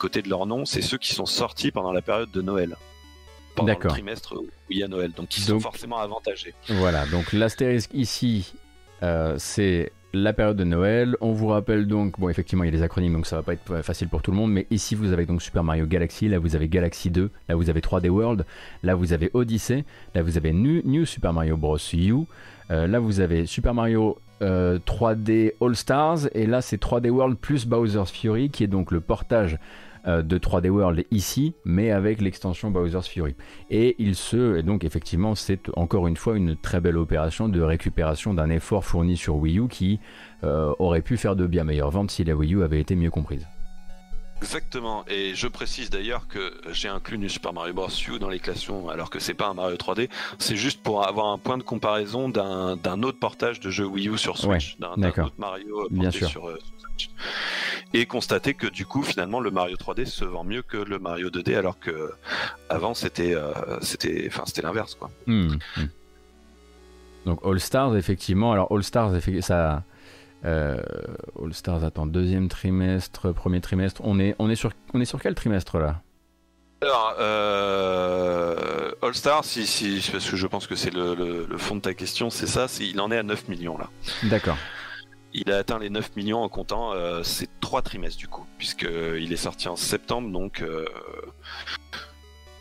côté 0.00 0.22
de 0.22 0.28
leur 0.28 0.46
nom, 0.46 0.64
c'est 0.64 0.82
ceux 0.82 0.98
qui 0.98 1.14
sont 1.14 1.26
sortis 1.26 1.70
pendant 1.70 1.92
la 1.92 2.02
période 2.02 2.30
de 2.30 2.42
Noël. 2.42 2.76
Pendant 3.54 3.72
le 3.72 3.88
trimestre 3.88 4.34
où 4.36 4.48
il 4.70 4.78
y 4.78 4.82
a 4.82 4.88
Noël, 4.88 5.12
donc 5.12 5.36
ils 5.36 5.42
sont 5.42 5.60
forcément 5.60 5.98
avantagés. 5.98 6.54
Voilà, 6.68 7.04
donc 7.06 7.32
l'astérisque 7.32 7.90
ici, 7.92 8.54
euh, 9.02 9.34
c'est 9.38 9.92
la 10.12 10.32
période 10.32 10.56
de 10.56 10.64
Noël. 10.64 11.16
On 11.20 11.32
vous 11.32 11.48
rappelle 11.48 11.86
donc, 11.86 12.18
bon, 12.18 12.28
effectivement, 12.28 12.64
il 12.64 12.68
y 12.68 12.74
a 12.74 12.76
des 12.76 12.82
acronymes, 12.82 13.12
donc 13.12 13.26
ça 13.26 13.36
va 13.36 13.42
pas 13.42 13.52
être 13.52 13.70
euh, 13.70 13.82
facile 13.82 14.08
pour 14.08 14.22
tout 14.22 14.30
le 14.30 14.36
monde, 14.36 14.52
mais 14.52 14.66
ici, 14.70 14.94
vous 14.94 15.12
avez 15.12 15.26
donc 15.26 15.42
Super 15.42 15.64
Mario 15.64 15.86
Galaxy, 15.86 16.28
là, 16.28 16.38
vous 16.38 16.56
avez 16.56 16.68
Galaxy 16.68 17.10
2, 17.10 17.30
là, 17.48 17.54
vous 17.54 17.70
avez 17.70 17.80
3D 17.80 18.08
World, 18.08 18.44
là, 18.82 18.94
vous 18.94 19.12
avez 19.12 19.30
Odyssey, 19.34 19.84
là, 20.14 20.22
vous 20.22 20.36
avez 20.36 20.52
New, 20.52 20.82
New 20.84 21.04
Super 21.04 21.32
Mario 21.32 21.56
Bros. 21.56 21.78
U, 21.92 22.14
euh, 22.70 22.86
là, 22.86 22.98
vous 22.98 23.20
avez 23.20 23.46
Super 23.46 23.74
Mario 23.74 24.18
euh, 24.42 24.78
3D 24.78 25.54
All 25.60 25.76
Stars, 25.76 26.28
et 26.34 26.46
là, 26.46 26.60
c'est 26.62 26.80
3D 26.82 27.10
World 27.10 27.36
plus 27.36 27.66
Bowser's 27.66 28.10
Fury, 28.10 28.50
qui 28.50 28.64
est 28.64 28.68
donc 28.68 28.90
le 28.90 29.00
portage 29.00 29.58
de 30.06 30.38
3D 30.38 30.68
World 30.68 31.04
ici, 31.10 31.54
mais 31.64 31.90
avec 31.90 32.20
l'extension 32.20 32.70
Bowser's 32.70 33.08
Fury. 33.08 33.34
Et 33.70 33.96
il 33.98 34.14
se, 34.14 34.58
et 34.58 34.62
donc 34.62 34.84
effectivement, 34.84 35.34
c'est 35.34 35.70
encore 35.76 36.06
une 36.06 36.16
fois 36.16 36.36
une 36.36 36.56
très 36.56 36.80
belle 36.80 36.96
opération 36.96 37.48
de 37.48 37.60
récupération 37.60 38.34
d'un 38.34 38.50
effort 38.50 38.84
fourni 38.84 39.16
sur 39.16 39.36
Wii 39.36 39.58
U 39.58 39.68
qui 39.68 40.00
euh, 40.44 40.72
aurait 40.78 41.02
pu 41.02 41.16
faire 41.16 41.36
de 41.36 41.46
bien 41.46 41.64
meilleures 41.64 41.90
ventes 41.90 42.10
si 42.10 42.24
la 42.24 42.34
Wii 42.34 42.54
U 42.54 42.62
avait 42.62 42.80
été 42.80 42.96
mieux 42.96 43.10
comprise. 43.10 43.46
Exactement, 44.42 45.04
et 45.06 45.34
je 45.34 45.48
précise 45.48 45.90
d'ailleurs 45.90 46.26
que 46.26 46.54
j'ai 46.72 46.88
inclus 46.88 47.18
New 47.18 47.28
Super 47.28 47.52
Mario 47.52 47.74
Bros. 47.74 47.88
U 48.08 48.18
dans 48.18 48.30
les 48.30 48.38
classements 48.38 48.88
alors 48.88 49.10
que 49.10 49.18
c'est 49.18 49.34
pas 49.34 49.48
un 49.48 49.54
Mario 49.54 49.76
3D, 49.76 50.08
c'est 50.38 50.56
juste 50.56 50.82
pour 50.82 51.06
avoir 51.06 51.26
un 51.26 51.36
point 51.36 51.58
de 51.58 51.62
comparaison 51.62 52.30
d'un 52.30 53.02
autre 53.02 53.18
portage 53.18 53.60
de 53.60 53.70
jeu 53.70 53.84
Wii 53.84 54.08
U 54.08 54.16
sur 54.16 54.38
Switch, 54.38 54.78
d'un 54.78 54.92
autre 54.92 55.32
Mario 55.36 55.82
euh, 55.82 55.88
Bien 55.90 56.04
porté 56.04 56.18
sûr. 56.18 56.28
sur, 56.28 56.48
euh, 56.48 56.56
sur 56.56 56.79
Switch. 57.08 57.10
Et 57.92 58.06
constater 58.06 58.54
que 58.54 58.66
du 58.68 58.86
coup 58.86 59.02
finalement 59.02 59.40
le 59.40 59.50
Mario 59.50 59.76
3D 59.76 60.04
se 60.06 60.24
vend 60.24 60.44
mieux 60.44 60.62
que 60.62 60.76
le 60.76 60.98
Mario 60.98 61.28
2D 61.30 61.56
alors 61.56 61.78
que 61.80 62.12
avant 62.68 62.94
c'était 62.94 63.34
euh, 63.34 63.52
c'était 63.80 64.26
enfin 64.28 64.44
c'était 64.46 64.62
l'inverse 64.62 64.94
quoi. 64.94 65.10
Hmm, 65.26 65.54
hmm. 65.76 65.86
Donc 67.26 67.40
All 67.44 67.60
Stars, 67.60 67.96
effectivement. 67.96 68.52
Alors 68.52 68.68
All 68.72 68.82
Stars, 68.82 69.12
ça. 69.40 69.82
euh, 70.44 70.78
All 71.42 71.52
Stars, 71.52 71.84
attends, 71.84 72.06
deuxième 72.06 72.48
trimestre, 72.48 73.32
premier 73.34 73.60
trimestre. 73.60 74.00
On 74.04 74.18
est, 74.18 74.34
on 74.38 74.48
est, 74.48 74.54
sur, 74.56 74.70
on 74.94 75.00
est 75.00 75.04
sur 75.04 75.20
quel 75.20 75.34
trimestre 75.34 75.78
là? 75.78 76.00
Alors, 76.82 77.14
euh, 77.20 78.90
All 79.02 79.14
Star, 79.14 79.44
si, 79.44 79.66
si, 79.66 80.02
parce 80.10 80.30
que 80.30 80.36
je 80.36 80.46
pense 80.46 80.66
que 80.66 80.74
c'est 80.76 80.94
le, 80.94 81.14
le- 81.14 81.46
le 81.46 81.58
fond 81.58 81.76
de 81.76 81.80
ta 81.82 81.92
question, 81.92 82.30
c'est 82.30 82.46
ça, 82.46 82.66
il 82.80 82.98
en 83.02 83.10
est 83.10 83.18
à 83.18 83.22
9 83.22 83.48
millions 83.48 83.76
là. 83.76 83.90
D'accord. 84.24 84.56
Il 85.32 85.50
a 85.52 85.58
atteint 85.58 85.78
les 85.78 85.90
9 85.90 86.16
millions 86.16 86.42
en 86.42 86.48
comptant 86.48 86.92
euh, 86.92 87.22
ces 87.22 87.48
trois 87.60 87.82
trimestres 87.82 88.18
du 88.18 88.26
coup, 88.28 88.46
puisqu'il 88.58 89.32
est 89.32 89.36
sorti 89.36 89.68
en 89.68 89.76
septembre, 89.76 90.30
donc 90.30 90.60
euh, 90.60 90.84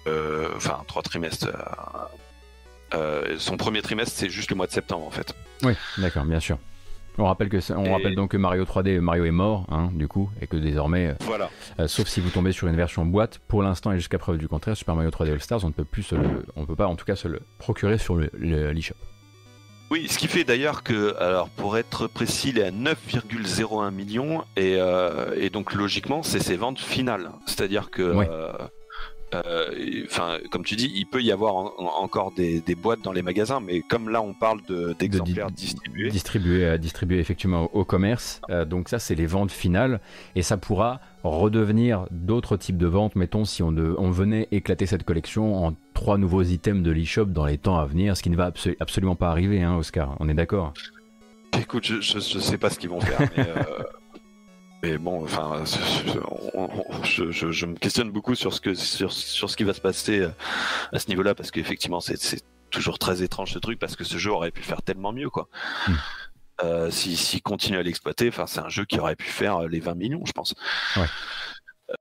euh, 0.08 0.50
enfin 0.56 0.84
trois 0.88 1.02
trimestres. 1.02 1.48
euh, 1.48 2.96
euh, 2.96 3.36
son 3.38 3.58
premier 3.58 3.82
trimestre, 3.82 4.14
c'est 4.16 4.30
juste 4.30 4.50
le 4.50 4.56
mois 4.56 4.68
de 4.68 4.72
septembre 4.72 5.06
en 5.06 5.12
fait. 5.12 5.34
Oui, 5.64 5.74
d'accord, 5.98 6.26
bien 6.26 6.40
sûr. 6.40 6.58
On 7.18 7.26
rappelle, 7.26 7.50
que, 7.50 7.60
c'est- 7.60 7.74
on 7.74 7.84
Et- 7.84 7.92
rappelle 7.92 8.16
donc 8.16 8.32
que 8.32 8.38
Mario 8.38 8.64
3D, 8.64 9.00
Mario 9.02 9.26
est 9.26 9.32
mort, 9.32 9.66
hein, 9.70 9.90
du 9.94 10.08
coup, 10.08 10.30
et 10.42 10.48
que 10.48 10.56
désormais, 10.56 11.08
euh, 11.08 11.14
Voilà. 11.22 11.50
Euh, 11.80 11.88
sauf 11.88 12.08
si 12.08 12.22
vous 12.22 12.30
tombez 12.30 12.54
sur 12.54 12.68
une 12.70 12.78
version 12.78 13.06
boîte. 13.06 13.40
Pour 13.48 13.62
l'instant 13.62 13.92
et 13.92 13.98
jusqu'à 13.98 14.18
preuve 14.20 14.38
du 14.38 14.48
contraire, 14.48 14.78
Super 14.78 14.96
Mario 14.96 15.10
3D 15.12 15.32
All 15.32 15.42
Stars, 15.42 15.66
on 15.66 15.68
ne 15.68 15.74
peut 15.74 15.84
plus 15.84 16.04
se 16.04 16.16
le, 16.16 16.46
on 16.56 16.66
peut 16.66 16.78
pas 16.78 16.88
en 16.88 16.96
tout 16.96 17.04
cas 17.06 17.18
se 17.18 17.28
le 17.28 17.42
procurer 17.58 17.98
sur 17.98 18.16
le 18.16 18.30
le- 18.34 18.72
l'eShop. 18.72 18.96
Oui, 19.92 20.08
ce 20.08 20.18
qui 20.20 20.28
fait 20.28 20.44
d'ailleurs 20.44 20.84
que, 20.84 21.16
alors 21.20 21.50
pour 21.50 21.78
être 21.78 22.06
précis, 22.08 22.50
il 22.50 22.60
est 22.60 22.66
à 22.66 22.72
9,01 22.72 23.92
millions 23.92 24.44
et, 24.56 24.76
euh, 24.78 25.34
et 25.36 25.50
donc 25.50 25.74
logiquement 25.74 26.22
c'est 26.22 26.40
ses 26.40 26.58
ventes 26.58 26.80
finales. 26.80 27.32
C'est-à-dire 27.48 27.90
que 27.90 28.14
Ouais. 28.14 28.30
euh, 28.30 28.52
euh, 29.34 30.40
comme 30.52 30.64
tu 30.64 30.76
dis, 30.76 30.92
il 30.96 31.06
peut 31.06 31.22
y 31.22 31.32
avoir 31.32 31.56
en- 31.56 31.74
en- 31.78 32.04
encore 32.04 32.32
des, 32.32 32.62
des 32.62 32.76
boîtes 32.76 33.02
dans 33.02 33.12
les 33.12 33.22
magasins, 33.22 33.60
mais 33.60 33.82
comme 33.82 34.10
là 34.10 34.22
on 34.22 34.34
parle 34.34 34.60
de- 34.68 34.96
d'exemplaires 34.98 35.48
di- 35.52 35.66
distribués, 35.66 36.10
distribué, 36.10 36.66
euh, 36.66 36.78
distribué 36.78 37.20
effectivement 37.20 37.64
au, 37.74 37.80
au 37.80 37.86
commerce. 37.86 38.42
Euh, 38.50 38.66
donc 38.66 38.90
ça, 38.90 39.00
c'est 39.00 39.16
les 39.16 39.26
ventes 39.28 39.52
finales. 39.52 40.02
Et 40.36 40.42
ça 40.44 40.58
pourra 40.58 41.00
redevenir 41.24 42.06
d'autres 42.12 42.56
types 42.58 42.78
de 42.78 42.88
ventes. 42.88 43.16
Mettons, 43.16 43.46
si 43.46 43.62
on, 43.64 43.72
de- 43.72 43.96
on 43.98 44.10
venait 44.12 44.48
éclater 44.52 44.86
cette 44.86 45.04
collection 45.04 45.66
en 45.66 45.76
trois 45.94 46.18
nouveaux 46.18 46.44
items 46.44 46.82
de 46.84 46.92
l'eShop 46.92 47.26
dans 47.26 47.46
les 47.46 47.58
temps 47.58 47.78
à 47.78 47.86
venir, 47.86 48.16
ce 48.16 48.24
qui 48.24 48.30
ne 48.30 48.36
va 48.38 48.50
abso- 48.52 48.76
absolument 48.80 49.16
pas 49.16 49.30
arriver, 49.30 49.62
hein, 49.62 49.76
Oscar. 49.76 50.16
On 50.20 50.30
est 50.30 50.34
d'accord? 50.34 50.74
Écoute, 51.60 51.84
je, 51.86 52.00
je, 52.00 52.20
je 52.20 52.40
sais 52.40 52.58
pas 52.58 52.70
ce 52.70 52.80
qu'ils 52.80 52.90
vont 52.90 53.02
faire, 53.02 53.20
mais, 53.36 53.48
euh, 53.48 53.84
mais 54.84 54.98
bon, 54.98 55.24
enfin, 55.24 55.64
je, 57.04 57.32
je- 57.32 57.66
me 57.66 57.76
questionne 57.76 58.12
beaucoup 58.12 58.36
sur 58.36 58.54
ce 58.54 58.62
que 58.62 58.74
sur, 58.74 59.12
sur 59.12 59.50
ce 59.50 59.58
qui 59.58 59.64
va 59.64 59.74
se 59.74 59.82
passer 59.82 60.20
euh, 60.20 60.30
à 60.94 61.00
ce 61.00 61.10
niveau-là, 61.10 61.36
parce 61.36 61.52
qu'effectivement, 61.52 62.00
c'est 62.00 62.18
c'est 62.18 62.44
toujours 62.70 63.00
très 63.00 63.24
étrange 63.24 63.52
ce 63.54 63.60
truc, 63.60 63.80
parce 63.80 63.96
que 63.96 64.04
ce 64.04 64.18
jeu 64.18 64.32
aurait 64.32 64.52
pu 64.52 64.62
faire 64.62 64.84
tellement 64.84 65.12
mieux, 65.12 65.30
quoi. 65.30 65.50
Mm. 65.88 65.94
Euh, 66.64 66.90
si- 66.92 67.16
S'il 67.16 67.42
continue 67.42 67.78
à 67.78 67.84
l'exploiter, 67.84 68.28
enfin, 68.30 68.46
c'est 68.48 68.60
un 68.60 68.70
jeu 68.70 68.86
qui 68.86 69.00
aurait 69.00 69.16
pu 69.16 69.28
faire 69.28 69.58
euh, 69.58 69.68
les 69.68 69.80
20 69.80 69.96
millions, 69.96 70.24
je 70.26 70.32
pense. 70.34 70.54
Ouais. 70.98 71.06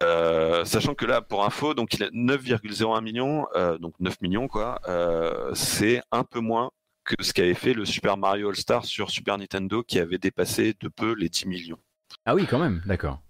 Euh, 0.02 0.64
sachant 0.66 0.94
que 0.94 1.06
là, 1.06 1.22
pour 1.22 1.44
info, 1.44 1.72
donc 1.74 1.94
il 1.94 2.02
a 2.02 2.10
9,01 2.12 3.00
millions, 3.00 3.46
euh, 3.56 3.78
donc 3.78 3.94
9 4.00 4.20
millions 4.20 4.46
quoi. 4.46 4.80
euh, 4.88 5.50
c'est 5.54 6.02
un 6.12 6.24
peu 6.24 6.40
moins 6.40 6.70
que 7.04 7.14
ce 7.22 7.32
qu'avait 7.32 7.54
fait 7.54 7.72
le 7.72 7.86
Super 7.86 8.18
Mario 8.18 8.50
All 8.50 8.56
Star 8.56 8.84
sur 8.84 9.10
Super 9.10 9.38
Nintendo, 9.38 9.82
qui 9.82 9.98
avait 9.98 10.18
dépassé 10.18 10.74
de 10.78 10.88
peu 10.88 11.14
les 11.14 11.30
10 11.30 11.46
millions. 11.46 11.78
Ah 12.26 12.34
oui, 12.34 12.46
quand 12.46 12.58
même, 12.58 12.82
d'accord. 12.84 13.22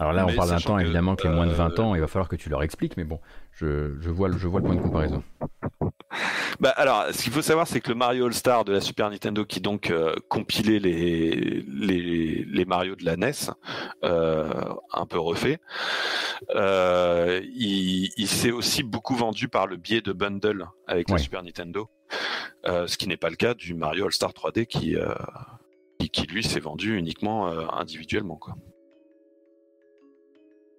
Alors 0.00 0.12
là, 0.12 0.26
on 0.26 0.34
parle 0.34 0.48
d'un 0.48 0.58
temps, 0.58 0.76
que, 0.76 0.82
évidemment, 0.82 1.14
que 1.14 1.28
les 1.28 1.32
moins 1.34 1.46
de 1.46 1.52
20 1.52 1.78
euh, 1.78 1.82
ans, 1.82 1.94
il 1.94 2.00
va 2.00 2.08
falloir 2.08 2.28
que 2.28 2.34
tu 2.34 2.48
leur 2.48 2.64
expliques, 2.64 2.96
mais 2.96 3.04
bon, 3.04 3.20
je, 3.52 3.94
je 4.00 4.10
vois, 4.10 4.28
le- 4.28 4.36
je 4.36 4.48
vois 4.48 4.58
le 4.58 4.66
point 4.66 4.74
de 4.74 4.80
comparaison. 4.82 5.22
Bah 6.60 6.70
alors, 6.76 7.06
ce 7.12 7.22
qu'il 7.22 7.32
faut 7.32 7.42
savoir, 7.42 7.66
c'est 7.66 7.80
que 7.80 7.88
le 7.88 7.94
Mario 7.94 8.26
All 8.26 8.34
Star 8.34 8.64
de 8.64 8.72
la 8.72 8.80
Super 8.80 9.10
Nintendo, 9.10 9.44
qui 9.44 9.60
donc 9.60 9.90
euh, 9.90 10.14
compilait 10.28 10.78
les, 10.78 11.64
les 11.68 12.44
les 12.44 12.64
Mario 12.64 12.96
de 12.96 13.04
la 13.04 13.16
NES, 13.16 13.32
euh, 14.04 14.52
un 14.92 15.06
peu 15.06 15.18
refait, 15.18 15.58
euh, 16.54 17.40
il, 17.54 18.10
il 18.16 18.28
s'est 18.28 18.52
aussi 18.52 18.82
beaucoup 18.82 19.14
vendu 19.14 19.48
par 19.48 19.66
le 19.66 19.76
biais 19.76 20.00
de 20.00 20.12
bundle 20.12 20.66
avec 20.86 21.10
la. 21.10 21.18
Super 21.18 21.42
Nintendo, 21.42 21.88
ce 22.64 22.96
qui 22.96 23.08
n'est 23.08 23.16
pas 23.16 23.30
le 23.30 23.36
cas 23.36 23.54
du 23.54 23.74
Mario 23.74 24.06
All 24.06 24.12
Star 24.12 24.32
3D 24.32 24.66
qui 24.66 24.96
qui, 25.98 26.10
qui, 26.10 26.26
lui 26.26 26.42
s'est 26.42 26.60
vendu 26.60 26.98
uniquement 26.98 27.46
individuellement 27.72 28.36
quoi. 28.36 28.56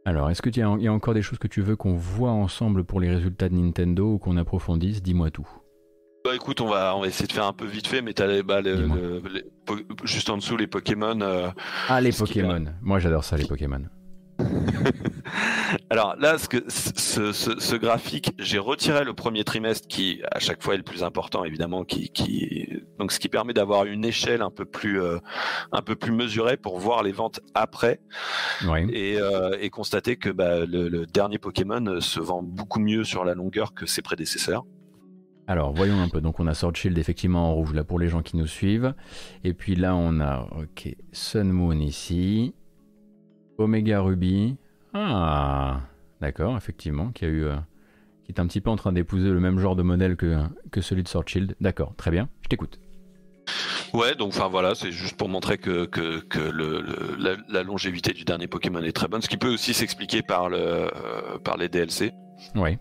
Alors, 0.05 0.29
est-ce 0.29 0.41
qu'il 0.41 0.55
y, 0.55 0.59
y 0.83 0.87
a 0.87 0.93
encore 0.93 1.13
des 1.15 1.21
choses 1.23 1.39
que 1.39 1.47
tu 1.47 1.61
veux 1.61 1.75
qu'on 1.75 1.95
voit 1.95 2.29
ensemble 2.31 2.83
pour 2.83 2.99
les 2.99 3.09
résultats 3.09 3.49
de 3.49 3.55
Nintendo 3.55 4.13
ou 4.13 4.17
qu'on 4.19 4.37
approfondisse? 4.37 5.01
Dis-moi 5.01 5.31
tout. 5.31 5.47
Bah 6.23 6.33
écoute, 6.35 6.59
on 6.61 6.67
va 6.67 6.95
on 6.95 7.01
va 7.01 7.07
essayer 7.07 7.27
de 7.27 7.31
faire 7.31 7.45
un 7.45 7.53
peu 7.53 7.65
vite 7.65 7.85
fait, 7.87 8.01
mais 8.01 8.13
t'as 8.13 8.25
les, 8.25 8.41
bah, 8.41 8.61
les- 8.61 9.45
juste 10.03 10.29
en 10.29 10.37
dessous 10.37 10.57
les 10.57 10.65
Pokémon. 10.67 11.19
euh, 11.21 11.49
Ah, 11.87 12.01
les 12.01 12.11
Pokémon. 12.11 12.65
Moi, 12.81 12.99
j'adore 12.99 13.23
ça, 13.23 13.37
les 13.37 13.45
Pokémon. 13.45 13.81
Alors 15.89 16.15
là, 16.17 16.37
ce, 16.37 16.47
que, 16.47 16.63
ce, 16.67 17.31
ce- 17.31 17.59
ce 17.59 17.75
graphique, 17.75 18.33
j'ai 18.39 18.59
retiré 18.59 19.03
le 19.03 19.13
premier 19.13 19.43
trimestre 19.43 19.87
qui, 19.87 20.21
à 20.31 20.39
chaque 20.39 20.61
fois, 20.63 20.73
est 20.73 20.77
le 20.77 20.83
plus 20.83 21.03
important, 21.03 21.43
évidemment, 21.43 21.83
qui, 21.83 22.09
qui 22.09 22.67
donc 22.99 23.11
ce 23.11 23.19
qui 23.19 23.29
permet 23.29 23.53
d'avoir 23.53 23.85
une 23.85 24.05
échelle 24.05 24.41
un 24.41 24.51
peu 24.51 24.65
plus, 24.65 25.01
euh, 25.01 25.17
un 25.71 25.81
peu 25.81 25.95
plus 25.95 26.11
mesurée 26.11 26.57
pour 26.57 26.79
voir 26.79 27.03
les 27.03 27.11
ventes 27.11 27.39
après 27.53 27.99
Oui. 28.67 28.87
et, 28.93 29.17
euh, 29.19 29.57
et 29.59 29.69
constater 29.69 30.15
que 30.15 30.29
bah, 30.29 30.65
le, 30.65 30.87
le 30.89 31.05
dernier 31.05 31.37
Pokémon 31.37 31.85
euh, 31.87 31.99
se 31.99 32.19
vend 32.19 32.41
beaucoup 32.41 32.79
mieux 32.79 33.03
sur 33.03 33.25
la 33.25 33.33
longueur 33.33 33.73
que 33.73 33.85
ses 33.85 34.01
prédécesseurs. 34.01 34.63
Alors, 35.47 35.73
voyons 35.73 35.99
un 36.01 36.09
peu. 36.09 36.21
Donc, 36.21 36.39
on 36.39 36.47
a 36.47 36.53
Sword 36.55 36.75
Shield 36.75 36.97
effectivement 36.97 37.49
en 37.51 37.53
rouge 37.53 37.73
là 37.73 37.83
pour 37.83 37.99
les 37.99 38.07
gens 38.07 38.23
qui 38.23 38.35
nous 38.37 38.47
suivent. 38.47 38.95
Et 39.43 39.53
puis 39.53 39.75
là, 39.75 39.95
on 39.95 40.19
a 40.19 40.47
ok 40.59 40.95
Sun 41.11 41.51
Moon 41.51 41.79
ici, 41.79 42.55
Omega 43.57 44.01
Ruby. 44.01 44.55
Ah, 44.93 45.81
d'accord, 46.21 46.55
effectivement, 46.57 47.11
qui 47.11 47.25
a 47.25 47.27
eu, 47.27 47.43
euh, 47.45 47.55
qui 48.23 48.31
est 48.31 48.39
un 48.39 48.47
petit 48.47 48.61
peu 48.61 48.69
en 48.69 48.75
train 48.75 48.93
d'épouser 48.93 49.29
le 49.29 49.39
même 49.39 49.59
genre 49.59 49.75
de 49.75 49.83
modèle 49.83 50.15
que 50.15 50.37
que 50.71 50.81
celui 50.81 51.03
de 51.03 51.07
Sword 51.07 51.27
Shield. 51.27 51.55
D'accord, 51.61 51.93
très 51.95 52.11
bien. 52.11 52.29
Je 52.41 52.47
t'écoute. 52.49 52.79
Ouais, 53.93 54.15
donc 54.15 54.29
enfin 54.29 54.47
voilà, 54.49 54.75
c'est 54.75 54.91
juste 54.91 55.15
pour 55.15 55.29
montrer 55.29 55.57
que, 55.57 55.85
que, 55.85 56.19
que 56.19 56.39
le, 56.39 56.81
le- 56.81 57.15
la, 57.17 57.37
la 57.47 57.63
longévité 57.63 58.11
du 58.11 58.25
dernier 58.25 58.47
Pokémon 58.47 58.81
est 58.81 58.91
très 58.91 59.07
bonne, 59.07 59.21
ce 59.21 59.29
qui 59.29 59.37
peut 59.37 59.53
aussi 59.53 59.73
s'expliquer 59.73 60.21
par, 60.21 60.49
le, 60.49 60.57
euh, 60.57 61.37
par 61.43 61.55
les 61.55 61.69
DLC. 61.69 62.11
Oui. 62.55 62.77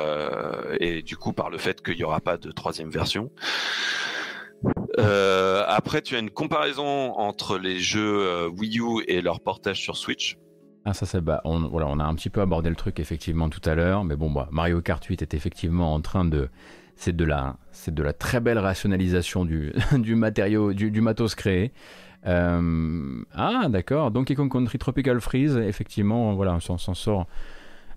Euh, 0.00 0.74
et 0.80 1.02
du 1.02 1.16
coup 1.16 1.32
par 1.34 1.50
le 1.50 1.58
fait 1.58 1.82
qu'il 1.82 1.96
n'y 1.96 2.02
aura 2.04 2.20
pas 2.20 2.36
de 2.38 2.50
troisième 2.50 2.88
version. 2.90 3.30
Euh, 4.98 5.64
après, 5.66 6.02
tu 6.02 6.16
as 6.16 6.18
une 6.18 6.30
comparaison 6.30 7.14
entre 7.16 7.58
les 7.58 7.78
jeux 7.78 8.26
euh, 8.26 8.48
Wii 8.48 8.78
U 8.78 9.02
et 9.08 9.22
leur 9.22 9.40
portage 9.40 9.80
sur 9.80 9.96
Switch. 9.96 10.36
Ah 10.84 10.94
ça 10.94 11.06
c'est 11.06 11.20
bah 11.20 11.40
on 11.44 11.68
voilà 11.68 11.86
on 11.86 12.00
a 12.00 12.04
un 12.04 12.14
petit 12.16 12.28
peu 12.28 12.40
abordé 12.40 12.68
le 12.68 12.74
truc 12.74 12.98
effectivement 12.98 13.48
tout 13.48 13.60
à 13.64 13.76
l'heure. 13.76 14.02
Mais 14.02 14.16
bon 14.16 14.32
bah 14.32 14.48
Mario 14.50 14.80
Kart 14.82 15.04
8 15.04 15.22
est 15.22 15.32
effectivement 15.32 15.94
en 15.94 16.00
train 16.00 16.24
de 16.24 16.48
c'est 16.96 17.14
de 17.14 17.24
la 17.24 17.56
c'est 17.70 17.94
de 17.94 18.02
la 18.02 18.12
très 18.12 18.40
belle 18.40 18.58
rationalisation 18.58 19.44
du 19.44 19.72
du 19.92 20.16
matériau 20.16 20.72
du, 20.72 21.00
matos 21.00 21.36
créé. 21.36 21.72
Euh, 22.26 23.22
ah 23.32 23.68
d'accord. 23.68 24.10
Donkey 24.10 24.34
Kong 24.34 24.50
Country 24.50 24.78
Tropical 24.78 25.20
Freeze 25.20 25.56
effectivement 25.56 26.34
voilà 26.34 26.54
on 26.54 26.78
s'en 26.78 26.94
sort 26.94 27.28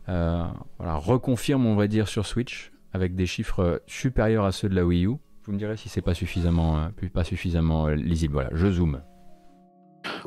voilà 0.06 0.96
reconfirme 0.96 1.66
on 1.66 1.76
va 1.76 1.88
dire 1.88 2.08
sur 2.08 2.28
Switch 2.28 2.72
avec 2.94 3.16
des 3.16 3.26
chiffres 3.26 3.82
supérieurs 3.88 4.46
à 4.46 4.52
ceux 4.52 4.70
de 4.70 4.76
la 4.76 4.86
Wii 4.86 5.08
U 5.08 5.16
vous 5.46 5.54
me 5.54 5.58
direz 5.58 5.78
si 5.78 5.90
c'est 5.90 6.02
pas 6.02 6.14
suffisamment 6.14 6.78
euh, 6.80 7.08
pas 7.14 7.24
suffisamment 7.24 7.88
euh, 7.88 7.96
lisible 7.96 8.34
voilà 8.34 8.50
je 8.54 8.72
zoome 8.72 9.02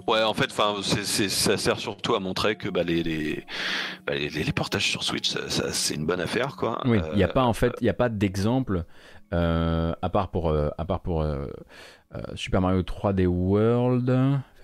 Ouais, 0.08 0.22
en 0.22 0.34
fait, 0.34 0.50
enfin, 0.50 0.74
ça 0.82 1.56
sert 1.56 1.78
surtout 1.78 2.14
à 2.16 2.20
montrer 2.20 2.56
que 2.56 2.68
bah, 2.68 2.82
les, 2.82 3.02
les, 3.04 3.44
bah, 4.06 4.14
les, 4.14 4.28
les 4.28 4.52
portages 4.52 4.88
sur 4.88 5.04
Switch, 5.04 5.32
c'est 5.48 5.94
une 5.94 6.04
bonne 6.04 6.20
affaire, 6.20 6.56
quoi. 6.56 6.80
Oui, 6.84 6.98
il 7.12 7.16
n'y 7.16 7.22
a 7.22 7.28
Euh, 7.28 7.32
pas 7.32 7.44
en 7.44 7.52
fait, 7.52 7.72
il 7.80 7.84
y 7.84 7.88
a 7.88 7.94
pas 7.94 8.08
d'exemple 8.08 8.84
euh, 9.32 9.92
à 10.02 10.08
part 10.08 10.30
pour 10.30 10.50
euh, 10.50 10.70
à 10.78 10.84
part 10.84 11.00
pour 11.00 11.24
Super 12.34 12.60
Mario 12.60 12.82
3D 12.82 13.26
World 13.26 14.08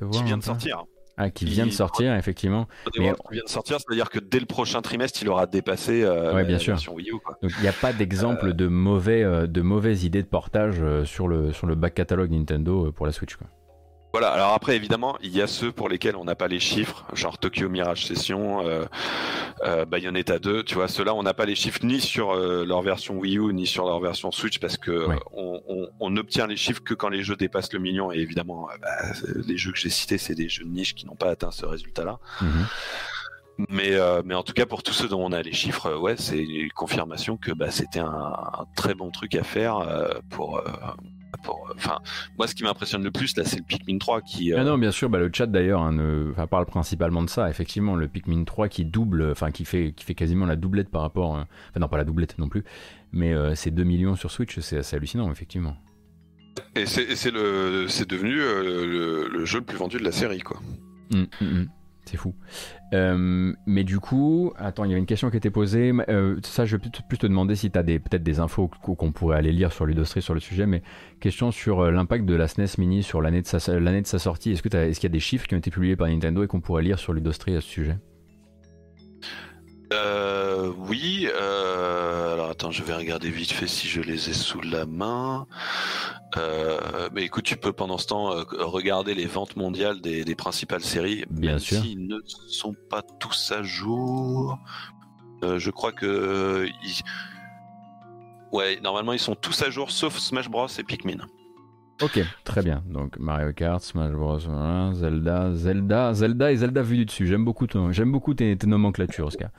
voir 0.01 0.23
qui 0.23 0.25
vient 0.25 0.39
de 0.39 0.43
sortir. 0.43 0.85
Ah, 1.17 1.31
qui 1.31 1.45
vient 1.45 1.67
de 1.67 1.71
sortir 1.71 2.15
effectivement. 2.17 2.67
Mais... 2.99 3.13
Qui 3.13 3.33
vient 3.33 3.45
de 3.45 3.49
sortir, 3.49 3.79
c'est-à-dire 3.79 4.11
que 4.11 4.19
dès 4.19 4.41
le 4.41 4.47
prochain 4.47 4.83
trimestre, 4.83 5.21
il 5.23 5.29
aura 5.29 5.47
dépassé 5.47 6.03
euh, 6.03 6.33
Ouais, 6.33 6.43
la 6.43 6.45
bien 6.45 6.59
sûr. 6.59 6.75
version 6.75 6.95
Wii 6.95 7.11
U, 7.11 7.21
quoi. 7.25 7.39
Donc 7.41 7.53
il 7.59 7.63
n'y 7.63 7.69
a 7.69 7.73
pas 7.73 7.93
d'exemple 7.93 8.53
de 8.53 8.67
mauvais 8.67 9.23
euh, 9.23 9.47
de 9.47 9.63
mauvaises 9.63 10.05
idées 10.05 10.23
de 10.23 10.29
portage 10.29 10.77
euh, 10.81 11.05
sur 11.05 11.29
le 11.29 11.53
sur 11.53 11.67
le 11.67 11.75
back 11.77 11.95
catalogue 11.95 12.31
Nintendo 12.33 12.87
euh, 12.87 12.91
pour 12.93 13.07
la 13.07 13.13
Switch 13.13 13.37
quoi. 13.37 13.47
Voilà, 14.15 14.29
alors 14.31 14.53
après, 14.53 14.77
évidemment, 14.77 15.19
il 15.25 15.37
y 15.37 15.43
a 15.43 15.49
ceux 15.49 15.73
pour 15.73 15.89
lesquels 15.89 16.15
on 16.15 16.23
n'a 16.23 16.37
pas 16.37 16.47
les 16.47 16.61
chiffres, 16.61 17.05
genre 17.15 17.37
Tokyo 17.37 17.69
Mirage 17.69 18.07
Session, 18.07 18.65
euh, 18.65 18.85
euh, 19.65 19.85
Bayonetta 19.87 20.39
2, 20.39 20.63
tu 20.63 20.77
vois, 20.77 20.87
ceux-là, 20.87 21.13
on 21.15 21.25
n'a 21.25 21.35
pas 21.35 21.47
les 21.47 21.57
chiffres 21.57 21.81
ni 21.83 22.01
sur 22.01 22.31
euh, 22.31 22.65
leur 22.65 22.81
version 22.83 23.17
Wii 23.19 23.39
U, 23.39 23.53
ni 23.53 23.67
sur 23.67 23.87
leur 23.87 23.99
version 23.99 24.31
Switch, 24.31 24.61
parce 24.61 24.77
que 24.77 25.09
Ouais. 25.09 25.19
on, 25.33 25.61
on- 25.67 25.89
on 25.99 26.17
obtient 26.17 26.47
les 26.47 26.57
chiffres 26.57 26.81
que 26.85 26.95
quand 26.95 27.09
les 27.09 27.25
jeux 27.25 27.35
dépassent 27.35 27.73
le 27.73 27.81
million, 27.81 28.13
et 28.13 28.19
évidemment, 28.19 28.69
bah, 28.81 28.89
les 29.49 29.57
jeux 29.57 29.73
que 29.73 29.79
j'ai 29.79 29.91
cités, 29.91 30.17
c'est 30.17 30.37
des 30.37 30.49
jeux 30.49 30.63
de 30.63 30.71
niche 30.71 30.95
qui 30.95 31.07
n'ont 31.07 31.17
pas 31.17 31.31
atteint 31.31 31.51
ce 31.51 31.67
résultat-là. 31.67 32.21
Mhm. 32.41 32.67
Mais, 33.69 33.95
euh, 33.95 34.23
mais 34.25 34.35
en 34.37 34.45
tout 34.45 34.53
cas, 34.53 34.67
pour 34.67 34.85
tous 34.85 34.93
ceux 34.93 35.09
dont 35.09 35.25
on 35.25 35.33
a 35.33 35.43
les 35.43 35.53
chiffres, 35.53 35.87
euh, 35.87 35.99
ouais, 35.99 36.15
c'est 36.17 36.39
une 36.39 36.71
confirmation 36.71 37.37
que 37.37 37.51
bah, 37.51 37.73
c'était 37.73 37.99
un, 38.01 38.07
un 38.07 38.65
très 38.77 38.95
bon 38.95 39.11
truc 39.11 39.35
à 39.35 39.43
faire 39.43 39.79
euh, 39.79 40.09
pour... 40.31 40.59
euh, 41.35 41.43
pour, 41.43 41.71
Enfin, 41.77 41.99
moi, 42.39 42.47
ce 42.47 42.55
qui 42.55 42.63
m'impressionne 42.63 43.03
le 43.03 43.11
plus, 43.11 43.37
là, 43.37 43.45
c'est 43.45 43.59
le 43.59 43.65
Pikmin 43.65 43.99
3 43.99 44.21
qui... 44.23 44.53
euh, 44.53 44.57
Ah 44.61 44.65
non, 44.65 44.79
bien 44.79 44.91
sûr, 44.91 45.09
bah, 45.11 45.19
le 45.19 45.31
chat 45.33 45.47
d'ailleurs 45.47 45.83
hein, 45.83 45.93
ne- 45.93 46.31
enfin, 46.33 46.47
parle 46.47 46.67
principalement 46.67 47.23
de 47.23 47.29
ça. 47.29 47.51
Effectivement, 47.51 47.97
le 47.97 48.09
Pikmin 48.09 48.45
3 48.45 48.69
qui 48.69 48.85
double, 48.85 49.31
enfin 49.31 49.51
qui 49.51 49.65
fait, 49.65 49.93
qui 49.97 50.05
fait 50.05 50.15
quasiment 50.15 50.47
la 50.47 50.57
doublette 50.57 50.89
par 50.91 51.03
rapport, 51.03 51.37
euh, 51.37 51.43
enfin 51.71 51.81
non 51.81 51.89
pas 51.89 51.97
la 51.99 52.05
doublette 52.05 52.39
non 52.39 52.49
plus, 52.49 52.65
mais 53.13 53.33
euh, 53.35 53.55
c'est 53.55 53.71
2 53.71 53.83
millions 53.85 54.17
sur 54.17 54.31
Switch, 54.31 54.59
c'est 54.61 54.79
assez 54.79 54.97
hallucinant 54.97 55.31
effectivement. 55.31 55.77
Et 56.77 56.87
c'est 56.87 57.07
devenu 57.07 58.41
euh, 58.41 58.85
le, 58.87 59.29
le 59.29 59.45
jeu 59.45 59.59
le 59.59 59.65
plus 59.65 59.77
vendu 59.77 59.97
de 59.99 60.05
la 60.05 60.13
série 60.13 60.41
quoi. 60.41 60.61
Mm, 61.13 61.23
mm, 61.41 61.45
mm. 61.45 61.69
C'est 62.07 62.17
fou. 62.17 62.35
Euh, 62.93 63.53
mais 63.67 63.83
du 63.83 63.99
coup, 63.99 64.53
attends, 64.57 64.85
il 64.85 64.91
y 64.91 64.93
avait 64.93 65.01
une 65.01 65.07
question 65.07 65.31
qui 65.31 65.37
était 65.37 65.51
posée. 65.51 65.93
Euh, 66.09 66.37
ça, 66.43 66.65
je 66.65 66.77
vais 66.77 66.83
plus, 67.09 67.19
te 67.19 67.27
demander 67.27 67.57
si 67.57 67.71
tu 67.71 67.79
as 67.79 67.83
peut-être 67.83 68.23
des 68.23 68.41
infos 68.41 68.69
qu- 68.69 68.95
qu'on 68.95 69.13
pourrait 69.13 69.39
aller 69.39 69.53
lire 69.53 69.73
sur 69.73 69.87
Ludostri 69.87 70.21
sur 70.21 70.35
le 70.35 70.41
sujet, 70.41 70.67
mais 70.67 70.83
question 71.21 71.51
sur 71.51 71.81
euh, 71.81 71.91
l'impact 71.91 72.27
de 72.27 72.35
la 72.35 72.47
SNES 72.47 72.79
Mini 72.79 73.03
sur 73.03 73.23
l'année 73.23 73.43
de, 73.43 73.47
sa, 73.47 73.59
sortie. 74.19 74.53
Est-ce 74.53 74.63
que 74.63 74.77
est-ce 74.77 75.01
qu'il 75.01 75.09
y 75.09 75.13
a 75.13 75.17
des 75.17 75.21
chiffres 75.21 75.47
qui 75.47 75.55
ont 75.55 75.59
été 75.59 75.71
publiés 75.71 75.97
par 75.97 76.09
Nintendo 76.09 76.43
et 76.45 76.47
qu'on 76.47 76.61
pourrait 76.61 76.83
lire 76.83 76.99
sur 76.99 77.13
Ludostri 77.13 77.57
à 77.57 77.61
ce 77.61 77.69
sujet? 77.69 77.99
Euh, 79.95 80.73
oui. 80.77 81.29
Euh, 81.33 82.35
alors 82.35 82.51
attends, 82.51 82.71
je 82.71 82.83
vais 82.83 82.95
regarder 82.95 83.31
vite 83.31 83.53
fait 83.53 83.67
si 83.67 83.89
je 83.89 84.01
les 84.01 84.29
ai 84.31 84.33
sous 84.33 84.61
la 84.61 84.85
main. 84.87 85.47
Euh, 86.37 87.09
mais 87.13 87.23
écoute, 87.23 87.45
tu 87.45 87.57
peux 87.57 87.73
pendant 87.73 87.97
ce 87.99 88.07
temps 88.09 88.33
euh, 88.33 88.43
regarder 88.59 89.15
les 89.15 89.27
ventes 89.27 89.57
mondiales 89.57 90.01
des, 90.01 90.25
des 90.25 90.35
principales 90.35 90.83
séries. 90.83 91.25
Bien 91.31 91.53
même 91.53 91.59
sûr. 91.61 91.81
S'ils 91.81 92.07
ne 92.07 92.19
sont 92.49 92.75
pas 92.91 93.03
tous 93.21 93.53
à 93.53 93.63
jour. 93.63 94.59
Je 95.43 95.71
crois 95.71 95.93
que. 95.93 96.67
ils- 96.85 97.03
Ouais, 98.53 98.79
normalement 98.81 99.13
ils 99.13 99.19
sont 99.19 99.35
tous 99.35 99.63
à 99.63 99.71
jour 99.71 99.91
sauf 99.91 100.17
Smash 100.19 100.49
Bros 100.49 100.69
et 100.79 100.85
Pikmin. 100.85 101.27
Ok, 102.03 102.21
très 102.45 102.63
bien. 102.63 102.83
Donc 102.89 103.19
Mario 103.19 103.53
Kart, 103.53 103.81
Smash 103.83 104.13
Bros, 104.13 104.39
voilà, 104.39 104.93
Zelda, 104.95 105.55
Zelda, 105.55 106.13
Zelda 106.13 106.53
et 106.53 106.57
Zelda 106.57 106.83
vu 106.83 106.97
du 106.97 107.05
dessus. 107.07 107.27
J'aime 107.27 107.45
beaucoup, 107.45 107.67
ton- 107.67 107.93
j'aime 107.93 108.11
beaucoup 108.13 108.35
tes, 108.35 108.57
tes 108.57 108.67
nomenclatures, 108.67 109.27
Oscar. 109.27 109.51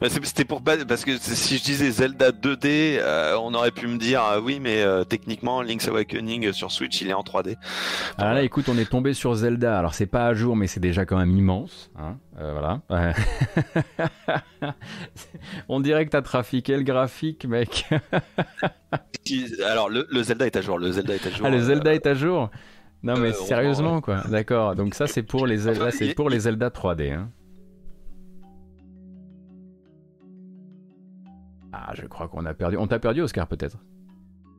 Bah, 0.00 0.08
C'était 0.10 0.44
pour 0.44 0.62
pas 0.62 0.76
parce 0.84 1.04
que 1.04 1.16
si 1.16 1.56
je 1.58 1.62
disais 1.64 1.90
Zelda 1.90 2.30
2D, 2.30 2.98
euh, 2.98 3.36
on 3.40 3.54
aurait 3.54 3.70
pu 3.70 3.86
me 3.86 3.96
dire 3.98 4.20
ah 4.22 4.40
oui, 4.40 4.58
mais 4.60 4.82
euh, 4.82 5.04
techniquement 5.04 5.62
Link's 5.62 5.88
Awakening 5.88 6.46
euh, 6.48 6.52
sur 6.52 6.70
Switch 6.72 7.00
il 7.00 7.08
est 7.08 7.12
en 7.14 7.22
3D. 7.22 7.56
Alors 8.18 8.34
là, 8.34 8.42
écoute, 8.42 8.68
on 8.68 8.76
est 8.76 8.88
tombé 8.90 9.14
sur 9.14 9.34
Zelda. 9.34 9.78
Alors 9.78 9.94
c'est 9.94 10.06
pas 10.06 10.26
à 10.26 10.34
jour, 10.34 10.56
mais 10.56 10.66
c'est 10.66 10.80
déjà 10.80 11.06
quand 11.06 11.16
même 11.16 11.34
immense. 11.36 11.90
hein. 11.98 12.16
Euh, 12.38 12.52
voilà. 12.52 12.82
Ouais. 12.90 13.12
on 15.68 15.80
dirait 15.80 16.04
que 16.04 16.10
t'as 16.10 16.22
trafiqué 16.22 16.76
le 16.76 16.82
graphique, 16.82 17.46
mec. 17.46 17.88
Alors 19.66 19.88
le, 19.88 20.06
le 20.10 20.22
Zelda 20.22 20.46
est 20.46 20.56
à 20.56 20.60
jour, 20.60 20.78
le 20.78 20.90
Zelda 20.92 21.14
est 21.14 21.26
à 21.26 21.30
jour. 21.30 21.46
Ah, 21.46 21.50
le 21.50 21.58
euh, 21.58 21.62
Zelda 21.62 21.94
est 21.94 22.06
à 22.06 22.14
jour? 22.14 22.50
Non 23.04 23.16
mais 23.16 23.30
Euh, 23.30 23.32
sérieusement 23.32 24.00
quoi. 24.00 24.22
D'accord. 24.28 24.74
Donc 24.74 24.94
ça 24.94 25.06
c'est 25.06 25.22
pour 25.22 25.46
les 25.46 25.56
Zelda, 25.58 25.86
Enfin, 25.86 25.96
c'est 25.96 26.06
il- 26.08 26.14
pour 26.14 26.28
les 26.28 26.40
Zelda 26.40 26.68
3D. 26.70 27.12
hein. 27.12 27.30
Ah, 31.92 32.00
je 32.00 32.06
crois 32.06 32.28
qu'on 32.28 32.46
a 32.46 32.54
perdu. 32.54 32.76
On 32.78 32.86
t'a 32.86 32.98
perdu, 32.98 33.20
Oscar, 33.20 33.46
peut-être 33.46 33.76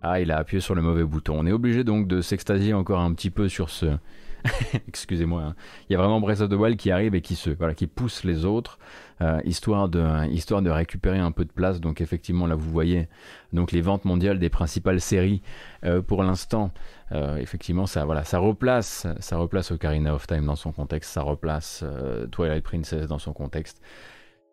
Ah, 0.02 0.20
il 0.20 0.32
a 0.32 0.38
appuyé 0.38 0.62
sur 0.62 0.76
le 0.76 0.82
mauvais 0.82 1.04
bouton. 1.04 1.36
On 1.40 1.46
est 1.48 1.52
obligé 1.52 1.84
donc 1.84 2.08
de 2.08 2.22
s'extasier 2.22 2.74
encore 2.74 3.00
un 3.00 3.14
petit 3.14 3.32
peu 3.32 3.50
sur 3.50 3.70
ce. 3.70 3.98
Excusez-moi. 4.88 5.42
hein. 5.42 5.56
Il 5.90 5.94
y 5.94 5.96
a 5.96 6.00
vraiment 6.00 6.20
Breath 6.20 6.42
of 6.42 6.50
the 6.50 6.54
Wild 6.54 6.78
qui 6.78 6.92
arrive 6.92 7.16
et 7.16 7.22
qui 7.22 7.36
se, 7.36 7.50
voilà, 7.50 7.74
qui 7.74 7.88
pousse 7.88 8.24
les 8.26 8.44
autres, 8.46 8.78
euh, 9.22 9.40
histoire 9.46 9.88
de, 9.88 10.28
histoire 10.32 10.62
de 10.62 10.70
récupérer 10.70 11.18
un 11.18 11.32
peu 11.32 11.46
de 11.46 11.52
place. 11.52 11.80
Donc 11.80 12.02
effectivement, 12.02 12.46
là, 12.46 12.54
vous 12.56 12.70
voyez, 12.70 13.08
donc 13.54 13.72
les 13.72 13.82
ventes 13.82 14.04
mondiales 14.06 14.38
des 14.40 14.50
principales 14.50 15.00
séries 15.00 15.42
euh, 15.86 16.02
pour 16.02 16.24
l'instant. 16.24 16.72
Euh, 17.14 17.38
effectivement, 17.38 17.86
ça, 17.86 18.06
voilà, 18.06 18.24
ça 18.26 18.38
replace, 18.40 19.08
ça 19.20 19.38
replace 19.38 19.72
Ocarina 19.72 20.14
of 20.14 20.28
Time 20.28 20.46
dans 20.46 20.56
son 20.58 20.72
contexte, 20.74 21.12
ça 21.14 21.22
replace 21.22 21.84
Twilight 22.32 22.64
Princess 22.64 23.08
dans 23.08 23.20
son 23.20 23.34
contexte. 23.34 23.82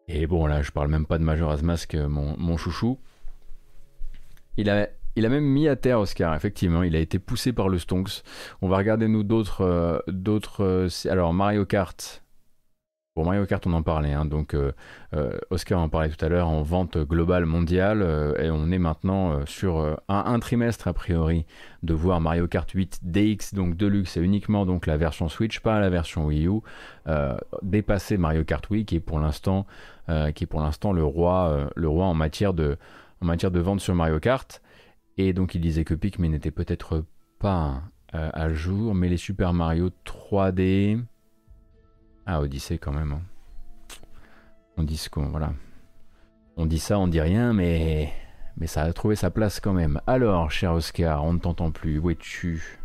Et 0.09 0.27
bon, 0.27 0.47
là, 0.47 0.63
je 0.63 0.71
parle 0.71 0.89
même 0.89 1.07
pas 1.07 1.19
de 1.19 1.25
Majora's 1.25 1.63
Mask, 1.63 1.95
euh, 1.95 2.09
mon, 2.09 2.37
mon 2.37 2.57
chouchou. 2.57 2.99
Il 4.57 4.69
a, 4.69 4.89
il 5.17 5.27
a 5.27 5.29
même 5.29 5.45
mis 5.45 5.69
à 5.69 5.77
terre 5.77 6.01
Oscar, 6.01 6.35
effectivement, 6.35 6.83
il 6.83 6.97
a 6.97 6.99
été 6.99 7.19
poussé 7.19 7.53
par 7.53 7.69
le 7.69 7.79
Stonks. 7.79 8.23
On 8.63 8.69
va 8.69 8.77
regarder 8.77 9.09
nous 9.09 9.23
d'autres, 9.23 9.63
euh, 9.63 10.01
euh, 10.61 10.89
alors 11.09 11.33
Mario 11.35 11.65
Kart. 11.65 12.23
Pour 13.15 13.25
Mario 13.25 13.45
Kart, 13.45 13.67
on 13.67 13.73
en 13.73 13.83
parlait, 13.83 14.13
hein, 14.13 14.25
donc 14.25 14.55
euh, 14.55 14.71
euh, 15.15 15.37
Oscar 15.51 15.81
en 15.81 15.89
parlait 15.89 16.11
tout 16.11 16.25
à 16.25 16.29
l'heure 16.29 16.47
en 16.47 16.63
vente 16.63 16.97
globale 16.97 17.45
mondiale, 17.45 18.03
euh, 18.03 18.41
et 18.41 18.53
on 18.53 18.71
est 18.71 18.79
maintenant 18.79 19.45
sur 19.47 19.99
un, 20.09 20.39
trimestre 20.39 20.87
a 20.87 20.93
priori 20.93 21.45
de 21.83 21.93
voir 21.93 22.21
Mario 22.21 22.47
Kart 22.47 22.71
8 22.71 23.01
DX, 23.03 23.55
donc 23.55 23.77
Deluxe, 23.77 24.17
et 24.17 24.21
uniquement 24.21 24.65
donc 24.65 24.87
la 24.87 24.97
version 24.97 25.29
Switch, 25.29 25.59
pas 25.59 25.81
la 25.81 25.91
version 25.91 26.27
Wii 26.27 26.47
U, 26.47 26.61
dépasser 27.63 28.17
Mario 28.17 28.45
Kart 28.45 28.71
Wii, 28.71 28.85
qui 28.85 28.97
est 28.97 29.01
pour 29.01 29.19
l'instant, 29.19 29.67
qui 30.07 30.45
est 30.45 30.49
pour 30.49 30.61
l'instant 30.61 30.93
le 30.93 31.03
roi, 31.03 31.69
le 31.75 31.89
roi 31.89 32.07
en 32.07 32.15
matière 32.15 32.55
de, 32.55 32.79
en 33.21 33.27
matière 33.27 33.51
de 33.51 33.59
vente 33.59 33.81
sur 33.81 33.95
Mario 33.95 34.21
Kart. 34.21 34.63
Et 35.19 35.33
donc 35.33 35.57
il 35.57 35.61
disait 35.61 35.85
que 35.85 35.95
Pikmin 35.95 36.29
n'était 36.29 36.53
peut-être 36.53 37.05
pas 37.41 37.83
à 38.13 38.49
jour, 38.51 38.95
mais 38.95 39.09
les 39.09 39.17
Super 39.17 39.53
Mario 39.53 39.91
3D, 40.07 41.01
ah 42.31 42.41
Odyssey 42.41 42.79
quand 42.79 42.93
même. 42.93 43.13
hein. 43.13 43.23
On 44.77 44.83
dit 44.85 44.97
ce 44.97 45.11
qu'on, 45.11 45.27
voilà, 45.29 45.53
on 46.57 46.65
dit 46.65 46.79
ça, 46.79 46.99
on 46.99 47.09
dit 47.09 47.21
rien, 47.21 47.53
mais 47.53 48.13
mais 48.57 48.67
ça 48.67 48.83
a 48.83 48.93
trouvé 48.93 49.17
sa 49.17 49.31
place 49.31 49.59
quand 49.61 49.73
même. 49.73 50.01
Alors, 50.07 50.51
cher 50.51 50.73
Oscar, 50.75 51.25
on 51.25 51.33
ne 51.35 51.39
t'entend 51.39 51.71
plus. 51.73 51.99
Où 51.99 52.11
es-tu? 52.11 52.79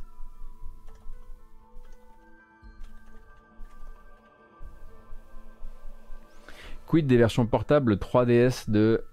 Quid 6.88 7.08
des 7.08 7.18
versions 7.18 7.46
portables 7.46 7.96
3DS 7.96 8.70
de 8.70 9.04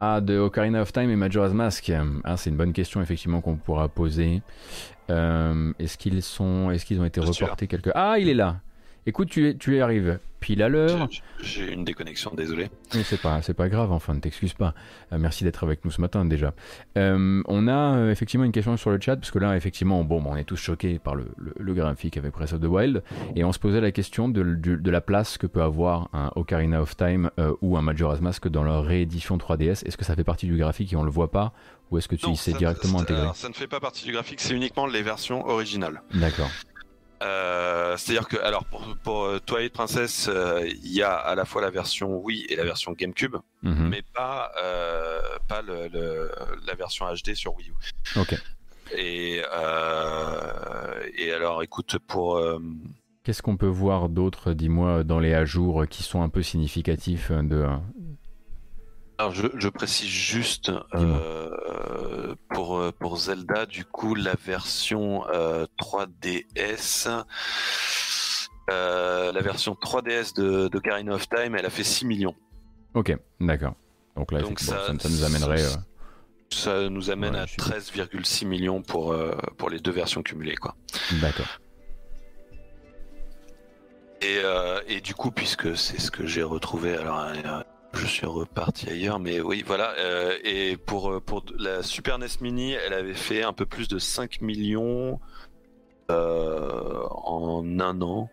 ah, 0.00 0.20
de 0.20 0.36
Ocarina 0.38 0.82
of 0.82 0.92
Time 0.92 1.08
et 1.10 1.16
Majora's 1.16 1.52
Mask? 1.52 1.90
Ah, 2.24 2.36
c'est 2.36 2.50
une 2.50 2.56
bonne 2.56 2.72
question 2.72 3.00
effectivement 3.00 3.40
qu'on 3.40 3.56
pourra 3.56 3.88
poser. 3.88 4.42
Euh, 5.10 5.72
est-ce 5.78 5.96
qu'ils 5.96 6.22
sont, 6.22 6.70
est-ce 6.70 6.84
qu'ils 6.84 7.00
ont 7.00 7.04
été 7.04 7.20
reportés 7.20 7.68
quelque 7.68 7.90
Ah, 7.94 8.16
il 8.18 8.28
est 8.28 8.34
là. 8.34 8.60
Écoute, 9.06 9.28
tu, 9.28 9.48
es- 9.48 9.54
tu 9.56 9.76
y 9.76 9.80
arrives 9.80 10.18
pile 10.40 10.62
à 10.62 10.68
l'heure. 10.68 11.08
J'ai- 11.42 11.72
une 11.72 11.84
déconnexion, 11.84 12.32
désolé. 12.34 12.70
Mais 12.94 13.02
c'est 13.02 13.20
pas, 13.20 13.40
c'est 13.42 13.54
pas 13.54 13.68
grave, 13.70 13.92
enfin, 13.92 14.12
ne 14.14 14.20
t'excuse 14.20 14.52
pas. 14.52 14.74
Euh, 15.12 15.18
merci 15.18 15.42
d'être 15.44 15.64
avec 15.64 15.84
nous 15.86 15.90
ce 15.90 16.00
matin 16.02 16.24
déjà. 16.26 16.52
Euh, 16.98 17.42
on 17.46 17.66
a 17.68 17.96
euh, 17.96 18.10
effectivement 18.10 18.44
une 18.44 18.52
question 18.52 18.76
sur 18.76 18.90
le 18.90 19.00
chat, 19.00 19.16
parce 19.16 19.30
que 19.30 19.38
là, 19.38 19.56
effectivement, 19.56 20.04
bon, 20.04 20.22
on 20.26 20.36
est 20.36 20.44
tous 20.44 20.56
choqués 20.56 20.98
par 20.98 21.14
le, 21.14 21.26
le- 21.38 21.54
le 21.58 21.74
graphique 21.74 22.16
avec 22.18 22.32
Breath 22.32 22.52
of 22.52 22.60
the 22.60 22.64
Wild, 22.66 23.02
et 23.36 23.44
on 23.44 23.52
se 23.52 23.58
posait 23.58 23.80
la 23.80 23.90
question 23.90 24.28
de, 24.28 24.42
la 24.90 25.00
place 25.00 25.38
que 25.38 25.46
peut 25.46 25.62
avoir 25.62 26.08
un 26.12 26.30
Ocarina 26.36 26.80
of 26.82 26.94
Time 26.96 27.30
ou 27.62 27.76
un 27.78 27.82
Majora's 27.82 28.20
Mask 28.20 28.46
dans 28.48 28.64
leur 28.64 28.84
réédition 28.84 29.38
3DS. 29.38 29.86
Est-ce 29.86 29.96
que 29.96 30.04
ça 30.04 30.14
fait 30.14 30.24
partie 30.24 30.46
du 30.46 30.56
graphique 30.58 30.92
et 30.92 30.96
on 30.96 31.04
le 31.04 31.10
voit 31.10 31.30
pas, 31.30 31.52
ou 31.90 31.96
est-ce 31.98 32.08
que 32.08 32.16
tu 32.16 32.26
Non, 32.26 32.32
y 32.32 32.36
sais 32.36 32.52
directement 32.52 33.00
intégré 33.00 33.28
ça 33.34 33.48
ne 33.48 33.54
fait 33.54 33.66
pas 33.68 33.80
partie 33.80 34.04
du 34.04 34.12
graphique, 34.12 34.40
c'est 34.40 34.54
uniquement 34.54 34.86
les 34.86 35.02
versions 35.02 35.46
originales. 35.46 36.02
D'accord. 36.14 36.50
Euh, 37.22 37.96
C'est-à-dire 37.96 38.28
que, 38.28 38.36
alors, 38.38 38.64
pour, 38.64 38.84
pour 39.02 39.24
euh, 39.24 39.38
Twilight 39.38 39.72
Princess, 39.72 40.28
euh, 40.28 40.66
il 40.66 40.92
y 40.92 41.02
a 41.02 41.12
à 41.14 41.34
la 41.34 41.44
fois 41.44 41.62
la 41.62 41.70
version 41.70 42.16
Wii 42.18 42.44
et 42.48 42.56
la 42.56 42.64
version 42.64 42.92
GameCube, 42.92 43.36
Mhm. 43.62 43.88
mais 43.88 44.02
pas, 44.14 44.50
euh, 44.62 45.20
pas 45.48 45.62
le, 45.62 45.88
le- 45.88 46.30
la 46.66 46.74
version 46.74 47.06
HD 47.06 47.34
sur 47.34 47.54
Wii 47.56 47.70
U. 47.70 48.20
Ok. 48.20 48.34
Et, 48.96 49.40
et 51.16 51.32
alors, 51.32 51.62
écoute, 51.62 51.98
pour. 52.06 52.40
Qu'est-ce 53.22 53.40
qu'on 53.42 53.56
peut 53.56 53.66
voir 53.66 54.10
d'autre, 54.10 54.52
dis-moi, 54.52 55.02
dans 55.04 55.18
les 55.18 55.32
ajours 55.32 55.86
qui 55.88 56.02
sont 56.02 56.22
un 56.22 56.28
peu 56.28 56.42
significatifs 56.42 57.30
de. 57.32 57.66
Alors, 59.18 59.32
je, 59.32 59.46
je 59.58 59.68
précise 59.68 60.08
juste 60.08 60.72
euh, 60.94 62.34
pour, 62.50 62.78
euh, 62.78 62.90
pour 62.92 63.16
Zelda, 63.16 63.66
du 63.66 63.84
coup, 63.84 64.14
la 64.14 64.34
version 64.34 65.24
euh, 65.28 65.66
3DS. 65.80 67.24
euh, 68.70 69.32
la 69.32 69.40
version 69.40 69.74
3DS 69.74 70.34
de 70.34 70.68
d'Ocarina 70.68 71.14
of 71.14 71.28
Time, 71.28 71.54
elle 71.54 71.66
a 71.66 71.70
fait 71.70 71.84
6 71.84 72.06
millions. 72.06 72.34
Ok, 72.94 73.16
d'accord. 73.40 73.74
Donc 74.16 74.32
là, 74.32 74.40
Donc 74.40 74.58
ça, 74.60 74.86
ça- 74.86 74.98
ça 74.98 75.08
nous 75.08 75.24
amènerait. 75.24 75.58
ça- 75.58 75.84
Ça 76.52 76.88
nous 76.88 77.10
amène 77.10 77.34
Ouais, 77.34 77.40
à 77.40 77.46
je 77.46 77.52
suis- 77.52 77.56
13,6 77.62 78.44
millions 78.46 78.80
pour, 78.80 79.14
pour 79.58 79.70
les 79.70 79.80
deux 79.80 79.90
versions 79.90 80.22
cumulées. 80.22 80.54
Quoi. 80.54 80.76
D'accord. 81.20 81.46
Et, 84.22 84.40
et 84.86 85.00
du 85.00 85.14
coup, 85.14 85.30
puisque 85.32 85.76
c'est 85.76 86.00
ce 86.00 86.10
que 86.10 86.26
j'ai 86.26 86.42
retrouvé, 86.44 86.96
alors 86.96 87.16
je 87.94 88.06
suis 88.06 88.26
reparti 88.26 88.88
ailleurs, 88.90 89.18
mais 89.18 89.40
oui, 89.40 89.62
voilà. 89.66 89.92
euh, 89.98 90.36
et 90.44 90.76
pour, 90.76 91.10
euh, 91.12 91.20
pour 91.20 91.44
la 91.58 91.82
Super 91.82 92.18
NES 92.18 92.26
Mini, 92.40 92.72
elle 92.72 92.92
avait 92.92 93.14
fait 93.14 93.42
un 93.42 93.52
peu 93.52 93.66
plus 93.66 93.88
de 93.88 93.98
5 93.98 94.40
millions 94.40 95.20
euh, 96.10 97.02
en 97.10 97.64
un 97.80 98.00
an. 98.02 98.30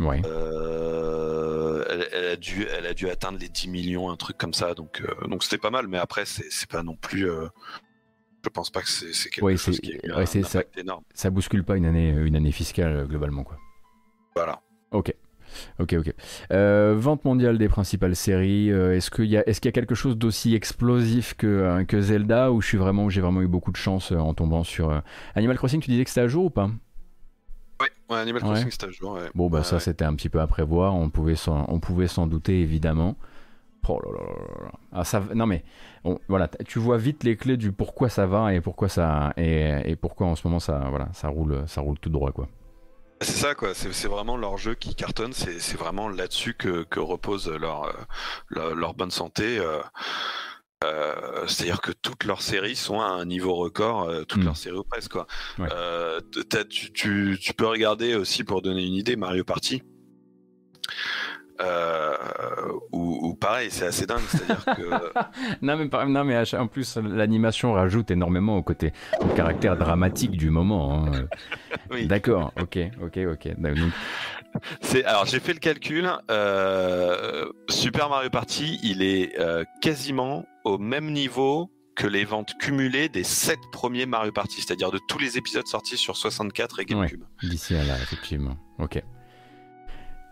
Ouais. 0.00 0.22
Euh, 0.26 1.84
elle, 1.90 2.08
elle 2.12 2.24
a 2.26 2.36
dû, 2.36 2.66
elle 2.66 2.86
a 2.86 2.94
dû 2.94 3.08
atteindre 3.10 3.38
les 3.38 3.48
10 3.48 3.68
millions, 3.68 4.10
un 4.10 4.16
truc 4.16 4.38
comme 4.38 4.54
ça. 4.54 4.74
Donc, 4.74 5.02
donc 5.28 5.42
c'était 5.42 5.58
pas 5.58 5.70
mal, 5.70 5.88
mais 5.88 5.98
après, 5.98 6.24
c'est 6.24 6.68
pas 6.68 6.82
non 6.82 6.96
plus. 6.96 7.26
je 8.44 8.48
pense 8.50 8.70
pas 8.70 8.80
que 8.82 8.88
c'est 8.88 9.30
quelque 9.30 9.44
Ouais, 9.44 9.56
chose 9.56 9.80
qui 9.80 9.98
ouais, 10.10 10.26
c'est 10.26 10.42
ça. 10.44 10.62
énorme. 10.76 11.02
Ça 11.14 11.30
bouscule 11.30 11.64
pas 11.64 11.76
une 11.76 11.86
année, 11.86 12.10
une 12.10 12.36
année 12.36 12.52
fiscale 12.52 13.06
globalement, 13.08 13.44
quoi. 13.44 13.56
Voilà. 14.36 14.60
Ok. 14.92 15.12
Ok, 15.78 15.94
ok. 15.98 16.12
Euh, 16.52 16.94
vente 16.96 17.24
mondiale 17.24 17.58
des 17.58 17.68
principales 17.68 18.16
séries. 18.16 18.70
euh, 18.72 18.94
est-ce 18.96 19.10
qu'il 19.10 19.26
y 19.26 19.36
a, 19.36 19.48
est-ce 19.48 19.60
qu'il 19.60 19.68
y 19.68 19.72
a 19.72 19.72
quelque 19.72 19.94
chose 19.94 20.16
d'aussi 20.16 20.54
explosif 20.54 21.34
que, 21.34 21.46
euh, 21.46 21.84
que 21.84 22.00
Zelda 22.00 22.52
ou 22.52 22.62
suis 22.62 22.78
vraiment, 22.78 23.08
j'ai 23.08 23.20
vraiment 23.20 23.42
eu 23.42 23.48
beaucoup 23.48 23.70
de 23.72 23.76
chance 23.76 24.12
en 24.12 24.34
tombant 24.34 24.64
sur 24.64 24.90
euh, 24.90 25.00
Animal 25.34 25.56
Crossing 25.56 25.80
Tu 25.80 25.90
disais 25.90 26.04
que 26.04 26.10
c'était 26.10 26.22
à 26.22 26.28
jour 26.28 26.46
ou 26.46 26.50
pas? 26.50 26.70
Ouais, 27.80 27.88
ouais, 28.10 28.16
Animal 28.18 28.42
Ouais. 28.42 28.48
Crossing, 28.48 28.68
c'est 28.70 28.84
à 28.84 28.90
jour. 28.90 29.12
ouais. 29.12 29.28
Bon, 29.34 29.48
bah 29.48 29.58
Ouais, 29.58 29.64
ça 29.64 29.76
ouais. 29.76 29.80
c'était 29.80 30.04
un 30.04 30.14
petit 30.14 30.28
peu 30.28 30.40
à 30.40 30.46
prévoir. 30.46 30.94
On 30.96 31.10
pouvait 31.10 31.36
s'en, 31.36 32.26
douter 32.26 32.60
évidemment. 32.60 33.16
Oh 33.90 34.00
là 34.04 34.12
là. 34.12 34.70
Ah, 34.92 35.04
ça, 35.04 35.22
non 35.34 35.46
mais 35.46 35.64
on- 36.04 36.18
voilà, 36.28 36.48
tu 36.66 36.78
vois 36.78 36.98
vite 36.98 37.24
les 37.24 37.36
clés 37.36 37.56
du 37.56 37.72
pourquoi 37.72 38.10
ça 38.10 38.26
va 38.26 38.52
et 38.52 38.60
pourquoi 38.60 38.88
ça 38.90 39.32
et, 39.38 39.70
et 39.90 39.96
pourquoi 39.96 40.26
en 40.26 40.36
ce 40.36 40.46
moment 40.46 40.58
ça, 40.60 40.86
voilà, 40.90 41.08
ça 41.14 41.28
roule, 41.28 41.62
ça 41.66 41.80
roule 41.80 41.98
tout 41.98 42.10
droit 42.10 42.32
quoi. 42.32 42.48
C'est 43.20 43.32
ça, 43.36 43.54
quoi. 43.54 43.74
C'est 43.74 44.06
vraiment 44.08 44.36
leur 44.36 44.58
jeu 44.58 44.74
qui 44.74 44.94
cartonne. 44.94 45.32
C'est 45.32 45.76
vraiment 45.76 46.08
là-dessus 46.08 46.54
que, 46.54 46.84
que 46.84 47.00
repose 47.00 47.48
leur, 47.48 47.84
euh, 47.84 47.92
leur, 48.48 48.74
leur 48.74 48.94
bonne 48.94 49.10
santé. 49.10 49.58
euh, 49.58 49.80
euh, 50.84 51.44
C'est-à-dire 51.48 51.80
que 51.80 51.90
toutes 51.90 52.22
leurs 52.24 52.42
séries 52.42 52.76
sont 52.76 53.00
à 53.00 53.06
un 53.06 53.24
niveau 53.24 53.54
record, 53.56 54.02
euh, 54.08 54.22
toutes 54.24 54.42
Mm. 54.42 54.44
leurs 54.44 54.56
séries 54.56 54.76
ou 54.78 54.84
presque, 54.84 55.10
quoi. 55.12 55.26
Ouais. 55.58 55.68
Euh, 55.72 56.20
t'as- 56.48 56.64
tu, 56.64 56.92
tu, 56.92 57.36
tu 57.40 57.52
peux 57.54 57.66
regarder 57.66 58.14
aussi, 58.14 58.44
pour 58.44 58.62
donner 58.62 58.84
une 58.86 58.94
idée, 58.94 59.16
Mario 59.16 59.42
Party. 59.42 59.82
Euh, 61.60 62.16
ou, 62.92 63.18
ou 63.28 63.34
pareil, 63.34 63.68
c'est 63.70 63.86
assez 63.86 64.06
dingue. 64.06 64.20
C'est-à-dire 64.28 64.64
que. 64.76 64.82
Non 65.62 65.76
mais, 65.76 65.88
non, 66.06 66.24
mais 66.24 66.54
en 66.54 66.66
plus, 66.68 66.96
l'animation 66.96 67.72
rajoute 67.72 68.10
énormément 68.10 68.56
au 68.56 68.62
côté, 68.62 68.92
au 69.20 69.26
caractère 69.28 69.76
dramatique 69.76 70.32
du 70.32 70.50
moment. 70.50 71.06
hein. 71.06 71.26
Oui. 71.90 72.06
D'accord, 72.06 72.52
ok, 72.60 72.78
ok, 73.02 73.18
ok. 73.32 73.48
C'est 74.80 75.04
alors 75.04 75.26
j'ai 75.26 75.40
fait 75.40 75.52
le 75.52 75.58
calcul. 75.58 76.10
euh, 76.30 77.46
Super 77.68 78.08
Mario 78.08 78.30
Party, 78.30 78.78
il 78.82 79.02
est 79.02 79.38
euh, 79.38 79.64
quasiment 79.80 80.44
au 80.64 80.78
même 80.78 81.12
niveau 81.12 81.70
que 81.96 82.06
les 82.06 82.24
ventes 82.24 82.54
cumulées 82.60 83.08
des 83.08 83.24
sept 83.24 83.58
premiers 83.72 84.06
Mario 84.06 84.32
Party, 84.32 84.60
c'est-à-dire 84.60 84.90
de 84.90 85.00
tous 85.08 85.18
les 85.18 85.36
épisodes 85.38 85.66
sortis 85.66 85.96
sur 85.96 86.16
64 86.16 86.80
et 86.80 86.84
GameCube. 86.84 87.24
D'ici 87.42 87.74
à 87.74 87.82
là, 87.84 87.94
effectivement. 88.00 88.56
Ok. 88.78 89.02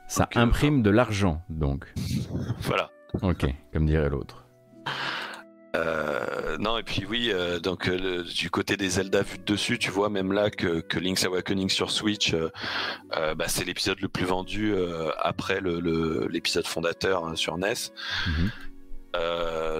Ça 0.09 0.25
Donc, 0.25 0.36
euh, 0.36 0.41
imprime 0.41 0.83
de 0.83 0.91
l'argent, 0.91 1.43
donc. 1.49 1.93
Voilà. 2.60 2.91
Ok, 3.23 3.47
comme 3.73 3.86
dirait 3.86 4.09
l'autre. 4.09 4.44
Euh, 5.75 6.57
non 6.59 6.78
et 6.78 6.83
puis 6.83 7.05
oui, 7.07 7.31
euh, 7.31 7.59
donc 7.59 7.86
euh, 7.89 7.99
le- 7.99 8.23
du 8.23 8.49
côté 8.51 8.78
des 8.78 8.89
Zelda 8.89 9.20
vu 9.23 9.36
de 9.36 9.43
dessus, 9.44 9.78
tu 9.78 9.91
vois 9.91 10.09
même 10.09 10.33
là 10.33 10.49
que, 10.49 10.81
que 10.81 10.99
Link's 10.99 11.25
Awakening 11.25 11.68
sur 11.68 11.91
Switch, 11.91 12.33
euh, 12.35 13.35
bah, 13.35 13.44
c'est 13.49 13.65
l'épisode 13.65 14.01
le 14.01 14.09
plus 14.09 14.25
vendu 14.25 14.75
après 15.23 15.60
le- 15.60 15.81
le- 15.81 16.28
l'épisode 16.31 16.67
fondateur 16.67 17.26
hein, 17.26 17.36
sur 17.36 17.59
NES. 17.59 17.75
Mhm. 18.26 18.51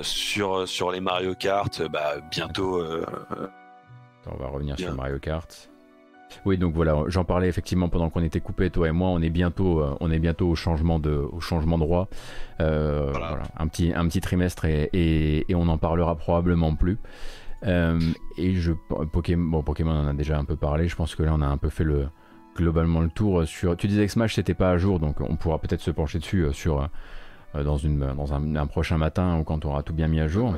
Sur 0.02 0.66
sur 0.68 0.90
les 0.90 1.00
Mario 1.00 1.34
Kart, 1.34 1.82
bah, 1.90 2.16
bientôt. 2.30 2.82
on 4.26 4.36
va 4.36 4.46
revenir 4.48 4.76
Bien. 4.76 4.88
sur 4.88 4.96
Mario 4.96 5.18
Kart. 5.18 5.70
Oui, 6.44 6.58
donc 6.58 6.74
voilà, 6.74 6.97
j'en 7.08 7.24
parlais 7.24 7.48
effectivement 7.48 7.89
pendant 7.89 8.10
qu'on 8.10 8.23
était 8.23 8.40
coupé, 8.40 8.70
toi 8.70 8.89
et 8.89 8.92
moi. 8.92 9.08
On 9.08 9.20
est 9.23 9.31
bientôt, 9.31 9.81
euh, 9.81 9.97
on 10.00 10.10
est 10.10 10.18
bientôt 10.18 10.48
au 10.48 10.55
changement 10.55 10.98
de, 10.98 11.10
au 11.10 11.40
changement 11.40 11.78
de 11.78 11.82
roi. 11.84 12.08
Euh, 12.60 13.08
Voilà. 13.10 13.28
voilà, 13.28 13.44
un 13.58 13.66
petit, 13.68 13.92
un 13.94 14.06
petit 14.06 14.20
trimestre 14.20 14.65
et, 14.66 14.90
et, 14.92 15.50
et 15.50 15.55
on 15.55 15.68
en 15.68 15.78
parlera 15.78 16.15
probablement 16.16 16.74
plus. 16.74 16.98
Euh, 17.66 17.98
et 18.36 18.55
je, 18.55 18.73
Pokémon, 19.12 19.50
bon, 19.50 19.62
Pokémon, 19.62 19.92
on 19.92 20.05
en 20.05 20.08
a 20.08 20.12
déjà 20.15 20.39
un 20.39 20.44
peu 20.44 20.56
parlé. 20.56 20.89
Je 20.89 20.97
pense 20.97 21.15
que 21.15 21.23
là, 21.23 21.32
on 21.34 21.40
a 21.40 21.47
un 21.47 21.56
peu 21.56 21.70
fait 21.70 21.84
le, 21.84 22.08
globalement 22.56 23.00
le 23.00 23.08
tour 23.08 23.44
sur. 23.47 23.76
Tu 23.76 23.89
disais 23.89 24.06
que 24.06 24.12
Smash 24.12 24.34
c'était 24.34 24.55
pas 24.55 24.70
à 24.70 24.76
jour, 24.76 25.00
donc 25.00 25.20
on 25.20 25.36
pourra 25.36 25.58
peut-être 25.58 25.81
se 25.81 25.90
pencher 25.90 26.18
dessus 26.18 26.47
sur 26.52 26.89
dans 27.55 27.78
une, 27.78 28.00
dans 28.15 28.34
un, 28.34 28.55
un 28.56 28.66
prochain 28.66 28.98
matin 28.98 29.39
ou 29.39 29.44
quand 29.44 29.65
on 29.65 29.70
aura 29.70 29.82
tout 29.82 29.94
bien 29.94 30.08
mis 30.08 30.20
à 30.20 30.28
jour. 30.28 30.55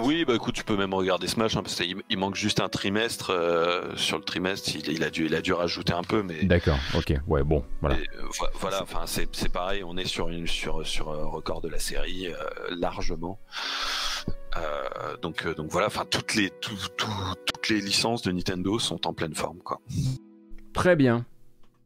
Oui, 0.00 0.24
bah 0.24 0.34
écoute, 0.36 0.54
tu 0.54 0.62
peux 0.62 0.76
même 0.76 0.94
regarder 0.94 1.26
Smash, 1.26 1.56
hein, 1.56 1.62
parce 1.62 1.74
qu'il 1.74 1.96
il 2.08 2.18
manque 2.18 2.36
juste 2.36 2.60
un 2.60 2.68
trimestre. 2.68 3.30
euh, 3.30 3.96
sur 3.96 4.16
le 4.16 4.22
trimestre, 4.22 4.70
il, 4.76 4.88
il 4.92 5.02
a 5.02 5.10
dû, 5.10 5.26
il 5.26 5.34
a 5.34 5.40
dû 5.40 5.52
rajouter 5.52 5.92
un 5.92 6.02
peu, 6.04 6.22
mais 6.22 6.44
D'accord, 6.44 6.78
ok, 6.94 7.14
ouais, 7.26 7.42
bon, 7.42 7.64
voilà. 7.80 7.96
euh, 7.96 8.22
vo- 8.38 8.46
voilà. 8.60 8.80
Enfin, 8.84 9.02
c'est 9.06 9.28
c'est 9.34 9.48
pareil, 9.52 9.82
on 9.82 9.96
est 9.96 10.04
sur 10.06 10.28
une 10.28 10.46
sur 10.46 10.86
sur 10.86 11.10
un 11.12 11.24
record 11.26 11.60
de 11.62 11.68
la 11.68 11.80
série 11.80 12.28
euh, 12.28 12.34
largement. 12.70 13.40
Euh, 14.56 15.16
donc 15.20 15.44
euh, 15.46 15.54
donc 15.54 15.68
voilà. 15.72 15.88
Enfin, 15.88 16.04
toutes 16.08 16.36
les 16.36 16.50
tout- 16.50 16.76
tout- 16.96 17.34
toutes 17.44 17.68
les 17.68 17.80
licences 17.80 18.22
de 18.22 18.30
Nintendo 18.30 18.78
sont 18.78 19.04
en 19.04 19.12
pleine 19.12 19.34
forme, 19.34 19.58
quoi. 19.58 19.80
Très 20.74 20.94
bien. 20.94 21.26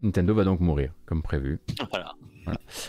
Nintendo 0.02 0.34
va 0.34 0.44
donc 0.44 0.60
mourir, 0.60 0.92
comme 1.06 1.22
prévu. 1.22 1.60
Voilà. 1.90 2.12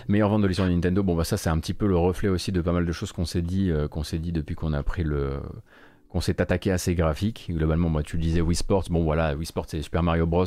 Meilleure 0.07 0.30
vente 0.30 0.41
de 0.41 0.48
licence 0.48 0.67
de 0.67 0.73
Nintendo, 0.73 1.03
bon 1.03 1.15
bah 1.15 1.23
ça 1.23 1.38
c'est 1.38 1.49
un 1.49 1.59
petit 1.59 1.73
peu 1.73 1.88
le 1.88 1.98
reflet 1.98 2.30
aussi 2.30 2.51
de 2.51 2.61
pas 2.61 2.72
mal 2.72 2.85
de 2.85 2.91
choses 2.91 3.11
qu'on 3.11 3.25
s'est 3.25 3.41
dit, 3.41 3.72
euh, 3.72 3.88
qu'on 3.88 4.03
s'est 4.03 4.19
dit 4.19 4.32
depuis 4.32 4.56
qu'on 4.56 4.73
a 4.73 4.83
pris 4.83 5.03
le, 5.03 5.40
qu'on 6.09 6.22
s'est 6.22 6.41
attaqué 6.41 6.72
à 6.72 6.77
ces 6.77 6.95
graphiques. 6.95 7.48
Globalement, 7.49 8.01
tu 8.01 8.17
le 8.17 8.22
disais 8.22 8.41
Wii 8.41 8.56
Sports, 8.56 8.85
bon 8.90 9.03
voilà, 9.03 9.35
Wii 9.35 9.45
Sports 9.45 9.67
et 9.73 9.82
Super 9.82 10.03
Mario 10.03 10.25
Bros. 10.25 10.45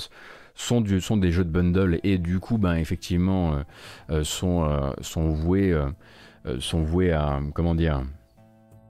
sont 0.55 0.81
des 0.81 1.31
jeux 1.31 1.45
de 1.45 1.51
bundle 1.51 2.01
et 2.03 2.19
du 2.19 2.39
coup 2.41 2.59
ben 2.59 2.75
effectivement 2.75 3.55
euh, 3.55 3.63
euh, 4.11 4.25
sont 4.25 5.31
voués 5.31 5.77
sont 6.61 6.83
voués 6.83 7.13
à 7.13 7.41
comment 7.55 7.75
dire 7.75 8.05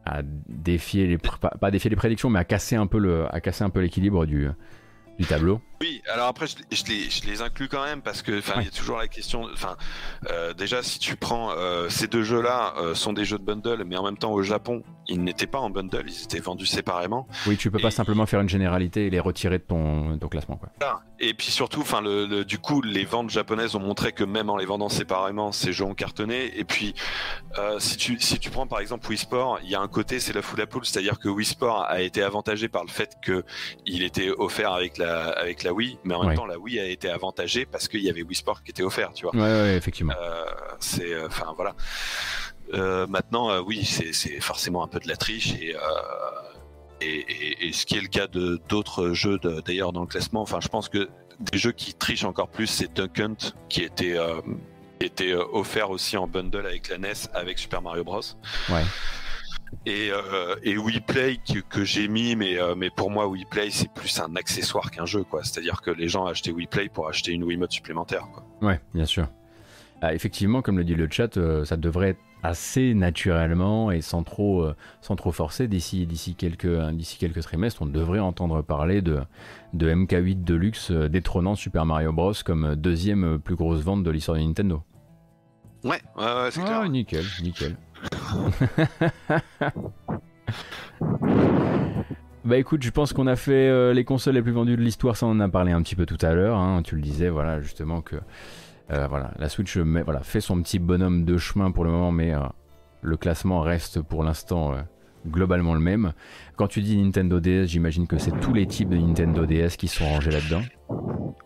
à 0.04 0.20
défier 0.22 1.06
les 1.06 1.18
pas 1.18 1.70
défier 1.70 1.90
les 1.90 1.96
prédictions 1.96 2.30
mais 2.30 2.38
à 2.38 2.44
casser 2.44 2.76
un 2.76 2.86
peu 2.86 2.98
le 2.98 3.26
à 3.34 3.40
casser 3.40 3.64
un 3.64 3.70
peu 3.70 3.80
l'équilibre 3.80 4.26
du 4.26 4.48
du 5.18 5.26
tableau. 5.26 5.60
Oui, 5.82 6.00
alors 6.10 6.26
après, 6.28 6.46
je, 6.46 6.54
je 6.74 6.84
les, 6.86 7.10
je 7.10 7.26
les 7.26 7.42
inclus 7.42 7.68
quand 7.68 7.84
même 7.84 8.00
parce 8.00 8.22
que, 8.22 8.32
il 8.32 8.64
y 8.64 8.68
a 8.68 8.70
toujours 8.70 8.96
la 8.96 9.08
question. 9.08 9.46
Enfin, 9.52 9.76
euh, 10.30 10.54
déjà, 10.54 10.82
si 10.82 10.98
tu 10.98 11.16
prends 11.16 11.50
euh, 11.50 11.90
ces 11.90 12.06
deux 12.06 12.22
jeux-là, 12.22 12.72
euh, 12.78 12.94
sont 12.94 13.12
des 13.12 13.26
jeux 13.26 13.38
de 13.38 13.44
bundle, 13.44 13.84
mais 13.86 13.96
en 13.98 14.02
même 14.04 14.16
temps, 14.16 14.32
au 14.32 14.42
Japon, 14.42 14.82
ils 15.06 15.22
n'étaient 15.22 15.46
pas 15.46 15.58
en 15.58 15.68
bundle, 15.68 16.04
ils 16.06 16.22
étaient 16.24 16.40
vendus 16.40 16.64
séparément. 16.66 17.28
Oui, 17.46 17.58
tu 17.58 17.70
peux 17.70 17.78
pas 17.78 17.88
Et- 17.88 17.90
simplement 17.92 18.24
faire 18.24 18.40
une 18.40 18.48
généralité 18.48 19.06
et 19.06 19.10
les 19.10 19.20
retirer 19.20 19.58
de 19.58 19.64
ton, 19.64 20.12
de 20.12 20.16
ton 20.18 20.28
classement 20.28 20.56
quoi. 20.56 20.70
Et 21.18 21.32
puis 21.34 21.46
surtout, 21.46 21.80
enfin, 21.80 22.00
le, 22.02 22.26
le- 22.26 22.44
du 22.44 22.58
coup, 22.58 22.82
les 22.82 23.04
ventes 23.04 23.30
japonaises 23.30 23.74
ont 23.74 23.80
montré 23.80 24.12
que 24.12 24.24
même 24.24 24.50
en 24.50 24.56
les 24.56 24.66
vendant 24.66 24.88
séparément, 24.90 25.52
ces 25.52 25.72
jeux 25.72 25.84
ont 25.84 25.94
cartonné. 25.94 26.58
Et 26.58 26.64
puis, 26.64 26.94
euh, 27.58 27.78
si 27.78 27.96
tu 27.96 28.18
si 28.20 28.38
tu 28.38 28.50
prends 28.50 28.66
par 28.66 28.80
exemple 28.80 29.06
Wii 29.08 29.18
Sport, 29.18 29.60
il 29.62 29.70
y 29.70 29.74
a 29.74 29.80
un 29.80 29.88
côté, 29.88 30.20
c'est 30.20 30.32
la 30.34 30.42
foule 30.42 30.60
à 30.62 30.66
poule, 30.66 30.84
c'est-à-dire 30.84 31.18
que 31.18 31.28
Wii 31.28 31.46
Sport 31.46 31.84
a 31.88 32.00
été 32.00 32.22
avantagé 32.22 32.68
par 32.68 32.82
le 32.84 32.90
fait 32.90 33.14
que 33.22 33.44
il 33.86 34.02
était 34.02 34.30
offert 34.36 34.72
avec 34.72 34.98
la 34.98 35.05
avec 35.12 35.62
la 35.62 35.72
Wii, 35.72 35.98
mais 36.04 36.14
en 36.14 36.20
même 36.20 36.28
Ouais. 36.30 36.34
temps, 36.34 36.46
la 36.46 36.58
Wii 36.58 36.78
a 36.80 36.86
été 36.86 37.08
avantagée 37.10 37.66
parce 37.66 37.88
qu'il 37.88 38.00
y 38.00 38.10
avait 38.10 38.22
Wii 38.22 38.34
Sport 38.34 38.62
qui 38.62 38.70
était 38.70 38.82
offert, 38.82 39.12
tu 39.12 39.24
vois. 39.26 39.34
Ouais, 39.34 39.40
ouais, 39.40 39.76
effectivement. 39.76 40.14
Euh, 40.20 40.44
c'est, 40.80 41.12
euh, 41.12 41.26
enfin 41.26 41.52
voilà. 41.56 41.74
Euh, 42.74 43.06
maintenant, 43.06 43.60
oui, 43.60 43.84
c'est 43.84 44.12
c'est 44.12 44.40
forcément 44.40 44.82
un 44.82 44.88
peu 44.88 44.98
de 45.00 45.08
la 45.08 45.16
triche 45.16 45.52
et. 45.54 45.74
et, 47.00 47.06
et- 47.06 47.68
et 47.68 47.72
ce 47.72 47.84
qui 47.86 47.96
est 47.96 48.00
le 48.00 48.08
cas 48.08 48.26
de 48.26 48.60
d'autres 48.68 49.12
jeux 49.12 49.38
d'ailleurs 49.64 49.92
dans 49.92 50.00
le 50.00 50.06
classement, 50.06 50.40
enfin 50.42 50.60
je 50.60 50.68
pense 50.68 50.88
que 50.88 51.08
des 51.40 51.58
jeux 51.58 51.72
qui 51.72 51.92
trichent 51.94 52.24
encore 52.24 52.48
plus, 52.48 52.66
c'est 52.66 52.92
Duck 52.94 53.20
Hunt 53.20 53.36
qui 53.68 53.82
était 53.82 54.16
euh, 54.18 54.40
était 55.00 55.34
offert 55.34 55.90
aussi 55.90 56.16
en 56.16 56.26
bundle 56.26 56.66
avec 56.66 56.88
la 56.88 56.96
NES 56.96 57.12
avec 57.34 57.58
Super 57.58 57.82
Mario 57.82 58.02
Bros. 58.02 58.20
Ouais. 58.70 58.82
Et, 59.84 60.10
euh, 60.10 60.56
et 60.62 60.76
Wii 60.78 61.00
Play 61.00 61.36
que, 61.36 61.60
que 61.60 61.84
j'ai 61.84 62.08
mis, 62.08 62.34
mais, 62.36 62.58
euh, 62.58 62.74
mais 62.76 62.90
pour 62.90 63.10
moi 63.10 63.26
Wii 63.28 63.44
Play 63.50 63.70
c'est 63.70 63.92
plus 63.92 64.18
un 64.20 64.34
accessoire 64.36 64.90
qu'un 64.90 65.06
jeu 65.06 65.22
quoi. 65.24 65.42
C'est-à-dire 65.44 65.80
que 65.80 65.90
les 65.90 66.08
gens 66.08 66.26
achetaient 66.26 66.50
Wii 66.52 66.66
Play 66.66 66.88
pour 66.88 67.08
acheter 67.08 67.32
une 67.32 67.44
Wiimote 67.44 67.72
supplémentaire 67.72 68.26
quoi. 68.32 68.44
Ouais, 68.62 68.80
bien 68.94 69.04
sûr. 69.06 69.28
Ah, 70.02 70.12
effectivement, 70.14 70.60
comme 70.60 70.76
le 70.76 70.84
dit 70.84 70.94
le 70.94 71.08
chat, 71.10 71.36
euh, 71.36 71.64
ça 71.64 71.76
devrait 71.76 72.10
être 72.10 72.20
assez 72.42 72.92
naturellement 72.94 73.90
et 73.90 74.02
sans 74.02 74.22
trop, 74.22 74.62
euh, 74.62 74.76
sans 75.00 75.16
trop 75.16 75.32
forcer 75.32 75.68
d'ici, 75.68 76.06
d'ici 76.06 76.34
quelques, 76.34 76.66
euh, 76.66 76.92
d'ici 76.92 77.16
quelques 77.18 77.40
trimestres, 77.42 77.80
on 77.82 77.86
devrait 77.86 78.18
entendre 78.20 78.60
parler 78.62 79.00
de, 79.02 79.20
de 79.72 79.90
MK8 79.90 80.44
Deluxe 80.44 80.90
euh, 80.90 81.08
détrônant 81.08 81.54
Super 81.54 81.86
Mario 81.86 82.12
Bros 82.12 82.34
comme 82.44 82.76
deuxième 82.76 83.38
plus 83.38 83.56
grosse 83.56 83.80
vente 83.80 84.02
de 84.04 84.10
l'histoire 84.10 84.36
de 84.36 84.42
Nintendo. 84.42 84.82
Ouais, 85.82 86.00
ouais, 86.16 86.24
ouais 86.24 86.50
c'est 86.50 86.60
Ah, 86.60 86.66
clair. 86.66 86.88
nickel, 86.90 87.24
nickel. 87.42 87.76
Bah 92.46 92.58
écoute, 92.58 92.84
je 92.84 92.90
pense 92.90 93.12
qu'on 93.12 93.26
a 93.26 93.34
fait 93.34 93.68
euh, 93.68 93.92
les 93.92 94.04
consoles 94.04 94.34
les 94.34 94.42
plus 94.42 94.52
vendues 94.52 94.76
de 94.76 94.82
l'histoire, 94.82 95.16
ça 95.16 95.26
on 95.26 95.30
en 95.30 95.40
a 95.40 95.48
parlé 95.48 95.72
un 95.72 95.82
petit 95.82 95.96
peu 95.96 96.06
tout 96.06 96.18
à 96.24 96.32
l'heure, 96.32 96.56
hein. 96.56 96.80
tu 96.84 96.94
le 96.94 97.00
disais, 97.02 97.28
voilà, 97.28 97.60
justement 97.60 98.02
que 98.02 98.14
euh, 98.92 99.08
voilà, 99.08 99.32
la 99.40 99.48
Switch 99.48 99.76
voilà, 99.76 100.20
fait 100.20 100.40
son 100.40 100.62
petit 100.62 100.78
bonhomme 100.78 101.24
de 101.24 101.38
chemin 101.38 101.72
pour 101.72 101.82
le 101.82 101.90
moment, 101.90 102.12
mais 102.12 102.32
euh, 102.32 102.38
le 103.02 103.16
classement 103.16 103.62
reste 103.62 104.00
pour 104.00 104.22
l'instant 104.22 104.76
globalement 105.26 105.74
le 105.74 105.80
même. 105.80 106.12
Quand 106.54 106.68
tu 106.68 106.82
dis 106.82 106.96
Nintendo 106.96 107.40
DS, 107.40 107.66
j'imagine 107.66 108.06
que 108.06 108.16
c'est 108.16 108.38
tous 108.38 108.54
les 108.54 108.66
types 108.66 108.90
de 108.90 108.96
Nintendo 108.96 109.44
DS 109.44 109.76
qui 109.76 109.88
sont 109.88 110.04
rangés 110.04 110.30
là-dedans. 110.30 110.62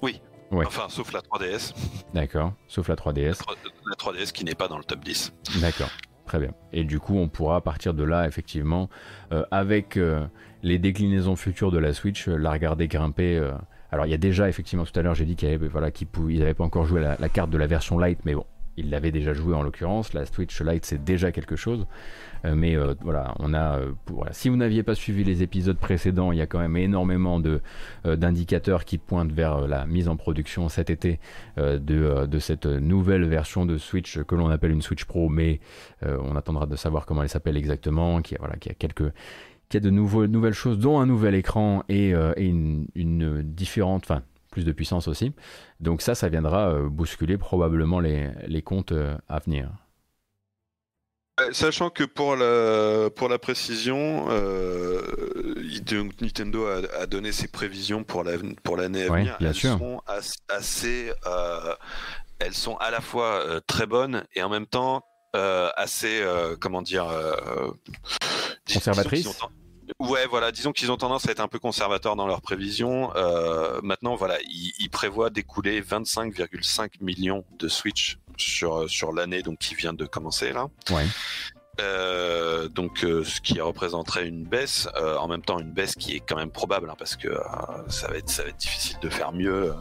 Ouais. 0.03 0.67
Enfin, 0.67 0.87
sauf 0.91 1.13
la 1.13 1.21
3DS. 1.21 1.73
D'accord, 2.13 2.53
sauf 2.67 2.89
la 2.89 2.97
3DS. 2.97 3.41
La 3.89 3.95
3DS 3.95 4.33
qui 4.33 4.45
n'est 4.45 4.55
pas 4.55 4.69
dans 4.69 4.77
le 4.77 4.85
top 4.85 5.03
10. 5.03 5.33
D'accord, 5.63 5.89
très 6.31 6.39
bien. 6.39 6.52
Et 6.73 6.84
du 6.84 7.00
coup, 7.00 7.17
on 7.18 7.28
pourra 7.28 7.60
partir 7.60 7.92
de 7.92 8.05
là, 8.05 8.25
effectivement, 8.28 8.89
euh, 9.33 9.42
avec 9.50 9.97
euh, 9.97 10.25
les 10.62 10.78
déclinaisons 10.78 11.34
futures 11.34 11.73
de 11.73 11.78
la 11.78 11.92
Switch, 11.92 12.28
euh, 12.28 12.36
la 12.36 12.52
regarder 12.52 12.86
grimper. 12.86 13.50
Alors, 13.91 14.07
il 14.07 14.10
y 14.10 14.15
a 14.15 14.18
déjà, 14.18 14.49
effectivement, 14.49 14.84
tout 14.84 14.97
à 14.97 15.02
l'heure, 15.02 15.17
j'ai 15.17 15.25
dit 15.25 15.34
qu'ils 15.34 15.59
voilà, 15.59 15.91
n'avaient 15.91 16.55
pas 16.55 16.62
encore 16.62 16.84
joué 16.84 17.00
la, 17.00 17.28
carte 17.28 17.50
de 17.50 17.59
la 17.59 17.67
version 17.67 17.99
Lite, 17.99 18.20
mais 18.25 18.36
bon, 18.36 18.44
ils 18.76 18.91
l'avaient 18.91 19.10
déjà 19.10 19.33
joué 19.33 19.57
en 19.57 19.62
l'occurrence. 19.65 20.15
La 20.15 20.25
Switch 20.25 20.60
Lite, 20.62 20.86
c'est 20.86 21.02
déjà 21.02 21.33
quelque 21.33 21.57
chose. 21.57 21.89
Euh, 22.44 22.55
mais 22.55 22.77
euh, 22.77 22.94
voilà, 23.02 23.35
on 23.39 23.55
a. 23.55 23.78
euh. 23.78 23.93
Si 24.33 24.49
vous 24.49 24.57
n'aviez 24.57 24.83
pas 24.83 24.94
suivi 24.94 25.25
les 25.25 25.43
épisodes 25.43 25.77
précédents, 25.78 26.33
il 26.33 26.39
y 26.39 26.41
a 26.41 26.47
quand 26.47 26.59
même 26.59 26.77
énormément 26.77 27.41
de, 27.41 27.60
d'indicateurs 28.05 28.85
qui 28.85 28.99
pointent 28.99 29.33
vers 29.33 29.67
la 29.67 29.86
mise 29.86 30.09
en 30.09 30.17
production 30.17 30.69
cet 30.69 30.91
été 30.91 31.20
de, 31.57 32.27
de 32.27 32.39
cette 32.39 32.67
nouvelle 32.67 33.25
version 33.25 33.67
de 33.67 33.78
Switch 33.78 34.23
que 34.23 34.35
l'on 34.35 34.49
appelle 34.49 34.73
une 34.73 34.83
Switch 34.83 35.05
Pro, 35.05 35.28
mais 35.28 35.60
on 36.02 36.36
attendra 36.36 36.67
de 36.67 36.77
savoir 36.77 37.07
comment 37.07 37.23
elle 37.23 37.28
s'appelle 37.28 37.57
exactement, 37.57 38.20
qui 38.23 38.36
voilà, 38.39 38.55
a 38.55 38.75
quelques 38.75 39.12
a 39.75 39.81
de 39.81 39.91
nouvelles 39.91 40.55
choses, 40.55 40.78
dont 40.78 40.99
un 40.99 41.07
nouvel 41.07 41.35
écran 41.35 41.85
et, 41.89 42.12
une, 42.36 43.43
différente, 43.43 44.02
enfin 44.05 44.23
plus 44.51 44.65
de 44.65 44.73
puissance 44.73 45.09
aussi. 45.09 45.33
Donc 45.81 46.02
ça, 46.02 46.15
ça 46.15 46.28
viendra 46.28 46.75
bousculer 46.89 47.39
probablement 47.39 48.01
les, 48.01 48.28
les 48.47 48.62
comptes 48.62 48.94
à 49.28 49.39
venir. 49.39 49.70
Euh, 51.41 51.52
Sachant 51.52 51.91
que 51.91 52.05
pour 52.05 52.36
la, 52.36 53.10
pour 53.10 53.28
la 53.28 53.39
précision, 53.39 54.27
euh, 54.31 55.01
Nintendo 56.20 56.67
a, 56.67 56.83
a 57.01 57.07
donné 57.07 57.33
ses 57.33 57.49
prévisions 57.49 58.05
pour 58.05 58.25
la- 58.25 58.39
pour 58.62 58.77
l'année 58.77 59.05
à 59.05 59.12
venir. 59.12 59.36
bien 59.39 59.49
elles 59.51 59.55
sûr. 59.55 59.78
sont 59.78 60.01
as- 60.07 60.36
assez, 60.49 61.12
euh, 61.27 61.75
elles 62.39 62.55
sont 62.55 62.77
à 62.77 62.91
la 62.91 63.01
fois 63.01 63.44
euh, 63.47 63.60
très 63.67 63.86
bonnes 63.86 64.25
et 64.35 64.43
en 64.43 64.49
même 64.49 64.67
temps 64.67 65.05
assez, 65.77 66.25
comment 66.60 66.83
dire, 66.83 67.07
Conservatrices 68.73 69.28
Ouais, 69.99 70.27
voilà, 70.27 70.52
disons 70.52 70.70
qu'ils 70.73 70.91
ont 70.93 70.97
tendance 70.97 71.28
à 71.28 71.33
être 71.33 71.41
un 71.41 71.49
peu 71.49 71.59
conservateurs 71.59 72.15
dans 72.17 72.27
leurs 72.28 72.43
prévisions. 72.43 73.12
Euh, 73.17 73.81
maintenant, 73.83 74.15
voilà, 74.15 74.39
ils, 74.43 74.73
ils 74.78 74.89
prévoient 74.91 75.31
d'écouler 75.31 75.81
25,5 75.83 77.01
millions 77.01 77.44
de 77.59 77.67
Switch 77.69 78.19
sur, 78.41 78.89
sur 78.89 79.12
l'année 79.12 79.43
donc 79.43 79.59
qui 79.59 79.75
vient 79.75 79.93
de 79.93 80.07
commencer 80.07 80.52
là. 80.52 80.67
Ouais. 80.91 81.05
Euh, 81.81 82.69
donc, 82.69 83.05
euh, 83.05 83.25
ce 83.25 83.41
qui 83.41 83.60
représenterait 83.60 84.27
une 84.27 84.44
baisse, 84.44 84.89
euh, 84.97 85.17
en 85.17 85.28
même 85.28 85.43
temps 85.43 85.59
une 85.59 85.73
baisse 85.73 85.94
qui 85.94 86.17
est 86.17 86.20
quand 86.20 86.36
même 86.36 86.51
probable, 86.51 86.91
hein, 86.91 86.97
parce 86.99 87.17
que 87.17 87.28
ça 87.89 88.09
va 88.09 88.17
être 88.17 88.28
ça 88.28 88.43
va 88.43 88.49
être 88.51 88.57
difficile 88.57 88.99
de 89.01 89.09
faire 89.09 89.33
mieux 89.33 89.75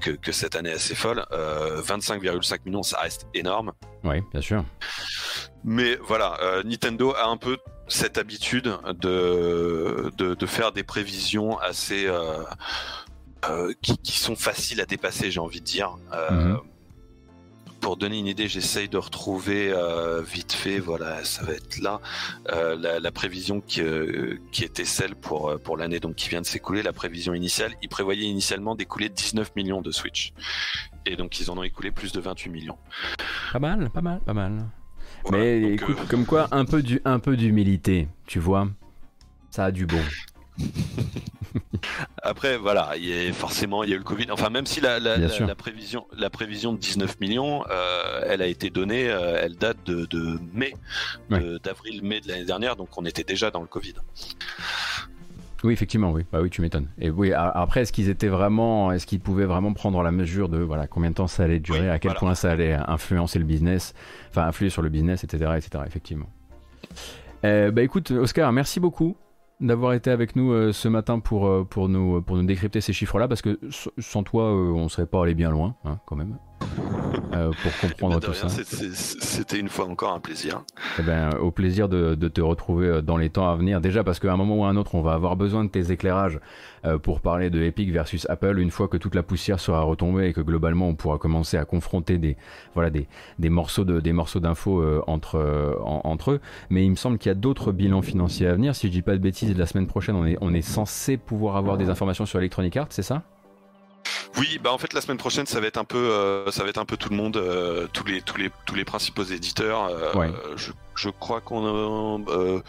que, 0.00 0.10
que 0.10 0.32
cette 0.32 0.56
année 0.56 0.72
assez 0.72 0.94
folle. 0.94 1.24
Euh, 1.32 1.82
25,5 1.82 2.60
millions, 2.64 2.82
ça 2.82 2.98
reste 2.98 3.26
énorme. 3.34 3.72
Oui, 4.04 4.22
bien 4.32 4.40
sûr. 4.40 4.64
Mais 5.64 5.96
voilà, 5.96 6.38
Nintendo 6.64 7.14
a 7.14 7.26
un 7.26 7.36
peu 7.36 7.58
cette 7.86 8.16
habitude 8.16 8.72
de, 9.00 10.10
de, 10.16 10.34
de 10.34 10.46
faire 10.46 10.72
des 10.72 10.82
prévisions 10.82 11.58
assez 11.58 12.08
qui, 13.82 13.98
qui 13.98 14.18
sont 14.18 14.36
faciles 14.36 14.80
à 14.80 14.86
dépasser, 14.86 15.30
j'ai 15.30 15.40
envie 15.40 15.60
de 15.60 15.66
dire. 15.66 15.96
Mhm. 16.30 16.60
Pour 17.80 17.96
donner 17.96 18.18
une 18.18 18.26
idée, 18.26 18.46
j'essaye 18.46 18.88
de 18.88 18.98
retrouver 18.98 19.72
euh, 19.72 20.22
vite 20.22 20.52
fait, 20.52 20.78
voilà, 20.78 21.24
ça 21.24 21.44
va 21.44 21.54
être 21.54 21.78
là, 21.80 22.00
euh, 22.52 22.76
la, 22.76 23.00
la 23.00 23.10
prévision 23.10 23.60
qui, 23.60 23.80
euh, 23.80 24.38
qui 24.52 24.64
était 24.64 24.84
celle 24.84 25.14
pour, 25.14 25.58
pour 25.64 25.76
l'année 25.76 25.98
donc 25.98 26.14
qui 26.16 26.28
vient 26.28 26.40
de 26.42 26.46
s'écouler, 26.46 26.82
la 26.82 26.92
prévision 26.92 27.32
initiale. 27.32 27.72
Ils 27.82 27.88
prévoyaient 27.88 28.26
initialement 28.26 28.74
d'écouler 28.74 29.08
19 29.08 29.56
millions 29.56 29.80
de 29.80 29.90
Switch. 29.90 30.32
Et 31.06 31.16
donc 31.16 31.40
ils 31.40 31.50
en 31.50 31.58
ont 31.58 31.62
écoulé 31.62 31.90
plus 31.90 32.12
de 32.12 32.20
28 32.20 32.50
millions. 32.50 32.78
Pas 33.52 33.58
mal, 33.58 33.90
pas 33.90 34.02
mal, 34.02 34.20
pas 34.20 34.34
mal. 34.34 34.66
Voilà, 35.24 35.38
Mais 35.44 35.72
écoute, 35.74 35.96
euh, 36.00 36.06
comme 36.08 36.26
quoi, 36.26 36.48
un 36.50 36.64
peu 36.64 36.82
du, 36.82 37.00
un 37.04 37.18
peu 37.18 37.36
d'humilité, 37.36 38.08
tu 38.26 38.38
vois, 38.38 38.68
ça 39.50 39.64
a 39.66 39.70
du 39.70 39.86
bon. 39.86 40.00
Après, 42.22 42.58
voilà, 42.58 42.90
il 42.96 43.04
y 43.06 43.28
a 43.28 43.32
forcément, 43.32 43.82
il 43.82 43.90
y 43.90 43.92
a 43.92 43.96
eu 43.96 43.98
le 43.98 44.04
Covid. 44.04 44.26
Enfin, 44.30 44.50
même 44.50 44.66
si 44.66 44.80
la, 44.80 45.00
la, 45.00 45.16
Bien 45.16 45.28
la- 45.28 45.32
sûr. 45.32 45.46
la 45.46 45.54
prévision, 45.54 46.06
la 46.16 46.30
prévision 46.30 46.72
de 46.72 46.78
19 46.78 47.18
millions, 47.20 47.64
euh, 47.70 48.20
elle 48.26 48.42
a 48.42 48.46
été 48.46 48.70
donnée, 48.70 49.08
euh, 49.10 49.40
elle 49.42 49.56
date 49.56 49.78
de, 49.86 50.04
de 50.06 50.38
mai, 50.52 50.74
d'avril-mai 51.30 52.20
de 52.20 52.28
l'année 52.28 52.44
dernière, 52.44 52.76
donc 52.76 52.88
on 52.98 53.04
était 53.04 53.24
déjà 53.24 53.50
dans 53.50 53.60
le 53.60 53.66
Covid. 53.66 53.94
Oui, 55.64 55.72
effectivement, 55.74 56.10
oui. 56.12 56.24
Bah 56.32 56.40
oui, 56.40 56.48
tu 56.50 56.62
m'étonnes. 56.62 56.88
Et 56.98 57.10
oui, 57.10 57.32
après, 57.34 57.82
est-ce 57.82 57.92
qu'ils 57.92 58.08
étaient 58.08 58.28
vraiment, 58.28 58.92
est-ce 58.92 59.06
qu'ils 59.06 59.20
pouvaient 59.20 59.44
vraiment 59.44 59.72
prendre 59.74 60.02
la 60.02 60.10
mesure 60.10 60.48
de 60.48 60.58
voilà 60.58 60.86
combien 60.86 61.10
de 61.10 61.16
temps 61.16 61.26
ça 61.26 61.44
allait 61.44 61.58
durer, 61.58 61.80
Oui, 61.82 61.88
à 61.88 61.98
quel 61.98 62.10
voilà. 62.10 62.20
point 62.20 62.34
ça 62.34 62.50
allait 62.52 62.72
influencer 62.74 63.38
le 63.38 63.44
business, 63.44 63.94
enfin 64.30 64.46
influer 64.46 64.70
sur 64.70 64.80
le 64.82 64.88
business, 64.88 65.22
etc., 65.24 65.52
etc. 65.56 65.84
Effectivement. 65.86 66.30
Euh, 67.44 67.70
bah 67.70 67.82
écoute, 67.82 68.10
Oscar, 68.10 68.52
merci 68.52 68.80
beaucoup 68.80 69.16
d'avoir 69.60 69.92
été 69.92 70.10
avec 70.10 70.36
nous 70.36 70.52
euh, 70.52 70.72
ce 70.72 70.88
matin 70.88 71.20
pour 71.20 71.46
euh, 71.46 71.64
pour 71.68 71.88
nous 71.88 72.22
pour 72.22 72.36
nous 72.36 72.44
décrypter 72.44 72.80
ces 72.80 72.92
chiffres-là, 72.92 73.28
parce 73.28 73.42
que 73.42 73.58
sans 73.98 74.22
toi, 74.22 74.44
euh, 74.44 74.72
on 74.72 74.88
serait 74.88 75.06
pas 75.06 75.22
allé 75.22 75.34
bien 75.34 75.50
loin, 75.50 75.76
hein, 75.84 75.98
quand 76.06 76.16
même, 76.16 76.38
euh, 77.32 77.50
pour 77.62 77.88
comprendre 77.88 78.20
de 78.20 78.26
tout 78.26 78.32
rien, 78.32 78.48
ça. 78.48 78.62
C'était 78.94 79.58
une 79.58 79.68
fois 79.68 79.86
encore 79.86 80.12
un 80.12 80.20
plaisir. 80.20 80.62
Eh 80.98 81.02
ben, 81.02 81.30
au 81.40 81.50
plaisir 81.50 81.88
de, 81.88 82.14
de 82.14 82.28
te 82.28 82.40
retrouver 82.40 82.86
euh, 82.86 83.02
dans 83.02 83.16
les 83.16 83.30
temps 83.30 83.48
à 83.48 83.54
venir. 83.56 83.80
Déjà 83.80 84.04
parce 84.04 84.18
qu'à 84.18 84.32
un 84.32 84.36
moment 84.36 84.56
ou 84.58 84.64
à 84.64 84.68
un 84.68 84.76
autre, 84.76 84.94
on 84.94 85.02
va 85.02 85.12
avoir 85.12 85.36
besoin 85.36 85.64
de 85.64 85.70
tes 85.70 85.92
éclairages 85.92 86.40
euh, 86.84 86.98
pour 86.98 87.20
parler 87.20 87.50
de 87.50 87.62
Epic 87.62 87.90
versus 87.92 88.26
Apple. 88.28 88.58
Une 88.58 88.70
fois 88.70 88.88
que 88.88 88.96
toute 88.96 89.14
la 89.14 89.22
poussière 89.22 89.60
sera 89.60 89.82
retombée 89.82 90.26
et 90.28 90.32
que 90.32 90.40
globalement 90.40 90.88
on 90.88 90.94
pourra 90.94 91.18
commencer 91.18 91.56
à 91.56 91.64
confronter 91.64 92.18
des 92.18 92.36
voilà 92.74 92.90
des, 92.90 93.06
des 93.38 93.50
morceaux 93.50 93.84
de 93.84 94.00
des 94.00 94.12
morceaux 94.12 94.40
d'infos 94.40 94.80
euh, 94.80 95.02
entre 95.06 95.36
euh, 95.36 95.74
en- 95.84 96.00
entre 96.04 96.32
eux. 96.32 96.40
Mais 96.70 96.84
il 96.84 96.90
me 96.90 96.96
semble 96.96 97.18
qu'il 97.18 97.30
y 97.30 97.32
a 97.32 97.36
d'autres 97.36 97.72
bilans 97.72 98.02
financiers 98.02 98.46
à 98.48 98.54
venir. 98.54 98.74
Si 98.74 98.86
je 98.88 98.92
dis 98.92 99.02
pas 99.02 99.12
de 99.12 99.18
bêtises, 99.18 99.56
la 99.56 99.66
semaine 99.66 99.86
prochaine, 99.86 100.16
on 100.16 100.26
est 100.26 100.36
on 100.40 100.52
est 100.54 100.62
censé 100.62 101.16
pouvoir 101.16 101.56
avoir 101.56 101.76
des 101.76 101.88
informations 101.88 102.26
sur 102.26 102.38
Electronic 102.38 102.76
Arts, 102.76 102.86
c'est 102.90 103.02
ça? 103.02 103.22
Oui, 104.38 104.58
bah 104.62 104.72
en 104.72 104.78
fait 104.78 104.92
la 104.92 105.00
semaine 105.00 105.16
prochaine 105.18 105.44
ça 105.46 105.60
va 105.60 105.66
être 105.66 105.76
un 105.76 105.84
peu, 105.84 105.98
euh, 105.98 106.50
ça 106.50 106.62
va 106.62 106.70
être 106.70 106.78
un 106.78 106.84
peu 106.84 106.96
tout 106.96 107.10
le 107.10 107.16
monde, 107.16 107.36
euh, 107.36 107.88
tous 107.92 108.04
les 108.06 108.22
tous 108.22 108.36
les 108.38 108.50
tous 108.64 108.74
les 108.74 108.84
principaux 108.84 109.24
éditeurs. 109.24 109.84
euh, 109.86 110.12
Ouais. 110.14 110.30
je, 110.56 110.70
je 110.94 111.08
crois 111.10 111.40
qu'on, 111.40 111.64
a- 111.66 112.30
euh, 112.30 112.60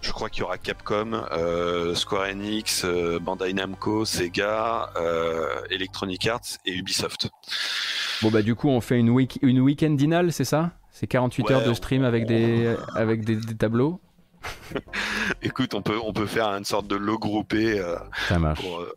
je 0.00 0.10
crois 0.12 0.30
qu'il 0.30 0.40
y 0.40 0.44
aura 0.44 0.56
Capcom, 0.58 1.12
euh, 1.32 1.94
Square 1.94 2.28
Enix, 2.30 2.82
euh, 2.84 3.18
Bandai 3.18 3.52
Namco, 3.52 4.04
Sega, 4.04 4.90
euh, 4.96 5.48
Electronic 5.70 6.26
Arts 6.26 6.40
et 6.64 6.72
Ubisoft. 6.74 7.28
Bon 8.22 8.30
bah 8.30 8.42
du 8.42 8.54
coup, 8.54 8.68
on 8.68 8.80
fait 8.80 8.98
une 8.98 9.10
week 9.10 9.38
une 9.42 9.60
weekendinale, 9.60 10.32
c'est 10.32 10.44
ça? 10.44 10.70
C'est 10.90 11.06
48 11.06 11.42
Ouais, 11.44 11.52
heures 11.52 11.64
de 11.64 11.70
on- 11.70 11.74
stream 11.74 12.04
avec 12.04 12.26
des 12.26 12.74
avec 12.94 13.24
des, 13.24 13.36
des 13.36 13.54
tableaux? 13.56 14.00
Écoute, 15.42 15.74
on 15.74 15.82
peut 15.82 15.98
on 16.02 16.12
peut 16.12 16.26
faire 16.26 16.48
une 16.48 16.64
sorte 16.64 16.86
de 16.86 16.96
lot 16.96 17.18
groupé 17.18 17.78
euh, 17.78 17.96
Ça 18.28 18.38
marche. 18.38 18.60
pour 18.60 18.80
euh, 18.80 18.92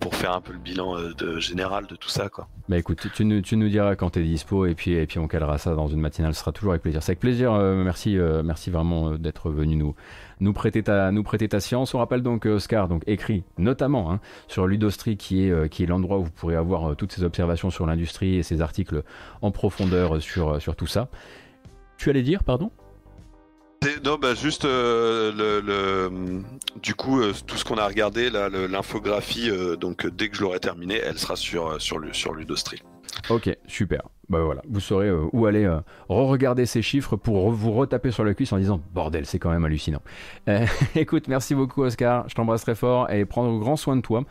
pour 0.00 0.14
faire 0.14 0.32
un 0.32 0.40
peu 0.40 0.52
le 0.52 0.58
bilan 0.58 0.96
euh, 0.96 1.12
de, 1.14 1.38
général 1.38 1.86
de 1.86 1.96
tout 1.96 2.08
ça 2.08 2.28
quoi. 2.28 2.48
Bah 2.68 2.78
écoute, 2.78 2.98
tu, 3.00 3.10
tu 3.10 3.24
nous, 3.24 3.40
tu 3.40 3.56
diras 3.68 3.96
quand 3.96 4.10
t'es 4.10 4.22
dispo 4.22 4.66
et 4.66 4.74
puis, 4.74 4.92
et 4.92 5.06
puis 5.06 5.18
on 5.18 5.28
calera 5.28 5.58
ça 5.58 5.74
dans 5.74 5.88
une 5.88 6.00
matinale, 6.00 6.34
ce 6.34 6.40
sera 6.40 6.52
toujours 6.52 6.72
avec 6.72 6.82
plaisir. 6.82 7.02
C'est 7.02 7.12
avec 7.12 7.20
plaisir, 7.20 7.52
euh, 7.52 7.82
merci, 7.82 8.18
euh, 8.18 8.42
merci 8.42 8.70
vraiment 8.70 9.12
d'être 9.12 9.50
venu 9.50 9.76
nous, 9.76 9.94
nous, 10.40 10.52
prêter 10.52 10.82
ta, 10.82 11.10
nous 11.12 11.22
prêter 11.22 11.48
ta 11.48 11.60
science. 11.60 11.94
On 11.94 11.98
rappelle 11.98 12.22
donc 12.22 12.46
Oscar, 12.46 12.88
donc 12.88 13.02
écrit 13.06 13.44
notamment 13.58 14.12
hein, 14.12 14.20
sur 14.48 14.66
Ludostri 14.66 15.16
qui 15.16 15.42
est, 15.44 15.50
est 15.50 15.86
l'endroit 15.86 16.18
où 16.18 16.24
vous 16.24 16.30
pourrez 16.30 16.56
avoir 16.56 16.96
toutes 16.96 17.12
ces 17.12 17.22
observations 17.22 17.70
sur 17.70 17.86
l'industrie 17.86 18.36
et 18.36 18.42
ces 18.42 18.60
articles 18.60 19.02
en 19.42 19.50
profondeur 19.50 20.20
sur, 20.20 20.60
sur 20.60 20.76
tout 20.76 20.86
ça. 20.86 21.08
Tu 21.96 22.10
allais 22.10 22.22
dire, 22.22 22.44
pardon? 22.44 22.70
Non, 24.04 24.16
bah 24.20 24.34
juste 24.34 24.64
euh, 24.64 25.32
le, 25.32 25.60
le- 25.60 26.42
du 26.82 26.94
coup 26.94 27.20
euh, 27.20 27.32
tout 27.46 27.56
ce 27.56 27.64
qu'on 27.64 27.76
a 27.76 27.86
regardé 27.86 28.30
là, 28.30 28.48
l'infographie. 28.48 29.50
euh, 29.50 29.76
donc 29.76 30.06
euh, 30.06 30.10
dès 30.10 30.28
que 30.28 30.36
je 30.36 30.42
l'aurai 30.42 30.60
terminé, 30.60 30.96
elle 30.96 31.18
sera 31.18 31.36
sur 31.36 31.68
euh, 31.68 31.78
sur 31.78 31.98
le 31.98 32.12
sur. 32.12 32.32
Ok, 33.30 33.56
super. 33.66 34.02
Bah 34.28 34.40
voilà, 34.42 34.60
vous 34.68 34.80
saurez 34.80 35.08
euh, 35.08 35.24
où 35.32 35.46
aller 35.46 35.64
euh, 35.64 35.78
re-regarder 36.08 36.66
ces 36.66 36.82
chiffres 36.82 37.16
pour 37.16 37.50
vous 37.50 37.72
retaper 37.72 38.10
sur 38.10 38.24
la 38.24 38.34
cuisse 38.34 38.52
en 38.52 38.58
disant 38.58 38.80
bordel, 38.92 39.24
c'est 39.24 39.38
quand 39.38 39.50
même 39.50 39.64
hallucinant. 39.64 40.02
Euh, 40.48 40.66
écoute, 40.96 41.28
merci 41.28 41.54
beaucoup 41.54 41.82
Oscar, 41.82 42.28
je 42.28 42.34
t'embrasse 42.34 42.62
très 42.62 42.74
fort 42.74 43.10
et 43.10 43.24
prends 43.24 43.56
grand 43.58 43.76
soin 43.76 43.96
de 43.96 44.00
toi. 44.02 44.24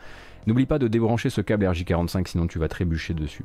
N'oublie 0.46 0.66
pas 0.66 0.78
de 0.78 0.86
débrancher 0.86 1.30
ce 1.30 1.40
câble 1.40 1.64
RJ45 1.64 2.28
sinon 2.28 2.46
tu 2.46 2.58
vas 2.58 2.68
trébucher 2.68 3.14
dessus. 3.14 3.44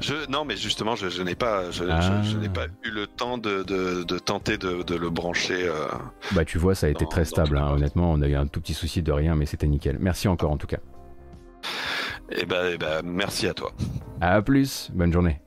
Je, 0.00 0.28
non, 0.30 0.44
mais 0.44 0.56
justement, 0.56 0.94
je, 0.96 1.08
je 1.08 1.22
n'ai 1.22 1.34
pas, 1.34 1.70
je, 1.70 1.84
Ah. 1.88 2.00
je- 2.22 2.30
je 2.30 2.36
n'ai 2.38 2.48
pas 2.48 2.66
eu 2.84 2.90
le 2.90 3.06
temps 3.06 3.38
de, 3.38 3.62
de, 3.62 4.02
de 4.04 4.18
tenter 4.18 4.58
de, 4.58 4.82
de 4.82 4.94
le 4.96 5.10
brancher. 5.10 5.68
euh, 5.68 5.86
Bah 6.32 6.44
tu 6.44 6.58
vois, 6.58 6.74
ça 6.74 6.86
a 6.86 6.90
été 6.90 7.04
Dans- 7.04 7.10
très 7.10 7.24
stable, 7.24 7.56
hein, 7.58 7.70
honnêtement, 7.72 8.10
on 8.12 8.20
a 8.22 8.28
eu 8.28 8.34
un 8.34 8.46
tout 8.46 8.60
petit 8.60 8.74
souci 8.74 9.02
de 9.02 9.12
rien, 9.12 9.34
mais 9.34 9.46
c'était 9.46 9.66
nickel. 9.66 9.96
Merci 10.00 10.28
encore 10.28 10.50
en 10.50 10.56
tout 10.56 10.66
cas. 10.66 10.78
et 12.30 12.44
ben, 12.46 12.72
et 12.74 12.78
ben, 12.78 13.02
merci 13.04 13.46
à 13.48 13.54
toi. 13.54 13.72
À 14.20 14.40
plus, 14.42 14.90
bonne 14.92 15.12
journée. 15.12 15.40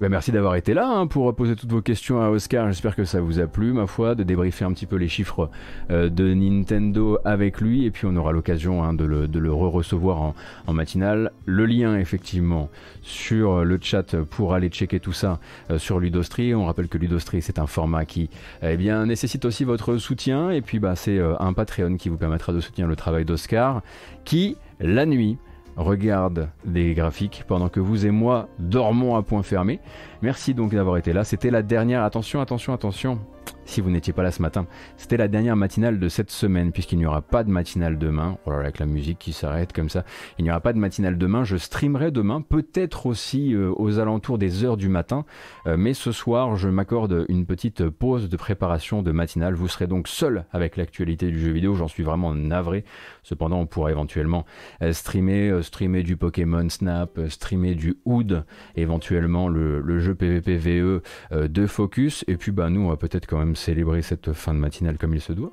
Ben, 0.00 0.10
merci 0.10 0.30
d'avoir 0.30 0.54
été 0.54 0.74
là 0.74 0.88
hein, 0.88 1.08
pour 1.08 1.34
poser 1.34 1.56
toutes 1.56 1.72
vos 1.72 1.82
questions 1.82 2.22
à 2.22 2.30
Oscar. 2.30 2.68
J'espère 2.68 2.94
que 2.94 3.04
ça 3.04 3.20
vous 3.20 3.40
a 3.40 3.48
plu, 3.48 3.72
ma 3.72 3.88
foi, 3.88 4.14
de 4.14 4.22
débriefer 4.22 4.64
un 4.64 4.72
petit 4.72 4.86
peu 4.86 4.94
les 4.94 5.08
chiffres 5.08 5.50
euh, 5.90 6.08
de 6.08 6.32
Nintendo 6.34 7.18
avec 7.24 7.60
lui. 7.60 7.84
Et 7.84 7.90
puis 7.90 8.06
on 8.06 8.14
aura 8.14 8.30
l'occasion 8.30 8.84
hein, 8.84 8.94
de 8.94 9.04
le, 9.04 9.52
re-recevoir 9.52 10.20
en, 10.20 10.34
en 10.68 10.72
matinale. 10.72 11.32
Le 11.46 11.66
lien, 11.66 11.98
effectivement, 11.98 12.70
sur 13.02 13.64
le 13.64 13.76
chat 13.82 14.14
pour 14.22 14.54
aller 14.54 14.68
checker 14.68 15.00
tout 15.00 15.12
ça 15.12 15.40
euh, 15.72 15.78
sur 15.78 15.98
Ludostri. 15.98 16.54
On 16.54 16.66
rappelle 16.66 16.86
que 16.86 16.98
Ludostri, 16.98 17.42
c'est 17.42 17.58
un 17.58 17.66
format 17.66 18.04
qui 18.04 18.30
eh 18.62 18.76
bien, 18.76 19.04
nécessite 19.04 19.44
aussi 19.46 19.64
votre 19.64 19.96
soutien. 19.96 20.50
Et 20.50 20.60
puis 20.60 20.78
bah, 20.78 20.94
c'est 20.94 21.18
euh, 21.18 21.34
un 21.40 21.52
Patreon 21.52 21.96
qui 21.96 22.08
vous 22.08 22.18
permettra 22.18 22.52
de 22.52 22.60
soutenir 22.60 22.86
le 22.86 22.94
travail 22.94 23.24
d'Oscar, 23.24 23.82
qui, 24.24 24.56
la 24.78 25.06
nuit, 25.06 25.38
regarde 25.78 26.48
des 26.64 26.92
graphiques 26.94 27.44
pendant 27.46 27.68
que 27.68 27.80
vous 27.80 28.04
et 28.04 28.10
moi 28.10 28.48
dormons 28.58 29.16
à 29.16 29.22
point 29.22 29.42
fermé. 29.42 29.80
Merci 30.20 30.52
donc 30.54 30.74
d'avoir 30.74 30.96
été 30.96 31.12
là. 31.12 31.24
C'était 31.24 31.50
la 31.50 31.62
dernière. 31.62 32.02
Attention, 32.02 32.40
attention, 32.40 32.72
attention. 32.72 33.20
si 33.68 33.82
vous 33.82 33.90
n'étiez 33.90 34.12
pas 34.12 34.22
là 34.22 34.30
ce 34.30 34.40
matin. 34.40 34.66
C'était 34.96 35.18
la 35.18 35.28
dernière 35.28 35.54
matinale 35.54 36.00
de 36.00 36.08
cette 36.08 36.30
semaine, 36.30 36.72
puisqu'il 36.72 36.98
n'y 36.98 37.06
aura 37.06 37.20
pas 37.20 37.44
de 37.44 37.50
matinale 37.50 37.98
demain. 37.98 38.38
Oh 38.46 38.50
là 38.50 38.56
là, 38.56 38.62
avec 38.62 38.78
la 38.78 38.86
musique 38.86 39.18
qui 39.18 39.32
s'arrête 39.32 39.72
comme 39.72 39.90
ça. 39.90 40.04
Il 40.38 40.44
n'y 40.44 40.50
aura 40.50 40.60
pas 40.60 40.72
de 40.72 40.78
matinale 40.78 41.18
demain. 41.18 41.44
Je 41.44 41.56
streamerai 41.56 42.10
demain, 42.10 42.40
peut-être 42.40 43.06
aussi 43.06 43.54
euh, 43.54 43.70
aux 43.76 43.98
alentours 43.98 44.38
des 44.38 44.64
heures 44.64 44.78
du 44.78 44.88
matin. 44.88 45.24
Euh, 45.66 45.76
mais 45.76 45.92
ce 45.92 46.12
soir, 46.12 46.56
je 46.56 46.68
m'accorde 46.68 47.26
une 47.28 47.44
petite 47.44 47.88
pause 47.88 48.28
de 48.28 48.36
préparation 48.36 49.02
de 49.02 49.12
matinale. 49.12 49.54
Vous 49.54 49.68
serez 49.68 49.86
donc 49.86 50.08
seul 50.08 50.46
avec 50.50 50.76
l'actualité 50.76 51.30
du 51.30 51.38
jeu 51.38 51.52
vidéo. 51.52 51.74
J'en 51.74 51.88
suis 51.88 52.02
vraiment 52.02 52.34
navré. 52.34 52.84
Cependant, 53.22 53.60
on 53.60 53.66
pourra 53.66 53.90
éventuellement 53.90 54.46
euh, 54.82 54.92
streamer, 54.92 55.62
streamer 55.62 56.02
du 56.02 56.16
Pokémon 56.16 56.68
Snap, 56.70 57.20
streamer 57.28 57.74
du 57.74 57.98
Hood, 58.06 58.44
éventuellement 58.76 59.48
le, 59.48 59.80
le 59.80 59.98
jeu 59.98 60.07
PvPVE 60.14 61.02
de 61.48 61.66
Focus. 61.66 62.24
Et 62.28 62.36
puis, 62.36 62.52
bah, 62.52 62.70
nous, 62.70 62.82
on 62.82 62.88
va 62.88 62.96
peut-être 62.96 63.26
quand 63.26 63.38
même 63.38 63.56
célébrer 63.56 64.02
cette 64.02 64.32
fin 64.32 64.54
de 64.54 64.58
matinale 64.58 64.98
comme 64.98 65.14
il 65.14 65.20
se 65.20 65.32
doit. 65.32 65.52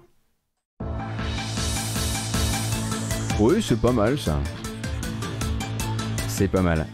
Oui, 3.40 3.62
c'est 3.62 3.80
pas 3.80 3.92
mal 3.92 4.18
ça. 4.18 4.40
C'est 6.28 6.48
pas 6.48 6.62
mal. 6.62 6.86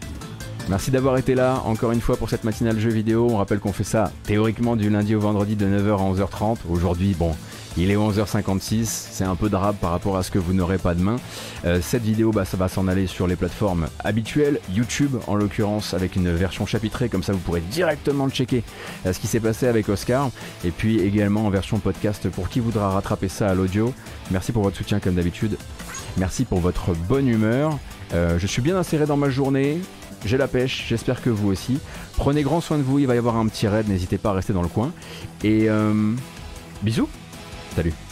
Merci 0.68 0.90
d'avoir 0.90 1.18
été 1.18 1.34
là 1.34 1.60
encore 1.64 1.92
une 1.92 2.00
fois 2.00 2.16
pour 2.16 2.30
cette 2.30 2.44
matinale 2.44 2.78
jeu 2.78 2.90
vidéo. 2.90 3.28
On 3.30 3.36
rappelle 3.36 3.58
qu'on 3.58 3.72
fait 3.72 3.84
ça 3.84 4.12
théoriquement 4.22 4.76
du 4.76 4.90
lundi 4.90 5.14
au 5.14 5.20
vendredi 5.20 5.56
de 5.56 5.66
9h 5.66 5.98
à 5.98 6.12
11h30. 6.12 6.58
Aujourd'hui, 6.70 7.14
bon, 7.18 7.34
il 7.78 7.90
est 7.90 7.96
11h56, 7.96 8.84
c'est 8.84 9.24
un 9.24 9.34
peu 9.34 9.48
de 9.48 9.56
par 9.80 9.90
rapport 9.90 10.16
à 10.18 10.22
ce 10.22 10.30
que 10.30 10.38
vous 10.38 10.52
n'aurez 10.52 10.76
pas 10.76 10.94
demain. 10.94 11.16
Euh, 11.64 11.80
cette 11.80 12.02
vidéo, 12.02 12.30
bah, 12.30 12.44
ça 12.44 12.56
va 12.58 12.68
s'en 12.68 12.86
aller 12.86 13.06
sur 13.06 13.26
les 13.26 13.36
plateformes 13.36 13.86
habituelles, 14.00 14.60
YouTube 14.70 15.16
en 15.26 15.36
l'occurrence, 15.36 15.94
avec 15.94 16.16
une 16.16 16.30
version 16.32 16.66
chapitrée, 16.66 17.08
comme 17.08 17.22
ça 17.22 17.32
vous 17.32 17.38
pourrez 17.38 17.62
directement 17.62 18.26
le 18.26 18.30
checker 18.30 18.62
euh, 19.06 19.12
ce 19.12 19.20
qui 19.20 19.26
s'est 19.26 19.40
passé 19.40 19.66
avec 19.66 19.88
Oscar, 19.88 20.30
et 20.64 20.70
puis 20.70 21.00
également 21.00 21.46
en 21.46 21.50
version 21.50 21.78
podcast 21.78 22.28
pour 22.28 22.50
qui 22.50 22.60
voudra 22.60 22.90
rattraper 22.90 23.28
ça 23.28 23.48
à 23.48 23.54
l'audio. 23.54 23.94
Merci 24.30 24.52
pour 24.52 24.62
votre 24.64 24.76
soutien 24.76 25.00
comme 25.00 25.14
d'habitude. 25.14 25.56
Merci 26.18 26.44
pour 26.44 26.60
votre 26.60 26.92
bonne 26.94 27.26
humeur. 27.26 27.78
Euh, 28.12 28.38
je 28.38 28.46
suis 28.46 28.60
bien 28.60 28.76
inséré 28.76 29.06
dans 29.06 29.16
ma 29.16 29.30
journée. 29.30 29.78
J'ai 30.26 30.36
la 30.36 30.46
pêche, 30.46 30.84
j'espère 30.88 31.22
que 31.22 31.30
vous 31.30 31.50
aussi. 31.50 31.78
Prenez 32.16 32.42
grand 32.42 32.60
soin 32.60 32.76
de 32.76 32.82
vous, 32.82 32.98
il 32.98 33.06
va 33.06 33.14
y 33.14 33.18
avoir 33.18 33.36
un 33.36 33.46
petit 33.46 33.66
raid, 33.66 33.88
n'hésitez 33.88 34.18
pas 34.18 34.30
à 34.30 34.34
rester 34.34 34.52
dans 34.52 34.62
le 34.62 34.68
coin. 34.68 34.92
Et 35.42 35.68
bisous 36.82 37.08
Salut. 37.74 38.11